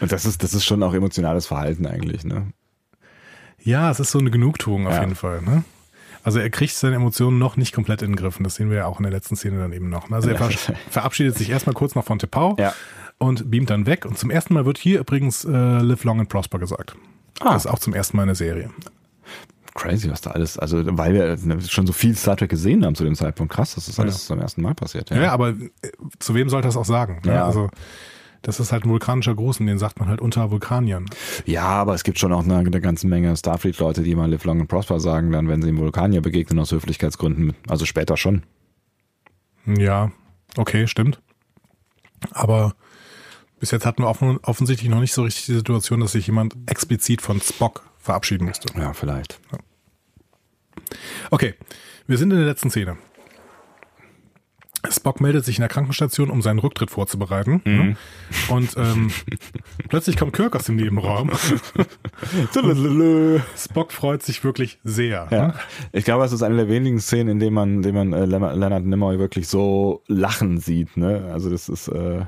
Und 0.00 0.12
das 0.12 0.24
ist, 0.26 0.42
das 0.42 0.54
ist 0.54 0.64
schon 0.64 0.82
auch 0.82 0.94
emotionales 0.94 1.46
Verhalten 1.46 1.86
eigentlich. 1.86 2.24
Ne? 2.24 2.48
Ja, 3.62 3.90
es 3.90 4.00
ist 4.00 4.10
so 4.10 4.18
eine 4.18 4.30
Genugtuung 4.30 4.86
auf 4.86 4.94
Ja. 4.94 5.00
jeden 5.00 5.14
Fall. 5.16 5.42
Ne? 5.42 5.64
Also 6.22 6.38
er 6.40 6.50
kriegt 6.50 6.74
seine 6.74 6.96
Emotionen 6.96 7.38
noch 7.38 7.56
nicht 7.56 7.72
komplett 7.72 8.02
in 8.02 8.10
den 8.12 8.16
Griff. 8.16 8.36
Und 8.38 8.44
das 8.44 8.56
sehen 8.56 8.68
wir 8.70 8.76
ja 8.78 8.86
auch 8.86 8.98
in 8.98 9.04
der 9.04 9.12
letzten 9.12 9.36
Szene 9.36 9.58
dann 9.58 9.72
eben 9.72 9.88
noch. 9.88 10.08
ne? 10.10 10.16
Also 10.16 10.28
er 10.30 10.38
Ja. 10.40 10.48
ver 10.48 10.74
verabschiedet 10.90 11.36
sich 11.38 11.50
erstmal 11.50 11.74
kurz 11.74 11.94
noch 11.94 12.04
von 12.04 12.18
Tepau 12.18 12.56
Ja. 12.58 12.74
und 13.18 13.50
beamt 13.50 13.70
dann 13.70 13.86
weg. 13.86 14.04
Und 14.04 14.18
zum 14.18 14.30
ersten 14.30 14.54
Mal 14.54 14.66
wird 14.66 14.78
hier 14.78 15.00
übrigens 15.00 15.44
äh, 15.44 15.50
Live 15.50 16.04
Long 16.04 16.20
and 16.20 16.28
Prosper 16.28 16.58
gesagt. 16.58 16.96
Ah. 17.40 17.52
Das 17.54 17.64
ist 17.64 17.70
auch 17.70 17.78
zum 17.78 17.94
ersten 17.94 18.16
Mal 18.16 18.24
in 18.24 18.28
der 18.28 18.36
Serie. 18.36 18.70
Crazy, 19.74 20.10
was 20.10 20.22
da 20.22 20.30
alles, 20.30 20.58
also 20.58 20.82
weil 20.96 21.12
wir 21.12 21.36
ne, 21.44 21.60
schon 21.60 21.86
so 21.86 21.92
viel 21.92 22.16
Star 22.16 22.34
Trek 22.34 22.48
gesehen 22.48 22.82
haben 22.84 22.94
zu 22.94 23.04
dem 23.04 23.14
Zeitpunkt. 23.14 23.52
Krass, 23.52 23.74
dass 23.74 23.84
das 23.86 24.00
alles 24.00 24.24
zum 24.26 24.40
ersten 24.40 24.62
Mal 24.62 24.74
passiert. 24.74 25.10
Ja, 25.10 25.32
aber 25.32 25.50
äh, 25.50 25.54
zu 26.18 26.34
wem 26.34 26.48
sollte 26.48 26.66
das 26.68 26.78
auch 26.78 26.86
sagen? 26.86 27.20
Ne? 27.26 27.34
Ja. 27.34 27.44
Also 27.44 27.68
das 28.46 28.60
ist 28.60 28.70
halt 28.70 28.84
ein 28.84 28.90
vulkanischer 28.90 29.34
Gruß 29.34 29.58
und 29.58 29.66
den 29.66 29.80
sagt 29.80 29.98
man 29.98 30.08
halt 30.08 30.20
unter 30.20 30.52
Vulkaniern. 30.52 31.06
Ja, 31.46 31.64
aber 31.64 31.94
es 31.94 32.04
gibt 32.04 32.20
schon 32.20 32.32
auch 32.32 32.44
eine, 32.44 32.58
eine 32.58 32.80
ganze 32.80 33.08
Menge 33.08 33.36
Starfleet-Leute, 33.36 34.04
die 34.04 34.14
mal 34.14 34.30
Live 34.30 34.44
Long 34.44 34.60
and 34.60 34.68
Prosper 34.68 35.00
sagen, 35.00 35.32
dann, 35.32 35.48
wenn 35.48 35.62
sie 35.62 35.70
im 35.70 35.78
Vulkanier 35.78 36.20
begegnen 36.20 36.60
aus 36.60 36.70
Höflichkeitsgründen. 36.70 37.54
Also 37.68 37.86
später 37.86 38.16
schon. 38.16 38.44
Ja, 39.66 40.12
okay, 40.56 40.86
stimmt. 40.86 41.20
Aber 42.30 42.76
bis 43.58 43.72
jetzt 43.72 43.84
hatten 43.84 44.04
wir 44.04 44.08
offen, 44.08 44.38
offensichtlich 44.44 44.90
noch 44.90 45.00
nicht 45.00 45.12
so 45.12 45.24
richtig 45.24 45.46
die 45.46 45.54
Situation, 45.54 45.98
dass 45.98 46.12
sich 46.12 46.28
jemand 46.28 46.56
explizit 46.66 47.22
von 47.22 47.40
Spock 47.40 47.82
verabschieden 47.98 48.46
musste. 48.46 48.72
Ja, 48.78 48.92
vielleicht. 48.92 49.40
Okay, 51.32 51.54
wir 52.06 52.16
sind 52.16 52.30
in 52.30 52.38
der 52.38 52.46
letzten 52.46 52.70
Szene. 52.70 52.96
Spock 54.90 55.20
meldet 55.20 55.44
sich 55.44 55.58
in 55.58 55.62
der 55.62 55.68
Krankenstation, 55.68 56.30
um 56.30 56.42
seinen 56.42 56.58
Rücktritt 56.58 56.90
vorzubereiten. 56.90 57.60
ne? 57.64 57.96
Und 58.48 58.76
ähm, 58.76 59.10
plötzlich 59.88 60.16
kommt 60.16 60.32
Kirk 60.32 60.56
aus 60.56 60.64
dem 60.64 60.76
Nebenraum. 60.76 61.30
Spock 63.56 63.92
freut 63.92 64.22
sich 64.22 64.42
wirklich 64.44 64.78
sehr. 64.84 65.28
Ja. 65.30 65.46
ne? 65.48 65.54
Ich 65.92 66.04
glaube, 66.04 66.24
es 66.24 66.32
ist 66.32 66.42
eine 66.42 66.56
der 66.56 66.68
wenigen 66.68 67.00
Szenen, 67.00 67.28
in 67.28 67.38
denen 67.38 67.54
man, 67.54 67.74
in 67.76 67.82
denen 67.82 68.10
man 68.10 68.12
äh, 68.12 68.24
Leonard 68.24 68.84
Nimoy 68.84 69.18
wirklich 69.18 69.48
so 69.48 70.02
lachen 70.06 70.58
sieht. 70.58 70.96
Ne? 70.96 71.30
Also 71.32 71.50
das 71.50 71.68
ist, 71.68 71.88
äh, 71.88 72.24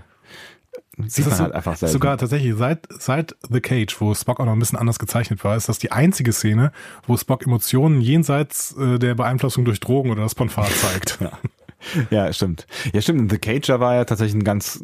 sieht 1.07 1.27
Das 1.27 1.35
man 1.35 1.41
halt 1.41 1.55
einfach 1.55 1.77
selten. 1.77 1.93
Sogar 1.93 2.19
tatsächlich 2.19 2.55
seit, 2.57 2.87
seit 2.99 3.37
The 3.49 3.61
Cage, 3.61 4.01
wo 4.01 4.15
Spock 4.15 4.41
auch 4.41 4.47
noch 4.47 4.53
ein 4.53 4.59
bisschen 4.59 4.79
anders 4.79 4.99
gezeichnet 4.99 5.45
war, 5.45 5.57
ist 5.57 5.69
das 5.69 5.79
die 5.79 5.93
einzige 5.93 6.33
Szene, 6.33 6.73
wo 7.07 7.17
Spock 7.17 7.47
Emotionen 7.47 8.01
jenseits 8.01 8.77
äh, 8.77 8.99
der 8.99 9.15
Beeinflussung 9.15 9.65
durch 9.65 9.81
Drogen 9.81 10.11
oder 10.11 10.23
das 10.23 10.35
Ponfar 10.35 10.69
zeigt. 10.69 11.19
Ja, 11.21 11.33
stimmt. 12.33 12.67
Ja, 12.93 13.01
stimmt. 13.01 13.31
The 13.31 13.39
Cager 13.39 13.81
war 13.81 13.95
ja 13.95 14.05
tatsächlich 14.05 14.35
ein 14.35 14.45
ganz, 14.45 14.83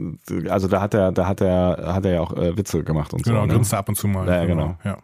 also 0.49 0.69
da 0.69 0.81
hat 0.81 0.95
er, 0.95 1.13
da 1.13 1.27
hat 1.27 1.41
er, 1.41 1.93
hat 1.95 2.05
er 2.05 2.15
ja 2.15 2.21
auch 2.21 2.37
äh, 2.37 2.57
Witze 2.57 2.83
gemacht 2.85 3.13
und 3.13 3.23
Genau, 3.25 3.41
so. 3.41 3.47
Ne? 3.47 3.53
grinst 3.55 3.73
er 3.73 3.79
ab 3.81 3.89
und 3.89 3.97
zu 3.97 4.07
mal. 4.09 4.27
Ja, 4.27 4.37
ja, 4.37 4.45
genau. 4.47 4.77
Ja. 4.85 4.99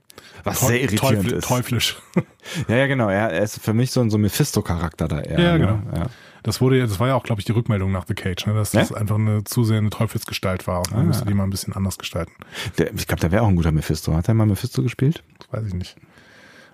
Was 0.45 0.61
Teu- 0.61 0.67
sehr 0.69 0.81
irritierend 0.83 1.27
teufl- 1.29 1.33
ist. 1.37 1.45
Teuflisch. 1.49 1.97
Ja, 2.69 2.77
ja, 2.77 2.87
genau. 2.87 3.09
Er, 3.11 3.31
er 3.31 3.43
ist 3.43 3.61
für 3.61 3.75
mich 3.75 3.91
so 3.91 4.01
ein 4.01 4.09
so 4.11 4.17
Mephisto-Charakter 4.19 5.07
da 5.09 5.21
eher. 5.21 5.39
Ja, 5.39 5.53
ne? 5.53 5.59
genau. 5.59 5.79
Ja. 5.95 6.07
Das 6.43 6.61
wurde, 6.63 6.79
ja- 6.79 6.87
das 6.87 6.99
war 6.99 7.09
ja 7.09 7.15
auch, 7.15 7.23
glaube 7.23 7.41
ich, 7.41 7.45
die 7.45 7.53
Rückmeldung 7.53 7.93
nach 7.93 8.07
The 8.09 8.15
Cage, 8.15 8.47
ne? 8.47 8.55
dass 8.55 8.73
Ja? 8.73 8.81
das 8.81 8.93
einfach 8.93 9.17
eine 9.17 9.45
zusehende 9.45 9.91
Teufelsgestalt 9.91 10.67
war. 10.67 10.79
Und 10.79 10.93
man 10.93 11.01
Ah. 11.01 11.05
musste 11.05 11.27
die 11.27 11.35
mal 11.35 11.45
ein 11.45 11.51
bisschen 11.51 11.75
anders 11.75 11.99
gestalten. 11.99 12.33
Der, 12.79 12.95
ich 12.95 13.07
glaube, 13.07 13.21
der 13.21 13.31
wäre 13.31 13.43
auch 13.43 13.49
ein 13.49 13.57
guter 13.57 13.73
Mephisto. 13.73 14.15
Hat 14.15 14.27
er 14.29 14.35
mal 14.35 14.47
Mephisto 14.47 14.83
gespielt? 14.83 15.23
Das 15.39 15.53
weiß 15.53 15.69
ich 15.69 15.75
nicht. 15.75 15.97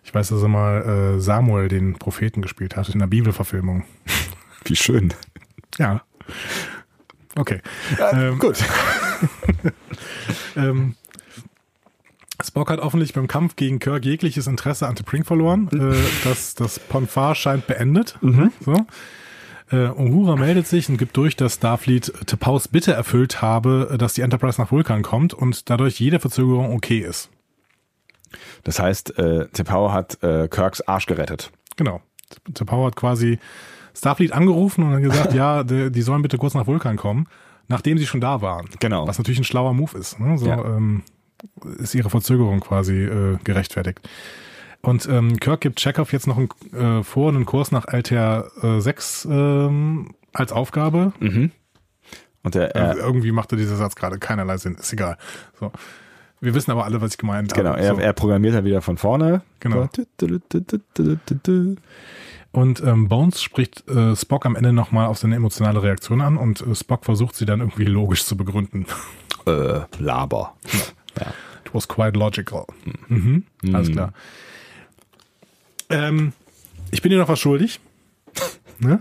Ich 0.05 0.15
weiß, 0.15 0.29
dass 0.29 0.41
er 0.41 0.49
mal 0.49 1.17
äh, 1.17 1.21
Samuel, 1.21 1.67
den 1.67 1.95
Propheten, 1.95 2.43
gespielt 2.43 2.77
hat 2.77 2.89
in 2.91 3.01
der 3.01 3.09
Bibelverfilmung. 3.09 3.83
Wie 4.69 4.77
schön. 4.77 5.15
Ja. 5.79 6.03
Okay. 7.37 7.61
Ähm, 8.13 8.39
Gut. 8.39 8.59
Ähm, 10.57 10.95
Spock 12.45 12.71
hat 12.71 12.81
offensichtlich 12.81 13.15
beim 13.15 13.29
Kampf 13.29 13.57
gegen 13.57 13.79
Kirk 13.79 14.05
jegliches 14.05 14.47
Interesse 14.47 14.87
an 14.87 14.95
T'Pring 14.95 15.25
verloren. 15.25 15.69
Äh, 15.73 15.97
das, 16.25 16.55
das 16.55 16.79
Ponfar 16.79 17.35
scheint 17.35 17.67
beendet. 17.67 18.19
So. 18.61 18.87
Äh, 19.71 19.89
Uhura 19.91 20.37
meldet 20.37 20.67
sich 20.67 20.89
und 20.89 20.97
gibt 20.97 21.17
durch, 21.17 21.37
dass 21.37 21.55
Starfleet 21.55 22.13
T'Paus 22.27 22.69
Bitte 22.71 22.93
erfüllt 22.93 23.43
habe, 23.43 23.97
dass 23.99 24.15
die 24.15 24.21
Enterprise 24.21 24.61
nach 24.61 24.71
Vulkan 24.71 25.03
kommt 25.03 25.35
und 25.35 25.69
dadurch 25.71 25.99
jede 25.99 26.21
Verzögerung 26.21 26.75
okay 26.75 27.01
ist. 27.01 27.31
Das 28.65 28.79
heißt, 28.79 29.19
äh, 29.19 29.47
T'Pau 29.55 29.93
hat 29.93 30.23
äh, 30.23 30.49
Kirks 30.49 30.83
Arsch 30.83 31.07
gerettet. 31.07 31.51
Genau. 31.77 32.01
T'Pau 32.53 32.87
hat 32.87 32.97
quasi 32.97 33.39
Starfleet 33.97 34.32
angerufen 34.32 34.85
und 34.85 34.93
hat 34.94 35.02
gesagt, 35.02 35.32
ja, 35.35 35.64
die, 35.64 35.90
die 35.90 36.02
sollen 36.02 36.23
bitte 36.23 36.39
kurz 36.39 36.55
nach 36.55 36.66
Vulkan 36.66 36.97
kommen, 36.97 37.27
nachdem 37.68 37.98
sie 37.98 38.06
schon 38.06 38.20
da 38.20 38.43
waren. 38.43 38.66
Genau. 38.81 39.06
Was 39.06 39.18
natürlich 39.18 39.40
ein 39.40 39.44
schlauer 39.44 39.73
Move 39.74 39.97
ist. 39.98 40.20
Ne? 40.20 40.39
So 40.39 40.47
Ja. 40.47 40.64
ähm, 40.64 41.02
ist 41.78 41.94
ihre 41.94 42.10
Verzögerung 42.10 42.60
quasi 42.60 43.05
äh, 43.05 43.39
gerechtfertigt. 43.44 44.01
Und 44.82 45.09
ähm, 45.09 45.40
Kirk 45.40 45.60
gibt 45.62 45.81
Chekhov 45.81 46.12
jetzt 46.12 46.27
noch 46.27 46.39
einen, 46.39 46.48
äh, 46.73 47.02
vor, 47.02 47.28
einen 47.31 47.44
Kurs 47.44 47.73
nach 47.73 47.86
Altair 47.86 48.47
äh, 48.62 48.81
6 48.81 49.27
ähm, 49.31 50.14
als 50.32 50.52
Aufgabe. 50.52 51.12
Und 52.43 52.55
der, 52.55 52.77
Äh, 52.77 52.78
er, 52.78 52.97
irgendwie 52.97 53.32
machte 53.32 53.56
dieser 53.56 53.77
Satz 53.77 53.97
gerade 53.97 54.18
keinerlei 54.18 54.56
Sinn. 54.59 54.77
Ist 54.77 54.93
egal. 54.93 55.16
So. 55.59 55.73
Wir 56.40 56.55
wissen 56.55 56.70
aber 56.70 56.85
alle, 56.85 57.01
was 57.01 57.12
ich 57.12 57.18
gemeint 57.18 57.52
genau, 57.55 57.70
habe. 57.70 57.81
er, 57.81 57.94
so. 57.94 58.01
er 58.01 58.12
programmiert 58.12 58.55
dann 58.55 58.64
wieder 58.64 58.82
von 58.82 58.97
vorne. 58.98 59.43
Genau. 59.59 59.89
So. 59.93 60.05
Und 62.57 62.83
ähm, 62.83 63.07
Bones 63.09 63.43
spricht 63.43 63.87
äh, 63.87 64.16
Spock 64.16 64.47
am 64.47 64.57
Ende 64.57 64.73
nochmal 64.73 65.09
auf 65.09 65.19
seine 65.19 65.37
emotionale 65.37 65.83
Reaktion 65.83 66.23
an 66.23 66.39
und 66.39 66.62
äh, 66.62 66.74
Spock 66.74 67.05
versucht 67.05 67.35
sie 67.35 67.45
dann 67.45 67.61
irgendwie 67.61 67.85
logisch 67.85 68.24
zu 68.24 68.37
begründen. 68.37 68.87
Äh, 69.47 69.83
Laber. 70.01 70.57
Ja. 71.20 71.27
It 71.65 71.73
was 71.73 71.87
quite 71.87 72.19
logical. 72.19 72.65
Mhm. 73.07 73.45
Alles 73.73 73.93
klar. 73.93 74.12
Ähm, 75.89 76.33
ich 76.91 77.01
bin 77.01 77.12
dir 77.12 77.19
noch 77.19 77.28
was 77.28 77.39
schuldig. 77.39 77.78
Ne? 78.81 79.01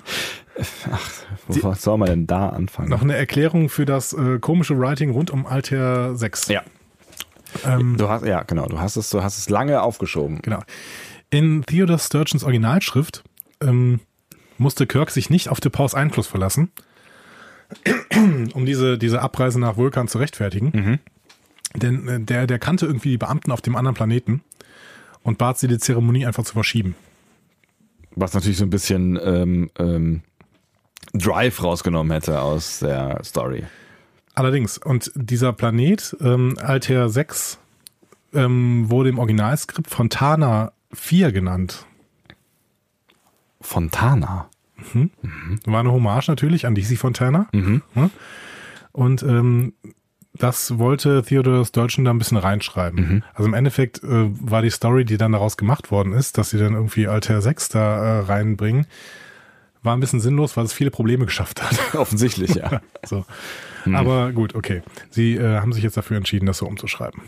Wo 1.48 1.74
soll 1.74 1.98
man 1.98 2.08
denn 2.08 2.28
da 2.28 2.50
anfangen? 2.50 2.90
Noch 2.90 3.02
eine 3.02 3.16
Erklärung 3.16 3.70
für 3.70 3.86
das 3.86 4.14
äh, 4.14 4.38
komische 4.38 4.78
Writing 4.78 5.10
rund 5.10 5.32
um 5.32 5.48
Altair 5.48 6.16
6. 6.16 6.50
Ja. 6.50 6.62
Ähm, 7.66 7.98
Du 7.98 8.08
hast, 8.08 8.24
ja, 8.24 8.44
genau, 8.44 8.68
du 8.68 8.80
hast 8.80 8.98
es, 8.98 9.10
du 9.10 9.24
hast 9.24 9.40
es 9.40 9.50
lange 9.50 9.82
aufgeschoben. 9.82 10.44
Genau. 10.44 10.62
In 11.32 11.64
Theodore 11.66 11.98
Sturgeons 11.98 12.44
Originalschrift 12.44 13.24
ähm, 13.66 14.00
musste 14.58 14.88
Kirk 14.88 15.12
sich 15.12 15.30
nicht 15.30 15.50
auf 15.50 15.60
DePaus 15.60 15.94
Einfluss 15.94 16.28
verlassen, 16.28 16.72
um 18.54 18.66
diese, 18.66 18.98
diese 18.98 19.22
Abreise 19.22 19.60
nach 19.60 19.78
Vulkan 19.78 20.08
zu 20.08 20.18
rechtfertigen. 20.18 21.00
Denn 21.76 22.08
äh, 22.08 22.20
der, 22.20 22.48
der 22.48 22.60
kannte 22.60 22.86
irgendwie 22.86 23.12
die 23.12 23.18
Beamten 23.18 23.52
auf 23.52 23.62
dem 23.62 23.76
anderen 23.76 23.96
Planeten 23.96 24.42
und 25.24 25.38
bat 25.38 25.58
sie, 25.58 25.68
die 25.68 25.80
Zeremonie 25.80 26.26
einfach 26.26 26.44
zu 26.44 26.54
verschieben. 26.54 26.96
Was 28.16 28.34
natürlich 28.34 28.58
so 28.58 28.66
ein 28.66 28.70
bisschen 28.70 29.20
ähm, 29.22 29.70
ähm, 29.78 30.22
Drive 31.14 31.62
rausgenommen 31.62 32.12
hätte 32.12 32.42
aus 32.42 32.80
der 32.80 33.22
Story. 33.24 33.64
Allerdings, 34.36 34.78
und 34.78 35.12
dieser 35.16 35.54
Planet, 35.54 36.16
ähm, 36.22 36.58
Altair 36.62 37.10
6, 37.10 37.58
ähm, 38.34 38.90
wurde 38.90 39.10
im 39.10 39.20
Originalskript 39.20 39.90
Fontana 39.90 40.74
4 40.94 41.32
genannt. 41.32 41.86
Fontana. 43.66 44.50
War 45.66 45.80
eine 45.80 45.92
Hommage 45.92 46.30
natürlich 46.30 46.66
an 46.66 46.76
DC 46.76 46.98
Fontana. 46.98 47.48
Mhm. 47.52 47.82
Und 48.92 49.24
ähm, 49.24 49.74
das 50.34 50.78
wollte 50.78 51.24
Theodore 51.24 51.66
Sturgeon 51.66 52.06
da 52.06 52.12
ein 52.12 52.18
bisschen 52.18 52.38
reinschreiben. 52.38 53.00
Mhm. 53.00 53.24
Also 53.34 53.48
im 53.48 53.54
Endeffekt 53.54 54.04
äh, 54.04 54.30
war 54.30 54.62
die 54.62 54.70
Story, 54.70 55.06
die 55.06 55.18
dann 55.18 55.32
daraus 55.32 55.58
gemacht 55.58 55.92
worden 55.92 56.14
ist, 56.14 56.38
dass 56.38 56.50
sie 56.50 56.58
dann 56.58 56.74
irgendwie 56.74 57.08
Altair 57.08 57.42
6 57.42 57.70
da 57.70 57.98
äh, 57.98 58.20
reinbringen, 58.22 58.86
war 59.86 59.96
ein 59.96 60.00
bisschen 60.00 60.20
sinnlos, 60.20 60.58
weil 60.58 60.66
es 60.66 60.74
viele 60.74 60.92
Probleme 60.92 61.26
geschafft 61.26 61.62
hat. 61.64 61.96
Offensichtlich, 61.96 62.56
ja. 62.56 62.82
so. 63.06 63.26
Mhm. 63.86 63.96
Aber 63.96 64.32
gut, 64.32 64.56
okay. 64.56 64.82
Sie 65.12 65.36
äh, 65.36 65.60
haben 65.60 65.72
sich 65.74 65.84
jetzt 65.84 65.96
dafür 65.98 66.18
entschieden, 66.18 66.46
das 66.48 66.58
so 66.58 66.66
umzuschreiben. 66.66 67.22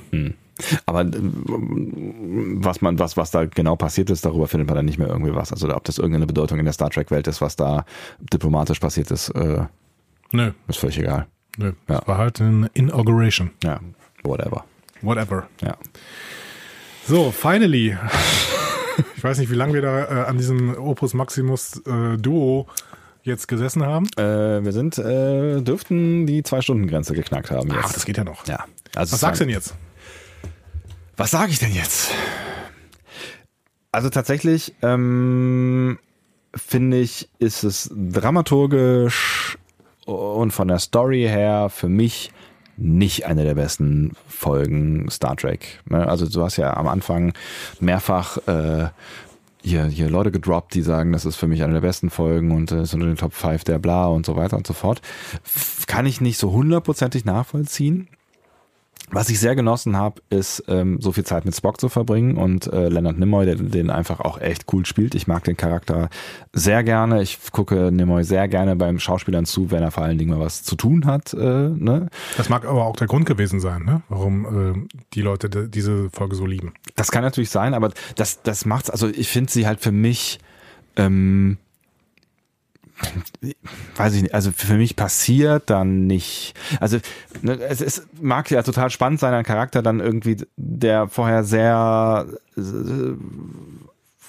Aber 0.88 1.02
ähm, 1.02 2.58
was 2.64 2.82
man, 2.82 2.98
was, 3.00 3.16
was 3.16 3.30
da 3.32 3.46
genau 3.46 3.76
passiert 3.76 4.10
ist, 4.10 4.26
darüber 4.26 4.48
findet 4.48 4.68
man 4.68 4.76
dann 4.76 4.86
nicht 4.86 4.98
mehr 4.98 5.08
irgendwie 5.08 5.36
was. 5.36 5.52
Also 5.54 5.74
ob 5.76 5.84
das 5.84 5.98
irgendeine 6.00 6.26
Bedeutung 6.26 6.58
in 6.58 6.66
der 6.66 6.74
Star 6.74 6.90
Trek-Welt 6.90 7.28
ist, 7.28 7.42
was 7.42 7.56
da 7.56 7.86
diplomatisch 8.34 8.80
passiert 8.80 9.12
ist, 9.12 9.30
äh, 9.30 9.66
Nö, 10.32 10.52
ist 10.68 10.80
völlig 10.80 10.98
egal. 11.00 11.28
nö. 11.58 11.74
Ja. 11.88 12.00
Das 12.00 12.08
war 12.08 12.18
halt 12.18 12.42
eine 12.42 12.70
Inauguration. 12.74 13.52
Ja, 13.64 13.80
whatever. 14.24 14.66
Whatever. 15.02 15.48
Ja. 15.62 15.78
So, 17.06 17.32
finally. 17.32 17.96
Ich 19.16 19.24
weiß 19.24 19.38
nicht, 19.40 19.52
wie 19.52 19.56
lange 19.56 19.74
wir 19.74 19.82
da 19.82 20.04
äh, 20.06 20.26
an 20.28 20.38
diesem 20.38 20.78
Opus 20.78 21.14
Maximus 21.14 21.82
äh, 21.86 22.18
Duo 22.18 22.68
jetzt 23.24 23.48
gesessen 23.48 23.86
haben. 23.86 24.08
Äh, 24.18 24.64
wir 24.64 24.72
sind, 24.72 24.98
äh, 24.98 25.62
dürften 25.62 26.26
die 26.26 26.44
Zwei-Stunden-Grenze 26.44 27.14
geknackt 27.14 27.52
haben 27.52 27.70
jetzt. 27.70 27.80
Ach, 27.84 27.94
das 27.94 28.06
geht 28.06 28.18
ja 28.18 28.24
noch. 28.24 28.48
ja. 28.48 28.66
Also 28.96 29.14
Was 29.14 29.20
sagst 29.20 29.42
du 29.42 29.46
denn 29.46 29.54
jetzt? 29.54 29.76
Was 31.18 31.32
sage 31.32 31.52
ich 31.52 31.60
denn 31.60 31.74
jetzt? 31.74 32.12
Also 33.92 34.10
tatsächlich 34.10 34.76
ähm, 34.82 36.00
finde 36.56 37.00
ich, 37.00 37.30
ist 37.40 37.64
es 37.64 37.92
dramaturgisch 37.94 39.58
und 40.06 40.52
von 40.52 40.68
der 40.68 40.80
Story 40.80 41.24
her 41.24 41.70
für 41.70 41.90
mich 41.90 42.32
nicht 42.78 43.26
eine 43.26 43.44
der 43.44 43.56
besten 43.56 44.14
Folgen 44.28 45.10
Star 45.10 45.36
Trek. 45.36 45.82
Ne? 45.90 46.08
Also 46.08 46.28
du 46.28 46.44
hast 46.44 46.58
ja 46.58 46.76
am 46.78 46.88
Anfang 46.88 47.34
mehrfach 47.80 48.38
äh, 48.48 48.90
hier, 49.62 49.86
hier 49.86 50.10
Leute 50.10 50.32
gedroppt, 50.32 50.74
die 50.76 50.82
sagen, 50.82 51.12
das 51.12 51.26
ist 51.26 51.36
für 51.36 51.48
mich 51.48 51.64
eine 51.64 51.74
der 51.74 51.82
besten 51.82 52.10
Folgen 52.10 52.52
und 52.52 52.72
äh, 52.72 52.84
ist 52.84 52.94
unter 52.94 53.08
den 53.08 53.18
Top 53.18 53.34
5 53.34 53.64
der 53.64 53.80
bla 53.80 54.08
und 54.08 54.26
so 54.26 54.36
weiter 54.36 54.58
und 54.58 54.66
so 54.66 54.74
fort. 54.74 55.02
Kann 55.88 56.06
ich 56.06 56.22
nicht 56.22 56.38
so 56.38 56.52
hundertprozentig 56.52 57.26
nachvollziehen. 57.26 58.08
Was 59.10 59.30
ich 59.30 59.40
sehr 59.40 59.56
genossen 59.56 59.96
habe, 59.96 60.22
ist 60.30 60.66
ähm, 60.68 61.00
so 61.00 61.14
viel 61.14 61.24
Zeit 61.24 61.46
mit 61.46 61.56
Spock 61.56 61.80
zu 61.80 61.88
verbringen 61.88 62.36
und 62.36 62.68
äh, 62.68 62.90
Leonard 62.90 63.18
Nimoy, 63.18 63.46
der 63.46 63.56
den 63.56 63.90
einfach 63.90 64.20
auch 64.20 64.42
echt 64.42 64.66
cool 64.74 64.86
spielt. 64.86 65.16
Ich 65.16 65.28
mag 65.28 65.46
den 65.46 65.56
Charakter 65.56 66.10
sehr 66.52 66.84
gerne. 66.84 67.22
Ich 67.22 67.40
gucke 67.54 67.90
Nimoy 67.90 68.26
sehr 68.26 68.50
gerne 68.50 68.76
beim 68.76 69.00
Schauspielern 69.00 69.46
zu, 69.46 69.72
wenn 69.72 69.82
er 69.82 69.92
vor 69.92 70.04
allen 70.04 70.18
Dingen 70.18 70.32
mal 70.32 70.42
was 70.42 70.64
zu 70.64 70.76
tun 70.76 71.06
hat. 71.06 71.34
Äh, 71.34 71.38
ne? 71.38 72.10
Das 72.36 72.50
mag 72.50 72.66
aber 72.66 72.86
auch 72.86 72.98
der 72.98 73.08
Grund 73.08 73.26
gewesen 73.26 73.62
sein, 73.62 73.86
ne? 73.86 74.02
warum 74.10 74.88
äh, 74.90 74.98
die 75.14 75.22
Leute 75.22 75.70
diese 75.70 76.10
Folge 76.10 76.36
so 76.36 76.46
lieben. 76.46 76.74
Das 76.98 77.10
kann 77.10 77.24
natürlich 77.24 77.50
sein, 77.50 77.74
aber 77.74 77.94
das, 78.16 78.42
das 78.44 78.66
macht's, 78.66 78.90
also 78.90 79.08
ich 79.08 79.30
finde 79.30 79.50
sie 79.50 79.68
halt 79.68 79.80
für 79.80 79.94
mich, 79.94 80.40
ähm, 80.98 81.58
weiß 83.96 84.14
ich 84.16 84.24
nicht, 84.24 84.34
also 84.34 84.52
für 84.52 84.76
mich 84.76 84.96
passiert 84.96 85.70
dann 85.70 86.08
nicht, 86.08 86.54
also 86.80 86.98
ne, 87.42 87.60
es, 87.62 87.82
es 87.82 88.08
mag 88.20 88.50
ja 88.50 88.64
total 88.64 88.90
spannend 88.90 89.20
sein, 89.20 89.34
ein 89.34 89.44
Charakter 89.44 89.82
dann 89.82 90.00
irgendwie, 90.00 90.38
der 90.56 91.08
vorher 91.08 91.44
sehr 91.44 92.28
äh, 92.58 92.62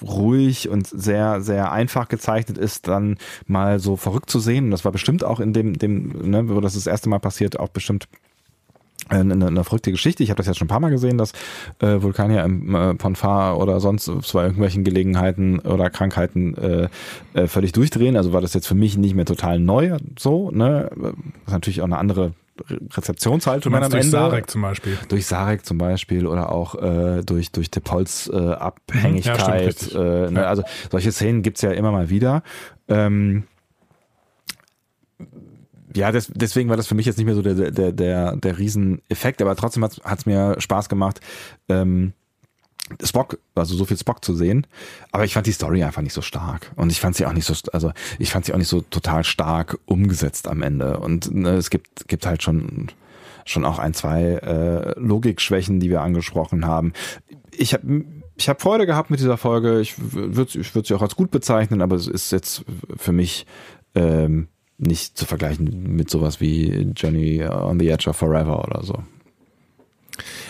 ruhig 0.01 0.69
und 0.69 0.87
sehr, 0.87 1.41
sehr 1.41 1.71
einfach 1.71 2.07
gezeichnet 2.07 2.57
ist, 2.57 2.87
dann 2.87 3.17
mal 3.47 3.79
so 3.79 3.95
verrückt 3.95 4.29
zu 4.29 4.39
sehen. 4.39 4.65
Und 4.65 4.71
das 4.71 4.85
war 4.85 4.91
bestimmt 4.91 5.23
auch 5.23 5.39
in 5.39 5.53
dem, 5.53 5.77
dem, 5.77 6.29
ne, 6.29 6.49
wo 6.49 6.61
das 6.61 6.75
das 6.75 6.87
erste 6.87 7.09
Mal 7.09 7.19
passiert, 7.19 7.59
auch 7.59 7.69
bestimmt 7.69 8.07
eine, 9.09 9.33
eine, 9.33 9.47
eine 9.47 9.63
verrückte 9.63 9.91
Geschichte. 9.91 10.23
Ich 10.23 10.29
habe 10.29 10.37
das 10.37 10.47
jetzt 10.47 10.57
schon 10.57 10.65
ein 10.65 10.69
paar 10.69 10.79
Mal 10.79 10.89
gesehen, 10.89 11.17
dass 11.17 11.33
äh, 11.79 12.01
Vulkanier 12.01 12.43
im 12.43 12.75
äh, 12.75 12.93
Ponfar 12.95 13.57
oder 13.57 13.79
sonst 13.79 14.09
bei 14.33 14.43
irgendwelchen 14.43 14.83
Gelegenheiten 14.83 15.59
oder 15.59 15.89
Krankheiten 15.89 16.55
äh, 16.55 16.89
äh, 17.33 17.47
völlig 17.47 17.71
durchdrehen. 17.71 18.15
Also 18.17 18.33
war 18.33 18.41
das 18.41 18.53
jetzt 18.53 18.67
für 18.67 18.75
mich 18.75 18.97
nicht 18.97 19.15
mehr 19.15 19.25
total 19.25 19.59
neu 19.59 19.97
so. 20.17 20.51
Ne? 20.51 20.89
Das 20.95 21.11
ist 21.47 21.51
natürlich 21.51 21.81
auch 21.81 21.85
eine 21.85 21.97
andere 21.97 22.33
Rezeptionshaltung 22.67 23.73
am 23.73 23.89
durch 23.89 24.05
Ende. 24.05 24.09
Sarek 24.09 24.49
zum 24.49 24.61
Beispiel. 24.61 24.97
Durch 25.07 25.25
Sarek 25.25 25.65
zum 25.65 25.77
Beispiel 25.77 26.27
oder 26.27 26.51
auch 26.51 26.75
äh, 26.75 27.21
durch, 27.23 27.51
durch 27.51 27.71
Tepols 27.71 28.29
äh, 28.31 28.35
Abhängigkeit. 28.35 29.81
Ja, 29.81 29.87
stimmt, 29.87 29.95
äh, 29.95 30.31
ne? 30.31 30.41
Ja. 30.41 30.47
Also 30.47 30.63
solche 30.91 31.11
Szenen 31.11 31.41
gibt's 31.41 31.61
ja 31.61 31.71
immer 31.71 31.91
mal 31.91 32.09
wieder. 32.09 32.43
Ähm, 32.87 33.43
ja, 35.95 36.11
das, 36.11 36.31
deswegen 36.33 36.69
war 36.69 36.77
das 36.77 36.87
für 36.87 36.95
mich 36.95 37.05
jetzt 37.05 37.17
nicht 37.17 37.25
mehr 37.25 37.35
so 37.35 37.41
der, 37.41 37.71
der, 37.71 37.91
der, 37.91 38.35
der 38.35 38.57
Rieseneffekt, 38.57 39.41
aber 39.41 39.55
trotzdem 39.55 39.83
hat 39.83 40.19
es 40.19 40.25
mir 40.25 40.55
Spaß 40.59 40.89
gemacht, 40.89 41.19
ähm, 41.67 42.13
Spock, 43.03 43.39
also 43.55 43.75
so 43.75 43.85
viel 43.85 43.97
Spock 43.97 44.23
zu 44.25 44.33
sehen. 44.33 44.65
Aber 45.11 45.23
ich 45.25 45.33
fand 45.33 45.45
die 45.45 45.51
Story 45.51 45.83
einfach 45.83 46.01
nicht 46.01 46.13
so 46.13 46.21
stark. 46.21 46.71
Und 46.75 46.91
ich 46.91 46.99
fand 46.99 47.15
sie 47.15 47.25
auch 47.25 47.33
nicht 47.33 47.45
so, 47.45 47.53
also 47.71 47.91
ich 48.17 48.31
fand 48.31 48.45
sie 48.45 48.53
auch 48.53 48.57
nicht 48.57 48.67
so 48.67 48.81
total 48.81 49.23
stark 49.23 49.77
umgesetzt 49.85 50.47
am 50.47 50.63
Ende. 50.63 50.99
Und 50.99 51.33
ne, 51.33 51.51
es 51.51 51.69
gibt, 51.69 52.07
gibt 52.07 52.25
halt 52.25 52.41
schon, 52.41 52.87
schon 53.45 53.65
auch 53.65 53.79
ein, 53.79 53.93
zwei 53.93 54.23
äh, 54.23 54.99
Logikschwächen, 54.99 55.79
die 55.79 55.89
wir 55.89 56.01
angesprochen 56.01 56.65
haben. 56.65 56.93
Ich 57.51 57.73
habe 57.73 58.05
ich 58.37 58.47
hab 58.47 58.61
Freude 58.61 58.85
gehabt 58.85 59.09
mit 59.09 59.19
dieser 59.19 59.37
Folge. 59.37 59.81
Ich 59.81 59.95
würde 59.97 60.59
ich 60.59 60.73
würd 60.73 60.87
sie 60.87 60.93
auch 60.93 61.01
als 61.01 61.15
gut 61.15 61.29
bezeichnen, 61.29 61.81
aber 61.81 61.95
es 61.95 62.07
ist 62.07 62.31
jetzt 62.31 62.63
für 62.95 63.11
mich 63.11 63.45
ähm, 63.95 64.47
nicht 64.79 65.17
zu 65.17 65.25
vergleichen 65.25 65.95
mit 65.95 66.09
sowas 66.09 66.41
wie 66.41 66.91
Journey 66.95 67.45
on 67.45 67.79
the 67.79 67.89
Edge 67.89 68.09
of 68.09 68.17
Forever 68.17 68.65
oder 68.65 68.83
so. 68.83 69.03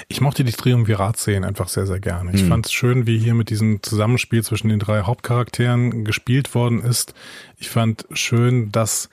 Ich 0.07 0.22
mochte 0.22 0.43
die 0.43 0.51
Triumvirat-Szenen 0.51 1.43
einfach 1.43 1.69
sehr, 1.69 1.85
sehr 1.85 1.99
gerne. 1.99 2.31
Ich 2.34 2.43
fand 2.43 2.65
es 2.65 2.72
schön, 2.72 3.06
wie 3.06 3.19
hier 3.19 3.35
mit 3.35 3.51
diesem 3.51 3.84
Zusammenspiel 3.84 4.43
zwischen 4.43 4.69
den 4.69 4.80
drei 4.80 5.01
Hauptcharakteren 5.01 6.03
gespielt 6.06 6.56
worden 6.56 6.81
ist. 6.81 7.14
Ich 7.57 7.69
fand 7.69 8.07
schön, 8.14 8.72
dass 8.72 9.10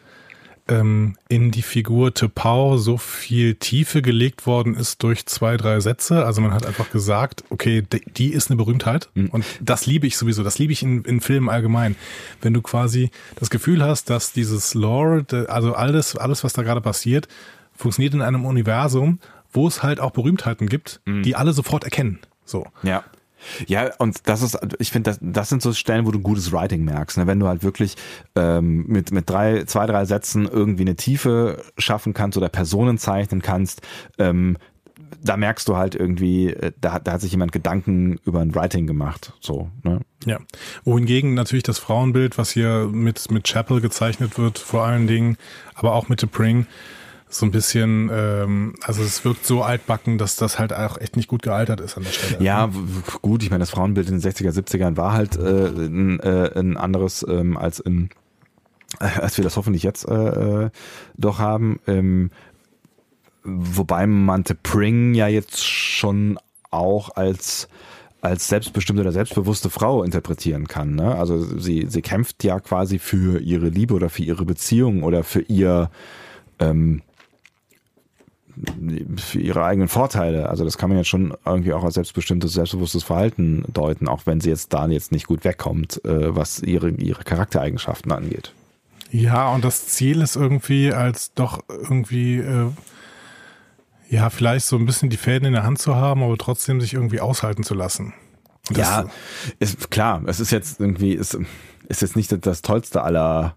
ähm, 0.69 1.17
in 1.29 1.51
die 1.51 1.63
Figur 1.63 2.13
Tepau 2.13 2.77
so 2.77 2.97
viel 2.97 3.55
Tiefe 3.55 4.03
gelegt 4.03 4.47
worden 4.47 4.75
ist 4.75 5.03
durch 5.03 5.27
zwei, 5.27 5.57
drei 5.57 5.81
Sätze. 5.81 6.25
Also 6.25 6.41
man 6.41 6.53
hat 6.53 6.67
einfach 6.67 6.91
gesagt, 6.91 7.45
okay, 7.51 7.83
die, 8.17 8.33
ist 8.33 8.51
eine 8.51 8.57
Berühmtheit. 8.57 9.09
Und 9.31 9.45
das 9.61 9.87
liebe 9.87 10.07
ich 10.07 10.17
sowieso. 10.17 10.43
Das 10.43 10.59
liebe 10.59 10.73
ich 10.73 10.83
in, 10.83 11.05
in 11.05 11.21
Filmen 11.21 11.49
allgemein. 11.49 11.97
Wenn 12.43 12.53
du 12.53 12.63
quasi 12.63 13.11
das 13.37 13.51
Gefühl 13.51 13.83
hast, 13.83 14.11
dass 14.11 14.33
dieses 14.33 14.75
Lore, 14.75 15.25
also 15.49 15.75
alles, 15.75 16.17
alles, 16.17 16.43
was 16.43 16.53
da 16.53 16.63
gerade 16.63 16.81
passiert, 16.81 17.29
funktioniert 17.75 18.15
in 18.15 18.23
einem 18.23 18.45
Universum, 18.45 19.21
wo 19.53 19.69
es 19.69 19.83
halt 19.83 20.01
auch 20.01 20.11
Berühmtheiten 20.11 20.69
gibt, 20.69 21.01
die 21.07 21.37
alle 21.37 21.53
sofort 21.53 21.85
erkennen. 21.85 22.19
So. 22.45 22.67
Ja. 22.83 23.05
Ja, 23.67 23.95
und 23.99 24.29
das 24.29 24.43
ist, 24.43 24.59
ich 24.79 24.91
finde, 24.91 25.11
das, 25.11 25.19
das 25.21 25.49
sind 25.49 25.63
so 25.63 25.73
Stellen, 25.73 26.07
wo 26.07 26.11
du 26.11 26.21
gutes 26.21 26.53
Writing 26.53 26.85
merkst. 26.85 27.19
Ne? 27.19 27.27
Wenn 27.27 27.41
du 27.41 27.49
halt 27.49 27.63
wirklich 27.63 27.97
ähm, 28.35 28.85
mit, 28.87 29.13
mit 29.13 29.29
drei, 29.29 29.65
zwei, 29.65 29.87
drei 29.87 30.05
Sätzen 30.05 30.47
irgendwie 30.47 30.83
eine 30.83 30.97
Tiefe 30.97 31.63
schaffen 31.79 32.15
kannst 32.15 32.37
oder 32.37 32.49
Personen 32.49 32.99
zeichnen 32.99 33.43
kannst, 33.43 33.83
ähm, 34.19 34.57
da 35.23 35.37
merkst 35.37 35.69
du 35.69 35.77
halt 35.77 35.95
irgendwie, 35.95 36.53
äh, 36.53 36.73
da, 36.81 36.99
da 36.99 37.13
hat 37.13 37.21
sich 37.21 37.33
jemand 37.33 37.53
Gedanken 37.53 38.19
über 38.25 38.41
ein 38.41 38.55
Writing 38.55 38.87
gemacht. 38.87 39.33
So, 39.41 39.71
ne? 39.83 40.01
Ja. 40.25 40.39
Wohingegen 40.85 41.35
natürlich 41.35 41.63
das 41.63 41.79
Frauenbild, 41.79 42.39
was 42.39 42.51
hier 42.51 42.89
mit, 42.91 43.31
mit 43.31 43.45
Chapel 43.45 43.81
gezeichnet 43.81 44.39
wird, 44.39 44.59
vor 44.59 44.85
allen 44.85 45.07
Dingen, 45.07 45.37
aber 45.75 45.95
auch 45.95 46.09
mit 46.09 46.21
The 46.21 46.27
Pring, 46.27 46.67
so 47.29 47.45
ein 47.45 47.51
bisschen, 47.51 48.11
ähm, 48.13 48.75
also 48.83 49.03
es 49.03 49.25
wirkt 49.25 49.45
so 49.45 49.63
altbacken, 49.63 50.17
dass 50.17 50.37
das 50.37 50.59
halt 50.59 50.73
auch 50.73 50.99
echt 50.99 51.17
nicht 51.17 51.29
gut 51.29 51.43
gealtert 51.43 51.81
ist 51.81 51.97
an 51.97 52.05
der 52.05 52.11
Stelle. 52.11 52.45
Ja, 52.45 52.71
gut, 53.21 53.43
ich 53.43 53.51
meine, 53.51 53.61
das 53.61 53.71
Frauenbild 53.71 54.09
in 54.09 54.21
den 54.21 54.31
60er, 54.31 54.53
70ern 54.53 54.97
war 54.97 55.13
halt 55.13 55.37
äh, 55.37 55.67
ein, 55.67 56.21
äh, 56.21 56.53
ein 56.59 56.77
anderes 56.77 57.27
ähm, 57.29 57.57
als 57.57 57.81
in 57.81 58.11
äh, 59.01 59.21
als 59.21 59.37
wir 59.37 59.45
das 59.45 59.57
hoffentlich 59.57 59.83
jetzt 59.83 60.09
äh, 60.09 60.15
äh 60.65 60.71
doch 61.17 61.39
haben. 61.39 61.81
Ähm, 61.87 62.31
wobei 63.43 64.07
man 64.07 64.45
The 64.47 64.55
Pring 64.55 65.15
ja 65.15 65.29
jetzt 65.29 65.65
schon 65.65 66.39
auch 66.71 67.17
als 67.17 67.69
als 68.23 68.49
selbstbestimmte 68.49 69.03
oder 69.03 69.13
selbstbewusste 69.13 69.71
Frau 69.71 70.03
interpretieren 70.03 70.67
kann. 70.67 70.97
Ne? 70.97 71.15
Also 71.15 71.39
sie, 71.59 71.87
sie 71.89 72.03
kämpft 72.03 72.43
ja 72.43 72.59
quasi 72.59 72.99
für 72.99 73.41
ihre 73.41 73.69
Liebe 73.69 73.95
oder 73.95 74.11
für 74.11 74.23
ihre 74.23 74.45
Beziehung 74.45 75.05
oder 75.05 75.23
für 75.23 75.43
ihr 75.43 75.91
ähm, 76.59 77.03
für 79.17 79.41
ihre 79.41 79.65
eigenen 79.65 79.89
Vorteile. 79.89 80.49
Also 80.49 80.65
das 80.65 80.79
kann 80.79 80.89
man 80.89 80.99
jetzt 80.99 81.09
schon 81.09 81.35
irgendwie 81.45 81.73
auch 81.73 81.85
als 81.85 81.95
selbstbestimmtes, 81.95 82.55
selbstbewusstes 82.55 83.05
Verhalten 83.05 83.65
deuten, 83.73 84.09
auch 84.09 84.23
wenn 84.25 84.41
sie 84.41 84.51
jetzt 84.51 84.73
da 84.73 84.87
jetzt 84.87 85.13
nicht 85.13 85.27
gut 85.27 85.45
wegkommt, 85.45 86.05
äh, 86.05 86.35
was 86.35 86.61
ihre, 86.61 86.91
ihre 86.91 87.25
Charaktereigenschaften 87.25 88.13
angeht. 88.13 88.53
Ja, 89.11 89.53
und 89.53 89.65
das 89.65 89.87
Ziel 89.87 90.21
ist 90.21 90.37
irgendwie 90.37 90.93
als 90.93 91.33
doch 91.35 91.63
irgendwie 91.69 92.39
äh, 92.39 92.71
ja, 94.09 94.31
vielleicht 94.31 94.67
so 94.67 94.77
ein 94.77 94.87
bisschen 94.87 95.11
die 95.11 95.17
Fäden 95.17 95.47
in 95.47 95.53
der 95.53 95.65
Hand 95.65 95.79
zu 95.79 95.97
haben, 95.97 96.23
aber 96.23 96.37
trotzdem 96.39 96.81
sich 96.81 96.95
irgendwie 96.95 97.21
aushalten 97.21 97.63
zu 97.63 97.75
lassen. 97.75 98.15
Das 98.69 98.79
ja, 98.79 99.05
ist 99.59 99.91
klar. 99.91 100.23
Es 100.27 100.41
ist 100.41 100.51
jetzt 100.51 100.81
irgendwie, 100.81 101.13
ist, 101.13 101.39
ist 101.89 102.03
jetzt 102.03 102.17
nicht 102.17 102.47
das 102.47 102.63
tollste 102.63 103.03
aller 103.03 103.57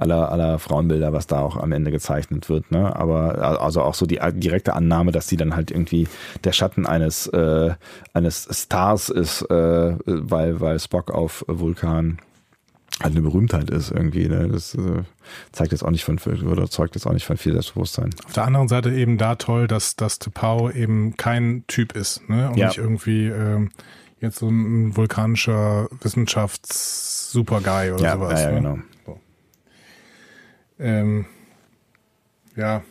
aller, 0.00 0.32
aller 0.32 0.58
Frauenbilder, 0.58 1.12
was 1.12 1.26
da 1.26 1.40
auch 1.40 1.56
am 1.56 1.72
Ende 1.72 1.90
gezeichnet 1.90 2.48
wird. 2.48 2.70
Ne? 2.70 2.96
Aber 2.96 3.60
also 3.60 3.82
auch 3.82 3.94
so 3.94 4.06
die 4.06 4.18
direkte 4.34 4.74
Annahme, 4.74 5.12
dass 5.12 5.28
sie 5.28 5.36
dann 5.36 5.54
halt 5.54 5.70
irgendwie 5.70 6.08
der 6.44 6.52
Schatten 6.52 6.86
eines, 6.86 7.26
äh, 7.28 7.74
eines 8.14 8.48
Stars 8.50 9.10
ist, 9.10 9.42
äh, 9.50 9.96
weil, 10.06 10.60
weil 10.60 10.80
Spock 10.80 11.10
auf 11.10 11.44
Vulkan 11.46 12.18
halt 13.02 13.12
eine 13.12 13.22
Berühmtheit 13.22 13.70
ist 13.70 13.90
irgendwie. 13.90 14.28
Ne? 14.28 14.48
Das 14.48 14.74
äh, 14.74 15.02
zeigt 15.52 15.72
jetzt 15.72 15.84
auch 15.84 15.90
nicht 15.90 16.04
von 16.04 16.18
oder 16.18 16.68
zeugt 16.68 16.94
jetzt 16.94 17.06
auch 17.06 17.12
nicht 17.12 17.26
von 17.26 17.36
viel 17.36 17.52
Selbstbewusstsein. 17.52 18.10
Auf 18.26 18.32
der 18.32 18.44
anderen 18.44 18.68
Seite 18.68 18.92
eben 18.92 19.18
da 19.18 19.36
toll, 19.36 19.66
dass 19.66 19.96
dass 19.96 20.18
Tepau 20.18 20.70
eben 20.70 21.16
kein 21.16 21.64
Typ 21.66 21.94
ist, 21.94 22.28
ne? 22.28 22.50
Und 22.50 22.56
ja. 22.56 22.66
nicht 22.66 22.78
irgendwie 22.78 23.26
ähm, 23.28 23.70
jetzt 24.20 24.38
so 24.38 24.48
ein 24.48 24.96
vulkanischer 24.96 25.88
Wissenschafts-Superguy 26.02 27.92
oder 27.92 28.02
ja, 28.02 28.14
sowas. 28.14 28.40
Ja, 28.40 28.50
ja, 28.50 28.50
ne? 28.50 28.54
genau. 28.56 28.78
Ähm, 30.80 31.26
ja, 32.56 32.82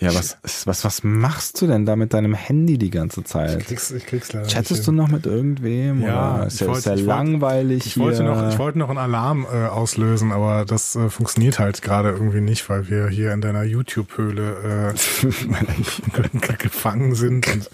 ja, 0.00 0.14
was, 0.14 0.38
was, 0.64 0.84
was 0.84 1.02
machst 1.02 1.60
du 1.60 1.66
denn 1.66 1.84
da 1.84 1.96
mit 1.96 2.14
deinem 2.14 2.34
Handy 2.34 2.78
die 2.78 2.90
ganze 2.90 3.24
Zeit? 3.24 3.58
Ich 3.60 3.66
krieg's, 3.66 3.90
ich 3.90 4.06
krieg's 4.06 4.32
leider 4.32 4.46
Chattest 4.46 4.86
du 4.86 4.92
noch 4.92 5.08
mit 5.08 5.26
irgendwem? 5.26 6.02
Ja, 6.02 6.36
oder 6.36 6.46
ist 6.46 6.60
ja, 6.60 6.66
wollte, 6.68 6.92
ist 6.92 7.00
ja 7.00 7.06
langweilig 7.06 7.86
ich 7.86 7.98
wollte, 7.98 8.22
hier. 8.22 8.32
Noch, 8.32 8.48
ich 8.48 8.58
wollte 8.58 8.78
noch 8.78 8.90
einen 8.90 8.98
Alarm 8.98 9.46
äh, 9.52 9.66
auslösen, 9.66 10.30
aber 10.30 10.64
das 10.64 10.94
äh, 10.94 11.10
funktioniert 11.10 11.58
halt 11.58 11.82
gerade 11.82 12.10
irgendwie 12.10 12.40
nicht, 12.40 12.68
weil 12.68 12.88
wir 12.88 13.08
hier 13.08 13.32
in 13.32 13.40
deiner 13.40 13.64
YouTube-Höhle 13.64 14.94
äh, 14.94 16.52
gefangen 16.58 17.14
sind 17.14 17.46
und 17.48 17.70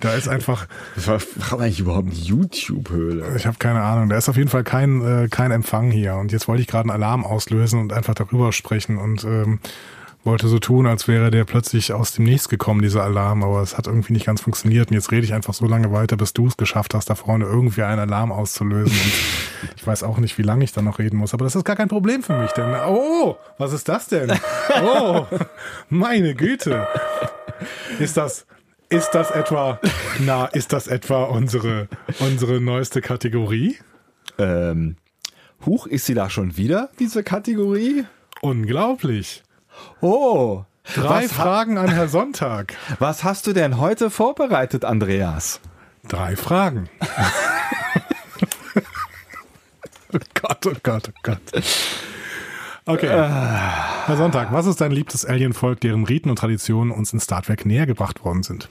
da 0.00 0.14
ist 0.14 0.28
einfach. 0.28 0.66
Was 0.96 1.26
war 1.50 1.60
eigentlich 1.60 1.80
überhaupt 1.80 2.08
eine 2.08 2.16
YouTube-Höhle? 2.16 3.36
Ich 3.36 3.46
habe 3.46 3.58
keine 3.58 3.82
Ahnung. 3.82 4.08
Da 4.08 4.16
ist 4.16 4.28
auf 4.28 4.36
jeden 4.36 4.48
Fall 4.48 4.64
kein, 4.64 5.02
äh, 5.02 5.28
kein 5.28 5.50
Empfang 5.50 5.90
hier. 5.90 6.14
Und 6.16 6.32
jetzt 6.32 6.48
wollte 6.48 6.62
ich 6.62 6.68
gerade 6.68 6.90
einen 6.90 7.02
Alarm 7.02 7.24
auslösen 7.24 7.78
und 7.80 7.92
einfach 7.92 8.14
darüber 8.14 8.52
sprechen 8.52 8.96
und 8.96 9.24
ähm, 9.24 9.60
wollte 10.24 10.48
so 10.48 10.58
tun, 10.58 10.86
als 10.86 11.08
wäre 11.08 11.30
der 11.30 11.44
plötzlich 11.44 11.92
aus 11.92 12.12
dem 12.12 12.24
Nichts 12.24 12.48
gekommen, 12.48 12.82
dieser 12.82 13.02
Alarm, 13.02 13.42
aber 13.42 13.62
es 13.62 13.78
hat 13.78 13.86
irgendwie 13.86 14.12
nicht 14.12 14.26
ganz 14.26 14.40
funktioniert. 14.42 14.90
Und 14.90 14.94
jetzt 14.94 15.10
rede 15.10 15.24
ich 15.24 15.32
einfach 15.32 15.54
so 15.54 15.66
lange 15.66 15.92
weiter, 15.92 16.16
bis 16.16 16.32
du 16.32 16.46
es 16.46 16.56
geschafft 16.56 16.94
hast, 16.94 17.08
da 17.08 17.14
vorne 17.14 17.46
irgendwie 17.46 17.82
einen 17.82 18.00
Alarm 18.00 18.32
auszulösen. 18.32 18.92
Und 18.92 19.70
ich 19.76 19.86
weiß 19.86 20.02
auch 20.02 20.18
nicht, 20.18 20.36
wie 20.38 20.42
lange 20.42 20.64
ich 20.64 20.72
da 20.72 20.82
noch 20.82 20.98
reden 20.98 21.16
muss, 21.16 21.32
aber 21.32 21.44
das 21.44 21.56
ist 21.56 21.64
gar 21.64 21.76
kein 21.76 21.88
Problem 21.88 22.22
für 22.22 22.36
mich, 22.38 22.52
denn, 22.52 22.74
oh, 22.86 23.36
was 23.58 23.72
ist 23.72 23.88
das 23.88 24.08
denn? 24.08 24.32
Oh, 24.82 25.26
meine 25.88 26.34
Güte. 26.34 26.86
Ist 27.98 28.16
das, 28.16 28.46
ist 28.88 29.10
das 29.12 29.30
etwa, 29.30 29.80
na, 30.20 30.46
ist 30.46 30.72
das 30.72 30.86
etwa 30.86 31.24
unsere, 31.24 31.88
unsere 32.18 32.60
neueste 32.60 33.00
Kategorie? 33.00 33.78
Ähm, 34.38 34.96
Huch, 35.66 35.86
ist 35.86 36.06
sie 36.06 36.14
da 36.14 36.30
schon 36.30 36.56
wieder, 36.56 36.88
diese 36.98 37.22
Kategorie? 37.22 38.04
Unglaublich. 38.40 39.42
Oh. 40.00 40.64
Drei 40.94 41.28
Fragen 41.28 41.78
an 41.78 41.88
Herr 41.88 42.08
Sonntag. 42.08 42.74
Was 42.98 43.22
hast 43.22 43.46
du 43.46 43.52
denn 43.52 43.78
heute 43.78 44.10
vorbereitet, 44.10 44.84
Andreas? 44.84 45.60
Drei 46.08 46.36
Fragen. 46.36 46.88
oh 50.12 50.18
Gott, 50.40 50.66
oh 50.66 50.72
Gott, 50.82 51.08
oh 51.08 51.18
Gott. 51.22 51.62
Okay. 52.86 53.08
Herr 53.08 54.16
Sonntag, 54.16 54.52
was 54.52 54.66
ist 54.66 54.80
dein 54.80 54.90
liebstes 54.90 55.24
Alienvolk, 55.24 55.80
deren 55.80 56.04
Riten 56.04 56.30
und 56.30 56.36
Traditionen 56.36 56.90
uns 56.90 57.12
in 57.12 57.20
Star 57.20 57.42
Trek 57.42 57.66
näher 57.66 57.86
gebracht 57.86 58.24
worden 58.24 58.42
sind? 58.42 58.68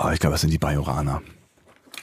Oh, 0.00 0.08
ich 0.10 0.20
glaube, 0.20 0.36
es 0.36 0.40
sind 0.40 0.50
die 0.50 0.58
Bajoraner. 0.58 1.20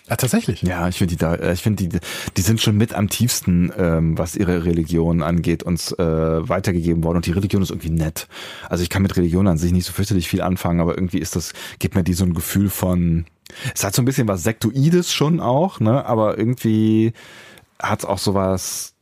Ja, 0.10 0.16
tatsächlich. 0.18 0.62
Ja, 0.62 0.88
ich 0.88 0.98
finde 0.98 1.16
die 1.16 1.18
da, 1.18 1.34
äh, 1.36 1.54
ich 1.54 1.64
finde 1.64 1.88
die, 1.88 2.00
die 2.38 2.42
sind 2.42 2.62
schon 2.62 2.78
mit 2.78 2.94
am 2.94 3.10
tiefsten, 3.10 3.72
ähm, 3.76 4.18
was 4.18 4.36
ihre 4.36 4.64
Religion 4.64 5.24
angeht, 5.24 5.64
uns 5.64 5.92
äh, 5.94 6.48
weitergegeben 6.48 7.04
worden. 7.04 7.18
Und 7.18 7.26
die 7.26 7.32
Religion 7.32 7.64
ist 7.64 7.72
irgendwie 7.72 7.90
nett. 7.90 8.28
Also 8.70 8.84
ich 8.84 8.90
kann 8.90 9.02
mit 9.02 9.18
Religion 9.18 9.48
an 9.48 9.58
sich 9.58 9.72
nicht 9.72 9.86
so 9.86 9.94
fürchterlich 9.94 10.28
viel 10.28 10.42
anfangen, 10.42 10.80
aber 10.80 10.96
irgendwie 10.98 11.18
ist 11.20 11.36
das, 11.36 11.54
gibt 11.80 11.96
mir 11.96 12.04
die 12.04 12.14
so 12.14 12.24
ein 12.24 12.36
Gefühl 12.36 12.70
von, 12.70 13.26
es 13.74 13.84
hat 13.84 13.96
so 13.96 14.02
ein 14.02 14.06
bisschen 14.06 14.28
was 14.28 14.44
Sektoides 14.44 15.12
schon 15.12 15.40
auch, 15.40 15.80
ne? 15.80 16.06
Aber 16.06 16.38
irgendwie 16.38 17.14
hat 17.82 18.00
es 18.00 18.06
auch 18.06 18.20
sowas 18.20 18.95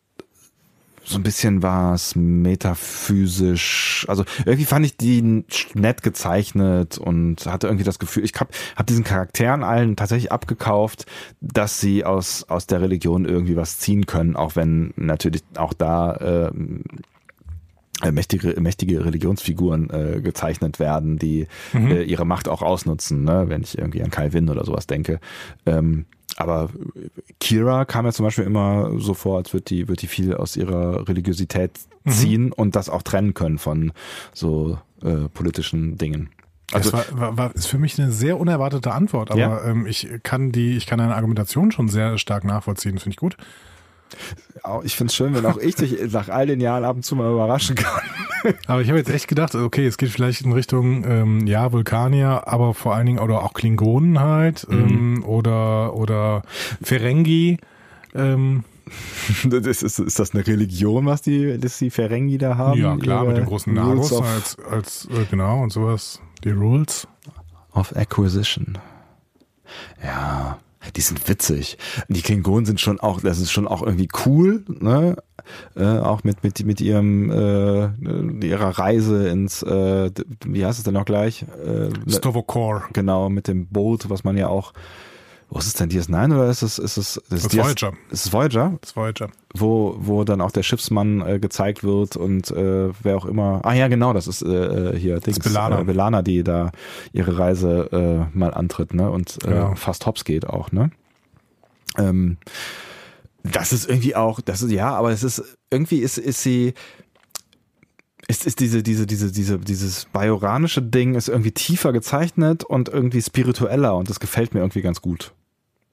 so 1.04 1.18
ein 1.18 1.24
bisschen 1.24 1.62
was 1.62 2.16
metaphysisch. 2.16 4.06
Also 4.08 4.24
irgendwie 4.46 4.66
fand 4.66 4.86
ich 4.86 4.98
die 4.98 5.44
nett 5.74 6.02
gezeichnet 6.02 6.98
und 6.98 7.46
hatte 7.46 7.68
irgendwie 7.68 7.84
das 7.84 8.00
Gefühl, 8.00 8.24
ich 8.24 8.34
habe 8.40 8.52
hab 8.76 8.88
diesen 8.88 9.04
Charakteren 9.04 9.64
allen 9.64 9.96
tatsächlich 9.96 10.32
abgekauft, 10.32 11.06
dass 11.42 11.80
sie 11.80 12.06
aus, 12.06 12.46
aus 12.50 12.68
der 12.68 12.82
Religion 12.82 13.26
irgendwie 13.26 13.56
was 13.56 13.80
ziehen 13.80 14.06
können, 14.06 14.36
auch 14.36 14.56
wenn 14.56 14.94
natürlich 14.96 15.44
auch 15.58 15.74
da 15.74 16.14
äh, 16.16 18.12
mächtige, 18.12 18.60
mächtige 18.60 19.06
Religionsfiguren 19.06 19.90
äh, 19.90 20.22
gezeichnet 20.22 20.80
werden, 20.80 21.18
die 21.20 21.48
mhm. 21.74 21.92
äh, 21.92 22.04
ihre 22.04 22.26
Macht 22.26 22.48
auch 22.48 22.62
ausnutzen, 22.62 23.24
ne? 23.24 23.46
wenn 23.48 23.62
ich 23.62 23.78
irgendwie 23.78 24.04
an 24.04 24.34
Winn 24.34 24.50
oder 24.50 24.66
sowas 24.66 24.88
denke. 24.88 25.20
Ähm, 25.66 26.06
aber 26.38 26.70
Kira 27.40 27.86
kam 27.86 28.06
ja 28.06 28.12
zum 28.12 28.26
Beispiel 28.26 28.46
immer 28.46 28.92
so 28.98 29.14
vor, 29.14 29.38
als 29.38 29.54
würde 29.54 29.66
die, 29.66 29.88
wird 29.88 30.02
die 30.02 30.08
viel 30.08 30.34
aus 30.36 30.58
ihrer 30.58 31.08
Religiosität 31.08 31.80
mhm. 32.04 32.12
ziehen 32.12 32.44
mhm. 32.46 32.54
und 32.54 32.76
das 32.76 32.90
auch 32.90 33.04
trennen 33.04 33.34
können 33.34 33.60
von 33.60 33.92
so 34.34 34.78
äh, 35.04 35.30
politischen 35.34 35.98
Dingen. 35.98 36.30
Also 36.72 36.92
das 36.92 37.12
war, 37.12 37.20
war, 37.20 37.38
war, 37.38 37.56
ist 37.56 37.68
für 37.68 37.78
mich 37.78 38.00
eine 38.00 38.12
sehr 38.12 38.40
unerwartete 38.40 38.92
Antwort, 38.92 39.32
aber 39.32 39.40
ja. 39.40 39.64
ähm, 39.66 39.86
ich 39.86 40.08
kann 40.24 40.52
die, 40.52 40.76
ich 40.76 40.88
kann 40.88 41.00
deine 41.00 41.16
Argumentation 41.16 41.72
schon 41.72 41.88
sehr 41.88 42.18
stark 42.18 42.44
nachvollziehen, 42.46 42.98
finde 42.98 43.12
ich 43.12 43.18
gut. 43.18 43.38
Ich 44.84 44.96
finde 44.96 45.12
es 45.12 45.16
schön, 45.16 45.36
wenn 45.36 45.46
auch 45.46 45.58
ich 45.58 45.76
dich 45.76 45.98
nach 46.12 46.30
all 46.30 46.48
den 46.48 46.62
Jahren 46.62 46.86
ab 46.86 46.96
und 46.96 47.04
zu 47.04 47.16
mal 47.16 47.32
überraschen 47.32 47.76
kann. 47.76 48.02
Aber 48.68 48.82
ich 48.82 48.88
habe 48.88 48.98
jetzt 48.98 49.10
echt 49.10 49.28
gedacht, 49.28 49.56
okay, 49.56 49.86
es 49.86 49.98
geht 49.98 50.10
vielleicht 50.10 50.42
in 50.42 50.54
Richtung, 50.54 51.06
ähm, 51.06 51.48
ja, 51.48 51.72
Vulkanier, 51.72 52.44
aber 52.46 52.74
vor 52.74 52.94
allen 52.94 53.06
Dingen, 53.06 53.20
oder 53.20 53.42
auch 53.42 53.54
Klingonen 53.54 54.20
halt, 54.20 54.68
mhm. 54.70 54.78
ähm, 54.78 55.24
oder, 55.26 55.96
oder 55.96 56.42
Ferengi. 56.82 57.58
Ähm, 58.14 58.66
das 59.46 59.82
ist, 59.82 60.00
ist 60.00 60.20
das 60.20 60.34
eine 60.34 60.46
Religion, 60.46 61.06
was 61.06 61.22
die, 61.22 61.58
dass 61.58 61.78
die 61.78 61.90
Ferengi 61.90 62.38
da 62.38 62.58
haben? 62.58 62.80
Ja, 62.80 62.98
klar, 62.98 63.26
mit 63.26 63.38
dem 63.38 63.46
großen 63.46 63.74
Nagus 63.74 64.12
als, 64.14 64.58
als 64.70 65.06
äh, 65.06 65.26
genau, 65.30 65.64
und 65.64 65.72
sowas. 65.72 66.22
Die 66.44 66.52
Rules. 66.52 67.08
Of 67.74 67.96
Acquisition. 67.96 68.78
Ja, 70.04 70.60
die 70.96 71.02
sind 71.02 71.28
witzig. 71.28 71.78
Die 72.08 72.22
Klingonen 72.22 72.66
sind 72.66 72.80
schon 72.80 73.00
auch, 73.00 73.22
das 73.22 73.40
ist 73.40 73.52
schon 73.52 73.68
auch 73.68 73.82
irgendwie 73.82 74.10
cool, 74.26 74.64
ne? 74.68 75.18
Äh, 75.76 75.98
auch 76.00 76.24
mit, 76.24 76.44
mit, 76.44 76.66
mit 76.66 76.80
ihrem, 76.80 77.30
äh, 77.30 78.46
ihrer 78.46 78.80
Reise 78.80 79.28
ins, 79.28 79.62
äh, 79.64 80.12
wie 80.46 80.66
heißt 80.66 80.78
es 80.78 80.86
denn 80.86 80.94
noch 80.94 81.06
gleich? 81.06 81.46
Äh, 81.66 81.90
Stovokor. 82.10 82.86
Genau, 82.94 83.30
mit 83.30 83.48
dem 83.48 83.68
Boot, 83.68 84.10
was 84.10 84.24
man 84.24 84.38
ja 84.38 84.48
auch 84.48 84.74
Was 85.56 85.68
ist 85.68 85.80
denn 85.80 85.90
DS9 85.90 86.34
oder 86.34 86.50
ist 86.50 86.64
es, 86.64 86.80
ist 86.80 86.98
es, 86.98 87.18
ist 87.18 87.32
Das 87.32 87.42
ist 87.44 87.54
DS 87.54 87.64
Voyager. 87.64 87.94
Ist 88.10 88.26
es 88.26 88.34
Voyager? 88.34 88.78
Das 88.82 88.96
Voyager. 88.96 89.30
Wo, 89.54 89.96
wo 90.00 90.24
dann 90.24 90.42
auch 90.42 90.52
der 90.52 90.64
Schiffsmann 90.64 91.22
äh, 91.22 91.40
gezeigt 91.40 91.84
wird 91.84 92.18
und 92.18 92.50
äh, 92.52 92.90
wer 93.04 93.18
auch 93.18 93.26
immer. 93.26 93.62
Ah 93.64 93.74
ja, 93.74 93.88
genau, 93.88 94.14
das 94.14 94.28
ist 94.28 94.42
äh, 94.42 94.48
äh, 94.96 94.98
hier 95.00 95.20
Dings, 95.20 95.40
B'Elanna. 95.40 95.82
Äh, 95.82 95.84
Belana, 95.84 96.22
die 96.24 96.44
da 96.44 96.72
ihre 97.12 97.38
Reise 97.38 97.90
äh, 98.34 98.38
mal 98.38 98.54
antritt, 98.54 98.94
ne? 98.94 99.12
Und 99.12 99.38
äh, 99.46 99.50
Genau. 99.50 99.76
fast 99.76 100.06
hops 100.08 100.26
geht 100.26 100.48
auch, 100.48 100.72
ne? 100.72 100.90
Ähm, 101.98 102.38
das 103.44 103.74
ist 103.74 103.88
irgendwie 103.88 104.16
auch, 104.16 104.42
das 104.42 104.62
ist 104.64 104.72
ja, 104.72 104.92
aber 104.96 105.12
es 105.12 105.22
ist 105.24 105.44
irgendwie 105.70 106.00
ist 106.00 106.18
ist 106.18 106.42
sie 106.42 106.74
ist 108.28 108.46
ist 108.48 108.60
diese 108.60 108.82
diese 108.82 109.06
diese 109.06 109.32
diese 109.32 109.60
dieses 109.60 110.06
bajoranische 110.06 110.82
Ding 110.82 111.14
ist 111.16 111.28
irgendwie 111.28 111.52
tiefer 111.52 111.92
gezeichnet 111.94 112.64
und 112.64 112.90
irgendwie 112.90 113.22
spiritueller 113.22 113.96
und 113.96 114.10
das 114.10 114.20
gefällt 114.20 114.54
mir 114.54 114.62
irgendwie 114.62 114.82
ganz 114.82 115.02
gut. 115.02 115.34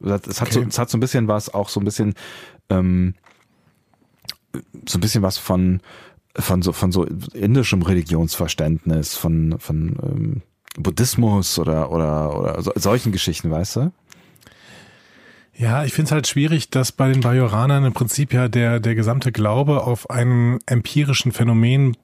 Es 0.00 0.40
hat 0.40 0.52
so 0.52 0.60
Okay. 0.60 0.68
es 0.68 0.78
hat 0.78 0.90
so 0.90 0.96
ein 0.96 1.00
bisschen 1.00 1.28
was 1.28 1.52
auch 1.52 1.68
so 1.68 1.80
ein 1.80 1.84
bisschen 1.84 2.14
ähm, 2.68 3.14
so 4.88 4.98
ein 4.98 5.00
bisschen 5.00 5.22
was 5.22 5.38
von 5.38 5.80
von 6.36 6.62
so 6.62 6.72
von 6.72 6.92
so 6.92 7.04
indischem 7.34 7.82
Religionsverständnis 7.82 9.16
von 9.16 9.56
von 9.58 9.96
ähm, 10.02 10.42
Buddhismus 10.76 11.58
oder 11.58 11.90
oder 11.90 12.38
oder 12.38 12.62
so, 12.62 12.72
solchen 12.76 13.12
Geschichten, 13.12 13.50
weißt 13.50 13.76
du? 13.76 13.92
Ja, 15.60 15.84
ich 15.84 15.92
finde 15.92 16.06
es 16.06 16.12
halt 16.12 16.26
schwierig, 16.26 16.70
dass 16.70 16.90
bei 16.90 17.12
den 17.12 17.20
Bajoranern 17.20 17.84
im 17.84 17.92
Prinzip 17.92 18.32
ja 18.32 18.48
der, 18.48 18.80
der 18.80 18.94
gesamte 18.94 19.30
Glaube 19.30 19.82
auf 19.82 20.08
einem 20.08 20.58
empirischen 20.64 21.32
Phänomen 21.32 21.98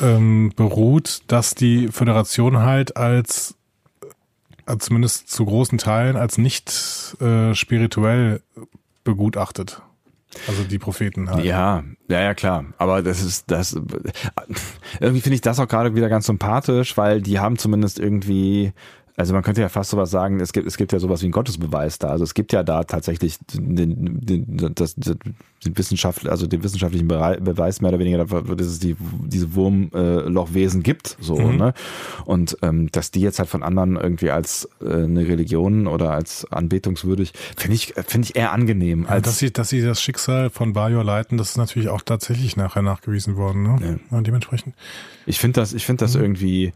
ähm, 0.00 0.52
beruht, 0.56 1.22
dass 1.28 1.54
die 1.54 1.86
Föderation 1.88 2.58
halt 2.58 2.96
als, 2.96 3.54
zumindest 4.78 5.30
zu 5.30 5.44
großen 5.44 5.78
Teilen, 5.78 6.16
als 6.16 6.38
nicht 6.38 7.16
äh, 7.20 7.54
spirituell 7.54 8.40
begutachtet. 9.04 9.82
Also 10.48 10.64
die 10.64 10.78
Propheten 10.78 11.30
halt. 11.30 11.44
Ja, 11.44 11.84
ja, 12.08 12.20
ja, 12.20 12.34
klar. 12.34 12.64
Aber 12.78 13.02
das 13.02 13.22
ist 13.22 13.50
das. 13.50 13.74
Irgendwie 15.00 15.20
finde 15.20 15.34
ich 15.34 15.40
das 15.40 15.60
auch 15.60 15.68
gerade 15.68 15.94
wieder 15.94 16.08
ganz 16.08 16.26
sympathisch, 16.26 16.96
weil 16.96 17.22
die 17.22 17.38
haben 17.38 17.56
zumindest 17.56 17.98
irgendwie. 17.98 18.72
Also 19.16 19.32
man 19.32 19.42
könnte 19.44 19.60
ja 19.60 19.68
fast 19.68 19.90
sowas 19.90 20.10
sagen, 20.10 20.40
es 20.40 20.52
gibt, 20.52 20.66
es 20.66 20.76
gibt 20.76 20.92
ja 20.92 20.98
sowas 20.98 21.20
wie 21.22 21.26
einen 21.26 21.32
Gottesbeweis 21.32 22.00
da. 22.00 22.08
Also 22.08 22.24
es 22.24 22.34
gibt 22.34 22.52
ja 22.52 22.64
da 22.64 22.82
tatsächlich 22.82 23.38
den, 23.52 24.20
den, 24.20 24.72
das, 24.74 24.96
den 24.96 25.16
Wissenschaft, 25.64 26.28
also 26.28 26.48
den 26.48 26.64
wissenschaftlichen 26.64 27.06
Beweis 27.06 27.80
mehr 27.80 27.90
oder 27.90 28.00
weniger 28.00 28.24
dass 28.24 28.66
es 28.66 28.80
die, 28.80 28.96
diese 29.26 29.54
Wurmlochwesen 29.54 30.82
gibt, 30.82 31.16
so, 31.20 31.36
Mhm. 31.36 31.56
ne? 31.56 31.74
Und 32.24 32.56
ähm, 32.62 32.90
dass 32.90 33.10
die 33.10 33.20
jetzt 33.20 33.38
halt 33.38 33.48
von 33.48 33.62
anderen 33.62 33.96
irgendwie 33.96 34.30
als 34.30 34.68
äh, 34.80 35.04
eine 35.04 35.26
Religion 35.26 35.86
oder 35.86 36.10
als 36.12 36.50
anbetungswürdig, 36.50 37.32
finde 37.56 37.74
ich, 37.76 37.94
finde 38.06 38.28
ich 38.28 38.36
eher 38.36 38.52
angenehm. 38.52 39.04
Ja, 39.04 39.10
Als, 39.10 39.24
dass, 39.26 39.38
sie, 39.38 39.52
dass 39.52 39.68
sie 39.68 39.82
das 39.82 40.02
Schicksal 40.02 40.50
von 40.50 40.72
Bajor 40.72 41.04
leiten, 41.04 41.38
das 41.38 41.50
ist 41.50 41.56
natürlich 41.56 41.88
auch 41.88 42.02
tatsächlich 42.02 42.56
nachher 42.56 42.82
nachgewiesen 42.82 43.36
worden. 43.36 43.62
Ne? 43.62 43.98
Ja. 44.10 44.20
dementsprechend. 44.20 44.74
Ich 45.26 45.38
finde 45.38 45.60
das, 45.60 45.72
ich 45.72 45.86
finde 45.86 46.04
das 46.04 46.14
irgendwie, 46.14 46.72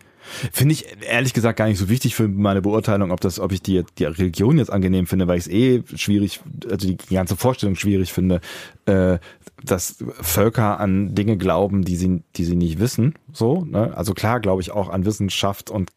finde 0.52 0.72
ich 0.74 0.86
ehrlich 1.09 1.34
gesagt 1.34 1.59
gar 1.59 1.68
nicht 1.68 1.78
so 1.78 1.88
wichtig 1.88 2.14
für 2.14 2.28
meine 2.28 2.62
Beurteilung, 2.62 3.10
ob 3.10 3.20
das, 3.20 3.38
ob 3.40 3.52
ich 3.52 3.62
die, 3.62 3.84
die 3.98 4.05
Religion 4.05 4.59
jetzt 4.59 4.70
angenehm 4.72 5.06
finde, 5.06 5.26
weil 5.28 5.38
ich 5.38 5.46
es 5.46 5.52
eh 5.52 5.82
schwierig, 5.96 6.40
also 6.70 6.86
die 6.86 6.96
ganze 6.96 7.36
Vorstellung 7.36 7.74
schwierig 7.76 8.12
finde, 8.12 8.40
äh, 8.86 9.18
dass 9.64 10.05
Völker 10.20 10.78
an 10.80 11.14
Dinge 11.14 11.36
glauben, 11.36 11.84
die 11.84 11.96
sie, 11.96 12.22
die 12.36 12.44
sie 12.44 12.56
nicht 12.56 12.78
wissen. 12.78 13.14
So, 13.32 13.64
ne? 13.64 13.96
Also 13.96 14.14
klar 14.14 14.40
glaube 14.40 14.62
ich 14.62 14.70
auch 14.70 14.88
an 14.88 15.05
Wissenschaft 15.05 15.70
und 15.70 15.90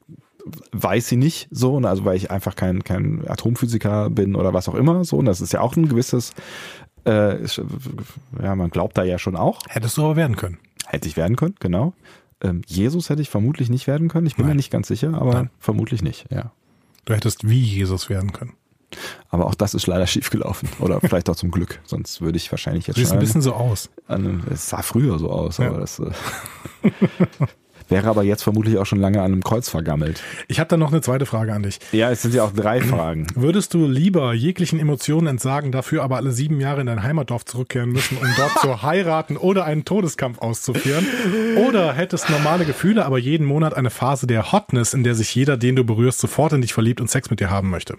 weiß 0.71 1.07
sie 1.07 1.17
nicht 1.17 1.47
so, 1.51 1.79
ne? 1.79 1.87
also 1.89 2.03
weil 2.03 2.17
ich 2.17 2.31
einfach 2.31 2.55
kein, 2.55 2.83
kein 2.83 3.23
Atomphysiker 3.27 4.09
bin 4.09 4.35
oder 4.35 4.53
was 4.53 4.67
auch 4.67 4.75
immer. 4.75 5.03
So, 5.03 5.17
und 5.17 5.25
das 5.25 5.39
ist 5.41 5.53
ja 5.53 5.61
auch 5.61 5.75
ein 5.75 5.87
gewisses, 5.87 6.33
äh, 7.05 7.41
ist- 7.43 7.61
ja, 8.41 8.55
man 8.55 8.71
glaubt 8.71 8.97
da 8.97 9.03
ja 9.03 9.19
schon 9.19 9.35
auch. 9.35 9.59
Hättest 9.69 9.97
du 9.97 10.03
aber 10.05 10.15
werden 10.15 10.35
können. 10.37 10.57
Hätte 10.87 11.07
ich 11.07 11.15
werden 11.15 11.35
können, 11.35 11.55
genau. 11.59 11.93
Ähm, 12.41 12.61
Jesus 12.67 13.09
hätte 13.09 13.21
ich 13.21 13.29
vermutlich 13.29 13.69
nicht 13.69 13.87
werden 13.87 14.07
können. 14.07 14.27
Ich 14.27 14.35
bin 14.35 14.45
Nein. 14.45 14.53
mir 14.53 14.57
nicht 14.57 14.71
ganz 14.71 14.87
sicher, 14.87 15.13
aber 15.13 15.33
Nein. 15.33 15.49
vermutlich 15.59 16.01
nicht, 16.01 16.25
ja. 16.31 16.51
Du 17.05 17.13
hättest 17.13 17.47
wie 17.47 17.59
Jesus 17.61 18.09
werden 18.09 18.31
können. 18.33 18.53
Aber 19.29 19.45
auch 19.47 19.55
das 19.55 19.73
ist 19.73 19.87
leider 19.87 20.05
schief 20.07 20.29
gelaufen. 20.29 20.67
Oder 20.79 20.99
vielleicht 21.01 21.29
auch 21.29 21.35
zum 21.35 21.51
Glück. 21.51 21.79
Sonst 21.85 22.21
würde 22.21 22.37
ich 22.37 22.51
wahrscheinlich 22.51 22.87
jetzt 22.87 22.99
schon 22.99 23.11
ein 23.11 23.19
bisschen 23.19 23.41
so 23.41 23.53
aus. 23.53 23.89
an, 24.07 24.43
es 24.51 24.69
sah 24.69 24.81
früher 24.81 25.17
so 25.19 25.29
aus, 25.29 25.57
Ja. 25.59 25.69
aber 25.69 25.79
das 25.79 25.99
äh, 25.99 26.11
wäre 27.91 28.07
aber 28.07 28.23
jetzt 28.23 28.43
vermutlich 28.43 28.77
auch 28.77 28.85
schon 28.85 28.99
lange 28.99 29.19
an 29.19 29.31
einem 29.31 29.43
Kreuz 29.43 29.69
vergammelt. 29.69 30.23
Ich 30.47 30.59
habe 30.59 30.67
da 30.69 30.77
noch 30.77 30.91
eine 30.91 31.01
zweite 31.01 31.25
Frage 31.25 31.53
an 31.53 31.63
dich. 31.63 31.79
Ja, 31.91 32.09
es 32.09 32.21
sind 32.21 32.33
ja 32.33 32.43
auch 32.43 32.53
drei 32.53 32.81
Fragen. 32.81 33.27
Würdest 33.35 33.73
du 33.73 33.85
lieber 33.85 34.33
jeglichen 34.33 34.79
Emotionen 34.79 35.27
entsagen, 35.27 35.71
dafür 35.71 36.03
aber 36.03 36.15
alle 36.15 36.31
sieben 36.31 36.59
Jahre 36.59 36.81
in 36.81 36.87
dein 36.87 37.03
Heimatdorf 37.03 37.45
zurückkehren 37.45 37.91
müssen, 37.91 38.17
um 38.17 38.27
dort 38.37 38.57
zu 38.59 38.81
heiraten 38.81 39.37
oder 39.37 39.65
einen 39.65 39.85
Todeskampf 39.85 40.39
auszuführen? 40.39 41.05
Oder 41.67 41.93
hättest 41.93 42.29
normale 42.29 42.65
Gefühle, 42.65 43.05
aber 43.05 43.19
jeden 43.19 43.45
Monat 43.45 43.75
eine 43.75 43.89
Phase 43.89 44.25
der 44.25 44.51
Hotness, 44.51 44.93
in 44.93 45.03
der 45.03 45.15
sich 45.15 45.35
jeder, 45.35 45.57
den 45.57 45.75
du 45.75 45.83
berührst, 45.83 46.19
sofort 46.19 46.53
in 46.53 46.61
dich 46.61 46.73
verliebt 46.73 47.01
und 47.01 47.09
Sex 47.09 47.29
mit 47.29 47.39
dir 47.39 47.49
haben 47.49 47.69
möchte? 47.69 47.97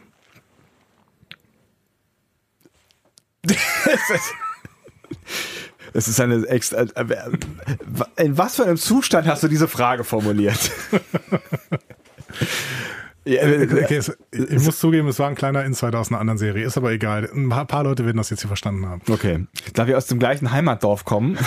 Es 5.94 6.08
ist 6.08 6.20
eine 6.20 6.46
extra. 6.46 6.82
Äh, 6.82 6.86
äh, 8.16 8.24
in 8.24 8.38
was 8.38 8.56
für 8.56 8.64
einem 8.64 8.76
Zustand 8.76 9.26
hast 9.26 9.42
du 9.42 9.48
diese 9.48 9.68
Frage 9.68 10.04
formuliert? 10.04 10.70
ja, 13.24 13.42
äh, 13.42 13.68
Okay, 13.84 13.96
es, 13.96 14.16
ich 14.30 14.64
muss 14.64 14.78
zugeben, 14.78 15.08
es 15.08 15.18
war 15.18 15.28
ein 15.28 15.34
kleiner 15.34 15.64
Insider 15.64 16.00
aus 16.00 16.10
einer 16.10 16.20
anderen 16.20 16.38
Serie, 16.38 16.64
ist 16.64 16.76
aber 16.76 16.92
egal. 16.92 17.28
Ein 17.32 17.48
paar- 17.50 17.66
paar 17.66 17.84
Leute 17.84 18.04
werden 18.04 18.16
das 18.16 18.30
jetzt 18.30 18.40
hier 18.40 18.48
verstanden 18.48 18.86
haben. 18.86 19.02
Okay. 19.08 19.46
Da 19.74 19.86
wir 19.86 19.96
aus 19.96 20.06
dem 20.06 20.18
gleichen 20.18 20.50
Heimatdorf 20.50 21.04
kommen, 21.04 21.38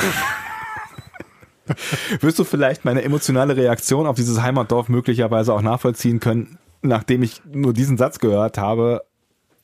wirst 2.21 2.39
du 2.39 2.43
vielleicht 2.43 2.85
meine 2.85 3.03
emotionale 3.03 3.57
Reaktion 3.57 4.05
auf 4.07 4.15
dieses 4.15 4.41
Heimatdorf 4.41 4.89
möglicherweise 4.89 5.53
auch 5.53 5.61
nachvollziehen 5.61 6.19
können, 6.19 6.57
nachdem 6.81 7.23
ich 7.23 7.41
nur 7.51 7.73
diesen 7.73 7.97
Satz 7.97 8.19
gehört 8.19 8.57
habe. 8.57 9.01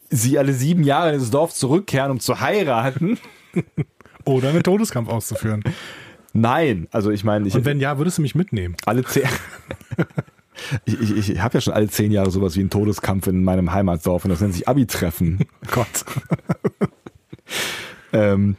Sie 0.09 0.37
alle 0.37 0.53
sieben 0.53 0.83
Jahre 0.83 1.13
in 1.13 1.19
das 1.19 1.29
Dorf 1.29 1.53
zurückkehren, 1.53 2.11
um 2.11 2.19
zu 2.19 2.41
heiraten? 2.41 3.17
Oder 4.25 4.49
einen 4.49 4.63
Todeskampf 4.63 5.09
auszuführen. 5.09 5.63
Nein. 6.33 6.87
Also 6.91 7.11
ich 7.11 7.23
meine, 7.23 7.47
ich 7.47 7.55
Und 7.55 7.65
wenn 7.65 7.79
ja, 7.79 7.97
würdest 7.97 8.17
du 8.17 8.21
mich 8.21 8.35
mitnehmen? 8.35 8.75
alle 8.85 9.03
zehn. 9.03 9.23
Ich, 10.85 10.99
ich, 10.99 11.29
ich 11.31 11.39
habe 11.41 11.55
ja 11.55 11.61
schon 11.61 11.73
alle 11.73 11.87
zehn 11.87 12.11
Jahre 12.11 12.29
sowas 12.29 12.55
wie 12.55 12.59
einen 12.59 12.69
Todeskampf 12.69 13.25
in 13.25 13.43
meinem 13.43 13.73
Heimatdorf 13.73 14.25
und 14.25 14.29
das 14.29 14.41
nennt 14.41 14.53
sich 14.53 14.67
Abi-Treffen. 14.67 15.39
Gott. 15.71 16.05
Ähm, 18.13 18.57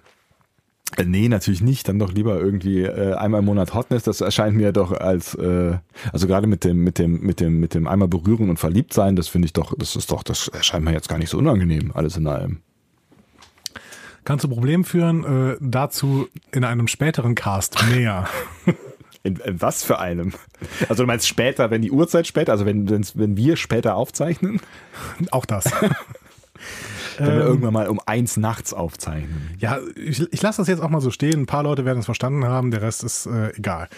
äh, 0.97 1.05
nee, 1.05 1.29
natürlich 1.29 1.61
nicht. 1.61 1.89
Dann 1.89 1.99
doch 1.99 2.13
lieber 2.13 2.41
irgendwie 2.41 2.83
äh, 2.83 3.15
einmal 3.15 3.41
im 3.41 3.45
Monat 3.45 3.75
Hotness. 3.75 4.03
Das 4.05 4.23
erscheint 4.23 4.57
mir 4.57 4.73
doch 4.73 4.93
als, 4.93 5.35
äh, 5.35 5.77
also 6.13 6.27
gerade 6.27 6.47
mit 6.47 6.65
dem, 6.65 6.83
mit 6.83 6.99
dem, 6.99 7.21
mit 7.21 7.39
dem, 7.41 7.61
mit 7.61 7.75
dem 7.75 7.87
einmal 7.87 8.09
berühren 8.09 8.51
und 8.51 8.59
verliebt 8.59 8.93
sein, 8.95 9.15
das 9.15 9.29
finde 9.29 9.47
ich 9.47 9.53
doch, 9.53 9.75
das 9.77 9.95
ist 9.95 10.11
doch, 10.11 10.23
das 10.23 10.49
erscheint 10.49 10.87
mir 10.87 10.93
jetzt 10.93 11.09
gar 11.09 11.19
nicht 11.19 11.31
so 11.31 11.37
unangenehm, 11.39 11.93
alles 11.93 12.17
in 12.17 12.27
allem. 12.27 12.63
Kann 14.25 14.39
zu 14.39 14.49
Problemen 14.49 14.85
führen, 14.85 15.25
äh, 15.53 15.57
dazu 15.61 16.29
in 16.53 16.65
einem 16.65 16.89
späteren 16.89 17.35
Cast 17.35 17.85
mehr. 17.91 18.29
In, 19.25 19.37
in 19.37 19.63
was 19.63 19.85
für 19.85 20.01
einem? 20.01 20.33
Also 20.89 21.05
du 21.05 21.07
meinst 21.07 21.29
später, 21.29 21.71
wenn 21.71 21.81
die 21.81 21.93
Uhrzeit 21.93 22.27
später, 22.27 22.51
also 22.51 22.67
wenn, 22.67 22.89
wenn 22.91 23.37
wir 23.37 23.55
später 23.55 23.95
aufzeichnen, 23.95 24.61
Auch 25.31 25.47
das. 25.47 25.67
wenn 27.19 27.27
wir 27.29 27.33
Ähm, 27.35 27.41
irgendwann 27.41 27.73
mal 27.73 27.89
um 27.89 28.01
eins 28.05 28.37
nachts 28.37 28.75
aufzeichnen. 28.75 29.51
Ja, 29.61 29.79
ich, 29.95 30.27
ich 30.33 30.43
lasse 30.43 30.61
das 30.61 30.67
jetzt 30.67 30.81
auch 30.81 30.89
mal 30.89 31.01
so 31.01 31.13
stehen. 31.13 31.43
Ein 31.43 31.47
paar 31.47 31.63
Leute 31.63 31.85
werden 31.85 32.01
es 32.01 32.05
verstanden 32.07 32.45
haben, 32.47 32.73
der 32.73 32.83
Rest 32.83 33.05
ist 33.05 33.27
äh, 33.27 33.51
egal. 33.57 33.89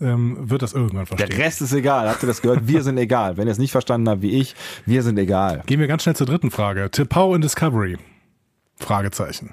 Ähm, 0.00 0.48
wird 0.48 0.62
das 0.62 0.72
irgendwann 0.72 1.04
Der 1.04 1.18
verstehen. 1.18 1.36
Rest 1.42 1.60
ist 1.60 1.72
egal. 1.74 2.08
Habt 2.08 2.22
ihr 2.22 2.26
das 2.28 2.40
gehört? 2.40 2.66
Wir 2.66 2.82
sind 2.82 2.96
egal. 2.96 3.36
Wenn 3.36 3.48
ihr 3.48 3.52
es 3.52 3.58
nicht 3.58 3.72
verstanden 3.72 4.08
habt 4.08 4.22
wie 4.22 4.30
ich, 4.40 4.54
wir 4.86 5.02
sind 5.02 5.18
egal. 5.18 5.62
Gehen 5.66 5.80
wir 5.80 5.88
ganz 5.88 6.04
schnell 6.04 6.16
zur 6.16 6.26
dritten 6.26 6.50
Frage. 6.50 6.90
Tipau 6.90 7.34
in 7.34 7.42
Discovery? 7.42 7.98
Fragezeichen. 8.78 9.50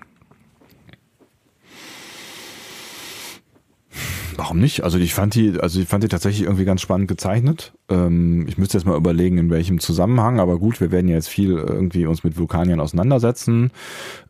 Warum 4.38 4.59
nicht? 4.59 4.84
Also 4.84 4.99
ich 4.99 5.15
fand 5.15 5.34
die, 5.34 5.59
also 5.59 5.80
ich 5.80 5.88
fand 5.88 6.03
die 6.03 6.09
tatsächlich 6.09 6.43
irgendwie 6.43 6.64
ganz 6.64 6.81
spannend 6.81 7.07
gezeichnet. 7.07 7.73
Ähm, 7.89 8.45
ich 8.47 8.59
müsste 8.59 8.77
jetzt 8.77 8.85
mal 8.85 8.95
überlegen, 8.95 9.39
in 9.39 9.49
welchem 9.49 9.80
Zusammenhang, 9.80 10.39
aber 10.39 10.59
gut, 10.59 10.80
wir 10.80 10.91
werden 10.91 11.07
ja 11.07 11.15
jetzt 11.15 11.27
viel 11.27 11.51
irgendwie 11.57 12.05
uns 12.05 12.23
mit 12.23 12.38
Vulkaniern 12.38 12.80
auseinandersetzen. 12.80 13.72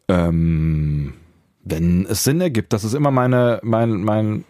Ähm, 0.07 1.13
wenn 1.65 2.05
es 2.05 2.23
Sinn 2.23 2.39
ergibt, 2.39 2.71
das 2.71 2.85
ist 2.85 2.93
immer 2.93 3.11
meine, 3.11 3.59
mein, 3.63 4.01
mein, 4.01 4.45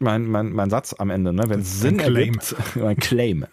mein, 0.00 0.26
mein, 0.26 0.52
mein 0.52 0.70
Satz 0.70 0.92
am 0.98 1.10
Ende, 1.10 1.32
ne? 1.32 1.44
Wenn 1.46 1.60
es 1.60 1.80
Sinn 1.80 1.98
Claim. 1.98 2.14
ergibt, 2.34 2.56
mein 2.74 2.96
Claim. 2.96 3.46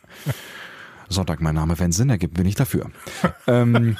Sonntag 1.07 1.39
mein 1.39 1.53
Name, 1.53 1.77
wenn 1.77 1.91
es 1.91 1.97
Sinn 1.97 2.09
ergibt, 2.09 2.33
bin 2.33 2.47
ich 2.47 2.55
dafür. 2.55 2.89
ähm, 3.47 3.95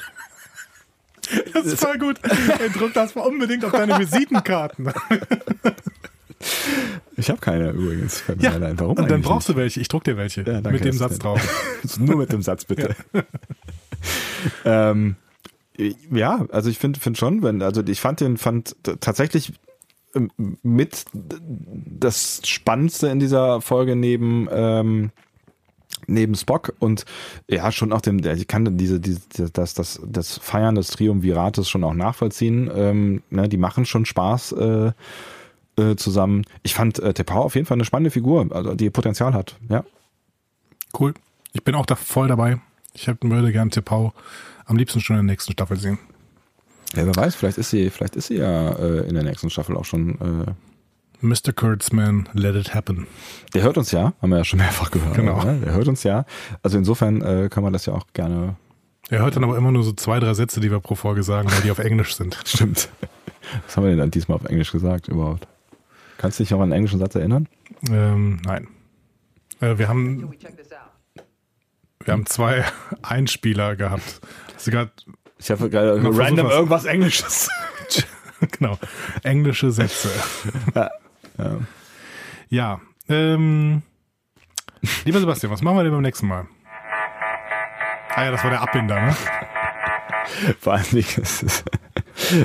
Das 1.52 1.66
ist 1.66 1.80
voll 1.80 1.98
gut. 1.98 2.18
Ey, 2.24 2.70
druck 2.70 2.92
das 2.94 3.14
mal 3.14 3.22
unbedingt 3.22 3.64
auf 3.64 3.70
deine 3.70 3.96
Visitenkarten. 3.98 4.92
ich 7.16 7.28
habe 7.28 7.40
keine 7.40 7.70
übrigens. 7.70 8.24
Ja, 8.38 8.52
ein. 8.52 8.78
Warum 8.78 8.96
und 8.96 9.10
dann 9.10 9.22
brauchst 9.22 9.48
du 9.48 9.56
welche. 9.56 9.80
Ich 9.80 9.88
druck 9.88 10.04
dir 10.04 10.16
welche. 10.16 10.40
Ja, 10.42 10.60
danke, 10.60 10.70
mit 10.70 10.84
dem 10.84 10.92
Satz 10.92 11.18
drauf. 11.18 11.40
nicht? 11.82 12.00
Nur 12.00 12.16
mit 12.16 12.32
dem 12.32 12.42
Satz, 12.42 12.64
bitte. 12.64 12.94
ähm, 14.64 15.16
ja, 16.10 16.46
also 16.50 16.70
ich 16.70 16.78
finde 16.78 17.00
find 17.00 17.18
schon, 17.18 17.42
wenn, 17.42 17.62
also 17.62 17.82
ich 17.86 18.00
fand 18.00 18.20
den, 18.20 18.36
fand 18.36 18.76
tatsächlich 19.00 19.52
ähm, 20.14 20.30
mit 20.62 21.04
das 21.12 22.42
Spannendste 22.44 23.08
in 23.08 23.20
dieser 23.20 23.60
Folge 23.60 23.96
neben 23.96 24.48
ähm, 24.50 25.10
neben 26.06 26.34
Spock 26.34 26.74
und 26.78 27.04
ja 27.48 27.70
schon 27.72 27.92
auch 27.92 28.00
dem, 28.00 28.18
ich 28.24 28.48
kann 28.48 28.76
diese, 28.76 29.00
diese 29.00 29.20
das, 29.52 29.74
das, 29.74 30.00
das 30.06 30.38
Feiern 30.38 30.74
des 30.74 30.88
Triumvirates 30.88 31.68
schon 31.68 31.84
auch 31.84 31.94
nachvollziehen. 31.94 32.70
Ähm, 32.74 33.22
ne, 33.30 33.48
die 33.48 33.56
machen 33.56 33.84
schon 33.84 34.06
Spaß 34.06 34.52
äh, 34.52 34.92
äh, 35.80 35.96
zusammen. 35.96 36.44
Ich 36.62 36.74
fand 36.74 36.98
äh, 36.98 37.14
Tepau 37.14 37.42
auf 37.42 37.54
jeden 37.54 37.66
Fall 37.66 37.76
eine 37.76 37.84
spannende 37.84 38.10
Figur, 38.10 38.46
also 38.50 38.74
die 38.74 38.90
Potenzial 38.90 39.34
hat. 39.34 39.56
Ja. 39.68 39.84
Cool. 40.98 41.14
Ich 41.52 41.64
bin 41.64 41.74
auch 41.74 41.86
da 41.86 41.96
voll 41.96 42.28
dabei. 42.28 42.60
Ich 42.94 43.08
hab, 43.08 43.22
würde 43.22 43.52
gern 43.52 43.70
Tepau 43.70 44.12
am 44.66 44.76
liebsten 44.76 45.00
schon 45.00 45.18
in 45.18 45.26
der 45.26 45.32
nächsten 45.32 45.52
Staffel 45.52 45.78
sehen. 45.78 45.98
Ja, 46.94 47.06
wer 47.06 47.14
weiß, 47.14 47.34
vielleicht 47.36 47.58
ist 47.58 47.70
sie, 47.70 47.90
vielleicht 47.90 48.16
ist 48.16 48.28
sie 48.28 48.36
ja 48.36 48.70
äh, 48.70 49.08
in 49.08 49.14
der 49.14 49.22
nächsten 49.22 49.50
Staffel 49.50 49.76
auch 49.76 49.84
schon. 49.84 50.46
Äh 50.46 50.52
Mr. 51.22 51.52
Kurtzman, 51.54 52.30
let 52.32 52.56
it 52.56 52.74
happen. 52.74 53.06
Der 53.52 53.62
hört 53.62 53.76
uns 53.76 53.90
ja, 53.90 54.14
haben 54.22 54.30
wir 54.30 54.38
ja 54.38 54.44
schon 54.44 54.58
mehrfach 54.58 54.90
gehört. 54.90 55.16
Genau. 55.16 55.42
Ne? 55.44 55.60
Der 55.60 55.74
hört 55.74 55.86
uns 55.86 56.02
ja. 56.02 56.24
Also 56.62 56.78
insofern 56.78 57.20
äh, 57.20 57.48
kann 57.50 57.62
man 57.62 57.74
das 57.74 57.84
ja 57.84 57.92
auch 57.92 58.06
gerne. 58.14 58.56
Er 59.10 59.20
hört 59.20 59.36
dann 59.36 59.44
aber 59.44 59.56
immer 59.58 59.70
nur 59.70 59.82
so 59.82 59.92
zwei, 59.92 60.18
drei 60.18 60.32
Sätze, 60.32 60.60
die 60.60 60.70
wir 60.70 60.80
pro 60.80 60.94
Folge 60.94 61.22
sagen, 61.22 61.50
weil 61.50 61.60
die 61.60 61.70
auf 61.70 61.78
Englisch 61.78 62.14
sind. 62.14 62.38
Stimmt. 62.46 62.88
Was 63.66 63.76
haben 63.76 63.84
wir 63.84 63.90
denn 63.90 63.98
dann 63.98 64.10
diesmal 64.10 64.36
auf 64.36 64.44
Englisch 64.46 64.72
gesagt 64.72 65.08
überhaupt? 65.08 65.46
Kannst 66.20 66.38
du 66.38 66.42
dich 66.42 66.50
noch 66.50 66.58
an 66.58 66.64
einen 66.64 66.72
englischen 66.72 66.98
Satz 66.98 67.14
erinnern? 67.14 67.48
Ähm, 67.90 68.42
nein. 68.44 68.68
Äh, 69.62 69.78
wir 69.78 69.88
haben 69.88 70.30
wir 72.04 72.12
haben 72.12 72.26
zwei 72.26 72.62
Einspieler 73.02 73.74
gehabt. 73.74 74.20
Hast 74.54 74.66
du 74.66 74.70
gerade 74.70 74.90
Ich 75.38 75.50
habe 75.50 75.70
gerade 75.70 75.94
random 76.04 76.46
was. 76.48 76.52
irgendwas 76.52 76.84
Englisches. 76.84 77.48
genau 78.58 78.78
englische 79.22 79.70
Sätze. 79.70 80.10
Ja. 80.74 80.90
Ja. 81.38 81.58
Ja. 82.50 82.80
Ähm, 83.08 83.80
lieber 85.06 85.20
Sebastian, 85.20 85.50
was 85.50 85.62
machen 85.62 85.78
wir 85.78 85.84
denn 85.84 85.92
beim 85.92 86.02
nächsten 86.02 86.26
Mal? 86.26 86.46
Ah 88.14 88.24
ja, 88.24 88.30
das 88.30 88.44
war 88.44 88.50
der 88.50 88.60
Abbinder, 88.60 89.00
ne? 89.00 89.16
Vor 90.60 90.74
es 90.74 90.92
ist, 90.92 91.64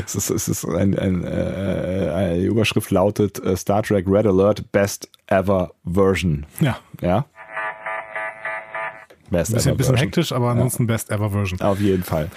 es 0.05 0.15
ist, 0.15 0.29
es 0.29 0.47
ist 0.47 0.65
ein, 0.65 0.97
ein, 0.97 1.23
äh, 1.23 2.11
eine 2.13 2.39
die 2.39 2.45
Überschrift 2.45 2.91
lautet 2.91 3.43
äh, 3.43 3.55
Star 3.57 3.83
Trek 3.83 4.05
Red 4.07 4.25
Alert 4.27 4.71
Best 4.71 5.09
Ever 5.27 5.71
Version. 5.85 6.45
Ja. 6.59 6.77
Ja? 7.01 7.25
Best 9.31 9.51
bisschen, 9.53 9.69
Ever 9.71 9.77
bisschen 9.77 9.93
Version. 9.95 9.97
hektisch, 9.97 10.31
aber 10.31 10.49
ansonsten 10.51 10.85
Best 10.85 11.09
Ever 11.09 11.31
Version. 11.31 11.59
Auf 11.61 11.79
jeden 11.79 12.03
Fall. 12.03 12.29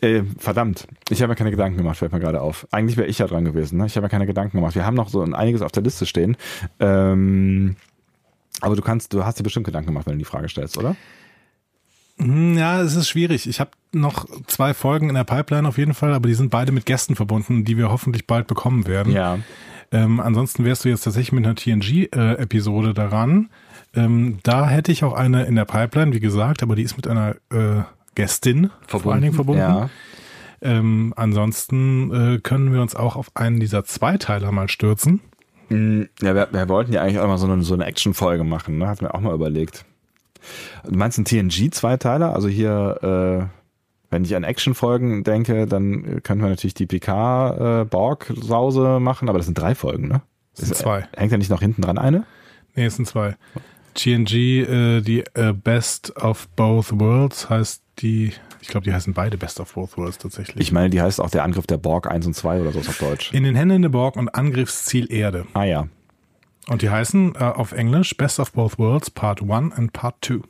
Äh, 0.00 0.22
verdammt, 0.38 0.86
ich 1.10 1.20
habe 1.20 1.30
mir 1.32 1.36
keine 1.36 1.50
Gedanken 1.50 1.76
gemacht, 1.78 1.96
fällt 1.98 2.12
mir 2.12 2.20
gerade 2.20 2.40
auf. 2.40 2.66
Eigentlich 2.70 2.96
wäre 2.96 3.08
ich 3.08 3.18
ja 3.18 3.26
dran 3.26 3.44
gewesen. 3.44 3.78
Ne? 3.78 3.86
Ich 3.86 3.96
habe 3.96 4.04
mir 4.04 4.08
keine 4.10 4.26
Gedanken 4.26 4.56
gemacht. 4.56 4.74
Wir 4.76 4.86
haben 4.86 4.94
noch 4.94 5.08
so 5.08 5.20
ein- 5.22 5.34
einiges 5.34 5.62
auf 5.62 5.72
der 5.72 5.82
Liste 5.82 6.06
stehen. 6.06 6.36
Ähm, 6.78 7.74
aber 8.60 8.76
du 8.76 8.82
kannst, 8.82 9.12
du 9.14 9.24
hast 9.24 9.38
dir 9.38 9.42
bestimmt 9.42 9.66
Gedanken 9.66 9.88
gemacht, 9.88 10.06
wenn 10.06 10.12
du 10.14 10.18
die 10.18 10.24
Frage 10.24 10.48
stellst, 10.48 10.78
oder? 10.78 10.94
Hm, 12.18 12.56
Ja, 12.56 12.80
es 12.80 12.94
ist 12.96 13.08
schwierig. 13.08 13.48
Ich 13.48 13.60
habe 13.60 13.70
noch 13.92 14.26
zwei 14.46 14.74
Folgen 14.74 15.08
in 15.08 15.14
der 15.14 15.24
Pipeline 15.24 15.66
auf 15.68 15.78
jeden 15.78 15.94
Fall, 15.94 16.12
aber 16.14 16.28
die 16.28 16.34
sind 16.34 16.50
beide 16.50 16.72
mit 16.72 16.86
Gästen 16.86 17.16
verbunden, 17.16 17.64
die 17.64 17.76
wir 17.76 17.90
hoffentlich 17.90 18.26
bald 18.26 18.46
bekommen 18.46 18.86
werden. 18.86 19.12
Ja. 19.12 19.38
Ähm, 19.90 20.20
ansonsten 20.20 20.64
wärst 20.64 20.84
du 20.84 20.88
jetzt 20.90 21.02
tatsächlich 21.04 21.32
mit 21.32 21.46
einer 21.46 21.54
TNG-Episode 21.54 22.92
daran. 22.92 23.48
Ähm, 23.94 24.38
da 24.42 24.68
hätte 24.68 24.92
ich 24.92 25.02
auch 25.04 25.14
eine 25.14 25.44
in 25.44 25.54
der 25.56 25.64
Pipeline, 25.64 26.12
wie 26.12 26.20
gesagt, 26.20 26.62
aber 26.62 26.76
die 26.76 26.82
ist 26.82 26.96
mit 26.96 27.06
einer 27.08 27.36
äh, 27.50 27.82
Gästin 28.14 28.70
vor 28.86 29.12
allen 29.12 29.22
Dingen 29.22 29.34
verbunden. 29.34 29.62
Ja. 29.62 29.88
Ähm, 30.60 31.14
ansonsten 31.16 32.34
äh, 32.34 32.38
können 32.40 32.72
wir 32.72 32.82
uns 32.82 32.94
auch 32.96 33.16
auf 33.16 33.30
einen 33.34 33.60
dieser 33.60 33.84
Zweiteiler 33.84 34.52
mal 34.52 34.68
stürzen. 34.68 35.20
Mm, 35.68 36.02
Ja, 36.20 36.34
wir, 36.34 36.48
wir 36.50 36.68
wollten 36.68 36.92
ja 36.92 37.00
eigentlich 37.00 37.20
auch 37.20 37.28
mal 37.28 37.38
so 37.38 37.46
eine, 37.50 37.62
so 37.62 37.74
eine 37.74 37.86
Action-Folge 37.86 38.44
machen, 38.44 38.76
ne? 38.76 38.88
Hatten 38.88 39.02
wir 39.02 39.14
auch 39.14 39.20
mal 39.20 39.34
überlegt. 39.34 39.84
Du 40.84 40.96
meinst 40.96 41.18
einen 41.18 41.24
TNG-Zweiteiler? 41.24 42.34
Also 42.34 42.48
hier, 42.48 42.98
äh, 43.02 43.46
wenn 44.10 44.24
ich 44.24 44.34
an 44.34 44.44
Action-Folgen 44.44 45.24
denke, 45.24 45.66
dann 45.66 46.04
äh, 46.04 46.20
könnten 46.20 46.42
wir 46.42 46.50
natürlich 46.50 46.74
die 46.74 46.86
PK-Borg-Sause 46.86 49.00
machen, 49.00 49.28
aber 49.28 49.38
das 49.38 49.46
sind 49.46 49.58
drei 49.58 49.74
Folgen, 49.74 50.08
ne? 50.08 50.22
Das 50.56 50.66
sind 50.66 50.76
zwei. 50.76 51.06
Hängt 51.16 51.32
ja 51.32 51.38
nicht 51.38 51.50
noch 51.50 51.60
hinten 51.60 51.82
dran 51.82 51.98
eine? 51.98 52.24
Nee, 52.74 52.86
es 52.86 52.96
sind 52.96 53.06
zwei. 53.06 53.36
TNG, 53.94 54.34
äh, 54.34 55.00
die 55.00 55.24
äh, 55.34 55.52
Best 55.52 56.16
of 56.22 56.48
Both 56.56 56.98
Worlds 57.00 57.50
heißt 57.50 57.82
die, 57.98 58.32
ich 58.60 58.68
glaube, 58.68 58.84
die 58.84 58.92
heißen 58.92 59.12
beide 59.12 59.36
Best 59.36 59.60
of 59.60 59.74
Both 59.74 59.96
Worlds 59.96 60.18
tatsächlich. 60.18 60.60
Ich 60.60 60.72
meine, 60.72 60.90
die 60.90 61.02
heißt 61.02 61.20
auch 61.20 61.30
der 61.30 61.42
Angriff 61.42 61.66
der 61.66 61.78
Borg 61.78 62.10
1 62.10 62.26
und 62.26 62.34
2 62.34 62.60
oder 62.60 62.72
so 62.72 62.78
auf 62.80 62.98
Deutsch. 62.98 63.32
in 63.32 63.42
den 63.42 63.56
Händen 63.56 63.82
der 63.82 63.88
Borg 63.88 64.16
und 64.16 64.28
Angriffsziel 64.28 65.12
Erde. 65.12 65.46
Ah 65.54 65.64
ja. 65.64 65.88
Und 66.68 66.82
die 66.82 66.90
heißen 66.90 67.34
äh, 67.34 67.38
auf 67.38 67.72
Englisch 67.72 68.16
Best 68.16 68.38
of 68.40 68.52
Both 68.52 68.78
Worlds 68.78 69.10
Part 69.10 69.42
1 69.42 69.74
and 69.74 69.92
Part 69.92 70.16
2. 70.24 70.40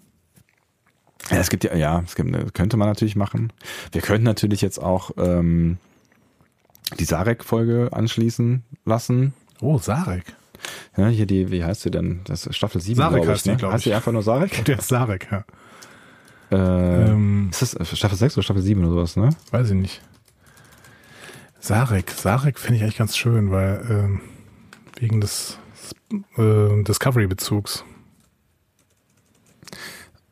Ja, 1.30 1.36
es 1.38 1.50
gibt 1.50 1.64
ja, 1.64 1.74
ja, 1.76 2.02
es 2.04 2.14
gibt, 2.14 2.54
könnte 2.54 2.76
man 2.76 2.88
natürlich 2.88 3.16
machen. 3.16 3.52
Wir 3.92 4.00
könnten 4.02 4.24
natürlich 4.24 4.60
jetzt 4.60 4.78
auch 4.82 5.10
ähm, 5.18 5.78
die 6.98 7.04
Sarek-Folge 7.04 7.90
anschließen 7.92 8.64
lassen. 8.84 9.34
Oh, 9.60 9.78
Sarek. 9.78 10.24
Ja, 10.96 11.06
hier 11.08 11.26
die, 11.26 11.50
wie 11.50 11.62
heißt 11.64 11.82
sie 11.82 11.90
denn? 11.90 12.20
Das 12.24 12.46
ist 12.46 12.56
Staffel 12.56 12.80
7, 12.80 12.96
Sarek 12.96 13.22
glaube 13.22 13.24
ich. 13.26 13.30
heißt 13.32 13.46
die, 13.46 13.64
ne? 13.66 13.72
heißt 13.72 13.84
die 13.86 13.94
einfach 13.94 14.12
nur 14.12 14.22
Sarek? 14.22 14.64
Der 14.66 14.78
ist 14.78 14.88
Sarek, 14.88 15.28
ja. 15.30 15.44
Äh, 16.50 17.10
Ähm, 17.10 17.48
ist 17.50 17.62
das 17.62 17.74
äh, 17.74 17.96
Staffel 17.96 18.16
6 18.16 18.36
oder 18.36 18.42
Staffel 18.44 18.62
7 18.62 18.80
oder 18.82 18.90
sowas, 18.92 19.16
ne? 19.16 19.30
weiß 19.50 19.68
ich 19.70 19.76
nicht. 19.76 20.00
Sarek. 21.60 22.10
Sarek 22.10 22.58
finde 22.58 22.76
ich 22.76 22.82
eigentlich 22.82 22.96
ganz 22.98 23.16
schön, 23.16 23.50
weil 23.50 23.84
ähm, 23.90 24.20
wegen 24.98 25.20
des 25.20 25.58
äh, 26.36 26.82
Discovery-Bezugs. 26.82 27.84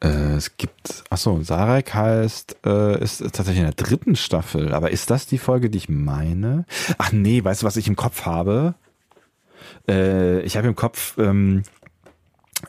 Äh, 0.00 0.34
es 0.34 0.56
gibt, 0.56 1.04
achso, 1.10 1.42
Sarek 1.42 1.94
heißt, 1.94 2.58
äh, 2.66 3.02
ist 3.02 3.20
tatsächlich 3.20 3.58
in 3.58 3.64
der 3.64 3.72
dritten 3.72 4.16
Staffel. 4.16 4.74
Aber 4.74 4.90
ist 4.90 5.10
das 5.10 5.26
die 5.26 5.38
Folge, 5.38 5.70
die 5.70 5.78
ich 5.78 5.88
meine? 5.88 6.66
Ach 6.98 7.12
nee, 7.12 7.42
weißt 7.42 7.62
du, 7.62 7.66
was 7.66 7.76
ich 7.76 7.88
im 7.88 7.96
Kopf 7.96 8.26
habe? 8.26 8.74
Äh, 9.88 10.40
ich 10.42 10.56
habe 10.56 10.68
im 10.68 10.76
Kopf 10.76 11.16
ähm, 11.18 11.62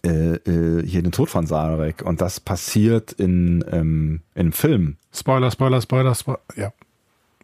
äh, 0.03 0.35
äh, 0.35 0.85
hier 0.85 1.01
den 1.01 1.11
Tod 1.11 1.29
von 1.29 1.47
Sarek 1.47 2.01
und 2.01 2.21
das 2.21 2.39
passiert 2.39 3.13
in, 3.13 3.63
ähm, 3.71 4.21
in 4.35 4.41
einem 4.41 4.51
Film. 4.53 4.97
Spoiler, 5.13 5.51
Spoiler, 5.51 5.81
Spoiler, 5.81 6.15
Spoiler. 6.15 6.39
Ja. 6.55 6.73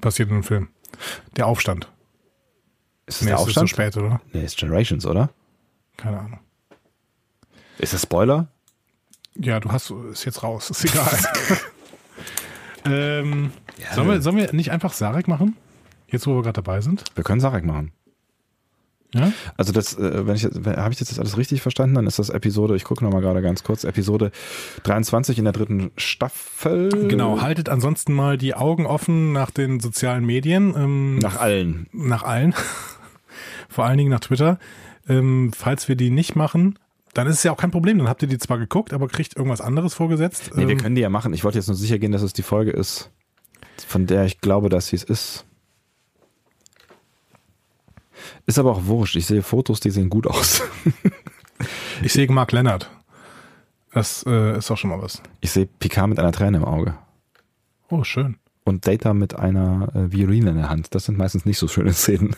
Passiert 0.02 0.30
in 0.30 0.36
einem 0.36 0.44
Film. 0.44 0.68
Der 1.38 1.48
Aufstand. 1.48 1.90
Ist 3.06 3.20
das 3.20 3.22
Nee, 3.22 3.28
der 3.28 3.36
es 3.36 3.42
ist 3.42 3.48
Aufstand? 3.48 3.70
zu 3.70 3.76
spät, 3.76 3.98
oder? 3.98 4.22
Nee, 4.32 4.44
ist 4.46 4.58
Generations, 4.58 5.06
oder? 5.06 5.30
Keine 5.98 6.20
Ahnung. 6.20 6.40
Ist 7.78 7.94
das 7.94 8.04
Spoiler? 8.04 8.48
Ja, 9.36 9.60
du 9.60 9.72
hast, 9.72 9.92
ist 9.92 10.26
jetzt 10.26 10.44
raus, 10.44 10.70
ist 10.70 10.86
egal. 10.86 11.18
ähm, 12.86 13.52
sollen, 13.96 14.08
wir, 14.08 14.22
sollen 14.22 14.38
wir 14.38 14.54
nicht 14.54 14.72
einfach 14.72 14.94
Sarek 14.94 15.28
machen? 15.28 15.58
Jetzt, 16.08 16.28
wo 16.28 16.36
wir 16.36 16.44
gerade 16.44 16.62
dabei 16.62 16.82
sind? 16.82 17.04
Wir 17.16 17.24
können 17.24 17.42
Sarek 17.42 17.66
machen. 17.66 17.92
Ja? 19.14 19.32
Also 19.58 19.72
das, 19.72 19.98
äh, 19.98 20.26
wenn 20.28 20.36
ich 20.36 20.44
habe 20.46 20.92
ich 20.94 21.00
jetzt 21.00 21.12
das 21.12 21.20
alles 21.20 21.38
richtig 21.38 21.62
verstanden, 21.62 21.96
dann 21.96 22.08
ist 22.08 22.20
das 22.20 22.30
Episode, 22.30 22.76
ich 22.76 22.84
gucke 22.84 23.04
nochmal 23.04 23.22
gerade 23.22 23.42
ganz 23.42 23.64
kurz, 23.64 23.84
Episode 23.84 24.32
23 24.84 25.38
in 25.38 25.44
der 25.46 25.54
dritten 25.54 25.92
Staffel. 25.98 26.90
Genau, 27.08 27.42
haltet 27.42 27.70
ansonsten 27.70 28.14
mal 28.14 28.38
die 28.38 28.56
Augen 28.56 28.86
offen 28.86 29.32
nach 29.32 29.52
den 29.52 29.80
sozialen 29.80 30.26
Medien. 30.26 30.74
Ähm, 30.76 31.20
Nach 31.20 31.38
allen. 31.40 31.88
nach 31.94 32.24
allen. 32.24 32.54
Vor 33.70 33.86
allen 33.86 33.98
Dingen 33.98 34.12
nach 34.12 34.20
Twitter. 34.20 34.60
Ähm, 35.08 35.52
falls 35.56 35.88
wir 35.88 35.96
die 35.96 36.10
nicht 36.10 36.36
machen, 36.36 36.78
dann 37.14 37.28
ist 37.28 37.38
es 37.38 37.44
ja 37.44 37.52
auch 37.52 37.58
kein 37.58 37.72
Problem. 37.72 37.98
Dann 37.98 38.08
habt 38.08 38.22
ihr 38.22 38.28
die 38.28 38.38
zwar 38.38 38.58
geguckt, 38.58 38.94
aber 38.94 39.08
kriegt 39.08 39.36
irgendwas 39.36 39.62
anderes 39.62 39.94
vorgesetzt. 39.94 40.52
Nee, 40.56 40.64
wir 40.68 40.72
Ähm, 40.74 40.78
können 40.80 40.96
die 40.96 41.02
ja 41.02 41.10
machen. 41.10 41.34
Ich 41.34 41.44
wollte 41.44 41.58
jetzt 41.58 41.68
nur 41.68 41.76
sicher 41.76 42.00
gehen, 42.00 42.12
dass 42.12 42.22
es 42.22 42.34
die 42.34 42.44
Folge 42.44 42.72
ist, 42.72 43.10
von 43.88 44.06
der 44.08 44.26
ich 44.26 44.40
glaube, 44.42 44.70
dass 44.70 44.88
sie 44.88 44.96
es 44.96 45.04
ist. 45.04 45.46
Ist 48.46 48.60
aber 48.60 48.72
auch 48.72 48.86
wurscht. 48.86 49.16
Ich 49.16 49.26
sehe 49.26 49.42
Fotos, 49.42 49.80
die 49.80 49.92
sehen 49.92 50.10
gut 50.10 50.28
aus. 50.28 50.62
ich 52.02 52.12
sehe 52.12 52.30
Mark 52.32 52.52
Lennart. 52.52 52.90
Das 53.94 54.26
äh, 54.28 54.58
ist 54.58 54.70
doch 54.70 54.78
schon 54.78 54.90
mal 54.90 55.02
was. 55.02 55.22
Ich 55.40 55.52
sehe 55.52 55.66
Picard 55.66 56.10
mit 56.10 56.20
einer 56.20 56.32
Träne 56.32 56.58
im 56.58 56.66
Auge. 56.66 56.96
Oh, 57.90 58.04
schön. 58.04 58.38
Und 58.66 58.88
Data 58.88 59.14
mit 59.14 59.36
einer 59.36 59.90
äh, 59.94 60.12
Violine 60.12 60.52
in 60.52 60.58
der 60.58 60.70
Hand. 60.70 60.96
Das 60.96 61.06
sind 61.06 61.18
meistens 61.18 61.46
nicht 61.46 61.60
so 61.60 61.68
schöne 61.68 61.94
Szenen. 61.94 62.36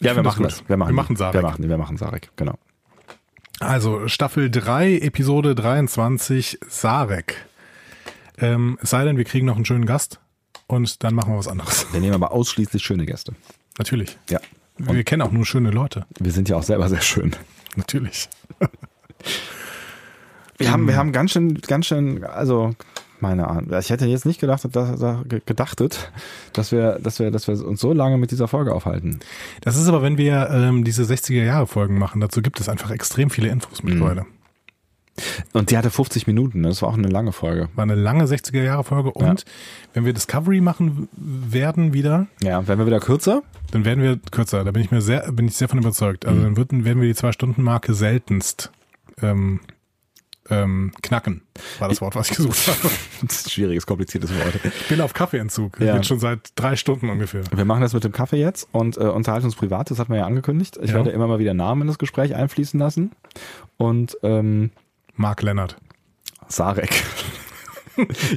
Ja, 0.00 0.16
wir 0.16 0.22
das 0.22 0.24
machen 0.24 0.42
das. 0.44 0.68
Wir 0.68 0.76
machen, 0.76 0.90
Wir 0.90 0.94
machen. 0.94 1.16
Sarek. 1.16 1.34
Wir 1.34 1.42
machen, 1.42 1.68
wir 1.68 1.78
machen 1.78 1.96
Sarek, 1.96 2.30
genau. 2.36 2.58
Also 3.60 4.08
Staffel 4.08 4.50
3, 4.50 4.98
Episode 4.98 5.54
23, 5.54 6.58
Sarek. 6.68 7.36
Ähm, 8.38 8.78
es 8.82 8.90
sei 8.90 9.04
denn, 9.04 9.16
wir 9.16 9.24
kriegen 9.24 9.46
noch 9.46 9.56
einen 9.56 9.64
schönen 9.64 9.86
Gast 9.86 10.21
und 10.72 11.04
dann 11.04 11.14
machen 11.14 11.32
wir 11.32 11.38
was 11.38 11.48
anderes. 11.48 11.86
Wir 11.92 12.00
nehmen 12.00 12.14
aber 12.14 12.32
ausschließlich 12.32 12.82
schöne 12.82 13.04
Gäste. 13.04 13.34
Natürlich. 13.78 14.18
Ja. 14.30 14.40
Wir 14.78 15.04
kennen 15.04 15.22
auch 15.22 15.30
nur 15.30 15.44
schöne 15.44 15.70
Leute. 15.70 16.06
Wir 16.18 16.32
sind 16.32 16.48
ja 16.48 16.56
auch 16.56 16.62
selber 16.62 16.88
sehr 16.88 17.02
schön. 17.02 17.36
Natürlich. 17.76 18.28
Wir 20.58 20.70
haben, 20.70 20.86
wir 20.86 20.96
haben 20.96 21.12
ganz 21.12 21.32
schön, 21.32 21.60
ganz 21.60 21.86
schön, 21.86 22.24
also 22.24 22.74
meine 23.20 23.48
Ahnung. 23.48 23.72
Ich 23.78 23.90
hätte 23.90 24.06
jetzt 24.06 24.26
nicht 24.26 24.40
gedacht, 24.40 24.62
dass, 24.72 25.24
gedachtet, 25.46 26.12
dass 26.52 26.72
wir, 26.72 26.98
dass 27.00 27.18
wir, 27.18 27.30
dass 27.30 27.48
wir 27.48 27.66
uns 27.66 27.80
so 27.80 27.92
lange 27.92 28.16
mit 28.16 28.30
dieser 28.30 28.48
Folge 28.48 28.74
aufhalten. 28.74 29.20
Das 29.60 29.76
ist 29.76 29.88
aber, 29.88 30.02
wenn 30.02 30.18
wir 30.18 30.50
ähm, 30.50 30.84
diese 30.84 31.02
60er 31.02 31.44
Jahre 31.44 31.66
Folgen 31.66 31.98
machen, 31.98 32.20
dazu 32.20 32.42
gibt 32.42 32.60
es 32.60 32.68
einfach 32.68 32.90
extrem 32.90 33.30
viele 33.30 33.48
Infos 33.48 33.82
mittlerweile. 33.82 34.26
Und 35.52 35.70
die 35.70 35.76
hatte 35.76 35.90
50 35.90 36.26
Minuten, 36.26 36.62
ne? 36.62 36.68
das 36.68 36.80
war 36.82 36.88
auch 36.88 36.96
eine 36.96 37.08
lange 37.08 37.32
Folge. 37.32 37.68
War 37.74 37.82
eine 37.82 37.94
lange 37.94 38.24
60er 38.24 38.62
Jahre 38.62 38.82
Folge 38.82 39.10
und 39.12 39.44
wenn 39.92 40.04
wir 40.06 40.12
Discovery 40.14 40.60
machen 40.62 41.08
werden 41.16 41.92
wieder, 41.92 42.28
Ja, 42.42 42.66
werden 42.66 42.78
wir 42.78 42.86
wieder 42.86 43.00
kürzer? 43.00 43.42
dann 43.72 43.84
werden 43.84 44.02
wir 44.02 44.18
kürzer. 44.30 44.64
Da 44.64 44.70
bin 44.70 44.82
ich 44.82 44.90
mir 44.90 45.02
sehr, 45.02 45.30
bin 45.32 45.46
ich 45.48 45.56
sehr 45.56 45.68
von 45.68 45.78
überzeugt. 45.78 46.26
Also 46.26 46.40
dann 46.42 46.56
würden, 46.56 46.84
werden 46.84 47.00
wir 47.00 47.08
die 47.08 47.14
zwei 47.14 47.32
Stunden 47.32 47.62
Marke 47.62 47.92
seltenst 47.94 48.70
ähm, 49.22 49.60
ähm, 50.50 50.92
knacken. 51.02 51.42
War 51.78 51.88
das 51.88 52.00
Wort, 52.00 52.16
was 52.16 52.30
ich 52.30 52.36
gesucht 52.36 52.66
habe. 52.68 52.78
Das 53.22 53.36
ist 53.36 53.46
ein 53.46 53.50
schwieriges, 53.50 53.86
kompliziertes 53.86 54.30
Wort. 54.34 54.54
Ich 54.64 54.88
bin 54.88 55.00
auf 55.00 55.12
Kaffeeentzug. 55.14 55.76
Ich 55.78 55.86
Ja. 55.86 55.92
bin 55.94 56.02
schon 56.04 56.18
seit 56.18 56.50
drei 56.56 56.74
Stunden 56.76 57.08
ungefähr. 57.10 57.42
Wir 57.54 57.64
machen 57.64 57.82
das 57.82 57.92
mit 57.94 58.02
dem 58.02 58.12
Kaffee 58.12 58.38
jetzt 58.40 58.66
und 58.72 58.96
äh, 58.96 59.00
unterhalten 59.00 59.46
uns 59.46 59.54
privat, 59.54 59.90
das 59.90 59.98
hat 60.00 60.08
man 60.08 60.18
ja 60.18 60.26
angekündigt. 60.26 60.78
Ich 60.82 60.88
Ja. 60.90 60.96
werde 60.96 61.10
immer 61.10 61.28
mal 61.28 61.38
wieder 61.38 61.54
Namen 61.54 61.82
in 61.82 61.86
das 61.88 61.98
Gespräch 61.98 62.34
einfließen 62.34 62.80
lassen. 62.80 63.12
Und 63.76 64.18
ähm, 64.22 64.70
Mark 65.22 65.42
Lennart. 65.42 65.76
Sarek. 66.48 66.90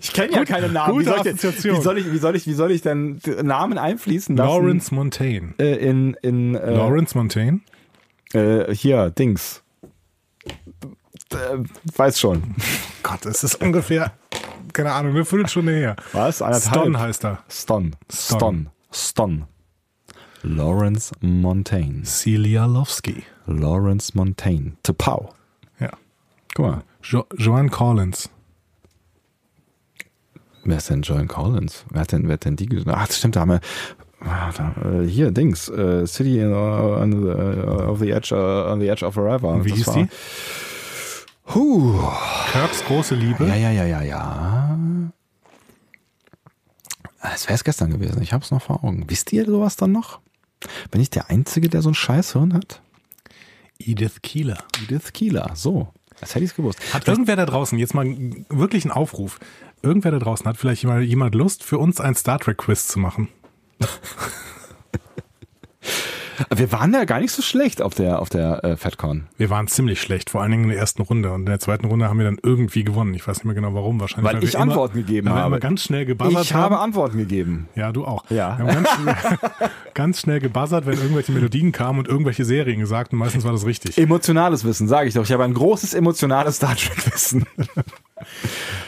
Ich 0.01 0.11
kenne 0.11 0.33
ja 0.33 0.43
keine 0.43 0.67
Namen. 0.67 0.99
wie, 0.99 1.05
soll 1.05 1.25
ich 1.25 1.63
wie 1.63 1.81
soll 1.81 1.97
ich, 1.97 2.11
wie 2.11 2.17
soll 2.17 2.35
ich, 2.35 2.45
wie 2.45 2.53
soll 2.53 2.71
ich 2.71 2.81
denn 2.81 3.21
Namen 3.41 3.77
einfließen 3.77 4.35
lassen? 4.35 4.49
Lawrence 4.49 4.93
Montaigne. 4.93 5.53
Äh, 5.57 5.77
in 5.77 6.13
in 6.21 6.55
äh, 6.55 6.71
Lawrence 6.71 7.17
Montaigne? 7.17 7.61
äh, 8.33 8.75
hier 8.75 9.11
Dings. 9.11 9.63
Äh, 11.31 11.57
weiß 11.95 12.19
schon. 12.19 12.53
Gott, 13.01 13.25
es 13.25 13.45
ist 13.45 13.61
ungefähr, 13.61 14.11
keine 14.73 14.91
Ahnung, 14.91 15.13
eine 15.13 15.23
Viertelstunde 15.23 15.71
her. 15.71 15.95
Was? 16.11 16.41
Anderthalb? 16.41 16.81
Ston 16.81 16.99
heißt 16.99 17.23
er. 17.23 17.43
Ston. 17.49 17.95
Ston. 18.11 18.39
Ston. 18.39 18.69
Ston. 18.91 19.45
Lawrence 20.43 21.13
Montaigne. 21.21 22.03
Celialowski. 22.03 23.23
Lawrence 23.47 24.11
Montaigne. 24.15 24.73
Tepau. 24.83 25.33
Guck 26.55 26.65
mal. 26.65 26.83
Jo 27.03 27.25
Joanne 27.37 27.69
Collins. 27.69 28.29
Wer 30.63 30.77
ist 30.77 30.89
denn 30.89 31.03
Joan 31.03 31.27
Collins? 31.27 31.85
Wer 31.91 32.01
hat 32.01 32.11
denn, 32.11 32.27
wer 32.27 32.33
hat 32.33 32.45
denn 32.45 32.55
die? 32.55 32.65
ge- 32.65 32.83
Ach, 32.87 33.05
das 33.05 33.19
stimmt, 33.19 33.35
da 33.35 33.41
haben 33.41 33.51
wir. 33.51 33.61
ah, 34.21 34.51
Da, 34.51 34.73
äh, 35.01 35.07
hier, 35.07 35.29
Dings. 35.29 35.69
Äh, 35.69 36.07
City 36.07 36.39
in, 36.39 36.51
uh, 36.51 36.55
on 37.01 37.11
the, 37.11 37.17
uh, 37.27 37.91
of 37.91 37.99
the 37.99 38.09
edge, 38.09 38.33
uh, 38.33 38.71
on 38.71 38.79
the 38.79 38.87
edge 38.87 39.05
of 39.05 39.13
forever. 39.13 39.63
Wie 39.63 39.69
Das 39.69 39.77
hieß 39.77 39.87
war- 39.87 39.93
die? 39.97 40.07
Huh. 41.53 42.01
Kirks 42.51 42.83
große 42.85 43.13
Liebe. 43.13 43.45
Ja, 43.45 43.53
ja, 43.55 43.69
ja, 43.71 43.85
ja, 43.85 44.01
ja. 44.01 44.79
Es 47.33 47.45
wäre 47.45 47.53
es 47.55 47.63
gestern 47.63 47.91
gewesen. 47.91 48.23
Ich 48.23 48.33
habe 48.33 48.43
es 48.43 48.49
noch 48.49 48.61
vor 48.63 48.83
Augen. 48.83 49.03
Wisst 49.07 49.31
ihr 49.33 49.45
sowas 49.45 49.75
dann 49.75 49.91
noch? 49.91 50.19
Bin 50.89 50.99
ich 51.01 51.11
der 51.11 51.29
Einzige, 51.29 51.69
der 51.69 51.83
so 51.83 51.89
ein 51.89 51.95
Scheißhirn 51.95 52.53
hat? 52.55 52.81
Edith 53.77 54.21
Keeler. 54.23 54.57
Edith 54.83 55.13
Kieler. 55.13 55.51
So. 55.53 55.89
Als 56.21 56.33
hätte 56.35 56.45
ich 56.45 56.55
gewusst. 56.55 56.79
Hat 56.93 57.07
irgendwer 57.07 57.35
da 57.35 57.45
draußen, 57.45 57.77
jetzt 57.77 57.93
mal 57.93 58.05
wirklich 58.49 58.85
ein 58.85 58.91
Aufruf, 58.91 59.39
irgendwer 59.81 60.11
da 60.11 60.19
draußen 60.19 60.45
hat 60.47 60.57
vielleicht 60.57 60.83
mal 60.85 61.01
jemand 61.01 61.35
Lust, 61.35 61.63
für 61.63 61.77
uns 61.77 61.99
ein 61.99 62.15
Star 62.15 62.39
Trek 62.39 62.57
Quiz 62.57 62.87
zu 62.87 62.99
machen? 62.99 63.27
Wir 66.55 66.71
waren 66.71 66.93
ja 66.93 67.05
gar 67.05 67.19
nicht 67.19 67.31
so 67.31 67.41
schlecht 67.41 67.81
auf 67.81 67.93
der, 67.93 68.19
auf 68.21 68.29
der 68.29 68.63
äh, 68.63 68.77
FatCon. 68.77 69.25
Wir 69.37 69.49
waren 69.49 69.67
ziemlich 69.67 70.01
schlecht, 70.01 70.29
vor 70.29 70.41
allen 70.41 70.51
Dingen 70.51 70.63
in 70.65 70.69
der 70.71 70.79
ersten 70.79 71.01
Runde. 71.01 71.31
Und 71.31 71.41
in 71.41 71.45
der 71.47 71.59
zweiten 71.59 71.85
Runde 71.85 72.09
haben 72.09 72.17
wir 72.17 72.25
dann 72.25 72.37
irgendwie 72.41 72.83
gewonnen. 72.83 73.13
Ich 73.13 73.27
weiß 73.27 73.37
nicht 73.37 73.45
mehr 73.45 73.55
genau 73.55 73.73
warum. 73.73 73.99
Wahrscheinlich, 73.99 74.33
Weil 74.33 74.41
wir 74.41 74.47
ich 74.47 74.53
immer- 74.55 74.63
Antworten 74.63 74.97
gegeben 74.97 75.27
weil 75.27 75.35
wir 75.35 75.39
habe. 75.41 75.47
immer 75.55 75.59
ganz 75.59 75.83
schnell 75.83 76.05
gebuzzert 76.05 76.43
Ich 76.43 76.53
habe 76.53 76.75
haben. 76.75 76.83
Antworten 76.83 77.17
gegeben. 77.17 77.67
Ja, 77.75 77.91
du 77.91 78.05
auch. 78.05 78.23
Ja. 78.29 78.57
Wir 78.57 78.65
haben 78.75 78.83
ganz, 78.83 79.39
ganz 79.93 80.19
schnell 80.21 80.39
gebuzzert, 80.39 80.85
wenn 80.85 80.97
irgendwelche 80.97 81.31
Melodien 81.31 81.71
kamen 81.71 81.99
und 81.99 82.07
irgendwelche 82.07 82.45
Serien 82.45 82.79
gesagt. 82.79 83.13
Und 83.13 83.19
meistens 83.19 83.43
war 83.43 83.51
das 83.51 83.65
richtig. 83.65 83.97
Emotionales 83.97 84.63
Wissen, 84.65 84.87
sage 84.87 85.07
ich 85.07 85.13
doch. 85.13 85.23
Ich 85.23 85.31
habe 85.31 85.43
ein 85.43 85.53
großes 85.53 85.93
emotionales 85.93 86.57
Star 86.57 86.75
Trek-Wissen. 86.75 87.45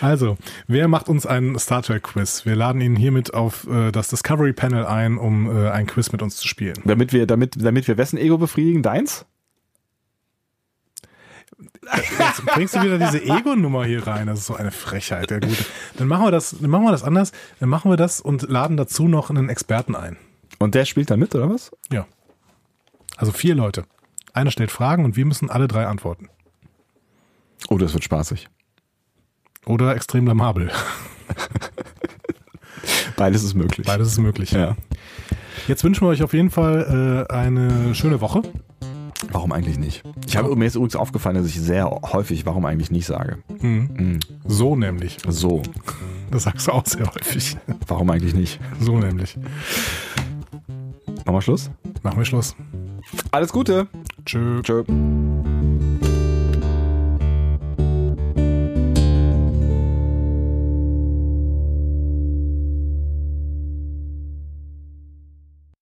Also, 0.01 0.37
wer 0.67 0.87
macht 0.87 1.09
uns 1.09 1.25
einen 1.25 1.57
Star 1.59 1.81
Trek 1.81 2.03
Quiz? 2.03 2.45
Wir 2.45 2.55
laden 2.55 2.81
ihn 2.81 2.95
hiermit 2.95 3.33
auf 3.33 3.67
äh, 3.67 3.91
das 3.91 4.09
Discovery 4.09 4.53
Panel 4.53 4.85
ein, 4.85 5.17
um 5.17 5.49
äh, 5.49 5.69
ein 5.69 5.87
Quiz 5.87 6.11
mit 6.11 6.21
uns 6.21 6.37
zu 6.37 6.47
spielen. 6.47 6.75
damit 6.85 7.13
wir, 7.13 7.25
damit, 7.27 7.55
damit 7.63 7.87
wir 7.87 7.97
wessen 7.97 8.17
Ego 8.17 8.37
befriedigen? 8.37 8.83
Deins? 8.83 9.25
Jetzt 12.19 12.45
bringst 12.45 12.75
du 12.75 12.83
wieder 12.83 12.99
diese 12.99 13.23
Ego-Nummer 13.23 13.85
hier 13.85 14.05
rein. 14.05 14.27
Das 14.27 14.39
ist 14.39 14.45
so 14.47 14.55
eine 14.55 14.71
Frechheit, 14.71 15.29
der 15.29 15.39
Gute. 15.39 15.65
Dann 15.97 16.07
machen 16.07 16.25
wir 16.25 16.31
das, 16.31 16.55
dann 16.59 16.69
machen 16.69 16.83
wir 16.83 16.91
das 16.91 17.03
anders. 17.03 17.31
Dann 17.59 17.69
machen 17.69 17.89
wir 17.89 17.97
das 17.97 18.19
und 18.21 18.43
laden 18.43 18.77
dazu 18.77 19.07
noch 19.07 19.29
einen 19.29 19.49
Experten 19.49 19.95
ein. 19.95 20.17
Und 20.59 20.75
der 20.75 20.85
spielt 20.85 21.09
dann 21.09 21.19
mit, 21.19 21.33
oder 21.35 21.49
was? 21.49 21.71
Ja. 21.91 22.05
Also 23.15 23.31
vier 23.31 23.55
Leute. 23.55 23.85
Einer 24.33 24.51
stellt 24.51 24.71
Fragen 24.71 25.05
und 25.05 25.15
wir 25.15 25.25
müssen 25.25 25.49
alle 25.49 25.67
drei 25.67 25.87
antworten. 25.87 26.29
Oh, 27.69 27.77
das 27.77 27.93
wird 27.93 28.03
spaßig. 28.03 28.49
Oder 29.67 29.95
extrem 29.95 30.25
blamabel. 30.25 30.71
Beides 33.15 33.43
ist 33.43 33.53
möglich. 33.55 33.85
Beides 33.85 34.09
ist 34.09 34.19
möglich. 34.19 34.51
Ja. 34.51 34.75
Jetzt 35.67 35.83
wünschen 35.83 36.01
wir 36.05 36.09
euch 36.09 36.23
auf 36.23 36.33
jeden 36.33 36.49
Fall 36.51 37.25
äh, 37.29 37.33
eine 37.33 37.93
schöne 37.93 38.21
Woche. 38.21 38.41
Warum 39.31 39.51
eigentlich 39.51 39.77
nicht? 39.77 40.03
Ich 40.27 40.37
habe 40.37 40.55
mir 40.55 40.65
ist 40.65 40.75
übrigens 40.75 40.95
aufgefallen, 40.95 41.35
dass 41.35 41.47
ich 41.47 41.59
sehr 41.59 41.89
häufig 41.89 42.45
warum 42.45 42.65
eigentlich 42.65 42.91
nicht 42.91 43.05
sage. 43.07 43.39
So 44.45 44.75
nämlich. 44.75 45.17
So, 45.27 45.63
Das 46.31 46.43
sagst 46.43 46.67
du 46.67 46.71
auch 46.71 46.85
sehr 46.85 47.07
häufig. 47.07 47.57
warum 47.87 48.09
eigentlich 48.11 48.35
nicht? 48.35 48.59
So 48.79 48.97
nämlich. 48.99 49.35
Machen 51.25 51.35
wir 51.35 51.41
Schluss? 51.41 51.71
Machen 52.03 52.19
wir 52.19 52.25
Schluss. 52.25 52.55
Alles 53.31 53.51
Gute. 53.51 53.87
Tschö. 54.25 54.61
Tschö. 54.61 54.83